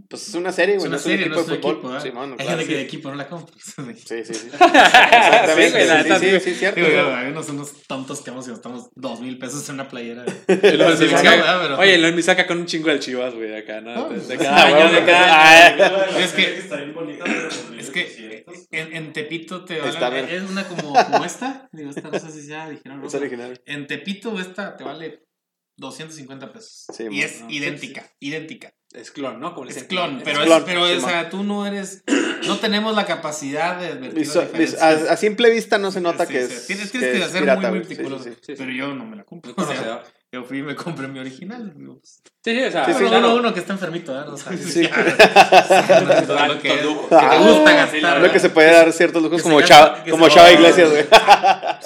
Pues 0.10 0.27
es 0.27 0.34
una 0.36 0.52
serie, 0.52 0.76
Es 0.76 0.80
güey, 0.82 0.90
no 0.91 0.95
una 0.95 0.98
es 0.99 1.06
un 1.06 1.11
serie, 1.11 1.26
equipo 1.26 1.36
no 1.36 1.41
es 1.41 1.48
de 1.48 1.56
fútbol. 1.57 1.72
equipo. 1.73 1.88
¿verdad? 1.90 2.03
Sí, 2.03 2.11
mano, 2.11 2.36
Hay 2.38 2.45
claro. 2.45 2.57
gente 2.60 2.72
que 2.72 2.77
de 2.77 2.84
equipo 2.84 3.10
no 3.10 3.15
la 3.15 3.27
compra. 3.27 3.56
Sí, 3.65 4.06
sí, 4.06 4.23
sí. 4.26 4.34
Sí, 4.34 4.49
Exactamente, 4.53 5.72
güey, 5.72 5.88
la 5.88 6.03
sí, 6.03 6.10
sí, 6.10 6.19
sí. 6.19 6.40
sí, 6.40 6.40
sí, 6.40 6.56
cierto. 6.56 6.76
Digo, 6.80 6.91
güey. 6.91 6.99
yo, 7.02 7.15
hay 7.15 7.27
unos, 7.27 7.49
unos 7.49 7.72
tontos 7.88 8.22
que 8.22 8.30
vamos 8.32 8.48
y 8.48 8.52
gastamos 8.52 8.90
dos 8.95 9.19
mil 9.22 9.38
pesos 9.38 9.68
en 9.69 9.76
una 9.76 9.88
playera. 9.88 10.26
Sí, 10.48 11.07
sí. 11.07 11.15
Pero- 11.22 11.77
Oye, 11.80 11.98
luego 11.98 12.15
me 12.15 12.22
saca 12.22 12.45
con 12.48 12.60
un 12.60 12.65
chingo 12.65 12.90
del 12.90 12.99
chivas, 12.99 13.34
güey, 13.34 13.56
acá, 13.56 13.82
¿no? 13.82 13.94
No, 13.95 14.10
De- 14.10 14.19
de 14.19 14.22
pues, 14.26 14.38
cada 14.40 14.57
ah, 14.57 14.65
año, 14.68 14.76
bueno, 14.76 14.91
de 14.91 14.99
de 15.02 15.06
cada 15.06 15.68
año. 15.68 15.84
ah, 16.15 16.19
Es 16.19 16.32
que- 16.34 16.57
está 16.57 16.76
bien 16.77 16.94
bonita, 16.94 17.23
pero 17.26 17.48
Es 17.80 17.90
que 17.90 18.03
1800. 18.06 18.68
en, 18.72 18.95
en 18.95 19.14
Tepito 19.14 19.65
te 19.65 19.80
vale. 19.80 20.23
bien. 20.23 20.44
Es 20.44 20.49
una 20.49 20.68
como, 20.68 20.94
como 20.94 21.26
esta. 21.26 21.68
Digo, 21.72 21.90
esta 21.90 22.10
no 22.10 22.19
sé 22.19 22.32
si 22.32 22.48
ya 22.48 22.69
dijeron. 22.69 23.02
¿no? 23.02 23.07
Es 23.07 23.14
original. 23.15 23.61
En 23.65 23.88
Tepito 23.88 24.40
esta 24.40 24.76
te 24.77 24.84
vale 24.84 25.23
250 25.77 26.53
pesos. 26.53 26.86
Sí, 26.94 27.06
y 27.11 27.22
es 27.22 27.44
idéntica, 27.49 28.10
idéntica. 28.19 28.73
Es 28.95 29.11
clon, 29.11 29.39
¿no? 29.39 29.53
Como 29.53 29.67
Es 29.67 29.76
dicen, 29.76 29.88
clon, 29.88 30.22
pero, 30.23 30.43
clon, 30.43 30.57
es, 30.59 30.63
pero 30.63 30.88
sí, 30.88 30.93
o 30.93 30.99
sea, 31.01 31.30
tú 31.30 31.43
no 31.43 31.65
eres. 31.65 32.03
No 32.47 32.57
tenemos 32.59 32.95
la 32.95 33.05
capacidad 33.05 33.80
de 33.80 33.88
advertir 33.88 34.26
diferencias. 34.26 34.81
a, 34.81 35.13
a 35.13 35.17
simple 35.17 35.49
vista 35.49 35.77
no 35.77 35.91
se 35.91 35.99
nota 36.01 36.26
Sí, 36.26 36.34
que 36.34 36.45
sí, 36.47 36.53
es. 36.53 36.67
Tienes, 36.67 36.91
tienes 36.91 37.11
que, 37.11 37.23
es 37.23 37.31
ser 37.31 37.41
pirata, 37.41 37.61
muy, 37.69 37.80
muy 37.80 37.80
meticuloso. 37.80 38.23
sí, 38.23 38.30
sí. 38.31 38.35
sí, 38.35 38.41
sí. 38.47 38.53
Pero 38.57 38.72
yo 38.72 38.93
no 38.93 39.05
me 39.05 39.15
la. 39.17 39.26
Muy 39.30 39.41
O 39.55 39.65
sea. 39.65 40.03
Yo 40.35 40.43
fui 40.43 40.59
y 40.59 40.61
me 40.63 40.75
compré 40.75 41.07
mi 41.07 41.19
original. 41.19 41.73
digo, 41.75 41.97
pues, 41.99 42.21
Sí, 42.43 42.55
sí, 42.55 42.63
o 42.63 42.71
sea, 42.71 42.85
Sí, 42.85 42.93
sí, 42.93 42.99
uno, 43.01 43.09
claro. 43.09 43.35
uno- 43.35 43.53
que 43.53 43.59
está 43.59 43.73
enfermito, 43.73 44.13
¿verdad? 44.13 44.27
No 44.27 44.37
sabe. 44.37 44.57
Sí. 44.57 44.83
Ya, 44.83 46.47
lo 46.47 46.59
que, 46.61 46.69
te 46.69 46.85
gusta 46.85 47.73
gastar. 47.73 48.21
Lo 48.21 48.31
que 48.31 48.39
se 48.39 48.49
puede 48.49 48.71
dar 48.71 48.91
ciertos 48.93 49.23
lujos 49.23 49.41
como 49.41 49.57
gasta- 49.57 49.67
Chava, 49.67 50.03
como 50.09 50.29
Chava 50.29 50.51
Iglesias, 50.51 50.89
güey. 50.91 51.05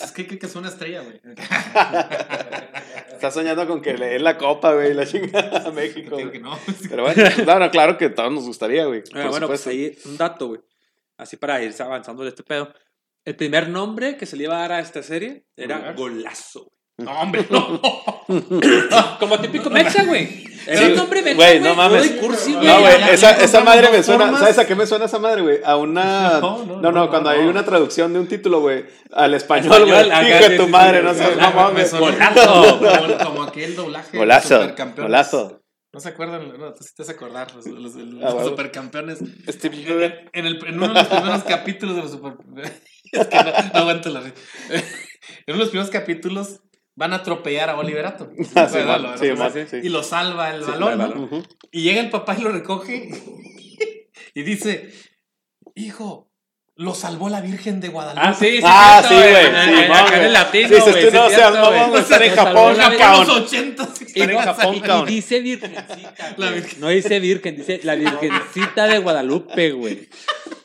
Es 0.03 0.11
que, 0.11 0.27
que, 0.27 0.37
que 0.37 0.45
es 0.45 0.55
una 0.55 0.69
estrella, 0.69 1.01
güey. 1.01 1.21
Está 3.13 3.31
soñando 3.31 3.67
con 3.67 3.81
que 3.81 3.97
le 3.97 4.07
den 4.07 4.23
la 4.23 4.37
copa, 4.37 4.73
güey, 4.73 4.93
la 4.93 5.05
chingada 5.05 5.67
a 5.67 5.71
México. 5.71 6.15
Que 6.31 6.39
no. 6.39 6.57
Pero 6.89 7.03
bueno, 7.03 7.23
claro, 7.43 7.71
claro 7.71 7.97
que 7.97 8.05
a 8.05 8.15
todos 8.15 8.31
nos 8.31 8.45
gustaría, 8.45 8.85
güey. 8.85 9.03
Por 9.03 9.29
bueno, 9.29 9.47
pues 9.47 9.65
ahí 9.67 9.97
un 10.05 10.17
dato, 10.17 10.47
güey. 10.47 10.61
Así 11.17 11.35
para 11.37 11.61
irse 11.61 11.83
avanzando 11.83 12.23
de 12.23 12.29
este 12.29 12.43
pedo. 12.43 12.73
El 13.25 13.35
primer 13.35 13.67
nombre 13.69 14.15
que 14.15 14.25
se 14.25 14.37
le 14.37 14.45
iba 14.45 14.55
a 14.57 14.61
dar 14.61 14.71
a 14.71 14.79
esta 14.79 15.03
serie 15.03 15.45
era 15.57 15.91
Golazo. 15.93 16.61
güey. 16.65 16.78
No, 16.99 17.11
hombre, 17.21 17.45
no. 17.49 17.81
Como 19.19 19.39
típico 19.39 19.69
mexa, 19.69 20.03
güey. 20.03 20.47
Era 20.67 20.87
un 20.87 20.95
nombre 20.95 21.21
mexa, 21.21 21.35
güey, 21.37 21.59
no 21.59 21.73
mames. 21.75 22.11
Cursi, 22.11 22.53
güey. 22.53 22.67
No, 22.67 22.79
güey, 22.81 22.93
esa, 23.11 23.31
esa 23.31 23.61
madre 23.63 23.89
me 23.89 24.03
suena. 24.03 24.37
¿sabes 24.37 24.57
a 24.59 24.67
qué 24.67 24.75
me 24.75 24.85
suena 24.85 25.05
esa 25.05 25.17
madre, 25.19 25.41
güey? 25.41 25.59
A 25.63 25.77
una... 25.77 26.39
No, 26.41 26.57
No, 26.65 26.65
no, 26.65 26.81
no, 26.81 26.91
no, 26.91 27.09
cuando 27.09 27.31
no. 27.33 27.39
hay 27.39 27.47
una 27.47 27.63
traducción 27.63 28.13
de 28.13 28.19
un 28.19 28.27
título, 28.27 28.59
güey, 28.61 28.85
al 29.13 29.33
español, 29.33 29.85
güey, 29.85 30.07
hijo 30.07 30.49
de 30.49 30.57
tu 30.57 30.67
madre, 30.67 31.01
no 31.01 31.13
Me 31.13 31.71
güey. 31.71 31.85
sonó 31.87 32.05
Golazo. 32.05 32.79
Como, 33.25 33.43
aquel 33.43 33.75
doblaje 33.75 34.17
Golazo, 34.17 34.55
supercampeones. 34.61 35.09
golazo. 35.09 35.61
¿No 35.91 35.99
se 35.99 36.09
acuerdan? 36.09 36.47
No, 36.59 36.73
tú 36.73 36.83
sí 36.83 36.91
te 36.95 37.01
vas 37.01 37.09
a 37.09 37.13
acordar. 37.13 37.47
Los, 37.55 37.65
los- 37.65 37.95
los 37.95 38.23
Ah, 38.23 38.33
bueno. 38.33 38.49
supercampeones. 38.49 39.19
Steve 39.47 39.77
En, 39.87 40.29
en 40.33 40.45
el, 40.45 40.63
en 40.67 40.75
uno 40.75 40.89
de 40.89 40.93
los 40.93 41.07
primeros 41.07 41.43
capítulos 41.45 41.95
de 41.95 42.01
los 42.03 42.11
super... 42.11 42.33
Es 43.11 43.25
que 43.27 43.35
no, 43.37 43.43
no 43.73 43.79
aguanto 43.79 44.09
la 44.09 44.19
risa. 44.19 44.35
En 44.69 44.83
uno 45.47 45.53
de 45.55 45.57
los 45.57 45.69
primeros 45.69 45.89
capítulos 45.89 46.59
van 46.99 47.13
a 47.13 47.17
atropellar 47.17 47.69
a 47.69 47.77
Oliverato. 47.77 48.29
Ah. 48.55 49.15
Y 49.81 49.89
lo 49.89 50.03
salva 50.03 50.53
el 50.53 50.63
balón. 50.63 51.47
Y 51.71 51.83
llega 51.83 52.01
el 52.01 52.09
papá 52.09 52.35
y 52.37 52.41
lo 52.41 52.51
recoge 52.51 53.09
y 54.33 54.41
dice, 54.43 54.91
hijo, 55.75 56.28
lo 56.79 56.95
salvó 56.95 57.27
la 57.27 57.41
Virgen 57.41 57.81
de 57.81 57.89
Guadalupe. 57.89 58.21
Ah, 58.25 58.33
sí, 58.33 58.45
sí. 58.57 58.61
Ah, 58.63 59.03
cierto, 59.05 59.25
sí, 59.25 59.29
güey, 59.31 59.45
En- 59.45 59.75
sí, 59.75 59.81
en- 59.83 59.89
man, 59.89 60.05
acá 60.05 60.17
en 60.17 60.23
el 60.23 60.33
latino, 60.33 60.67
Sí, 60.69 60.75
dices 60.75 60.93
tú, 60.93 61.07
sí, 61.09 61.13
no, 61.13 61.25
o 61.25 61.29
sea, 61.29 61.49
no 61.51 61.65
güey. 61.67 61.79
vamos 61.79 61.99
a 61.99 62.01
estar 62.01 62.23
en 62.23 62.35
Japón, 62.35 62.75
cabrón. 62.97 63.27
los 63.27 63.37
no, 64.33 64.39
Japón, 64.39 64.75
y 64.75 64.81
cabrón. 64.81 65.05
dice 65.07 65.39
virgencita. 65.41 66.13
La 66.37 66.47
güey. 66.47 66.53
virgen. 66.61 66.79
No 66.79 66.87
dice 66.87 67.19
virgen, 67.19 67.55
dice 67.57 67.81
la 67.83 67.95
virgencita 67.95 68.87
de 68.87 68.97
Guadalupe, 68.99 69.71
güey. 69.71 70.07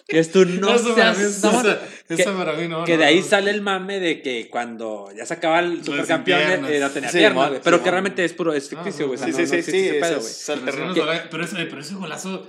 Que 0.07 0.20
es 0.20 0.31
tú 0.31 0.45
no 0.45 0.73
Eso 0.73 0.91
mí 0.91 0.95
seas. 0.95 1.43
no, 1.43 1.51
esa- 1.51 1.78
que- 2.07 2.15
esa 2.23 2.36
para 2.36 2.53
mí 2.53 2.69
no, 2.69 2.85
Que 2.85 2.93
no, 2.93 2.99
de 2.99 3.05
ahí 3.07 3.19
no. 3.20 3.27
sale 3.27 3.51
el 3.51 3.61
mame 3.62 3.99
de 3.99 4.23
que 4.23 4.49
cuando 4.49 5.09
ya 5.16 5.27
se 5.27 5.35
acaba 5.35 5.59
el 5.59 5.82
supercampeón 5.85 6.41
eh, 6.66 6.78
no 6.78 6.91
tenía 6.91 7.11
Sí, 7.11 7.19
piernas, 7.19 7.35
mon, 7.35 7.47
güey. 7.49 7.59
sí, 7.59 7.62
Pero 7.65 7.82
que 7.82 7.91
realmente 7.91 8.24
es 8.24 8.32
puro, 8.35 8.53
es 8.53 8.69
ficticio, 8.69 9.09
güey. 9.09 9.16
o 9.19 9.24
sea, 9.24 9.32
Sí, 9.32 9.43
no- 9.43 9.49
sí, 9.49 9.62
sí, 9.65 9.70
sí, 9.73 9.89
eso 9.89 9.97
Pero, 9.99 10.20
sí 10.20 10.28
ese, 11.43 11.95
golazo. 11.97 12.47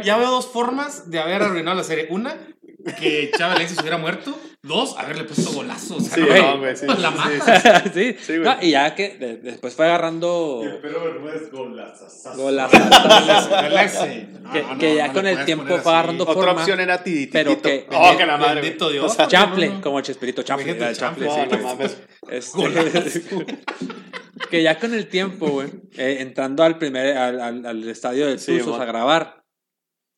ya 0.00 0.16
veo 0.16 0.30
dos 0.30 0.46
formas 0.46 1.10
de 1.10 1.18
haber 1.18 1.42
arruinado 1.42 1.76
la 1.76 1.84
serie. 1.84 2.06
Una, 2.10 2.36
que 2.94 3.30
Chava 3.36 3.54
Alexis 3.54 3.78
hubiera 3.80 3.98
muerto. 3.98 4.38
Dos, 4.60 4.96
haberle 4.98 5.22
puesto 5.24 5.52
golazo. 5.52 5.96
O 5.96 6.00
sea, 6.00 6.14
Sí, 6.16 6.20
no, 6.20 6.26
güey. 6.26 6.42
no, 6.42 6.58
güey, 6.58 6.76
sí, 6.76 6.86
la 6.86 7.12
sí, 7.12 7.38
sí. 7.44 7.90
sí, 7.94 8.16
Sí, 8.20 8.32
güey. 8.38 8.40
No, 8.48 8.56
y 8.60 8.70
ya 8.72 8.94
que 8.96 9.10
de- 9.16 9.36
después 9.36 9.74
fue 9.74 9.86
agarrando 9.86 10.62
el 10.64 10.78
pelo 10.78 11.00
Bermúdez 11.04 11.50
golazas. 11.52 12.36
golazos. 12.36 12.80
No, 12.80 14.52
que, 14.52 14.62
no, 14.62 14.78
que 14.78 14.88
no, 14.90 14.94
ya 14.96 15.06
no 15.08 15.12
con 15.14 15.26
el 15.28 15.44
tiempo 15.44 15.78
fue 15.78 15.92
agarrando 15.92 16.24
Otra 16.24 16.34
forma. 16.34 16.52
opción 16.60 16.80
era 16.80 17.02
Tiditito. 17.02 17.32
pero 17.32 17.62
que- 17.62 17.86
Oh, 17.92 18.16
que 18.16 18.26
la 18.26 18.36
madre. 18.36 18.60
Bendito. 18.60 18.90
Dios. 18.90 19.04
O 19.12 19.14
sea, 19.14 19.28
Chaplin, 19.28 19.68
No, 19.70 19.74
no. 19.76 19.80
como 19.82 19.98
el 20.00 20.04
Chespirito 20.04 20.42
Chaplin, 20.42 20.76
Chaplin, 20.94 21.30
sí, 21.30 21.40
no, 21.50 21.58
mames. 21.62 21.96
Este, 22.28 23.24
que 24.50 24.62
ya 24.62 24.78
con 24.78 24.92
el 24.94 25.08
tiempo, 25.08 25.48
güey, 25.48 25.68
eh, 25.96 26.18
entrando 26.20 26.62
al 26.62 26.78
primer, 26.78 27.16
al, 27.16 27.40
al, 27.40 27.66
al 27.66 27.88
estadio 27.88 28.26
de 28.26 28.38
Sí, 28.38 28.58
Tuzos 28.58 28.80
a 28.80 28.84
grabar, 28.84 29.37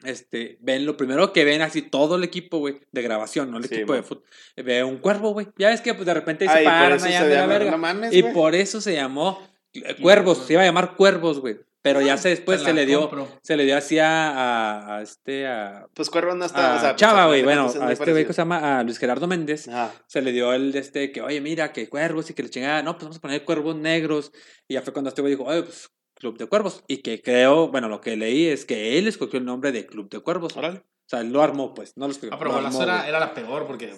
este, 0.05 0.59
ven 0.61 0.87
lo 0.87 0.97
primero 0.97 1.33
que 1.33 1.45
ven 1.45 1.63
así 1.63 1.83
todo 1.83 2.17
el 2.17 2.25
equipo, 2.25 2.59
güey, 2.59 2.81
de 2.93 3.03
grabación, 3.03 3.51
no 3.51 3.59
el 3.59 3.65
Sí, 3.65 3.75
equipo 3.75 3.95
de 3.95 4.03
fútbol, 4.03 4.25
ve 4.57 4.83
un 4.85 4.99
cuervo, 4.99 5.33
güey. 5.33 5.49
Ya 5.59 5.69
ves 5.69 5.81
que 5.81 5.95
pues 5.95 6.07
de 6.07 6.15
repente 6.15 6.47
se 6.49 6.65
paran 6.65 6.99
se 7.01 7.09
de 7.09 7.35
la 7.35 7.47
verga. 7.47 7.71
no 7.71 7.79
mames, 7.79 8.13
y 8.15 8.23
por 8.23 8.55
eso 8.55 8.81
se 8.81 8.95
llamó 8.95 9.47
eh, 9.73 9.97
Cuervos, 10.01 10.39
se 10.47 10.55
iba 10.55 10.63
a 10.63 10.65
llamar 10.67 10.97
Cuervos, 10.97 11.41
güey. 11.41 11.59
Pero 11.83 12.03
ya 12.03 12.19
se 12.19 12.29
después 12.29 12.61
se 12.61 12.75
le 12.75 12.85
dio, 12.85 13.01
compro. 13.09 13.27
se 13.43 13.57
le 13.57 13.65
dio 13.65 13.75
así 13.75 13.99
a, 13.99 14.31
a, 14.33 14.97
a 14.99 15.03
este, 15.03 15.47
a, 15.47 15.87
Pues 15.95 16.11
Cuervo 16.11 16.35
no 16.35 16.45
está. 16.45 16.75
a 16.75 16.77
o 16.77 16.81
sea, 16.81 16.95
Chava, 16.97 17.25
güey, 17.27 17.43
bueno, 17.43 17.73
a 17.81 17.91
este 17.93 18.11
güey 18.13 18.27
que 18.27 18.35
se 18.35 18.43
llama 18.43 18.79
a 18.81 18.83
Luis 18.83 18.99
Gerardo 18.99 19.27
Méndez 19.27 19.67
Ajá. 19.67 19.91
se 20.07 20.21
le 20.21 20.31
dio 20.33 20.53
el 20.53 20.73
de 20.73 20.79
este 20.81 21.11
que, 21.11 21.23
oye, 21.23 21.41
mira, 21.41 21.73
que 21.73 21.89
cuervos 21.89 22.29
y 22.29 22.35
que 22.35 22.43
le 22.43 22.51
chingada, 22.51 22.83
no, 22.83 22.93
pues 22.97 23.05
vamos 23.05 23.17
a 23.17 23.21
poner 23.23 23.45
cuervos 23.47 23.77
negros. 23.77 24.31
Y 24.69 24.75
ya 24.75 24.83
fue 24.83 24.93
cuando 24.93 25.09
este 25.09 25.23
güey 25.23 25.33
dijo, 25.37 25.45
oye, 25.49 25.63
pues 25.63 25.91
Club 26.21 26.39
de 26.39 26.47
Cuervos. 26.47 26.85
Y 26.87 26.99
que 26.99 27.21
creo, 27.21 27.69
bueno, 27.69 27.89
lo 27.89 28.01
que 28.01 28.17
leí 28.17 28.47
es 28.47 28.65
que 28.65 28.99
él 28.99 29.09
escogió 29.09 29.41
el 29.41 29.45
nombre 29.45 29.73
de 29.73 29.87
Club 29.87 30.09
de 30.09 30.21
Cuervos. 30.21 30.57
O 30.57 30.61
sea, 31.07 31.21
él 31.21 31.33
lo 31.33 31.43
armó, 31.43 31.75
pues, 31.75 31.97
no 31.97 32.07
lo 32.07 32.13
escogió. 32.13 32.33
Ah, 32.33 32.39
pero 32.39 32.53
lo 32.53 32.59
armó, 32.59 32.83
era, 32.83 33.09
era 33.09 33.19
la 33.19 33.35
peor 33.35 33.67
porque. 33.67 33.93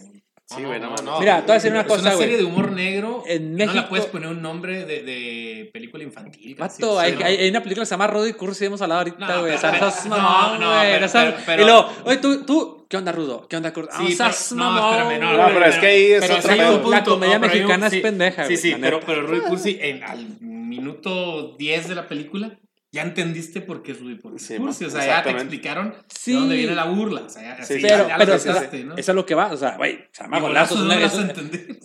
Sí, 0.46 0.62
güey, 0.64 0.78
no, 0.80 0.94
no. 0.96 1.18
Mira, 1.18 1.36
te 1.40 1.42
voy 1.46 1.50
a 1.52 1.54
decir 1.54 1.70
una 1.70 1.80
Es 1.80 1.86
cosa, 1.86 2.02
una 2.02 2.14
güey. 2.14 2.24
serie 2.24 2.36
de 2.36 2.44
humor 2.44 2.72
negro. 2.72 3.22
En 3.26 3.52
no 3.56 3.64
la 3.64 3.72
México- 3.72 3.88
puedes 3.88 4.06
poner 4.06 4.28
un 4.28 4.42
nombre 4.42 4.84
de, 4.84 5.02
de 5.02 5.70
película 5.72 6.02
infantil. 6.04 6.54
Vato, 6.56 6.98
hay, 7.00 7.12
no. 7.12 7.24
hay, 7.24 7.36
hay 7.36 7.48
una 7.48 7.62
película 7.62 7.82
que 7.82 7.86
se 7.86 7.92
llama 7.94 8.06
Rudo 8.08 8.26
y 8.28 8.34
Cursi, 8.34 8.66
hemos 8.66 8.82
hablado 8.82 8.98
ahorita, 9.00 9.18
No, 9.26 9.40
güey. 9.40 9.56
pero- 9.56 9.56
o 9.56 9.90
sea, 9.90 10.04
no, 10.04 10.10
mamón, 10.16 10.60
no, 10.60 10.68
güey, 10.76 10.92
pero- 10.92 11.06
pero- 11.12 11.36
pero- 11.46 11.62
Y 11.62 11.64
luego, 11.64 11.88
oye, 12.04 12.16
tú, 12.18 12.44
tú, 12.44 12.86
¿qué 12.88 12.96
onda, 12.98 13.12
Rudo? 13.12 13.46
¿Qué 13.48 13.56
onda, 13.56 13.72
Cursi? 13.72 14.08
Sí, 14.08 14.18
pero- 14.18 14.56
mamón, 14.56 14.90
espérame, 15.00 15.20
no, 15.20 15.26
güey. 15.28 15.38
No, 15.38 15.54
pero 15.54 15.64
es 15.66 15.76
que 15.78 15.86
ahí 15.86 16.12
es 16.12 16.24
otro 16.30 16.42
sí 16.42 16.60
un 16.60 16.72
punto, 16.74 16.90
La 16.90 17.04
comedia 17.04 17.38
mexicana 17.38 17.86
es 17.86 17.92
sí, 17.94 18.00
pendeja, 18.00 18.42
Sí, 18.42 18.48
güey, 18.48 18.56
sí, 18.58 18.70
la 18.72 18.78
pero, 18.78 19.00
pero 19.06 19.22
Rudy 19.22 19.40
Cursi, 19.40 19.78
en, 19.80 20.02
al 20.04 20.26
minuto 20.40 21.56
10 21.56 21.88
de 21.88 21.94
la 21.94 22.08
película, 22.08 22.58
ya 22.92 23.02
entendiste 23.02 23.60
por 23.62 23.82
qué 23.82 23.92
es 23.92 24.00
Rudy 24.00 24.18
Cursi. 24.18 24.46
Sí, 24.46 24.56
Cursi, 24.58 24.84
o 24.84 24.90
sea, 24.90 25.04
ya 25.06 25.22
te 25.22 25.30
explicaron 25.30 25.94
Sí. 26.08 26.32
de 26.32 26.38
dónde 26.38 26.56
viene 26.56 26.74
la 26.74 26.84
burla. 26.84 27.22
O 27.22 27.28
sea, 27.30 27.42
ya, 27.42 27.56
Sí, 27.56 27.62
así, 27.62 27.74
sí. 27.76 27.80
Pero, 27.82 27.96
ya, 28.04 28.08
ya 28.08 28.16
pero 28.18 28.30
lo 28.30 28.36
o 28.36 28.38
sea, 28.38 28.52
pensaste, 28.52 28.84
¿no? 28.84 28.96
eso 28.96 29.12
es 29.12 29.16
lo 29.16 29.26
que 29.26 29.34
va, 29.34 29.46
o 29.52 29.56
sea, 29.56 29.76
güey, 29.76 30.04
se 30.12 30.22
llama 30.22 30.38
Y 30.38 30.40
golazos. 30.42 30.78
no 30.80 30.92
es-. 30.92 31.12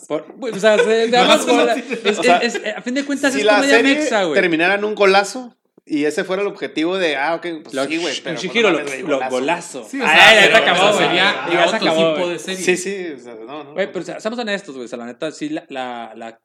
Por- 0.07 0.33
güey, 0.37 0.53
o 0.53 0.59
sea, 0.59 0.77
se- 0.77 0.83
de 0.85 1.07
Golazos 1.07 1.45
gola- 1.47 1.75
no 1.75 1.81
tiene- 1.81 1.99
es- 2.09 2.19
o 2.19 2.23
sea, 2.23 2.37
es- 2.39 2.55
es- 2.55 2.75
a 2.77 2.81
fin 2.81 2.93
de 2.93 3.05
cuentas 3.05 3.33
Si 3.33 3.39
es 3.39 3.45
la 3.45 3.55
comedia 3.55 3.81
mexa, 3.81 4.23
güey. 4.23 4.39
terminara 4.39 4.75
en 4.75 4.83
un 4.83 4.95
golazo 4.95 5.55
y 5.85 6.03
ese 6.03 6.25
fuera 6.25 6.41
el 6.41 6.47
objetivo 6.49 6.97
de, 6.97 7.15
ah, 7.15 7.35
ok, 7.35 7.47
pues 7.63 7.73
Lo- 7.73 7.85
sí, 7.85 7.97
güey, 7.97 8.13
pero. 8.21 8.35
pues, 8.35 8.43
Shihiro, 8.43 8.71
lo, 8.71 8.79
lo- 9.07 9.29
golazo. 9.29 9.87
Sí, 9.89 10.01
o 10.01 10.05
Ay, 10.05 10.17
sea, 10.17 10.35
ya 10.35 10.51
se 10.51 10.57
acabó, 10.57 10.87
güey. 10.93 10.97
sería 11.07 11.45
Ya, 11.47 11.53
ya 11.53 11.67
se 11.69 11.75
acabó, 11.77 12.15
tipo 12.15 12.29
de 12.29 12.39
serie. 12.39 12.65
Sí, 12.65 12.75
sí, 12.75 13.07
o 13.15 13.19
sea, 13.19 13.35
no, 13.35 13.63
no. 13.63 13.73
Güey, 13.73 13.87
pero 13.87 13.99
o 14.01 14.05
sea, 14.05 14.19
seamos 14.19 14.37
honestos, 14.39 14.75
güey. 14.75 14.83
O 14.85 14.87
sea, 14.89 14.97
la 14.97 15.05
neta, 15.05 15.31
sí, 15.31 15.47
la. 15.47 15.63
la, 15.69 16.11
la- 16.17 16.39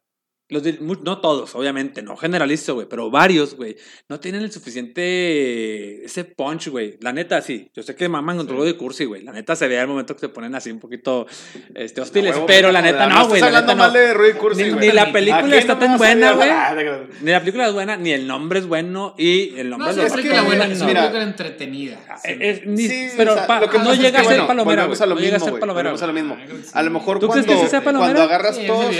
los 0.53 0.63
de- 0.63 0.79
no 0.81 1.19
todos, 1.21 1.55
obviamente, 1.55 2.03
no 2.03 2.17
generalizo, 2.17 2.75
güey, 2.75 2.87
pero 2.89 3.11
varios, 3.11 3.57
güey, 3.57 3.77
no 4.09 4.21
tienen 4.21 4.43
el 4.43 4.53
suficiente. 4.53 6.05
ese 6.05 6.25
punch, 6.25 6.69
güey. 6.69 6.97
La 7.01 7.13
neta, 7.13 7.41
sí. 7.43 7.71
Yo 7.75 7.83
sé 7.83 7.95
que 7.95 8.09
maman 8.09 8.37
con 8.37 8.49
Rudo 8.49 8.65
de 8.65 8.77
Cursi, 8.77 9.05
güey. 9.05 9.23
La 9.23 9.33
neta 9.33 9.57
se 9.57 9.69
ve 9.69 9.79
al 9.79 9.89
momento 9.89 10.15
que 10.15 10.21
se 10.21 10.29
ponen 10.29 10.55
así 10.55 10.71
un 10.71 10.79
poquito 10.81 11.27
este, 11.75 12.01
hostiles, 12.01 12.35
Huevo, 12.35 12.47
pero 12.47 12.73
la 12.73 12.83
neta 12.83 13.07
no, 13.07 13.27
güey. 13.29 13.41
Estás 13.41 13.53
La 13.53 13.59
hablando 13.59 13.73
neta 13.73 13.75
no. 13.75 13.83
mal 13.83 13.93
de 13.93 14.15
Rudy 14.15 14.33
Cursi, 14.39 14.63
Ni, 14.65 14.71
güey. 14.71 14.89
ni 14.89 14.93
la 14.95 15.13
película 15.13 15.43
no 15.43 15.55
está 15.55 15.79
tan 15.79 15.99
buena, 15.99 16.33
güey. 16.33 16.49
ah, 16.51 16.77
Ni 17.21 17.31
la 17.31 17.41
película 17.41 17.67
es 17.69 17.73
buena, 17.73 17.97
ni 17.97 18.13
el 18.13 18.27
nombre 18.27 18.59
es 18.61 18.67
bueno, 18.67 19.15
y 19.19 19.55
el 19.59 19.71
nombre 19.71 19.93
No, 19.95 20.01
es 20.03 20.07
es 20.07 20.13
película 20.13 20.41
que- 20.41 20.47
buena, 20.47 20.67
es 20.67 20.77
una 20.79 20.87
mira, 20.87 21.01
película 21.03 21.23
entretenida. 21.25 21.99
Eh, 22.25 22.39
es- 22.41 22.67
ni- 22.67 22.89
Sí, 22.89 23.09
pero 23.17 23.33
o 23.33 23.35
sea, 23.37 23.47
pa- 23.47 23.61
lo 23.61 23.71
que 23.71 23.79
no 23.79 23.93
es 23.93 23.99
llega 24.01 24.21
a 24.21 24.25
ser 24.25 24.47
palomera, 24.47 24.85
güey. 24.87 24.99
No 24.99 25.17
llega 25.19 25.37
a 25.37 25.41
ser 25.41 25.59
palomera. 25.59 25.91
a 25.91 25.93
lo. 25.93 26.33
Ah. 26.33 26.37
A 26.75 26.83
lo 26.83 26.91
mejor 26.91 27.19
¿Tú 27.19 27.29
crees 27.29 27.47
cuando, 27.83 28.23
agarras 28.23 28.59
todos. 28.67 28.95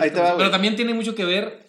ahí 0.00 0.10
te 0.10 0.20
va, 0.20 0.36
Pero 0.36 0.50
también 0.50 0.76
tiene 0.76 0.92
mucho 0.96 1.14
que 1.14 1.24
ver. 1.24 1.64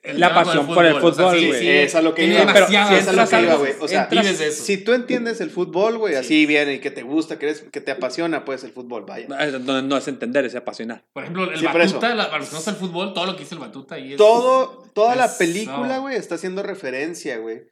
el 0.00 0.20
La 0.20 0.32
pasión 0.32 0.66
por 0.66 0.86
el 0.86 0.92
o 0.94 1.00
sea, 1.00 1.10
fútbol, 1.10 1.38
sí, 1.38 1.46
güey. 1.48 1.60
sí, 1.60 1.68
Es 1.68 1.94
a 1.96 2.00
lo 2.02 2.14
que 2.14 2.22
tiene 2.22 2.42
iba. 2.42 2.52
Pero 2.52 2.68
si 2.68 2.74
Es 2.76 2.78
a 2.78 2.84
lo 2.84 2.88
que 2.88 2.98
entras 3.10 3.32
iba, 3.42 3.52
al- 3.52 3.58
güey. 3.58 3.72
O 3.80 3.88
sea, 3.88 4.04
entras- 4.08 4.22
vives 4.24 4.38
de 4.38 4.46
eso. 4.46 4.64
Si 4.64 4.76
tú 4.78 4.92
entiendes 4.92 5.40
el 5.40 5.50
fútbol, 5.50 5.98
güey, 5.98 6.14
así 6.14 6.46
bien 6.46 6.70
y 6.72 6.78
que 6.78 6.90
te 6.92 7.02
gusta, 7.02 7.38
que, 7.38 7.46
eres, 7.46 7.62
que 7.72 7.80
te 7.80 7.90
apasiona, 7.90 8.44
pues 8.44 8.62
el 8.62 8.70
fútbol, 8.70 9.04
vaya. 9.04 9.26
No, 9.58 9.82
no 9.82 9.96
es 9.96 10.06
entender, 10.08 10.44
es 10.44 10.54
apasionar. 10.54 11.04
Por 11.12 11.24
ejemplo, 11.24 11.50
el 11.50 11.58
Sí. 11.58 11.64
Batuta, 11.66 12.14
la, 12.14 12.26
para 12.26 12.38
los 12.38 12.48
que 12.48 12.54
no 12.54 12.62
el 12.64 12.76
fútbol, 12.76 13.12
todo 13.12 13.26
lo 13.26 13.34
que 13.34 13.40
dice 13.40 13.56
el 13.56 13.60
Batuta 13.60 13.96
ahí 13.96 14.12
es. 14.12 14.16
Todo, 14.18 14.84
toda 14.94 15.16
la 15.16 15.24
Es- 15.26 15.32
película, 15.32 15.96
no. 15.96 16.02
güey, 16.02 16.16
está 16.16 16.36
haciendo 16.36 16.62
referencia, 16.62 17.36
güey, 17.38 17.62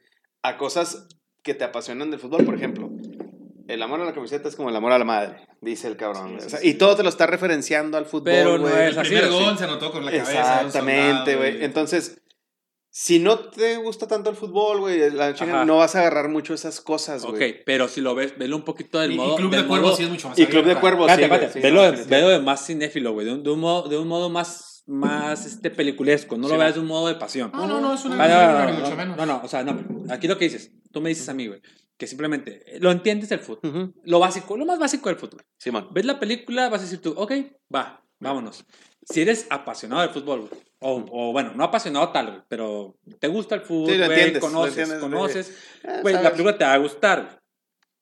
a 0.43 0.57
cosas 0.57 1.07
que 1.43 1.53
te 1.53 1.63
apasionan 1.63 2.11
del 2.11 2.19
fútbol. 2.19 2.43
Por 2.43 2.55
ejemplo, 2.55 2.89
el 3.67 3.81
amor 3.81 4.01
a 4.01 4.05
la 4.05 4.13
camiseta 4.13 4.47
es 4.49 4.55
como 4.55 4.69
el 4.69 4.75
amor 4.75 4.91
a 4.93 4.99
la 4.99 5.05
madre, 5.05 5.47
dice 5.61 5.87
el 5.87 5.97
cabrón. 5.97 6.35
güey. 6.35 6.45
O 6.45 6.49
sea, 6.49 6.59
y 6.63 6.75
todo 6.75 6.95
te 6.95 7.03
lo 7.03 7.09
está 7.09 7.27
referenciando 7.27 7.97
al 7.97 8.05
fútbol, 8.05 8.23
Pero 8.25 8.57
no 8.57 8.63
güey. 8.69 8.73
es 8.87 8.91
El 8.93 8.99
así, 8.99 9.09
primer 9.09 9.25
¿o 9.31 9.37
sí? 9.37 9.43
gol 9.43 9.57
se 9.57 9.63
anotó 9.65 9.91
con 9.91 10.05
la 10.05 10.11
cabeza. 10.11 10.31
Exactamente, 10.61 11.35
güey. 11.35 11.63
Entonces, 11.63 12.21
si 12.89 13.19
no 13.19 13.37
te 13.37 13.77
gusta 13.77 14.07
tanto 14.07 14.29
el 14.29 14.35
fútbol, 14.35 14.79
güey, 14.79 14.99
no 15.65 15.77
vas 15.77 15.95
a 15.95 15.99
agarrar 15.99 16.29
mucho 16.29 16.53
esas 16.53 16.81
cosas, 16.81 17.23
Ok, 17.23 17.35
güey. 17.35 17.63
pero 17.63 17.87
si 17.87 18.01
lo 18.01 18.15
ves, 18.15 18.37
velo 18.37 18.55
un 18.55 18.63
poquito 18.63 18.99
del 18.99 19.11
Y, 19.11 19.13
y 19.15 19.17
modo. 19.17 19.35
Club 19.35 19.51
de 19.51 19.67
Cuervos 19.67 19.87
modo- 19.89 19.95
sí 19.97 20.03
es 20.03 20.09
mucho 20.09 20.29
más 20.29 20.39
Y 20.39 20.45
Club 20.47 20.65
de. 20.65 20.75
Cuervos, 20.77 21.11
sí, 21.11 21.59
velo, 21.61 21.81
velo 22.07 22.29
de 22.29 22.39
más 22.39 22.65
cinéfilo, 22.65 23.13
güey. 23.13 23.25
De 23.27 23.33
un, 23.33 23.43
de 23.43 23.49
un 23.51 23.59
modo, 23.59 23.87
de 23.89 23.97
un 23.99 24.07
modo 24.07 24.29
más, 24.31 24.83
más 24.87 25.45
este, 25.45 25.69
peliculesco. 25.69 26.37
No 26.37 26.47
Sí, 26.47 26.53
lo 26.53 26.59
veas 26.59 26.73
de 26.73 26.79
un 26.79 26.87
modo 26.87 27.07
de 27.07 27.15
pasión. 27.15 27.51
No, 27.53 27.67
no, 27.67 27.79
no, 27.81 27.93
es 27.93 28.03
una 28.05 28.23
Ah, 28.23 28.27
no, 28.27 28.59
no, 28.59 28.65
no, 28.71 28.73
mucho 28.79 28.89
no, 28.91 28.95
menos. 28.95 29.17
no, 29.17 29.25
no, 29.27 29.41
o 29.43 29.47
sea, 29.47 29.63
no. 29.63 29.77
Aquí 30.11 30.27
lo 30.27 30.37
que 30.39 30.45
dices, 30.45 30.71
tú 30.91 30.99
me 31.01 31.09
dices 31.09 31.27
a 31.29 31.33
mí, 31.35 31.45
güey, 31.47 31.61
que 31.97 32.07
simplemente 32.07 32.63
eh, 32.75 32.79
lo 32.79 32.91
entiendes 32.91 33.29
del 33.29 33.39
fútbol. 33.39 33.69
Ujú. 33.71 33.93
Lo 34.03 34.19
básico, 34.19 34.55
lo 34.57 34.65
más 34.65 34.79
básico 34.79 35.09
del 35.09 35.17
fútbol. 35.17 35.43
Simón. 35.57 35.89
Ves 35.91 36.05
la 36.05 36.19
película, 36.19 36.69
vas 36.69 36.81
a 36.81 36.83
decir 36.83 37.01
tú, 37.01 37.13
ok, 37.17 37.31
va, 37.73 38.01
vámonos. 38.19 38.65
Si 39.03 39.21
eres 39.21 39.47
apasionado 39.49 40.01
del 40.01 40.11
fútbol, 40.11 40.41
güey, 40.41 40.61
o, 40.79 41.03
o 41.11 41.31
bueno, 41.31 41.53
no 41.55 41.63
apasionado 41.63 42.09
tal, 42.09 42.27
güey, 42.27 42.41
pero 42.47 42.97
te 43.19 43.27
gusta 43.27 43.55
el 43.55 43.61
fútbol, 43.61 43.91
Sí, 43.91 43.97
lo 43.97 44.05
güey, 44.05 44.17
entiendes, 44.19 44.43
lo 44.43 44.49
conoces, 44.49 44.93
conoces, 44.95 45.57
Eh, 45.83 45.99
güey, 46.01 46.13
la 46.15 46.31
película 46.31 46.57
te 46.57 46.65
va 46.65 46.73
a 46.73 46.77
gustar, 46.77 47.21
güey. 47.23 47.37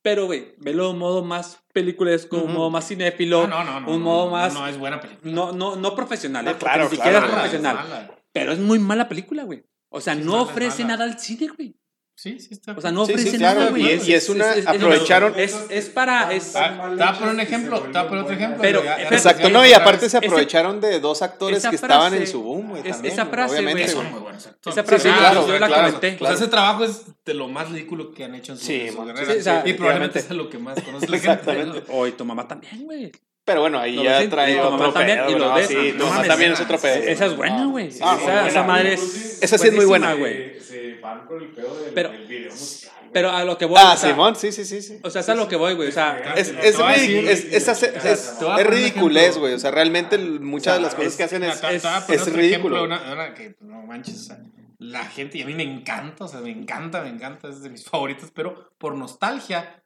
Pero, 0.02 0.26
güey, 0.28 0.54
velo 0.60 0.84
de 0.84 0.90
un 0.92 1.00
modo 1.00 1.24
más 1.24 1.64
peliculesco, 1.74 2.38
un 2.38 2.44
Ujú. 2.44 2.52
modo 2.54 2.70
más 2.70 2.88
cinéfilo, 2.88 3.48
no, 3.48 3.64
no, 3.64 3.80
no. 3.80 3.88
un 3.92 4.00
no, 4.00 4.06
modo 4.06 4.26
no, 4.26 4.32
más... 4.32 4.54
No, 4.54 4.68
es 4.68 4.78
buena 4.78 5.00
película. 5.02 5.32
No, 5.34 5.52
no, 5.52 5.76
no 5.78 5.96
profesional, 5.96 6.46
No, 6.46 6.52
¿eh? 6.52 6.56
Claro, 6.60 6.84
ni 6.84 6.90
siquiera 6.92 7.12
claro, 7.12 7.26
es 7.26 7.32
claro. 7.32 7.42
profesional. 7.42 7.76
mala. 7.76 8.20
Pero 8.32 8.52
es 8.52 8.60
muy 8.60 8.78
mala 8.78 9.08
película, 9.10 9.44
güey. 9.46 9.64
O 9.90 10.02
sea, 10.02 10.14
Sí, 10.14 10.20
es 10.20 10.26
no 10.26 10.36
es 10.36 10.42
ofrece 10.50 10.84
nada 10.86 11.06
al 11.06 11.18
cine, 11.20 11.48
güey. 11.48 11.76
Sí, 12.18 12.40
sí, 12.40 12.48
está. 12.54 12.72
O 12.72 12.80
sea, 12.80 12.92
no 12.94 13.06
Sí, 13.06 13.12
sí, 13.14 13.20
ofrece 13.20 13.38
claro, 13.38 13.60
nada, 13.60 13.72
güey. 13.72 13.84
y 13.84 13.90
es- 13.92 14.08
y 14.08 14.14
es 14.14 14.30
una- 14.30 14.54
aprovecharon- 14.56 15.34
Es, 15.36 15.54
es 15.70 15.90
para... 15.90 16.32
Es, 16.34 16.56
Ah, 16.56 16.70
te 16.90 16.96
voy 16.96 17.02
a 17.04 17.14
poner 17.20 17.34
un 17.34 17.40
ejemplo, 17.42 17.76
a 17.76 18.08
poner 18.08 18.24
otro 18.24 18.34
ejemplo. 18.36 18.58
Pero, 18.62 18.84
ya- 18.86 18.98
ya 18.98 19.10
Exacto, 19.10 19.50
no, 19.50 19.66
y 19.66 19.74
aparte 19.74 20.10
se 20.10 20.18
ese- 20.18 20.26
aprovecharon 20.26 20.80
de 20.80 21.02
dos 21.02 21.22
actores 21.22 21.66
que 21.68 21.76
estaban 21.76 22.14
frase- 22.14 22.22
en 22.22 22.28
su 22.28 22.42
boom, 22.42 22.70
güey. 22.70 22.84
es- 22.86 22.92
también, 22.94 23.14
esa 23.14 23.26
frase, 23.26 23.56
obviamente, 23.56 23.82
güey, 23.84 23.94
son 23.96 24.12
muy 24.12 24.20
buenos 24.22 24.48
actores. 24.48 24.78
Esa 24.78 24.88
frase, 24.88 25.10
Sí, 25.10 25.14
yo- 25.14 25.20
claro, 25.20 25.48
yo 25.48 25.60
la 25.60 25.68
claro. 25.68 25.84
comenté. 25.94 26.18
O 26.24 26.26
sea, 26.26 26.36
ese 26.36 26.48
trabajo 26.48 26.84
es 26.86 27.02
de 27.26 27.34
lo 27.34 27.48
más 27.50 27.70
ridículo 27.70 28.14
que 28.14 28.24
han 28.24 28.34
hecho 28.36 28.54
en 28.54 28.60
su, 28.60 28.66
Sí, 28.66 28.90
carrera. 28.96 29.34
Sí, 29.34 29.40
o 29.40 29.44
sea, 29.44 29.64
y 29.66 29.74
probablemente 29.74 30.20
es 30.20 30.30
lo 30.32 30.50
que 30.50 30.58
más 30.58 30.82
conoce 30.82 31.08
la 31.10 31.18
Exactamente. 31.18 31.74
gente. 31.80 31.92
O 31.92 32.08
y 32.08 32.14
tu 32.14 32.24
mamá 32.24 32.48
también, 32.48 32.84
güey. 32.86 33.12
Pero 33.46 33.62
bueno, 33.62 33.80
ahí 33.80 34.02
ya 34.04 34.28
trae 34.28 34.60
otro 34.60 34.92
pedo, 34.92 35.30
y 35.30 35.36
¿no? 35.36 35.58
Sí, 35.62 35.94
tu 35.98 36.04
mamá 36.06 36.24
también 36.24 36.54
es 36.54 36.60
otro 36.62 36.80
pedo. 36.80 36.96
Esa 36.96 37.28
es 37.28 37.36
buena, 37.36 37.66
güey. 37.68 37.90
Ah, 38.02 38.48
esa, 38.48 38.64
madre 38.64 38.94
es. 38.94 39.40
Esa 39.42 39.58
sí 39.60 39.68
es 39.68 39.74
muy 39.74 39.86
buena, 39.86 40.14
güey. 40.16 40.60
Se, 40.60 40.62
se 40.62 41.00
van 41.00 41.26
con 41.28 41.42
el 41.42 41.50
pedo 41.50 41.80
del, 41.80 41.94
Pero- 41.94 42.10
del 42.12 42.26
video 42.26 42.52
musical. 42.52 42.96
güey. 43.00 43.12
Pero 43.14 43.30
a 43.32 43.44
lo 43.46 43.58
que 43.58 43.66
voy. 43.66 43.78
Ah, 43.80 43.94
o 43.94 43.98
sea, 43.98 44.10
Simón, 44.10 44.36
sí, 44.36 44.52
sí, 44.52 44.66
sí. 44.66 44.82
sí. 44.82 45.00
O 45.04 45.10
sea, 45.12 45.22
es 45.22 45.30
a 45.30 45.36
lo 45.36 45.48
que 45.48 45.56
voy, 45.56 45.76
güey. 45.76 45.88
O 45.90 45.92
sea, 45.92 46.34
Es, 46.36 46.50
es, 46.50 46.78
es, 46.80 48.68
ridiculez, 48.68 49.38
güey. 49.38 49.54
O 49.54 49.60
sea, 49.60 49.72
realmente 49.72 50.18
muchas 50.18 50.76
de 50.76 50.82
las 50.82 50.96
cosas 50.96 51.16
que 51.16 51.24
hacen 51.24 51.44
es... 51.44 51.62
Es- 51.64 52.34
ridículo. 52.34 52.78
ejemplo, 52.78 52.84
Una, 52.84 53.14
una 53.14 53.34
que 53.34 53.56
no 53.62 53.84
manches, 53.84 54.16
o 54.16 54.24
sea, 54.24 54.40
la 54.80 55.06
gente, 55.06 55.38
y 55.38 55.44
a 55.44 55.46
mí 55.46 55.54
me 55.54 55.64
encanta, 55.64 56.26
o 56.26 56.28
sea, 56.28 56.42
me 56.42 56.50
encanta, 56.52 57.02
me 57.02 57.10
encanta, 57.10 57.48
es 57.48 57.62
de 57.62 57.70
mis 57.70 57.86
favoritos, 57.86 58.32
pero 58.34 58.72
por 58.78 58.96
nostalgia, 58.96 59.84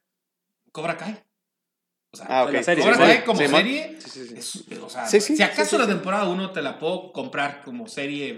Cobra 0.71 0.97
Kai. 0.97 1.19
O 2.11 2.17
sea, 2.17 2.25
Ah, 2.29 2.43
ok. 2.45 2.53
la 2.53 2.63
serie, 2.63 2.83
Cobra 2.83 3.23
como 3.23 3.39
serie, 3.39 3.97
sí, 4.03 4.09
sí, 4.09 4.27
sí. 4.27 4.35
es- 4.37 4.81
o 4.81 4.89
sea, 4.89 5.05
Sí, 5.05 5.21
sí, 5.21 5.35
si 5.37 5.43
acaso 5.43 5.63
sí, 5.63 5.69
sí, 5.75 5.77
la 5.77 5.87
temporada 5.87 6.27
1 6.27 6.51
te 6.51 6.61
la 6.61 6.79
puedo 6.79 7.11
comprar 7.11 7.61
como 7.63 7.87
serie, 7.87 8.37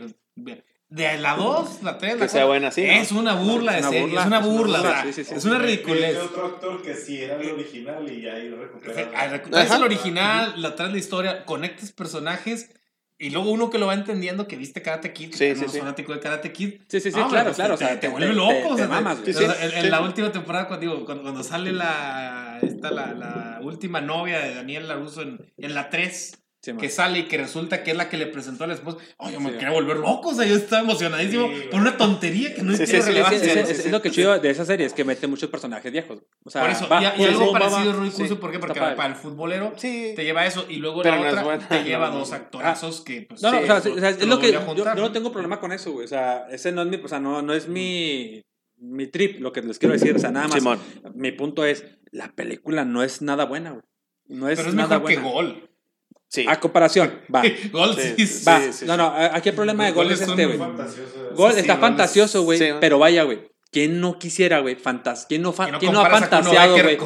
de 0.89 1.18
la 1.19 1.35
2, 1.38 1.81
la 1.84 1.98
3, 1.98 2.15
la 2.15 2.26
Que 2.26 2.30
sea 2.30 2.41
4, 2.41 2.48
buena, 2.48 2.72
sí, 2.72 2.84
¿no? 2.85 2.91
Es 2.91 3.11
una 3.14 3.34
burla 3.35 3.72
de 3.73 3.77
Es 3.80 3.84
una 3.85 3.91
serie, 3.91 4.07
burla, 4.07 4.22
es 4.22 4.27
una 4.27 4.38
es 4.39 4.43
una 4.45 4.53
burla, 4.57 4.80
o 4.80 4.81
burla, 4.84 4.95
sea, 4.95 5.03
sí, 5.03 5.14
sí, 5.14 5.23
sí. 5.23 5.35
es 5.35 5.45
una 5.45 5.60
ridiculez. 5.60 6.18
otro 6.18 6.45
actor 6.48 6.81
que 6.81 6.95
sí 6.95 7.22
era 7.22 7.35
el 7.41 7.52
original 7.52 8.11
y 8.11 8.22
ya 8.22 8.34
ahí 8.34 8.48
el 8.48 9.84
original, 9.84 10.53
la 10.61 10.76
traes 10.76 10.91
la 10.91 10.98
historia, 10.98 11.45
conectas 11.45 11.93
personajes 11.93 12.69
Y 13.22 13.30
luego 13.30 13.52
uno 13.52 13.69
que 13.69 13.77
lo 13.77 13.85
va 13.85 13.93
entendiendo, 13.93 14.48
que 14.48 14.56
viste 14.56 14.81
Karate 14.81 15.14
Kid, 15.14 15.30
que 15.30 15.56
Sí, 15.56 15.68
sí, 15.68 15.77
fanático 15.77 16.11
de 16.11 16.19
Karate 16.19 16.52
Kid. 16.52 16.80
Sí, 16.88 16.99
sí, 16.99 17.11
sí, 17.11 17.19
Ah, 17.22 17.27
claro, 17.30 17.45
pues, 17.45 17.56
claro. 17.57 17.77
Te, 17.77 17.85
o 17.85 17.88
sea, 17.88 17.99
te 17.99 18.07
vuelve 18.07 18.34
loco. 18.34 18.52
te- 18.52 18.65
o 18.65 18.77
sea, 18.77 18.88
mamas, 18.88 19.19
o 19.19 19.23
en, 19.30 19.91
la 19.91 20.02
última 20.02 20.31
temporada, 20.31 20.68
cuando, 20.68 20.88
digo, 20.88 21.06
cuando, 21.06 21.22
cuando 21.22 21.43
sale 21.43 21.72
la, 21.72 22.57
esta, 22.64 22.89
la, 22.89 23.14
la 23.14 23.60
última 23.61 24.02
novia 24.02 24.39
de 24.39 24.56
Daniel 24.56 24.88
LaRusso 24.88 25.22
en, 25.22 25.39
en 25.56 25.76
la 25.76 25.91
3, 25.91 26.40
Sí, 26.64 26.74
que 26.74 26.90
sale 26.90 27.18
y 27.20 27.24
que 27.28 27.40
resulta 27.40 27.82
que 27.84 27.90
es 27.90 27.98
la 27.98 28.08
que 28.08 28.18
le 28.18 28.28
presentó 28.28 28.66
a 28.66 28.68
la 28.68 28.76
esposa. 28.76 29.00
Ay, 29.18 29.34
yo 29.34 29.40
me 29.40 29.50
Sí. 29.50 29.54
quería 29.56 29.72
volver 29.72 29.98
loco. 29.98 30.30
O 30.30 30.34
sea, 30.36 30.46
yo 30.46 30.56
estaba 30.56 30.84
emocionadísimo 30.84 31.48
Sí, 31.48 31.64
por 31.72 31.82
una 31.82 31.98
tontería 31.98 32.54
que 32.54 32.62
no 32.62 32.74
Sí, 32.74 32.84
tiene 32.86 32.86
sí, 32.86 32.98
sí, 32.98 33.02
Sí, 33.02 33.08
relevancia. 33.08 33.38
es, 33.48 33.54
sí, 33.54 33.60
es- 33.60 33.68
sí, 33.82 33.88
es 33.88 33.92
lo 33.92 34.00
que 34.04 34.12
chido 34.12 34.38
de 34.38 34.50
esa 34.52 34.64
serie, 34.64 34.86
es 34.86 34.94
que 34.94 35.04
mete 35.04 35.26
muchos 35.26 35.50
personajes 35.50 35.92
viejos. 35.92 36.20
O 36.46 36.52
sea, 36.52 36.62
Por 36.62 36.70
eso, 36.70 36.88
va- 36.88 37.02
y, 37.02 37.06
algo 37.24 37.52
parecido, 37.52 37.88
va- 37.94 37.94
Rui 37.94 38.12
sí, 38.12 38.18
Curso, 38.18 38.40
¿por 38.40 38.52
qué? 38.52 38.60
Porque 38.60 38.80
para 38.80 39.08
el 39.08 39.16
futbolero 39.16 39.74
Sí. 39.78 40.14
te 40.16 40.24
lleva 40.24 40.46
eso 40.46 40.68
y 40.70 40.76
luego 40.76 41.02
Pero 41.02 41.16
la 41.24 41.30
otra 41.32 41.44
buena. 41.44 41.68
te 41.68 41.84
lleva 41.84 42.10
No, 42.12 42.20
dos 42.20 42.32
actorazos 42.32 43.02
que 43.02 43.24
pues 43.24 43.42
No, 43.42 43.52
no, 43.52 43.58
sí, 43.58 43.64
o 43.64 43.66
sea, 43.68 43.78
eso 43.80 43.94
o 43.94 44.00
sea, 44.00 44.10
es 44.12 44.28
lo 44.28 44.40
que 44.40 44.48
a 44.48 44.52
yo, 44.52 44.62
juntar, 44.62 44.96
yo 44.96 45.02
no 45.02 45.12
tengo 45.12 45.32
problema 45.32 45.60
con 45.60 45.72
eso, 45.72 45.92
güey. 45.94 46.06
O 46.06 46.08
sea, 46.08 46.46
ese 46.52 46.72
no 46.72 46.84
es 46.84 46.88
mi, 46.90 46.98
o 46.98 47.08
sea, 47.08 47.20
no, 47.20 47.42
no 47.42 47.56
es 47.56 47.68
mi, 47.68 48.44
mi 48.78 49.08
trip, 49.08 49.40
lo 49.42 49.52
que 49.52 49.64
les 49.64 49.80
quiero 49.80 49.94
decir. 49.94 50.16
O 50.16 50.20
sea, 50.20 50.30
nada 50.30 50.48
más. 50.48 50.58
Simón. 50.60 50.80
Mi 51.16 51.32
punto 51.32 51.66
es, 51.66 51.86
la 52.12 52.32
película 52.34 52.86
no 52.86 53.02
es 53.02 53.24
nada 53.24 53.46
buena, 53.46 53.72
güey. 53.72 53.84
No 54.28 54.48
es 54.48 54.58
Pero 54.60 54.70
es 54.70 54.76
nada 54.76 55.00
mejor 55.00 55.10
que 55.10 55.18
buena. 55.18 55.32
Gol. 55.32 55.68
Sí. 56.32 56.45
A 56.48 56.60
comparación, 56.62 57.20
va. 57.34 57.41
Gol 57.72 57.95
Sí, 57.95 58.44
va. 58.48 58.60
sí, 58.62 58.86
no, 58.86 58.94
sí. 58.94 58.98
no, 58.98 59.14
aquí 59.34 59.49
el 59.49 59.56
problema 59.56 59.86
de 59.86 59.91
Gol 59.91 60.12
es 60.12 60.22
es 60.22 60.30
este, 60.30 60.45
güey. 60.45 60.58
Gol 61.36 61.53
Sí, 61.53 61.60
está 61.60 61.78
fantasioso, 61.78 62.44
güey. 62.44 62.58
sí. 62.58 62.70
pero 62.80 62.98
vaya, 62.99 63.24
güey. 63.24 63.52
¿Quién 63.74 64.02
no 64.02 64.20
quisiera, 64.20 64.60
güey? 64.60 64.76
Fantas 64.76 65.26
¿Quién 65.30 65.41
no, 65.44 65.53
fa- 65.53 65.68
Que 65.68 65.72
no 65.72 65.80
¿quién 65.80 65.94
no 65.94 66.02
ha 66.02 66.10
fantaseado, 66.10 66.74
güey? 66.84 66.98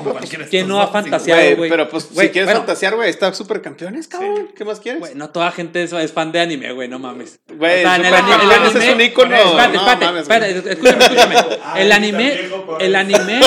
¿Quién 0.50 0.68
no 0.68 0.82
ha 0.82 0.88
fantaseado, 0.88 1.58
Güey, 1.58 1.70
pero 1.70 1.88
pues 1.88 2.12
Güey, 2.12 2.26
si 2.28 2.34
quieres 2.34 2.48
bueno, 2.48 2.62
fantasear, 2.62 2.96
güey, 2.96 3.08
está 3.08 3.32
supercampeones, 3.36 4.08
cabrón. 4.08 4.50
¿Qué 4.56 4.66
más 4.66 4.80
quieres? 4.80 5.00
Güey, 5.00 5.14
no 5.14 5.30
toda 5.30 5.52
gente 5.52 5.84
es, 5.84 5.94
es 5.94 6.12
fan 6.12 6.32
de 6.32 6.40
anime, 6.40 6.72
güey, 6.74 6.88
no 6.90 6.98
mames. 6.98 7.40
Güey, 7.54 7.82
O 7.86 7.88
sea, 7.88 7.96
el 7.98 8.06
ani- 8.06 8.18
Supercampeones 8.32 8.76
el 8.76 8.82
es 8.82 8.96
un 8.96 9.02
ícono. 9.02 9.36
Espérate, 9.36 9.74
No, 9.78 9.80
espérate, 9.92 10.06
mames, 10.06 10.22
espérate, 10.24 10.72
escúchame, 10.72 11.04
escúchame. 11.04 11.36
El 11.82 11.92
anime, 11.92 12.40
el 12.80 12.96
anime, 12.96 13.40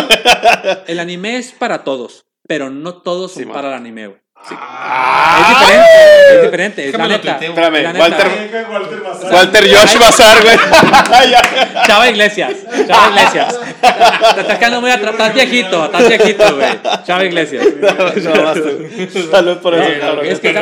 el 0.87 1.01
anime 1.01 1.39
es 1.39 1.51
para 1.53 1.83
todos, 1.83 2.27
pero 2.47 2.71
no 2.71 3.03
todos 3.03 3.33
son 3.33 3.49
para 3.49 3.69
el 3.69 3.75
anime, 3.75 4.07
güey. 4.09 4.21
Ah, 4.51 5.43
Es 5.43 5.59
diferente, 5.59 6.37
es 6.37 6.43
diferente, 6.43 6.89
es 6.89 6.93
la 6.93 6.99
Déjame 6.99 7.09
lo 7.09 7.19
neta. 7.19 7.39
tuiteo. 7.39 7.51
Espérame, 7.51 7.83
La 7.83 7.93
neta. 7.93 8.05
Walter- 8.05 9.33
Walter 9.33 9.75
Josh 9.77 9.99
Bazar, 9.99 10.43
güey. 10.43 10.57
Chava 11.87 12.09
Iglesias, 12.09 12.53
Chava 12.87 13.09
Iglesias. 13.11 13.59
Te 14.35 14.41
estás 14.41 14.59
quedando 14.59 14.81
muy 14.81 14.91
atrás, 14.91 15.13
estás 15.13 15.35
viejito, 15.35 15.85
estás 15.85 16.09
viejito, 16.09 16.57
güey. 16.57 16.69
Chava 17.05 17.25
Iglesias. 17.25 17.67
No. 18.19 19.31
Salud 19.31 19.59
por 19.59 19.75
eso, 19.75 20.15
No, 20.15 20.23
es 20.23 20.41
que, 20.41 20.55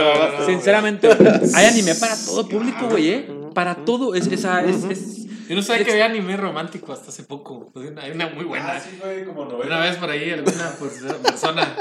sinceramente, 0.46 1.08
hay 1.54 1.66
anime 1.66 1.94
para 1.94 2.16
todo 2.16 2.48
público, 2.48 2.86
güey, 2.88 3.10
¿eh? 3.10 3.28
Para 3.54 3.74
todo, 3.76 4.14
es, 4.14 4.26
esa, 4.26 4.62
es, 4.62 4.84
es, 4.84 5.26
Yo 5.48 5.54
no 5.56 5.62
sabía 5.62 5.84
que 5.84 5.92
había 5.92 6.06
anime 6.06 6.36
romántico 6.36 6.92
hasta 6.92 7.08
hace 7.10 7.22
poco. 7.22 7.72
Hay 8.02 8.10
una, 8.10 8.28
muy 8.28 8.44
buena. 8.44 8.72
Ah, 8.76 8.80
sí, 8.80 8.98
fue 9.00 9.24
como 9.24 9.42
Una 9.42 9.80
vez 9.80 9.96
por 9.96 10.10
ahí 10.10 10.30
alguna 10.32 10.72
pues, 10.78 10.92
persona 11.22 11.74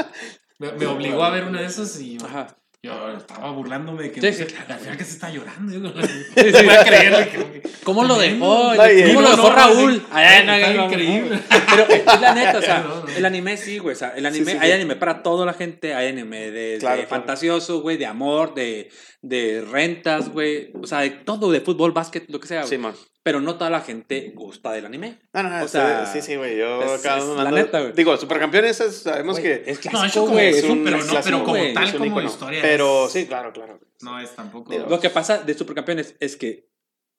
me, 0.59 0.71
me 0.73 0.85
obligó 0.87 1.23
a 1.23 1.29
ver 1.29 1.43
una 1.45 1.61
de 1.61 1.67
esas 1.67 1.99
y 1.99 2.17
Ajá. 2.23 2.47
yo 2.81 3.09
estaba 3.17 3.51
burlándome 3.51 4.03
de 4.03 4.11
que 4.11 4.21
Sí, 4.21 4.45
sí, 4.45 4.55
al 4.69 4.79
final 4.79 4.97
que 4.97 5.03
se 5.03 5.11
está 5.11 5.29
llorando. 5.29 5.73
Yo 5.73 5.79
no 5.79 5.89
sí. 5.89 6.25
voy 6.35 6.75
a 6.75 6.83
creerle 6.83 7.29
que... 7.29 7.61
¿Cómo 7.83 8.03
lo 8.03 8.17
dejó? 8.17 8.73
No, 8.73 8.77
¿Cómo 8.77 9.21
lo 9.21 9.29
no, 9.29 9.35
dejó 9.35 9.49
no, 9.49 9.55
Raúl? 9.55 9.93
sí. 9.95 10.05
Ay, 10.11 10.45
no, 10.45 10.53
Está 10.53 10.73
no, 10.73 10.77
no, 10.77 10.85
increíble. 10.85 11.39
Pero 11.69 11.87
es 11.89 12.21
la 12.21 12.33
neta, 12.33 12.57
o 12.57 12.61
sea, 12.61 12.79
No, 12.87 13.01
no. 13.01 13.07
el 13.09 13.25
anime 13.25 13.57
sí, 13.57 13.77
güey. 13.79 13.93
O 13.95 13.97
sea, 13.97 14.09
el 14.15 14.25
anime, 14.25 14.51
sí, 14.53 14.57
hay 14.59 14.69
sí. 14.69 14.73
anime 14.73 14.95
para 14.95 15.21
toda 15.23 15.45
la 15.45 15.53
gente. 15.53 15.93
Hay 15.93 16.07
anime 16.07 16.51
de, 16.51 16.77
Claro, 16.79 16.97
de 17.01 17.07
claro. 17.07 17.21
fantasioso, 17.21 17.81
güey, 17.81 17.97
de 17.97 18.05
amor, 18.07 18.53
de, 18.55 18.89
de 19.27 19.61
rentas, 19.69 20.29
güey. 20.31 20.71
O 20.81 20.87
sea, 20.87 20.99
de 20.99 21.09
todo, 21.09 21.51
de 21.51 21.61
fútbol, 21.61 21.91
básquet, 21.91 22.25
lo 22.29 22.39
que 22.39 22.47
sea. 22.47 22.63
Sí, 22.63 22.77
man. 22.77 22.93
Pero 23.23 23.41
no 23.41 23.55
toda 23.55 23.71
la 23.71 23.81
gente 23.81 24.31
gusta 24.35 24.71
del 24.71 24.85
anime. 24.85 25.17
No, 25.33 25.41
no, 25.41 25.49
no, 25.49 25.63
O 25.65 25.67
sea, 25.67 26.05
sí, 26.05 26.21
sí, 26.21 26.35
güey. 26.35 26.57
Yo 26.59 26.83
es- 26.83 26.99
acá 27.03 27.17
es 27.17 27.25
la 27.25 27.49
neta, 27.49 27.79
güey. 27.81 27.93
Digo, 27.93 28.15
supercampeones 28.17 28.79
es- 28.81 28.97
sabemos 28.99 29.39
que 29.39 29.63
es 29.65 29.83
No, 29.85 29.91
clásico, 29.91 30.27
güey. 30.27 30.47
es 30.49 30.57
Es 30.57 30.63
un 30.69 30.83
pero 30.83 30.97
no, 30.97 31.03
clásico, 31.05 31.23
pero 31.23 31.43
como 31.43 31.57
güey. 31.57 31.73
tal, 31.73 31.91
como 31.93 32.05
ícono. 32.05 32.27
historia. 32.27 32.61
Pero 32.61 33.07
es- 33.07 33.11
sí, 33.13 33.25
claro, 33.25 33.51
claro. 33.51 33.79
No 34.01 34.19
es 34.19 34.29
tampoco. 34.35 34.71
Digo, 34.71 34.85
Lo 34.87 34.99
que 34.99 35.09
pasa 35.09 35.39
de 35.39 35.53
Supercampeones 35.55 36.15
es 36.19 36.35
que 36.35 36.67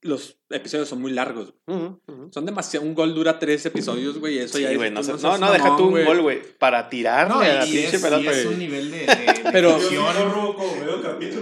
los 0.06 0.38
episodios 0.50 0.88
son 0.88 1.00
muy 1.00 1.12
largos. 1.12 1.54
Ujú. 1.66 2.00
Son 2.32 2.46
demasiado. 2.46 2.86
Un 2.86 2.94
gol 2.94 3.14
dura 3.14 3.38
tres 3.38 3.66
episodios, 3.66 4.18
güey. 4.18 4.36
y 4.36 4.38
Eso 4.38 4.58
ya 4.58 4.68
Sí, 4.68 4.72
es- 4.72 4.78
güey, 4.78 4.90
no, 4.90 5.02
seas 5.02 5.22
no, 5.22 5.36
no, 5.38 5.52
deja 5.52 5.76
tú 5.76 5.86
un 5.88 6.04
gol, 6.04 6.22
güey. 6.22 6.40
Para 6.58 6.88
tirarle 6.88 7.34
No, 7.34 7.40
a 7.40 7.48
la 7.48 7.64
pinche 7.64 7.86
es, 7.96 8.02
pelota. 8.02 8.30
un 8.48 8.58
nivel 8.58 8.90
de, 8.90 8.98
de, 8.98 9.06
Pero- 9.52 9.78
ficción. 9.78 10.04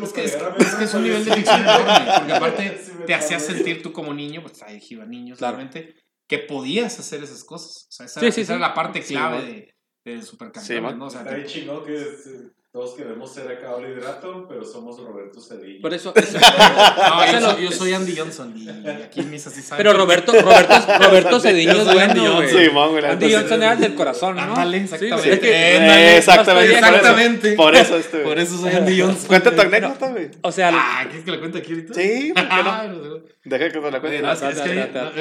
Es 0.03 0.13
que, 0.13 0.23
para 0.29 0.57
es, 0.57 0.67
es 0.67 0.75
que 0.75 0.85
es 0.85 0.95
un 0.95 1.03
nivel 1.03 1.25
de 1.25 1.33
ficción 1.35 1.61
enorme, 1.61 1.93
porque 2.19 2.33
aparte 2.35 2.81
te 3.07 3.15
hacía 3.15 3.39
sentir 3.39 3.83
tú 3.83 3.93
como 3.93 4.13
niño, 4.15 4.43
pues 4.43 4.63
ahí 4.63 4.81
iban 4.91 5.11
niños, 5.11 5.39
Claro. 5.39 5.57
claramente, 5.57 5.95
que 6.29 6.39
podías 6.39 6.99
hacer 6.99 7.23
esas 7.23 7.45
cosas. 7.45 7.87
O 7.89 7.93
sea, 7.93 8.07
esa, 8.07 8.21
Sí, 8.21 8.33
sí, 8.33 8.41
esa 8.43 8.53
sí. 8.55 8.57
era 8.59 8.69
la 8.69 8.75
parte 8.75 9.01
clave 9.03 9.43
de, 9.43 9.75
de 10.13 10.21
Sí, 10.23 10.27
Supercampeones. 10.27 10.97
¿no? 10.97 11.07
O 11.07 11.11
sea, 11.11 11.21
Está 11.21 11.35
bien 11.35 11.47
chingón 11.47 11.85
que 11.85 11.95
es, 11.95 12.27
eh, 12.27 12.51
todos 12.75 12.95
queremos 12.97 13.33
ser 13.33 13.47
acá 13.47 13.73
Oliver 13.77 14.05
Atom, 14.05 14.49
pero 14.49 14.65
somos 14.65 14.99
Roberto 14.99 15.41
Cedillo. 15.41 15.81
Por 15.81 15.95
eso. 15.95 16.13
eso- 16.17 16.39
no, 16.41 17.23
Ese 17.23 17.35
yo, 17.35 17.41
lo- 17.41 17.51
soy, 17.53 17.63
yo 17.63 17.71
soy 17.71 17.95
Andy 17.95 18.17
Johnson 18.17 18.53
y 18.57 18.69
aquí 18.89 19.21
en 19.21 19.31
mis 19.31 19.47
así 19.47 19.63
saben. 19.63 19.77
Pero 19.87 19.97
Roberto, 19.97 20.33
Roberto, 20.33 20.75
Roberto 20.99 21.39
Cediño 21.39 21.71
es 21.71 21.79
Andy 21.87 21.95
bueno, 21.95 22.15
Johnson. 22.35 22.35
güey. 22.53 22.67
Sí, 22.67 22.75
man, 22.75 23.05
Andy 23.13 23.27
neta, 23.27 23.39
Johnson 23.39 23.63
era 23.63 23.73
el 23.75 23.79
del 23.81 23.95
corazón, 23.95 24.35
¿no? 24.35 24.43
Ándale, 24.43 24.79
exactamente. 24.79 25.17
güey. 25.23 25.31
Es 25.35 25.39
que- 25.39 25.53
Eh, 25.53 25.77
ándale, 25.79 26.17
exactamente. 26.17 26.73
por 26.75 26.75
eso. 26.75 26.97
Exactamente. 26.97 27.53
Por 27.55 27.75
eso 27.77 27.97
este. 27.97 28.19
Por 28.19 28.39
eso 28.41 28.59
soy 28.59 28.73
Andy 28.75 29.01
Johnson. 29.01 29.27
Cuenta 29.29 29.55
tu 29.55 29.61
anécdota, 29.61 30.09
güey. 30.11 30.31
O 30.43 30.51
sea, 30.51 30.71
Ah, 30.75 31.03
¿quieres 31.05 31.25
que 31.25 31.31
la 31.31 31.39
cuente 31.39 31.59
aquí 31.59 31.71
ahorita? 31.75 31.95
Sí, 31.95 32.33
¿por 32.35 32.43
qué 32.43 32.49
Ah, 32.51 32.89
no? 32.93 33.21
Deja 33.45 33.69
que 33.71 33.79
te 33.79 33.91
la 33.93 34.01
cuente. 34.01 34.21
no, 34.21 34.33
es, 34.33 34.41
que, 34.41 34.49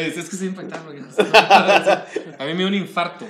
es, 0.07 0.17
estoy 0.17 0.47
impactado. 0.47 0.89
A 2.39 2.45
mí 2.45 2.51
me 2.53 2.57
dio 2.57 2.67
un 2.67 2.73
infarto. 2.73 3.27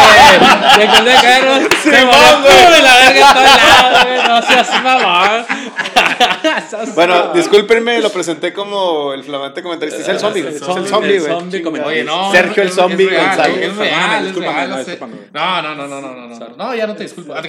de, 0.78 0.86
de, 0.86 1.10
de 1.10 1.14
Carlos. 1.20 1.62
se 1.82 1.90
puro 1.90 2.70
de 2.70 2.82
la 2.82 2.96
verga 2.96 3.28
en 3.28 3.34
todos 3.34 3.56
lados, 3.66 4.04
güey. 4.06 4.28
No 4.28 4.42
seas 4.42 4.82
mamón. 4.82 5.46
Bueno, 6.94 7.32
discúlpenme, 7.34 8.00
lo 8.00 8.10
presenté 8.10 8.54
como 8.54 9.12
el 9.12 9.22
flamante 9.22 9.62
comentarista. 9.62 10.00
Es 10.00 10.08
el 10.08 10.18
zombie, 10.18 10.42
güey. 10.42 10.54
Es 10.56 10.62
el 10.62 10.88
zombie, 10.88 11.18
güey. 11.18 11.80
Oye, 11.84 12.04
no. 12.04 12.32
Sergio 12.32 12.62
el 12.62 12.72
zombie 12.72 13.04
González. 13.14 13.58
Es 13.70 13.76
real, 13.76 14.20
es 14.20 14.24
Discúlpame, 14.34 14.66
real. 14.66 15.30
no. 15.32 15.62
No, 15.62 15.74
no, 15.74 15.74
no, 15.74 15.86
no, 15.88 16.00
no, 16.00 16.14
no, 16.14 16.26
no. 16.28 16.38
Sorry. 16.38 16.54
No, 16.56 16.74
ya 16.74 16.86
no 16.86 16.96
te 16.96 17.02
disculpo. 17.02 17.34
No, 17.34 17.40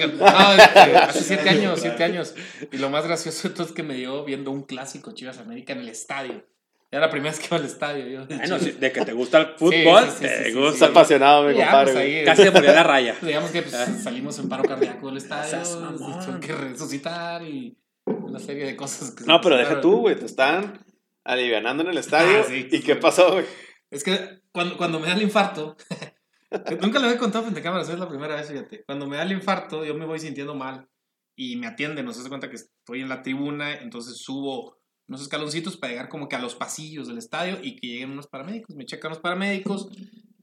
este, 0.52 0.96
hace 0.96 1.20
siete 1.24 1.48
años, 1.48 1.78
siete 1.80 2.04
años. 2.04 2.34
Y 2.70 2.76
lo 2.76 2.90
más 2.90 3.04
gracioso 3.06 3.48
de 3.48 3.54
todo 3.54 3.66
es 3.66 3.72
que 3.72 3.82
me 3.82 3.94
dio 3.94 4.22
viendo 4.24 4.50
un 4.50 4.64
clásico 4.64 5.12
Chivas 5.12 5.38
América 5.38 5.72
en 5.72 5.80
el 5.80 5.88
estadio. 5.88 6.44
Era 6.90 7.02
la 7.02 7.10
primera 7.10 7.30
vez 7.32 7.40
que 7.40 7.46
iba 7.46 7.56
al 7.58 7.64
estadio. 7.66 8.06
Yo, 8.06 8.26
Bueno, 8.26 8.58
si- 8.58 8.70
de 8.72 8.92
que 8.92 9.04
te 9.04 9.12
gusta 9.12 9.38
el 9.40 9.46
fútbol, 9.58 10.04
sí, 10.04 10.10
sí, 10.12 10.20
te 10.22 10.44
sí, 10.44 10.50
sí, 10.52 10.58
gusta. 10.58 10.86
Apasionado, 10.86 11.46
mi 11.46 11.54
Ya, 11.54 11.64
compadre. 11.66 11.92
pues, 11.92 11.96
ahí, 12.04 12.24
Casi 12.24 12.42
se 12.44 12.50
murió 12.50 12.72
la 12.72 12.82
raya. 12.82 13.16
Digamos 13.22 13.50
que 13.50 13.62
pues, 13.62 13.74
salimos 14.02 14.38
en 14.38 14.48
paro 14.48 14.64
cardíaco 14.64 15.08
del 15.08 15.18
estadio. 15.18 15.62
Tuve 15.62 16.40
que 16.40 16.52
resucitar 16.54 17.42
y 17.42 17.76
una 18.06 18.38
serie 18.38 18.64
de 18.64 18.74
cosas. 18.76 19.10
Que 19.10 19.24
se 19.24 19.26
No, 19.26 19.40
pero 19.42 19.56
deja 19.58 19.80
tú, 19.82 19.98
güey. 19.98 20.16
Te 20.16 20.24
están 20.24 20.82
alivianando 21.24 21.82
en 21.82 21.90
el 21.90 21.98
estadio. 21.98 22.40
Ah, 22.40 22.44
sí. 22.48 22.66
¿Y 22.70 22.80
qué 22.80 22.96
pasó, 22.96 23.32
güey? 23.32 23.44
Es 23.90 24.02
que 24.02 24.40
cuando, 24.52 24.76
cuando 24.78 24.98
me 24.98 25.08
da 25.08 25.12
el 25.12 25.22
infarto, 25.22 25.76
nunca 26.80 26.98
lo 26.98 27.06
había 27.06 27.18
contado 27.18 27.44
frente 27.44 27.60
a 27.60 27.62
cámaras, 27.62 27.88
es 27.90 27.98
la 27.98 28.08
primera 28.08 28.34
vez, 28.36 28.48
fíjate. 28.48 28.82
Cuando 28.84 29.06
me 29.06 29.16
da 29.18 29.24
el 29.24 29.32
infarto, 29.32 29.84
yo 29.84 29.94
me 29.94 30.06
voy 30.06 30.18
sintiendo 30.20 30.54
mal 30.54 30.88
y 31.36 31.56
me 31.56 31.66
atienden, 31.66 32.06
no 32.06 32.12
se 32.14 32.20
hace 32.20 32.28
cuenta 32.30 32.48
que 32.48 32.56
estoy 32.56 33.02
en 33.02 33.08
la 33.10 33.22
tribuna, 33.22 33.74
entonces 33.74 34.16
subo 34.18 34.77
unos 35.08 35.22
escaloncitos 35.22 35.76
para 35.76 35.92
llegar 35.92 36.08
como 36.08 36.28
que 36.28 36.36
a 36.36 36.40
los 36.40 36.54
pasillos 36.54 37.08
del 37.08 37.18
estadio 37.18 37.58
y 37.62 37.76
que 37.76 37.86
lleguen 37.88 38.10
unos 38.12 38.26
paramédicos, 38.28 38.76
me 38.76 38.84
checan 38.86 39.10
los 39.10 39.20
paramédicos, 39.20 39.88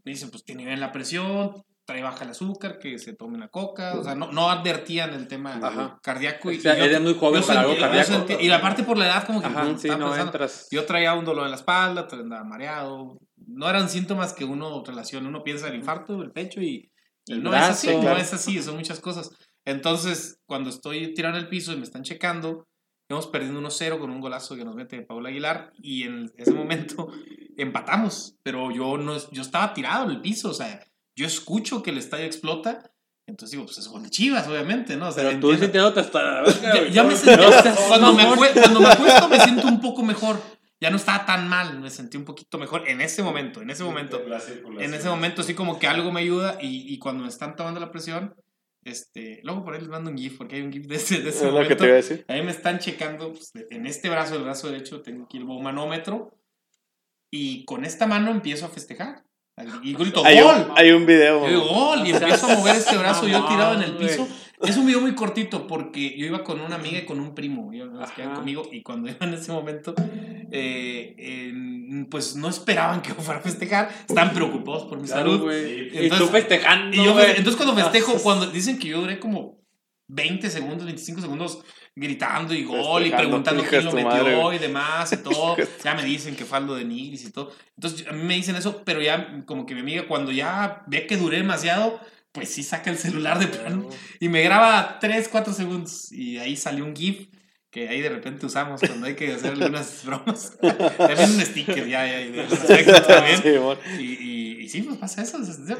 me 0.03 0.11
dicen, 0.11 0.29
pues 0.31 0.43
tiene 0.43 0.65
bien 0.65 0.79
la 0.79 0.91
presión, 0.91 1.51
trae 1.85 2.01
baja 2.01 2.23
el 2.25 2.31
azúcar, 2.31 2.79
que 2.79 2.97
se 2.97 3.13
tome 3.13 3.35
una 3.35 3.47
coca, 3.49 3.93
o 3.93 4.03
sea, 4.03 4.15
no, 4.15 4.31
no 4.31 4.49
advertían 4.49 5.13
el 5.13 5.27
tema 5.27 5.59
Ajá. 5.61 5.99
cardíaco. 6.01 6.51
Y, 6.51 6.57
O 6.57 6.61
sea, 6.61 6.73
y 6.75 6.79
yo- 6.79 6.85
eres 6.85 6.99
muy 7.01 7.13
joven 7.13 7.43
para 7.43 7.59
algo 7.61 7.73
sentí- 7.73 7.79
cardíaco. 7.81 8.11
sentí- 8.11 8.37
y 8.43 8.49
aparte 8.49 8.83
por 8.83 8.97
la 8.97 9.05
edad, 9.05 9.23
como 9.25 9.39
que 9.39 9.45
Ajá, 9.47 9.63
mm, 9.65 9.77
sí, 9.77 9.87
no 9.89 10.15
entras. 10.17 10.67
yo 10.71 10.83
traía 10.85 11.13
un 11.13 11.25
dolor 11.25 11.45
en 11.45 11.51
la 11.51 11.57
espalda, 11.57 12.07
andaba 12.11 12.43
mareado. 12.43 13.19
No 13.47 13.69
eran 13.69 13.87
síntomas 13.87 14.33
que 14.33 14.45
uno 14.45 14.83
relaciona. 14.83 15.29
Uno 15.29 15.43
piensa 15.43 15.67
el 15.67 15.75
infarto, 15.75 16.19
el 16.23 16.31
pecho 16.31 16.59
y, 16.59 16.91
El 17.27 17.43
no 17.43 17.51
brazo, 17.51 17.71
es 17.71 17.77
así, 17.77 17.87
no 17.95 18.01
claro. 18.01 18.17
es 18.19 18.33
así, 18.33 18.61
son 18.63 18.75
muchas 18.77 18.99
cosas. 18.99 19.29
Entonces, 19.65 20.39
cuando 20.47 20.69
estoy 20.71 21.13
tirando 21.13 21.37
el 21.37 21.47
piso 21.49 21.71
y 21.73 21.77
me 21.77 21.83
están 21.83 22.03
checando, 22.03 22.67
vamos 23.09 23.27
perdiendo 23.27 23.61
1-0 23.61 23.99
con 23.99 24.09
un 24.09 24.21
golazo 24.21 24.55
que 24.55 24.65
nos 24.65 24.75
mete 24.75 25.01
Paula 25.01 25.29
Aguilar 25.29 25.71
y 25.77 26.03
en 26.03 26.33
ese 26.37 26.53
momento 26.53 27.07
empatamos, 27.57 28.37
pero 28.43 28.71
yo 28.71 28.97
no 28.97 29.17
yo 29.31 29.41
estaba 29.41 29.73
tirado 29.73 30.05
en 30.05 30.11
el 30.11 30.21
piso, 30.21 30.49
o 30.49 30.53
sea, 30.53 30.85
yo 31.15 31.25
escucho 31.25 31.81
que 31.81 31.91
el 31.91 31.97
estadio 31.97 32.25
explota, 32.25 32.91
entonces 33.27 33.51
digo, 33.51 33.65
pues 33.65 33.77
es 33.77 33.87
gol 33.87 34.03
de 34.03 34.09
Chivas, 34.09 34.47
obviamente, 34.47 34.97
¿no? 34.97 35.07
O 35.07 35.11
sea, 35.11 35.23
Pero 35.23 35.39
tú 35.39 35.51
entiendo. 35.51 35.93
sintiéndote 35.93 35.99
hasta. 35.99 36.43
Ya, 36.61 36.87
ya 36.89 37.03
me 37.03 37.15
sentí, 37.15 37.43
cuando, 37.87 38.13
me 38.13 38.23
cuando 38.53 38.81
me 38.81 38.87
acuesto 38.87 39.29
me 39.29 39.39
siento 39.39 39.67
un 39.67 39.81
poco 39.81 40.03
mejor. 40.03 40.39
Ya 40.81 40.89
no 40.89 40.97
estaba 40.97 41.25
tan 41.25 41.47
mal, 41.47 41.79
me 41.79 41.89
sentí 41.89 42.17
un 42.17 42.25
poquito 42.25 42.59
mejor 42.59 42.87
en 42.87 42.99
ese 42.99 43.23
momento, 43.23 43.61
en 43.61 43.69
ese 43.69 43.83
momento. 43.83 44.21
En 44.77 44.93
ese 44.93 45.07
momento 45.07 45.41
sí 45.41 45.55
como 45.55 45.79
que 45.79 45.87
algo 45.87 46.11
me 46.11 46.19
ayuda 46.19 46.57
y, 46.61 46.93
y 46.93 46.99
cuando 46.99 47.23
me 47.23 47.29
están 47.29 47.55
tomando 47.55 47.79
la 47.79 47.91
presión, 47.91 48.35
Este, 48.85 49.39
luego 49.43 49.63
por 49.65 49.73
ahí 49.73 49.79
les 49.81 49.89
mando 49.89 50.11
un 50.11 50.17
GIF, 50.17 50.37
porque 50.37 50.57
hay 50.57 50.61
un 50.61 50.71
GIF 50.71 50.85
de 50.85 50.95
ese, 50.95 51.21
de 51.21 51.29
Es 51.29 51.35
ese 51.37 51.45
lo 51.45 51.51
que 51.51 51.57
momento. 51.63 51.77
te 51.77 51.83
iba 51.85 51.93
a 51.93 51.97
decir. 51.97 52.25
A 52.27 52.33
mí 52.33 52.41
me 52.43 52.51
están 52.51 52.77
checando 52.79 53.33
pues, 53.33 53.51
de- 53.51 53.67
en 53.71 53.87
este 53.87 54.09
brazo, 54.09 54.35
el 54.35 54.43
brazo 54.43 54.69
derecho, 54.69 55.01
tengo 55.01 55.25
aquí 55.25 55.37
el 55.37 55.45
manómetro. 55.45 56.37
Y 57.31 57.65
con 57.65 57.83
esta 57.83 58.05
mano 58.07 58.31
empiezo 58.31 58.65
a 58.67 58.69
festejar. 58.69 59.25
Y 59.83 59.93
grito, 59.95 60.23
Hay 60.25 60.39
¡Gol! 60.39 60.67
un, 60.69 60.77
hay 60.77 60.91
un 60.91 61.05
video. 61.05 61.41
Yo 61.43 61.47
digo, 61.49 61.67
gol, 61.73 62.05
y 62.05 62.11
empiezo 62.15 62.45
a 62.47 62.55
mover 62.55 62.75
este 62.75 62.97
brazo 62.97 63.27
yo 63.27 63.39
No, 63.39 63.47
tirado 63.47 63.73
en 63.75 63.81
el 63.83 63.97
piso. 63.97 64.27
Es 64.61 64.77
un 64.77 64.85
video 64.85 65.01
muy 65.01 65.15
cortito 65.15 65.67
porque 65.67 66.17
yo 66.17 66.25
iba 66.25 66.43
con 66.43 66.61
una 66.61 66.75
amiga 66.75 66.99
y 66.99 67.05
con 67.05 67.19
un 67.19 67.35
primo, 67.35 67.71
ellos 67.73 67.89
conmigo, 68.33 68.67
y 68.71 68.81
cuando 68.81 69.09
iban 69.09 69.29
en 69.29 69.35
ese 69.35 69.51
momento, 69.51 69.93
eh, 70.51 71.15
en- 71.17 72.07
pues 72.09 72.35
no 72.35 72.49
esperaban 72.49 73.01
que 73.01 73.09
yo 73.09 73.15
fuera 73.15 73.39
a 73.39 73.43
festejar, 73.43 73.89
estaban 74.07 74.33
preocupados 74.33 74.83
por 74.85 74.99
mi 74.99 75.07
Claro, 75.07 75.31
salud. 75.31 75.43
güey. 75.45 75.89
Y 75.93 75.97
Entonces- 76.03 76.19
tú 76.27 76.33
festejando, 76.33 76.95
Y 76.95 77.05
yo, 77.05 77.19
entonces 77.19 77.55
cuando 77.55 77.75
festejo, 77.75 78.13
cuando 78.21 78.47
dicen 78.47 78.77
que 78.79 78.87
yo 78.89 79.01
duré 79.01 79.19
como 79.19 79.59
20 80.07 80.49
segundos, 80.49 80.85
25 80.85 81.19
segundos 81.21 81.59
gritando 81.95 82.53
y 82.53 82.63
gol 82.63 83.01
y 83.01 83.05
Festejando, 83.09 83.17
preguntando 83.17 83.61
hija 83.61 83.69
quién 83.71 83.85
lo 83.85 83.91
metió 83.93 84.09
madre, 84.09 84.55
y 84.55 84.59
demás 84.59 85.13
y 85.13 85.17
todo. 85.23 85.55
ya 85.83 85.95
me 85.95 86.03
dicen 86.03 86.35
que 86.35 86.45
faldo 86.45 86.75
de 86.75 86.85
Nigris 86.85 87.25
y 87.25 87.31
todo. 87.31 87.51
Entonces 87.75 88.07
a 88.07 88.11
mí 88.11 88.23
me 88.23 88.35
dicen 88.35 88.55
eso, 88.55 88.81
pero 88.85 89.01
ya 89.01 89.43
como 89.45 89.65
que 89.65 89.73
mi 89.73 89.81
amiga 89.81 90.07
cuando 90.07 90.31
ya 90.31 90.83
ve 90.87 91.07
que 91.07 91.17
duré 91.17 91.37
demasiado, 91.37 91.99
pues 92.35 92.49
sí 92.49 92.61
saca 92.61 92.91
el 92.91 92.97
celular 92.97 93.39
de 93.39 93.47
plano 93.47 93.89
y 94.19 94.29
me 94.29 94.43
graba 94.43 94.99
3, 94.99 95.29
4 95.29 95.53
segundos 95.53 96.11
y 96.11 96.37
ahí 96.37 96.55
salió 96.57 96.83
un 96.83 96.95
GIF 96.95 97.29
que 97.71 97.89
ahí 97.89 97.99
de 97.99 98.07
repente 98.07 98.45
usamos 98.45 98.79
cuando 98.79 99.07
hay 99.07 99.15
que 99.15 99.33
hacer 99.33 99.51
algunas 99.51 100.05
bromas. 100.05 100.57
También 100.97 101.29
un 101.29 101.41
sticker 101.41 101.85
ya, 101.87 102.07
ya, 102.07 102.21
ya, 102.21 103.01
también. 103.07 103.41
Sí, 103.41 103.55
amor. 103.55 103.79
Y, 103.99 104.03
y, 104.03 104.61
y 104.61 104.69
sí, 104.69 104.81
pues 104.81 104.97
pasa 104.97 105.23
eso. 105.23 105.39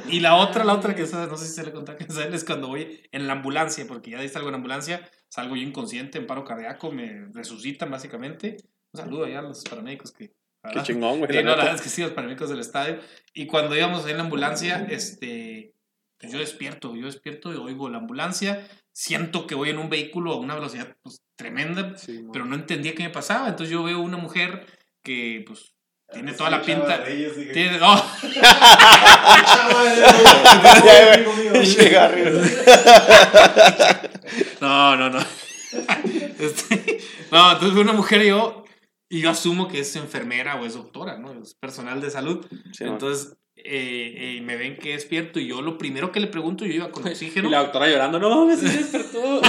Y 0.10 0.19
la 0.19 0.36
otra, 0.36 0.65
la 0.65 0.73
otra 0.73 0.94
que 0.94 1.03
no 1.03 1.38
sé 1.38 1.45
si 1.45 1.53
se 1.53 1.64
le 1.64 1.72
contó 1.72 1.95
que 1.95 2.06
es 2.06 2.44
cuando 2.44 2.68
voy 2.68 3.02
en 3.14 3.27
la 3.27 3.34
ambulancia, 3.34 3.86
porque 3.88 4.11
ya 4.11 4.27
salgo 4.27 4.49
en 4.49 4.53
la 4.53 4.57
ambulancia, 4.57 5.10
salgo 5.30 5.56
yo 5.56 5.61
inconsciente, 5.61 6.18
en 6.18 6.27
paro 6.27 6.44
cardíaco, 6.44 6.91
me 6.91 7.27
resucitan 7.34 7.90
básicamente. 7.90 8.57
Un 8.91 8.99
saludo 8.99 9.23
allá 9.23 9.40
a 9.40 9.44
los 9.44 9.64
paramédicos 9.64 10.11
que... 10.11 10.34
Qué 10.73 10.84
chingón, 10.84 11.19
güey. 11.19 11.32
Sí, 11.32 11.38
la 11.38 11.44
no, 11.44 11.49
la 11.52 11.57
verdad 11.57 11.76
es 11.76 11.82
que 11.82 11.90
sí, 11.90 12.02
los 12.02 12.11
paramédicos 12.11 12.49
del 12.49 12.60
estadio. 12.60 12.99
Y 13.34 13.45
cuando 13.45 13.73
íbamos 13.73 14.06
en 14.06 14.18
la 14.18 14.23
ambulancia, 14.23 14.86
este, 14.90 15.75
pues 16.26 16.34
yo 16.34 16.40
despierto, 16.40 16.96
yo 16.96 17.06
despierto 17.06 17.54
y 17.54 17.58
oigo 17.58 17.90
la 17.90 18.00
ambulancia, 18.00 18.68
siento 18.92 19.46
que 19.46 19.56
voy 19.56 19.70
en 19.70 19.78
un 19.78 19.90
vehículo 19.90 20.34
a 20.34 20.38
una 20.38 20.56
velocidad 20.56 20.96
pues, 21.04 21.22
tremenda, 21.36 21.98
Sí, 21.98 22.24
pero 22.32 22.46
no 22.46 22.56
entendía 22.56 22.96
qué 22.96 23.04
me 23.04 23.10
pasaba. 23.10 23.50
Entonces 23.50 23.72
yo 23.72 23.84
veo 23.84 24.00
una 24.00 24.18
mujer 24.18 24.66
que 25.04 25.44
pues 25.46 25.76
tiene 26.12 26.34
toda 26.34 26.50
la 26.50 26.62
pinta... 26.62 27.04
Tiene, 27.04 27.80
oh. 27.82 27.98
Cigarro. 31.66 32.32
no, 34.62 34.96
no, 34.96 35.10
no. 35.10 35.20
Este, 36.40 37.00
no, 37.32 37.52
entonces 37.52 37.74
veo 37.74 37.84
una 37.84 37.94
mujer 37.94 38.22
y 38.22 38.28
yo, 38.28 38.64
y 39.10 39.22
yo 39.22 39.30
asumo 39.30 39.68
que 39.68 39.80
es 39.80 39.96
enfermera 39.96 40.56
o 40.56 40.66
es 40.66 40.76
doctora, 40.76 41.18
¿no? 41.18 41.42
Es 41.42 41.54
personal 41.56 42.02
de 42.02 42.10
salud. 42.10 42.46
Sí. 42.72 42.86
Entonces 42.86 43.36
eh, 43.57 44.38
eh, 44.38 44.41
me 44.41 44.57
ven 44.57 44.77
que 44.77 44.94
despierto 44.94 45.40
y 45.40 45.48
yo 45.48 45.61
lo 45.61 45.77
primero 45.77 46.11
que 46.11 46.19
le 46.19 46.27
pregunto, 46.27 46.65
yo 46.65 46.73
iba 46.73 46.91
con 46.91 47.07
oxígeno. 47.07 47.48
Y 47.48 47.52
la 47.52 47.60
doctora 47.60 47.88
llorando, 47.90 48.19
no, 48.19 48.45
me 48.45 48.56
se 48.57 48.69
despertó. 48.69 49.41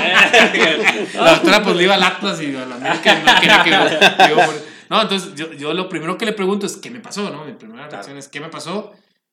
La 1.15 1.33
doctora 1.35 1.63
pues 1.63 1.77
le 1.77 1.85
iba 1.85 1.95
al 1.95 2.03
Atlas 2.03 2.41
y 2.41 2.55
a 2.55 2.67
la 2.67 2.77
América 2.77 3.19
y 3.21 3.25
no 3.25 3.41
quería 3.41 3.65
que 3.65 3.71
yo- 4.31 4.37
yo 4.37 4.53
No, 4.91 5.03
entonces 5.03 5.35
yo, 5.35 5.53
yo 5.53 5.75
lo 5.75 5.89
primero 5.89 6.17
que 6.17 6.27
le 6.27 6.33
pregunto 6.33 6.67
es 6.67 6.77
¿qué 6.77 6.91
me 6.91 7.01
pasó? 7.01 7.31
¿no? 7.31 7.45
Mi 7.45 7.53
primera 7.53 7.89
reacción 7.89 8.17
es 8.17 8.29
¿qué 8.29 8.41
me 8.41 8.49
pasó? 8.49 8.93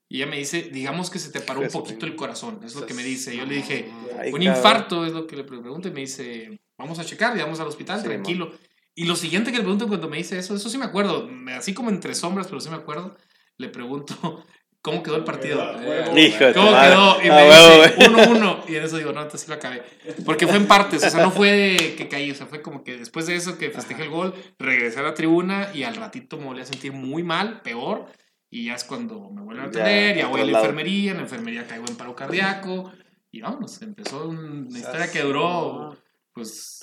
Y 0.09 0.17
ella 0.17 0.27
me 0.27 0.37
dice, 0.37 0.69
digamos 0.71 1.09
que 1.09 1.17
se 1.17 1.31
te 1.31 1.39
paró 1.39 1.61
un 1.61 1.69
poquito 1.69 2.01
sí. 2.01 2.11
el 2.11 2.15
corazón, 2.15 2.59
es 2.63 2.75
lo 2.75 2.85
que 2.85 2.93
me 2.93 3.03
dice. 3.03 3.35
Yo 3.35 3.45
le 3.45 3.55
dije, 3.55 3.89
un 4.31 4.43
infarto 4.43 5.05
es 5.07 5.13
lo 5.13 5.25
que 5.25 5.35
le 5.35 5.43
pregunto 5.43 5.87
y 5.87 5.91
me 5.91 6.01
dice, 6.01 6.59
vamos 6.77 6.99
a 6.99 7.05
checar, 7.05 7.35
vamos 7.37 7.59
al 7.59 7.67
hospital, 7.67 7.99
Sí, 7.99 8.05
tranquilo. 8.05 8.51
Y 8.93 9.05
lo 9.05 9.15
siguiente 9.15 9.51
que 9.51 9.57
le 9.57 9.63
pregunto 9.63 9.87
cuando 9.87 10.07
me 10.09 10.17
dice 10.17 10.37
eso, 10.37 10.55
eso 10.55 10.69
sí 10.69 10.77
me 10.77 10.85
acuerdo, 10.85 11.27
así 11.57 11.73
como 11.73 11.89
entre 11.89 12.13
sombras, 12.13 12.45
pero 12.45 12.59
sí 12.59 12.69
me 12.69 12.75
acuerdo, 12.75 13.15
le 13.57 13.69
pregunto, 13.69 14.45
¿cómo 14.83 15.01
quedó 15.01 15.15
el 15.15 15.23
partido? 15.23 15.57
Huevo, 15.75 16.15
Hijo 16.15 16.43
de 16.45 16.53
¿Cómo 16.53 16.71
madre. 16.71 16.89
quedó? 16.91 17.23
Y 17.23 17.29
Ah, 17.29 17.35
me 17.35 17.49
huevo, 17.49 17.83
dice, 17.83 17.95
güey. 17.95 18.09
uno, 18.09 18.23
uno. 18.37 18.63
Y 18.67 18.75
en 18.75 18.83
eso 18.83 18.97
digo, 18.97 19.11
no, 19.11 19.21
entonces 19.21 19.41
sí 19.41 19.47
lo 19.47 19.55
acabé. 19.55 19.81
Porque 20.25 20.45
fue 20.45 20.57
en 20.57 20.67
partes, 20.67 21.03
o 21.03 21.09
sea, 21.09 21.21
no 21.23 21.31
fue 21.31 21.51
de 21.51 21.95
que 21.95 22.07
caí, 22.07 22.29
o 22.29 22.35
sea, 22.35 22.45
fue 22.45 22.61
como 22.61 22.83
que 22.83 22.97
después 22.97 23.25
de 23.25 23.35
eso 23.35 23.57
que 23.57 23.71
festejé 23.71 24.03
el 24.03 24.09
gol, 24.11 24.35
regresé 24.59 24.99
a 24.99 25.03
la 25.03 25.15
tribuna 25.15 25.69
y 25.73 25.81
al 25.83 25.95
ratito 25.95 26.37
me 26.37 26.45
volví 26.45 26.61
a 26.61 26.65
sentir 26.65 26.91
muy 26.91 27.23
mal, 27.23 27.61
peor. 27.63 28.05
Y 28.51 28.65
ya 28.65 28.75
es 28.75 28.83
cuando 28.83 29.31
me 29.31 29.41
vuelven 29.41 29.65
a 29.65 29.71
Ya, 29.71 29.81
atender, 29.81 30.15
ya 30.17 30.21
otro 30.27 30.31
voy 30.31 30.41
a 30.41 30.45
la 30.45 30.51
lado. 30.51 30.65
enfermería, 30.65 31.11
en 31.11 31.17
la 31.17 31.23
enfermería 31.23 31.65
caigo 31.65 31.85
en 31.87 31.95
paro 31.95 32.15
cardíaco. 32.15 32.91
Y 33.31 33.41
vámonos, 33.41 33.81
empezó 33.81 34.27
una 34.29 34.77
historia 34.77 35.11
que 35.11 35.21
duró, 35.21 35.97
pues, 36.33 36.82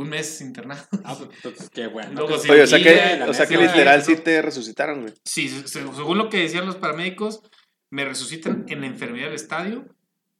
un 0.00 0.08
mes 0.10 0.40
internado. 0.40 0.82
Ah, 1.04 1.14
pues, 1.18 1.30
entonces, 1.36 1.70
qué 1.70 1.86
bueno. 1.86 2.12
Luego. 2.12 2.34
Oye, 2.36 2.62
o 2.62 2.66
sea 2.66 2.78
que, 2.82 3.22
o 3.28 3.34
sea 3.34 3.46
que 3.46 3.56
literal 3.56 4.02
sí 4.04 4.16
te 4.16 4.40
resucitaron, 4.42 5.02
güey. 5.02 5.14
Sí, 5.24 5.48
se- 5.48 5.66
se- 5.68 5.80
según 5.94 6.18
lo 6.18 6.28
que 6.28 6.38
decían 6.38 6.66
los 6.66 6.76
paramédicos, 6.76 7.40
me 7.90 8.04
resucitan 8.04 8.64
en 8.68 8.80
la 8.82 8.86
enfermería 8.86 9.26
del 9.26 9.34
estadio 9.34 9.86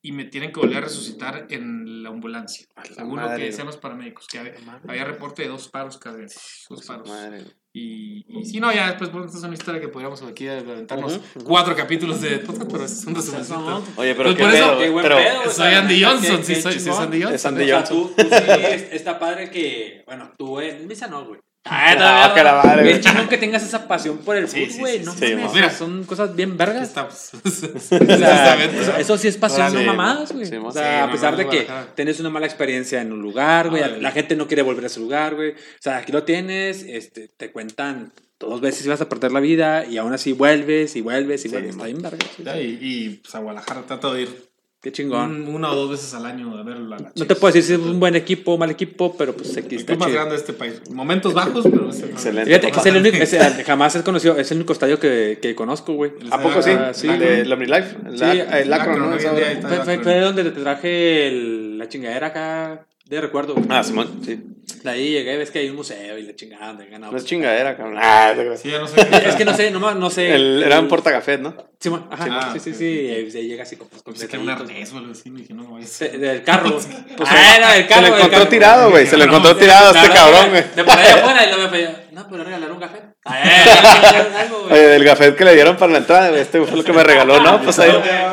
y 0.01 0.13
me 0.13 0.25
tienen 0.25 0.53
que 0.53 0.61
volver 0.61 0.77
a 0.79 0.81
resucitar 0.83 1.47
en 1.51 2.03
la 2.03 2.11
ambulancia. 2.11 2.67
La 2.77 2.85
Según 2.85 3.21
lo 3.21 3.29
que 3.37 3.45
decían 3.47 3.67
los 3.67 3.77
paramédicos, 3.79 4.27
que 4.29 4.39
había, 4.39 4.55
había 4.87 5.05
reporte 5.05 5.43
de 5.43 5.49
dos 5.49 5.69
paros 5.69 5.99
cardíacos. 5.99 6.67
Dos 6.69 6.87
paros. 6.87 7.09
Madre. 7.09 7.45
Y, 7.81 8.25
y 8.29 8.45
sí, 8.45 8.59
no, 8.61 8.73
ya 8.73 8.89
después, 8.89 9.11
bueno, 9.13 9.27
esta 9.27 9.39
es 9.39 9.45
una 9.45 9.55
historia 9.55 9.81
que 9.81 9.89
podríamos 9.89 10.21
aquí 10.23 10.49
aventarnos 10.49 11.17
Ujú, 11.37 11.45
cuatro 11.45 11.77
capítulos 11.77 12.21
de 12.21 12.39
podcast, 12.41 12.71
pero 12.71 12.85
es 12.85 13.05
un 13.07 13.15
resumencito. 13.15 13.83
Oye, 13.97 14.15
pero 14.15 14.25
Pues 14.31 14.37
qué 14.37 14.43
por 14.45 14.55
eso, 14.55 14.65
pedo, 14.65 14.71
Qué 14.71 14.77
güey. 14.79 14.91
buen 14.91 15.03
Pero, 15.05 15.17
pedo, 15.17 15.51
Soy 15.53 15.75
Andy 15.75 15.99
qué- 16.01 16.05
Johnson, 16.05 16.37
qué- 16.39 16.45
sí, 16.45 16.55
qué 16.55 16.61
soy, 16.63 16.81
soy 16.81 16.93
Andy 17.05 17.19
Johnson. 17.23 17.35
Es 17.35 17.47
Andy 17.47 17.63
O 17.63 17.67
sea, 17.67 17.77
Johnson. 17.79 17.97
tú, 18.17 18.23
tú 18.23 18.29
sí, 18.29 18.53
es- 18.65 18.93
está 18.93 19.19
padre 19.19 19.51
que, 19.51 20.03
bueno, 20.07 20.33
tú 20.37 20.61
en 20.61 20.87
misa 20.89 21.07
no, 21.09 21.25
güey. 21.27 21.41
Ah, 21.71 22.33
que 22.35 22.43
la 22.43 22.63
madre, 22.63 22.83
Bien 22.83 22.97
güey. 22.97 23.01
chingón 23.01 23.29
que 23.29 23.39
tengas 23.39 23.63
esa 23.63 23.87
pasión 23.87 24.19
por 24.19 24.37
el 24.37 24.49
Sí, 24.49 24.67
fútbol, 24.67 24.81
güey. 24.81 25.01
no 25.01 25.15
mames, 25.15 25.73
son 25.75 26.05
cosas 26.05 26.35
bien 26.35 26.57
vergas. 26.57 26.89
Estamos. 26.89 27.31
O 27.45 27.51
sea, 27.51 27.99
Exactamente. 27.99 29.01
eso, 29.01 29.19
sí 29.19 29.29
es 29.29 29.37
pasión, 29.37 29.73
no 29.75 29.83
mamadas, 29.83 30.33
güey. 30.33 30.45
O 30.57 30.73
sea, 30.73 30.83
Sí, 30.83 31.03
a 31.03 31.07
no, 31.07 31.13
pesar 31.13 31.33
no, 31.33 31.39
de 31.39 31.45
no, 31.45 31.51
que 31.51 31.67
tienes 31.95 32.21
una 32.21 32.31
mala 32.31 32.47
experiencia 32.47 33.01
en 33.01 33.13
un 33.13 33.21
lugar, 33.21 33.71
güey, 33.71 33.83
Ah, 33.83 33.89
la 34.01 34.11
gente 34.13 34.37
no 34.37 34.47
quiere 34.47 34.63
volver 34.63 34.85
a 34.85 34.87
ese 34.89 35.01
lugar, 35.01 35.35
güey. 35.35 35.51
O 35.53 35.55
sea, 35.81 35.99
aquí 35.99 36.13
lo 36.13 36.25
tienes, 36.25 36.83
este, 36.83 37.29
te 37.29 37.51
cuentan 37.53 38.13
dos 38.41 38.61
veces 38.61 38.87
ibas 38.87 39.01
a 39.01 39.09
perder 39.09 39.33
la 39.33 39.41
vida 39.41 39.85
y 39.85 39.99
aún 39.99 40.13
así 40.13 40.33
vuelves 40.33 40.95
y 40.97 41.01
vuelves 41.01 41.45
y 41.45 41.49
vuelves. 41.49 41.75
Está 41.77 42.55
bien. 42.55 42.79
Y, 42.81 43.05
y 43.07 43.09
pues 43.23 43.35
a 43.35 43.41
Guadalajara 43.41 43.83
trato 43.83 44.15
de 44.15 44.23
ir 44.23 44.48
Qué 44.81 44.93
chingón. 44.93 45.49
un- 45.49 45.55
una 45.57 45.73
o 45.73 45.75
dos 45.75 45.91
veces 45.91 46.15
al 46.15 46.25
año 46.25 46.57
a 46.57 46.63
verlo. 46.63 46.95
a 46.95 46.99
la 47.01 47.13
No 47.17 47.27
te 47.27 47.35
puedo 47.35 47.53
decir 47.53 47.65
si 47.65 47.73
es 47.73 47.79
un 47.81 47.99
buen 47.99 48.15
equipo 48.15 48.53
o 48.55 48.59
mal 48.59 48.71
equipo, 48.71 49.17
pero 49.19 49.35
pues 49.35 49.57
aquí 49.57 49.75
El 49.75 49.81
está 49.81 49.93
club 49.95 49.99
más 50.01 50.07
chido. 50.09 50.19
grande 50.21 50.35
de 50.37 50.41
este 50.41 50.53
país. 50.53 50.81
Momentos 50.91 51.35
bajos, 51.35 51.65
pero 51.69 51.91
es 51.91 52.01
el 52.01 52.11
Excelente. 52.11 52.47
Fíjate 52.49 52.71
que 52.73 52.79
es 52.81 52.87
el 52.87 52.97
único, 52.97 53.17
es 53.17 53.33
el- 53.33 53.65
jamás 53.65 53.97
he 53.97 54.03
conocido, 54.05 54.37
es 54.39 54.51
el 54.53 54.59
único 54.59 54.73
estadio 54.73 55.01
que, 55.01 55.39
que 55.43 55.55
conozco, 55.57 55.95
güey. 55.95 56.13
¿A 56.31 56.41
poco 56.41 56.63
sí? 56.63 56.71
Ah, 56.71 56.93
sí, 56.95 57.09
de 57.09 57.43
güey. 57.43 57.53
Omnilife. 57.53 57.97
El, 58.07 58.19
Sí, 58.19 58.25
ac- 58.25 58.55
el 58.63 58.73
Acron, 58.73 59.11
¿no? 59.11 59.19
Fue, 59.19 59.85
fue, 59.85 59.99
fue 59.99 60.21
donde 60.21 60.45
te 60.45 60.51
traje 60.61 61.27
el- 61.29 61.79
la 61.79 61.89
chingadera 61.89 62.29
acá 62.29 62.87
de 63.09 63.21
recuerdo. 63.21 63.55
güey. 63.55 63.67
Ah, 63.71 63.83
Simón, 63.83 64.21
sí. 64.25 64.39
De 64.85 64.91
ahí 64.91 65.11
llegué, 65.13 65.37
ves 65.39 65.51
que 65.51 65.61
hay 65.61 65.71
un 65.71 65.77
museo 65.77 66.19
y 66.19 66.23
la 66.23 66.37
chingada 66.37 66.69
donde 66.69 66.87
ganaba. 66.87 67.11
No 67.13 67.19
es 67.19 67.25
chingadera, 67.25 67.77
cabrón. 67.77 67.97
Ah. 67.99 68.33
Sí, 68.57 68.71
ya 68.71 68.79
no 68.79 68.87
sé. 68.87 69.01
Es 69.27 69.35
que 69.35 69.45
no 69.45 69.55
sé, 69.55 69.71
no, 69.71 69.95
no 69.95 70.11
sé. 70.11 70.35
El, 70.35 70.63
era 70.63 70.79
un 70.79 70.89
portacafé, 70.89 71.39
¿no? 71.39 71.55
Simón, 71.81 72.07
ajá, 72.11 72.25
Sí, 72.25 72.31
sí, 72.31 72.37
ah, 72.37 72.53
sí, 72.63 72.71
ok. 72.71 72.77
sí, 72.77 72.85
y 72.85 73.11
ahí 73.11 73.31
se 73.31 73.43
llega 73.45 73.63
así 73.63 73.77
con, 73.77 73.89
con 73.89 74.15
era 74.15 74.39
un 74.39 74.51
arnés 74.51 74.93
o 74.93 74.99
algo 74.99 75.13
así. 75.13 75.31
Dije, 75.31 75.55
no. 75.55 75.79
De- 75.79 76.19
Del 76.19 76.43
carro. 76.45 76.71
Pues, 76.73 76.87
Pues, 77.17 77.29
ah, 77.33 77.57
era 77.57 77.73
del 77.73 77.83
Se 77.85 77.89
carro. 77.89 78.01
lo 78.03 78.07
del 78.09 78.15
encontró 78.17 78.39
carro. 78.39 78.51
tirado, 78.51 78.91
güey. 78.91 79.07
Se 79.07 79.17
lo 79.17 79.25
encontró 79.25 79.53
no, 79.53 79.59
tirado 79.59 79.89
a 79.95 80.03
este 80.03 80.15
cabrón, 80.15 80.51
güey. 80.51 80.65
De 80.77 80.85
por 80.85 80.99
ahí 80.99 81.07
afuera 81.13 81.45
y 81.45 81.49
luego 81.49 81.63
me 81.63 81.69
fue, 81.71 81.97
no, 82.13 82.29
pero 82.31 82.45
regalar 82.45 82.73
un 82.73 82.79
café. 82.81 83.03
Ah. 83.25 84.47
Oye, 84.71 84.87
del 84.89 85.05
gafet 85.05 85.37
que 85.37 85.45
le 85.45 85.55
dieron 85.55 85.77
para 85.77 85.93
la 85.93 85.99
entrada, 85.99 86.29
güey. 86.31 86.41
Este 86.41 86.65
fue 86.65 86.77
lo 86.77 86.85
que 86.85 86.93
me 86.93 87.03
regaló, 87.03 87.41
¿no? 87.41 87.61
Pues 87.63 87.79
ahí. 87.79 87.93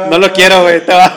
No 0.10 0.18
lo 0.18 0.32
quiero, 0.32 0.62
güey. 0.64 0.86
Te 0.86 0.94
va. 0.94 1.14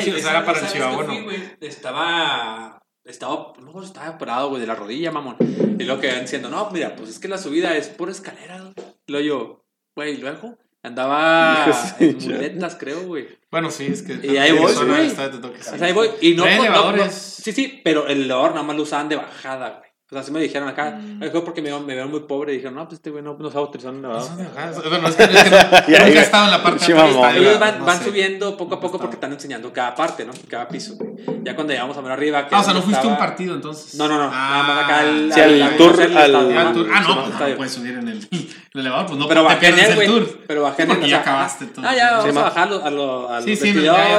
Era 0.00 0.44
para 0.44 0.58
el 0.60 1.56
Estaba. 1.60 2.80
Estaba, 3.04 3.52
no, 3.60 3.82
estaba 3.82 4.10
operado, 4.10 4.50
güey, 4.50 4.60
de 4.60 4.66
la 4.68 4.74
rodilla, 4.76 5.10
mamón. 5.10 5.36
Y 5.78 5.84
lo 5.84 5.98
que 5.98 6.12
van 6.12 6.20
diciendo, 6.20 6.48
no, 6.48 6.70
mira, 6.70 6.94
pues 6.94 7.08
es 7.10 7.18
que 7.18 7.26
la 7.26 7.38
subida 7.38 7.74
es 7.76 7.88
por 7.88 8.08
escalera, 8.08 8.72
luego 9.08 9.26
yo, 9.26 9.64
güey, 9.96 10.14
y 10.14 10.16
luego 10.18 10.56
andaba 10.82 11.66
Sí, 11.98 12.04
en 12.04 12.18
muletas, 12.18 12.76
creo, 12.76 13.00
güey. 13.02 13.26
Bueno, 13.50 13.70
sí, 13.70 13.86
es 13.90 14.02
que. 14.02 14.20
Y 14.22 14.36
ahí 14.36 14.52
voy, 14.52 14.72
güey. 14.74 15.08
O 15.10 15.62
sea, 15.62 15.86
ahí 15.86 15.92
voy. 15.92 16.10
Y 16.20 16.34
no, 16.34 16.44
no- 16.46 16.92
no- 16.92 17.10
sí, 17.10 17.52
sí, 17.52 17.80
pero 17.82 18.06
el 18.06 18.22
elevador 18.22 18.50
nada 18.52 18.62
más 18.62 18.76
lo 18.76 18.82
usaban 18.82 19.08
de 19.08 19.16
bajada, 19.16 19.78
güey. 19.80 19.89
O 20.10 20.12
sea, 20.12 20.22
así 20.22 20.32
me 20.32 20.40
dijeron 20.40 20.68
acá. 20.68 20.98
Mm. 21.00 21.30
Fue 21.30 21.44
porque 21.44 21.62
me, 21.62 21.70
me 21.78 21.92
vieron 21.94 22.10
muy 22.10 22.18
pobre 22.20 22.52
y 22.52 22.56
dijeron, 22.56 22.74
no, 22.74 22.84
pues 22.88 22.94
este 22.98 23.10
güey 23.10 23.22
no, 23.22 23.36
no 23.38 23.48
sabe 23.48 23.64
utilizar 23.66 23.92
un 23.92 23.98
elevador. 24.00 24.28
Bueno, 24.88 25.06
es 25.08 25.14
que, 25.14 25.22
es 25.22 25.44
que 25.44 25.50
no- 25.50 25.56
he 26.04 26.18
estado 26.18 26.46
en 26.46 26.50
la 26.50 26.62
parte 26.64 26.84
Sí, 26.84 26.90
estadio, 26.90 27.40
Ellos 27.42 27.60
van, 27.60 27.78
no 27.78 27.84
van 27.84 27.98
sé. 27.98 28.04
subiendo 28.06 28.56
poco 28.56 28.74
a 28.74 28.80
poco 28.80 28.98
porque 28.98 29.14
están 29.14 29.32
enseñando 29.32 29.72
cada 29.72 29.94
parte, 29.94 30.24
¿no? 30.24 30.32
Cada 30.48 30.66
piso. 30.66 30.94
Ya 31.44 31.54
cuando 31.54 31.72
llegamos 31.72 31.96
a 31.96 32.00
ver 32.00 32.10
arriba. 32.10 32.48
que 32.48 32.54
Ah, 32.56 32.60
o 32.60 32.64
sea, 32.64 32.74
no 32.74 32.82
fuiste 32.82 33.06
a 33.06 33.10
un 33.10 33.18
partido 33.18 33.54
entonces. 33.54 33.94
No, 33.94 34.08
no, 34.08 34.18
no. 34.18 34.30
Ah, 34.32 34.62
nada 34.62 34.74
más 34.74 34.84
acá 34.84 34.98
al, 35.00 35.32
Sí, 35.32 35.40
al 35.40 35.62
al- 35.62 35.76
tour, 35.76 35.94
el 35.94 36.00
al- 36.16 36.26
estadio, 36.34 36.58
Ah, 36.58 36.60
ah, 36.60 36.64
no, 37.06 37.24
pues 37.24 37.50
no 37.50 37.56
puedes 37.56 37.72
subir 37.72 37.94
en 37.94 38.08
el, 38.08 38.28
el 38.32 38.80
elevador, 38.80 39.06
pues 39.06 39.18
no 39.18 39.28
Pero 39.28 39.40
te 39.42 39.46
bajé 39.46 39.66
en 39.68 39.74
pierdes 39.76 39.96
el 39.98 40.06
tour. 40.06 40.38
Pero 40.48 40.62
bajé 40.62 40.82
en 40.82 40.88
Porque 40.88 41.08
ya 41.08 41.20
acabaste 41.20 41.66
todo. 41.66 41.86
Ah, 41.86 41.94
ya, 41.94 42.16
vamos 42.18 42.36
a 42.36 42.42
bajar 42.42 42.68
a, 42.82 42.90
los- 42.90 43.44
Sí, 43.44 43.54
sí, 43.54 43.74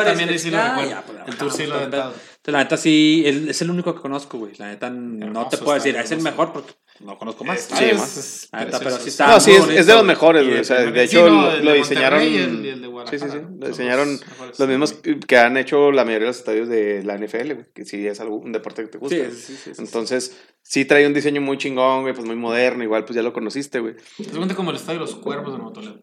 también 0.05 0.33
y 0.33 0.39
sí 0.39 0.51
lo 0.51 0.57
recuerdo. 0.63 1.03
pues, 1.05 1.17
El 1.27 1.35
tour 1.35 1.51
sí 1.51 1.65
lo 1.67 1.75
he 1.75 1.77
aventado. 1.79 2.13
Entonces, 2.41 2.53
la 2.53 2.63
neta 2.63 2.75
sí, 2.77 3.21
él 3.23 3.49
es 3.49 3.61
el 3.61 3.69
único 3.69 3.93
que 3.93 4.01
conozco, 4.01 4.39
güey. 4.39 4.53
La 4.57 4.69
neta 4.69 4.89
no 4.89 5.47
te 5.47 5.59
puedo 5.59 5.75
decir, 5.75 5.95
es 5.95 6.09
el 6.09 6.21
mejor 6.23 6.51
porque 6.51 6.73
no 7.01 7.15
conozco 7.15 7.43
más. 7.43 7.61
Sí, 7.71 7.83
es- 7.85 7.97
ma. 7.99 8.03
es 8.03 8.49
La 8.51 8.65
neta, 8.65 8.79
pero 8.79 8.97
sí 8.97 9.09
está 9.09 9.27
No, 9.27 9.39
sí, 9.39 9.51
es, 9.51 9.85
de 9.85 9.93
los 9.93 10.03
mejores, 10.03 10.47
güey. 10.47 10.59
O 10.59 10.63
sea, 10.63 10.81
de 10.81 11.07
sí, 11.07 11.15
hecho, 11.17 11.29
no, 11.29 11.41
lo, 11.43 11.51
el 11.51 11.65
lo 11.65 11.71
de 11.71 11.77
diseñaron. 11.77 12.23
Y 12.23 12.37
el- 12.37 12.65
y 12.65 12.69
el 12.69 12.81
de 12.81 12.87
sí, 13.11 13.19
sí, 13.19 13.25
sí. 13.31 13.37
Lo 13.59 13.67
diseñaron 13.67 14.11
los 14.13 14.27
mejores. 14.27 14.59
los 14.59 14.67
mismos 14.69 14.93
que 15.27 15.37
han 15.37 15.55
hecho 15.57 15.91
la 15.91 16.03
mayoría 16.03 16.25
de 16.25 16.29
los 16.31 16.37
estadios 16.39 16.67
de 16.67 17.03
la 17.03 17.13
NFL, 17.15 17.53
güey. 17.53 17.65
Que 17.75 17.85
sí 17.85 18.07
es 18.07 18.19
algo, 18.19 18.37
un 18.37 18.51
deporte 18.51 18.81
que 18.81 18.87
te 18.87 18.97
gusta. 18.97 19.15
Sí, 19.15 19.23
sí, 19.35 19.55
sí, 19.63 19.73
sí. 19.75 19.81
Entonces, 19.83 20.35
sí 20.63 20.85
trae 20.85 21.05
un 21.05 21.13
diseño 21.13 21.41
muy 21.41 21.59
chingón, 21.59 22.01
güey, 22.01 22.15
pues 22.15 22.25
muy 22.25 22.35
moderno. 22.35 22.83
Igual, 22.83 23.05
pues 23.05 23.15
ya 23.15 23.21
lo 23.21 23.33
conociste, 23.33 23.79
güey. 23.81 23.97
Es 24.17 24.29
cuenta 24.29 24.55
como 24.55 24.71
el 24.71 24.77
estadio 24.77 24.99
de 24.99 25.05
los 25.05 25.13
cuervos 25.15 25.51
de 25.51 25.59
Nuevo 25.59 25.73
Toledo. 25.73 26.01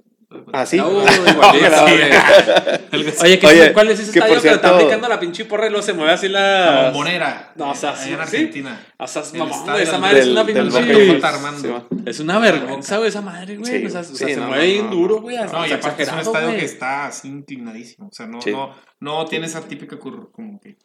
Ah, 0.52 0.66
sí. 0.66 0.78
Uy, 0.78 1.04
igualito, 1.26 1.86
Sí. 1.88 3.14
Oye, 3.22 3.38
¿qué- 3.38 3.46
Oye, 3.46 3.72
¿cuál 3.72 3.88
es 3.88 4.00
ese 4.00 4.12
que 4.12 4.18
estadio 4.18 4.42
que 4.42 4.48
está 4.50 4.74
aplicando 4.74 5.08
la 5.08 5.18
pinche 5.18 5.46
porra 5.46 5.66
y 5.66 5.70
luego 5.70 5.82
se 5.82 5.94
mueve 5.94 6.12
así 6.12 6.28
La 6.28 6.40
la. 6.40 6.82
bombonera. 6.84 7.52
No, 7.56 7.70
o 7.70 7.74
sea, 7.74 7.92
en 7.92 7.96
sí. 7.98 8.12
Argentina. 8.12 8.78
O 8.98 9.06
sea, 9.06 9.22
es 9.22 9.32
mamón, 9.34 9.60
esa 9.80 9.92
del- 9.92 10.00
madre 10.00 10.18
es 10.18 10.24
del- 10.26 10.32
una 10.32 10.44
del 10.44 10.68
pinche. 10.68 11.20
Sí. 11.60 11.74
Es 12.04 12.20
una 12.20 12.38
vergüenza, 12.38 12.96
güey, 12.98 13.08
esa 13.08 13.22
madre, 13.22 13.56
güey. 13.56 13.80
Sí, 13.80 13.86
o 13.86 13.90
sea, 13.90 14.00
o 14.00 14.04
sí, 14.04 14.16
sea, 14.16 14.28
se 14.28 14.36
no, 14.36 14.48
mueve 14.48 14.66
no, 14.66 14.72
bien 14.72 14.86
no, 14.86 14.96
duro, 14.96 15.20
güey. 15.22 15.36
No, 15.36 15.66
y 15.66 15.72
o 15.72 15.74
aparte 15.76 16.02
es 16.02 16.12
un 16.12 16.18
estadio 16.18 16.48
güey. 16.48 16.58
que 16.60 16.64
está 16.66 17.06
así 17.06 17.28
inclinadísimo. 17.28 18.08
O 18.08 18.12
sea, 18.12 18.26
no, 18.26 18.40
Sí. 18.42 18.50
no, 18.50 18.74
no 19.00 19.24
tiene 19.26 19.46
esa 19.46 19.62
típica 19.62 19.96
curva, 19.98 20.26
como 20.30 20.60
que. 20.60 20.76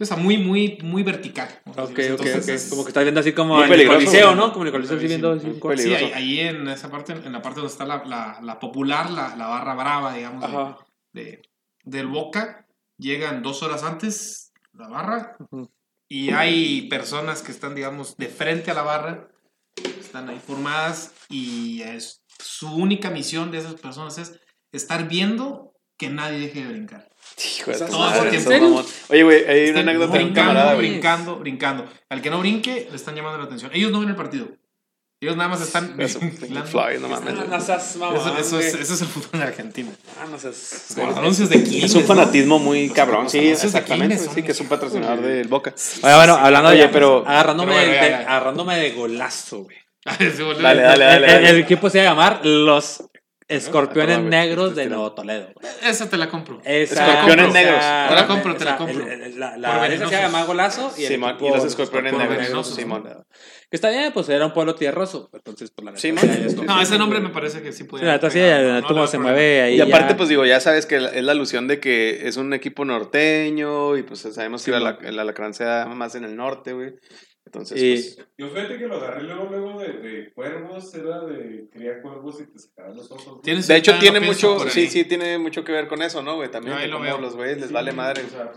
Sí, 0.00 0.02
O 0.02 0.06
sea, 0.06 0.16
muy, 0.16 0.38
muy, 0.38 0.78
muy 0.82 1.02
vertical. 1.02 1.48
Ok, 1.66 1.76
decir. 1.90 2.12
ok, 2.12 2.20
Entonces, 2.20 2.48
es- 2.48 2.70
Como 2.70 2.84
que 2.84 2.88
estás 2.90 3.02
viendo 3.04 3.20
así 3.20 3.32
como 3.32 3.62
en 3.62 3.72
el 3.72 3.86
coliseo. 3.86 4.34
¿no? 4.34 4.50
Como 4.52 4.62
en 4.64 4.66
el 4.68 4.72
coliseo 4.72 4.96
así 4.96 5.06
viendo 5.06 5.32
así 5.32 5.82
Sí, 5.82 5.94
ahí, 5.94 6.12
ahí 6.14 6.40
en 6.40 6.66
esa 6.68 6.90
parte, 6.90 7.12
en 7.12 7.32
la 7.32 7.42
parte 7.42 7.60
donde 7.60 7.72
está 7.72 7.84
la, 7.84 8.02
la, 8.04 8.40
la 8.42 8.58
popular, 8.58 9.10
la, 9.10 9.36
la 9.36 9.46
barra 9.46 9.74
brava, 9.74 10.14
digamos, 10.14 10.40
de- 10.40 10.56
Ajá. 10.56 10.78
de, 11.12 11.42
del 11.84 12.06
Boca, 12.06 12.66
llegan 12.98 13.42
dos 13.42 13.62
horas 13.62 13.82
antes 13.84 14.52
la 14.72 14.88
barra 14.88 15.36
Ujú. 15.50 15.70
y 16.08 16.30
hay 16.30 16.82
personas 16.88 17.42
que 17.42 17.52
están, 17.52 17.74
digamos, 17.74 18.16
de 18.16 18.28
frente 18.28 18.70
a 18.70 18.74
la 18.74 18.82
barra, 18.82 19.28
están 19.98 20.28
ahí 20.28 20.38
formadas 20.44 21.12
y 21.28 21.82
es, 21.82 22.22
su 22.38 22.72
única 22.74 23.10
misión 23.10 23.50
de 23.50 23.58
esas 23.58 23.74
personas 23.74 24.16
es 24.18 24.40
estar 24.72 25.08
viendo 25.08 25.72
que 25.98 26.08
nadie 26.08 26.38
deje 26.38 26.62
de 26.64 26.68
brincar. 26.72 27.09
Hijo 27.44 27.70
de 27.70 27.78
tu 27.78 27.84
¿En 27.84 27.90
madre. 27.98 28.40
Oye, 29.08 29.22
güey, 29.22 29.44
hay 29.46 29.70
una 29.70 29.80
anécdota 29.80 30.12
de 30.12 30.18
un 30.18 30.24
brincando, 30.26 30.48
camarada, 30.52 30.74
güey. 30.74 30.88
brincando, 30.90 31.36
brincando. 31.36 31.84
Al 32.08 32.20
que 32.22 32.30
no 32.30 32.38
brinque, 32.40 32.88
le 32.90 32.96
están 32.96 33.14
llamando 33.14 33.38
la 33.38 33.44
atención. 33.44 33.70
Ellos 33.74 33.90
no 33.92 34.00
ven 34.00 34.10
el 34.10 34.16
partido. 34.16 34.48
Ellos 35.22 35.36
nada 35.36 35.50
más 35.50 35.60
están 35.60 35.94
Eso. 36.00 36.18
Floyd, 36.64 36.98
no 36.98 37.08
mames. 37.08 37.34
No 37.34 37.60
seas 37.60 37.96
mamón, 37.96 38.16
Eso, 38.16 38.28
eso 38.38 38.58
es, 38.58 38.72
güey. 38.72 38.82
eso 38.82 38.94
es 38.94 39.00
el 39.02 39.06
fútbol 39.06 39.38
de 39.40 39.46
Argentina. 39.46 39.90
Ah, 40.18 40.24
no 40.30 40.38
seas- 40.38 40.96
anuncios 41.16 41.50
de 41.50 41.62
Quilmes, 41.62 41.84
Es 41.90 41.94
un 41.94 42.02
¿no? 42.02 42.06
fanatismo 42.08 42.58
muy 42.58 42.88
cabrón, 42.88 43.28
sí, 43.28 43.38
exactamente. 43.50 44.16
Sí, 44.18 44.42
que 44.42 44.52
es 44.52 44.60
un 44.60 44.68
patrocinador 44.68 45.20
de- 45.20 45.34
del 45.34 45.48
Boca. 45.48 45.74
Oye, 46.02 46.14
bueno, 46.14 46.36
hablando 46.36 46.70
Oye, 46.70 46.78
de. 46.82 46.88
pero- 46.88 47.22
Agarrándome, 47.26 47.72
pero 47.72 47.86
bueno, 47.86 47.92
de, 48.02 48.10
ya, 48.10 48.20
ya. 48.22 48.28
agarrándome 48.30 48.76
de 48.78 48.90
golazo, 48.92 49.64
güey. 49.64 49.76
Dale, 50.62 50.80
dale, 50.82 51.04
dale. 51.04 51.50
El, 51.50 51.58
equipo 51.60 51.90
se 51.90 51.98
va 51.98 52.04
a 52.04 52.08
llamar 52.14 52.40
Los 52.46 53.04
Escorpiones 53.56 54.18
güey, 54.18 54.28
Negros 54.30 54.74
de. 54.76 54.86
Nuevo 54.86 55.12
Toledo. 55.12 55.48
Esa 55.82 56.08
te 56.08 56.16
la 56.16 56.28
compro. 56.28 56.60
Esa- 56.64 57.06
Escorpiones 57.06 57.48
esa- 57.48 57.52
Negros. 57.60 58.08
Te 58.08 58.14
la 58.14 58.26
compro, 58.26 58.56
te 58.56 58.64
la 58.64 58.76
compro. 58.76 59.06
el- 59.06 59.38
La, 59.40 59.50
Por 59.52 59.58
la 59.60 59.86
esa 59.88 60.08
se 60.08 60.16
llama 60.16 60.44
Golazo 60.44 60.92
y 60.96 61.02
el 61.04 61.08
Simón, 61.12 61.30
equipo 61.30 61.48
y 61.48 61.50
los 61.54 61.64
escorpiones 61.64 62.12
Por 62.14 62.28
negros. 62.28 62.74
Simón. 62.74 63.04
Que 63.70 63.76
está 63.76 63.88
bien, 63.90 64.12
pues 64.12 64.28
era 64.28 64.44
un 64.46 64.52
pueblo 64.52 64.74
tierroso. 64.74 65.30
Entonces, 65.32 65.70
pues 65.70 65.84
la 65.84 65.90
neta, 65.92 66.00
Simón. 66.00 66.66
No, 66.66 66.80
ese 66.82 66.98
nombre 66.98 67.20
me 67.20 67.28
parece 67.30 67.62
que 67.62 67.72
sí 67.72 67.84
puede. 67.84 68.02
Sí, 68.02 68.06
la 68.06 68.12
neta, 68.14 68.30
sí, 68.30 68.40
no 68.94 69.06
se 69.06 69.18
mueve 69.18 69.62
ahí. 69.62 69.76
Y 69.76 69.80
aparte, 69.80 70.10
ya- 70.12 70.16
pues 70.16 70.28
digo, 70.28 70.44
ya 70.44 70.58
sabes 70.60 70.86
que 70.86 70.96
es 70.96 71.22
la 71.22 71.32
alusión 71.32 71.68
de 71.68 71.78
que 71.80 72.26
es 72.28 72.36
un 72.36 72.52
equipo 72.52 72.84
norteño 72.84 73.96
y 73.96 74.02
pues 74.02 74.20
sabemos 74.20 74.64
que 74.64 74.74
alacrán 74.74 75.54
se 75.54 75.64
da 75.64 75.86
más 75.86 76.14
en 76.14 76.24
el 76.24 76.36
norte, 76.36 76.72
güey. 76.72 76.94
Entonces, 77.46 77.80
Y- 77.82 78.14
pues, 78.16 78.28
Yo 78.38 78.48
fíjate 78.48 78.78
que 78.78 78.86
lo 78.86 78.96
agarré 78.96 79.22
luego, 79.24 79.46
luego 79.50 79.80
de, 79.80 79.92
de 79.94 80.32
cuervos, 80.32 80.94
era 80.94 81.20
de 81.24 81.68
cría 81.70 82.00
cuervos 82.00 82.40
y 82.40 82.46
te 82.46 82.58
sacaban 82.58 82.96
los 82.96 83.10
ojos. 83.10 83.42
Tienes- 83.42 83.66
de 83.66 83.76
hecho, 83.76 83.98
tiene 83.98 84.20
no 84.20 84.26
mucho, 84.26 84.68
sí, 84.68 84.86
sí, 84.88 85.04
tiene 85.04 85.38
mucho 85.38 85.64
que 85.64 85.72
ver 85.72 85.88
con 85.88 86.00
eso, 86.02 86.22
¿no, 86.22 86.36
güey? 86.36 86.50
También 86.50 86.76
ahí 86.76 86.82
de 86.84 86.88
lo 86.88 87.00
veo. 87.00 87.18
los 87.18 87.34
güeyes 87.36 87.58
les 87.58 87.68
Sí, 87.68 87.74
vale 87.74 87.92
madre. 87.92 88.22
o 88.24 88.28
sea, 88.28 88.52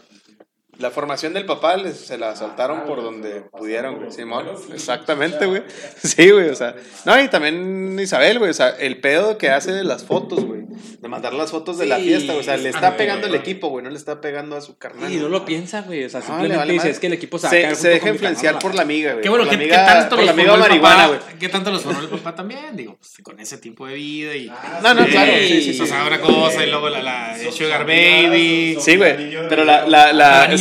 La 0.80 0.90
formación 0.90 1.34
del 1.34 1.46
papá 1.46 1.78
les, 1.78 1.96
se 1.98 2.18
la 2.18 2.36
soltaron 2.36 2.80
Ah, 2.80 2.86
por 2.86 3.00
güey, 3.02 3.06
donde 3.12 3.42
pudieron, 3.42 3.98
güey. 3.98 4.12
Simón, 4.12 4.46
huevos, 4.48 4.64
exactamente, 4.74 5.40
sí. 5.42 5.46
güey. 5.46 5.64
Sí, 6.04 6.30
güey, 6.32 6.50
o 6.50 6.56
sea. 6.56 6.76
No, 7.06 7.22
y 7.22 7.28
también 7.28 7.98
Isabel, 8.00 8.40
güey, 8.40 8.50
o 8.52 8.54
sea, 8.54 8.70
el 8.70 9.00
pedo 9.00 9.38
que 9.38 9.50
hace 9.50 9.72
de 9.72 9.84
las 9.84 10.04
fotos, 10.04 10.44
güey. 10.44 10.64
De 11.00 11.08
mandar 11.08 11.34
las 11.34 11.52
fotos 11.52 11.78
de 11.78 11.86
la 11.86 11.98
Sí, 11.98 12.04
fiesta, 12.06 12.34
güey. 12.34 12.40
O 12.40 12.44
sea, 12.44 12.58
le 12.58 12.70
está 12.70 12.98
pegando 12.98 13.26
el 13.28 13.34
güey. 13.34 13.42
equipo, 13.42 13.68
güey, 13.70 13.84
no 13.84 13.90
le 13.92 13.98
está 13.98 14.20
pegando 14.22 14.56
a 14.56 14.62
su 14.62 14.78
carnal. 14.78 15.12
Y 15.14 15.18
no 15.18 15.30
lo 15.30 15.46
piensa, 15.46 15.82
güey. 15.82 16.04
O 16.06 16.10
sea, 16.10 16.22
No, 16.22 16.26
simplemente 16.26 16.54
le 16.54 16.58
vale 16.58 16.74
dice, 16.74 16.90
es 16.90 17.00
que 17.00 17.08
el 17.08 17.14
equipo 17.14 17.38
se 17.38 17.46
va 17.46 17.50
a 17.50 17.52
caer 17.52 17.76
Se, 17.76 17.82
se 17.84 17.90
deja 17.90 18.10
influenciar 18.10 18.58
por 18.60 18.74
la 18.74 18.82
amiga, 18.82 19.12
güey. 19.12 19.22
Qué 19.24 19.30
bueno, 19.30 19.44
por 19.46 19.52
¿qué, 19.52 19.58
la 19.68 19.70
qué 19.70 19.76
amiga, 19.76 19.94
tanto 20.00 20.10
por 20.16 20.20
los 20.20 20.26
la 20.26 20.32
amiga 20.32 20.50
formó 20.52 20.66
el 20.66 20.70
marihuana, 20.72 20.96
papá? 21.08 21.08
güey. 21.28 21.40
¿Qué 21.40 21.50
tanto 21.50 21.72
los 21.72 21.82
formó 21.84 22.00
el 22.00 22.08
papá 22.08 22.36
también? 22.36 22.76
Digo, 22.76 22.96
pues, 22.98 23.18
con 23.22 23.40
ese 23.40 23.58
tipo 23.60 23.86
de 23.86 23.94
vida 23.96 24.36
y... 24.36 24.48
Ah, 24.50 24.80
No, 24.82 24.94
no, 24.96 25.06
sí. 25.06 25.12
claro, 25.12 25.32
sí, 25.34 25.48
sí, 25.48 25.62
sí. 25.64 25.70
Entonces, 25.72 25.96
ahora 25.96 26.20
cosa 26.22 26.64
y 26.66 26.70
luego 26.70 26.90
la, 26.90 27.04
la 27.04 27.38
Sugar 27.52 27.86
Baby. 27.86 28.78
Sí, 28.82 28.96
güey. 28.98 29.48
Pero 29.50 29.66
la, 29.66 29.86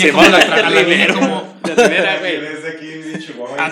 dedo. 0.07 0.23
la, 0.31 0.70
como 1.15 1.53
primera, 1.62 2.19
güey. 2.20 2.41
Desde 2.41 2.69
aquí 2.70 2.93
en 2.93 3.20
Chihuahua. 3.20 3.57
Ah, 3.59 3.70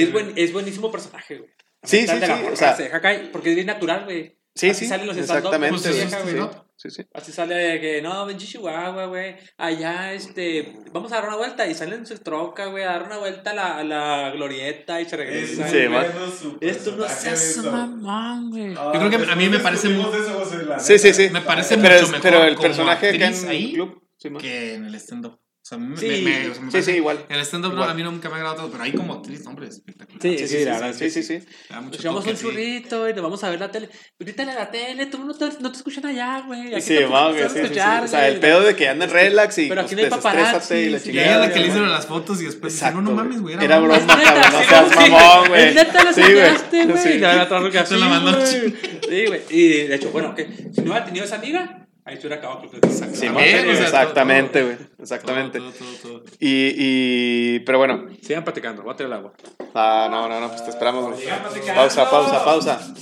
es, 0.00 0.12
buen, 0.12 0.32
es 0.36 0.52
buenísimo 0.52 0.90
personaje, 0.90 1.36
güey. 1.38 1.50
Sí, 1.82 2.00
sí, 2.00 2.06
la 2.18 2.26
sí, 2.26 2.32
morra, 2.42 2.52
o 2.52 2.56
sea- 2.56 2.76
se 2.76 2.82
deja 2.84 3.00
caer, 3.00 3.30
porque 3.30 3.50
es 3.50 3.54
bien 3.54 3.66
natural, 3.68 4.04
güey. 4.04 4.36
Sí, 4.54 4.70
Así 4.70 4.80
sí, 4.84 4.86
salen 4.88 5.06
los 5.06 5.16
exactamente. 5.18 5.68
pues, 5.68 5.82
güey. 5.82 6.00
es 6.02 6.10
Sí, 6.78 6.90
sí, 6.90 6.90
sí. 6.90 7.08
Así 7.14 7.30
sale 7.32 7.54
de 7.54 7.80
que, 7.80 8.00
no, 8.02 8.24
ven 8.26 8.38
Chihuahua, 8.38 9.04
güey. 9.06 9.36
Allá, 9.58 10.12
este, 10.14 10.72
vamos 10.92 11.12
a 11.12 11.16
dar 11.16 11.28
una 11.28 11.36
vuelta. 11.36 11.66
Y 11.66 11.74
salen 11.74 12.00
en 12.00 12.06
su 12.06 12.18
troca, 12.18 12.66
güey, 12.66 12.82
a 12.84 12.88
dar 12.92 13.02
una 13.04 13.18
vuelta 13.18 13.50
a 13.50 13.54
la, 13.54 13.76
a 13.78 13.84
la 13.84 14.30
glorieta 14.30 14.98
y 15.00 15.04
se 15.04 15.14
Es 15.14 15.18
regresan. 15.18 15.70
Sí, 15.70 16.56
Esto 16.60 16.96
no 16.96 17.06
seas 17.08 17.58
mamón, 17.58 18.50
güey. 18.50 18.74
Ah, 18.78 18.92
Yo 18.94 19.00
creo 19.00 19.10
que 19.10 19.30
a 19.30 19.36
mí 19.36 19.48
me 19.50 19.58
parece 19.58 19.90
muy- 19.90 20.06
Sí, 20.80 20.98
sí, 20.98 21.12
sí. 21.12 21.28
Me 21.30 21.42
parece 21.42 21.76
pero, 21.76 21.94
mucho 21.94 22.04
es- 22.06 22.10
mejor 22.10 22.22
pero 22.22 22.44
el 22.44 22.56
personaje 22.56 23.08
acá 23.10 23.26
en 23.28 23.48
ahí 23.48 23.72
club. 23.74 24.02
Que 24.40 24.74
en 24.74 24.84
el 24.86 24.94
stand-up. 24.96 25.38
O 25.66 25.68
sea, 25.68 25.78
me, 25.78 25.96
Sí. 25.96 26.06
me- 26.06 26.20
me- 26.22 26.48
o 26.48 26.54
sea, 26.54 26.62
me 26.62 26.70
Sí, 26.70 26.80
sí, 26.80 26.90
igual. 26.92 27.26
En 27.28 27.34
el 27.34 27.42
stand-up 27.44 27.74
no, 27.74 27.82
a 27.82 27.92
mí 27.92 28.00
nunca 28.04 28.28
me 28.28 28.36
ha 28.36 28.38
agradado 28.38 28.70
pero 28.70 28.84
ahí 28.84 28.92
como 28.92 29.14
actriz, 29.14 29.42
no, 29.42 29.50
hombre, 29.50 29.66
es 29.66 29.74
espectacular. 29.74 30.22
Sí, 30.22 30.38
Sí, 30.38 30.46
sí, 30.46 30.58
sí, 30.58 30.64
la 30.64 30.74
sí, 30.76 30.80
verdad. 30.80 30.96
sí, 30.96 31.10
sí, 31.10 31.22
sí. 31.24 31.38
Nos 31.70 31.98
llevamos 31.98 32.22
toque, 32.22 32.30
un 32.30 32.36
sí. 32.36 32.42
churrito 32.44 33.08
y 33.08 33.12
nos 33.14 33.22
vamos 33.24 33.42
a 33.42 33.50
ver 33.50 33.58
la 33.58 33.68
tele. 33.72 33.88
Grítale 34.16 34.52
a 34.52 34.54
la 34.54 34.70
tele, 34.70 35.06
tú 35.06 35.18
no 35.24 35.34
te, 35.34 35.46
no 35.58 35.72
te 35.72 35.78
escuchan 35.78 36.06
allá, 36.06 36.44
güey. 36.46 36.80
Sí, 36.80 36.94
te 36.94 37.06
va, 37.06 37.32
te 37.32 37.32
güey, 37.32 37.42
sí, 37.42 37.48
sí, 37.48 37.54
sí. 37.54 37.60
escuchar, 37.64 38.04
O 38.04 38.06
sea, 38.06 38.28
el 38.28 38.38
pedo 38.38 38.60
de 38.60 38.76
que 38.76 38.88
anden 38.88 39.10
relax 39.10 39.58
y 39.58 39.68
Pero 39.68 39.82
pues, 39.82 39.86
aquí 39.86 39.94
no 39.96 40.00
hay 40.02 40.04
desestrésate 40.20 40.80
y 40.82 40.84
la 40.84 40.98
paparazzi, 40.98 41.04
chingada. 41.10 41.26
ella 41.26 41.34
es 41.34 41.48
la 41.48 41.52
que 41.52 41.58
le 41.60 41.66
hicieron 41.66 41.90
las 41.90 42.06
fotos 42.06 42.40
y 42.42 42.44
después 42.44 42.72
dice, 42.72 42.92
no, 42.92 43.02
no 43.02 43.10
mames, 43.10 43.40
güey. 43.40 43.56
Era 43.56 43.80
broma, 43.80 44.06
cabrón, 44.06 44.52
no 44.52 44.62
seas 44.68 44.94
mamón, 45.10 45.48
güey. 45.48 45.74
Neta, 45.74 46.04
lo 46.04 46.12
Sí, 46.12 46.20
güey. 46.20 46.32
soñaste, 46.32 46.84
güey. 46.86 46.98
Sí. 47.02 47.18
La 47.18 47.34
la 47.34 47.48
güey. 49.26 49.40
Y 49.50 49.68
de 49.88 49.96
hecho, 49.96 50.10
bueno, 50.12 50.32
que 50.36 50.46
si 50.46 50.80
no 50.82 50.92
hubiera 50.92 51.04
tenido 51.04 51.24
esa 51.24 51.34
amiga, 51.34 51.85
ahí 52.06 52.14
se 52.16 52.26
hubiera 52.26 52.36
acabado 52.36 52.60
Club 52.60 52.72
de 52.72 52.80
Cuervos. 52.80 52.98
Sí, 53.18 53.26
o 53.28 53.34
sea, 53.34 53.72
exactamente, 53.84 54.62
güey. 54.62 54.76
Exactamente. 54.98 55.58
Todo, 55.58 55.70
todo, 55.72 55.88
todo, 56.02 56.20
todo. 56.20 56.24
Y, 56.40 56.72
y, 56.76 57.58
pero 57.60 57.78
bueno. 57.78 58.06
Sigan 58.22 58.44
platicando, 58.44 58.82
voy 58.82 58.94
a 58.94 58.96
tirar 58.96 59.12
el 59.12 59.18
agua. 59.18 59.32
Ah, 59.74 60.08
no, 60.10 60.28
no, 60.28 60.40
no, 60.40 60.48
pues 60.48 60.64
te 60.64 60.70
esperamos, 60.70 61.04
güey. 61.06 61.20
Sigan 61.20 61.42
platicando. 61.42 61.74
Pausa, 61.82 62.10
pausa, 62.10 62.44
pausa. 62.44 62.94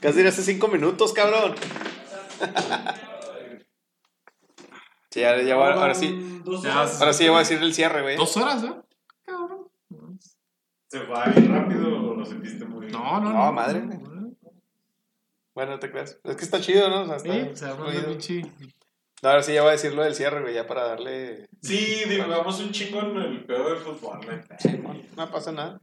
Casi 0.00 0.26
hace 0.26 0.42
cinco 0.42 0.68
minutos, 0.68 1.12
cabrón. 1.12 1.54
Sí, 5.10 5.22
ahora, 5.24 5.42
ya 5.42 5.56
voy- 5.56 5.72
ahora 5.72 5.94
sí. 5.94 6.40
Ya, 6.62 6.82
Ahora 6.82 7.12
sí, 7.12 7.24
ya 7.24 7.30
voy 7.30 7.36
a 7.36 7.40
decir 7.40 7.58
el 7.62 7.74
cierre, 7.74 8.02
güey. 8.02 8.16
Dos 8.16 8.36
horas, 8.36 8.64
¿eh? 8.64 8.72
Cabrón. 9.24 9.68
¿Se 10.88 10.98
va 11.04 11.26
bien 11.26 11.52
rápido 11.54 11.88
o 12.10 12.14
lo 12.14 12.24
sentiste 12.24 12.64
muy 12.64 12.86
No, 12.90 13.20
no, 13.20 13.30
No, 13.32 13.44
no. 13.46 13.52
madre, 13.52 13.80
güey. 13.80 13.98
Bueno, 15.54 15.72
no 15.72 15.78
te 15.78 15.90
creas. 15.90 16.18
Es 16.24 16.36
que 16.36 16.44
está 16.44 16.60
chido, 16.60 16.88
¿no? 16.88 17.02
O 17.02 17.06
sea, 17.06 17.16
está 17.16 17.32
Sí, 17.32 17.50
se 17.56 17.64
abrió 17.66 17.84
fluido. 17.86 18.00
el 18.00 18.06
pinche. 18.18 18.42
No, 19.22 19.28
ahora 19.28 19.42
sí 19.42 19.54
ya 19.54 19.62
voy 19.62 19.68
a 19.68 19.72
decir 19.72 19.92
lo 19.94 20.02
del 20.02 20.14
cierre, 20.14 20.40
güey, 20.40 20.54
ya 20.54 20.66
para 20.66 20.84
darle. 20.88 21.46
Sí, 21.60 22.02
digamos 22.08 22.60
un 22.60 22.72
chingo 22.72 23.00
en 23.00 23.16
el 23.18 23.44
pedo 23.44 23.68
del 23.68 23.78
fútbol, 23.78 24.20
güey. 24.24 24.40
No 25.16 25.30
pasa 25.30 25.52
nada. 25.52 25.80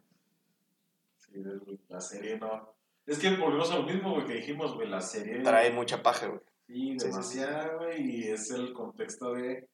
Sí, 1.17 1.41
la 1.87 2.01
serie 2.01 2.37
no. 2.37 2.75
Es 3.05 3.17
que 3.19 3.35
volvemos 3.37 3.71
a 3.71 3.77
lo 3.77 3.83
mismo, 3.83 4.13
güey, 4.13 4.25
que 4.25 4.33
dijimos, 4.35 4.75
güey, 4.75 4.89
la 4.89 5.01
serie. 5.01 5.41
Trae 5.41 5.71
mucha 5.71 6.03
paja, 6.03 6.27
güey. 6.27 6.41
Sí, 6.67 6.73
sí, 6.73 6.99
sí. 6.99 7.07
demasiado, 7.07 7.77
güey, 7.79 8.01
y 8.01 8.27
es 8.27 8.51
el 8.51 8.73
contexto 8.73 9.33
de. 9.33 9.67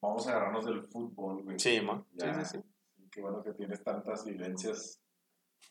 Vamos 0.00 0.26
a 0.26 0.30
agarrarnos 0.30 0.64
del 0.66 0.82
fútbol, 0.84 1.42
güey. 1.42 1.58
Sí, 1.58 1.80
man. 1.80 2.04
Sí, 2.18 2.26
sí, 2.34 2.44
sí. 2.44 2.58
Qué 3.10 3.20
bueno 3.22 3.42
que 3.42 3.52
tienes 3.54 3.82
tantas 3.82 4.24
vivencias 4.24 5.00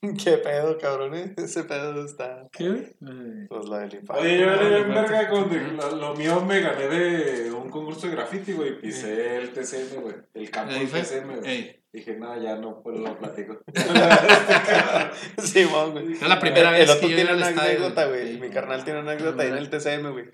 Qué 0.23 0.37
pedo, 0.37 0.77
cabrón, 0.77 1.15
¿eh? 1.15 1.33
Ese 1.37 1.63
pedo 1.63 2.05
está. 2.05 2.47
¿Qué, 2.51 2.69
güey? 2.69 3.47
Pues 3.47 3.65
la 3.67 3.79
del 3.79 3.95
infarto. 3.95 4.23
Oye, 4.23 4.39
yo 4.39 4.45
era 4.45 4.67
bien 4.67 4.89
verga 4.89 5.29
con 5.29 5.77
lo, 5.77 5.95
lo 5.95 6.15
mío 6.15 6.43
me 6.45 6.59
gané 6.59 6.87
de 6.87 7.51
un 7.51 7.69
concurso 7.69 8.07
de 8.07 8.13
graffiti, 8.13 8.53
güey. 8.53 8.79
Pisé 8.79 9.37
el 9.37 9.51
TCM, 9.51 10.01
güey. 10.01 10.15
El 10.33 10.51
campo 10.51 10.73
del. 10.73 10.89
TCM, 10.89 11.39
güey. 11.39 11.49
Ey, 11.49 11.77
Dije, 11.91 12.15
no, 12.17 12.39
ya 12.39 12.57
no, 12.57 12.81
pues 12.83 12.99
lo 12.99 13.17
platico. 13.17 13.59
Sí, 15.43 15.65
mon, 15.65 15.93
güey. 15.93 16.17
Era 16.17 16.27
la 16.27 16.39
primera 16.39 16.69
el, 16.69 16.75
vez 16.75 16.83
el 16.83 16.89
otro 16.89 17.07
que 17.07 17.09
yo 17.09 17.15
tiene 17.15 17.33
una 17.33 17.47
anécdota, 17.47 18.05
güey. 18.05 18.33
Sí. 18.33 18.39
Mi 18.39 18.49
carnal 18.49 18.83
tiene 18.83 18.99
una 18.99 19.11
anécdota 19.13 19.41
ahí 19.41 19.49
en 19.49 19.57
el 19.57 19.69
TCM, 19.69 20.11
güey. 20.11 20.25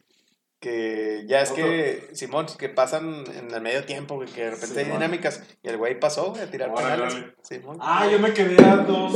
Que 0.64 1.26
ya 1.27 1.41
es 1.41 1.52
que, 1.52 2.07
Simón, 2.14 2.45
que 2.57 2.69
pasan 2.69 3.26
en 3.38 3.53
el 3.53 3.60
medio 3.60 3.84
tiempo, 3.84 4.15
güey, 4.15 4.30
que 4.30 4.45
de 4.45 4.52
repente 4.52 4.80
hay 4.80 4.85
dinámicas. 4.85 5.44
Y 5.61 5.68
el 5.68 5.76
güey 5.76 5.99
pasó, 5.99 6.31
güey, 6.31 6.41
a 6.41 6.49
tirar 6.49 6.69
Órale, 6.69 6.90
penales. 6.94 7.14
órale. 7.15 7.35
Simón. 7.41 7.77
Ah, 7.81 8.07
yo 8.10 8.18
me 8.18 8.34
quedé 8.34 8.64
a 8.64 8.77
dos 8.77 9.14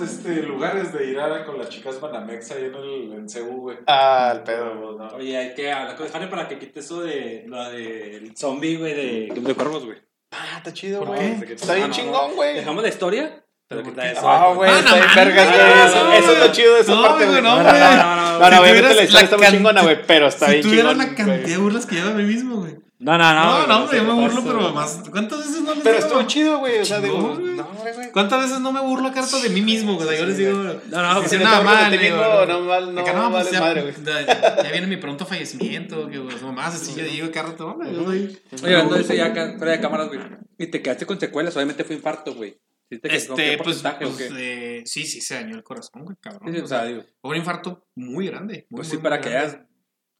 este, 0.00 0.42
lugares 0.44 0.92
de 0.92 1.06
ir 1.06 1.18
a 1.18 1.44
con 1.44 1.58
las 1.58 1.68
chicas 1.68 2.00
Banamex 2.00 2.48
ahí 2.52 2.66
en 2.66 2.74
el 2.76 3.12
en 3.12 3.26
CU, 3.28 3.60
güey. 3.62 3.78
Ah, 3.88 4.34
el 4.36 4.42
pedo. 4.44 4.96
No. 4.96 5.08
Oye, 5.16 5.36
hay 5.36 5.54
que 5.54 5.72
hablar 5.72 5.96
con 5.96 6.30
para 6.30 6.46
que 6.46 6.60
quite 6.60 6.78
eso 6.78 7.02
de 7.02 7.42
lo 7.48 7.68
del 7.70 8.36
zombie, 8.36 8.76
güey, 8.76 8.94
de 8.94 9.34
de 9.40 9.54
Cuervos, 9.56 9.84
güey. 9.84 9.98
Ah, 10.30 10.58
está 10.58 10.72
chido, 10.72 11.00
¿Por 11.00 11.08
güey. 11.08 11.40
qué? 11.40 11.54
Está 11.54 11.74
bien 11.74 11.86
Ah, 11.86 11.88
no, 11.88 11.94
chingón, 11.94 12.30
no. 12.30 12.36
güey. 12.36 12.54
Dejamos 12.54 12.82
la 12.84 12.88
historia, 12.88 13.43
pero 13.68 13.80
eso. 13.80 14.28
Ah, 14.28 14.52
güey, 14.54 14.70
está 14.70 14.90
no 14.90 14.96
bien 14.96 15.06
mames, 15.08 15.16
vergas, 15.24 15.46
güey, 15.48 16.04
güey. 16.06 16.18
Eso, 16.18 16.32
es 16.32 16.38
lo 16.38 16.52
chido 16.52 16.74
de 16.74 16.80
esa 16.80 16.94
No, 16.94 17.02
parte, 17.02 17.26
güey, 17.26 17.42
no, 17.42 17.56
No, 17.56 17.62
no, 17.62 17.70
güey. 17.70 17.80
no, 17.80 17.96
no, 17.96 17.96
no, 17.96 18.16
no, 18.16 18.44
Si 18.44 18.50
no, 18.50 18.60
obviamente 18.60 18.70
tuvieras 18.70 18.96
la 18.96 19.02
historia 19.02 19.20
la 19.20 19.24
está 19.24 19.36
muy 19.36 19.46
chingona, 19.46 19.82
güey, 19.82 20.06
pero 20.06 20.26
está 20.28 20.46
si 20.46 20.52
bien 20.52 20.62
tuviera 20.62 20.90
chingón. 20.90 20.98
la 20.98 21.04
güey. 21.04 21.16
cantidad 21.16 21.48
de 21.48 21.56
burlas 21.58 21.86
que 21.86 21.96
yo 21.96 22.02
a 22.08 22.10
mí 22.10 22.22
mismo, 22.24 22.56
güey. 22.56 22.74
No, 23.00 23.18
no, 23.18 23.34
no. 23.34 23.44
No, 23.44 23.66
no, 23.66 23.76
hombre, 23.82 23.98
yo 23.98 24.04
me 24.04 24.12
burlo, 24.12 24.42
pero 24.44 24.72
más. 24.72 25.00
¿Cuántas 25.10 25.38
veces 25.40 25.60
no 25.62 25.74
les 25.74 25.82
Pero 25.82 25.98
estuvo 25.98 26.22
chido, 26.22 26.58
güey. 26.58 26.78
O 26.78 26.84
sea, 26.84 27.00
digo, 27.00 27.18
no, 27.18 27.64
güey. 27.64 28.10
¿Cuántas 28.12 28.42
veces 28.44 28.60
no 28.60 28.72
me 28.72 28.80
burlo 28.80 29.08
acá 29.08 29.20
harto 29.20 29.40
de 29.40 29.48
mí 29.50 29.60
mismo? 29.60 29.94
güey? 29.96 30.06
O 30.06 30.10
sea, 30.10 30.18
yo 30.20 30.26
les 30.26 30.38
digo. 30.38 30.52
No, 30.52 31.02
no, 31.02 31.22
si 31.22 31.36
te 31.36 31.44
nada 31.44 31.58
de 31.58 31.64
mal. 31.64 32.48
no 32.48 32.60
mal- 32.60 32.94
no 32.94 33.02
no, 33.02 33.30
pues 33.30 33.52
madre, 33.60 33.82
güey. 33.82 33.94
ya, 34.26 34.70
viene 34.72 34.86
mi 34.86 34.96
pronto 34.96 35.26
fallecimiento. 35.26 36.08
Que 36.08 36.20
pues, 36.20 36.40
mamás, 36.42 36.76
así 36.76 36.94
yo 36.94 37.04
digo 37.04 37.28
cada 37.32 37.48
rato, 37.50 37.66
hombre, 37.66 37.92
yo 37.92 38.04
soy- 38.04 38.40
Oye, 38.62 38.74
hablando 38.74 38.94
de 38.94 39.00
eso 39.02 39.12
ya 39.12 39.32
fuera 39.58 39.72
de 39.72 39.80
cámaras, 39.80 40.08
güey. 40.08 40.20
Y 40.56 40.68
te 40.68 40.80
quedaste 40.80 41.04
con 41.04 41.18
secuelas, 41.20 41.54
obviamente 41.56 41.84
fue 41.84 41.96
infarto, 41.96 42.32
güey. 42.34 42.56
¿Sí 42.94 43.00
te 43.00 43.08
quedó- 43.08 43.16
Este, 43.16 43.34
qué 43.56 43.62
pues, 43.62 43.82
pues, 43.82 44.16
qué? 44.16 44.78
eh, 44.78 44.82
sí, 44.86 45.04
sí, 45.04 45.20
se 45.20 45.34
dañó 45.34 45.54
el 45.56 45.62
corazón, 45.62 46.04
güey, 46.04 46.16
cabrón. 46.20 46.50
Sí, 46.52 46.58
sí, 46.58 46.62
o 46.64 46.66
sea, 46.66 46.84
digo, 46.84 47.02
Fue 47.20 47.30
un 47.30 47.36
infarto 47.36 47.86
muy 47.94 48.26
grande. 48.26 48.66
muy, 48.70 48.78
pues 48.78 48.88
muy, 48.88 48.96
sí, 48.96 49.02
para 49.02 49.16
muy 49.16 49.24
que 49.24 49.36
hayas... 49.36 49.58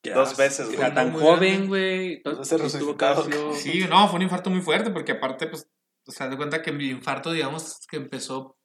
que 0.03 0.11
Dos 0.11 0.29
hayas- 0.29 0.37
veces, 0.39 0.67
güey. 0.67 0.79
sea 0.79 0.95
tan 0.95 1.13
Muy 1.13 1.21
joven, 1.23 1.67
güey. 1.69 2.13
Entonces, 2.15 2.61
resucitado. 2.61 3.55
Sí, 3.55 3.85
no, 3.89 4.07
fue 4.09 4.17
un 4.17 4.23
infarto 4.23 4.51
muy 4.51 4.61
fuerte 4.61 4.91
porque 4.91 5.13
aparte, 5.13 5.47
pues, 5.47 5.69
o 6.07 6.13
sea, 6.13 6.29
de 6.29 6.37
cuenta 6.37 6.61
que 6.63 6.73
mi 6.73 6.89
infarto, 6.89 7.33
digamos, 7.33 7.87
que 7.91 7.97
empezó, 7.97 8.59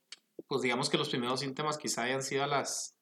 pues, 0.48 0.62
digamos 0.62 0.90
que 0.90 0.98
los 0.98 1.10
primeros 1.10 1.40
síntomas 1.40 1.78
quizá 1.78 2.04
hayan 2.04 2.24
sido 2.24 2.44
a 2.44 2.48
las, 2.48 2.98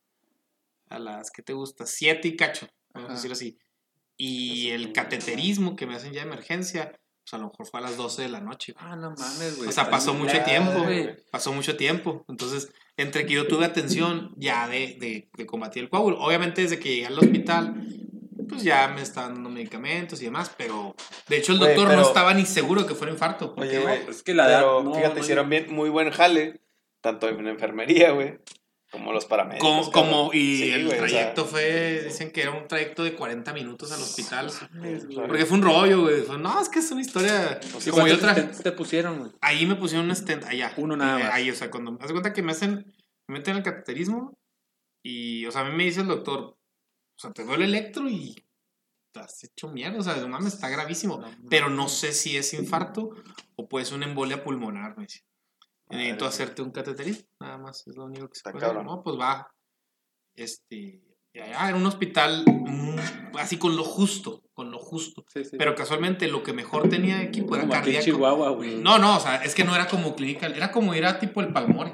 a 0.89 0.99
las, 0.99 1.31
¿qué 1.31 1.41
te 1.41 1.53
gusta? 1.53 1.85
Siete 1.85 2.27
y 2.27 2.35
cacho, 2.35 2.67
vamos 2.93 3.09
a 3.09 3.13
Ajá. 3.13 3.21
decir 3.21 3.31
así. 3.31 3.57
Y 4.15 4.69
el 4.69 4.93
cateterismo 4.93 5.75
que 5.75 5.85
me 5.88 5.95
hacen 5.95 6.11
ya 6.13 6.21
de 6.21 6.27
emergencia, 6.27 6.99
pues 7.29 7.33
a 7.33 7.37
lo 7.43 7.49
mejor 7.49 7.65
fue 7.65 7.79
a 7.81 7.83
las 7.83 7.97
12 7.97 8.21
de 8.21 8.29
la 8.29 8.39
noche. 8.39 8.71
güey. 8.71 8.85
Ah, 8.89 8.95
no 8.95 9.09
mames, 9.11 9.57
güey. 9.57 9.67
O 9.67 9.71
sea, 9.73 9.89
pasó 9.89 10.13
mucho 10.13 10.41
tiempo, 10.43 10.83
güey. 10.83 11.15
pasó 11.29 11.51
mucho 11.51 11.75
tiempo. 11.75 12.23
Entonces, 12.29 12.71
entre 12.95 13.25
que 13.25 13.33
yo 13.33 13.47
tuve 13.47 13.65
atención 13.65 14.31
ya 14.37 14.67
de, 14.69 14.95
de, 14.99 15.29
de 15.35 15.45
combatir 15.45 15.83
el 15.83 15.89
coágulo. 15.89 16.19
Obviamente, 16.21 16.61
desde 16.61 16.79
que 16.79 16.89
llegué 16.89 17.07
al 17.07 17.19
hospital, 17.19 17.85
pues 18.47 18.63
ya 18.63 18.87
me 18.87 19.01
estaban 19.01 19.33
dando 19.33 19.49
medicamentos 19.49 20.21
y 20.21 20.25
demás, 20.25 20.51
pero 20.57 20.95
de 21.27 21.37
hecho 21.37 21.51
el 21.51 21.59
doctor 21.59 21.87
pero- 21.89 21.99
no 22.01 22.07
estaba 22.07 22.33
ni 22.33 22.45
seguro 22.45 22.87
que 22.87 22.95
fuera 22.95 23.11
infarto. 23.11 23.53
porque- 23.53 23.77
Oye, 23.77 23.79
güey. 23.81 24.09
Es 24.09 24.23
que 24.23 24.33
la 24.33 24.47
edad. 24.47 24.59
Pero 24.59 24.83
no, 24.83 24.93
fíjate, 24.95 25.15
no, 25.15 25.19
hicieron 25.21 25.49
bien, 25.49 25.67
muy 25.73 25.89
buen 25.89 26.11
jale, 26.11 26.61
tanto 27.01 27.27
en 27.27 27.45
enfermería, 27.45 28.11
güey, 28.11 28.39
como 28.91 29.11
los 29.14 29.26
paramédicos. 29.26 29.89
como, 29.89 30.31
y 30.34 30.57
Sí, 30.57 30.72
el 30.72 30.85
güey, 30.85 30.97
o 30.97 31.01
sea, 31.01 31.07
trayecto 31.09 31.45
fue, 31.45 32.03
dicen 32.05 32.31
que 32.31 32.41
era 32.41 32.51
un 32.51 32.68
trayecto 32.68 33.03
de 33.03 33.14
40 33.15 33.53
minutos 33.53 33.91
al 33.91 34.01
hospital. 34.01 34.49
Porque 35.27 35.45
fue 35.45 35.57
un 35.57 35.64
rollo, 35.64 36.01
güey. 36.03 36.22
Fue, 36.22 36.38
no, 36.38 36.59
es 36.61 36.69
que 36.69 36.80
es 36.80 36.89
una 36.91 37.01
historia. 37.01 37.59
¿Y 37.85 37.89
como 37.89 38.07
yo 38.07 38.18
cuántos 38.19 38.57
tra- 38.57 38.64
te, 38.64 38.72
pusieron, 38.72 39.19
güey? 39.19 39.31
Ahí 39.41 39.65
me 39.65 39.76
pusieron 39.76 40.07
un 40.09 40.15
stent 40.15 40.45
allá. 40.45 40.73
Uno 40.77 40.95
nada 40.95 41.19
Eh, 41.19 41.23
más. 41.23 41.34
Ahí, 41.34 41.49
o 41.51 41.55
sea, 41.55 41.69
cuando. 41.69 41.97
Haz 41.99 42.07
de 42.07 42.14
cuenta 42.14 42.34
que 42.34 42.41
me 42.41 42.51
hacen. 42.53 42.93
Me 43.27 43.39
meten 43.39 43.57
el 43.57 43.64
cateterismo. 43.64 44.38
Y, 45.03 45.45
o 45.45 45.51
sea, 45.51 45.61
a 45.61 45.69
mí 45.69 45.76
me 45.76 45.84
dice 45.84 46.01
el 46.01 46.07
doctor. 46.07 46.39
O 46.39 47.19
sea, 47.19 47.31
te 47.31 47.43
duele 47.43 47.65
el 47.65 47.76
electro 47.76 48.09
y. 48.09 48.35
Te 49.14 49.19
has 49.19 49.43
hecho 49.43 49.68
mierda. 49.69 49.99
O 49.99 50.03
sea, 50.03 50.15
no 50.18 50.27
mames, 50.30 50.53
está 50.53 50.69
gravísimo. 50.69 51.22
Pero 51.49 51.69
no 51.69 51.89
sé 51.89 52.14
si 52.14 52.38
es 52.38 52.53
infarto 52.53 53.09
o 53.55 53.68
puede 53.68 53.85
ser 53.85 53.95
una 53.95 54.05
embolia 54.05 54.43
pulmonar, 54.43 54.95
me 54.97 55.03
dice. 55.03 55.26
Necesito 55.89 56.26
Madre. 56.26 56.27
hacerte 56.27 56.61
un 56.61 56.72
cateterismo. 56.72 57.27
Nada 57.39 57.57
más, 57.57 57.88
es 57.88 57.95
lo 57.95 58.05
único 58.05 58.27
que 58.27 58.35
se 58.35 58.39
Está 58.39 58.51
puede 58.51 58.65
hacer. 58.65 58.84
No, 58.84 59.01
pues 59.03 59.18
va. 59.18 59.49
Este. 60.35 61.01
allá 61.35 61.69
era 61.69 61.77
un 61.77 61.85
hospital 61.85 62.43
mm, 62.45 63.38
así 63.38 63.57
con 63.57 63.76
lo 63.76 63.84
justo, 63.84 64.43
con 64.53 64.72
lo 64.72 64.80
justo. 64.80 65.23
Sí, 65.27 65.45
sí. 65.45 65.57
Pero 65.57 65.76
casualmente 65.76 66.27
lo 66.27 66.43
que 66.43 66.53
mejor 66.53 66.89
tenía 66.89 67.22
equipo 67.22 67.55
era 67.55 67.64
como 67.64 67.73
aquí 67.73 67.89
en 67.89 67.95
cardíaco. 67.95 68.05
Chihuahua, 68.05 68.49
güey. 68.51 68.76
No, 68.76 68.99
no, 68.99 69.18
o 69.18 69.19
sea, 69.19 69.38
es 69.38 69.55
que 69.55 69.64
no 69.64 69.76
era 69.76 69.88
como 69.88 70.15
clínica, 70.15 70.47
era 70.47 70.72
como 70.72 70.93
ir 70.93 71.05
a 71.05 71.19
tipo 71.19 71.41
el 71.41 71.53
Palmore. 71.53 71.91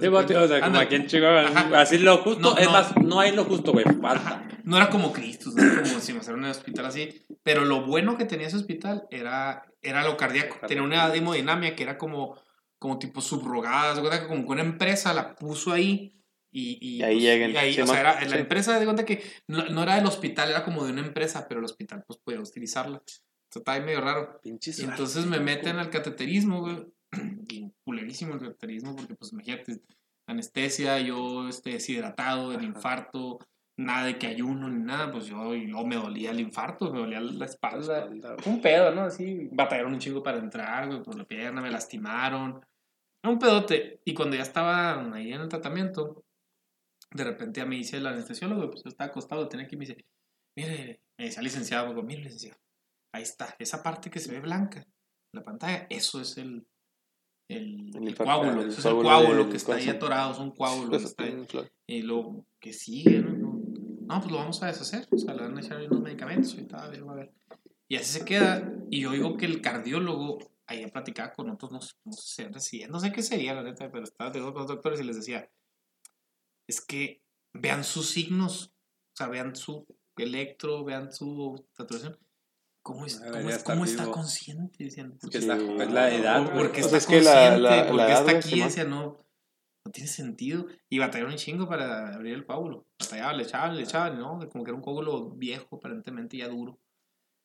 Sí, 0.00 0.06
o 0.08 0.48
sea, 0.48 0.60
como 0.60 0.78
aquí 0.78 0.94
en 0.94 1.06
Chihuahua. 1.06 1.48
Ajá. 1.48 1.80
Así 1.80 1.98
lo 1.98 2.18
justo. 2.18 2.40
No, 2.40 2.56
es 2.56 2.66
no. 2.66 2.72
más, 2.72 2.96
no 2.96 3.20
hay 3.20 3.32
lo 3.32 3.44
justo, 3.44 3.72
güey. 3.72 3.84
Falta. 3.84 4.48
No 4.64 4.76
era 4.76 4.88
como 4.88 5.12
Cristo, 5.12 5.50
no 5.54 5.62
era 5.62 5.82
como 5.82 6.00
si 6.00 6.12
me 6.12 6.20
hicieran 6.20 6.44
un 6.44 6.50
hospital 6.50 6.86
así. 6.86 7.24
Pero 7.42 7.64
lo 7.64 7.84
bueno 7.84 8.16
que 8.16 8.24
tenía 8.24 8.46
ese 8.46 8.56
hospital 8.56 9.06
era, 9.10 9.66
era 9.82 10.04
lo 10.04 10.16
cardíaco. 10.16 10.58
Tenía 10.66 10.82
una 10.82 11.12
hemodinamia 11.14 11.74
que 11.74 11.82
era 11.82 11.98
como, 11.98 12.36
como 12.82 12.98
tipo 12.98 13.20
subrogada. 13.20 13.94
Se 13.94 14.00
cuenta 14.00 14.20
que 14.20 14.26
como 14.26 14.44
que 14.44 14.50
una 14.52 14.62
empresa 14.62 15.14
la 15.14 15.34
puso 15.36 15.72
ahí. 15.72 16.18
Y, 16.50 16.78
y, 16.82 16.96
Y 16.96 17.02
ahí 17.02 17.14
pues, 17.14 17.22
lleguen. 17.24 17.50
y 17.52 17.56
ahí, 17.56 17.72
Sí, 17.74 17.80
o 17.80 17.86
sea, 17.86 18.00
era, 18.00 18.20
la 18.20 18.28
sí. 18.28 18.36
empresa 18.36 18.78
de 18.78 18.84
cuenta 18.84 19.06
que 19.06 19.22
no, 19.46 19.64
no 19.70 19.84
era 19.84 19.94
del 19.94 20.04
hospital, 20.06 20.50
era 20.50 20.64
como 20.64 20.84
de 20.84 20.92
una 20.92 21.00
empresa, 21.00 21.46
pero 21.48 21.60
el 21.60 21.64
hospital 21.64 22.02
pues 22.06 22.18
podía 22.18 22.40
utilizarla. 22.40 22.96
Entonces, 22.98 23.22
estaba 23.54 23.76
ahí 23.78 23.84
medio 23.84 24.00
raro. 24.00 24.40
Pinche 24.42 24.72
Y 24.76 24.82
entonces 24.84 25.24
me 25.26 25.38
meten 25.38 25.76
al 25.76 25.90
cateterismo, 25.90 26.60
güey. 26.60 26.84
Bien 27.48 27.72
culerísimo 27.84 28.34
el 28.34 28.40
cateterismo, 28.40 28.96
porque 28.96 29.14
pues 29.14 29.32
imagínate, 29.32 29.80
anestesia, 30.26 30.98
yo 30.98 31.48
este, 31.48 31.70
deshidratado, 31.70 32.52
el 32.52 32.64
infarto, 32.64 33.38
nada 33.76 34.06
de 34.06 34.18
que 34.18 34.26
ayuno 34.26 34.68
ni 34.68 34.82
nada, 34.82 35.10
pues 35.10 35.26
yo, 35.26 35.54
y 35.54 35.66
luego 35.66 35.86
me 35.86 35.96
dolía 35.96 36.30
el 36.30 36.40
infarto, 36.40 36.92
me 36.92 37.00
dolía 37.00 37.20
la 37.20 37.44
espalda. 37.46 38.08
Un 38.44 38.60
pedo, 38.60 38.94
¿no? 38.94 39.02
Así, 39.02 39.48
batallaron 39.52 39.94
un 39.94 39.98
chingo 40.00 40.22
para 40.22 40.38
entrar, 40.38 40.88
güey, 40.88 41.02
por 41.02 41.16
la 41.16 41.24
pierna, 41.24 41.60
me 41.62 41.70
lastimaron. 41.70 42.60
Un 43.24 43.38
pedote. 43.38 44.00
Y 44.04 44.14
cuando 44.14 44.36
ya 44.36 44.42
estaba 44.42 45.14
ahí 45.14 45.32
en 45.32 45.40
el 45.40 45.48
tratamiento, 45.48 46.24
de 47.10 47.24
repente 47.24 47.60
ya 47.60 47.66
me 47.66 47.76
dice 47.76 47.98
el 47.98 48.06
anestesiólogo, 48.06 48.70
pues 48.70 48.82
yo 48.82 48.88
estaba 48.88 49.10
acostado, 49.10 49.48
tenía 49.48 49.66
que 49.66 49.76
me 49.76 49.86
dice, 49.86 50.04
mire, 50.56 51.02
me 51.18 51.26
decía 51.26 51.42
licenciado, 51.42 51.88
digo, 51.88 52.02
mire, 52.02 52.22
licenciado, 52.22 52.58
ahí 53.14 53.22
está, 53.22 53.54
esa 53.58 53.82
parte 53.82 54.10
que 54.10 54.18
se 54.18 54.32
ve 54.32 54.40
blanca 54.40 54.86
la 55.34 55.42
pantalla, 55.42 55.86
eso 55.88 56.20
es 56.20 56.36
el, 56.36 56.66
el, 57.48 57.90
El 57.94 57.96
el 57.96 58.08
infarto, 58.10 58.24
coágulo, 58.24 58.62
eso 58.66 58.80
es 58.80 58.84
el 58.84 58.92
coágulo 58.92 59.48
que 59.48 59.56
está 59.56 59.74
ahí 59.76 59.88
atorado, 59.88 60.32
es 60.32 60.38
un 60.38 60.50
coágulo 60.50 60.90
que 60.90 61.04
está 61.04 61.24
ahí. 61.24 61.46
Y 61.86 62.02
luego, 62.02 62.46
que 62.60 62.72
sigue, 62.72 63.20
¿no? 63.20 63.60
No, 64.02 64.20
pues 64.20 64.30
lo 64.30 64.38
vamos 64.38 64.62
a 64.62 64.66
deshacer. 64.66 65.08
O 65.10 65.16
sea, 65.16 65.34
le 65.34 65.42
van 65.42 65.56
a 65.56 65.60
echar 65.60 65.80
unos 65.82 66.02
medicamentos 66.02 66.54
y 66.58 66.64
tal, 66.64 66.80
a 66.80 67.12
a 67.12 67.14
ver. 67.14 67.32
Y 67.88 67.96
así 67.96 68.18
se 68.18 68.24
queda. 68.24 68.70
Y 68.90 69.00
yo 69.00 69.10
oigo 69.10 69.36
que 69.36 69.46
el 69.46 69.62
cardiólogo, 69.62 70.38
ahí 70.66 70.86
platicaba 70.90 71.32
con 71.32 71.50
otros, 71.50 71.70
no, 71.72 71.80
sé- 71.80 71.94
no 72.04 72.12
sé, 72.12 72.48
residentes, 72.48 72.90
no 72.92 73.00
sé 73.00 73.12
qué 73.12 73.22
sería, 73.22 73.54
la 73.54 73.62
neta, 73.62 73.90
pero 73.90 74.04
estaba 74.04 74.32
con 74.32 74.54
los 74.54 74.66
doctores 74.66 75.00
y 75.00 75.04
les 75.04 75.16
decía, 75.16 75.50
es 76.68 76.80
que 76.80 77.22
vean 77.52 77.84
sus 77.84 78.10
signos, 78.10 78.68
o 79.12 79.16
sea, 79.16 79.28
vean 79.28 79.54
su 79.56 79.86
electro, 80.16 80.84
vean 80.84 81.12
su 81.12 81.66
saturación. 81.72 82.18
¿Cómo, 82.84 83.06
es, 83.06 83.20
Ah, 83.22 83.30
cómo, 83.64 83.84
es- 83.84 83.90
está 83.92 84.10
consciente? 84.10 84.84
Decían. 84.84 85.16
Porque 85.20 85.40
Sí. 85.40 85.48
está, 85.48 85.56
es 85.56 85.92
la 85.92 86.12
edad, 86.14 86.38
¿Por- 86.44 86.52
güey. 86.52 86.62
¿Por 86.64 86.72
qué 86.72 86.80
Pues 86.82 86.92
está 86.92 87.16
es 87.16 87.24
la- 87.24 87.32
consciente? 87.32 87.60
la- 87.60 87.86
¿Por 87.86 87.94
la 87.96 88.06
qué 88.06 88.12
edad, 88.12 88.26
está 88.28 88.38
aquí? 88.38 88.84
No, 88.88 89.18
no 89.84 89.92
tiene 89.92 90.08
sentido. 90.08 90.66
Y 90.88 90.98
batallaron 90.98 91.32
un 91.32 91.38
chingo 91.38 91.68
para 91.68 92.12
abrir 92.14 92.34
el 92.34 92.44
coágulo. 92.44 92.86
Batallaban, 92.98 93.36
le 93.36 93.42
echaban, 93.44 93.76
le 93.76 93.82
echaban, 93.82 94.18
¿no? 94.18 94.38
Como 94.50 94.64
que 94.64 94.70
era 94.70 94.76
un 94.76 94.82
coágulo 94.82 95.30
viejo, 95.30 95.76
aparentemente 95.76 96.36
ya 96.38 96.48
duro. 96.48 96.80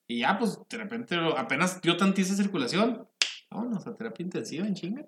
Y 0.08 0.20
ya, 0.20 0.38
pues, 0.38 0.58
de 0.68 0.78
repente, 0.78 1.16
apenas 1.36 1.80
dio 1.82 1.96
tantita 1.96 2.34
circulación. 2.34 3.06
Vámonos 3.50 3.86
a 3.86 3.94
terapia 3.94 4.24
intensiva 4.24 4.66
en 4.66 4.74
chinga. 4.74 5.06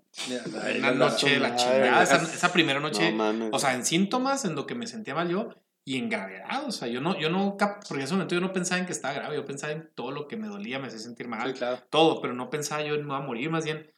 Una 0.79 0.79
la- 0.79 0.93
noche 0.93 1.39
la 1.41 1.57
chingada. 1.57 2.03
Esa, 2.03 2.17
esa 2.23 2.53
primera 2.53 2.81
noche, 2.81 3.13
No 3.13 3.49
o 3.53 3.59
sea, 3.59 3.75
en 3.75 3.85
síntomas, 3.85 4.45
en 4.45 4.55
lo 4.55 4.67
que 4.67 4.75
me 4.75 4.87
sentía 4.87 5.15
mal 5.15 5.29
yo, 5.29 5.49
y 5.85 5.97
en 5.97 6.09
gravedad. 6.09 6.65
O 6.67 6.71
sea, 6.73 6.89
yo 6.89 7.01
no, 7.01 7.19
yo 7.19 7.29
no, 7.31 7.57
porque 7.59 7.95
en 7.95 8.01
ese 8.03 8.13
momento 8.15 8.35
yo 8.35 8.41
no 8.41 8.53
pensaba 8.53 8.79
en 8.79 8.87
que 8.87 8.93
estaba 8.93 9.15
grave, 9.15 9.37
yo 9.37 9.45
pensaba 9.45 9.73
en 9.73 9.91
todo 9.95 10.11
lo 10.11 10.29
que 10.29 10.37
me 10.37 10.47
dolía, 10.49 10.79
me 10.79 10.87
hacía 10.89 10.99
sentir 11.01 11.29
mal 11.29 11.49
Sí, 11.49 11.55
claro. 11.59 11.83
todo, 11.91 12.21
pero 12.23 12.33
no 12.35 12.49
pensaba 12.51 12.83
yo 12.83 12.95
en 12.95 13.07
voy 13.07 13.17
a 13.17 13.21
morir, 13.21 13.51
más 13.51 13.65
bien, 13.65 13.91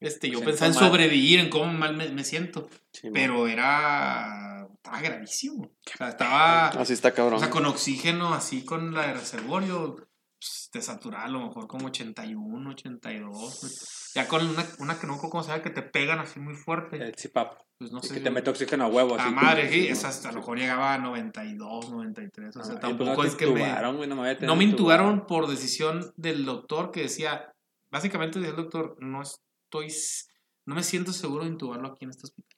este, 0.00 0.28
yo 0.30 0.40
Me 0.40 0.46
pensaba 0.46 0.68
en 0.68 0.74
sobrevivir, 0.74 1.38
en 1.40 1.50
cómo 1.50 1.72
mal 1.72 1.96
me, 1.96 2.08
me 2.10 2.24
siento, 2.24 2.68
Sí, 2.92 3.08
pero 3.12 3.46
era, 3.48 4.68
estaba 4.74 5.00
gravísimo, 5.00 5.64
o 5.64 5.96
sea, 5.96 6.08
estaba, 6.08 6.68
Así 6.68 6.92
está 6.92 7.12
cabrón. 7.12 7.36
o 7.36 7.38
sea, 7.40 7.50
con 7.50 7.66
oxígeno, 7.66 8.34
así 8.34 8.64
con 8.64 8.92
la 8.94 9.06
de 9.08 9.14
reservorio, 9.14 9.94
pues, 9.96 10.08
te 10.72 10.80
saturaba 10.82 11.24
a 11.24 11.28
lo 11.28 11.40
mejor 11.40 11.66
como 11.66 11.86
81, 11.86 12.70
82. 12.70 13.60
güey. 13.60 13.72
Ya 14.14 14.28
con 14.28 14.46
una, 14.46 14.66
una 14.78 14.98
que 14.98 15.06
no 15.06 15.18
llama, 15.20 15.62
que 15.62 15.70
te 15.70 15.82
pegan 15.82 16.18
así 16.18 16.40
muy 16.40 16.54
fuerte. 16.54 16.96
El 16.96 17.14
CPAP. 17.14 17.58
Pues 17.78 17.90
no 17.92 18.00
Y 18.02 18.06
sé. 18.06 18.14
que 18.14 18.20
te 18.20 18.30
mete 18.30 18.50
oxígeno 18.50 18.84
a 18.84 18.88
huevo. 18.88 19.16
A 19.18 19.24
así. 19.24 19.34
madre, 19.34 19.70
sí, 19.70 19.88
esa 19.88 20.08
hasta 20.08 20.28
a 20.28 20.32
lo 20.32 20.38
mejor 20.40 20.58
llegaba 20.58 20.94
a 20.94 20.98
92, 20.98 21.90
93. 21.90 22.56
O 22.56 22.62
sea, 22.64 22.74
Ah, 22.74 22.76
y 22.76 22.78
pues 22.78 22.80
tampoco 22.80 23.22
no 23.22 23.28
es 23.28 23.34
que 23.34 23.46
me. 23.46 23.60
no 24.06 24.22
me 24.22 24.34
No 24.46 24.56
me 24.56 24.64
intubaron 24.64 25.26
por 25.26 25.48
decisión 25.48 26.12
del 26.16 26.44
doctor 26.44 26.90
que 26.92 27.02
decía, 27.02 27.52
básicamente 27.90 28.38
decía 28.38 28.50
el 28.50 28.56
doctor, 28.56 28.96
no 29.00 29.22
estoy, 29.22 29.92
no 30.66 30.74
me 30.74 30.82
siento 30.82 31.12
seguro 31.12 31.44
de 31.44 31.50
intubarlo 31.50 31.88
aquí 31.88 32.04
en 32.04 32.10
este 32.10 32.24
hospital. 32.26 32.51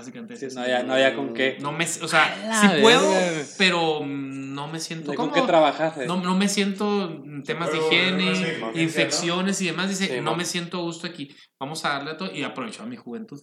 Básicamente 0.00 0.36
Sí, 0.36 0.54
no, 0.54 0.62
había, 0.62 0.82
no 0.82 0.94
había 0.94 1.14
con 1.14 1.34
qué. 1.34 1.58
No 1.60 1.72
me, 1.72 1.84
o 1.84 2.08
sea, 2.08 2.60
sí 2.60 2.80
puedo, 2.80 3.10
verga. 3.10 3.44
pero 3.58 4.00
no 4.06 4.66
me 4.68 4.80
siento 4.80 5.14
con 5.14 5.30
qué 5.30 5.42
trabajar. 5.42 5.92
eh. 6.00 6.06
No, 6.06 6.16
no 6.22 6.36
me 6.36 6.48
siento 6.48 7.04
en 7.10 7.42
temas 7.42 7.70
de 7.70 7.78
higiene, 7.78 8.30
no 8.30 8.34
sé, 8.36 8.58
¿no? 8.58 8.80
infecciones 8.80 9.60
y 9.60 9.66
demás. 9.66 9.88
Dice, 9.90 10.06
Sí, 10.06 10.20
no 10.22 10.34
me 10.34 10.44
siento 10.46 10.78
a 10.78 10.82
gusto 10.82 11.06
aquí. 11.06 11.28
Vamos 11.60 11.84
a 11.84 11.90
darle 11.90 12.12
a 12.12 12.16
todo. 12.16 12.32
Y 12.32 12.42
aprovecharon 12.42 12.88
mi 12.88 12.96
juventud. 12.96 13.40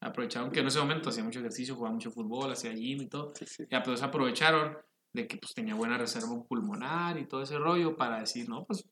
Aprovecharon 0.00 0.50
que 0.52 0.60
en 0.60 0.68
ese 0.68 0.78
momento 0.78 1.10
hacía 1.10 1.24
mucho 1.24 1.40
ejercicio, 1.40 1.74
jugaba 1.74 1.94
mucho 1.94 2.10
fútbol, 2.12 2.52
hacía 2.52 2.72
gym 2.72 3.02
y 3.02 3.08
todo. 3.08 3.32
Sí, 3.34 3.46
sí. 3.46 3.64
Ya, 3.70 3.82
pues 3.82 4.02
aprovecharon 4.02 4.76
de 5.12 5.26
que 5.26 5.38
pues 5.38 5.54
tenía 5.54 5.74
buena 5.74 5.98
reserva 5.98 6.28
pulmonar 6.48 7.18
y 7.18 7.26
todo 7.26 7.42
ese 7.42 7.58
rollo 7.58 7.96
para 7.96 8.20
decir, 8.20 8.48
no, 8.48 8.64
pues 8.66 8.84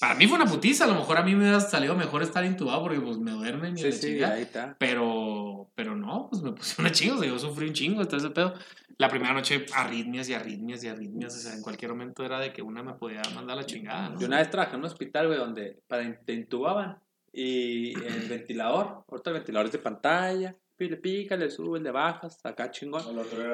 para 0.00 0.14
mí 0.16 0.26
fue 0.26 0.36
una 0.40 0.50
putiza, 0.50 0.84
a 0.84 0.88
lo 0.88 0.94
mejor 0.94 1.18
a 1.18 1.22
mí 1.22 1.34
me 1.36 1.42
hubiera 1.42 1.60
salido 1.60 1.94
mejor 1.94 2.22
estar 2.24 2.44
intubado 2.44 2.82
porque 2.82 3.00
pues 3.00 3.16
me 3.18 3.30
duermen 3.30 3.74
y 3.78 3.80
Sí, 3.80 3.84
la 3.84 3.92
sí, 3.92 4.22
ahí 4.24 4.42
está. 4.42 4.76
Pero, 4.78 5.23
pero 5.74 5.96
no, 5.96 6.28
pues 6.30 6.42
me 6.42 6.52
puse 6.52 6.80
una 6.80 6.92
chinga, 6.92 7.14
o 7.14 7.18
sea, 7.18 7.28
yo 7.28 7.38
sufrí 7.38 7.68
un 7.68 7.74
chingo 7.74 8.04
todo 8.06 8.16
ese 8.16 8.30
pedo. 8.30 8.54
La 8.98 9.08
primera 9.08 9.32
noche 9.32 9.66
arritmias 9.74 10.28
y 10.28 10.34
arritmias 10.34 10.84
y 10.84 10.88
arritmias, 10.88 11.36
o 11.36 11.38
sea, 11.40 11.54
en 11.54 11.62
cualquier 11.62 11.90
momento 11.90 12.24
era 12.24 12.38
de 12.38 12.52
que 12.52 12.62
una 12.62 12.82
me 12.82 12.94
podía 12.94 13.22
mandar 13.34 13.58
a 13.58 13.60
la 13.62 13.66
chingada, 13.66 14.10
¿no? 14.10 14.20
Yo 14.20 14.26
una 14.26 14.38
vez 14.38 14.50
trabajé 14.50 14.74
en 14.74 14.80
un 14.80 14.86
hospital, 14.86 15.26
güey, 15.26 15.38
donde 15.38 15.82
para, 15.88 16.20
te 16.24 16.32
intubaban 16.32 16.98
y 17.32 17.92
el 18.00 18.28
ventilador, 18.28 19.04
ahorita 19.08 19.30
el 19.30 19.34
ventilador 19.34 19.66
es 19.66 19.72
de 19.72 19.78
pantalla, 19.78 20.56
pícale, 20.76 20.96
pícale, 21.00 21.50
sube, 21.50 21.80
le 21.80 21.90
bajas, 21.90 22.38
acá 22.44 22.70
chingón. 22.70 23.02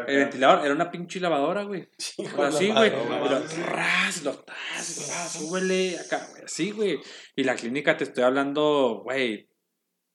El 0.07 0.17
ventilador 0.17 0.65
era 0.65 0.75
una 0.75 0.91
pinche 0.91 1.21
lavadora, 1.21 1.63
güey. 1.65 1.89
Así, 2.39 2.71
güey. 2.71 2.93
Y 2.93 4.25
lo 4.25 4.35
tas, 4.35 5.33
súbele 5.33 5.99
acá, 5.99 6.27
güey. 6.31 6.45
Así, 6.45 6.71
güey. 6.71 7.01
Y 7.37 7.45
la 7.45 7.55
clínica 7.55 7.97
te 7.97 8.05
estoy 8.05 8.25
hablando, 8.25 9.01
güey. 9.05 9.49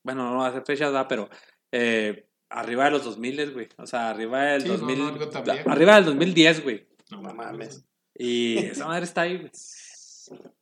Bueno, 0.03 0.31
no 0.31 0.45
hace 0.45 0.61
fechas, 0.61 0.93
da, 0.93 1.07
pero 1.07 1.29
eh, 1.71 2.27
arriba 2.49 2.85
de 2.85 2.91
los 2.91 3.03
2000, 3.03 3.53
güey. 3.53 3.69
O 3.77 3.85
sea, 3.87 4.09
arriba 4.09 4.43
del 4.43 4.61
Sí, 4.63 4.67
no, 4.69 4.77
2000. 4.77 4.99
no, 4.99 5.11
viejo. 5.43 5.69
arriba 5.69 5.95
del 5.95 6.05
2010, 6.05 6.63
güey. 6.63 6.87
No 7.11 7.21
No 7.21 7.33
mames. 7.33 7.85
Y 8.13 8.57
esa 8.57 8.87
madre 8.87 9.03
está 9.05 9.21
ahí, 9.21 9.37
güey. 9.37 9.51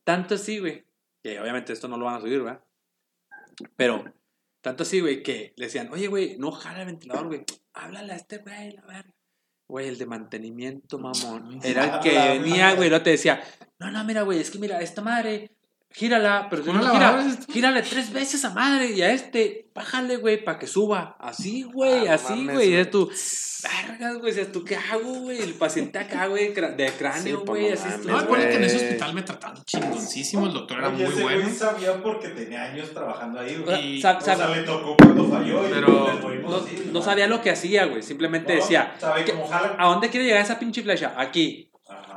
Tanto 0.02 0.34
así, 0.34 0.58
güey. 0.58 0.84
Que 1.22 1.40
obviamente 1.40 1.72
esto 1.72 1.88
no 1.88 1.96
lo 1.96 2.04
van 2.04 2.16
a 2.16 2.20
subir, 2.20 2.42
¿verdad? 2.42 2.62
Pero, 3.76 4.04
tanto 4.60 4.82
así, 4.82 5.00
güey, 5.00 5.22
que 5.22 5.54
le 5.56 5.66
decían, 5.66 5.88
oye, 5.92 6.08
güey, 6.08 6.36
no 6.38 6.50
jala 6.52 6.80
el 6.80 6.86
ventilador, 6.86 7.28
güey. 7.28 7.44
Háblale 7.72 8.12
a 8.12 8.16
este 8.16 8.38
güey, 8.38 8.72
la 8.72 8.82
verga. 8.82 9.14
Güey, 9.66 9.88
el 9.88 9.96
de 9.98 10.06
mantenimiento, 10.06 10.98
mamón. 10.98 11.60
Era 11.62 11.96
el 11.96 12.00
que 12.00 12.10
venía, 12.40 12.74
güey, 12.74 12.90
no 12.90 13.02
te 13.02 13.10
decía, 13.10 13.42
no, 13.78 13.90
no, 13.90 14.04
mira, 14.04 14.22
güey, 14.22 14.40
es 14.40 14.50
que 14.50 14.58
mira, 14.58 14.80
esta 14.80 15.00
madre, 15.00 15.50
gírala, 15.96 16.48
pero 16.50 16.64
si 16.64 16.70
¿Una 16.70 16.80
no 16.80 16.92
gira, 16.92 17.24
es 17.26 17.46
gírale 17.52 17.82
tres 17.82 18.12
veces 18.12 18.44
a 18.44 18.50
madre 18.50 18.90
y 18.90 19.00
a 19.02 19.12
este, 19.12 19.70
bájale, 19.74 20.16
güey, 20.16 20.42
para 20.44 20.58
que 20.58 20.66
suba. 20.66 21.16
Así, 21.20 21.62
güey, 21.62 22.08
Ah, 22.08 22.14
así, 22.14 22.46
güey. 22.46 22.68
Y 22.68 22.70
dices 22.72 22.90
tú, 22.90 23.08
vergas, 23.62 24.18
güey, 24.18 24.32
dices 24.34 24.50
tú, 24.52 24.64
¿qué 24.64 24.76
hago, 24.76 25.12
güey? 25.20 25.40
El 25.40 25.54
paciente 25.54 25.98
acá, 26.00 26.26
güey, 26.26 26.52
de 26.52 26.92
cráneo, 26.98 27.44
pues, 27.44 27.60
güey, 27.62 27.72
no 27.74 27.80
así. 27.80 27.88
mames, 27.88 28.06
No, 28.06 28.26
pone 28.28 28.48
que 28.48 28.56
en 28.56 28.64
ese 28.64 28.76
hospital 28.76 29.14
me 29.14 29.22
trataron 29.22 29.64
chingoncísimo, 29.64 30.46
el 30.46 30.52
doctor 30.52 30.78
era 30.78 30.88
Oye, 30.88 30.96
muy 31.04 31.12
ese 31.14 31.22
bueno. 31.22 31.42
güey 31.42 31.54
sabía 31.54 32.02
porque 32.02 32.28
tenía 32.30 32.64
años 32.64 32.90
trabajando 32.92 33.38
ahí, 33.40 33.54
O 33.54 33.64
sea, 33.66 33.76
güey. 33.76 33.96
Y- 33.96 34.02
sab- 34.02 34.18
O 34.18 34.20
sea, 34.20 34.48
le 34.48 34.62
tocó 34.64 34.96
cuando 34.96 35.28
falló 35.30 35.66
y 35.68 35.70
Pero 35.70 36.18
movimos 36.22 36.50
no, 36.50 36.56
así, 36.58 36.90
no 36.92 37.02
sabía 37.02 37.26
lo 37.28 37.40
que 37.40 37.50
hacía, 37.50 37.84
güey. 37.86 38.02
Simplemente 38.02 38.52
No, 38.54 38.60
decía, 38.60 38.94
Sabe 38.98 39.24
¿qué- 39.24 39.32
cómo 39.32 39.46
jala. 39.46 39.76
¿a 39.78 39.86
dónde 39.86 40.10
quiere 40.10 40.26
llegar 40.26 40.42
esa 40.42 40.58
pinche 40.58 40.82
flecha? 40.82 41.14
Aquí. 41.16 41.70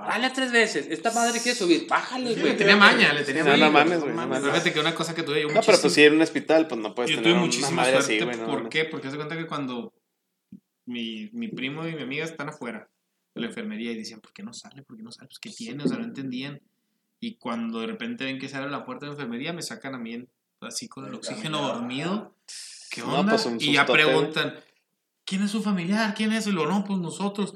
Dale 0.08 0.30
tres 0.32 0.52
veces. 0.52 0.88
Esta 0.90 1.12
madre 1.12 1.40
quiere 1.42 1.58
subir. 1.58 1.88
Bájale, 1.88 2.32
güey. 2.34 2.44
Le 2.44 2.54
tenía 2.54 2.76
maña, 2.76 3.14
le 3.14 3.24
tenía 3.24 3.44
No, 3.44 3.50
maña. 3.52 3.66
no 3.66 3.72
mames, 3.72 4.00
güey, 4.02 4.14
no. 4.16 4.36
Fíjate 4.42 4.74
que 4.74 4.80
una 4.80 4.96
cosa 4.96 5.14
que 5.14 5.24
tuve 5.24 5.42
yo 5.42 5.48
No, 5.48 5.54
pero 5.56 5.66
pues 5.66 5.78
muchísimo- 5.84 5.90
si 5.96 6.04
en 6.04 6.14
un 6.14 6.22
hospital, 6.22 6.68
pues 6.68 6.82
no 6.82 6.96
puedes 6.96 7.12
Yo 7.12 7.18
tener 7.18 7.32
tuve 7.32 7.34
una 7.40 7.46
muchísima 7.46 7.72
madre 7.72 7.92
suerte. 8.02 8.16
así, 8.16 8.24
güey. 8.26 8.38
no 8.38 8.46
¿Por 8.46 8.70
qué? 8.70 8.86
Porque 8.86 9.10
se 9.12 9.16
cuenta 9.18 9.36
que 9.38 9.48
cuando 9.48 9.94
mi, 10.86 11.30
mi 11.34 11.48
primo 11.50 11.86
y 11.88 11.96
mi 11.96 12.02
amiga 12.04 12.24
están 12.26 12.50
afuera 12.50 12.90
de 13.36 13.42
la 13.42 13.48
enfermería 13.48 13.92
y 13.92 13.98
decían, 13.98 14.22
¿por 14.22 14.34
qué 14.34 14.44
no 14.44 14.54
sale? 14.54 14.84
¿Por 14.84 14.98
qué 14.98 15.04
no 15.04 15.12
sale? 15.12 15.28
Pues, 15.28 15.40
¿qué 15.40 15.50
tiene? 15.50 15.84
O 15.84 15.88
sea, 15.88 15.98
no 15.98 16.06
entendían. 16.06 16.62
Y 17.20 17.36
cuando 17.38 17.82
de 17.82 17.88
repente 17.88 18.24
ven 18.26 18.40
que 18.40 18.48
sale 18.50 18.70
la 18.70 18.86
puerta 18.86 19.06
de 19.06 19.12
la 19.12 19.14
enfermería, 19.16 19.52
me 19.54 19.62
sacan 19.62 19.96
a 19.96 19.98
mí 19.98 20.14
en- 20.14 20.30
así 20.62 20.88
con 20.88 21.06
el 21.06 21.14
oxígeno 21.16 21.58
Caminaba. 21.60 21.74
dormido. 21.80 22.36
¿Qué 22.92 23.02
No, 23.02 23.20
onda? 23.20 23.34
pues, 23.34 23.46
un 23.46 23.62
y 23.62 23.74
ya 23.74 23.86
preguntan, 23.86 24.56
¿quién 25.26 25.44
es 25.44 25.52
su 25.52 25.62
familiar? 25.62 26.14
¿Quién 26.16 26.32
es? 26.32 26.48
Y 26.48 26.52
lo 26.52 26.66
no, 26.68 26.84
pues 26.84 27.00
nosotros. 27.00 27.56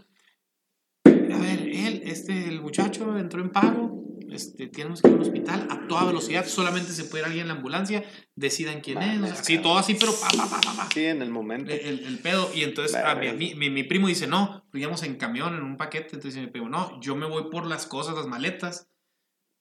A 1.06 1.10
ver, 1.10 1.60
él, 1.68 1.91
este, 2.12 2.48
el 2.48 2.62
muchacho 2.62 3.18
entró 3.18 3.42
en 3.42 3.50
paro, 3.50 3.98
este, 4.30 4.68
tenemos 4.68 5.02
que 5.02 5.10
ir 5.10 5.16
al 5.16 5.22
hospital 5.22 5.68
a 5.70 5.88
toda 5.88 6.06
velocidad, 6.06 6.46
solamente 6.48 6.92
se 6.94 7.04
puede 7.06 7.22
ir 7.24 7.26
alguien 7.26 7.42
en 7.44 7.48
la 7.50 7.54
ambulancia, 7.56 8.04
decidan 8.36 8.80
quién 8.82 9.02
es, 9.02 9.20
o 9.22 9.26
sea, 9.26 9.34
así, 9.36 9.58
todo 9.58 9.78
así, 9.78 9.96
pero 10.00 10.14
pa, 10.14 10.30
pa, 10.30 10.50
pa, 10.50 10.62
pa, 10.62 10.74
pa. 10.78 10.90
Sí, 10.94 11.06
en 11.06 11.22
el 11.22 11.30
momento. 11.30 11.72
El, 11.72 12.06
el 12.06 12.20
pedo, 12.20 12.50
y 12.56 12.64
entonces 12.64 12.96
a 12.96 13.16
mi, 13.16 13.56
mi, 13.56 13.70
mi- 13.70 13.84
primo 13.84 14.08
dice, 14.08 14.28
no, 14.28 14.64
pues 14.72 14.82
íbamos 14.82 15.04
en 15.04 15.16
camión, 15.16 15.56
en 15.56 15.64
un 15.64 15.76
paquete, 15.78 16.16
entonces 16.16 16.40
mi 16.40 16.48
primo, 16.48 16.70
no, 16.70 17.00
yo 17.02 17.16
me 17.16 17.26
voy 17.26 17.50
por 17.52 17.66
las 17.66 17.86
cosas, 17.88 18.16
las 18.16 18.28
maletas, 18.28 18.88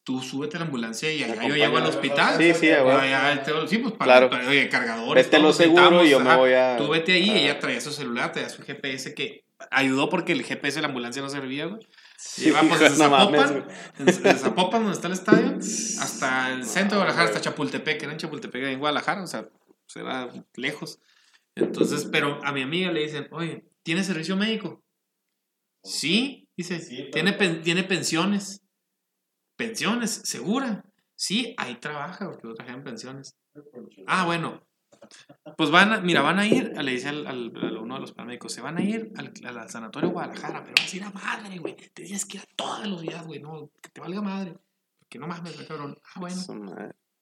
tú 0.04 0.22
súbete 0.22 0.56
a 0.56 0.60
la 0.60 0.66
ambulancia 0.66 1.12
y 1.12 1.22
allá 1.24 1.46
yo 1.46 1.54
llego 1.56 1.76
al 1.76 1.86
hospital. 1.86 2.36
Sí, 2.38 2.54
sí, 2.54 2.60
te- 2.60 3.68
sí, 3.68 3.78
pues 3.78 3.94
para, 3.94 4.28
Claro. 4.28 4.48
oye, 4.48 4.68
cargadores. 4.68 5.24
Vete 5.26 5.36
a 5.36 5.40
lo 5.40 5.52
seguro 5.52 6.04
y 6.04 6.10
yo 6.10 6.20
me 6.20 6.36
voy 6.36 6.52
a- 6.52 6.76
Tú 6.76 6.88
vete 6.88 7.12
ahí, 7.12 7.30
a- 7.30 7.36
ella 7.38 7.58
traía 7.58 7.80
su 7.80 7.90
celular, 7.92 8.32
traía 8.32 8.48
su 8.48 8.62
GPS 8.62 9.14
que 9.14 9.44
ayudó 9.70 10.08
porque 10.08 10.32
el 10.32 10.42
GPS 10.42 10.76
de 10.76 10.82
la 10.82 10.88
ambulancia 10.88 11.20
no 11.22 11.28
servía, 11.28 11.66
güey. 11.66 11.86
Sí, 12.22 12.48
Iba 12.48 12.60
pues 12.60 12.78
desde 12.80 13.02
no 13.02 13.10
mames, 13.10 13.40
Zapopan, 13.40 13.68
desde 13.98 14.34
Zapopan, 14.34 14.82
donde 14.82 14.94
está 14.96 15.06
el 15.08 15.14
estadio, 15.14 15.56
hasta 16.02 16.52
el 16.52 16.64
centro 16.64 16.98
de 16.98 17.04
Guadalajara, 17.04 17.28
hasta 17.28 17.40
Chapultepec, 17.40 17.98
que 17.98 18.04
era 18.04 18.12
en 18.12 18.18
Chapultepec, 18.18 18.62
en 18.64 18.78
Guadalajara, 18.78 19.22
o 19.22 19.26
sea, 19.26 19.48
era 19.94 20.28
lejos. 20.54 21.00
Entonces, 21.54 22.04
pero 22.12 22.38
a 22.44 22.52
mi 22.52 22.62
amiga 22.62 22.92
le 22.92 23.00
dicen, 23.02 23.26
oye, 23.32 23.64
¿tiene 23.82 24.04
servicio 24.04 24.36
médico? 24.36 24.84
Sí, 25.82 26.46
dice, 26.56 26.78
Sí, 26.80 26.96
pero- 26.98 27.10
tiene, 27.12 27.32
pen- 27.32 27.62
tiene 27.62 27.84
pensiones. 27.84 28.62
¿Pensiones? 29.56 30.22
¿Segura? 30.24 30.84
Sí, 31.16 31.54
ahí 31.58 31.76
trabaja, 31.76 32.26
porque 32.30 32.48
yo 32.48 32.54
trabajé 32.54 32.76
en 32.76 32.84
pensiones. 32.84 33.36
Ah, 34.06 34.24
bueno. 34.26 34.62
Pues 35.56 35.70
van 35.70 35.92
a, 35.92 36.00
mira, 36.00 36.22
van 36.22 36.38
a 36.38 36.46
ir, 36.46 36.72
le 36.82 36.90
dice 36.92 37.08
al, 37.08 37.26
al- 37.26 37.52
a 37.76 37.80
uno 37.80 37.94
de 37.94 38.00
los 38.00 38.12
paramédicos, 38.12 38.52
se 38.52 38.60
van 38.60 38.78
a 38.78 38.82
ir 38.82 39.12
al, 39.16 39.32
al 39.44 39.68
sanatorio 39.70 40.10
Guadalajara, 40.10 40.62
pero 40.62 40.74
vas 40.78 40.92
a 40.92 40.96
ir 40.96 41.02
a 41.04 41.10
madre, 41.10 41.58
güey. 41.58 41.76
Te 41.76 41.88
tienes 41.90 42.24
que 42.26 42.38
ir 42.38 42.42
a 42.44 42.46
todos 42.56 42.86
los 42.86 43.02
días, 43.02 43.26
güey, 43.26 43.40
no, 43.40 43.70
que 43.82 43.90
te 43.90 44.00
valga 44.00 44.22
madre. 44.22 44.56
Que 45.08 45.18
no 45.18 45.26
mames, 45.26 45.56
cabrón. 45.66 45.96
Ah, 46.14 46.20
bueno. 46.20 46.36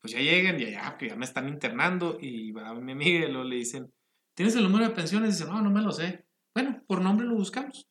Pues 0.00 0.12
ya 0.12 0.20
llegan 0.20 0.60
y 0.60 0.70
ya, 0.70 0.96
que 0.98 1.08
ya 1.08 1.16
me 1.16 1.24
están 1.24 1.48
internando 1.48 2.18
y 2.20 2.52
va 2.52 2.72
mi 2.74 2.92
amiga 2.92 3.26
y 3.26 3.32
luego 3.32 3.44
le 3.48 3.56
dicen, 3.56 3.92
¿tienes 4.34 4.54
el 4.56 4.62
número 4.64 4.84
de 4.88 4.94
pensiones? 4.94 5.30
Y 5.30 5.38
dice, 5.38 5.50
no, 5.50 5.60
no 5.62 5.70
me 5.70 5.80
lo 5.82 5.90
sé. 5.90 6.26
Bueno, 6.54 6.82
por 6.86 7.00
nombre 7.00 7.26
lo 7.26 7.34
buscamos. 7.34 7.88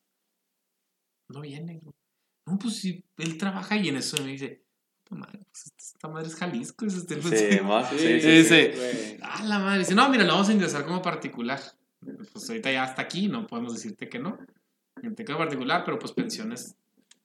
No 1.29 1.41
viene. 1.41 1.79
güey. 1.79 1.93
No, 2.45 2.57
pues 2.57 2.77
si 2.77 3.03
él 3.17 3.37
trabaja 3.37 3.75
y 3.75 3.89
en 3.89 3.97
eso 3.97 4.15
me 4.23 4.29
dice, 4.31 4.49
"Puta 4.49 4.66
madre, 5.15 5.39
pues 5.51 5.71
esta 5.77 6.07
madre 6.07 6.27
es 6.27 6.35
Jalisco. 6.35 6.85
Es 6.85 6.95
este, 6.95 7.21
Sí, 7.21 7.61
mo- 7.63 7.83
sí, 7.89 7.97
sí, 7.97 8.19
sí. 8.21 8.27
Dice. 8.29 9.17
Ah, 9.21 9.43
la 9.43 9.59
madre. 9.59 9.79
Dice, 9.79 9.95
no, 9.95 10.09
mira, 10.09 10.23
lo 10.23 10.33
vamos 10.33 10.49
a 10.49 10.53
ingresar 10.53 10.83
como 10.85 11.01
particular. 11.01 11.59
Pues 12.33 12.49
ahorita 12.49 12.71
ya 12.71 12.83
hasta 12.83 13.01
aquí, 13.01 13.27
no 13.27 13.47
podemos 13.47 13.73
decirte 13.73 14.07
que 14.09 14.19
no. 14.19 14.37
En 15.01 15.15
te 15.15 15.25
queda 15.25 15.37
particular, 15.37 15.83
pero 15.85 15.97
pues 15.99 16.11
pensiones 16.13 16.75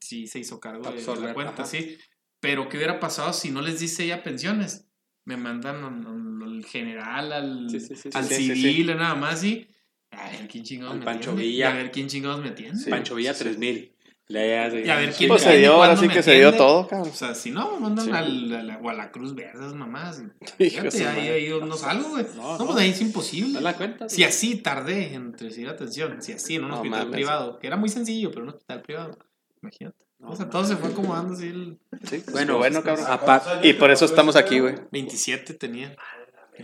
sí 0.01 0.27
se 0.27 0.39
hizo 0.41 0.59
cargo 0.61 0.91
de, 0.91 1.03
la 1.21 1.35
cuenta, 1.35 1.53
ajá. 1.63 1.67
sí. 1.67 1.97
Pero 2.41 2.69
¿qué 2.69 2.77
hubiera 2.77 2.99
pasado 2.99 3.33
si 3.33 3.51
no 3.51 3.63
les 3.63 3.81
dice 3.81 4.05
ella 4.05 4.23
pensiones? 4.23 4.87
Me 5.25 5.37
mandan 5.37 5.77
al- 5.85 6.07
al 6.07 6.43
al 6.43 6.65
general, 6.65 7.33
al, 7.33 7.71
Sí, 7.71 7.79
sí, 7.81 7.95
sí, 7.95 8.03
sí. 8.03 8.11
al 8.13 8.25
Sí, 8.25 8.35
sí, 8.35 8.55
civil, 8.57 8.97
nada 8.97 9.15
más 9.15 9.45
y 9.45 9.69
a 10.11 10.31
ver 10.31 10.49
quién 10.49 10.65
chingados 10.65 10.95
Al 10.95 10.99
me 10.99 11.05
Pancho 11.05 11.31
atiende. 11.31 11.43
Villa. 11.51 11.71
A 11.71 11.75
ver 11.75 11.91
quién 11.93 12.09
chingados 12.09 12.41
me 12.43 12.49
atiende. 12.49 12.79
Sí. 12.83 12.91
Pancho 12.91 13.15
Villa 13.15 13.33
3000. 13.33 13.93
Y 14.29 14.39
a 14.39 14.97
ver 14.97 15.13
quién 15.13 15.29
Pues 15.29 15.43
se 15.43 15.59
dio, 15.59 15.75
ahora 15.75 15.97
sí 15.97 16.09
que 16.09 16.23
se 16.23 16.33
dio 16.35 16.55
todo, 16.55 16.89
cabrón. 16.89 17.11
O 17.11 17.15
sea, 17.15 17.35
si 17.35 17.51
no, 17.51 17.79
mandan 17.79 18.07
Sí. 18.07 18.11
al, 18.13 18.55
a 18.55 18.63
la, 18.63 18.79
o 18.79 18.89
a 18.89 18.95
la 18.95 19.11
Cruz 19.11 19.35
Verde, 19.35 19.59
esas 19.59 19.75
mamás. 19.75 20.23
Fíjate, 20.59 21.07
ahí, 21.07 21.29
ahí 21.29 21.49
no 21.61 21.77
salgo, 21.77 22.11
güey. 22.11 22.25
No, 22.37 22.43
No, 22.53 22.59
no. 22.59 22.67
pues 22.67 22.79
ahí 22.79 22.91
es 22.91 23.01
imposible. 23.03 23.53
¿No 23.55 23.61
la 23.61 23.75
cuenta? 23.75 24.09
Si 24.09 24.25
así 24.25 24.57
tardé 24.57 25.13
en 25.15 25.37
recibir 25.37 25.69
atención, 25.69 26.23
si 26.23 26.33
así 26.33 26.55
en 26.55 26.65
un 26.65 26.71
No 26.71 26.77
hospital 26.77 26.99
mames. 27.01 27.13
privado, 27.13 27.59
que 27.59 27.67
era 27.67 27.77
muy 27.77 27.89
sencillo, 27.91 28.31
pero 28.31 28.43
en 28.43 28.49
un 28.49 28.55
hospital 28.55 28.83
privado, 28.83 29.19
imagínate. 29.63 29.97
No, 30.19 30.31
o 30.31 30.37
sea, 30.37 30.49
todo 30.49 30.65
se 30.65 30.77
fue 30.77 30.91
acomodando 30.91 31.35
así. 31.35 31.49
El 31.49 31.79
Sí, 32.09 32.23
Bueno, 32.31 32.57
bueno, 32.57 32.83
cabrón. 32.85 33.05
Aparte- 33.09 33.69
Y 33.69 33.73
por 33.75 33.91
eso 33.91 34.05
estamos 34.05 34.37
aquí, 34.37 34.61
güey. 34.61 34.77
27 34.93 35.53
tenía. 35.55 35.97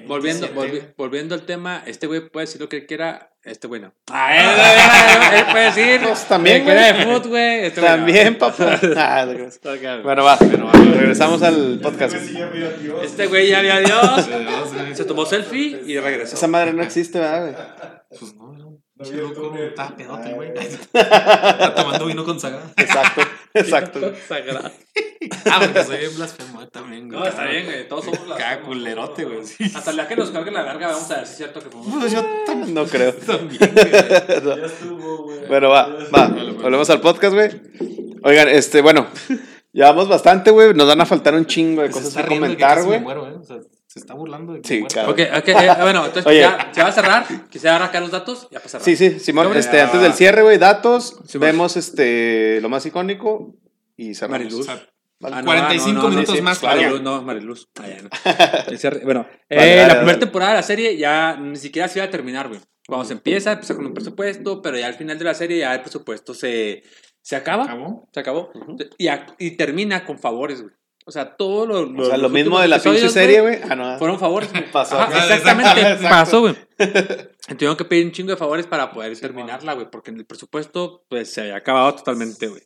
Volviendo, 0.06 0.46
27, 0.46 0.54
volvi- 0.54 0.70
güey. 0.82 0.94
volviendo 0.96 1.34
al 1.34 1.42
tema, 1.44 1.82
este 1.86 2.06
güey 2.06 2.30
puede 2.30 2.46
decir 2.46 2.60
lo 2.60 2.68
que 2.68 2.86
quiera. 2.86 3.32
Este 3.48 3.66
güey 3.66 3.80
no. 3.80 3.92
Ah, 4.10 4.36
él, 4.36 5.38
él 5.38 5.44
puede 5.50 5.64
decir. 5.64 6.00
Pues 6.02 6.24
también, 6.26 6.64
Que 6.64 6.70
era 6.72 6.92
de 6.92 7.04
foot, 7.04 7.26
güey. 7.26 7.64
Este 7.64 7.80
güey 7.80 7.90
no. 7.92 7.96
También, 7.98 8.38
papá. 8.38 8.78
Ah, 8.96 9.24
no 9.26 9.32
creas. 9.32 9.56
Ok. 9.64 10.02
bueno, 10.04 10.24
va. 10.24 10.36
Regresamos 10.36 11.42
al 11.42 11.80
podcast. 11.82 12.14
Ese 12.14 12.26
sí 12.26 12.34
ya 12.34 12.46
vio 12.48 12.66
a 12.68 12.70
Dios. 12.72 13.04
Este 13.04 13.26
güey 13.26 13.48
ya 13.48 13.60
vio 13.60 13.72
a 13.72 13.80
Dios. 13.80 14.28
Se 14.94 15.04
tomó 15.04 15.24
selfie 15.24 15.80
y 15.86 15.98
regresó. 15.98 16.36
Esa 16.36 16.46
madre 16.46 16.72
no 16.72 16.82
existe, 16.82 17.18
¿verdad, 17.18 17.42
güey? 17.42 17.54
Pues 18.18 18.34
no, 18.34 18.47
no. 18.98 19.10
Loco, 19.10 19.56
estaba 19.56 19.96
pedote, 19.96 20.32
güey. 20.34 20.50
Ah, 20.56 20.62
Está 21.50 21.74
tomando 21.74 22.06
vino 22.06 22.24
consagrado. 22.24 22.70
Exacto, 22.76 23.20
exacto. 23.54 24.12
Sagrado. 24.26 24.70
Ah, 25.50 25.60
porque 25.60 25.84
soy 25.84 25.98
bien 25.98 26.16
blasfemo 26.16 26.68
también, 26.68 27.08
güey. 27.08 27.20
No, 27.20 27.26
está 27.26 27.44
bien, 27.44 27.64
güey. 27.66 27.88
Todos 27.88 28.04
somos 28.06 28.26
las. 28.28 28.38
Cada 28.38 28.60
culerote, 28.62 29.24
güey. 29.24 29.44
sí. 29.44 29.64
Hasta 29.74 29.90
el 29.90 29.96
día 29.96 30.08
que 30.08 30.16
nos 30.16 30.30
cargue 30.30 30.50
la 30.50 30.62
verga, 30.62 30.88
vamos 30.88 31.10
a 31.10 31.16
ver 31.16 31.26
si 31.26 31.32
es 31.32 31.36
cierto 31.38 31.60
que 31.60 31.70
fuimos. 31.70 32.00
Pues 32.00 32.12
yo 32.12 32.24
también. 32.46 32.74
No 32.74 32.86
creo. 32.86 33.12
también, 33.26 33.58
güey. 33.72 33.90
Ya 33.92 34.66
estuvo, 34.66 35.24
güey. 35.24 35.46
Bueno, 35.48 35.68
va, 35.70 35.88
va. 35.88 36.28
Vale. 36.28 36.52
Volvemos 36.52 36.90
al 36.90 37.00
podcast, 37.00 37.34
güey. 37.34 37.50
Oigan, 38.22 38.48
este, 38.48 38.80
bueno, 38.80 39.06
llevamos 39.72 40.08
bastante, 40.08 40.50
güey. 40.50 40.74
Nos 40.74 40.86
van 40.88 41.00
a 41.00 41.06
faltar 41.06 41.34
un 41.34 41.46
chingo 41.46 41.82
de 41.82 41.88
Se 41.88 41.94
cosas 41.94 42.08
está 42.08 42.22
que 42.22 42.28
riendo 42.28 42.48
de 42.48 42.56
que 42.56 42.62
comentar, 42.62 42.76
casi 42.78 42.86
güey. 42.88 42.98
me 42.98 43.04
muero, 43.04 43.28
¿eh? 43.28 43.34
O 43.40 43.44
sea, 43.44 43.56
se 43.88 43.98
está 44.00 44.12
burlando 44.14 44.52
de 44.52 44.60
que 44.60 44.68
Sí, 44.68 44.82
claro. 44.84 45.10
Ok, 45.12 45.18
ok, 45.38 45.48
eh, 45.48 45.76
bueno, 45.80 46.04
entonces 46.04 46.26
Oye. 46.26 46.40
ya 46.40 46.70
se 46.72 46.82
va 46.82 46.88
a 46.88 46.92
cerrar. 46.92 47.26
Quisiera 47.48 47.76
arrancar 47.76 48.02
los 48.02 48.10
datos, 48.10 48.46
ya 48.50 48.60
cerrar. 48.60 48.84
Sí, 48.84 48.96
sí, 48.96 49.18
Simón, 49.18 49.56
este, 49.56 49.80
antes 49.80 50.00
del 50.02 50.12
cierre, 50.12 50.42
güey, 50.42 50.58
datos, 50.58 51.18
Simón. 51.26 51.46
vemos 51.48 51.76
este, 51.76 52.60
lo 52.60 52.68
más 52.68 52.84
icónico 52.86 53.56
y 53.96 54.14
cerramos. 54.14 54.40
Mariluz. 54.44 54.66
Vale. 55.20 55.34
Ah, 55.36 55.40
no, 55.42 55.46
45 55.46 55.90
ah, 55.90 55.92
no, 55.94 56.02
no, 56.02 56.08
minutos 56.10 56.36
sí, 56.36 56.42
más. 56.42 56.58
claro. 56.60 56.76
Mariluz, 56.80 57.02
no, 57.02 57.22
Mariluz. 57.22 57.68
Ah, 57.80 57.86
ya, 57.88 58.02
no. 58.02 58.08
El 58.70 58.78
cierre- 58.78 59.00
bueno, 59.04 59.26
eh, 59.48 59.56
Vale, 59.56 59.68
dale, 59.70 59.76
la 59.82 59.88
dale. 59.88 59.98
primera 60.00 60.18
temporada 60.20 60.50
de 60.52 60.56
la 60.58 60.62
serie 60.62 60.96
ya 60.96 61.36
ni 61.36 61.56
siquiera 61.56 61.88
se 61.88 61.98
iba 61.98 62.06
a 62.06 62.10
terminar, 62.10 62.48
güey. 62.48 62.60
Cuando 62.86 63.04
se 63.06 63.14
empieza, 63.14 63.52
empieza 63.52 63.74
con 63.74 63.86
un 63.86 63.94
presupuesto, 63.94 64.62
pero 64.62 64.78
ya 64.78 64.86
al 64.86 64.94
final 64.94 65.18
de 65.18 65.24
la 65.24 65.34
serie 65.34 65.58
ya 65.58 65.74
el 65.74 65.80
presupuesto 65.80 66.34
se, 66.34 66.82
se 67.20 67.36
acaba. 67.36 67.64
¿Acabó? 67.64 68.08
Se 68.12 68.20
acabó. 68.20 68.50
Ujú. 68.54 68.76
y, 68.96 69.08
y 69.38 69.50
termina 69.52 70.04
con 70.04 70.18
favores, 70.18 70.62
güey. 70.62 70.74
O 71.08 71.10
sea, 71.10 71.36
todo 71.36 71.64
lo, 71.64 72.02
O 72.02 72.04
sea, 72.04 72.18
los 72.18 72.24
lo 72.24 72.28
mismo 72.28 72.60
de 72.60 72.68
la 72.68 72.78
pinche 72.78 73.08
serie, 73.08 73.40
güey. 73.40 73.60
Ah, 73.66 73.74
no. 73.74 73.96
Fueron 73.96 74.18
favores. 74.18 74.50
Pasó. 74.72 75.00
Ajá, 75.00 75.24
exactamente, 75.24 75.80
exacto. 75.80 76.08
pasó, 76.10 76.40
güey. 76.42 76.54
Tuvieron 77.56 77.78
que 77.78 77.86
pedir 77.86 78.04
un 78.04 78.12
chingo 78.12 78.32
de 78.32 78.36
favores 78.36 78.66
para 78.66 78.92
poder 78.92 79.18
terminarla, 79.18 79.72
güey, 79.72 79.90
porque 79.90 80.10
el 80.10 80.26
presupuesto, 80.26 81.06
pues, 81.08 81.32
se 81.32 81.40
había 81.40 81.56
acabado 81.56 81.94
totalmente, 81.94 82.48
güey. 82.48 82.60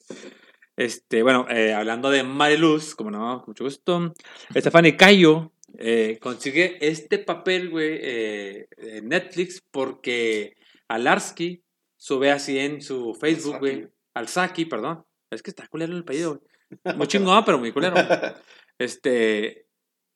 Este, 0.77 1.23
bueno, 1.23 1.47
eh, 1.51 1.73
hablando 1.73 2.11
de 2.11 2.25
Mariluz, 2.25 2.97
como 2.97 3.13
no, 3.13 3.43
con 3.43 3.51
mucho 3.53 3.63
gusto, 3.63 4.13
Stephanie 4.57 4.97
Cayo 4.97 5.53
eh, 5.79 6.19
consigue 6.21 6.79
este 6.81 7.21
papel, 7.21 7.71
güey, 7.71 7.97
eh, 8.03 8.67
en 8.77 9.09
Netflix 9.09 9.63
porque 9.71 10.57
Alarsky 10.89 11.63
sube 11.97 12.33
así 12.33 12.59
en 12.59 12.83
su 12.83 13.15
Facebook, 13.15 13.61
güey, 13.61 13.87
Alsaki, 14.15 14.65
perdón, 14.65 15.05
es 15.31 15.45
que 15.45 15.51
está 15.51 15.69
culero 15.69 15.93
el 15.93 16.01
apellido, 16.01 16.31
güey. 16.31 16.52
Muy 16.97 17.07
chingón, 17.07 17.45
pero 17.45 17.59
muy 17.59 17.73
culero. 17.73 17.95
Este, 18.79 19.67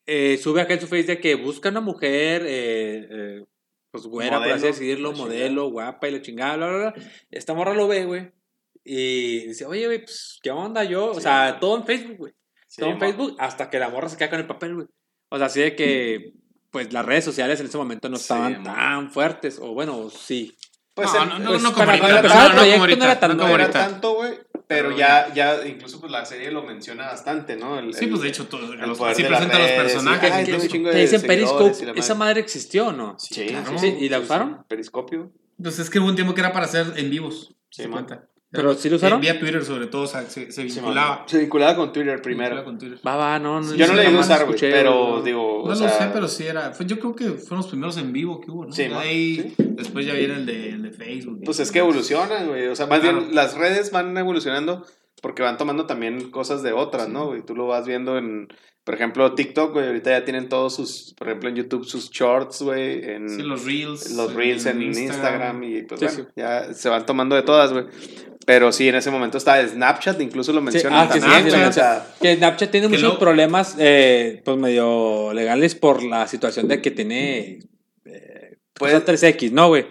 eh, 0.06 0.38
sube 0.38 0.60
acá 0.60 0.74
en 0.74 0.80
su 0.80 0.86
Facebook 0.86 1.08
de 1.08 1.20
que 1.20 1.34
busca 1.34 1.68
una 1.68 1.80
mujer, 1.80 2.42
eh, 2.46 3.06
eh, 3.10 3.44
pues 3.92 4.06
güera, 4.06 4.38
por 4.38 4.48
así 4.48 4.54
Modelo, 4.54 4.66
decirlo, 4.66 5.12
modelo, 5.12 5.70
guapa 5.70 6.08
y 6.08 6.12
la 6.12 6.22
chingada, 6.22 6.56
bla, 6.56 6.68
bla, 6.68 6.78
bla. 6.78 6.94
Esta 7.30 7.54
morra 7.54 7.74
lo 7.74 7.86
ve, 7.86 8.04
güey. 8.06 8.32
Y 8.84 9.48
dice, 9.48 9.66
oye, 9.66 9.86
güey, 9.86 10.04
pues, 10.04 10.38
¿qué 10.42 10.50
onda 10.50 10.84
yo? 10.84 11.10
O 11.10 11.20
sea, 11.20 11.58
todo 11.60 11.76
en 11.76 11.84
Facebook, 11.84 12.16
güey. 12.18 12.32
todo 12.76 12.90
en 12.90 13.00
Facebook 13.00 13.36
hasta 13.38 13.68
que 13.68 13.78
la 13.78 13.88
morra 13.88 14.08
se 14.08 14.16
queda 14.16 14.30
con 14.30 14.40
el 14.40 14.46
papel, 14.46 14.74
güey. 14.74 14.86
O 15.28 15.36
sea, 15.38 15.46
así 15.46 15.60
de 15.60 15.74
que, 15.74 16.32
pues, 16.70 16.92
las 16.92 17.04
redes 17.04 17.24
sociales 17.24 17.58
en 17.58 17.66
ese 17.66 17.78
momento 17.78 18.08
no 18.08 18.16
estaban 18.16 18.62
tan 18.62 19.10
fuertes. 19.10 19.58
O 19.60 19.74
bueno, 19.74 20.08
sí. 20.10 20.56
Pues 20.94 21.12
no, 21.12 21.22
en- 21.24 21.28
no, 21.28 21.38
no, 21.40 21.50
pues, 21.50 21.62
no 21.62 21.72
como 21.72 21.90
ahorita. 21.90 22.08
No, 22.08 22.22
no, 22.22 22.54
no 22.54 22.60
como 22.62 22.80
ahorita. 22.80 22.96
no 22.96 23.04
era 23.04 23.34
no 23.34 23.58
no 23.58 23.70
tanto, 23.70 24.14
güey. 24.14 24.38
Pero 24.68 24.88
Pero 24.88 24.98
ya, 24.98 25.32
ya, 25.32 25.64
incluso 25.66 26.00
pues 26.00 26.10
la 26.10 26.24
serie 26.24 26.50
lo 26.50 26.62
menciona 26.62 27.06
bastante, 27.06 27.54
¿no? 27.56 27.78
El- 27.78 27.94
Sí, 27.94 28.08
pues 28.08 28.22
de 28.22 28.28
hecho, 28.28 28.46
todo, 28.48 28.72
el 28.72 28.80
los, 28.80 28.98
sí 29.16 29.22
presenta 29.22 29.56
a 29.56 29.60
los 29.60 29.70
personajes. 29.70 30.48
Que 30.68 30.78
de 30.80 31.00
dicen 31.00 31.22
Periscope, 31.22 31.92
¿esa 31.98 32.14
madre. 32.14 32.40
existió 32.40 32.88
o 32.88 32.92
no? 32.92 33.16
Sí, 33.18 33.46
claro. 33.46 33.78
Sí, 33.78 33.96
¿y 34.00 34.08
la 34.08 34.18
usaron? 34.18 34.64
Periscopio. 34.66 35.30
Pues 35.62 35.78
es 35.78 35.88
que 35.88 36.00
hubo 36.00 36.08
un 36.08 36.16
tiempo 36.16 36.34
que 36.34 36.40
era 36.40 36.52
para 36.52 36.66
hacer 36.66 36.94
en 36.96 37.10
vivos. 37.10 37.54
Sí, 37.70 37.82
se 37.82 37.88
man. 37.88 38.04
cuenta. 38.06 38.26
¿Pero 38.56 38.74
sí 38.74 38.90
lo 38.90 38.96
usaron? 38.96 39.18
Eh, 39.18 39.20
Vía 39.22 39.38
Twitter, 39.38 39.64
sobre 39.64 39.86
todo, 39.86 40.02
o 40.02 40.06
sea, 40.06 40.22
se, 40.28 40.46
vinculaba. 40.64 41.24
Se 41.26 41.38
vinculaba 41.38 41.76
con 41.76 41.92
Twitter 41.92 42.20
primero. 42.20 42.64
con 42.64 42.78
Twitter. 42.78 42.98
Va, 43.06 43.16
va, 43.16 43.38
no. 43.38 43.60
no 43.60 43.74
Yo 43.74 43.86
no 43.86 43.94
le 43.94 44.04
llegué 44.04 44.16
a 44.16 44.20
usar, 44.20 44.44
güey, 44.44 44.56
escuché, 44.56 44.70
pero 44.72 45.22
digo. 45.22 45.58
No 45.58 45.64
o 45.64 45.68
lo 45.68 45.76
sea, 45.76 45.90
sé, 45.90 46.10
pero 46.12 46.26
sí 46.28 46.46
era. 46.46 46.72
Fue, 46.72 46.86
yo 46.86 46.98
creo 46.98 47.14
que 47.14 47.24
fueron 47.32 47.58
los 47.58 47.66
primeros 47.68 47.96
en 47.98 48.12
vivo 48.12 48.40
que 48.40 48.50
hubo, 48.50 48.66
¿no? 48.66 48.72
Sí, 48.72 48.82
ahí, 48.84 49.54
sí. 49.56 49.64
Después 49.76 50.06
ya 50.06 50.14
viene 50.14 50.34
el 50.34 50.46
de, 50.46 50.70
el 50.70 50.82
de 50.82 50.90
Facebook. 50.90 51.42
Pues 51.44 51.60
es 51.60 51.70
que 51.70 51.78
evolucionan, 51.80 52.48
güey. 52.48 52.66
O 52.68 52.74
sea, 52.76 52.86
más 52.86 53.00
Claro. 53.00 53.20
bien 53.20 53.34
las 53.34 53.54
redes 53.56 53.90
van 53.90 54.16
evolucionando 54.16 54.84
porque 55.22 55.42
van 55.42 55.56
tomando 55.58 55.86
también 55.86 56.30
cosas 56.30 56.62
de 56.62 56.72
otras, 56.72 57.08
¿no? 57.08 57.26
güey? 57.26 57.42
Tú 57.42 57.54
lo 57.54 57.66
vas 57.66 57.86
viendo 57.86 58.18
en, 58.18 58.48
por 58.84 58.94
ejemplo, 58.94 59.34
TikTok, 59.34 59.72
güey. 59.72 59.86
Ahorita 59.86 60.10
ya 60.10 60.24
tienen 60.24 60.48
todos 60.48 60.74
sus, 60.76 61.14
por 61.18 61.28
ejemplo, 61.28 61.48
en 61.48 61.56
YouTube 61.56 61.84
sus 61.86 62.10
shorts, 62.10 62.62
güey. 62.62 63.02
En 63.04 63.28
Sí, 63.28 63.42
los 63.42 63.64
Reels. 63.64 64.10
los 64.12 64.34
reels 64.34 64.66
en 64.66 64.82
Instagram, 64.82 65.62
y 65.64 65.82
pues 65.82 66.00
Sí, 66.00 66.06
bueno, 66.06 66.30
ya 66.36 66.72
se 66.74 66.88
van 66.88 67.06
tomando 67.06 67.34
de 67.34 67.42
todas, 67.42 67.72
güey. 67.72 67.86
Pero 68.46 68.70
sí, 68.70 68.88
en 68.88 68.94
ese 68.94 69.10
momento 69.10 69.38
está 69.38 69.66
Snapchat, 69.66 70.20
incluso 70.20 70.52
lo 70.52 70.60
mencionan 70.62 71.08
ah, 71.08 71.12
que 71.12 71.20
sí, 71.20 71.26
también, 71.26 71.50
sí, 71.50 71.56
güey. 71.58 71.66
sí, 71.66 71.72
sea, 71.72 72.06
Que 72.20 72.36
Snapchat 72.36 72.70
tiene 72.70 72.86
Que 72.88 72.94
muchos 72.94 73.16
problemas, 73.18 73.74
eh, 73.78 74.40
pues 74.44 74.56
medio 74.56 75.32
legales 75.32 75.74
por 75.74 76.04
la 76.04 76.28
situación 76.28 76.68
de 76.68 76.80
que 76.80 76.92
tiene 76.92 77.58
eh, 78.04 78.58
cosas 78.78 79.04
3X, 79.04 79.50
¿no, 79.50 79.66
güey? 79.68 79.86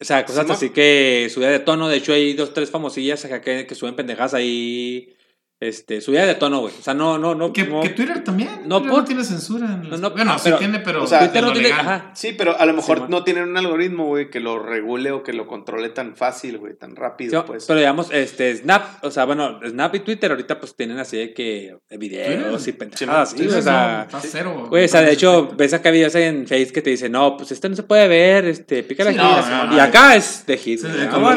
O 0.00 0.04
sea, 0.04 0.24
cosas 0.24 0.48
así 0.50 0.70
que 0.70 1.28
subida 1.30 1.50
de 1.50 1.58
tono. 1.58 1.88
De 1.88 1.96
hecho, 1.96 2.12
hay 2.12 2.34
dos, 2.34 2.54
tres 2.54 2.70
famosillas 2.70 3.24
acá 3.24 3.40
que, 3.40 3.66
que 3.66 3.74
suben 3.74 3.96
pendejadas 3.96 4.34
ahí. 4.34 5.17
Este, 5.60 6.00
subida 6.00 6.24
de 6.24 6.36
tono, 6.36 6.60
güey. 6.60 6.72
O 6.78 6.82
sea, 6.82 6.94
no, 6.94 7.18
no, 7.18 7.34
no. 7.34 7.52
Que, 7.52 7.64
no- 7.64 7.80
que 7.82 7.88
Twitter 7.88 8.22
también. 8.22 8.48
No, 8.66 8.76
Twitter 8.78 8.90
por- 8.92 9.00
no 9.00 9.04
tiene 9.04 9.24
censura. 9.24 9.66
en 9.66 9.82
No, 9.82 9.88
los- 9.88 10.00
no, 10.00 10.10
bueno, 10.12 10.32
ah, 10.32 10.38
sí 10.38 10.44
pero- 10.44 10.58
tiene, 10.58 10.78
pero. 10.78 11.02
o 11.02 11.06
sea, 11.08 11.18
Twitter 11.18 11.42
no 11.42 11.52
tiene. 11.52 11.72
Ajá. 11.72 12.12
sí, 12.14 12.32
pero 12.38 12.56
a 12.56 12.64
lo 12.64 12.74
mejor 12.74 13.10
no 13.10 13.24
tienen 13.24 13.42
un 13.48 13.56
algoritmo, 13.56 14.06
güey, 14.06 14.30
que 14.30 14.38
lo 14.38 14.60
regule 14.60 15.10
o 15.10 15.24
que 15.24 15.32
lo 15.32 15.48
controle 15.48 15.88
tan 15.88 16.14
fácil, 16.14 16.58
güey, 16.58 16.74
tan 16.76 16.94
rápido, 16.94 17.40
Sí, 17.40 17.44
pues. 17.46 17.64
Pero 17.66 17.80
digamos, 17.80 18.08
este, 18.12 18.56
Snap, 18.56 19.02
o 19.04 19.10
sea, 19.10 19.24
bueno, 19.24 19.58
Snap 19.68 19.94
y 19.96 20.00
Twitter 20.00 20.30
ahorita 20.30 20.60
pues 20.60 20.76
tienen 20.76 20.98
así 21.00 21.16
de 21.16 21.34
que 21.34 21.76
videos 21.98 22.68
y 22.68 22.72
pendejadas, 22.72 23.30
sí, 23.32 23.44
o 23.46 23.60
sea, 23.60 24.06
no, 24.10 24.16
está 24.16 24.20
cero. 24.28 24.66
Güey, 24.68 24.84
o 24.84 24.88
sea, 24.88 25.00
de 25.02 25.12
hecho, 25.12 25.48
ves 25.56 25.74
acá 25.74 25.90
videos 25.90 26.14
en 26.14 26.46
Face 26.46 26.70
que 26.72 26.82
te 26.82 26.90
dicen, 26.90 27.10
no, 27.10 27.36
pues 27.36 27.50
este 27.50 27.68
no 27.68 27.74
se 27.74 27.82
puede 27.82 28.06
ver, 28.06 28.44
este, 28.46 28.84
pícale 28.84 29.12
Sí, 29.12 29.18
aquí. 29.18 29.26
no, 29.26 29.34
así, 29.36 29.50
no, 29.50 29.72
y 29.72 29.76
no. 29.76 29.82
acá 29.82 30.14
es 30.14 30.46
de 30.46 30.56
hit. 30.56 30.80
Ah, 30.84 31.08
como 31.10 31.32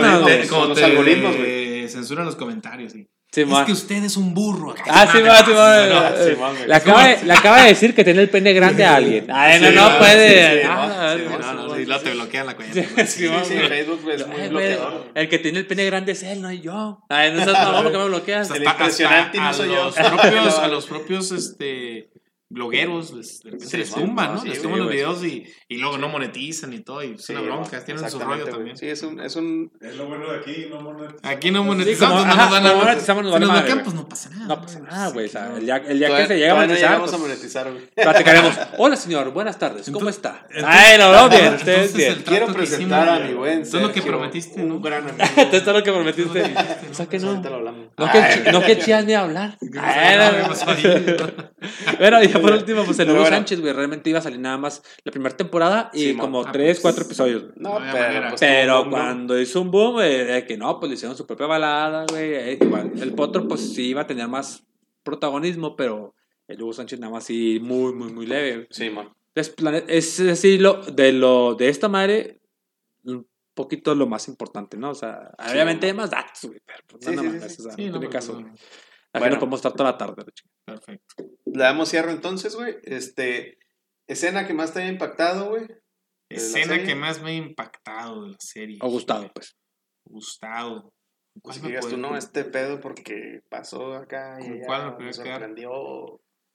los 0.68 0.81
algoritmos, 0.81 1.35
güey. 1.38 1.89
censuran 1.89 2.26
los 2.26 2.35
comentarios. 2.35 2.91
Sí. 2.93 3.07
Sí, 3.34 3.41
es 3.41 3.48
ma. 3.48 3.66
que 3.66 3.72
usted 3.72 4.03
es 4.03 4.18
un 4.18 4.34
burro. 4.34 4.76
Ah, 4.90 5.08
sí, 5.10 5.20
ma, 5.24 5.38
sí, 5.45 5.52
ma. 5.52 6.12
Sí, 6.22 6.36
man, 6.38 6.53
güey. 6.53 6.68
Le 6.68 6.76
acaba, 6.76 7.08
de, 7.08 7.24
le 7.24 7.32
acaba 7.34 7.62
de 7.62 7.70
decir 7.70 7.95
que 7.95 8.03
tiene 8.03 8.22
el 8.24 8.30
pene 8.30 8.52
grande 8.52 8.84
a 8.84 8.95
alguien. 8.95 9.26
Ay, 9.32 9.58
no, 9.62 9.68
Sí, 9.70 9.74
no 9.76 9.90
ma, 9.90 9.98
puede. 9.99 10.52
sí, 10.52 10.60
sí, 10.64 10.68
Ah, 10.70 11.16
no, 11.18 11.68
No, 11.68 11.76
sí, 11.78 11.86
no, 11.88 11.99
te 11.99 12.12
bloquean 12.12 12.45
la 12.45 12.56
cuenta. 12.58 12.74
Sí, 13.06 13.06
sí. 13.06 13.28
Facebook 13.70 14.02
es 14.12 14.28
muy 14.28 14.36
Ay, 14.36 14.49
güey, 14.49 14.49
bloqueador. 14.49 15.12
El 15.16 15.30
que 15.30 15.40
tiene 15.40 15.60
el 15.60 15.66
pene 15.66 15.86
grande 15.86 16.12
es 16.12 16.24
él, 16.24 16.41
no 16.41 16.52
yo. 16.52 17.06
Ay, 17.08 17.32
no 17.32 17.45
mamón, 17.45 17.84
¿por 17.84 17.91
qué 17.94 17.98
me 17.99 18.06
bloqueas? 18.08 18.52
El 18.52 18.64
impresionante 18.66 19.38
no 19.40 19.53
soy 19.53 19.70
yo. 19.70 19.91
A 20.62 20.68
los 20.68 20.86
propios 20.88 21.32
este, 21.32 22.10
blogueros 22.52 23.14
les, 23.14 23.40
de 23.44 23.52
repente 23.52 23.68
Sí, 23.68 23.78
les 23.78 23.88
sí, 23.90 23.94
tumban, 23.95 24.28
no, 24.28 24.34
¿no? 24.36 24.41
sí, 24.41 24.48
les 24.49 24.57
sí, 24.57 24.64
tumban 24.64 24.80
los 24.82 24.90
videos 24.91 25.23
y, 25.23 25.45
y 25.69 25.78
luego 25.78 25.98
no 25.98 26.10
monetizan 26.10 26.73
y 26.73 26.80
todo. 26.80 27.03
Y 27.03 27.14
es 27.15 27.26
Sí, 27.26 27.32
una 27.34 27.41
bronca. 27.41 27.84
Tienen 27.84 28.10
su 28.10 28.19
rollo 28.19 28.45
también. 28.45 28.78
Sí, 28.78 28.88
es 28.88 29.02
un, 29.03 29.19
es 29.19 29.36
un... 29.36 29.72
Es 29.82 29.95
lo 29.95 30.06
bueno 30.07 30.32
de 30.32 30.40
aquí, 30.40 30.68
no 30.69 30.82
monetizamos. 30.82 31.22
Aquí 31.23 31.52
no 31.52 31.61
Sí, 31.61 31.68
monetizamos, 31.68 32.22
como- 32.22 32.26
no 32.26 32.32
ajá, 32.34 32.41
nos 32.44 32.52
van 32.52 32.65
a 32.65 32.94
nos 32.94 33.03
Si 33.03 33.11
nos 33.14 33.52
bloquean, 33.52 33.84
pues 33.84 33.95
no 33.95 34.10
pasa 34.10 34.30
nada. 34.32 34.48
No 34.48 34.61
pasa 34.61 34.80
nada, 34.80 35.10
güey. 35.10 35.26
O 35.26 35.30
sea, 35.30 35.48
Sí, 35.48 35.53
el 35.60 35.65
día, 35.65 35.78
el 35.78 35.99
día 35.99 36.18
que 36.18 36.28
se 36.28 36.38
llega 36.38 36.52
a 36.52 36.56
monetizar, 36.56 36.90
llegamos 36.90 37.10
pues, 37.10 37.14
a 37.22 37.23
monetizar, 37.23 37.72
güey. 37.72 37.88
platicaremos. 37.95 38.53
Hola, 38.78 38.95
señor, 38.95 39.32
buenas 39.32 39.57
tardes. 39.57 39.90
¿Cómo 39.91 40.10
está? 40.10 40.45
Ay, 40.65 40.98
no, 40.98 41.11
no, 41.14 41.30
bien. 41.30 41.53
Ustedes 41.56 41.91
Quiero 42.26 42.48
presentar 42.48 43.10
a 43.10 43.19
mi 43.19 43.34
buen 43.34 43.61
Eso 43.61 43.78
es 43.78 43.84
lo 43.84 43.91
que 43.94 44.02
prometiste, 44.02 44.61
un 44.61 44.69
¿no? 44.69 44.80
gran 44.80 45.07
amigo. 45.07 45.23
Esto 45.38 45.57
es 45.57 45.65
lo 45.68 45.84
que 45.84 45.91
prometiste. 45.91 46.53
O 46.90 46.94
sea 46.94 47.06
que 47.06 47.19
Pues 47.19 47.23
no. 47.23 47.41
No 48.52 48.61
que, 48.61 48.80
chías 48.80 49.06
ni 49.06 49.14
hablar. 49.14 49.57
Bueno, 51.99 52.19
ya 52.41 52.47
por 52.47 52.57
último, 52.59 52.84
pues 52.85 52.99
el 52.99 53.09
Hugo 53.09 53.19
bueno. 53.22 53.35
Sánchez, 53.35 53.61
güey, 53.61 53.73
realmente 53.73 54.09
iba 54.09 54.19
a 54.19 54.22
salir 54.22 54.39
nada 54.39 54.57
más 54.57 54.81
la 55.03 55.11
primera 55.11 55.35
temporada 55.35 55.89
y 55.93 56.09
Sí, 56.11 56.18
como 56.18 56.41
ah, 56.41 56.51
tres, 56.51 56.80
pues, 56.80 56.81
cuatro 56.81 57.03
episodios. 57.05 57.43
No, 57.55 57.77
pero... 57.91 58.30
pues, 58.30 58.39
Pero 58.41 58.89
cuando 58.89 59.39
hizo 59.39 59.61
un 59.61 59.72
boom, 59.72 60.01
eh, 60.01 60.26
de 60.26 60.45
que 60.45 60.57
no, 60.57 60.80
pues 60.80 60.89
le 60.89 60.95
hicieron 60.95 61.15
su 61.18 61.26
propia 61.26 61.47
balada, 61.47 62.05
güey. 62.09 62.34
eh, 62.34 62.57
igual, 62.61 62.91
el 62.99 63.13
Potro, 63.13 63.47
pues 63.47 63.73
sí 63.73 63.88
iba 63.89 64.01
a 64.01 64.07
tener 64.07 64.27
más 64.27 64.63
protagonismo, 65.03 65.76
pero 65.76 66.13
el 66.47 66.61
Hugo 66.61 66.73
Sánchez 66.73 66.99
nada 66.99 67.13
más 67.13 67.23
sí 67.23 67.59
muy, 67.61 67.93
muy, 67.93 68.11
muy 68.11 68.26
leve. 68.26 68.68
Sí, 68.72 68.89
man. 68.89 69.09
Es, 69.34 69.53
es 69.88 70.19
así 70.19 70.57
lo 70.57 70.81
de 70.84 71.13
lo 71.13 71.55
de 71.55 71.69
esta 71.69 71.88
madre 71.88 72.41
un 73.05 73.26
poquito 73.53 73.95
lo 73.95 74.05
más 74.05 74.27
importante, 74.27 74.76
¿no? 74.77 74.89
O 74.91 74.95
sea, 74.95 75.31
Sí, 75.45 75.51
obviamente 75.53 75.88
hay 75.88 75.93
más 75.93 76.09
datos, 76.11 76.43
güey, 76.45 76.59
pero 76.65 76.80
pues, 76.88 77.05
Sí, 77.05 77.11
mames, 77.15 77.55
sí. 77.55 77.61
o 77.61 77.63
sea, 77.63 77.73
Sí, 77.73 77.85
no 77.85 77.91
no, 77.93 77.99
tiene 77.99 78.13
caso. 78.13 78.34
Aquí 79.13 79.19
Bueno. 79.19 79.35
no 79.35 79.39
podemos 79.39 79.57
estar 79.59 79.72
toda 79.73 79.91
la 79.91 79.97
tarde. 79.97 80.23
Perfecto. 80.65 81.15
Le 81.53 81.64
damos 81.64 81.90
cierre 81.90 82.11
entonces, 82.11 82.56
güey. 82.56 82.76
Este... 82.84 83.57
Escena 84.07 84.45
que 84.45 84.53
más 84.53 84.73
te 84.73 84.82
haya 84.82 84.90
impactado, 84.91 85.49
güey. 85.49 85.68
la 85.68 85.78
Escena 86.30 86.84
que 86.84 86.95
más 86.95 87.22
me 87.22 87.32
ha 87.32 87.34
impactado 87.36 88.23
de 88.23 88.32
la 88.32 88.38
serie. 88.40 88.78
O 88.82 88.90
gustado, 88.90 89.32
pues. 89.34 89.56
Gustado. 90.06 90.94
¿Cuál 91.41 91.41
Pues 91.44 91.61
me 91.61 91.69
digas 91.69 91.88
tú, 91.88 91.98
no, 91.98 92.18
este 92.18 92.44
pedo 92.44 92.82
porque 92.82 93.40
pasó 93.49 93.94
acá 93.95 94.38
y 94.41 94.49
¿Con 94.49 94.60
cuál 94.61 94.98
me 94.98 95.06
me 95.06 95.14
sorprendió. 95.14 95.72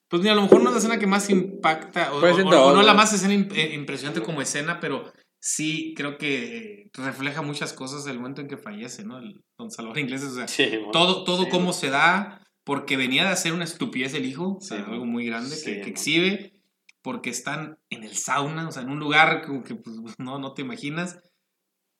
Pues 0.08 0.20
mira, 0.22 0.34
a 0.34 0.36
lo 0.36 0.42
mejor 0.42 0.60
no 0.62 0.68
es 0.68 0.74
la 0.74 0.78
escena 0.80 0.98
que 0.98 1.06
más 1.06 1.30
impacta, 1.30 2.14
o, 2.14 2.20
Puede 2.20 2.42
o- 2.42 2.74
no 2.74 2.82
la 2.82 2.92
más 2.94 3.12
escena 3.12 3.32
imp- 3.34 3.56
eh, 3.56 3.74
impresionante 3.74 4.20
como 4.22 4.42
escena, 4.42 4.78
pero 4.78 5.10
sí 5.40 5.94
creo 5.96 6.18
que 6.18 6.90
refleja 6.92 7.40
muchas 7.42 7.72
cosas 7.72 8.04
del 8.04 8.18
momento 8.18 8.42
en 8.42 8.48
que 8.48 8.56
fallece, 8.58 9.04
¿no? 9.04 9.18
El 9.18 9.42
don 9.58 9.70
Salvador 9.70 9.98
Inglés, 9.98 10.22
o 10.24 10.30
sea, 10.34 10.46
Sí, 10.46 10.78
mon. 10.78 10.90
todo, 10.92 11.24
todo 11.24 11.44
Sí, 11.44 11.50
cómo 11.50 11.72
se 11.72 11.88
da, 11.90 12.45
porque 12.66 12.96
venía 12.96 13.22
de 13.22 13.30
hacer 13.30 13.52
una 13.52 13.62
estupidez 13.62 14.12
el 14.14 14.26
hijo, 14.26 14.58
Sí, 14.60 14.74
algo 14.74 15.06
muy 15.06 15.24
grande 15.24 15.54
Sí, 15.54 15.80
que, 15.82 15.88
exhibe, 15.88 16.52
porque 17.00 17.30
están 17.30 17.78
en 17.90 18.02
el 18.02 18.16
sauna, 18.16 18.66
o 18.66 18.72
sea, 18.72 18.82
en 18.82 18.90
un 18.90 18.98
lugar 18.98 19.46
como 19.46 19.62
que 19.62 19.76
pues, 19.76 19.96
no, 20.18 20.40
no 20.40 20.52
te 20.52 20.62
imaginas. 20.62 21.20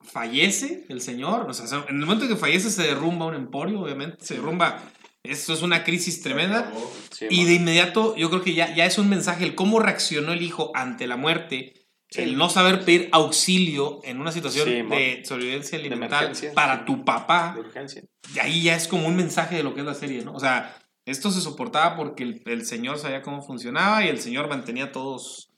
Fallece 0.03 0.85
el 0.89 1.01
señor, 1.01 1.49
o 1.49 1.55
sea, 1.55 1.85
en 1.89 2.01
el 2.01 2.05
momento 2.05 2.29
que 2.29 2.37
fallece 2.37 2.71
se 2.71 2.83
derrumba 2.83 3.27
un 3.27 3.35
emporio, 3.35 3.81
obviamente, 3.81 4.19
se 4.25 4.35
derrumba. 4.35 4.83
Esto 5.23 5.55
es 5.55 5.63
una 5.63 5.85
crisis 5.85 6.21
tremenda. 6.21 6.73
Sí, 7.11 7.27
Y 7.31 7.45
de 7.45 7.55
inmediato, 7.55 8.17
yo 8.17 8.29
creo 8.29 8.43
que 8.43 8.55
ya, 8.55 8.75
ya 8.75 8.87
es 8.87 8.99
un 8.99 9.09
mensaje, 9.09 9.45
el 9.45 9.55
cómo 9.55 9.79
reaccionó 9.79 10.33
el 10.33 10.43
hijo 10.43 10.73
ante 10.75 11.07
la 11.07 11.17
muerte, 11.17 11.75
Sí. 12.09 12.23
el 12.23 12.37
no 12.37 12.49
saber 12.49 12.85
pedir 12.85 13.09
auxilio 13.13 14.01
en 14.05 14.21
una 14.21 14.31
situación 14.31 14.65
Sí, 14.67 14.83
de 14.83 15.23
sobrevivencia 15.25 15.79
emergencia, 15.79 16.53
para 16.55 16.79
sí. 16.79 16.85
tu 16.87 17.05
papá, 17.05 17.53
De 17.55 17.61
urgencia. 17.63 18.03
y 18.35 18.39
ahí 18.39 18.63
ya 18.63 18.77
es 18.77 18.87
como 18.89 19.09
un 19.09 19.17
mensaje 19.17 19.57
de 19.57 19.63
lo 19.65 19.75
que 19.75 19.81
es 19.81 19.87
la 19.87 19.95
serie, 19.95 20.25
¿no? 20.25 20.33
O 20.35 20.39
sea, 20.41 20.77
esto 21.05 21.31
se 21.31 21.41
soportaba 21.41 21.97
porque 21.97 22.23
el, 22.23 22.43
el 22.47 22.65
señor 22.65 22.99
sabía 22.99 23.23
cómo 23.23 23.43
funcionaba 23.43 24.05
y 24.05 24.09
el 24.09 24.21
señor 24.21 24.49
mantenía 24.49 24.85
a 24.85 24.93
todos 24.93 25.51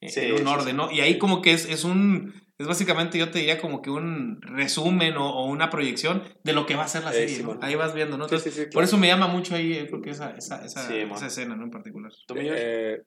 eh, 0.00 0.08
Sí, 0.10 0.20
en 0.20 0.32
un 0.32 0.38
sí, 0.38 0.44
orden, 0.44 0.66
sí. 0.68 0.72
¿no? 0.74 0.90
Y 0.90 1.00
ahí 1.00 1.18
como 1.18 1.40
que 1.42 1.52
es, 1.52 1.64
es 1.68 1.84
un... 1.84 2.34
Es 2.56 2.68
básicamente, 2.68 3.18
yo 3.18 3.30
te 3.32 3.40
diría 3.40 3.60
como 3.60 3.82
que 3.82 3.90
un 3.90 4.40
resumen 4.42 5.16
o, 5.16 5.28
o 5.28 5.46
una 5.46 5.70
proyección 5.70 6.22
de 6.44 6.52
lo 6.52 6.66
que 6.66 6.76
va 6.76 6.84
a 6.84 6.88
ser 6.88 7.02
la 7.02 7.10
Eh, 7.10 7.14
serie, 7.14 7.36
sí, 7.36 7.42
¿no? 7.42 7.58
Ahí 7.60 7.74
vas 7.74 7.94
viendo, 7.94 8.16
¿no? 8.16 8.24
Entonces, 8.24 8.54
sí, 8.54 8.60
sí, 8.60 8.64
por 8.66 8.72
claro. 8.74 8.84
eso 8.86 8.96
me 8.98 9.08
llama 9.08 9.26
mucho 9.26 9.56
ahí, 9.56 9.86
creo 9.88 10.00
que 10.00 10.10
esa, 10.10 10.30
esa, 10.36 10.64
esa, 10.64 10.94
esa 10.94 11.26
escena, 11.26 11.56
¿no? 11.56 11.64
En 11.64 11.70
particular. 11.72 12.12
Eh, 12.36 13.02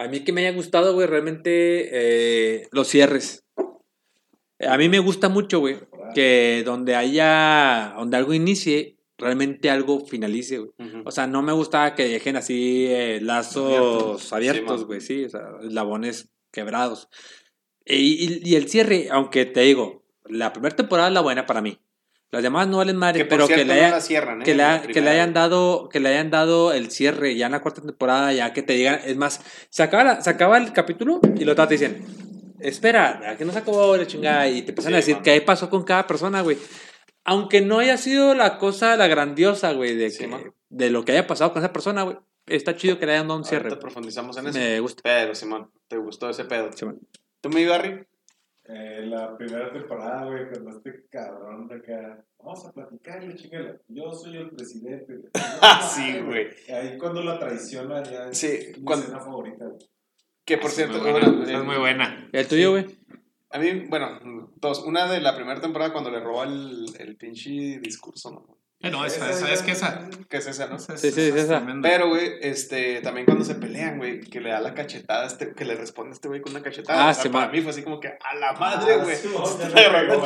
a 0.00 0.08
mí 0.08 0.20
que 0.20 0.32
me 0.32 0.46
haya 0.46 0.56
gustado, 0.56 0.94
güey, 0.94 1.06
realmente 1.06 1.88
eh, 1.92 2.68
los 2.72 2.88
cierres. 2.88 3.44
A 4.66 4.76
mí 4.76 4.88
me 4.88 4.98
gusta 4.98 5.28
mucho, 5.28 5.60
güey, 5.60 5.78
que 6.14 6.62
donde 6.64 6.94
haya, 6.94 7.94
donde 7.96 8.16
algo 8.16 8.34
inicie, 8.34 8.98
realmente 9.16 9.70
algo 9.70 10.04
finalice, 10.06 10.58
güey. 10.58 10.70
O 11.04 11.10
sea, 11.10 11.26
no 11.26 11.42
me 11.42 11.52
gustaba 11.52 11.94
que 11.94 12.08
dejen 12.08 12.36
así 12.36 12.86
eh, 12.88 13.20
lazos 13.22 14.32
Abiertos. 14.32 14.80
Sí, 14.80 14.86
güey, 14.86 15.00
sí, 15.00 15.24
o 15.24 15.28
sea, 15.30 15.48
eslabones 15.62 16.30
quebrados. 16.52 17.08
Y, 17.86 17.96
y- 17.96 18.40
y 18.44 18.54
el 18.56 18.68
cierre, 18.68 19.08
aunque 19.10 19.46
te 19.46 19.60
digo, 19.60 20.04
la 20.26 20.52
primera 20.52 20.76
temporada 20.76 21.08
es 21.08 21.14
la 21.14 21.20
buena 21.22 21.46
para 21.46 21.62
mí. 21.62 21.78
Las 22.32 22.42
demás 22.44 22.68
no 22.68 22.76
valen 22.76 22.96
madre, 22.96 23.18
que 23.20 23.24
pero 23.24 23.48
que 23.48 23.54
cierto, 23.54 23.72
le, 23.74 23.80
no 23.80 23.86
haya- 23.86 23.94
la 23.96 24.00
cierran, 24.00 24.42
¿eh? 24.42 24.44
que, 24.44 24.54
La 24.54 24.82
que 24.82 25.00
le 25.00 25.10
hayan 25.10 25.32
dado 25.34 25.88
que 25.88 25.98
le 25.98 26.10
hayan 26.10 26.30
dado 26.30 26.72
el 26.72 26.90
cierre 26.90 27.34
ya 27.34 27.46
en 27.46 27.52
la 27.52 27.60
cuarta 27.60 27.82
temporada 27.82 28.32
ya 28.32 28.52
que 28.52 28.62
te 28.62 28.74
digan 28.74 29.00
es 29.04 29.16
más 29.16 29.40
se 29.68 29.82
acaba, 29.82 30.04
la- 30.04 30.20
se 30.20 30.30
acaba 30.30 30.56
el 30.58 30.72
capítulo 30.72 31.20
y 31.36 31.44
los 31.44 31.56
te 31.56 31.66
dicen 31.66 32.04
espera 32.60 33.20
¿a 33.30 33.36
que 33.36 33.44
no 33.44 33.52
se 33.52 33.58
acabó 33.58 33.96
la 33.96 34.06
chingada 34.06 34.48
y 34.48 34.62
te 34.62 34.70
empiezan 34.70 34.90
Sí, 34.92 34.94
a 34.94 34.96
decir 34.98 35.16
qué 35.24 35.40
pasó 35.40 35.68
con 35.70 35.82
cada 35.82 36.06
persona 36.06 36.42
güey 36.42 36.56
aunque 37.24 37.60
no 37.62 37.78
haya 37.80 37.96
sido 37.96 38.34
la 38.34 38.58
cosa 38.58 38.96
la 38.96 39.08
grandiosa 39.08 39.72
güey 39.72 39.96
de, 39.96 40.10
Sí, 40.10 40.26
que- 40.26 40.52
de 40.68 40.90
lo 40.90 41.04
que 41.04 41.12
haya 41.12 41.26
pasado 41.26 41.52
con 41.52 41.62
esa 41.62 41.72
persona 41.72 42.02
güey 42.04 42.16
está 42.46 42.76
chido 42.76 42.98
que 42.98 43.06
le 43.06 43.12
hayan 43.12 43.26
dado 43.28 43.38
un 43.40 43.44
cierre 43.44 43.68
Ahorita 43.70 43.80
profundizamos 43.80 44.36
en 44.36 44.46
eso. 44.48 44.58
me 44.58 44.78
gusta 44.80 45.00
Pero, 45.02 45.34
Simón, 45.34 45.70
¿te 45.88 45.96
gustó 45.96 46.30
ese 46.30 46.44
pedo? 46.44 46.70
Simón. 46.72 47.00
¿Tú, 47.40 47.48
mi 47.48 47.64
Barry? 47.64 48.04
Eh, 48.72 49.06
la 49.06 49.36
primera 49.36 49.72
temporada, 49.72 50.26
güey, 50.26 50.48
cuando 50.48 50.70
este 50.76 51.04
cabrón 51.10 51.66
de 51.66 51.74
acá, 51.76 52.24
vamos 52.38 52.64
a 52.66 52.72
platicar, 52.72 53.24
la 53.24 53.34
chingada, 53.34 53.80
yo 53.88 54.12
soy 54.12 54.36
el 54.36 54.50
presidente. 54.50 55.16
güey. 55.18 55.30
Ah, 55.34 55.80
sí, 55.82 56.20
güey. 56.20 56.48
Ahí 56.72 56.96
cuando 56.98 57.22
la 57.22 57.38
traiciona 57.38 58.02
ya 58.04 58.28
es 58.28 58.38
Sí, 58.38 58.72
mi 58.76 58.84
cuando- 58.84 59.06
escena 59.06 59.20
favorita, 59.20 59.64
güey. 59.66 59.78
Que 60.44 60.56
por 60.56 60.66
Esa 60.66 60.76
cierto, 60.76 60.96
es 60.98 61.02
muy 61.02 61.10
buena, 61.12 61.26
bueno, 61.28 61.42
esa 61.44 61.58
es 61.58 61.64
muy 61.64 61.76
buena. 61.76 62.28
el 62.32 62.48
tuyo 62.48 62.70
güey 62.72 62.86
A 63.50 63.58
mí, 63.58 63.86
bueno, 63.88 64.18
dos. 64.56 64.84
Una 64.84 65.10
de 65.10 65.20
la 65.20 65.34
primera 65.34 65.60
temporada 65.60 65.92
cuando 65.92 66.10
le 66.10 66.20
roba 66.20 66.44
el, 66.44 66.86
el 66.98 67.16
pinche 67.16 67.80
discurso, 67.80 68.30
¿no? 68.30 68.59
Eh, 68.82 68.90
no, 68.90 69.04
esa, 69.04 69.28
esa, 69.30 69.52
es 69.52 69.60
que 69.62 69.72
esa. 69.72 70.08
Que 70.30 70.38
es 70.38 70.46
esa, 70.46 70.66
¿no? 70.66 70.76
esa 70.76 70.94
es- 70.94 71.02
Sí, 71.02 71.10
sí, 71.10 71.20
esa 71.28 71.36
es 71.36 71.44
esa. 71.44 71.56
tremenda. 71.58 71.86
Pero, 71.86 72.08
güey, 72.08 72.30
este, 72.40 73.00
también 73.02 73.26
cuando 73.26 73.44
se 73.44 73.54
pelean, 73.56 73.98
güey, 73.98 74.20
que 74.20 74.40
le 74.40 74.48
da 74.50 74.60
la 74.60 74.72
cachetada, 74.74 75.26
este, 75.26 75.52
que 75.52 75.66
le 75.66 75.74
responde 75.74 76.12
a 76.12 76.14
este 76.14 76.28
güey 76.28 76.40
con 76.40 76.52
una 76.52 76.62
cachetada. 76.62 77.06
Ah, 77.08 77.10
o 77.10 77.14
sea, 77.14 77.22
sí, 77.24 77.28
para 77.28 77.46
man. 77.46 77.54
mí 77.54 77.60
fue 77.60 77.70
así 77.72 77.82
como 77.82 78.00
que 78.00 78.08
a 78.08 78.34
la 78.36 78.52
madre, 78.54 78.94
Ah, 78.94 79.04
güey. 79.04 79.16
sí, 79.16 79.28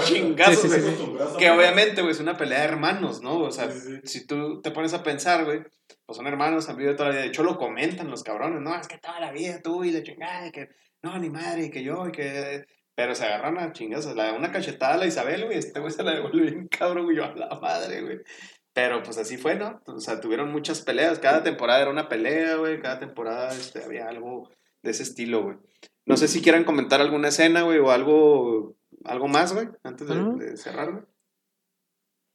chingazos, 0.04 0.60
Sí, 0.62 0.68
sí, 0.70 0.80
güey. 0.80 0.96
sí. 0.96 1.16
A 1.34 1.36
Que 1.36 1.50
obviamente, 1.50 2.00
güey, 2.02 2.12
es 2.12 2.20
una 2.20 2.36
pelea 2.36 2.60
de 2.60 2.64
hermanos, 2.66 3.22
¿no? 3.22 3.38
O 3.38 3.50
sea, 3.50 3.70
Sí, 3.70 3.80
sí. 3.80 4.00
si 4.04 4.26
tú 4.26 4.60
te 4.62 4.70
pones 4.70 4.94
a 4.94 5.02
pensar, 5.02 5.44
güey, 5.44 5.62
pues 6.06 6.16
son 6.16 6.26
hermanos, 6.26 6.68
han 6.68 6.76
vivido 6.76 6.94
toda 6.96 7.08
la 7.08 7.14
vida. 7.14 7.22
De 7.22 7.28
hecho, 7.28 7.42
lo 7.42 7.58
comentan 7.58 8.10
los 8.10 8.22
cabrones, 8.22 8.60
¿no? 8.60 8.78
Es 8.78 8.86
que 8.88 8.98
toda 8.98 9.18
la 9.20 9.32
vida 9.32 9.60
tú 9.62 9.84
y 9.84 9.90
la 9.90 10.02
chingada, 10.02 10.46
y 10.46 10.52
que 10.52 10.68
no, 11.02 11.18
ni 11.18 11.28
madre, 11.30 11.64
y 11.66 11.70
que 11.70 11.82
yo, 11.82 12.06
y 12.08 12.12
que. 12.12 12.66
Pero 12.96 13.14
se 13.14 13.24
agarran 13.24 13.58
a 13.58 13.72
chingazos. 13.72 14.14
La, 14.14 14.32
una 14.34 14.52
cachetada 14.52 14.94
a 14.94 14.96
la 14.98 15.06
Isabel, 15.06 15.46
güey, 15.46 15.58
este 15.58 15.80
güey 15.80 15.92
se 15.92 16.02
la 16.02 16.14
devuelve 16.14 16.42
bien 16.50 16.68
cabrón, 16.68 17.04
güey, 17.04 17.16
yo 17.16 17.24
a 17.24 17.34
la 17.34 17.48
madre, 17.60 18.02
güey. 18.02 18.18
Pero 18.72 19.02
pues 19.02 19.18
así 19.18 19.36
fue, 19.36 19.54
¿no? 19.56 19.80
O 19.86 20.00
sea, 20.00 20.20
tuvieron 20.20 20.50
muchas 20.50 20.80
peleas. 20.82 21.18
Cada 21.18 21.42
temporada 21.42 21.80
era 21.80 21.90
una 21.90 22.08
pelea, 22.08 22.56
güey. 22.56 22.80
Cada 22.80 22.98
temporada 22.98 23.52
este, 23.52 23.82
había 23.84 24.08
algo 24.08 24.50
de 24.82 24.90
ese 24.90 25.02
estilo, 25.04 25.42
güey. 25.44 25.56
No 26.06 26.16
sé 26.16 26.28
si 26.28 26.42
quieran 26.42 26.64
comentar 26.64 27.00
alguna 27.00 27.28
escena, 27.28 27.62
güey, 27.62 27.78
o 27.78 27.90
algo, 27.90 28.76
algo 29.04 29.26
más, 29.28 29.52
güey, 29.54 29.68
antes 29.84 30.06
de, 30.08 30.14
de 30.44 30.56
cerrar, 30.56 30.90
güey. 30.92 31.04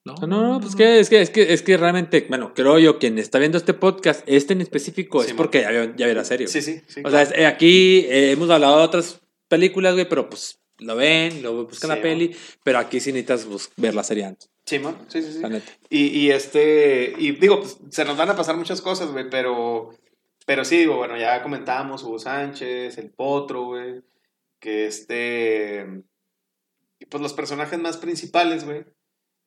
No, 0.05 0.15
No, 0.25 0.27
no, 0.53 0.59
pues 0.61 0.75
que 0.75 0.99
es 0.99 1.09
que 1.09 1.21
es 1.21 1.29
que 1.29 1.53
es 1.53 1.61
que 1.61 1.77
realmente, 1.77 2.25
bueno, 2.29 2.53
creo 2.55 2.79
yo 2.79 2.97
quien 2.99 3.19
está 3.19 3.37
viendo 3.37 3.57
este 3.57 3.73
podcast, 3.73 4.23
este 4.27 4.53
en 4.53 4.61
específico, 4.61 5.19
Sí, 5.21 5.27
es 5.27 5.33
man. 5.33 5.37
porque 5.37 5.61
ya 5.61 5.71
ya 5.95 6.05
vio 6.05 6.15
la 6.15 6.23
serie. 6.23 6.47
Sí, 6.47 6.61
sí, 6.61 6.81
sí. 6.87 7.01
O 7.05 7.09
sea, 7.11 7.21
es- 7.21 7.33
eh, 7.35 7.45
aquí 7.45 8.05
eh, 8.09 8.31
hemos 8.31 8.49
hablado 8.49 8.77
de 8.79 8.83
otras 8.85 9.21
películas, 9.49 9.93
güey, 9.95 10.07
pero 10.07 10.29
pues 10.29 10.59
lo 10.77 10.95
ven, 10.95 11.43
lo 11.43 11.65
buscan 11.65 11.89
Sí, 11.91 11.95
la 11.97 12.01
peli, 12.01 12.35
pero 12.63 12.79
aquí 12.79 13.01
sí 13.01 13.11
necesitas 13.11 13.45
bus- 13.45 13.69
ver 13.75 13.93
la 13.93 14.03
serie 14.03 14.23
antes, 14.23 14.49
Sí, 14.65 14.79
man. 14.79 14.97
Sí, 15.09 15.21
sí, 15.21 15.33
sí. 15.33 15.39
la 15.39 15.49
neta. 15.49 15.69
Y, 15.89 16.05
y 16.19 16.31
este, 16.31 17.13
y 17.17 17.31
digo, 17.33 17.59
pues 17.59 17.77
se 17.89 18.05
nos 18.05 18.15
van 18.15 18.29
a 18.29 18.35
pasar 18.37 18.55
muchas 18.55 18.81
cosas, 18.81 19.11
güey, 19.11 19.29
pero, 19.29 19.89
pero 20.45 20.63
sí, 20.63 20.77
digo, 20.77 20.95
bueno, 20.97 21.17
ya 21.17 21.43
comentábamos 21.43 22.03
Hugo 22.03 22.19
Sánchez, 22.19 22.97
el 22.97 23.09
Potro, 23.09 23.65
güey, 23.65 24.01
que 24.61 24.85
este, 24.87 25.85
y 26.99 27.05
pues 27.07 27.21
los 27.21 27.33
personajes 27.33 27.77
más 27.79 27.97
principales, 27.97 28.63
güey. 28.63 28.85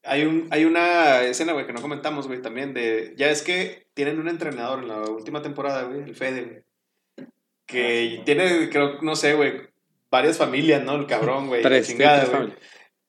Hay, 0.05 0.25
un, 0.25 0.49
hay 0.51 0.65
una 0.65 1.23
escena, 1.23 1.53
güey, 1.53 1.65
que 1.65 1.73
no 1.73 1.81
comentamos, 1.81 2.27
güey, 2.27 2.43
también 2.43 2.75
de, 2.75 3.15
ya 3.17 3.31
es 3.31 3.43
que 3.43 3.87
tienen 3.95 4.19
un 4.19 4.27
entrenador 4.29 4.81
en 4.81 4.89
la 4.89 5.01
última 5.03 5.41
temporada, 5.43 5.85
güey, 5.85 6.01
el 6.03 6.17
Fede, 6.17 6.43
güey, 6.43 7.29
que 7.67 8.23
tiene, 8.27 8.69
creo, 8.69 9.01
no 9.03 9.15
sé, 9.17 9.35
güey, 9.35 9.72
varias 10.13 10.37
familias, 10.37 10.85
¿no? 10.85 10.95
El 10.95 11.07
cabrón, 11.07 11.49
güey, 11.49 11.63
Tres, 11.63 11.89
chingada, 11.89 12.27
güey. 12.27 12.53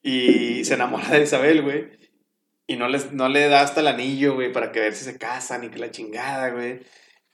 Y 0.01 0.63
se 0.63 0.73
enamora 0.73 1.09
de 1.09 1.23
Isabel, 1.23 1.61
güey. 1.61 1.91
Y 2.65 2.77
no, 2.77 2.87
les, 2.87 3.11
no 3.11 3.27
le 3.27 3.47
da 3.49 3.61
hasta 3.61 3.81
el 3.81 3.87
anillo, 3.87 4.35
güey, 4.35 4.51
para 4.51 4.71
que 4.71 4.79
ver 4.79 4.93
si 4.93 5.03
se 5.03 5.17
casan 5.17 5.65
y 5.65 5.69
que 5.69 5.79
la 5.79 5.91
chingada, 5.91 6.49
güey. 6.49 6.79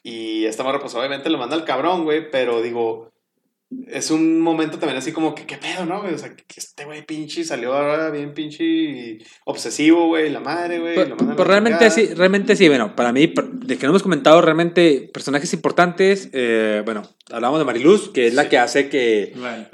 Y 0.01 0.45
esta 0.45 0.63
morra, 0.63 0.79
pues 0.79 0.95
obviamente 0.95 1.29
lo 1.29 1.37
manda 1.37 1.55
al 1.55 1.65
cabrón, 1.65 2.03
güey, 2.03 2.31
pero 2.31 2.63
digo, 2.63 3.11
es 3.87 4.09
un 4.09 4.41
momento 4.41 4.79
también 4.79 4.97
así 4.97 5.11
como 5.11 5.35
que, 5.35 5.45
¿qué 5.45 5.57
pedo, 5.57 5.85
no, 5.85 6.01
güey? 6.01 6.15
O 6.15 6.17
sea, 6.17 6.35
que 6.35 6.43
este 6.57 6.85
güey 6.85 7.05
pinche 7.05 7.43
salió 7.43 7.73
ahora 7.73 8.09
bien 8.09 8.33
pinche 8.33 9.19
obsesivo, 9.45 10.07
güey, 10.07 10.31
la 10.31 10.39
madre, 10.39 10.79
güey. 10.79 10.95
Pues, 10.95 11.09
lo 11.09 11.15
mandan 11.15 11.33
a 11.33 11.35
pues 11.35 11.47
realmente 11.47 11.91
sí, 11.91 12.07
realmente 12.15 12.55
sí, 12.55 12.67
bueno, 12.67 12.95
para 12.95 13.11
mí, 13.11 13.27
de 13.69 13.77
que 13.77 13.85
no 13.85 13.91
hemos 13.91 14.01
comentado 14.01 14.41
realmente 14.41 15.09
personajes 15.13 15.53
importantes, 15.53 16.29
eh, 16.33 16.81
bueno, 16.83 17.03
hablamos 17.31 17.59
de 17.59 17.65
Mariluz, 17.65 18.09
que 18.09 18.25
es 18.25 18.33
la 18.33 18.49
que 18.49 18.57
hace 18.57 18.89
que, 18.89 19.33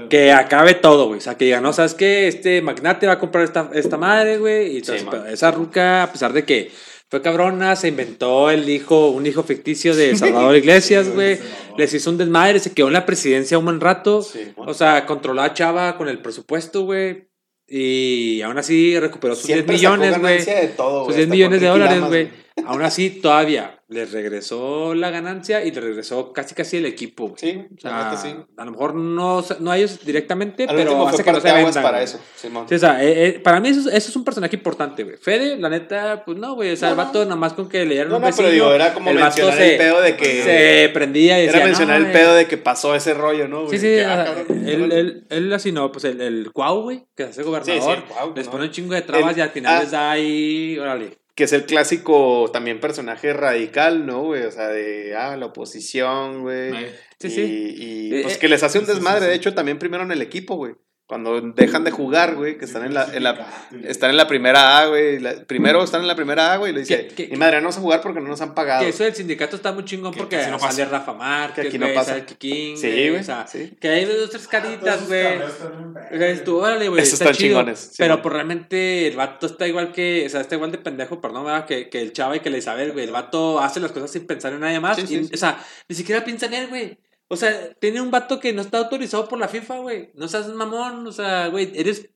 que 0.09 0.33
acabe 0.33 0.73
todo, 0.73 1.07
güey. 1.07 1.19
O 1.19 1.21
sea, 1.21 1.35
que 1.37 1.45
diga, 1.45 1.61
no, 1.61 1.71
¿sabes 1.71 1.93
qué? 1.93 2.27
Este 2.27 2.61
magnate 2.61 3.07
va 3.07 3.13
a 3.13 3.19
comprar 3.19 3.45
esta, 3.45 3.71
esta 3.73 3.95
madre, 3.97 4.37
güey. 4.37 4.75
Y 4.77 4.83
Sí, 4.83 4.91
pedo. 5.09 5.25
esa 5.27 5.49
ruca, 5.51 6.03
a 6.03 6.11
pesar 6.11 6.33
de 6.33 6.43
que 6.43 6.71
fue 7.09 7.21
cabrona, 7.21 7.77
se 7.77 7.87
inventó 7.87 8.51
el 8.51 8.67
hijo, 8.67 9.11
un 9.11 9.25
hijo 9.25 9.43
ficticio 9.43 9.95
de 9.95 10.13
Salvador 10.17 10.57
Iglesias, 10.57 11.07
güey. 11.13 11.39
Les 11.77 11.93
hizo 11.93 12.09
un 12.09 12.17
desmadre, 12.17 12.59
se 12.59 12.73
quedó 12.73 12.87
en 12.87 12.93
la 12.93 13.05
presidencia 13.05 13.57
un 13.57 13.63
buen 13.63 13.79
rato. 13.79 14.23
Sí, 14.23 14.51
O 14.57 14.73
sea, 14.73 15.05
controló 15.05 15.41
a 15.41 15.53
Chava 15.53 15.95
con 15.95 16.09
el 16.09 16.19
presupuesto, 16.19 16.83
güey. 16.83 17.29
Y 17.65 18.41
aún 18.41 18.57
así 18.57 18.99
recuperó 18.99 19.35
sus 19.35 19.47
10 19.47 19.55
Siempre 19.59 19.77
sacó 19.77 19.95
millones, 19.95 20.19
güey. 20.19 20.39
Sus 20.39 20.45
güey, 20.47 20.65
10 20.65 21.07
hasta 21.07 21.25
millones 21.27 21.61
de 21.61 21.67
dólares, 21.67 22.01
güey. 22.01 22.44
Aún 22.65 22.81
así, 22.83 23.09
todavía 23.09 23.79
les 23.89 24.11
regresó 24.13 24.95
la 24.95 25.11
ganancia 25.11 25.63
y 25.65 25.71
le 25.71 25.81
regresó 25.81 26.31
casi 26.31 26.55
casi 26.55 26.77
el 26.77 26.85
equipo. 26.85 27.27
güey. 27.27 27.35
Sí, 27.37 27.61
O 27.77 27.79
sea, 27.81 28.15
sí. 28.17 28.33
a 28.57 28.65
lo 28.65 28.71
mejor 28.71 28.95
no, 28.95 29.43
no 29.59 29.71
a 29.71 29.77
ellos 29.77 29.99
directamente, 30.05 30.63
Al 30.67 30.75
pero 30.75 31.05
hace 31.07 31.21
que 31.23 31.31
no 31.33 31.41
se 31.41 31.51
vendan. 31.51 31.83
para 31.83 32.01
eso, 32.01 32.17
Simón. 32.35 32.65
Sí, 32.67 32.75
o 32.75 32.79
sea, 32.79 33.03
eh, 33.03 33.27
eh, 33.27 33.39
para 33.39 33.59
mí 33.59 33.67
eso, 33.69 33.81
es- 33.81 33.87
eso 33.95 34.09
es 34.09 34.15
un 34.15 34.23
personaje 34.23 34.55
importante, 34.55 35.03
güey. 35.03 35.17
Fede, 35.17 35.57
la 35.57 35.69
neta, 35.69 36.23
pues 36.25 36.37
no, 36.37 36.55
güey. 36.55 36.71
O 36.71 36.77
sea, 36.77 36.89
el 36.91 36.95
No, 36.95 37.01
no. 37.01 37.07
vato 37.07 37.25
nomás 37.25 37.53
con 37.53 37.67
que 37.67 37.79
le 37.85 37.93
dieran 37.95 38.09
No, 38.09 38.15
un 38.17 38.21
no, 38.23 38.29
pero 38.35 38.49
digo, 38.49 38.71
era 38.73 38.93
como 38.93 39.11
el 39.11 39.17
mencionar 39.17 39.53
se- 39.57 39.71
el 39.73 39.77
pedo 39.77 40.01
de 40.01 40.15
que... 40.15 40.43
Se 40.43 40.89
prendía 40.93 41.37
y 41.37 41.43
decía, 41.47 41.57
Era 41.59 41.65
mencionar 41.67 41.99
"No, 41.99 42.05
el 42.07 42.11
güey". 42.13 42.23
pedo 42.23 42.35
de 42.35 42.47
que 42.47 42.57
pasó 42.57 42.95
ese 42.95 43.13
rollo, 43.13 43.47
¿no? 43.49 43.61
Sí, 43.69 43.77
güey? 43.77 43.79
sí, 43.79 43.85
Que, 43.87 44.05
o 44.05 44.09
ah, 44.11 44.25
cabrón, 44.25 44.67
él, 44.67 44.91
él, 44.93 45.27
él 45.29 45.53
así 45.53 45.71
no, 45.73 45.91
pues 45.91 46.05
el, 46.05 46.21
el 46.21 46.51
Cuau, 46.53 46.83
güey, 46.83 47.03
que 47.15 47.25
se 47.25 47.29
hace 47.31 47.43
gobernador, 47.43 47.81
Sí, 47.81 47.85
sí, 47.85 47.91
el 47.97 48.03
Cuau, 48.05 48.33
les 48.33 48.45
¿no? 48.45 48.51
pone 48.51 48.63
un 48.63 48.71
chingo 48.71 48.93
de 48.95 49.01
trabas 49.01 49.33
El- 49.33 49.37
y 49.39 49.41
al 49.41 49.49
final 49.49 49.75
ah. 49.77 49.81
les 49.81 49.91
da 49.91 50.11
ahí, 50.11 50.79
órale. 50.79 51.17
Que 51.35 51.43
es 51.43 51.53
el 51.53 51.65
clásico 51.65 52.49
también 52.51 52.79
personaje 52.79 53.33
radical, 53.33 54.05
¿no, 54.05 54.23
güey? 54.23 54.43
O 54.43 54.51
sea, 54.51 54.69
de, 54.69 55.15
ah, 55.15 55.35
la 55.35 55.47
oposición, 55.47 56.41
güey. 56.41 56.71
Sí, 57.19 57.27
y, 57.27 57.29
sí. 57.29 57.75
y, 57.77 58.15
Eh, 58.15 58.21
pues 58.23 58.35
eh, 58.35 58.39
que 58.39 58.47
les 58.47 58.63
hace 58.63 58.79
un 58.79 58.85
sí, 58.85 58.91
sí, 58.91 58.95
desmadre, 58.95 59.25
sí. 59.25 59.27
de 59.27 59.35
hecho, 59.35 59.53
también 59.53 59.77
primero 59.77 60.03
en 60.03 60.11
el 60.11 60.21
equipo, 60.21 60.55
güey. 60.55 60.75
Cuando 61.07 61.39
dejan 61.39 61.83
de 61.83 61.91
jugar, 61.91 62.33
güey, 62.33 62.57
que 62.57 62.65
están 62.65 62.83
en 62.83 62.95
la, 62.95 63.03
en 63.13 63.21
la, 63.23 63.47
están 63.83 64.09
en 64.09 64.17
la 64.17 64.27
primera 64.27 64.79
A, 64.79 64.87
güey. 64.87 65.19
la- 65.19 65.35
primero 65.45 65.83
están 65.83 66.01
en 66.01 66.07
la 66.07 66.15
primera 66.15 66.51
A, 66.53 66.57
güey, 66.57 66.71
y 66.71 66.73
le 66.73 66.79
dice, 66.79 67.05
¿Qué- 67.09 67.13
qué- 67.13 67.27
mi 67.27 67.37
madre, 67.37 67.57
no 67.57 67.65
vamos 67.65 67.77
a 67.77 67.81
jugar 67.81 68.01
porque 68.01 68.19
no 68.21 68.27
nos 68.27 68.41
han 68.41 68.55
pagado. 68.55 68.81
Que 68.81 68.89
eso 68.89 69.03
del 69.03 69.13
sindicato 69.13 69.55
está 69.55 69.71
muy 69.71 69.85
chingón 69.85 70.11
Que 70.13 70.17
porque 70.21 70.37
no 70.47 70.57
sale. 70.57 70.83
Rafa 70.85 71.13
Márquez, 71.13 71.61
Que 71.61 71.67
aquí 71.67 71.77
no 71.77 71.85
güey, 71.85 71.95
pasa. 71.95 72.11
sale 72.13 72.25
Kikín, 72.25 72.75
Sí, 72.75 72.87
güey, 72.89 73.09
güey, 73.09 73.21
o 73.21 73.23
sea, 73.23 73.45
sí. 73.45 73.77
que 73.79 73.87
hay 73.87 74.05
dos, 74.05 74.31
tres 74.31 74.47
caritas, 74.47 75.07
güey. 75.07 75.37
O 75.43 76.17
sea, 76.17 76.43
tú, 76.43 76.57
órale, 76.57 76.89
güey, 76.89 77.01
Esos 77.03 77.13
está 77.13 77.25
están 77.25 77.37
chido. 77.37 77.49
chingones, 77.59 77.79
sí, 77.79 77.95
pero 77.99 78.15
güey. 78.15 78.23
pues 78.23 78.33
realmente 78.33 79.07
el 79.07 79.15
vato 79.15 79.45
está 79.45 79.67
igual 79.67 79.91
que, 79.91 80.23
o 80.25 80.29
sea, 80.29 80.41
está 80.41 80.55
igual 80.55 80.71
de 80.71 80.79
pendejo, 80.79 81.21
perdón, 81.21 81.45
¿verdad? 81.45 81.67
Que, 81.67 81.87
que 81.89 82.01
el 82.01 82.13
chava 82.13 82.35
y 82.35 82.39
que 82.39 82.49
la 82.49 82.57
Isabel, 82.57 82.93
güey. 82.93 83.05
El 83.05 83.11
vato 83.11 83.59
hace 83.59 83.79
las 83.79 83.91
cosas 83.91 84.09
sin 84.11 84.25
pensar 84.25 84.53
en 84.53 84.61
nadie 84.61 84.79
más. 84.79 84.95
Sí, 84.97 85.05
sí, 85.05 85.15
y, 85.17 85.25
sí. 85.25 85.31
O 85.35 85.37
sea, 85.37 85.63
ni 85.87 85.95
siquiera 85.95 86.23
piensa 86.25 86.47
en 86.47 86.55
él, 86.55 86.67
güey. 86.67 86.97
O 87.35 87.37
sea, 87.37 87.73
tiene 87.75 88.01
un 88.01 88.11
vato 88.11 88.39
que 88.39 88.53
no 88.53 88.61
está 88.61 88.77
autorizado 88.77 89.27
por 89.27 89.37
la 89.37 89.47
FIFA, 89.47 89.79
güey. 89.79 90.11
No 90.15 90.27
seas 90.27 90.47
mamón, 90.47 91.05
o 91.05 91.11
sea, 91.11 91.47
güey, 91.47 91.71
eres. 91.75 92.09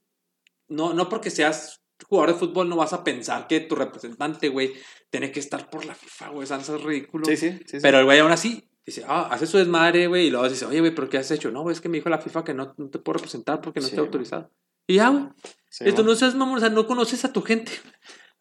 No, 0.68 0.94
no 0.94 1.10
porque 1.10 1.30
seas 1.30 1.82
jugador 2.08 2.34
de 2.34 2.40
fútbol 2.40 2.70
no 2.70 2.78
vas 2.78 2.94
a 2.94 3.04
pensar 3.04 3.48
que 3.48 3.60
tu 3.60 3.76
representante, 3.76 4.50
güey, 4.50 4.74
tiene 5.10 5.32
que 5.32 5.40
estar 5.40 5.70
por 5.70 5.86
la 5.86 5.94
FIFA, 5.94 6.30
güey. 6.30 6.44
Eso 6.46 6.56
es 6.56 6.84
ridículo. 6.84 7.26
Sí, 7.26 7.38
sí, 7.38 7.52
sí, 7.52 7.64
sí. 7.66 7.78
Pero 7.82 8.00
el 8.00 8.06
güey 8.06 8.20
aún 8.20 8.32
así 8.32 8.70
dice, 8.86 9.04
ah, 9.08 9.28
hace 9.30 9.46
su 9.46 9.58
desmadre, 9.58 10.08
güey, 10.08 10.28
y 10.28 10.30
luego 10.30 10.48
dice, 10.50 10.66
oye, 10.66 10.80
güey, 10.80 10.96
¿pero 10.96 11.10
qué 11.10 11.18
has 11.18 11.30
hecho? 11.32 11.52
No, 11.52 11.62
güey, 11.62 11.74
es 11.74 11.82
que 11.82 11.90
me 11.90 11.98
dijo 11.98 12.10
la 12.10 12.20
FIFA 12.20 12.44
que 12.44 12.54
no, 12.54 12.74
no 12.78 12.90
te 12.90 13.00
puedo 13.00 13.18
representar 13.18 13.62
porque 13.62 13.80
no 13.80 13.86
Sí, 13.86 13.92
estoy 13.92 14.06
autorizado. 14.06 14.50
Y 14.88 14.96
ya, 14.96 15.10
güey. 15.10 15.26
Sí, 15.70 15.84
Esto 15.88 16.04
no 16.04 16.16
seas 16.16 16.36
mamón, 16.36 16.58
o 16.58 16.60
sea, 16.60 16.70
no 16.70 16.88
conoces 16.88 17.26
a 17.26 17.34
tu 17.34 17.42
gente. 17.42 17.72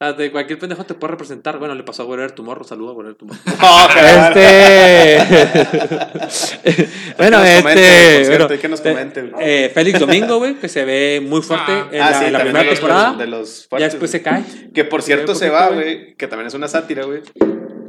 Sea, 0.00 0.12
de 0.12 0.30
cualquier 0.30 0.60
pendejo 0.60 0.84
te 0.84 0.94
puede 0.94 1.10
representar. 1.12 1.58
Bueno, 1.58 1.74
le 1.74 1.82
pasó 1.82 2.04
a 2.04 2.06
Guerrero 2.06 2.32
tu 2.32 2.44
morro, 2.44 2.62
saludo 2.62 2.92
a 2.92 2.94
morro. 3.26 3.40
No, 3.46 3.88
cabrón. 3.92 4.32
Este. 4.36 5.18
bueno, 7.18 7.42
Que 7.42 7.54
nos 7.54 7.62
comente, 7.62 7.64
este. 7.82 8.18
por 8.18 8.26
cierto, 8.26 8.46
bueno, 8.46 8.60
que 8.62 8.68
nos 8.68 8.80
eh, 8.80 8.82
comente, 8.84 9.22
güey. 9.22 9.32
eh, 9.44 9.70
Félix 9.74 9.98
Domingo, 9.98 10.38
güey, 10.38 10.54
que 10.54 10.68
se 10.68 10.84
ve 10.84 11.20
muy 11.26 11.42
fuerte 11.42 11.72
Ah, 11.72 11.88
en 11.90 12.00
Ah, 12.02 12.10
la, 12.12 12.18
sí, 12.20 12.24
en 12.26 12.32
la 12.32 12.38
primera 12.40 12.60
de 12.60 12.66
los- 12.70 12.74
temporada. 12.78 13.14
de 13.14 13.26
los 13.26 13.68
ya 13.72 13.78
después 13.86 14.10
se 14.12 14.22
cae. 14.22 14.44
Que 14.72 14.84
por 14.84 15.02
cierto 15.02 15.34
se 15.34 15.48
poquito, 15.48 15.64
va, 15.64 15.70
güey, 15.74 16.14
que 16.14 16.28
también 16.28 16.46
es 16.46 16.54
una 16.54 16.68
sátira, 16.68 17.04
güey, 17.04 17.22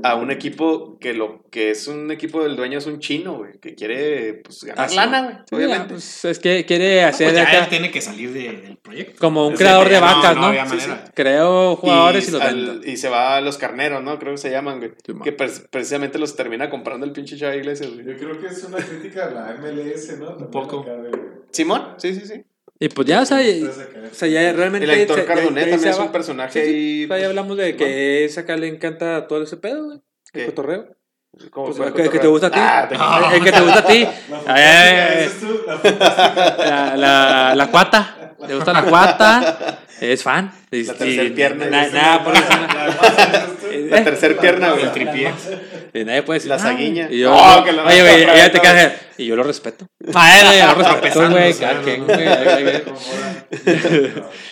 a 0.04 0.16
un 0.16 0.32
equipo 0.32 0.98
que 1.00 1.14
lo 1.14 1.44
que 1.52 1.72
es 1.72 1.88
un 1.88 2.12
equipo 2.12 2.44
del 2.44 2.56
dueño 2.56 2.78
es 2.78 2.86
un 2.86 3.00
chino, 3.00 3.38
güey, 3.38 3.60
que 3.60 3.76
quiere 3.76 4.36
pues 4.44 4.64
ganar 4.64 4.88
Ah, 4.92 4.96
lana, 4.96 5.22
güey, 5.22 5.36
Sí, 5.50 5.56
obviamente. 5.56 5.94
pues, 5.94 6.26
es 6.26 6.40
que 6.40 6.66
quiere 6.66 7.04
hacer 7.04 7.28
Pues 7.28 7.36
ya 7.38 7.44
acá 7.44 7.60
él 7.64 7.70
tiene 7.70 7.92
que 7.92 8.02
salir 8.02 8.32
de- 8.34 8.52
del 8.62 8.78
proyecto. 8.78 9.20
como 9.20 9.48
un 9.48 9.54
Ese 9.54 9.64
creador 9.64 9.90
de 9.90 9.96
no- 10.00 10.06
vacas, 10.06 10.36
no 10.36 10.42
¿no? 10.42 10.48
había 10.48 10.66
Sí, 10.68 10.80
sí. 10.80 10.90
Creo 11.14 11.76
jugadores 11.76 12.28
y, 12.28 12.32
los 12.32 12.42
al- 12.42 12.82
y 12.86 12.98
se 12.98 13.10
va 13.10 13.38
a 13.38 13.42
los 13.42 13.58
carneros, 13.58 14.04
¿no? 14.04 14.18
Creo 14.20 14.34
que 14.34 14.38
se 14.38 14.52
llaman, 14.52 14.80
güey. 14.80 14.92
Sí, 15.06 15.14
que 15.24 15.32
pre- 15.32 15.50
precisamente 15.72 16.20
los 16.20 16.36
termina 16.36 16.70
comprando 16.70 17.06
el 17.06 17.12
pinche 17.12 17.38
Chava 17.38 17.56
Iglesias, 17.56 17.92
güey. 17.94 18.06
Yo 18.06 18.18
creo 18.18 18.40
que 18.40 18.48
es 18.48 18.64
una 18.64 18.78
crítica 18.78 19.26
a 19.26 19.30
la 19.32 19.56
MLS, 19.60 20.18
¿no? 20.20 20.38
Un 20.38 20.52
poco. 20.52 20.86
Simón, 21.52 21.96
sí, 21.98 22.14
sí, 22.14 22.22
sí. 22.26 22.44
Y 22.80 22.88
pues 22.90 23.08
ya, 23.08 23.22
o 23.22 23.26
sea, 23.26 23.42
y- 23.46 23.64
o 23.64 23.72
sea, 24.14 24.28
ya 24.30 24.54
realmente. 24.54 24.86
El 24.92 25.08
ya- 25.08 25.26
Cardonet 25.26 25.70
también 25.70 25.80
se 25.80 25.90
es 25.90 26.00
un 26.00 26.12
personaje 26.12 26.64
Sí, 26.64 26.66
sí. 26.70 26.74
ahí. 26.74 27.04
O 27.06 27.08
sea, 27.10 27.20
ya 27.20 27.26
hablamos 27.28 27.58
de 27.58 27.74
pues, 27.74 27.76
que 27.76 28.26
esa 28.26 28.42
acá 28.42 28.56
le 28.56 28.68
encanta 28.68 29.28
todo 29.28 29.44
ese 29.44 29.58
pedo, 29.58 29.86
güey. 29.86 30.00
El 30.34 30.46
cotorreo. 30.46 30.88
¿Cómo 31.52 31.68
Pues, 31.68 31.80
el 31.80 31.94
que, 31.94 32.02
el 32.04 32.10
que 32.10 32.20
te 32.20 32.28
gusta 32.28 32.48
a 32.48 32.52
ti. 32.52 32.60
Ah, 32.60 32.90
Ah. 32.98 33.32
El 33.36 33.44
que 33.44 33.52
te 33.52 33.62
gusta 33.62 33.80
a 33.80 33.86
ti. 33.86 34.08
Es 34.56 35.44
la, 36.98 37.54
la 37.56 37.68
cuata. 37.72 38.16
Le 38.48 38.56
gusta 38.56 38.74
la 38.74 38.84
cuata. 38.84 39.80
Es 40.00 40.24
fan. 40.24 40.52
Y- 40.72 40.84
La 40.84 40.94
tercer 40.94 41.26
y- 41.26 41.30
pierna. 41.32 41.66
na- 41.66 41.88
Nada, 41.90 42.24
por 42.24 42.34
eso. 42.34 42.44
La 43.90 44.04
tercer 44.04 44.38
pierna, 44.38 44.72
güey. 44.72 44.84
El 44.84 44.92
tripié. 44.92 45.32
Y 45.94 46.06
nadie 46.06 46.24
puede 46.24 46.40
decir. 46.40 46.50
La 46.50 46.58
güey. 46.72 47.14
Y 47.16 47.20
yo, 47.20 47.32
No, 47.32 47.64
que 47.66 47.72
la 47.74 47.84
oye, 47.86 48.02
güey, 48.02 48.26
te 48.52 48.58
no. 48.58 48.62
quedas. 48.62 48.94
Y 49.18 49.26
yo 49.26 49.36
lo 49.36 49.44
respeto. 49.44 49.86
Ah, 50.14 50.56
yo 50.58 50.68
lo 50.78 50.84
respeto, 50.84 51.30
güey. 51.30 51.54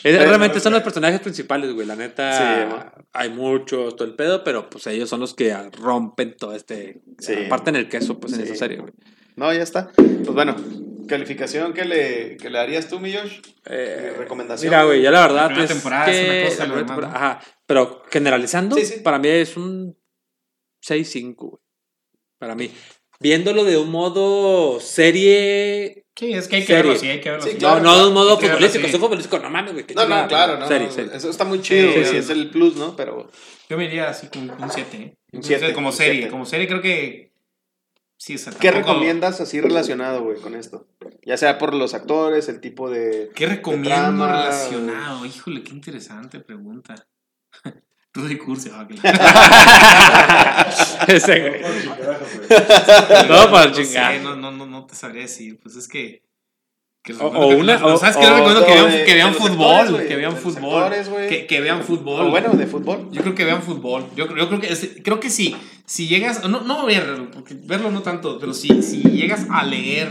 realmente 0.03 0.59
son 0.59 0.74
los 0.74 0.83
personajes 0.83 1.19
principales, 1.19 1.74
güey. 1.74 1.88
La 1.88 1.95
neta, 1.95 2.93
hay 3.14 3.30
muchos, 3.30 3.95
todo 3.95 4.07
el 4.07 4.16
pedo, 4.16 4.43
pero 4.43 4.69
pues 4.69 4.85
ellos 4.88 5.09
son 5.09 5.19
los 5.22 5.33
que 5.33 5.56
rompen 5.80 6.35
todo 6.38 6.53
este. 6.56 7.01
Sí. 7.19 7.33
Parten 7.49 7.75
el 7.75 7.88
queso, 7.90 8.19
pues, 8.19 8.33
en 8.33 8.41
esa 8.41 8.56
serie, 8.56 8.77
güey. 8.80 8.91
No, 9.35 9.53
ya 9.53 9.61
está. 9.64 9.90
Pues 9.95 10.27
bueno, 10.33 10.56
calificación 11.08 11.74
que 11.74 11.86
le, 11.86 12.38
que 12.38 12.50
le 12.50 12.58
darías 12.60 12.88
tú, 12.88 13.00
mi 13.00 13.14
Josh. 13.14 13.40
Eh, 13.66 14.14
recomendación. 14.18 14.69
Mira, 14.69 14.84
güey, 14.84 15.02
ya 15.02 15.11
la 15.11 15.22
verdad 15.22 15.36
La 15.44 15.48
primera 15.48 15.64
es 15.66 15.69
temporada 15.72 16.06
que 16.06 16.48
es 16.48 16.56
una 16.60 16.66
cosa, 16.66 16.68
la 16.68 16.86
temporada- 16.86 17.16
ajá, 17.16 17.42
pero 17.66 18.03
generalizando, 18.11 18.76
Sí, 18.76 18.86
sí. 18.86 19.00
para 19.02 19.18
mí 19.19 19.27
es 19.30 19.58
un 19.58 19.98
6-5, 20.86 21.36
güey. 21.50 21.61
Para 22.40 22.56
mí. 22.56 22.72
Viéndolo 23.19 23.64
de 23.64 23.77
un 23.77 23.90
modo 23.90 24.80
serie. 24.80 26.06
Sí, 26.16 26.34
es 26.34 26.48
que 26.48 26.58
hay 26.58 26.61
que 26.61 26.68
Serie. 26.68 26.84
verlo, 26.84 27.00
sí, 27.00 27.08
hay 27.10 27.19
que 27.19 27.30
verlo. 27.32 27.44
Sí, 27.45 27.52
sí. 27.52 27.58
claro. 27.58 27.82
no, 27.82 27.92
no 27.95 28.02
de 28.02 28.08
un 28.10 28.14
modo 28.14 28.40
futbolístico. 28.40 28.86
sí. 28.86 28.92
Si 28.94 29.00
futbolístico, 29.00 29.40
no 29.40 29.50
mames, 29.50 29.74
güey. 29.74 29.86
No, 29.95 30.03
chingada, 30.03 30.22
no, 30.24 30.27
claro, 30.27 30.58
no. 30.60 30.68
Serie, 30.68 30.88
no, 30.88 30.94
serie. 30.94 31.11
Eso 31.16 31.30
está 31.30 31.44
muy 31.44 31.61
chido, 31.61 31.92
Sí, 31.94 32.06
sí. 32.06 32.18
es 32.18 32.30
el 32.30 32.50
plus, 32.52 32.76
¿no? 32.76 32.95
Pero 32.95 33.30
Yo 33.69 33.77
me 33.77 33.86
iría 33.86 34.10
así 34.10 34.27
como 34.27 34.53
un 34.53 34.69
7. 34.72 34.98
¿eh? 34.98 35.16
Un 35.34 35.40
Un 35.40 35.44
siete, 35.44 35.60
siete, 35.60 35.74
como 35.74 35.88
un 35.88 35.94
serie. 35.94 36.14
siete. 36.14 36.32
Como 36.32 36.45
serie 36.45 36.68
creo 36.68 36.82
que. 36.82 37.32
Sí, 38.17 38.35
o 38.35 38.37
sea, 38.37 38.53
¿qué 38.53 38.71
recomiendas 38.71 39.41
así 39.41 39.61
relacionado, 39.61 40.23
güey, 40.23 40.39
con 40.41 40.55
esto? 40.55 40.87
Ya 41.23 41.37
sea 41.37 41.57
por 41.57 41.73
los 41.75 41.93
actores, 41.93 42.49
el 42.49 42.59
tipo 42.59 42.89
de... 42.89 43.29
¿Qué 43.35 43.45
recomiendo 43.45 43.89
trama, 43.89 44.27
relacionado? 44.27 45.25
Híjole, 45.25 45.63
qué 45.63 45.71
interesante 45.71 46.39
pregunta. 46.39 46.95
Tú 48.11 48.27
de 48.27 48.37
curso. 48.39 48.69
Ese, 51.07 51.39
güey. 51.39 51.61
Para 53.29 53.67
no 53.67 53.75
sé, 53.75 53.83
chingar. 53.83 54.19
no, 54.21 54.35
no, 54.35 54.51
no, 54.51 54.65
no 54.65 54.87
te 54.87 54.95
sabría 54.95 55.21
decir. 55.21 55.59
Pues 55.61 55.75
es 55.75 55.87
que. 55.87 56.23
Que 57.16 57.24
O- 57.24 57.27
o 57.27 57.48
una- 57.56 57.84
o- 57.86 57.98
¿Sabes 57.98 58.18
qué? 58.18 58.30
recomiendo 58.30 58.66
que 58.66 58.72
vean, 58.74 58.92
de- 58.92 59.03
que 59.06 59.14
vean 59.16 59.34
fútbol. 59.34 59.90
güey, 59.92 60.08
que 60.08 60.16
vean 60.18 60.36
fútbol. 60.38 60.92
güey. 61.10 61.30
que, 61.30 61.48
que 61.48 61.61
vean 61.61 61.84
fútbol. 61.84 62.27
O 62.27 62.30
bueno, 62.30 62.50
de 62.53 62.68
fútbol. 62.68 63.08
Yo 63.11 63.22
creo 63.22 63.34
que 63.34 63.45
vean 63.45 63.64
fútbol. 63.64 64.06
Yo, 64.16 64.27
yo 64.36 64.48
creo 64.50 64.60
que 64.60 65.02
creo 65.03 65.19
que 65.19 65.30
sí. 65.30 65.56
Si 65.86 66.08
llegas, 66.08 66.48
no, 66.48 66.61
no 66.61 66.86
verlo, 66.86 67.32
porque 67.32 67.56
verlo 67.64 67.90
no 67.92 68.02
tanto, 68.02 68.38
pero 68.40 68.53
si, 68.53 68.84
si 68.84 69.02
llegas 69.03 69.48
a 69.50 69.64
leer 69.64 70.10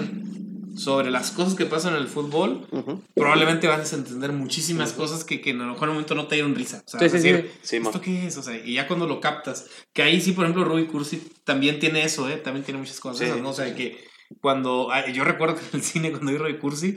sobre 0.74 1.10
las 1.10 1.30
cosas 1.30 1.54
que 1.54 1.64
pasan 1.64 1.94
en 1.94 2.00
el 2.02 2.06
fútbol, 2.08 2.66
Ujú. 2.70 3.02
probablemente 3.14 3.66
vas 3.66 3.92
a 3.92 3.96
entender 3.96 4.32
muchísimas 4.32 4.92
cosas 4.92 5.24
que, 5.24 5.40
que 5.40 5.50
en 5.50 5.60
a 5.62 5.66
lo 5.66 5.72
mejor 5.72 5.84
en 5.84 5.90
un 5.90 5.94
momento 5.96 6.14
no 6.14 6.26
te 6.26 6.34
dieron 6.36 6.54
risa. 6.54 6.82
O 6.86 6.88
sea, 6.88 7.00
Sí, 7.00 7.06
es 7.06 7.12
sí, 7.12 7.18
decir, 7.18 7.50
sí. 7.62 7.76
¿esto 7.76 8.00
qué 8.00 8.26
es? 8.26 8.36
O 8.36 8.42
sea, 8.42 8.56
y 8.62 8.74
ya 8.74 8.86
cuando 8.86 9.06
lo 9.06 9.20
captas, 9.20 9.66
que 9.94 10.02
ahí 10.02 10.20
sí, 10.20 10.32
por 10.32 10.44
ejemplo, 10.44 10.64
Ruby 10.64 10.84
Cursi 10.86 11.22
también 11.44 11.78
tiene 11.78 12.04
eso, 12.04 12.28
¿eh? 12.28 12.36
También 12.36 12.64
tiene 12.64 12.78
muchas 12.80 13.00
cosas, 13.00 13.18
Sí. 13.18 13.24
esas, 13.24 13.40
¿no? 13.40 13.50
O 13.50 13.52
sea, 13.54 13.74
que 13.74 14.04
cuando, 14.40 14.90
ah, 14.92 15.06
yo 15.08 15.24
recuerdo 15.24 15.56
que 15.56 15.62
en 15.62 15.68
el 15.74 15.82
cine 15.82 16.10
cuando 16.10 16.32
vi 16.32 16.38
Ruby 16.38 16.58
Cursi, 16.58 16.96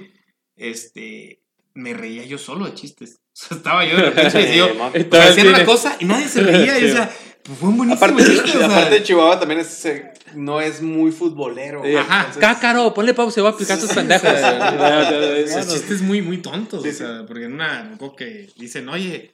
este, 0.55 1.41
me 1.73 1.93
reía 1.93 2.25
yo 2.25 2.37
solo 2.37 2.65
de 2.65 2.73
chistes. 2.73 3.19
O 3.31 3.45
sea, 3.45 3.55
estaba 3.57 3.85
yo 3.85 3.95
de 3.95 4.01
repente 4.09 4.41
y 4.41 4.45
decía, 4.45 4.65
Sí. 4.93 5.07
Y 5.13 5.15
hacían 5.15 5.47
una 5.47 5.65
cosa 5.65 5.95
y 6.01 6.05
nadie 6.05 6.27
se 6.27 6.41
reía. 6.41 6.77
Y 6.77 6.81
Sí. 6.81 6.91
o 6.91 6.93
sea, 6.95 7.09
pues 7.41 7.57
fue 7.57 7.69
un 7.69 7.77
buenísimo 7.77 8.05
Aparte, 8.05 8.25
chiste, 8.29 8.49
o 8.57 8.59
sea. 8.59 8.65
aparte 8.65 8.95
de 8.95 9.03
Chihuahua 9.03 9.39
también 9.39 9.61
es, 9.61 9.85
eh, 9.85 10.11
no 10.35 10.59
es 10.59 10.81
muy 10.81 11.11
futbolero. 11.13 11.79
güey. 11.79 11.95
Ajá. 11.95 12.17
Entonces- 12.27 12.41
Cácaro, 12.41 12.93
ponle 12.93 13.13
pausa, 13.13 13.35
se 13.35 13.41
va 13.41 13.49
a 13.49 13.51
aplicar 13.53 13.79
tus 13.79 13.93
pendejos. 13.93 14.29
Esos 14.29 15.73
chistes 15.73 16.01
muy, 16.01 16.21
muy 16.21 16.39
tontos. 16.39 16.83
Sí, 16.83 16.89
o 16.89 16.93
sea, 16.93 17.23
porque 17.25 17.45
en 17.45 17.53
una, 17.53 17.97
que 18.17 18.49
dicen, 18.57 18.89
oye, 18.89 19.31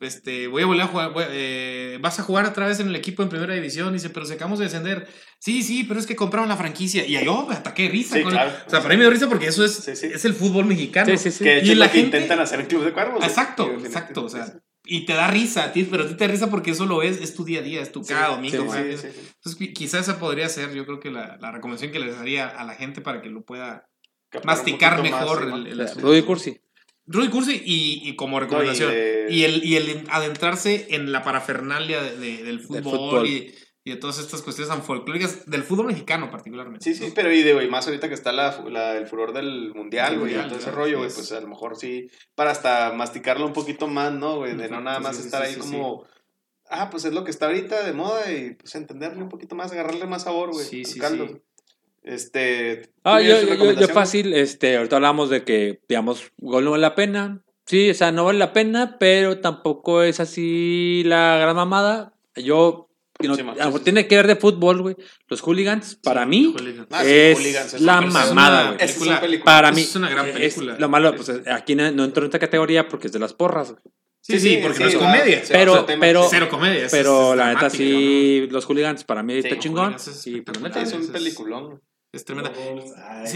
este, 0.00 0.46
voy 0.48 0.62
a 0.62 0.66
volver 0.66 0.82
a 0.82 0.86
jugar, 0.88 1.12
voy- 1.12 1.24
eh, 1.28 1.98
vas 2.00 2.18
a 2.18 2.22
jugar 2.22 2.44
otra 2.46 2.66
vez 2.66 2.80
en 2.80 2.88
el 2.88 2.96
equipo 2.96 3.22
en 3.22 3.28
primera 3.28 3.54
división. 3.54 3.92
Dice, 3.92 4.10
pero 4.10 4.26
acabamos 4.26 4.58
de 4.58 4.66
descender. 4.66 5.06
Sí, 5.38 5.62
sí, 5.62 5.84
pero 5.84 5.98
es 6.00 6.06
que 6.06 6.16
compraron 6.16 6.48
la 6.48 6.56
franquicia. 6.56 7.06
Y 7.06 7.22
yo 7.24 7.46
me 7.48 7.54
ataqué 7.54 7.84
de 7.84 7.88
risa. 7.90 8.16
Sí, 8.16 8.22
con- 8.22 8.32
claro. 8.32 8.52
O 8.66 8.70
sea, 8.70 8.80
para 8.80 8.90
mí 8.94 8.96
me 8.98 9.02
dio 9.04 9.10
risa 9.10 9.28
porque 9.28 9.46
eso 9.46 9.64
es, 9.64 9.74
Sí, 9.74 9.96
sí. 9.96 10.06
es 10.12 10.24
el 10.24 10.34
fútbol 10.34 10.64
mexicano. 10.66 11.10
Sí, 11.10 11.18
sí, 11.18 11.30
sí. 11.38 11.44
Que 11.44 11.60
Y 11.64 11.70
es 11.70 11.76
la 11.76 11.90
que 11.90 11.98
gente- 12.00 12.16
intentan 12.18 12.40
hacer 12.40 12.60
en 12.60 12.66
Club 12.66 12.84
de 12.84 12.92
Cuervos. 12.92 13.16
güey. 13.16 13.28
Exacto, 13.28 13.70
exacto. 13.84 14.24
O 14.24 14.28
sea, 14.28 14.52
y 14.84 15.04
te 15.04 15.14
da 15.14 15.26
risa 15.28 15.64
a 15.64 15.72
ti, 15.72 15.84
pero 15.84 16.04
a 16.04 16.08
ti 16.08 16.14
te 16.14 16.26
da 16.26 16.32
risa 16.32 16.48
porque 16.50 16.70
eso 16.70 16.86
lo 16.86 17.02
es, 17.02 17.20
es 17.20 17.34
tu 17.34 17.44
día 17.44 17.58
a 17.58 17.62
día, 17.62 17.80
es 17.82 17.90
tu 17.92 18.02
cada 18.04 18.28
domingo. 18.28 18.56
Sí, 18.58 18.62
güey. 18.64 18.96
sí, 18.96 19.02
sí, 19.02 19.08
sí. 19.14 19.28
Entonces, 19.36 19.60
qui- 19.60 19.72
quizás 19.72 20.02
esa 20.08 20.18
podría 20.18 20.48
ser, 20.48 20.72
yo 20.74 20.84
creo 20.86 21.00
que 21.00 21.10
la, 21.10 21.36
la 21.40 21.50
recomendación 21.52 21.90
que 21.92 21.98
les 21.98 22.16
daría 22.16 22.46
a 22.48 22.64
la 22.64 22.74
gente 22.74 23.00
para 23.00 23.20
que 23.20 23.28
lo 23.28 23.44
pueda 23.44 23.88
Captar 24.28 24.42
un 24.42 24.46
masticar 24.56 24.92
más, 24.94 25.02
mejor 25.02 25.44
sí, 25.48 25.54
el, 25.54 25.66
el 25.68 25.80
asunto. 25.80 26.06
Rudy 26.08 26.22
Cursi. 26.22 26.60
Rudy 27.06 27.28
Cursi 27.28 27.62
y, 27.64 28.08
y 28.08 28.16
como 28.16 28.40
recomendación. 28.40 28.90
de- 28.90 29.26
y, 29.30 29.44
el, 29.44 29.64
y 29.64 29.76
el 29.76 30.04
adentrarse 30.10 30.86
en 30.90 31.12
la 31.12 31.22
parafernalia 31.22 32.02
de- 32.02 32.16
de- 32.16 32.42
del 32.42 32.60
fútbol, 32.60 32.82
fútbol. 32.82 33.26
Y, 33.26 33.54
y 33.84 33.90
de 33.90 33.96
todas 33.96 34.18
estas 34.18 34.42
cuestiones 34.42 34.68
tan 34.68 34.82
folclóricas, 34.82 35.48
del 35.48 35.62
fútbol 35.62 35.86
mexicano 35.86 36.28
particularmente. 36.30 36.82
Sí, 36.82 36.94
sí, 36.96 37.12
pero 37.14 37.32
y 37.32 37.44
de 37.44 37.54
güey, 37.54 37.68
más 37.70 37.86
ahorita 37.86 38.08
que 38.08 38.14
está 38.14 38.32
la, 38.32 38.60
la- 38.68 38.96
el 38.96 39.06
furor 39.06 39.32
del 39.32 39.72
mundial, 39.74 40.18
güey, 40.18 40.34
todo 40.48 40.58
ese 40.58 40.72
rollo, 40.72 40.98
güey, 40.98 41.10
pues 41.10 41.26
es- 41.26 41.32
a 41.32 41.40
lo 41.40 41.46
mejor 41.46 41.76
sí, 41.76 42.08
para 42.34 42.50
hasta 42.50 42.92
masticarlo 42.92 43.46
un 43.46 43.52
poquito 43.52 43.86
más, 43.86 44.12
¿no, 44.12 44.38
güey? 44.38 44.56
De 44.56 44.68
no 44.68 44.80
nada 44.80 44.98
más 44.98 45.16
sí, 45.16 45.22
estar 45.26 45.42
sí, 45.42 45.48
ahí 45.48 45.54
sí, 45.54 45.60
como, 45.60 46.04
ah, 46.68 46.90
pues 46.90 47.04
es 47.04 47.12
lo 47.14 47.22
que 47.22 47.30
está 47.30 47.46
ahorita 47.46 47.84
de 47.84 47.92
moda 47.92 48.32
y 48.32 48.54
pues 48.54 48.74
entenderle 48.74 49.22
un 49.22 49.28
poquito 49.28 49.54
más, 49.54 49.70
agarrarle 49.70 50.06
más 50.06 50.24
sabor, 50.24 50.50
güey. 50.50 50.66
Sí, 50.66 50.84
sí, 50.84 50.94
al 50.98 51.00
caldo. 51.02 51.28
sí. 51.28 51.34
Este. 52.06 52.88
Ah, 53.04 53.18
¿tienes 53.18 53.46
yo, 53.48 53.54
yo, 53.56 53.72
yo 53.72 53.88
fácil, 53.88 54.32
este, 54.32 54.76
ahorita 54.76 54.96
hablamos 54.96 55.28
de 55.28 55.42
que, 55.42 55.80
digamos, 55.88 56.30
gol 56.38 56.64
no 56.64 56.70
vale 56.70 56.80
la 56.82 56.94
pena. 56.94 57.42
Sí, 57.66 57.90
o 57.90 57.94
sea, 57.94 58.12
no 58.12 58.24
vale 58.24 58.38
la 58.38 58.52
pena, 58.52 58.96
pero 59.00 59.38
tampoco 59.40 60.02
es 60.02 60.20
así 60.20 61.02
la 61.04 61.36
gran 61.38 61.56
mamada. 61.56 62.12
Yo, 62.36 62.88
no- 63.20 63.34
Sí, 63.34 63.42
man, 63.42 63.56
a 63.56 63.58
lo 63.58 63.64
mejor 63.66 63.72
sí, 63.72 63.78
sí. 63.78 63.84
tiene 63.84 64.06
que 64.06 64.14
ver 64.16 64.28
de 64.28 64.36
fútbol, 64.36 64.82
güey. 64.82 64.96
Los 65.26 65.40
hooligans, 65.40 65.96
para 65.96 66.24
mí, 66.26 66.54
Hooligans. 66.56 66.86
Ah, 66.92 67.02
sí, 67.02 67.10
es 67.10 67.38
Hooligans, 67.38 67.74
es 67.74 67.80
la 67.80 68.00
mamada, 68.02 68.72
güey. 68.72 68.76
Es 68.84 68.96
una 68.98 69.20
película- 69.20 69.20
película. 69.20 69.44
Para 69.44 69.68
Es 69.70 69.74
mí, 69.76 69.88
una 69.96 70.10
gran 70.10 70.26
es- 70.28 70.32
película. 70.34 70.76
lo 70.78 70.88
malo, 70.88 71.14
pues 71.16 71.32
aquí 71.50 71.74
no, 71.74 71.90
no 71.90 72.04
entro 72.04 72.22
en 72.22 72.28
esta 72.28 72.38
categoría 72.38 72.86
porque 72.86 73.08
es 73.08 73.12
de 73.12 73.18
las 73.18 73.32
porras, 73.34 73.72
güey. 73.72 73.82
Sí, 74.20 74.40
sí, 74.40 74.58
porque 74.60 74.80
no 74.80 74.88
es 74.88 74.96
comedia. 74.96 75.42
Pero- 75.48 75.86
pero- 76.00 76.26
Cero 76.28 76.48
comedia. 76.48 76.86
es- 76.86 76.90
Pero 76.92 77.32
es 77.32 77.38
la 77.38 77.52
neta 77.54 77.70
sí, 77.70 78.46
los 78.50 78.64
hooligans 78.64 79.04
para 79.04 79.22
mí 79.22 79.34
Sí, 79.34 79.38
está 79.48 79.58
chingón. 79.58 79.94
Es 79.94 80.26
Y 80.26 80.40
pues, 80.40 80.58
es 80.76 80.92
un 80.94 81.02
es- 81.02 81.10
peliculón. 81.10 81.80
Es 82.12 82.24
tremenda. 82.24 82.52
Ay, 82.56 83.26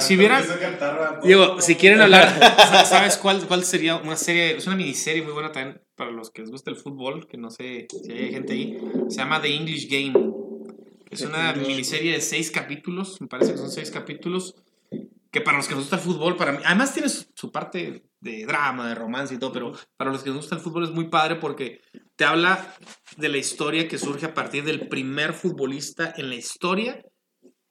si 0.00 0.14
a 0.50 0.58
cantar 0.58 0.96
rap. 0.98 1.24
Diego, 1.24 1.60
si 1.60 1.76
quieren 1.76 2.00
hablar, 2.00 2.28
sa- 2.40 2.84
¿sabes 2.84 3.16
cuál, 3.16 3.46
cuál 3.46 3.64
sería 3.64 3.96
una 3.96 4.16
serie? 4.16 4.56
Es 4.56 4.66
una 4.66 4.76
miniserie 4.76 5.22
muy 5.22 5.32
buena 5.32 5.52
también 5.52 5.80
para 5.94 6.10
los 6.10 6.30
que 6.30 6.42
les 6.42 6.50
gusta 6.50 6.70
el 6.70 6.76
fútbol, 6.76 7.26
que 7.28 7.36
no 7.36 7.50
sé 7.50 7.86
si 8.04 8.10
hay 8.12 8.32
gente 8.32 8.52
ahí. 8.54 8.78
Se 9.08 9.18
llama 9.18 9.40
The 9.40 9.54
English 9.54 9.88
Game. 9.88 10.32
Es 11.10 11.20
una 11.22 11.52
miniserie 11.52 12.12
de 12.12 12.20
seis 12.20 12.50
capítulos, 12.50 13.20
me 13.20 13.28
parece 13.28 13.52
que 13.52 13.58
son 13.58 13.70
seis 13.70 13.90
capítulos, 13.92 14.56
que 15.30 15.40
para 15.40 15.56
los 15.58 15.68
que 15.68 15.74
nos 15.74 15.84
gusta 15.84 15.96
el 15.96 16.02
fútbol, 16.02 16.36
para 16.36 16.50
mí, 16.52 16.58
además 16.64 16.92
tiene 16.92 17.08
su, 17.08 17.26
su 17.36 17.52
parte 17.52 18.02
de 18.20 18.46
drama, 18.46 18.88
de 18.88 18.96
romance 18.96 19.34
y 19.34 19.38
todo, 19.38 19.52
pero 19.52 19.72
para 19.96 20.10
los 20.10 20.24
que 20.24 20.30
nos 20.30 20.38
gusta 20.38 20.56
el 20.56 20.60
fútbol 20.60 20.82
es 20.84 20.90
muy 20.90 21.08
padre 21.08 21.36
porque 21.36 21.80
te 22.16 22.24
habla 22.24 22.74
de 23.16 23.28
la 23.28 23.38
historia 23.38 23.86
que 23.86 23.98
surge 23.98 24.26
a 24.26 24.34
partir 24.34 24.64
del 24.64 24.88
primer 24.88 25.34
futbolista 25.34 26.12
en 26.16 26.30
la 26.30 26.34
historia 26.36 27.00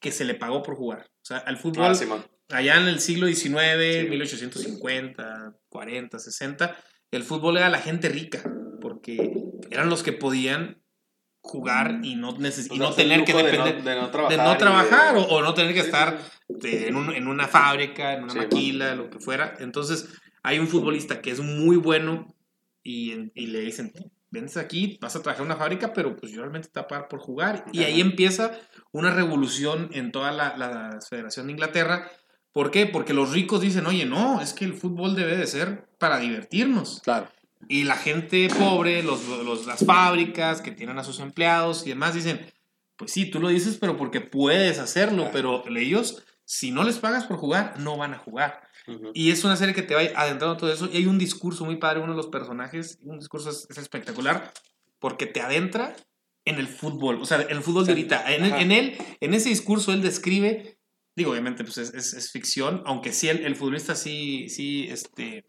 que 0.03 0.11
se 0.11 0.25
le 0.25 0.35
pagó 0.35 0.61
por 0.61 0.75
jugar. 0.75 1.07
O 1.21 1.25
sea, 1.25 1.37
al 1.37 1.57
fútbol 1.57 1.85
Ah, 1.91 1.95
Simón. 1.95 2.25
allá 2.49 2.75
en 2.75 2.87
el 2.89 2.99
siglo 2.99 3.25
XIX, 3.25 4.01
Sí. 4.01 4.09
1850, 4.09 5.55
40, 5.69 6.19
60, 6.19 6.75
el 7.11 7.23
fútbol 7.23 7.55
era 7.57 7.69
la 7.69 7.79
gente 7.79 8.09
rica, 8.09 8.43
porque 8.81 9.33
eran 9.71 9.89
los 9.89 10.03
que 10.03 10.11
podían 10.11 10.81
jugar 11.41 11.99
y 12.03 12.15
no, 12.15 12.33
neces- 12.37 12.67
y 12.73 12.77
no 12.79 12.93
tener 12.93 13.23
que 13.23 13.31
lujo 13.33 13.45
de 13.45 13.51
depender 13.51 13.75
no- 13.75 13.83
de 13.89 13.95
no 13.95 14.05
de 14.05 14.11
trabajar. 14.11 14.37
no 14.45 14.53
y 14.53 14.57
trabajar 14.57 15.15
de- 15.15 15.19
o, 15.21 15.23
o 15.25 15.41
no 15.41 15.53
tener 15.53 15.73
que 15.73 15.79
Sí, 15.81 15.85
sí, 15.89 15.91
estar 15.91 16.19
sí. 16.19 16.67
de- 16.67 16.87
en, 16.89 16.95
un- 16.95 17.13
en 17.15 17.27
una 17.27 17.47
fábrica, 17.47 18.13
en 18.13 18.23
una 18.23 18.33
Sí, 18.33 18.39
maquila, 18.39 18.95
lo 18.95 19.09
que 19.09 19.19
fuera. 19.19 19.55
Entonces, 19.59 20.09
hay 20.43 20.59
un 20.59 20.67
futbolista 20.67 21.21
que 21.21 21.31
es 21.31 21.39
muy 21.39 21.77
bueno 21.77 22.27
y, 22.83 23.31
y 23.35 23.47
le 23.47 23.61
dicen, 23.61 23.93
ventes 24.29 24.57
aquí, 24.57 24.97
vas 25.01 25.15
a 25.15 25.21
trabajar 25.21 25.45
en 25.45 25.51
una 25.51 25.57
fábrica, 25.59 25.93
pero 25.93 26.15
pues 26.15 26.31
yo 26.31 26.41
realmente 26.41 26.67
te 26.69 26.79
voy 26.79 26.85
a 26.85 26.87
pagar 26.87 27.07
por 27.07 27.19
jugar. 27.19 27.65
Y 27.71 27.83
ahí 27.83 28.01
empieza 28.01 28.51
una 28.93 29.13
revolución 29.13 29.89
en 29.91 30.11
toda 30.13 30.31
la, 30.31 30.55
la 30.55 30.99
Federación 31.07 31.47
de 31.47 31.51
Inglaterra. 31.53 32.09
¿Por 32.53 32.71
qué? 32.71 32.85
Porque 32.85 33.13
los 33.13 33.31
ricos 33.31 33.59
dicen, 33.61 33.85
oye, 33.87 34.05
no, 34.05 34.39
es 34.39 34.53
que 34.53 34.63
el 34.63 34.73
fútbol 34.75 35.15
debe 35.15 35.35
de 35.35 35.47
ser 35.47 35.87
para 35.97 36.19
divertirnos. 36.19 37.01
Claro. 37.03 37.27
Y 37.67 37.83
la 37.83 37.95
gente 37.95 38.47
pobre, 38.57 39.03
los, 39.03 39.27
los- 39.27 39.65
las 39.65 39.83
fábricas 39.85 40.61
que 40.61 40.71
tienen 40.71 40.99
a 40.99 41.03
sus 41.03 41.19
empleados 41.19 41.85
y 41.85 41.89
demás 41.89 42.13
dicen, 42.13 42.45
pues 42.95 43.11
sí, 43.11 43.29
tú 43.29 43.39
lo 43.39 43.47
dices, 43.49 43.77
pero 43.81 43.97
porque 43.97 44.21
puedes 44.21 44.79
hacerlo, 44.79 45.29
pero 45.33 45.63
ellos, 45.75 46.23
si 46.45 46.71
no 46.71 46.83
les 46.83 46.99
pagas 46.99 47.25
por 47.25 47.37
jugar, 47.37 47.79
no 47.79 47.97
van 47.97 48.13
a 48.13 48.17
jugar. 48.19 48.61
Ujú. 48.87 49.11
Y 49.13 49.31
es 49.31 49.43
una 49.45 49.55
serie 49.55 49.73
que 49.73 49.81
te 49.81 49.95
va 49.95 50.01
adentrando 50.01 50.51
en 50.51 50.57
todo 50.59 50.71
eso. 50.71 50.87
Y 50.91 50.97
hay 50.97 51.05
un 51.07 51.17
discurso 51.17 51.65
muy 51.65 51.77
padre, 51.77 52.01
uno 52.01 52.11
de 52.11 52.17
los 52.17 52.27
personajes, 52.27 52.99
un 53.01 53.17
discurso 53.17 53.49
es, 53.49 53.65
es 53.69 53.77
espectacular, 53.79 54.51
porque 54.99 55.25
te 55.25 55.41
adentra 55.41 55.95
en 56.45 56.55
el 56.59 56.67
fútbol, 56.67 57.21
o 57.21 57.25
sea, 57.25 57.41
en 57.41 57.57
el 57.57 57.63
fútbol 57.63 57.85
de 57.85 57.91
ahorita. 57.93 58.33
En, 58.33 58.71
él, 58.71 58.97
en 59.21 59.33
ese 59.33 59.49
discurso, 59.49 59.93
él 59.93 60.01
describe, 60.01 60.77
digo, 61.15 61.31
obviamente, 61.31 61.63
pues 61.63 61.77
es, 61.77 61.93
es- 61.93 62.13
es 62.13 62.31
ficción, 62.31 62.81
aunque 62.85 63.13
sí, 63.13 63.29
el, 63.29 63.45
el 63.45 63.55
futbolista 63.55 63.95
sí, 63.95 64.49
sí, 64.49 64.87
este... 64.89 65.45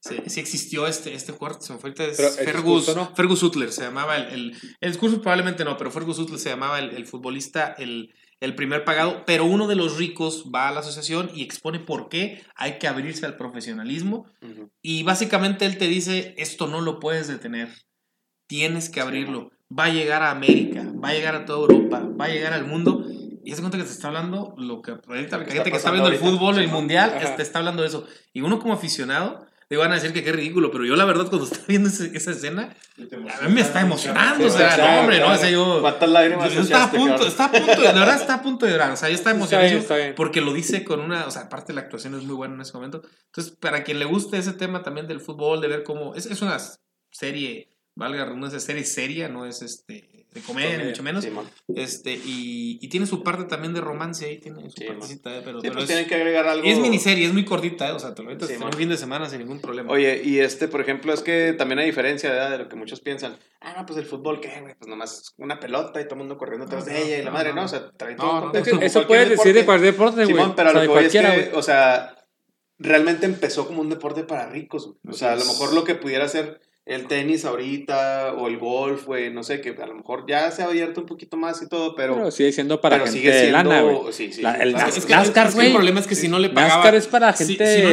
Sí, 0.00 0.14
sí 0.26 0.38
existió 0.38 0.86
este, 0.86 1.12
este 1.12 1.32
jugador, 1.32 1.60
se 1.60 1.72
me 1.72 1.80
fue 1.80 1.90
ahorita, 1.90 2.04
es 2.04 2.36
Fergus, 2.36 2.86
discurso, 2.86 2.94
¿no? 2.94 3.14
Fergus 3.16 3.40
Sutler, 3.40 3.72
se 3.72 3.82
llamaba 3.82 4.16
el, 4.16 4.26
el, 4.32 4.56
el 4.80 4.90
discurso 4.92 5.20
probablemente 5.20 5.64
no, 5.64 5.76
pero 5.76 5.90
Fergus 5.90 6.16
Sutler 6.16 6.38
se 6.38 6.50
llamaba 6.50 6.78
el, 6.78 7.04
futbolista, 7.04 7.74
el, 7.78 8.14
el 8.40 8.54
primer 8.54 8.84
pagado, 8.84 9.24
pero 9.26 9.44
uno 9.44 9.66
de 9.66 9.74
los 9.74 9.96
ricos 9.98 10.46
va 10.54 10.68
a 10.68 10.72
la 10.72 10.80
asociación 10.80 11.32
y 11.34 11.42
expone 11.42 11.80
por 11.80 12.08
qué 12.08 12.44
hay 12.54 12.78
que 12.78 12.86
abrirse 12.86 13.26
al 13.26 13.36
profesionalismo 13.36 14.26
y 14.80 15.02
básicamente 15.02 15.66
él 15.66 15.78
te 15.78 15.88
dice, 15.88 16.32
esto 16.38 16.68
no 16.68 16.80
lo 16.80 17.00
puedes 17.00 17.26
detener, 17.26 17.68
tienes 18.46 18.90
que 18.90 19.00
abrirlo, 19.00 19.50
va 19.76 19.84
a 19.84 19.88
llegar 19.90 20.22
a 20.22 20.30
América, 20.30 20.84
va 21.02 21.08
a 21.08 21.12
llegar 21.14 21.34
a 21.34 21.44
toda 21.44 21.60
Europa, 21.60 22.02
va 22.20 22.26
a 22.26 22.28
llegar 22.28 22.52
al 22.52 22.66
mundo. 22.66 23.04
Y 23.44 23.52
se 23.54 23.60
cuenta 23.60 23.78
que 23.78 23.84
te 23.84 23.90
está 23.90 24.08
hablando 24.08 24.54
lo 24.58 24.82
que 24.82 24.90
ahorita 24.92 25.38
la 25.38 25.44
que 25.44 25.52
gente 25.52 25.68
está 25.68 25.70
que 25.70 25.76
está 25.76 25.90
viendo 25.90 26.08
el 26.10 26.16
fútbol, 26.18 26.58
el 26.58 26.68
mundial, 26.68 27.14
Ajá. 27.16 27.36
te 27.36 27.42
está 27.42 27.58
hablando 27.60 27.82
de 27.82 27.88
eso. 27.88 28.06
Y 28.34 28.42
uno 28.42 28.58
como 28.58 28.74
aficionado, 28.74 29.46
le 29.70 29.76
van 29.78 29.90
a 29.90 29.94
decir 29.94 30.12
que 30.12 30.22
qué 30.22 30.32
ridículo, 30.32 30.70
pero 30.70 30.84
yo 30.84 30.96
la 30.96 31.04
verdad 31.06 31.26
cuando 31.28 31.44
estaba 31.50 31.64
viendo 31.66 31.88
ese- 31.88 32.14
esa 32.16 32.30
escena, 32.32 32.74
a 33.42 33.48
mí 33.48 33.54
me 33.54 33.60
está 33.62 33.80
emocionando, 33.80 34.46
o 34.46 34.50
sea, 34.50 34.76
no, 34.76 35.00
hombre, 35.00 35.20
no, 35.20 35.32
o 35.32 35.36
sea, 35.36 35.50
yo... 35.50 35.78
¿Cuántas 35.80 36.08
lágrimas 36.10 36.52
Yo 36.52 36.60
estaba 36.62 36.84
a 36.84 36.90
punto, 36.90 37.26
está 37.26 37.44
a 37.46 37.52
punto, 37.52 37.80
de 37.80 37.92
verdad 37.92 38.16
está 38.16 38.34
a 38.34 38.42
punto 38.42 38.66
de 38.66 38.72
llorar, 38.72 38.90
o 38.92 38.96
sea, 38.96 39.08
yo 39.08 39.14
estaba 39.14 39.38
Está 39.38 39.58
bien, 39.58 39.72
emocionado 39.72 39.80
está 39.82 39.96
bien. 39.96 40.14
porque 40.14 40.40
lo 40.42 40.52
dice 40.52 40.84
con 40.84 41.00
una, 41.00 41.26
o 41.26 41.30
sea, 41.30 41.42
aparte 41.42 41.72
la 41.72 41.82
actuación 41.82 42.14
es 42.16 42.24
muy 42.24 42.34
buena 42.34 42.54
en 42.54 42.60
ese 42.62 42.72
momento. 42.74 43.02
Entonces, 43.26 43.54
para 43.60 43.82
quien 43.84 43.98
le 43.98 44.04
guste 44.06 44.36
ese 44.38 44.52
tema 44.54 44.82
también 44.82 45.06
del 45.06 45.20
fútbol, 45.20 45.60
de 45.60 45.68
ver 45.68 45.82
cómo, 45.84 46.14
es, 46.14 46.26
es 46.26 46.40
una 46.42 46.58
serie, 47.10 47.67
valga 47.98 48.24
redundancia, 48.24 48.60
serie 48.60 48.84
seria, 48.84 49.28
no 49.28 49.44
es 49.44 49.60
este 49.62 50.08
de 50.30 50.40
comedia, 50.42 50.76
ni 50.76 50.84
mucho 50.84 51.02
menos. 51.02 51.24
Simón. 51.24 51.46
Este, 51.74 52.12
y, 52.12 52.78
y 52.82 52.88
tiene 52.88 53.06
su 53.06 53.22
parte 53.24 53.44
también 53.44 53.72
de 53.72 53.80
romance 53.80 54.26
ahí, 54.26 54.38
tiene 54.38 54.60
su 54.70 54.76
Sí, 54.76 54.84
partecita, 54.84 55.34
eh, 55.36 55.40
pero, 55.42 55.58
Sí, 55.60 55.62
pero 55.62 55.72
pues 55.74 55.84
es, 55.84 55.88
tienen 55.88 56.06
que 56.06 56.14
agregar 56.14 56.46
algo. 56.46 56.66
es 56.66 56.78
miniserie, 56.78 57.26
es 57.26 57.32
muy 57.32 57.44
cortita, 57.46 57.88
eh, 57.88 57.92
o 57.92 57.98
sea, 57.98 58.14
te 58.14 58.22
lo 58.22 58.28
metes 58.28 58.46
Sí, 58.46 58.54
un 58.62 58.72
fin 58.74 58.90
de 58.90 58.96
semana 58.98 59.28
sin 59.28 59.38
ningún 59.40 59.60
problema. 59.60 59.90
Oye, 59.90 60.20
y 60.22 60.38
este, 60.38 60.68
por 60.68 60.80
ejemplo, 60.82 61.12
es 61.14 61.22
que 61.22 61.54
también 61.56 61.78
hay 61.80 61.86
diferencia 61.86 62.30
¿verdad? 62.30 62.50
de 62.52 62.58
lo 62.58 62.68
que 62.68 62.76
muchos 62.76 63.00
piensan. 63.00 63.36
Ah, 63.60 63.74
no, 63.76 63.86
pues 63.86 63.98
el 63.98 64.04
fútbol, 64.04 64.40
¿qué, 64.40 64.60
güey? 64.60 64.74
Pues 64.78 64.88
nomás 64.88 65.34
una 65.38 65.58
pelota 65.58 65.98
y 66.00 66.04
todo 66.04 66.14
el 66.14 66.18
mundo 66.20 66.36
corriendo 66.36 66.66
atrás 66.66 66.86
No, 66.86 66.92
de 66.92 67.02
ella 67.02 67.16
y 67.18 67.22
la 67.24 67.30
no, 67.30 67.32
madre, 67.32 67.48
no, 67.50 67.54
¿no? 67.56 67.60
no. 67.62 67.66
O 67.66 67.68
sea, 67.68 67.90
trae 67.96 68.14
No, 68.14 68.52
todo 68.52 68.80
Eso 68.80 69.06
puedes 69.06 69.30
decir 69.30 69.54
de 69.54 69.64
cualquier 69.64 69.92
deporte, 69.92 70.16
güey. 70.24 70.26
Simón, 70.28 70.54
pero 70.54 70.68
a 70.68 70.72
O 70.72 70.74
sea, 70.74 70.82
lo 70.84 70.88
que 70.92 70.98
voy 70.98 71.04
es 71.06 71.12
que, 71.12 71.50
o 71.54 71.62
sea, 71.62 72.14
realmente 72.78 73.24
empezó 73.26 73.66
como 73.66 73.80
un 73.80 73.88
deporte 73.88 74.24
para 74.24 74.46
ricos. 74.50 74.84
güey. 74.86 74.98
O 75.08 75.12
sea, 75.14 75.32
a 75.32 75.36
lo 75.36 75.44
mejor 75.46 75.72
lo 75.72 75.84
que 75.84 75.94
pudiera 75.94 76.28
ser 76.28 76.60
el 76.88 77.06
tenis 77.06 77.44
ahorita 77.44 78.32
o 78.34 78.48
el 78.48 78.58
golf, 78.58 79.04
güey, 79.06 79.30
no 79.32 79.42
sé, 79.42 79.60
que 79.60 79.70
a 79.80 79.86
lo 79.86 79.94
mejor 79.94 80.24
ya 80.26 80.50
se 80.50 80.62
ha 80.62 80.66
abierto 80.66 81.02
un 81.02 81.06
poquito 81.06 81.36
más 81.36 81.60
y 81.62 81.68
todo, 81.68 81.94
pero, 81.94 82.14
Pero 82.14 82.30
sigue 82.30 82.50
siendo 82.50 82.80
para 82.80 82.96
pero 82.96 83.04
gente 83.04 83.18
sigue 83.18 83.30
de 83.32 83.40
siendo... 83.40 83.56
lana, 83.58 83.80
güey. 83.82 84.12
sí, 84.12 84.32
sí, 84.32 84.40
La- 84.42 84.54
el 84.54 84.74
Es 84.74 85.04
que- 85.04 85.14
NASCAR, 85.14 85.46
es 85.48 85.52
que 85.52 85.56
güey. 85.56 85.66
el 85.68 85.74
problema 85.74 86.00
es 86.00 86.06
que 86.06 86.14
si 86.14 86.28
no 86.28 86.38
le 86.38 86.48
pagabas. 86.48 86.76
NASCAR 86.78 86.94
es 86.94 87.06
para 87.06 87.32
gente 87.34 87.76
si 87.76 87.82
no 87.82 87.90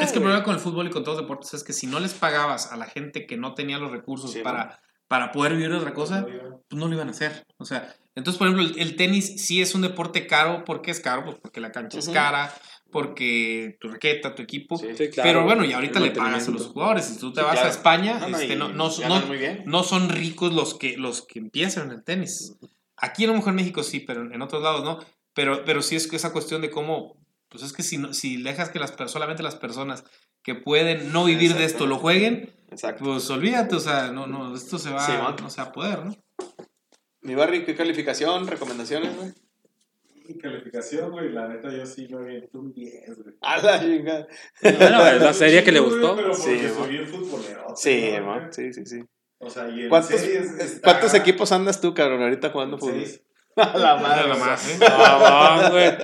Es 0.00 0.10
que 0.10 0.16
el 0.16 0.22
problema 0.22 0.42
con 0.42 0.54
el 0.54 0.60
fútbol 0.60 0.86
y 0.86 0.90
con 0.90 1.04
todos 1.04 1.18
los 1.18 1.24
deportes 1.26 1.52
es 1.54 1.62
que 1.62 1.72
si 1.74 1.86
no 1.86 2.00
les 2.00 2.14
pagabas 2.14 2.72
a 2.72 2.76
la 2.76 2.86
gente 2.86 3.26
que 3.26 3.36
no 3.36 3.54
tenía 3.54 3.78
los 3.78 3.90
recursos 3.90 4.32
Sí, 4.32 4.40
para, 4.40 4.80
para 5.08 5.30
poder 5.30 5.52
vivir 5.52 5.70
de 5.70 5.76
otra 5.76 5.92
cosa, 5.92 6.24
pues 6.26 6.80
no 6.80 6.88
lo 6.88 6.94
iban 6.94 7.08
a 7.08 7.10
hacer. 7.10 7.44
O 7.58 7.64
sea, 7.66 7.94
entonces, 8.14 8.38
por 8.38 8.48
ejemplo, 8.48 8.66
el, 8.66 8.78
el 8.80 8.96
tenis 8.96 9.44
sí 9.44 9.60
es 9.62 9.74
un 9.74 9.82
deporte 9.82 10.26
caro. 10.26 10.64
¿Por 10.64 10.80
qué 10.82 10.90
es 10.90 11.00
caro? 11.00 11.24
Pues 11.24 11.36
porque 11.40 11.60
la 11.60 11.70
cancha 11.70 11.98
es 11.98 12.08
cara, 12.08 12.52
porque 12.90 13.76
tu 13.80 13.88
raqueta, 13.88 14.34
tu 14.34 14.42
equipo. 14.42 14.78
Sí. 14.78 14.86
Sí, 14.96 15.08
claro, 15.10 15.28
Pero 15.28 15.44
bueno, 15.44 15.64
y 15.64 15.72
ahorita 15.72 16.00
le 16.00 16.10
pagas 16.10 16.48
a 16.48 16.50
los 16.50 16.66
jugadores. 16.68 17.04
Si 17.06 17.18
tú 17.18 17.32
te 17.32 17.40
Sí, 17.40 17.44
vas 17.44 17.52
claro. 17.54 17.68
a 17.68 17.70
España, 17.70 18.18
No, 18.20 18.28
no, 18.28 18.38
este, 18.38 18.56
no, 18.56 18.68
no, 19.66 19.82
son 19.82 20.08
ricos 20.08 20.52
los 20.52 20.74
que, 20.74 20.96
los 20.96 21.22
que 21.26 21.38
empiezan 21.38 21.90
en 21.90 21.96
el 21.98 22.04
tenis. 22.04 22.54
Aquí 22.96 23.24
a 23.24 23.28
lo 23.28 23.34
mejor 23.34 23.50
en 23.50 23.56
México 23.56 23.82
sí, 23.82 24.00
pero 24.00 24.22
en 24.32 24.42
otros 24.42 24.62
lados 24.62 24.82
no. 24.84 24.98
Pero, 25.34 25.64
pero 25.64 25.82
sí 25.82 25.94
es 25.96 26.06
que 26.08 26.16
esa 26.16 26.32
cuestión 26.32 26.62
de 26.62 26.70
cómo, 26.70 27.16
pues 27.48 27.62
es 27.62 27.72
que 27.72 27.82
si, 27.82 27.98
no- 27.98 28.12
si 28.12 28.42
dejas 28.42 28.70
que 28.70 28.78
las, 28.80 28.94
solamente 29.06 29.42
las 29.42 29.54
personas 29.54 30.02
que 30.42 30.54
pueden 30.54 31.12
no 31.12 31.24
vivir 31.24 31.54
de 31.54 31.64
esto 31.64 31.86
lo 31.86 31.98
jueguen, 31.98 32.52
Exacto. 32.70 33.04
pues 33.04 33.28
olvídate, 33.30 33.76
o 33.76 33.80
sea, 33.80 34.10
no, 34.10 34.26
no, 34.26 34.54
esto 34.54 34.78
se 34.78 34.90
va, 34.90 35.36
no 35.40 35.50
se 35.50 35.60
va 35.60 35.68
a 35.68 35.72
poder, 35.72 36.04
¿no? 36.06 36.16
Mi 37.20 37.34
Barry, 37.34 37.64
¿qué 37.64 37.74
calificación? 37.74 38.46
¿Recomendaciones, 38.46 39.14
güey? 39.16 39.32
Mi 40.28 40.36
calificación, 40.36 41.10
güey, 41.10 41.32
la 41.32 41.48
neta 41.48 41.70
yo 41.72 41.86
sí 41.86 42.06
me 42.10 42.18
aviento 42.18 42.58
un 42.58 42.70
10, 42.74 43.16
güey. 43.22 43.34
A 43.40 43.56
la 43.62 43.80
chingada. 43.80 44.26
Bueno, 44.62 45.06
es 45.06 45.22
la 45.22 45.32
serie 45.32 45.64
que 45.64 45.72
le 45.72 45.78
Sí, 45.78 45.84
gustó. 45.86 46.16
Pero 46.16 46.34
Sí, 46.34 46.68
soy 46.68 46.90
bien 46.90 47.06
futbolero. 47.06 47.74
Sí, 47.74 48.12
¿no, 48.18 48.26
man. 48.26 48.52
Sí, 48.52 48.72
sí, 48.74 48.84
sí. 48.84 49.00
O 49.38 49.48
sea, 49.48 49.68
y 49.70 49.84
en 49.84 49.88
¿Cuántos, 49.88 50.20
está- 50.20 50.80
¿Cuántos 50.82 51.14
equipos 51.14 51.50
andas 51.52 51.80
tú, 51.80 51.94
cabrón, 51.94 52.22
ahorita 52.22 52.50
jugando 52.50 52.76
fútbol? 52.76 52.96
Seis. 53.06 53.22
A 53.56 53.78
la 53.78 53.96
madre. 53.96 54.28
Nada 54.28 54.34
o 54.34 54.36
sea, 54.36 54.44
más, 54.46 54.68
¿eh? 54.68 54.78
Ah, 54.86 55.58
va, 55.62 55.70
güey. 55.70 55.96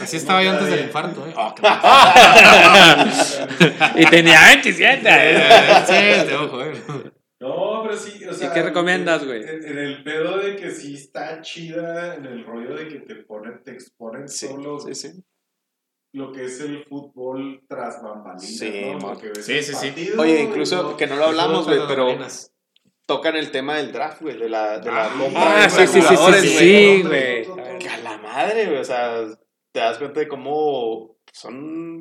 Así 0.00 0.16
estaba 0.16 0.42
yo 0.42 0.50
antes 0.50 0.68
del 0.70 0.80
infarto, 0.86 1.26
¿eh? 1.26 1.34
Oh, 1.36 1.54
qué 1.54 1.62
y 4.02 4.06
tenía 4.06 4.40
27. 4.46 5.10
Sí, 5.86 6.26
te 6.26 6.34
ojo, 6.36 6.62
¿eh? 6.64 6.72
No, 7.40 7.82
pero 7.84 7.96
sí, 7.96 8.24
o 8.24 8.32
sea. 8.32 8.52
qué 8.52 8.62
recomiendas, 8.62 9.24
güey? 9.24 9.42
En, 9.42 9.64
en 9.64 9.78
el 9.78 10.02
pedo 10.02 10.38
de 10.38 10.56
que 10.56 10.70
sí 10.72 10.94
está 10.94 11.40
chida, 11.40 12.16
en 12.16 12.26
el 12.26 12.44
rollo 12.44 12.74
de 12.74 12.88
que 12.88 13.00
te 13.00 13.14
ponen, 13.16 13.62
te 13.62 13.72
exponen 13.72 14.28
Sí, 14.28 14.48
solo 14.48 14.80
sí, 14.80 14.94
sí. 14.94 15.22
lo 16.14 16.32
que 16.32 16.46
es 16.46 16.60
el 16.60 16.84
fútbol 16.84 17.62
tras 17.68 18.02
bambalinas, 18.02 18.44
Sí, 18.44 18.92
Sí, 19.42 19.62
sí, 19.62 19.74
sí. 19.74 20.10
Oye, 20.18 20.40
y 20.40 20.44
incluso 20.46 20.96
que 20.96 21.06
no 21.06 21.14
lo 21.16 21.26
hablamos, 21.26 21.66
güey, 21.66 21.78
pero 21.86 22.08
tocan 23.06 23.36
el 23.36 23.50
tema 23.52 23.76
del 23.76 23.92
draft, 23.92 24.20
güey, 24.20 24.36
de 24.36 24.48
la, 24.48 24.80
de 24.80 24.90
la 24.90 25.04
Ah, 25.06 25.10
compra 25.16 25.64
Ah, 25.64 25.70
sí, 25.70 25.86
sí, 25.86 26.02
sí, 26.02 26.16
sí, 26.48 27.02
güey. 27.02 27.46
Que 27.78 27.88
a 27.88 27.98
la 27.98 28.18
madre, 28.18 28.66
güey, 28.66 28.78
o 28.80 28.84
sea, 28.84 29.24
te 29.72 29.78
das 29.80 29.98
cuenta 29.98 30.18
de 30.20 30.26
cómo 30.28 31.16
son 31.40 31.54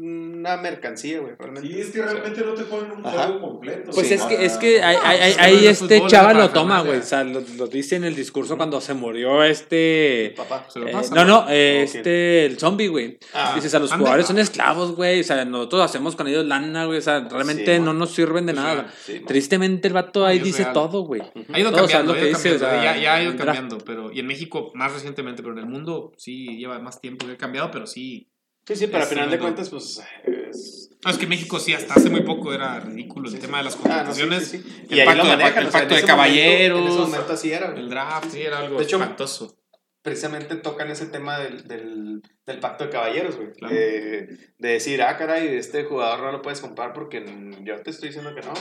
una 0.03 0.57
mercancía, 0.57 1.19
güey, 1.19 1.33
realmente. 1.38 1.67
Sí, 1.69 1.80
es 1.80 1.91
que 1.91 2.01
realmente 2.01 2.41
no 2.41 2.53
te 2.53 2.64
ponen 2.64 2.91
un 2.91 3.06
Ajá. 3.06 3.27
juego 3.27 3.41
completo. 3.41 3.91
Pues 3.93 4.07
Sí, 4.07 4.14
es 4.16 4.24
que, 4.24 4.45
es 4.45 4.57
que 4.57 4.82
ahí, 4.82 4.95
pues, 4.98 5.38
ahí 5.40 5.67
este 5.67 6.01
chava 6.07 6.33
lo 6.33 6.49
toma, 6.49 6.82
güey. 6.82 6.99
O 6.99 7.03
sea, 7.03 7.24
lo, 7.24 7.41
lo 7.57 7.67
dice 7.67 7.95
en 7.98 8.03
el 8.06 8.16
discurso 8.16 8.57
cuando 8.57 8.82
se 8.82 8.93
murió 8.93 9.43
este. 9.43 10.33
Papá. 10.35 10.66
Se 10.69 10.80
lo 10.80 10.88
eh, 10.88 10.91
pasa, 10.91 11.14
no, 11.14 11.25
no, 11.25 11.45
este, 11.49 12.45
el 12.45 12.57
zombie, 12.57 12.88
güey. 12.88 13.19
Ah, 13.33 13.53
Dices, 13.56 13.74
a 13.75 13.80
los 13.80 13.91
ande. 13.91 14.01
jugadores 14.01 14.25
son 14.27 14.40
esclavos, 14.40 14.95
güey. 14.95 15.19
O 15.19 15.24
sea, 15.24 15.45
nosotros 15.45 15.83
hacemos 15.83 16.16
con 16.16 16.27
ellos 16.27 16.45
lana, 16.45 16.85
güey. 16.85 16.98
O 16.98 17.01
sea, 17.01 17.27
realmente 17.30 17.77
Sí, 17.77 17.82
no 17.83 17.93
nos 17.93 18.11
sirven 18.14 18.45
de 18.45 18.53
nada. 18.53 18.91
sí. 19.06 19.22
Tristemente 19.27 19.88
el 19.88 19.93
vato 19.93 20.25
ahí 20.25 20.40
dice 20.40 20.64
real. 20.64 20.74
todo, 20.74 21.01
güey. 21.01 21.22
Ha 21.53 21.59
ido 21.59 21.72
cambiando, 21.72 22.14
lo 22.14 22.17
ha 22.17 22.22
que 22.22 22.30
ido 22.30 22.38
dice, 22.38 22.56
o 22.56 22.59
cambiando, 22.59 22.82
sea, 22.82 22.95
ya, 22.95 23.01
ya 23.01 23.14
ha 23.16 23.24
ido 23.24 23.35
cambiando, 23.35 23.77
pero 23.80 24.11
y 24.11 24.19
en 24.19 24.27
México 24.27 24.72
más 24.74 24.93
recientemente, 24.93 25.43
pero 25.43 25.53
en 25.53 25.59
el 25.59 25.66
mundo 25.67 26.11
sí 26.17 26.57
lleva 26.57 26.80
más 26.80 26.99
tiempo 27.01 27.25
que 27.27 27.33
ha 27.33 27.38
cambiado, 27.38 27.69
pero 27.72 27.85
sí. 27.85 28.30
Sí, 28.68 28.76
sí, 28.76 28.88
pero 28.88 29.04
al 29.04 29.10
final 29.10 29.32
de 29.32 29.40
cuentas, 29.40 29.70
pues. 29.70 30.02
es- 30.26 30.90
No, 31.06 31.12
es 31.12 31.18
que 31.18 31.26
México 31.28 31.58
sí, 31.60 31.74
hasta 31.74 31.94
hace 31.94 32.10
muy 32.10 32.22
poco 32.22 32.54
era 32.54 32.80
ridículo 32.82 33.30
el 33.30 33.40
tema 33.40 33.60
de 33.60 33.64
las 33.66 33.76
Ah, 33.76 33.78
no, 33.78 33.84
sí, 33.84 33.90
contrataciones, 34.22 34.48
sí, 34.48 34.58
sí. 34.60 34.88
el 35.00 35.06
pacto 35.06 35.24
lo 35.24 35.30
de- 35.30 35.38
manejan, 35.38 35.64
el 35.64 35.68
o 35.70 35.72
sea, 35.72 35.80
pacto 35.80 35.84
en 35.84 35.90
de 35.90 35.96
ese 35.96 36.06
momento- 36.06 36.08
caballeros, 36.08 36.80
en 36.82 36.88
ese 36.88 37.00
momento 37.00 37.34
así 37.34 37.52
era, 37.54 37.70
güey. 37.72 37.84
el 37.84 37.90
draft, 37.90 38.30
sí, 38.32 38.42
era 38.42 38.60
algo 38.60 38.78
De 38.78 38.84
hecho, 38.84 38.98
espantoso. 38.98 39.58
precisamente 40.02 40.56
tocan 40.56 40.90
ese 40.92 41.06
tema 41.06 41.38
del, 41.40 41.68
del, 41.68 42.22
del 42.46 42.60
pacto 42.60 42.84
de 42.86 42.90
caballeros, 42.90 43.36
güey. 43.38 43.52
Claro. 43.54 43.74
De, 43.74 44.38
de 44.58 44.70
decir, 44.70 45.02
ah, 45.02 45.16
caray, 45.18 45.48
este 45.56 45.84
jugador 45.86 46.20
no 46.22 46.32
lo 46.34 46.42
puedes 46.42 46.60
comprar 46.60 46.92
porque 46.94 47.24
yo 47.64 47.82
te 47.84 47.90
estoy 47.92 48.10
diciendo 48.10 48.34
que 48.36 48.42
no. 48.42 48.54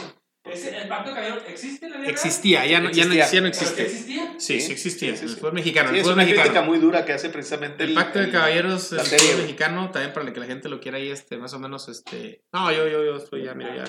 ¿El 0.53 0.89
pacto 0.89 1.11
de 1.11 1.15
caballeros 1.17 1.43
existe 1.49 1.87
en 1.87 1.93
la 1.93 1.99
vida 1.99 2.11
Existía, 2.11 2.67
ya 2.67 2.81
no, 2.81 2.91
ya 2.91 3.05
no, 3.05 3.13
Existía. 3.13 3.31
ya 3.33 3.41
no 3.41 3.49
existe. 3.49 3.83
existía? 3.83 4.35
Sí, 4.39 4.61
Sí, 4.61 4.61
sí 4.61 4.73
existía. 4.73 5.11
sí, 5.13 5.19
sí, 5.19 5.25
el 5.25 5.31
fútbol 5.39 5.53
mexicano, 5.55 5.89
Sí, 5.91 5.95
el 5.97 6.01
es 6.03 6.07
una 6.07 6.23
crítica 6.25 6.43
mexicano. 6.45 6.67
muy 6.67 6.79
dura 6.79 7.05
que 7.05 7.13
hace 7.13 7.29
precisamente 7.31 7.85
El 7.85 7.95
pacto 7.95 8.19
de 8.21 8.31
caballeros, 8.31 8.93
el 8.93 8.99
la 8.99 9.05
fútbol 9.05 9.19
serie, 9.21 9.37
mexicano, 9.37 9.91
también 9.91 10.13
para 10.13 10.33
que 10.33 10.41
la 10.41 10.47
gente 10.47 10.69
lo 10.69 10.81
quiera 10.81 10.99
ahí, 10.99 11.09
este, 11.11 11.37
más 11.37 11.53
o 11.55 11.59
menos, 11.59 11.89
este... 11.89 12.43
No, 12.53 12.71
yo, 12.73 12.87
yo, 12.89 13.05
yo 13.05 13.17
estoy 13.17 13.45
ya, 13.45 13.55
mira, 13.55 13.77
ya. 13.77 13.85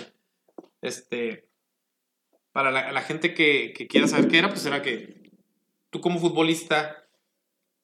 Este... 0.81 1.47
Para 2.51 2.71
la, 2.71 2.91
la 2.91 3.01
gente 3.01 3.33
que, 3.35 3.71
que 3.77 3.87
quiera 3.87 4.07
saber 4.07 4.27
qué 4.29 4.39
era, 4.39 4.49
pues 4.49 4.65
era 4.65 4.81
que 4.81 5.29
tú 5.91 6.01
como 6.01 6.19
futbolista 6.19 7.03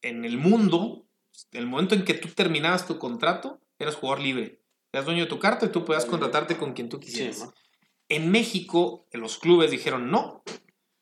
en 0.01 0.25
el 0.25 0.37
mundo, 0.39 1.05
el 1.51 1.67
momento 1.67 1.93
en 1.93 2.03
que 2.03 2.15
tú 2.15 2.27
terminabas 2.29 2.87
tu 2.87 2.97
contrato, 2.97 3.61
eras 3.77 3.95
jugador 3.95 4.23
libre. 4.23 4.59
Eras 4.91 5.05
dueño 5.05 5.21
de 5.25 5.29
tu 5.29 5.37
carta 5.39 5.67
y 5.67 5.69
tú 5.69 5.85
podías 5.85 6.05
contratarte 6.05 6.57
con 6.57 6.73
quien 6.73 6.89
tú 6.89 6.97
Sí, 6.97 7.05
quisieras. 7.05 7.39
¿no? 7.39 7.53
En 8.15 8.31
México, 8.31 9.07
los 9.11 9.37
clubes 9.37 9.71
dijeron 9.71 10.11
no, 10.11 10.43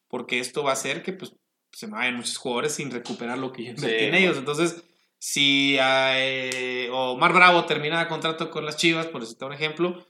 porque 0.08 0.40
esto 0.40 0.64
va 0.64 0.72
a 0.72 0.74
hacer 0.74 1.04
que 1.04 1.14
pues, 1.14 1.34
se 1.72 1.88
me 1.88 1.94
vayan 1.94 2.16
muchos 2.16 2.38
jugadores 2.38 2.74
sin 2.74 2.92
recuperar 2.92 3.38
lo 3.38 3.52
que 3.52 3.64
yo 3.64 3.70
invertí 3.72 4.00
Sí, 4.00 4.06
en 4.06 4.16
ellos. 4.16 4.38
Entonces, 4.38 4.84
si 5.18 5.78
eh, 5.80 6.90
Omar 6.92 7.34
Bravo 7.34 7.66
terminaba 7.66 8.08
contrato 8.08 8.50
con 8.50 8.66
las 8.66 8.78
Chivas, 8.78 9.08
por 9.08 9.26
citar 9.26 9.50
un 9.50 9.54
ejemplo, 9.54 10.06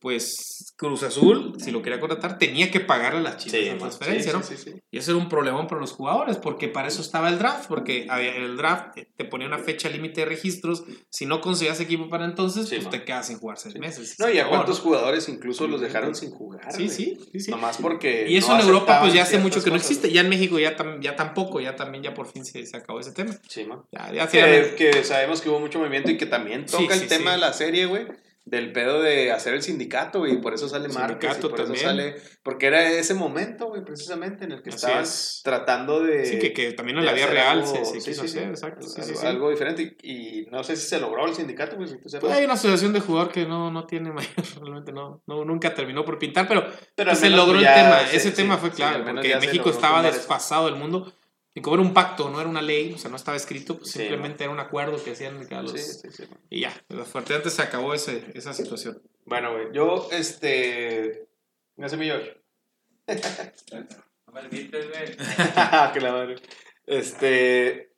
pues 0.00 0.74
Cruz 0.76 1.02
Azul, 1.02 1.54
si 1.58 1.70
lo 1.70 1.80
quería 1.82 2.00
contratar, 2.00 2.38
tenía 2.38 2.70
que 2.70 2.80
pagarle 2.80 3.20
a 3.20 3.22
las 3.22 3.36
Chivas 3.38 3.58
Sí, 3.60 3.66
la 3.66 3.72
¿no? 3.74 3.78
transferencia, 3.80 4.32
Sí, 4.32 4.36
¿no? 4.36 4.42
sí, 4.42 4.56
sí, 4.56 4.70
sí. 4.72 4.80
Y 4.90 4.98
eso 4.98 5.12
era 5.12 5.20
un 5.20 5.28
problemón 5.28 5.66
para 5.68 5.80
los 5.80 5.92
jugadores, 5.92 6.36
porque 6.38 6.68
para 6.68 6.88
eso 6.88 7.00
estaba 7.02 7.28
el 7.28 7.38
draft, 7.38 7.66
porque 7.68 8.06
el 8.10 8.56
draft 8.56 8.98
eh, 8.98 9.08
te 9.16 9.24
ponía 9.24 9.46
una 9.46 9.58
fecha 9.58 9.88
límite 9.88 10.22
de 10.22 10.26
registros, 10.26 10.84
si 11.08 11.26
no 11.26 11.40
conseguías 11.40 11.80
equipo 11.80 12.08
para 12.08 12.24
entonces, 12.24 12.68
pues 12.68 12.84
¿no? 12.84 12.90
te 12.90 13.04
quedas 13.04 13.26
sin 13.28 13.38
jugar 13.38 13.58
seis 13.58 13.76
meses. 13.76 14.16
No, 14.18 14.28
y 14.30 14.38
a 14.38 14.48
cuántos 14.48 14.78
¿no? 14.78 14.84
jugadores 14.84 15.28
incluso 15.28 15.66
los 15.68 15.80
dejaron 15.80 16.14
sin 16.14 16.30
jugar. 16.30 16.72
Sí, 16.72 16.88
sí, 16.88 17.18
sí. 17.38 17.50
Nomás 17.50 17.78
porque. 17.78 18.26
Y 18.28 18.36
eso 18.36 18.54
no 18.54 18.60
en 18.60 18.66
Europa 18.66 19.00
pues 19.00 19.12
ya 19.14 19.22
hace 19.22 19.38
mucho 19.38 19.62
que 19.62 19.70
no 19.70 19.76
ciertas 19.78 19.82
existe. 19.90 20.02
cosas. 20.08 20.14
Ya 20.14 20.20
en 20.22 20.28
México 20.28 20.58
ya, 20.58 20.76
tam- 20.76 21.00
ya 21.00 21.16
tampoco, 21.16 21.60
ya 21.60 21.76
también 21.76 22.02
ya 22.02 22.14
por 22.14 22.26
fin 22.30 22.44
se, 22.44 22.64
se 22.66 22.76
acabó 22.76 23.00
ese 23.00 23.12
tema. 23.12 23.36
Sí, 23.48 23.64
¿no? 23.64 23.86
Ya, 23.92 24.12
ya 24.12 24.26
Que, 24.28 24.74
que 24.76 25.04
sabemos 25.04 25.40
que 25.40 25.48
hubo 25.48 25.60
mucho 25.60 25.78
movimiento 25.78 26.10
y 26.10 26.16
que 26.16 26.26
también 26.26 26.66
toca 26.66 26.94
el 26.94 27.06
tema 27.08 27.32
de 27.32 27.38
la 27.38 27.52
serie, 27.52 27.86
güey. 27.86 28.06
Del 28.44 28.72
pedo 28.72 29.00
de 29.00 29.30
hacer 29.30 29.54
el 29.54 29.62
sindicato, 29.62 30.18
güey. 30.18 30.34
y 30.34 30.36
Por 30.38 30.52
eso 30.52 30.68
sale 30.68 30.90
Sindicato 30.90 31.48
por 31.48 31.60
eso 31.60 31.76
sale. 31.76 32.16
Porque 32.42 32.66
era 32.66 32.82
ese 32.90 33.14
momento, 33.14 33.68
güey, 33.68 33.84
precisamente 33.84 34.44
en 34.44 34.50
el 34.50 34.62
que 34.62 34.70
Así 34.70 34.78
estaban 34.78 35.02
es. 35.04 35.40
tratando 35.44 36.00
de. 36.02 36.26
Sí, 36.26 36.38
que, 36.40 36.52
que 36.52 36.72
también 36.72 36.98
en 36.98 37.06
la 37.06 37.12
vida 37.12 37.26
real 37.28 37.60
algo- 37.60 37.72
se, 37.72 37.84
se 37.84 38.00
sí, 38.00 38.10
quiso 38.10 38.22
sí, 38.22 38.28
sí. 38.28 38.38
hacer, 38.38 38.50
exacto. 38.50 38.86
algo, 39.00 39.20
algo 39.28 39.50
diferente. 39.50 39.96
Y, 40.02 40.40
y 40.40 40.46
no 40.50 40.64
sé 40.64 40.76
si 40.76 40.88
se 40.88 40.98
logró 40.98 41.24
el 41.28 41.34
sindicato, 41.34 41.76
güey. 41.76 41.88
Si. 41.88 41.96
Pues 41.98 42.14
hay 42.32 42.44
una 42.44 42.54
asociación 42.54 42.92
de 42.92 42.98
jugador 42.98 43.30
que 43.30 43.46
no, 43.46 43.70
no 43.70 43.86
tiene 43.86 44.10
mayor, 44.12 44.32
realmente 44.60 44.90
no, 44.92 45.22
no, 45.26 45.44
nunca 45.44 45.72
terminó 45.72 46.04
por 46.04 46.18
pintar, 46.18 46.48
pero, 46.48 46.66
Pero 46.96 47.10
pues 47.10 47.18
se 47.20 47.30
menos 47.30 47.46
logró 47.46 47.60
el 47.60 47.64
tema. 47.64 48.00
se- 48.08 48.16
Ese 48.16 48.32
tema 48.32 48.58
fue 48.58 48.70
menos 48.70 49.04
porque 49.14 49.36
México 49.36 49.70
estaba 49.70 50.02
desfasado 50.02 50.66
del 50.66 50.74
mundo. 50.74 51.12
Y 51.54 51.60
como 51.60 51.76
era 51.76 51.82
un 51.82 51.92
pacto, 51.92 52.30
no 52.30 52.40
era 52.40 52.48
una 52.48 52.62
ley, 52.62 52.92
o 52.94 52.98
sea, 52.98 53.10
no 53.10 53.16
estaba 53.16 53.36
escrito, 53.36 53.76
pues 53.78 53.90
Sí, 53.90 53.98
simplemente 53.98 54.44
era 54.44 54.52
un 54.52 54.60
acuerdo 54.60 55.02
que 55.02 55.10
hacían 55.10 55.44
cada 55.46 55.62
los... 55.62 55.72
Sí, 55.72 55.78
sí, 56.02 56.08
sí. 56.10 56.24
Y 56.48 56.60
ya, 56.60 56.72
fuertemente 57.04 57.50
se 57.50 57.60
acabó 57.60 57.92
ese, 57.92 58.24
esa 58.34 58.54
situación. 58.54 59.02
Bueno, 59.26 59.52
güey, 59.52 59.66
yo, 59.72 60.08
este. 60.12 61.26
Me 64.32 64.48
grites, 64.50 64.86
güey. 64.88 65.16
que 65.92 66.00
la 66.00 66.12
madre. 66.12 66.36
Este. 66.86 67.90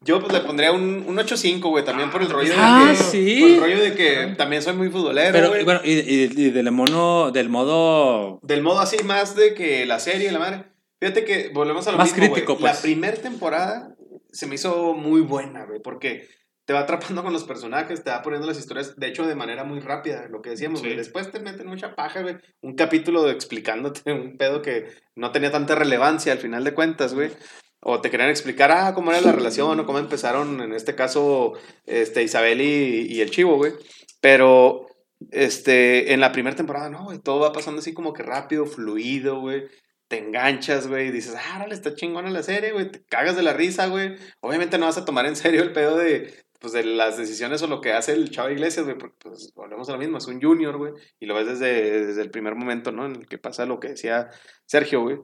Yo 0.00 0.20
pues 0.20 0.32
le 0.32 0.40
pondría 0.40 0.72
un, 0.72 1.04
un 1.06 1.16
8-5, 1.16 1.60
güey, 1.60 1.84
también 1.84 2.10
por 2.10 2.22
el 2.22 2.30
rollo 2.30 2.50
de 2.50 2.56
Ah, 2.58 2.86
que. 2.88 2.96
sí. 2.96 3.40
Por 3.40 3.50
el 3.50 3.60
rollo 3.60 3.82
de 3.82 3.94
que 3.94 4.34
también 4.36 4.60
soy 4.62 4.74
muy 4.74 4.88
futbolero, 4.90 5.30
Pero, 5.32 5.48
güey. 5.50 5.62
y 5.62 5.64
bueno, 5.64 5.80
y, 5.84 5.92
y, 5.92 6.22
y 6.24 6.50
del 6.50 6.72
mono, 6.72 7.30
del 7.30 7.48
modo. 7.48 8.40
Del 8.42 8.62
modo 8.62 8.80
así 8.80 8.96
más 9.04 9.36
de 9.36 9.54
que 9.54 9.86
la 9.86 10.00
serie, 10.00 10.32
la 10.32 10.38
madre. 10.40 10.64
Fíjate 11.02 11.24
que 11.24 11.48
volvemos 11.52 11.84
a 11.88 11.90
lo 11.90 11.98
Más 11.98 12.16
mismo, 12.16 12.32
crítico, 12.32 12.56
pues. 12.56 12.76
La 12.76 12.80
primera 12.80 13.16
temporada 13.16 13.92
se 14.30 14.46
me 14.46 14.54
hizo 14.54 14.94
muy 14.94 15.20
buena, 15.20 15.64
güey, 15.64 15.80
porque 15.82 16.28
te 16.64 16.72
va 16.72 16.78
atrapando 16.78 17.24
con 17.24 17.32
los 17.32 17.42
personajes, 17.42 18.04
te 18.04 18.10
va 18.10 18.22
poniendo 18.22 18.46
las 18.46 18.56
historias, 18.60 18.94
de 18.94 19.08
hecho, 19.08 19.26
de 19.26 19.34
manera 19.34 19.64
muy 19.64 19.80
rápida, 19.80 20.28
lo 20.30 20.42
que 20.42 20.50
decíamos, 20.50 20.78
Sí. 20.78 20.86
güey. 20.86 20.96
Después 20.96 21.32
te 21.32 21.40
meten 21.40 21.66
mucha 21.66 21.96
paja, 21.96 22.22
güey. 22.22 22.36
Un 22.60 22.76
capítulo 22.76 23.24
de 23.24 23.32
explicándote 23.32 24.12
un 24.12 24.36
pedo 24.36 24.62
que 24.62 24.86
no 25.16 25.32
tenía 25.32 25.50
tanta 25.50 25.74
relevancia 25.74 26.30
al 26.30 26.38
final 26.38 26.62
de 26.62 26.72
cuentas, 26.72 27.14
güey. 27.14 27.32
O 27.80 28.00
te 28.00 28.08
querían 28.08 28.30
explicar, 28.30 28.70
ah, 28.70 28.92
cómo 28.94 29.10
era 29.10 29.20
la 29.20 29.32
relación 29.32 29.80
o 29.80 29.84
cómo 29.86 29.98
empezaron, 29.98 30.60
en 30.60 30.72
este 30.72 30.94
caso, 30.94 31.54
este, 31.84 32.22
Isabel 32.22 32.60
y, 32.60 33.12
y 33.12 33.22
el 33.22 33.30
Chivo, 33.32 33.56
güey. 33.56 33.72
Pero, 34.20 34.86
este, 35.32 36.12
en 36.12 36.20
la 36.20 36.30
primera 36.30 36.54
temporada, 36.54 36.88
no, 36.90 37.06
güey, 37.06 37.18
todo 37.18 37.40
va 37.40 37.52
pasando 37.52 37.80
así 37.80 37.92
como 37.92 38.12
que 38.12 38.22
rápido, 38.22 38.66
fluido, 38.66 39.40
güey. 39.40 39.64
Te 40.12 40.18
enganchas, 40.18 40.88
güey, 40.88 41.08
y 41.08 41.10
dices, 41.10 41.34
ah, 41.38 41.56
órale, 41.56 41.72
está 41.72 41.94
chingona 41.94 42.28
la 42.28 42.42
serie, 42.42 42.72
güey. 42.72 42.90
Te 42.90 43.02
cagas 43.02 43.34
de 43.34 43.42
la 43.42 43.54
risa, 43.54 43.86
güey. 43.86 44.14
Obviamente 44.40 44.76
no 44.76 44.84
vas 44.84 44.98
a 44.98 45.06
tomar 45.06 45.24
en 45.24 45.36
serio 45.36 45.62
el 45.62 45.72
pedo 45.72 45.96
de, 45.96 46.34
pues, 46.60 46.74
de 46.74 46.84
las 46.84 47.16
decisiones 47.16 47.62
o 47.62 47.66
lo 47.66 47.80
que 47.80 47.94
hace 47.94 48.12
el 48.12 48.30
chavo 48.30 48.50
Iglesias, 48.50 48.84
güey, 48.84 48.98
porque, 48.98 49.16
pues, 49.20 49.54
volvemos 49.54 49.88
a 49.88 49.92
lo 49.92 49.98
mismo, 49.98 50.18
es 50.18 50.26
un 50.26 50.42
junior, 50.42 50.76
güey. 50.76 50.92
Y 51.18 51.24
lo 51.24 51.34
ves 51.34 51.58
desde, 51.58 52.20
el 52.20 52.30
primer 52.30 52.56
momento, 52.56 52.92
¿no? 52.92 53.06
En 53.06 53.16
el 53.16 53.26
que 53.26 53.38
pasa 53.38 53.64
lo 53.64 53.80
que 53.80 53.88
decía 53.88 54.28
Sergio, 54.66 55.00
güey 55.00 55.16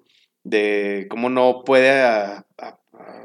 de 0.44 1.07
cómo 1.10 1.28
no 1.28 1.62
puede 1.67 1.91
a 2.00 2.47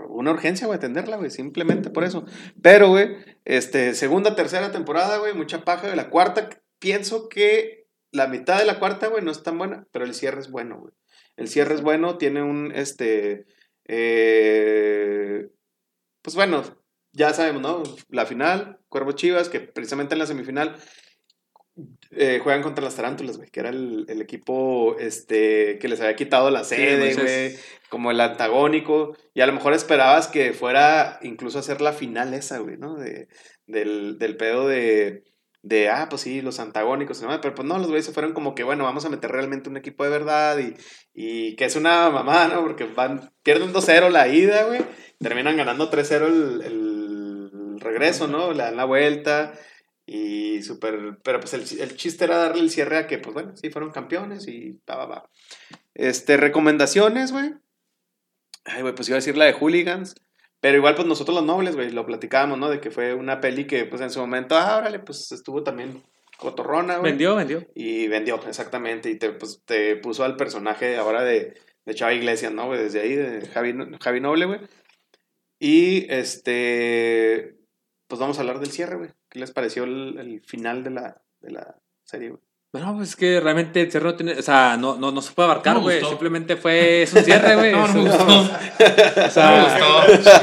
una 0.09 0.31
urgencia, 0.31 0.67
güey, 0.67 0.75
atenderla, 0.75 1.15
güey, 1.15 1.31
simplemente 1.31 1.89
por 1.89 2.03
eso. 2.03 2.25
Pero, 2.61 2.89
güey, 2.89 3.15
este, 3.45 3.93
segunda, 3.93 4.35
tercera 4.35 4.73
temporada, 4.73 5.19
güey, 5.19 5.33
mucha 5.33 5.63
paja, 5.63 5.87
de 5.87 5.95
la 5.95 6.09
cuarta, 6.09 6.49
pienso 6.79 7.29
que 7.29 7.87
la 8.11 8.27
mitad 8.27 8.59
de 8.59 8.65
la 8.65 8.79
cuarta, 8.79 9.07
güey, 9.07 9.23
no 9.23 9.31
es 9.31 9.43
tan 9.43 9.57
buena, 9.57 9.87
pero 9.93 10.03
el 10.03 10.13
cierre 10.13 10.41
es 10.41 10.51
bueno, 10.51 10.79
güey. 10.79 10.93
El 11.35 11.47
cierre 11.47 11.75
es 11.75 11.81
bueno, 11.81 12.17
tiene 12.17 12.43
un, 12.43 12.71
este, 12.73 13.45
eh, 13.85 15.49
pues 16.21 16.35
bueno, 16.35 16.63
ya 17.11 17.33
sabemos, 17.33 17.61
¿no? 17.61 17.83
La 18.09 18.25
final, 18.25 18.79
Cuervo 18.89 19.11
Chivas, 19.13 19.49
que 19.49 19.59
precisamente 19.59 20.15
en 20.15 20.19
la 20.19 20.25
semifinal 20.25 20.75
eh, 22.11 22.39
juegan 22.43 22.61
contra 22.61 22.83
las 22.83 22.95
Tarántulas, 22.95 23.37
güey, 23.37 23.49
que 23.49 23.59
era 23.59 23.69
el, 23.69 24.05
el 24.07 24.21
equipo 24.21 24.97
este, 24.99 25.79
que 25.79 25.87
les 25.87 25.99
había 26.01 26.15
quitado 26.15 26.51
la 26.51 26.63
sede, 26.63 27.15
güey, 27.15 27.57
como 27.89 28.11
el 28.11 28.21
antagónico, 28.21 29.17
y 29.33 29.41
a 29.41 29.47
lo 29.47 29.53
mejor 29.53 29.73
esperabas 29.73 30.27
que 30.27 30.53
fuera 30.53 31.19
incluso 31.23 31.57
a 31.57 31.61
hacer 31.61 31.81
la 31.81 31.93
final 31.93 32.33
esa, 32.33 32.59
güey, 32.59 32.77
¿no? 32.77 32.95
De, 32.95 33.27
del, 33.65 34.19
del 34.19 34.37
pedo 34.37 34.67
de, 34.67 35.23
de, 35.63 35.89
ah, 35.89 36.07
pues 36.09 36.21
sí, 36.21 36.41
los 36.41 36.59
antagónicos, 36.59 37.23
pero 37.41 37.55
pues 37.55 37.67
no, 37.67 37.77
los 37.77 37.87
güeyes 37.87 38.05
se 38.05 38.11
fueron 38.11 38.33
como 38.33 38.53
que, 38.53 38.63
bueno, 38.63 38.83
vamos 38.83 39.05
a 39.05 39.09
meter 39.09 39.31
realmente 39.31 39.69
un 39.69 39.77
equipo 39.77 40.03
de 40.03 40.09
verdad, 40.09 40.59
y, 40.59 40.75
y 41.13 41.55
que 41.55 41.65
es 41.65 41.75
una 41.77 42.09
mamá, 42.09 42.49
¿no? 42.49 42.61
Porque 42.61 42.83
van, 42.83 43.31
pierden 43.43 43.73
2-0 43.73 44.09
la 44.09 44.27
ida, 44.27 44.65
güey, 44.65 44.81
terminan 45.19 45.55
ganando 45.55 45.89
3-0 45.89 46.27
el, 46.27 46.61
el 46.63 47.79
regreso, 47.79 48.27
¿no? 48.27 48.51
Le 48.51 48.63
dan 48.63 48.75
la 48.75 48.85
vuelta 48.85 49.53
y 50.05 50.61
súper... 50.63 51.19
Pero 51.23 51.39
pues 51.39 51.53
el, 51.53 51.61
el 51.79 51.95
chiste 51.95 52.25
era 52.25 52.37
darle 52.37 52.61
el 52.61 52.69
cierre 52.69 52.97
a 52.97 53.07
que, 53.07 53.17
pues 53.19 53.33
bueno, 53.33 53.55
sí, 53.55 53.69
fueron 53.69 53.91
campeones 53.91 54.47
y 54.47 54.81
va, 54.89 54.97
va, 54.97 55.05
va. 55.05 55.29
Este, 55.93 56.35
recomendaciones, 56.37 57.31
güey. 57.31 57.53
Ay, 58.65 58.81
güey, 58.81 58.95
pues 58.95 59.07
iba 59.07 59.15
a 59.15 59.19
decir 59.19 59.37
la 59.37 59.45
de 59.45 59.53
Hooligans. 59.53 60.15
Pero 60.63 60.77
igual, 60.77 60.95
pues 60.95 61.05
nosotros 61.05 61.35
los 61.35 61.45
nobles, 61.45 61.75
güey, 61.75 61.91
lo 61.91 62.05
platicábamos, 62.05 62.57
¿no? 62.57 62.69
De 62.69 62.79
que 62.79 62.89
fue 62.89 63.13
una 63.13 63.41
peli 63.41 63.67
que, 63.67 63.83
pues 63.83 64.01
en 64.01 64.09
su 64.09 64.21
momento, 64.21 64.55
ah, 64.55 64.77
órale, 64.77 64.99
pues 64.99 65.29
estuvo 65.33 65.61
también 65.61 66.01
cotorrona, 66.37 66.99
güey. 66.99 67.11
Vendió, 67.11 67.35
vendió. 67.35 67.67
Y 67.75 68.07
vendió, 68.07 68.39
exactamente. 68.47 69.09
Y 69.09 69.17
te, 69.17 69.33
pues, 69.33 69.61
te 69.65 69.97
puso 69.97 70.23
al 70.23 70.37
personaje 70.37 70.95
ahora 70.95 71.21
de, 71.25 71.59
de 71.83 71.93
Chava 71.93 72.13
Iglesias, 72.13 72.53
¿no? 72.53 72.67
güey? 72.67 72.81
Desde 72.81 73.01
ahí, 73.01 73.13
de 73.13 73.45
Javi, 73.47 73.75
Javi 73.99 74.21
Noble, 74.21 74.45
güey. 74.45 74.61
Y 75.59 76.09
este. 76.09 77.57
Pues 78.07 78.21
vamos 78.21 78.37
a 78.37 78.41
hablar 78.41 78.61
del 78.61 78.71
cierre, 78.71 78.95
güey. 78.95 79.09
¿Qué 79.27 79.39
les 79.39 79.51
pareció 79.51 79.83
el, 79.83 80.17
el 80.17 80.41
final 80.45 80.85
de 80.85 80.91
la, 80.91 81.21
de 81.41 81.51
la 81.51 81.75
serie, 82.05 82.29
güey? 82.29 82.41
Bueno, 82.73 82.95
pues 82.95 83.09
es 83.09 83.15
que 83.15 83.39
realmente 83.39 83.81
el 83.81 83.91
cierre 83.91 84.07
no 84.07 84.15
tiene, 84.15 84.33
o 84.33 84.41
sea, 84.41 84.77
no, 84.77 84.95
no, 84.95 85.11
no 85.11 85.21
se 85.21 85.31
puede 85.31 85.47
abarcar, 85.47 85.75
No 85.75 85.81
güey. 85.81 86.03
Simplemente 86.03 86.55
fue, 86.55 87.03
es 87.03 87.13
un 87.13 87.23
cierre, 87.23 87.55
güey. 87.59 87.71
No, 87.71 87.87
no 87.87 87.93
me 87.93 88.09
gustó. 88.09 88.25
O 89.27 89.29
sea, 89.29 89.51
No 89.51 90.07
me 90.07 90.15
gustó. 90.15 90.33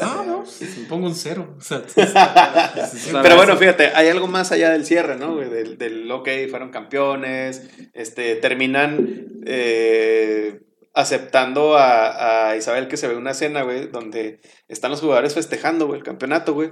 No, 0.06 0.24
no. 0.24 0.44
Pongo 0.88 1.06
un 1.08 1.14
cero. 1.14 1.54
O 1.58 1.60
sea, 1.60 1.82
sea, 1.86 3.20
Pero 3.22 3.36
bueno, 3.36 3.58
fíjate, 3.58 3.88
hay 3.94 4.08
algo 4.08 4.26
más 4.26 4.52
allá 4.52 4.70
del 4.70 4.86
cierre, 4.86 5.16
¿no? 5.16 5.34
güey? 5.34 5.50
Del, 5.50 5.76
del, 5.76 6.10
ok, 6.10 6.30
fueron 6.48 6.70
campeones, 6.70 7.68
este, 7.92 8.36
terminan 8.36 9.42
eh, 9.44 10.62
aceptando 10.94 11.76
a, 11.76 12.48
a 12.48 12.56
Isabel 12.56 12.88
que 12.88 12.96
se 12.96 13.06
ve 13.06 13.16
una 13.16 13.32
escena, 13.32 13.64
güey, 13.64 13.88
donde 13.88 14.40
están 14.68 14.92
los 14.92 15.00
jugadores 15.00 15.34
festejando, 15.34 15.88
güey, 15.88 15.98
el 15.98 16.06
campeonato, 16.06 16.54
güey. 16.54 16.70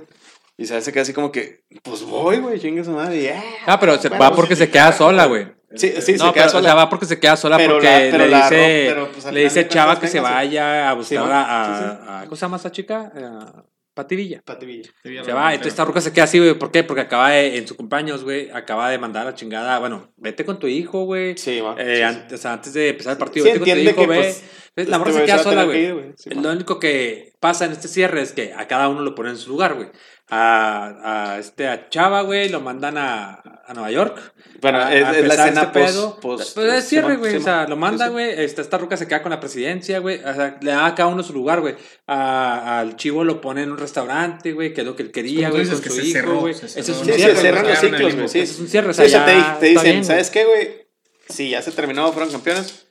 Y 0.56 0.66
se 0.66 0.92
queda 0.92 1.02
así 1.02 1.12
como 1.12 1.32
que, 1.32 1.64
pues 1.82 2.02
voy, 2.02 2.38
güey, 2.38 2.60
chingue 2.60 2.84
su 2.84 2.92
madre. 2.92 3.16
y, 3.22 3.28
"Ah". 3.66 3.78
pero 3.80 3.98
se, 3.98 4.08
va 4.08 4.32
porque 4.34 4.54
se 4.54 4.70
queda 4.70 4.92
sola, 4.92 5.26
güey. 5.26 5.48
Sí, 5.74 5.92
sí, 6.00 6.12
no, 6.12 6.28
se 6.28 6.32
queda 6.32 6.32
pero, 6.32 6.48
sola. 6.50 6.60
O 6.60 6.62
sea, 6.62 6.74
va 6.76 6.88
porque 6.88 7.06
se 7.06 7.18
queda 7.18 7.36
sola 7.36 7.56
Pero 7.56 7.72
porque 7.72 7.86
la- 7.86 8.10
pero 8.12 8.26
le 8.26 8.36
dice, 8.36 8.84
ro- 8.94 8.94
pero, 8.94 9.12
pues, 9.12 9.32
le 9.34 9.40
dice 9.42 9.66
Chava 9.66 9.86
cuentas, 9.94 10.00
que 10.02 10.08
se 10.16 10.20
vaya 10.20 10.88
a 10.88 10.94
buscar 10.94 11.18
Sí, 11.18 11.24
a, 11.28 12.20
¿cómo 12.24 12.36
se 12.36 12.40
llama 12.42 12.56
esta 12.58 12.70
chica? 12.70 13.10
A 13.16 13.64
Pati 13.92 14.14
Villa. 14.14 14.40
Pati 14.44 14.66
Villa. 14.66 14.90
Se 15.24 15.32
va, 15.32 15.50
entonces 15.52 15.72
esta 15.72 15.84
ruca 15.84 16.00
se 16.00 16.12
queda 16.12 16.24
así, 16.24 16.38
güey. 16.38 16.54
¿Por 16.54 16.70
qué? 16.70 16.84
Porque 16.84 17.00
acaba 17.00 17.30
de, 17.30 17.58
en 17.58 17.66
su 17.66 17.76
cumpleaños, 17.76 18.22
güey, 18.22 18.50
acaba 18.52 18.88
de 18.90 18.98
mandar 18.98 19.22
a 19.26 19.30
la 19.30 19.34
chingada. 19.34 19.80
Bueno, 19.80 20.12
vete 20.16 20.44
con 20.44 20.60
tu 20.60 20.68
hijo, 20.68 21.04
güey. 21.06 21.36
Sí, 21.36 21.60
man. 21.60 21.74
Eh, 21.78 21.96
Sí, 21.96 22.02
antes, 22.02 22.38
o 22.38 22.42
sea, 22.42 22.52
antes 22.52 22.72
de 22.72 22.90
empezar 22.90 23.12
el 23.14 23.18
partido, 23.18 23.44
vete 23.46 23.58
con 23.58 23.68
tu 23.68 23.76
hijo, 23.78 24.06
pues, 24.06 24.44
Ves, 24.76 24.88
la 24.88 24.96
este 24.96 24.98
morra 24.98 25.10
se 25.12 25.18
güey 25.18 25.26
queda 25.26 25.38
se 25.38 25.44
va 25.44 25.50
a 25.50 25.54
sola, 25.54 25.64
güey. 25.64 25.90
güey. 25.92 26.12
Lo 26.40 26.50
único 26.52 26.78
que 26.80 27.33
pasa 27.44 27.66
en 27.66 27.72
este 27.72 27.88
cierre 27.88 28.22
es 28.22 28.32
que 28.32 28.54
a 28.56 28.66
cada 28.66 28.88
uno 28.88 29.02
lo 29.02 29.14
ponen 29.14 29.32
en 29.32 29.38
su 29.38 29.50
lugar, 29.50 29.74
güey. 29.74 29.88
A, 30.30 31.32
a, 31.34 31.38
este, 31.38 31.68
a 31.68 31.90
Chava, 31.90 32.22
güey, 32.22 32.48
lo 32.48 32.60
mandan 32.62 32.96
a, 32.96 33.34
a 33.66 33.74
Nueva 33.74 33.90
York. 33.90 34.18
Bueno, 34.62 34.78
a- 34.78 34.94
es, 34.94 35.04
a 35.04 35.18
es 35.18 35.26
la 35.28 35.34
escena 35.34 35.62
este 35.64 35.78
post, 35.80 35.92
pedo. 35.94 36.20
post- 36.20 36.54
Pues 36.54 36.72
es 36.72 36.88
cierre, 36.88 37.16
güey. 37.16 37.36
O 37.36 37.40
sea, 37.42 37.66
lo 37.68 37.76
manda, 37.76 38.08
güey. 38.08 38.30
Esta, 38.42 38.62
esta 38.62 38.78
ruca 38.78 38.96
se 38.96 39.06
queda 39.06 39.20
con 39.22 39.30
la 39.30 39.38
presidencia, 39.40 39.98
güey. 39.98 40.20
O 40.24 40.34
sea, 40.34 40.56
le 40.62 40.70
da 40.70 40.86
a 40.86 40.94
cada 40.94 41.10
uno 41.10 41.22
su 41.22 41.34
lugar, 41.34 41.60
güey. 41.60 41.74
Al 42.06 42.96
chivo 42.96 43.22
lo 43.24 43.42
pone 43.42 43.62
en 43.64 43.72
un 43.72 43.76
restaurante, 43.78 44.52
güey, 44.54 44.72
que 44.72 44.80
es 44.80 44.86
lo 44.86 44.96
que 44.96 45.02
él 45.02 45.12
quería, 45.12 45.50
güey, 45.50 45.66
con 45.66 45.76
su 45.76 45.82
que 45.82 45.90
se 45.90 46.02
hijo, 46.04 46.12
cerró, 46.12 46.40
güey. 46.40 46.54
se 46.54 46.66
Ese 46.66 46.80
es 46.80 46.88
un 46.88 47.04
Sí, 47.04 47.12
se 47.12 47.18
cierre, 47.18 47.36
cierran 47.36 47.62
güey. 47.64 47.72
los 47.74 47.80
ciclos, 47.82 48.14
güey. 48.14 48.28
Sí, 48.28 48.40
es 48.40 48.58
un 48.58 48.68
cierre, 48.68 48.90
o 48.90 48.94
sea, 48.94 49.04
te, 49.04 49.10
ya 49.10 49.24
te 49.26 49.36
está 49.38 49.66
dicen, 49.66 49.82
bien, 49.92 50.04
¿sabes 50.06 50.30
qué, 50.30 50.44
güey? 50.46 50.86
Sí, 51.28 51.50
ya 51.50 51.60
se 51.60 51.70
terminó, 51.72 52.10
fueron 52.12 52.32
campeones. 52.32 52.83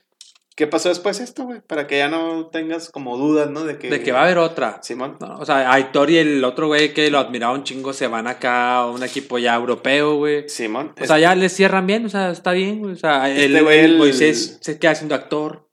¿Qué 0.56 0.68
pasó 0.68 0.88
después 0.88 1.18
esto, 1.18 1.44
güey? 1.44 1.60
Para 1.60 1.88
que 1.88 1.98
ya 1.98 2.08
no 2.08 2.46
tengas 2.46 2.88
como 2.90 3.16
dudas, 3.16 3.50
¿no? 3.50 3.64
De 3.64 3.76
que, 3.76 3.90
De 3.90 4.02
que 4.02 4.12
va 4.12 4.20
a 4.20 4.24
haber 4.24 4.38
otra. 4.38 4.80
Simón. 4.82 5.16
No, 5.20 5.36
o 5.38 5.44
sea, 5.44 5.72
Aitor 5.72 6.10
y 6.10 6.18
el 6.18 6.44
otro 6.44 6.68
güey 6.68 6.94
que 6.94 7.10
lo 7.10 7.18
admiraba 7.18 7.54
un 7.54 7.64
chingo 7.64 7.92
se 7.92 8.06
van 8.06 8.28
acá 8.28 8.76
a 8.76 8.86
un 8.90 9.02
equipo 9.02 9.38
ya 9.38 9.56
europeo, 9.56 10.14
güey. 10.16 10.48
Simón. 10.48 10.94
O 11.00 11.04
sea, 11.06 11.18
ya 11.18 11.34
les 11.34 11.52
cierran 11.52 11.86
bien, 11.88 12.06
o 12.06 12.08
sea, 12.08 12.30
está 12.30 12.52
bien, 12.52 12.78
güey. 12.80 12.92
O 12.92 12.96
sea, 12.96 13.28
el, 13.28 13.38
Este 13.56 13.62
güey, 13.62 13.80
el 13.80 13.84
el- 13.92 13.98
Moisés 13.98 14.58
se 14.60 14.78
queda 14.78 14.94
siendo 14.94 15.16
actor. 15.16 15.68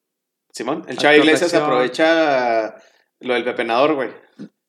Simón. 0.52 0.84
El 0.88 0.98
Chava 0.98 1.16
Iglesias 1.16 1.54
aprovecha 1.54 2.76
lo 3.20 3.36
del 3.36 3.44
pepenador, 3.44 3.94
güey. 3.94 4.10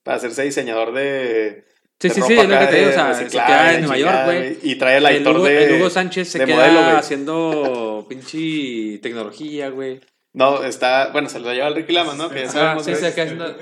Para 0.02 0.18
hacerse 0.18 0.42
diseñador 0.42 0.92
de. 0.92 1.65
Sí, 2.02 2.10
sí, 2.10 2.20
sí, 2.26 2.32
es 2.34 2.48
lo 2.48 2.55
acá 2.56 2.66
que 2.66 2.72
te 2.72 2.78
digo, 2.81 2.90
o 2.90 2.92
sea, 2.92 3.14
se 3.14 3.26
queda 3.28 3.74
en 3.74 3.81
Nueva 3.81 3.98
York, 3.98 4.24
güey. 4.24 4.58
Y 4.62 4.74
trae 4.74 4.97
el 4.98 5.06
El 5.06 5.16
actor 5.18 5.36
Hugo, 5.36 5.44
de. 5.47 5.64
el 5.64 5.81
Hugo 5.81 5.90
Sánchez 5.90 6.28
se 6.28 6.44
queda 6.44 6.56
modelo, 6.68 6.97
haciendo 6.98 8.06
pinche 8.08 8.98
tecnología, 9.00 9.70
güey. 9.70 10.00
No, 10.34 10.64
está. 10.64 11.10
Bueno, 11.12 11.28
se 11.28 11.39
lo 11.40 11.52
lleva 11.52 11.68
el 11.68 11.74
Ricky 11.74 11.92
Lama, 11.92 12.14
¿no? 12.14 12.31
Que 12.31 12.36
ya 12.36 12.42
Ajá, 12.44 12.52
sabemos. 12.52 12.84
sí, 12.86 12.94
se 12.94 13.12
queda 13.12 13.24
haciendo... 13.24 13.55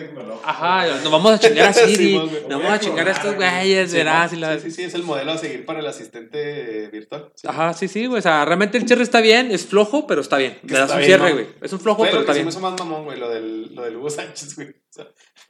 Ajá, 0.45 0.87
nos 1.03 1.11
vamos 1.11 1.33
a 1.33 1.39
chingar 1.41 1.69
a 1.69 1.73
Siri, 1.73 2.13
güey. 2.17 2.31
nos 2.49 2.63
vamos 2.63 2.71
a 2.73 2.79
chingar 2.79 3.09
a 3.09 3.11
estos 3.11 3.35
güeyes, 3.35 3.93
verás. 3.93 4.33
y 4.33 4.37
la- 4.37 4.55
Sí, 4.57 4.67
sí, 4.67 4.71
sí, 4.71 4.83
es 4.85 4.95
el 4.95 5.03
modelo 5.03 5.33
a 5.33 5.37
seguir 5.37 5.67
para 5.67 5.81
el 5.81 5.87
asistente 5.89 6.87
virtual. 6.93 7.33
Sí. 7.35 7.49
Ajá, 7.51 7.75
sí, 7.75 7.89
sí, 7.89 8.07
güey. 8.07 8.21
O 8.21 8.23
sea, 8.23 8.45
realmente 8.45 8.79
el 8.79 8.87
cierre 8.87 9.03
está 9.03 9.21
bien, 9.21 9.51
es 9.51 9.67
flojo, 9.67 10.07
pero 10.07 10.21
está 10.21 10.37
bien. 10.39 10.59
Le 10.63 10.79
das 10.79 10.91
un 10.93 10.99
bien, 10.99 11.07
cierre, 11.09 11.33
güey. 11.33 11.47
Es 11.61 11.73
un 11.73 11.81
flojo, 11.81 12.05
pero 12.05 12.21
está 12.21 12.35
se 12.35 12.39
bien. 12.39 12.47
me 12.47 12.51
hizo 12.51 12.61
más 12.61 12.79
mamón, 12.79 13.05
güey, 13.05 13.19
lo 13.19 13.29
del, 13.29 13.75
lo 13.75 13.83
del 13.83 13.97
Hugo 13.97 14.09
Sánchez, 14.11 14.55
güey. 14.55 14.69
O 14.69 14.93
sea, 14.93 15.07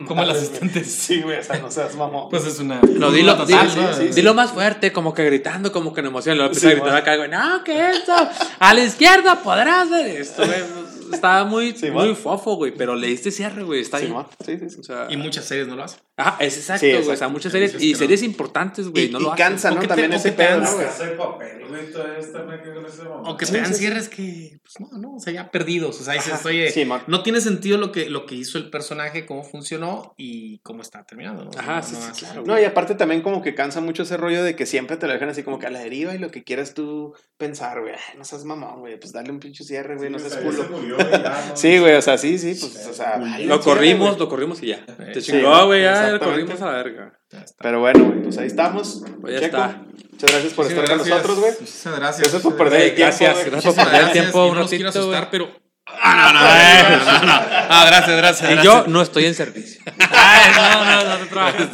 Como 0.07 0.23
el 0.23 0.31
asistente. 0.31 0.83
Sí, 0.85 1.21
güey, 1.23 1.39
o 1.39 1.43
sea, 1.43 1.59
no 1.59 1.71
seas 1.71 1.95
mamón. 1.95 2.29
Pues 2.31 2.47
es 2.47 2.59
una. 2.59 2.81
No, 2.81 3.11
dilo, 3.13 3.37
total, 3.37 3.71
sí, 3.71 3.79
¿no? 3.79 3.93
sí, 3.93 4.09
sí. 4.09 4.15
dilo 4.15 4.35
más 4.35 4.53
fuerte, 4.53 4.93
como 4.93 5.13
que 5.15 5.25
gritando, 5.25 5.71
como 5.73 5.93
que 5.93 6.01
en 6.01 6.07
emoción. 6.07 6.39
Lo 6.39 6.45
Sí, 6.45 6.49
empieza 6.67 6.69
a 6.69 6.71
gritar 6.71 6.89
bueno. 6.91 6.99
acá, 6.99 7.17
güey. 7.17 7.29
No, 7.31 7.65
que 7.65 7.91
esto. 7.91 8.13
A 8.59 8.75
la 8.75 8.81
izquierda 8.83 9.43
podrás 9.43 9.91
ver 9.91 10.07
esto, 10.21 10.45
güey. 10.47 10.61
Estaba 11.13 11.45
muy, 11.45 11.73
Sí, 11.77 11.91
muy 11.91 12.15
fofo, 12.15 12.55
güey. 12.55 12.73
Pero 12.73 12.95
le 12.95 13.09
diste 13.09 13.31
cierre, 13.33 13.63
güey. 13.65 13.81
Está 13.81 13.99
Sí, 13.99 14.05
bien. 14.05 14.17
man. 14.17 14.27
sí, 14.45 14.59
sí, 14.59 14.71
sí. 14.71 14.77
O 14.81 14.83
sea, 14.85 15.07
Y 15.11 15.17
muchas 15.17 15.45
series 15.45 15.67
no 15.67 15.75
lo 15.77 15.83
hacen. 15.85 16.01
Ajá, 16.21 16.37
es 16.41 16.57
exacto, 16.59 16.87
güey. 16.87 17.09
O 17.09 17.17
sea, 17.17 17.29
muchas 17.29 17.53
series. 17.53 17.81
Y 17.81 17.95
series 17.95 18.23
importantes, 18.23 18.89
güey. 18.89 19.07
Y, 19.07 19.11
No 19.11 19.21
y 19.21 19.23
lo 19.25 19.35
cansa, 19.35 19.71
¿no? 19.71 19.77
que 19.77 19.83
te- 19.83 19.89
También 19.89 20.13
ese 20.13 20.31
te 20.33 20.37
pedo, 20.37 20.63
ese 20.63 21.17
momento. 21.17 22.01
O 23.25 23.37
que 23.37 23.47
te 23.47 23.61
dan 23.61 23.75
cierres 23.75 24.09
que, 24.09 24.61
pues 24.63 24.81
no, 24.93 24.99
no, 24.99 25.15
o 25.17 25.21
sea, 25.21 25.33
ya 25.33 25.51
perdidos. 25.51 26.01
O 26.01 26.05
sea, 26.05 26.15
dices, 26.15 26.45
oye, 26.45 26.71
Sí, 26.71 26.87
no 27.07 27.23
tiene 27.23 27.41
sentido 27.41 27.79
lo 27.79 27.93
que, 27.93 28.09
lo 28.11 28.27
que 28.27 28.35
hizo 28.35 28.59
el 28.59 28.71
personaje, 28.71 29.27
cómo 29.27 29.43
funcionó 29.45 30.15
y 30.17 30.59
cómo 30.61 30.83
está 30.83 31.05
terminando, 31.05 31.45
¿no? 31.45 31.51
Ajá, 31.57 31.77
No, 31.77 31.83
sí, 31.83 31.95
no 31.95 32.15
sí, 32.15 32.25
claro. 32.25 32.43
No, 32.47 32.61
y 32.61 32.65
aparte 32.65 32.95
también 32.95 33.23
como 33.23 33.43
que 33.43 33.55
cansa 33.55 33.81
mucho 33.81 34.03
ese 34.03 34.17
rollo 34.17 34.43
de 34.43 34.57
que 34.57 34.67
siempre 34.67 34.97
te 34.97 35.07
lo 35.07 35.13
dejan 35.13 35.29
así 35.29 35.43
como 35.43 35.59
que 35.59 35.67
a 35.67 35.71
la 35.71 35.81
deriva 35.81 36.15
y 36.15 36.19
lo 36.19 36.31
que 36.31 36.45
quieras 36.45 36.75
tú 36.75 37.15
pensar, 37.37 37.81
güey. 37.81 37.95
No 38.17 38.25
seas 38.25 38.45
mamón, 38.45 38.81
güey. 38.81 38.99
Pues 38.99 39.13
dale 39.13 39.31
un 39.31 39.41
pinche 39.41 39.65
cierre, 39.65 39.97
güey. 39.97 40.11
No 40.11 40.19
seas 40.19 40.37
culo. 40.37 40.67
Sí, 41.55 41.79
güey, 41.79 41.95
o 41.97 42.03
sea, 42.03 42.19
sí, 42.19 42.39
sí, 42.39 42.57
pues, 42.59 42.87
o 42.87 42.95
sea. 42.95 43.19
Lo 43.41 43.61
corrimos, 43.61 44.19
lo 44.19 44.29
corrimos 44.29 44.63
y 44.63 44.69
ya. 44.69 44.85
Te 44.87 45.21
Sí, 45.21 45.33
chingó, 45.33 45.67
güey. 45.67 45.83
Ya 45.83 46.10
lo 46.11 46.17
exactamente. 46.17 46.53
corrimos 46.53 46.63
a 46.63 46.67
la 46.67 46.83
verga. 46.83 47.21
Ya. 47.31 47.45
Pero 47.59 47.81
bueno, 47.81 48.05
güey, 48.05 48.23
pues 48.23 48.39
ahí 48.39 48.47
estamos. 48.47 49.03
Pues 49.21 49.35
ya 49.35 49.41
Checo, 49.41 49.57
está. 49.57 49.83
Muchas 50.11 50.31
gracias 50.31 50.53
por 50.53 50.65
Muchísimas 50.65 50.71
estar 50.71 50.77
con 50.77 50.97
gracias. 50.97 51.09
nosotros, 51.09 51.39
güey. 51.41 51.53
Muchísimas 51.61 51.99
gracias. 51.99 52.21
Gracias 52.21 52.43
por 52.43 52.57
perder 52.57 52.81
el 52.81 52.95
tiempo. 52.95 53.01
gracias, 53.01 53.35
güey. 53.35 53.51
gracias 53.51 53.75
por 53.75 53.85
perder 53.85 54.03
el 54.07 54.13
tiempo 54.13 54.47
un 54.47 54.55
no 54.55 54.63
ratito, 54.63 54.77
güey. 54.77 54.89
asustar, 54.89 55.31
pero. 55.31 55.61
Ah, 55.87 56.15
no, 56.17 56.33
no, 56.33 56.41
no, 57.05 57.05
no, 57.05 57.19
no, 57.21 57.27
no. 57.27 57.33
Ah, 57.69 57.85
gracias, 57.87 58.17
gracias. 58.17 58.51
Y 58.51 58.55
gracias. 58.55 58.65
yo 58.65 58.87
no 58.87 59.03
estoy 59.03 59.25
en 59.27 59.35
servicio. 59.35 59.83
Ay, 59.99 60.53
no, 60.55 60.85
no, 60.85 61.05
no, 61.05 61.19
no 61.19 61.27
trabajes. 61.27 61.69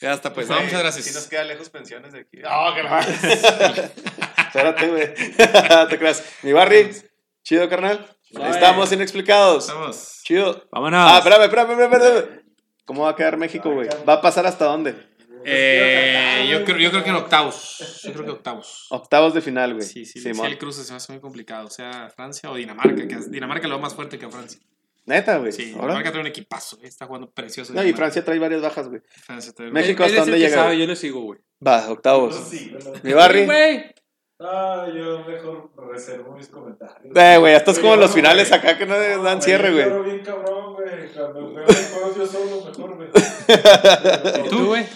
Ya 0.00 0.14
está, 0.14 0.32
pues. 0.32 0.48
No, 0.48 0.60
muchas 0.60 0.80
gracias. 0.80 1.04
Sí 1.04 1.14
nos 1.14 1.26
queda 1.26 1.44
lejos 1.44 1.68
pensiones 1.68 2.12
de 2.12 2.20
aquí. 2.20 2.38
No, 2.38 2.74
que 2.74 2.82
no. 2.82 2.98
Espérate, 4.46 4.88
güey. 4.88 5.14
te 5.88 5.98
creas. 5.98 6.24
Mi 6.42 6.52
Barry, 6.52 6.90
chido, 7.42 7.68
carnal. 7.68 8.06
Estamos 8.30 8.92
inexplicados. 8.92 9.66
Estamos. 9.66 10.20
Chido. 10.24 10.64
Vámonos. 10.72 11.00
Ah, 11.12 11.18
espérame, 11.18 11.44
espérame, 11.44 11.70
espérame, 11.72 11.94
espérame. 11.94 12.39
¿Cómo 12.84 13.02
va 13.04 13.10
a 13.10 13.16
quedar 13.16 13.36
México, 13.36 13.70
güey? 13.72 13.88
¿Va 14.08 14.14
a 14.14 14.20
pasar 14.20 14.46
hasta 14.46 14.64
dónde? 14.64 14.94
Eh, 15.44 16.46
yo, 16.50 16.64
creo, 16.64 16.78
yo 16.78 16.90
creo 16.90 17.02
que 17.02 17.10
en 17.10 17.16
octavos. 17.16 18.00
Yo 18.04 18.12
creo 18.12 18.24
que 18.26 18.30
octavos. 18.32 18.86
Octavos 18.90 19.32
de 19.34 19.40
final, 19.40 19.74
güey. 19.74 19.86
Sí, 19.86 20.04
sí, 20.04 20.20
sí. 20.20 20.28
El 20.44 20.58
cruce 20.58 20.84
se 20.84 20.92
me 20.92 20.96
hace 20.98 21.12
muy 21.12 21.20
complicado. 21.20 21.66
O 21.66 21.70
sea, 21.70 22.10
Francia 22.14 22.50
o 22.50 22.56
Dinamarca. 22.56 23.06
Que 23.08 23.14
es- 23.14 23.30
Dinamarca 23.30 23.66
lo 23.68 23.76
va 23.76 23.80
más 23.82 23.94
fuerte 23.94 24.18
que 24.18 24.28
Francia. 24.28 24.60
Neta, 25.06 25.38
güey. 25.38 25.52
Sí, 25.52 25.70
Ahora. 25.72 25.86
Dinamarca 25.94 26.10
trae 26.10 26.20
un 26.20 26.26
equipazo. 26.26 26.76
eh, 26.82 26.86
Está 26.88 27.06
jugando 27.06 27.30
precioso. 27.30 27.72
No, 27.72 27.82
y. 27.84 27.92
Francia 27.94 28.22
trae 28.24 28.38
varias 28.38 28.60
bajas, 28.60 28.88
güey. 28.88 29.00
Francia 29.24 29.52
trae- 29.54 29.70
México 29.70 30.04
hasta 30.04 30.20
dónde 30.20 30.38
llega, 30.38 30.56
sabe, 30.56 30.78
yo 30.78 30.86
le 30.86 30.96
sigo, 30.96 31.20
güey. 31.22 31.40
Va, 31.66 31.90
octavos. 31.90 32.36
Sí, 32.48 32.70
güey. 32.78 33.00
Mi 33.02 33.12
Barry. 33.14 33.44
güey. 33.46 33.94
Ah, 34.42 34.86
yo 34.94 35.22
mejor 35.24 35.70
reservo 35.92 36.34
mis 36.34 36.48
comentarios. 36.48 37.14
Eh, 37.14 37.36
güey, 37.38 37.54
estás 37.54 37.78
como 37.78 37.94
en 37.94 38.00
los 38.00 38.10
Yo, 38.10 38.16
finales 38.16 38.50
acá 38.52 38.78
que 38.78 38.86
no 38.86 38.96
dan 39.22 39.42
cierre, 39.42 39.68
yo 39.68 39.74
güey. 39.74 39.84
lloro 39.86 40.02
bien 40.04 40.20
cabrón, 40.24 40.74
güey. 40.74 41.12
Cuando 41.14 41.54
veo 41.54 41.66
los 41.66 41.86
juegos 41.92 42.16
yo 42.16 42.26
solo, 42.26 42.64
mejor, 42.64 42.96
güey. 42.96 43.08
¿Y 44.46 44.48
tú, 44.48 44.66
güey? 44.66 44.86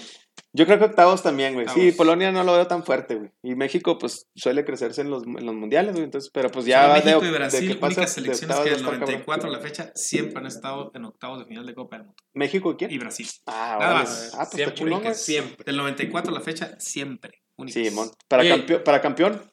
Yo 0.57 0.67
creo 0.67 0.79
que 0.79 0.85
octavos 0.85 1.21
también, 1.23 1.55
güey. 1.55 1.67
Sí. 1.69 1.91
Polonia 1.93 2.31
no 2.31 2.45
lo 2.45 2.53
veo 2.53 2.67
tan 2.69 2.85
fuerte, 2.85 3.17
güey. 3.17 3.31
Y 3.43 3.57
México, 3.57 3.99
pues, 3.99 4.29
suele 4.37 4.65
crecerse 4.65 5.01
en 5.01 5.11
los, 5.11 5.25
en 5.25 5.45
los 5.45 5.55
mundiales, 5.55 5.93
güey. 5.93 6.05
Entonces, 6.05 6.31
pero 6.33 6.49
pues 6.49 6.65
ya 6.65 6.95
de- 6.95 7.03
México 7.03 7.23
y 7.25 7.27
de 7.27 7.33
Brasil, 7.39 7.69
que 7.69 7.75
pasa 7.75 7.87
únicas 8.01 8.15
de 8.17 8.23
selecciones 8.23 8.43
octavos 8.57 8.65
que 8.65 8.71
va 8.71 8.77
del 8.77 8.85
estar 8.85 8.93
cabrón. 9.01 9.11
94 9.25 9.49
a 9.49 9.53
la 9.53 9.59
fecha 9.61 9.93
siempre 9.97 10.39
han 10.39 10.47
estado 10.47 10.93
en 10.95 11.05
octavos 11.07 11.41
de 11.41 11.45
final 11.47 11.67
de 11.67 11.75
Copa 11.75 11.97
del 11.97 12.07
Mundo. 12.07 12.23
¿México 12.35 12.71
y 12.71 12.77
quién? 12.77 12.91
Y 12.93 12.99
Brasil. 12.99 13.27
Ah, 13.47 13.77
Nada 13.81 13.91
órale. 13.91 14.05
más. 14.05 14.35
Ah, 14.35 14.49
pues 14.51 14.51
Siempre, 14.51 14.91
güey. 14.97 15.15
siempre. 15.15 15.65
Del 15.65 15.77
94 15.77 16.31
a 16.31 16.35
la 16.35 16.41
fecha, 16.41 16.77
siempre. 16.79 17.43
Únicas. 17.57 17.83
Sí, 17.85 17.91
mon. 17.91 18.11
Para, 18.29 18.47
campeón, 18.49 18.83
para 18.85 19.01
campeón, 19.01 19.53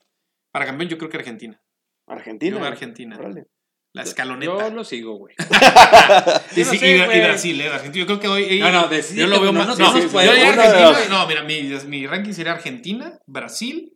Para 0.51 0.65
campeón, 0.65 0.89
yo 0.89 0.97
creo 0.97 1.09
que 1.09 1.17
Argentina. 1.17 1.61
Argentina. 2.07 2.59
Yo. 2.59 2.65
Argentina. 2.65 3.17
Órale. 3.17 3.47
La 3.93 4.03
escaloneta. 4.03 4.69
Yo 4.69 4.73
lo 4.75 4.83
sigo, 4.85 5.15
güey. 5.17 5.35
Y, 5.37 5.43
Yo 6.61 6.65
no 6.65 6.71
sí, 6.71 6.77
sé, 6.77 6.87
y- 6.97 7.01
y 7.01 7.05
güey. 7.05 7.21
Brasil, 7.21 7.61
eh, 7.61 7.67
Argentina. 7.69 8.05
Yo 8.05 8.05
creo 8.07 8.19
que 8.19 8.27
hoy. 8.27 8.59
No, 8.59 8.71
no, 8.71 8.87
decide, 8.87 9.21
yo 9.21 9.27
lo 9.27 9.41
veo 9.41 9.51
no, 9.51 9.59
más. 9.59 9.67
no, 9.67 9.85
No, 9.85 9.93
no 9.93 9.99
yo 9.99 10.07
Uno 10.09 10.19
de 10.21 10.29
Argentina. 10.29 10.81
dos. 10.81 11.09
No, 11.09 11.27
mira, 11.27 11.43
mi, 11.43 11.61
mi 11.87 12.07
ranking 12.07 12.31
sería 12.33 12.53
Argentina, 12.53 13.19
Brasil 13.27 13.93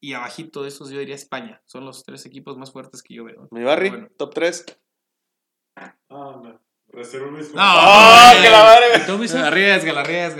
y 0.00 0.12
abajito 0.14 0.62
de 0.62 0.68
esos 0.68 0.90
yo 0.90 0.98
diría 0.98 1.14
España. 1.14 1.62
Son 1.66 1.84
los 1.84 2.02
tres 2.04 2.24
equipos 2.26 2.56
más 2.56 2.72
fuertes 2.72 3.02
que 3.02 3.14
yo 3.14 3.24
veo. 3.24 3.48
Mi 3.50 3.62
Barry, 3.62 3.90
Bueno. 3.90 4.08
top 4.16 4.34
3. 4.34 4.64
Ah, 5.76 5.94
no. 6.08 6.60
Reservo 6.88 7.30
mis 7.30 7.52
No, 7.52 7.60
¡Ah, 7.62 8.32
no, 8.36 8.42
que 8.42 8.48
la 8.50 8.62
madre! 8.62 8.86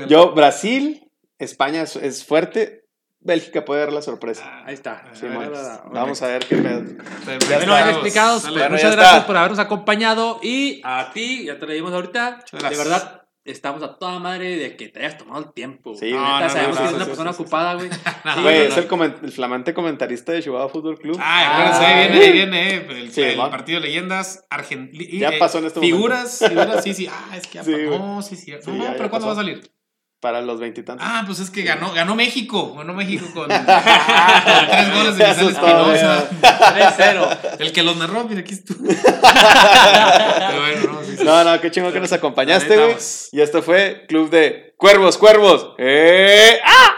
Yo, 0.08 0.32
Brasil, 0.32 1.10
España 1.38 1.82
es, 1.82 1.96
es 1.96 2.24
fuerte. 2.24 2.85
Bélgica 3.26 3.64
puede 3.64 3.80
dar 3.80 3.92
la 3.92 4.02
sorpresa. 4.02 4.42
Ah, 4.46 4.62
Ahí 4.66 4.74
está. 4.74 5.04
Sí, 5.12 5.26
a 5.26 5.38
ver, 5.38 5.50
Vamos 5.92 6.22
a 6.22 6.26
ver 6.28 6.46
qué 6.46 6.56
pedo. 6.56 6.82
Bueno, 7.24 7.74
bien 7.76 7.88
explicados. 7.88 8.42
Pues, 8.42 8.54
muchas 8.54 8.82
ya 8.82 8.90
gracias 8.90 9.14
está. 9.14 9.26
por 9.26 9.36
habernos 9.36 9.58
acompañado. 9.58 10.38
Y 10.42 10.80
a 10.84 11.10
ti, 11.12 11.44
ya 11.44 11.58
te 11.58 11.66
lo 11.66 11.72
dimos 11.72 11.92
ahorita. 11.92 12.38
Muchas 12.52 12.70
De 12.70 12.76
verdad, 12.76 13.22
estamos 13.44 13.82
a 13.82 13.96
toda 13.98 14.18
madre 14.18 14.56
de 14.56 14.76
que 14.76 14.88
te 14.88 15.00
hayas 15.00 15.18
tomado 15.18 15.40
el 15.44 15.52
tiempo. 15.52 15.94
Sí, 15.94 16.10
no, 16.12 16.20
neta, 16.20 16.40
no, 16.46 16.50
sabemos 16.50 16.76
no, 16.76 16.82
que 16.82 16.82
no, 16.82 16.88
eres 16.88 16.94
una 16.94 17.04
sí, 17.04 17.10
persona 17.10 17.30
ocupada, 17.30 17.74
güey. 17.74 17.88
Güey, 18.42 18.44
no, 18.44 18.50
es 18.76 18.90
no. 18.90 19.04
el, 19.04 19.14
el 19.22 19.32
flamante 19.32 19.74
comentarista 19.74 20.32
de 20.32 20.42
Chihuahua 20.42 20.68
Fútbol 20.68 20.98
Club. 20.98 21.16
Ah, 21.20 21.70
Ah, 21.78 21.86
ahí 21.86 22.08
viene, 22.10 22.24
ahí 22.26 22.32
viene 22.32 22.74
eh, 22.74 22.86
el, 22.90 23.12
Sí, 23.12 23.22
el 23.22 23.36
partido 23.36 23.80
de 23.80 23.86
leyendas 23.86 24.44
Argentina. 24.50 25.30
Ya 25.30 25.38
pasó 25.38 25.58
en 25.58 25.66
este 25.66 25.80
Figuras, 25.80 26.38
figuras, 26.46 26.82
sí, 26.84 26.94
sí. 26.94 27.08
Ah, 27.10 27.36
es 27.36 27.46
que 27.46 27.54
ya 27.58 27.64
Sí, 27.64 27.72
pasó. 27.72 27.98
No, 27.98 28.22
sí, 28.22 28.36
sí. 28.36 28.52
Sí, 28.60 28.70
No, 28.72 28.84
pero 28.96 29.10
¿cuándo 29.10 29.10
pasó. 29.10 29.26
va 29.26 29.32
a 29.32 29.36
salir? 29.36 29.70
Para 30.20 30.40
los 30.40 30.58
veintitantos. 30.58 31.06
Ah, 31.06 31.24
pues 31.26 31.40
es 31.40 31.50
que 31.50 31.62
ganó, 31.62 31.92
ganó 31.92 32.14
México. 32.14 32.74
Ganó 32.74 32.94
México 32.94 33.26
con, 33.34 33.48
con 33.48 33.66
tres 33.66 34.94
goles 34.94 35.16
de 35.18 35.26
Vicente 35.26 35.52
Espinosa. 35.52 36.30
3-0. 36.40 37.38
El 37.58 37.72
que 37.72 37.82
los 37.82 37.96
narró, 37.96 38.24
mira, 38.24 38.40
aquí 38.40 38.54
estuvo. 38.54 38.78
Pero 38.88 40.60
bueno, 40.60 40.92
no, 40.92 41.04
sí, 41.04 41.16
sí. 41.18 41.24
No, 41.24 41.44
no, 41.44 41.60
qué 41.60 41.70
chingo 41.70 41.92
que 41.92 42.00
nos 42.00 42.12
acompañaste, 42.12 42.76
güey. 42.76 42.96
Y 43.32 43.40
esto 43.42 43.62
fue 43.62 44.06
Club 44.08 44.30
de 44.30 44.74
Cuervos, 44.78 45.18
Cuervos. 45.18 45.74
¡Eh! 45.78 46.60
¡Ah! 46.64 46.96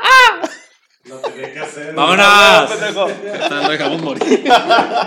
Lo 1.08 1.16
tenía 1.18 1.52
que 1.52 1.60
hacer. 1.60 1.94
¡Vámonos! 1.94 2.70
Lo 3.50 3.68
dejamos 3.70 4.02
morir. 4.02 4.44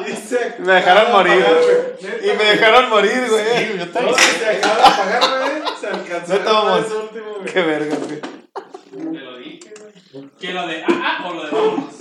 Dice- 0.05 0.55
Me 0.59 0.73
dejaron 0.73 1.11
morir, 1.11 1.43
güey. 1.43 2.11
güey. 2.19 2.29
Y 2.29 2.37
me 2.37 2.43
dejaron 2.45 2.89
morir, 2.89 3.27
güey. 3.29 3.91
Todo 3.91 4.15
que 4.15 4.21
se 4.21 4.49
acaba 4.49 4.75
de 4.77 4.83
apagar, 4.83 5.21
güey. 5.61 5.77
Se 5.79 5.87
alcanzó 5.87 6.33
Neta, 6.33 6.49
a 6.49 6.53
vamos. 6.53 6.85
ese 6.85 6.95
último, 6.95 7.33
güey. 7.35 7.53
Qué 7.53 7.61
verga, 7.61 7.95
güey. 7.97 8.21
Te 8.21 9.19
lo 9.19 9.37
dije, 9.37 9.73
güey. 9.79 10.29
¿Qué 10.39 10.53
lo 10.53 10.67
de 10.67 10.83
ah, 10.83 10.87
ah 10.89 11.27
o 11.27 11.33
lo 11.33 11.43
de 11.45 11.51
vámonos? 11.51 11.93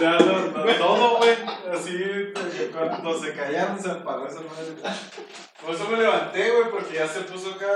Ya, 0.00 0.18
no, 0.18 0.64
no, 0.64 0.72
todo, 0.74 1.16
güey. 1.18 1.30
Así, 1.72 2.32
cuando 2.72 3.20
se 3.20 3.32
callaron, 3.34 3.82
se 3.82 3.90
apagó 3.90 4.26
esa 4.26 4.40
madre. 4.40 4.96
Por 5.64 5.74
eso 5.74 5.88
me 5.88 5.98
levanté, 5.98 6.50
güey, 6.50 6.70
porque 6.70 6.94
ya 6.94 7.08
se 7.08 7.20
puso 7.22 7.50
acá 7.54 7.66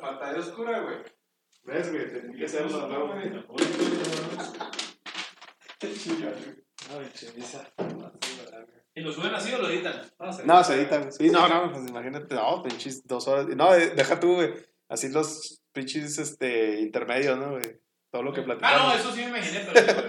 pantalla 0.00 0.38
oscura, 0.38 0.80
güey. 0.80 0.96
¿Ves, 1.64 1.92
güey? 1.92 2.12
Tenía 2.12 2.38
que 2.38 2.44
hacerlo, 2.44 2.86
¿no, 2.88 3.06
güey? 3.08 3.30
¿Y 8.94 9.00
lo 9.02 9.12
suben 9.12 9.34
así 9.34 9.52
o 9.54 9.58
lo 9.58 9.68
editan? 9.68 10.02
No, 10.44 10.64
se 10.64 10.74
edita, 10.74 10.98
güey. 10.98 11.12
Sí, 11.12 11.30
no, 11.30 11.48
no, 11.48 11.72
pues 11.72 11.88
imagínate, 11.88 12.34
no, 12.34 12.62
pinches 12.62 13.06
dos 13.06 13.28
horas. 13.28 13.46
No, 13.48 13.74
eh, 13.74 13.90
deja 13.94 14.18
tú, 14.18 14.34
güey. 14.34 14.52
Así 14.88 15.08
los 15.10 15.62
pinches 15.72 16.18
este, 16.18 16.80
intermedios, 16.80 17.38
¿no, 17.38 17.52
güey? 17.52 17.80
Todo 18.10 18.24
lo 18.24 18.32
que 18.32 18.40
Ah, 18.40 18.44
platicamos. 18.44 18.82
no, 18.88 18.94
eso 18.94 19.12
sí 19.12 19.20
me 19.22 19.28
imaginé, 19.28 19.60
pero 19.72 20.08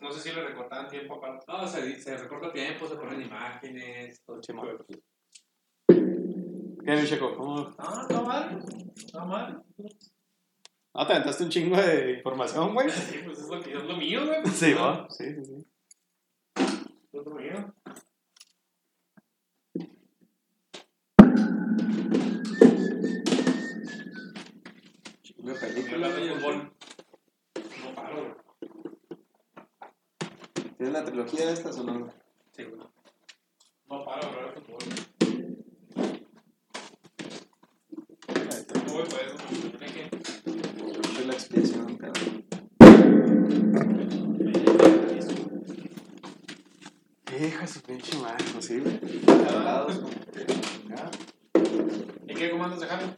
no 0.00 0.10
sé 0.10 0.20
si 0.20 0.34
le 0.34 0.42
recortaban 0.44 0.88
tiempo 0.88 1.16
aparte. 1.16 1.44
No, 1.46 1.66
se, 1.68 2.00
se 2.00 2.16
recorta 2.16 2.52
tiempo, 2.52 2.86
se 2.88 2.96
ponen 2.96 3.20
imágenes, 3.22 4.22
todo 4.24 4.40
man. 4.54 4.78
¿Qué, 5.86 6.96
mi 6.96 7.06
Checo? 7.06 7.34
¿Cómo? 7.36 7.74
Ah, 7.78 8.06
no 8.10 8.22
mal. 8.22 8.64
No 9.12 9.26
mal. 9.26 9.62
No, 10.94 11.06
te 11.06 11.12
aventaste 11.12 11.44
un 11.44 11.50
chingo 11.50 11.76
de 11.76 12.12
información, 12.12 12.72
güey. 12.72 12.88
Sí, 12.90 13.20
pues 13.24 13.38
es 13.40 13.48
lo, 13.48 13.60
que, 13.60 13.72
es 13.72 13.82
lo 13.82 13.96
mío, 13.96 14.26
güey. 14.26 14.46
Sí, 14.46 14.72
va. 14.74 15.06
Sí, 15.10 15.24
sí, 15.34 15.44
sí. 15.44 15.66
Es 17.12 17.24
lo 17.24 17.34
mío. 17.34 17.74
Chingo 25.22 25.52
de 25.52 26.34
fútbol. 26.36 26.72
No 27.82 27.94
paro, 27.94 28.16
güey. 28.16 28.34
¿Tienes 30.76 30.92
la 30.92 31.04
trilogía 31.04 31.46
de 31.46 31.52
estas 31.52 31.78
o 31.78 31.84
no? 31.84 32.12
Sí, 32.52 32.64
güey. 32.64 32.80
No 33.88 34.04
paro 34.04 34.28
hablar 34.28 34.54
de 34.54 34.60
fútbol. 34.60 34.78
No 38.74 38.92
voy 38.92 39.04
por 39.04 39.20
eso, 39.20 39.36
güey. 39.50 39.72
Tiene 39.78 39.92
que- 39.92 40.43
la 41.26 41.32
expiación, 41.32 41.96
cabrón. 41.96 42.44
De 47.26 47.66
su 47.66 47.82
pinche 47.82 48.18
madre, 48.18 48.44
sí, 48.60 48.80
güey. 48.80 49.00
¿Y 52.28 52.34
qué 52.34 52.50
comandos 52.50 52.80
dejaron? 52.80 53.16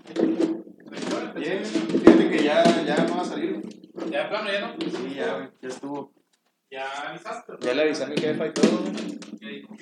Bien, 1.35 1.65
fíjate 1.65 2.31
que 2.31 2.43
ya, 2.43 2.65
ya 2.85 3.05
no 3.05 3.17
va 3.17 3.23
a 3.23 3.25
salir. 3.25 3.63
Ya, 4.11 4.29
plano, 4.29 4.51
ya 4.51 4.61
no. 4.61 4.75
Sí, 4.79 5.15
ya, 5.15 5.35
güey, 5.35 5.49
ya 5.61 5.69
estuvo. 5.69 6.13
Ya 6.71 6.87
avisaste. 7.09 7.53
Ya 7.61 7.75
le 7.75 7.83
avisé 7.83 8.05
a 8.05 8.07
mi 8.07 8.17
jefa 8.17 8.47
y 8.47 8.53
todo, 8.53 8.79
güey. 8.79 9.19
¿Qué 9.39 9.47
dijo? 9.47 9.77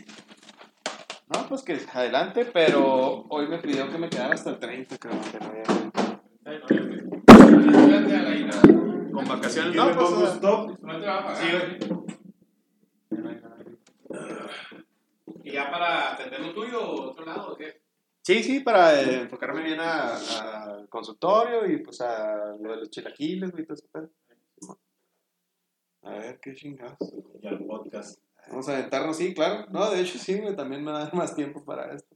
No, 1.32 1.48
pues 1.48 1.62
que 1.62 1.78
adelante, 1.92 2.44
pero 2.46 3.26
hoy 3.28 3.48
me 3.48 3.58
pidió 3.58 3.90
que 3.90 3.98
me 3.98 4.08
quedara 4.08 4.34
hasta 4.34 4.50
el 4.50 4.58
30, 4.58 4.98
creo 4.98 5.14
que 5.20 5.38
no 5.38 5.46
había. 5.46 5.64
Con 9.12 9.24
vacaciones, 9.26 9.72
¿Quién 9.72 9.86
no, 9.86 9.94
pues. 9.94 10.10
pongo 10.10 10.26
stop? 10.26 10.78
No 10.80 11.00
te 11.00 11.06
va 11.06 11.18
a 11.18 11.24
pagar. 11.24 11.42
Sí, 11.42 11.48
güey. 11.52 12.04
¿Y 15.44 15.52
ya 15.52 15.70
para 15.70 16.12
atender 16.12 16.40
lo 16.40 16.54
tuyo 16.54 16.80
o 16.80 17.10
otro 17.10 17.24
lado 17.24 17.52
o 17.52 17.56
qué? 17.56 17.82
Sí, 18.22 18.42
sí, 18.42 18.60
para 18.60 19.00
eh, 19.02 19.20
enfocarme 19.22 19.62
bien 19.62 19.78
al 19.80 20.88
consultorio 20.88 21.66
y 21.70 21.78
pues 21.82 22.00
a 22.00 22.56
lo 22.58 22.70
de 22.70 22.76
los 22.78 22.90
chilaquiles, 22.90 23.52
güey, 23.52 23.66
todo 23.66 23.76
pedo. 23.92 24.10
A 26.02 26.10
ver, 26.10 26.40
qué 26.40 26.54
chingados. 26.54 26.96
Y 27.40 27.46
al 27.46 27.64
podcast. 27.64 28.18
Vamos 28.48 28.68
a 28.68 28.78
aventarnos, 28.78 29.16
sí, 29.16 29.34
claro. 29.34 29.66
No, 29.70 29.90
de 29.90 30.00
hecho 30.00 30.18
sí, 30.18 30.38
güey, 30.38 30.56
también 30.56 30.82
me 30.84 30.92
va 30.92 31.00
a 31.00 31.04
dar 31.04 31.14
más 31.14 31.34
tiempo 31.34 31.64
para 31.64 31.94
esto. 31.94 32.13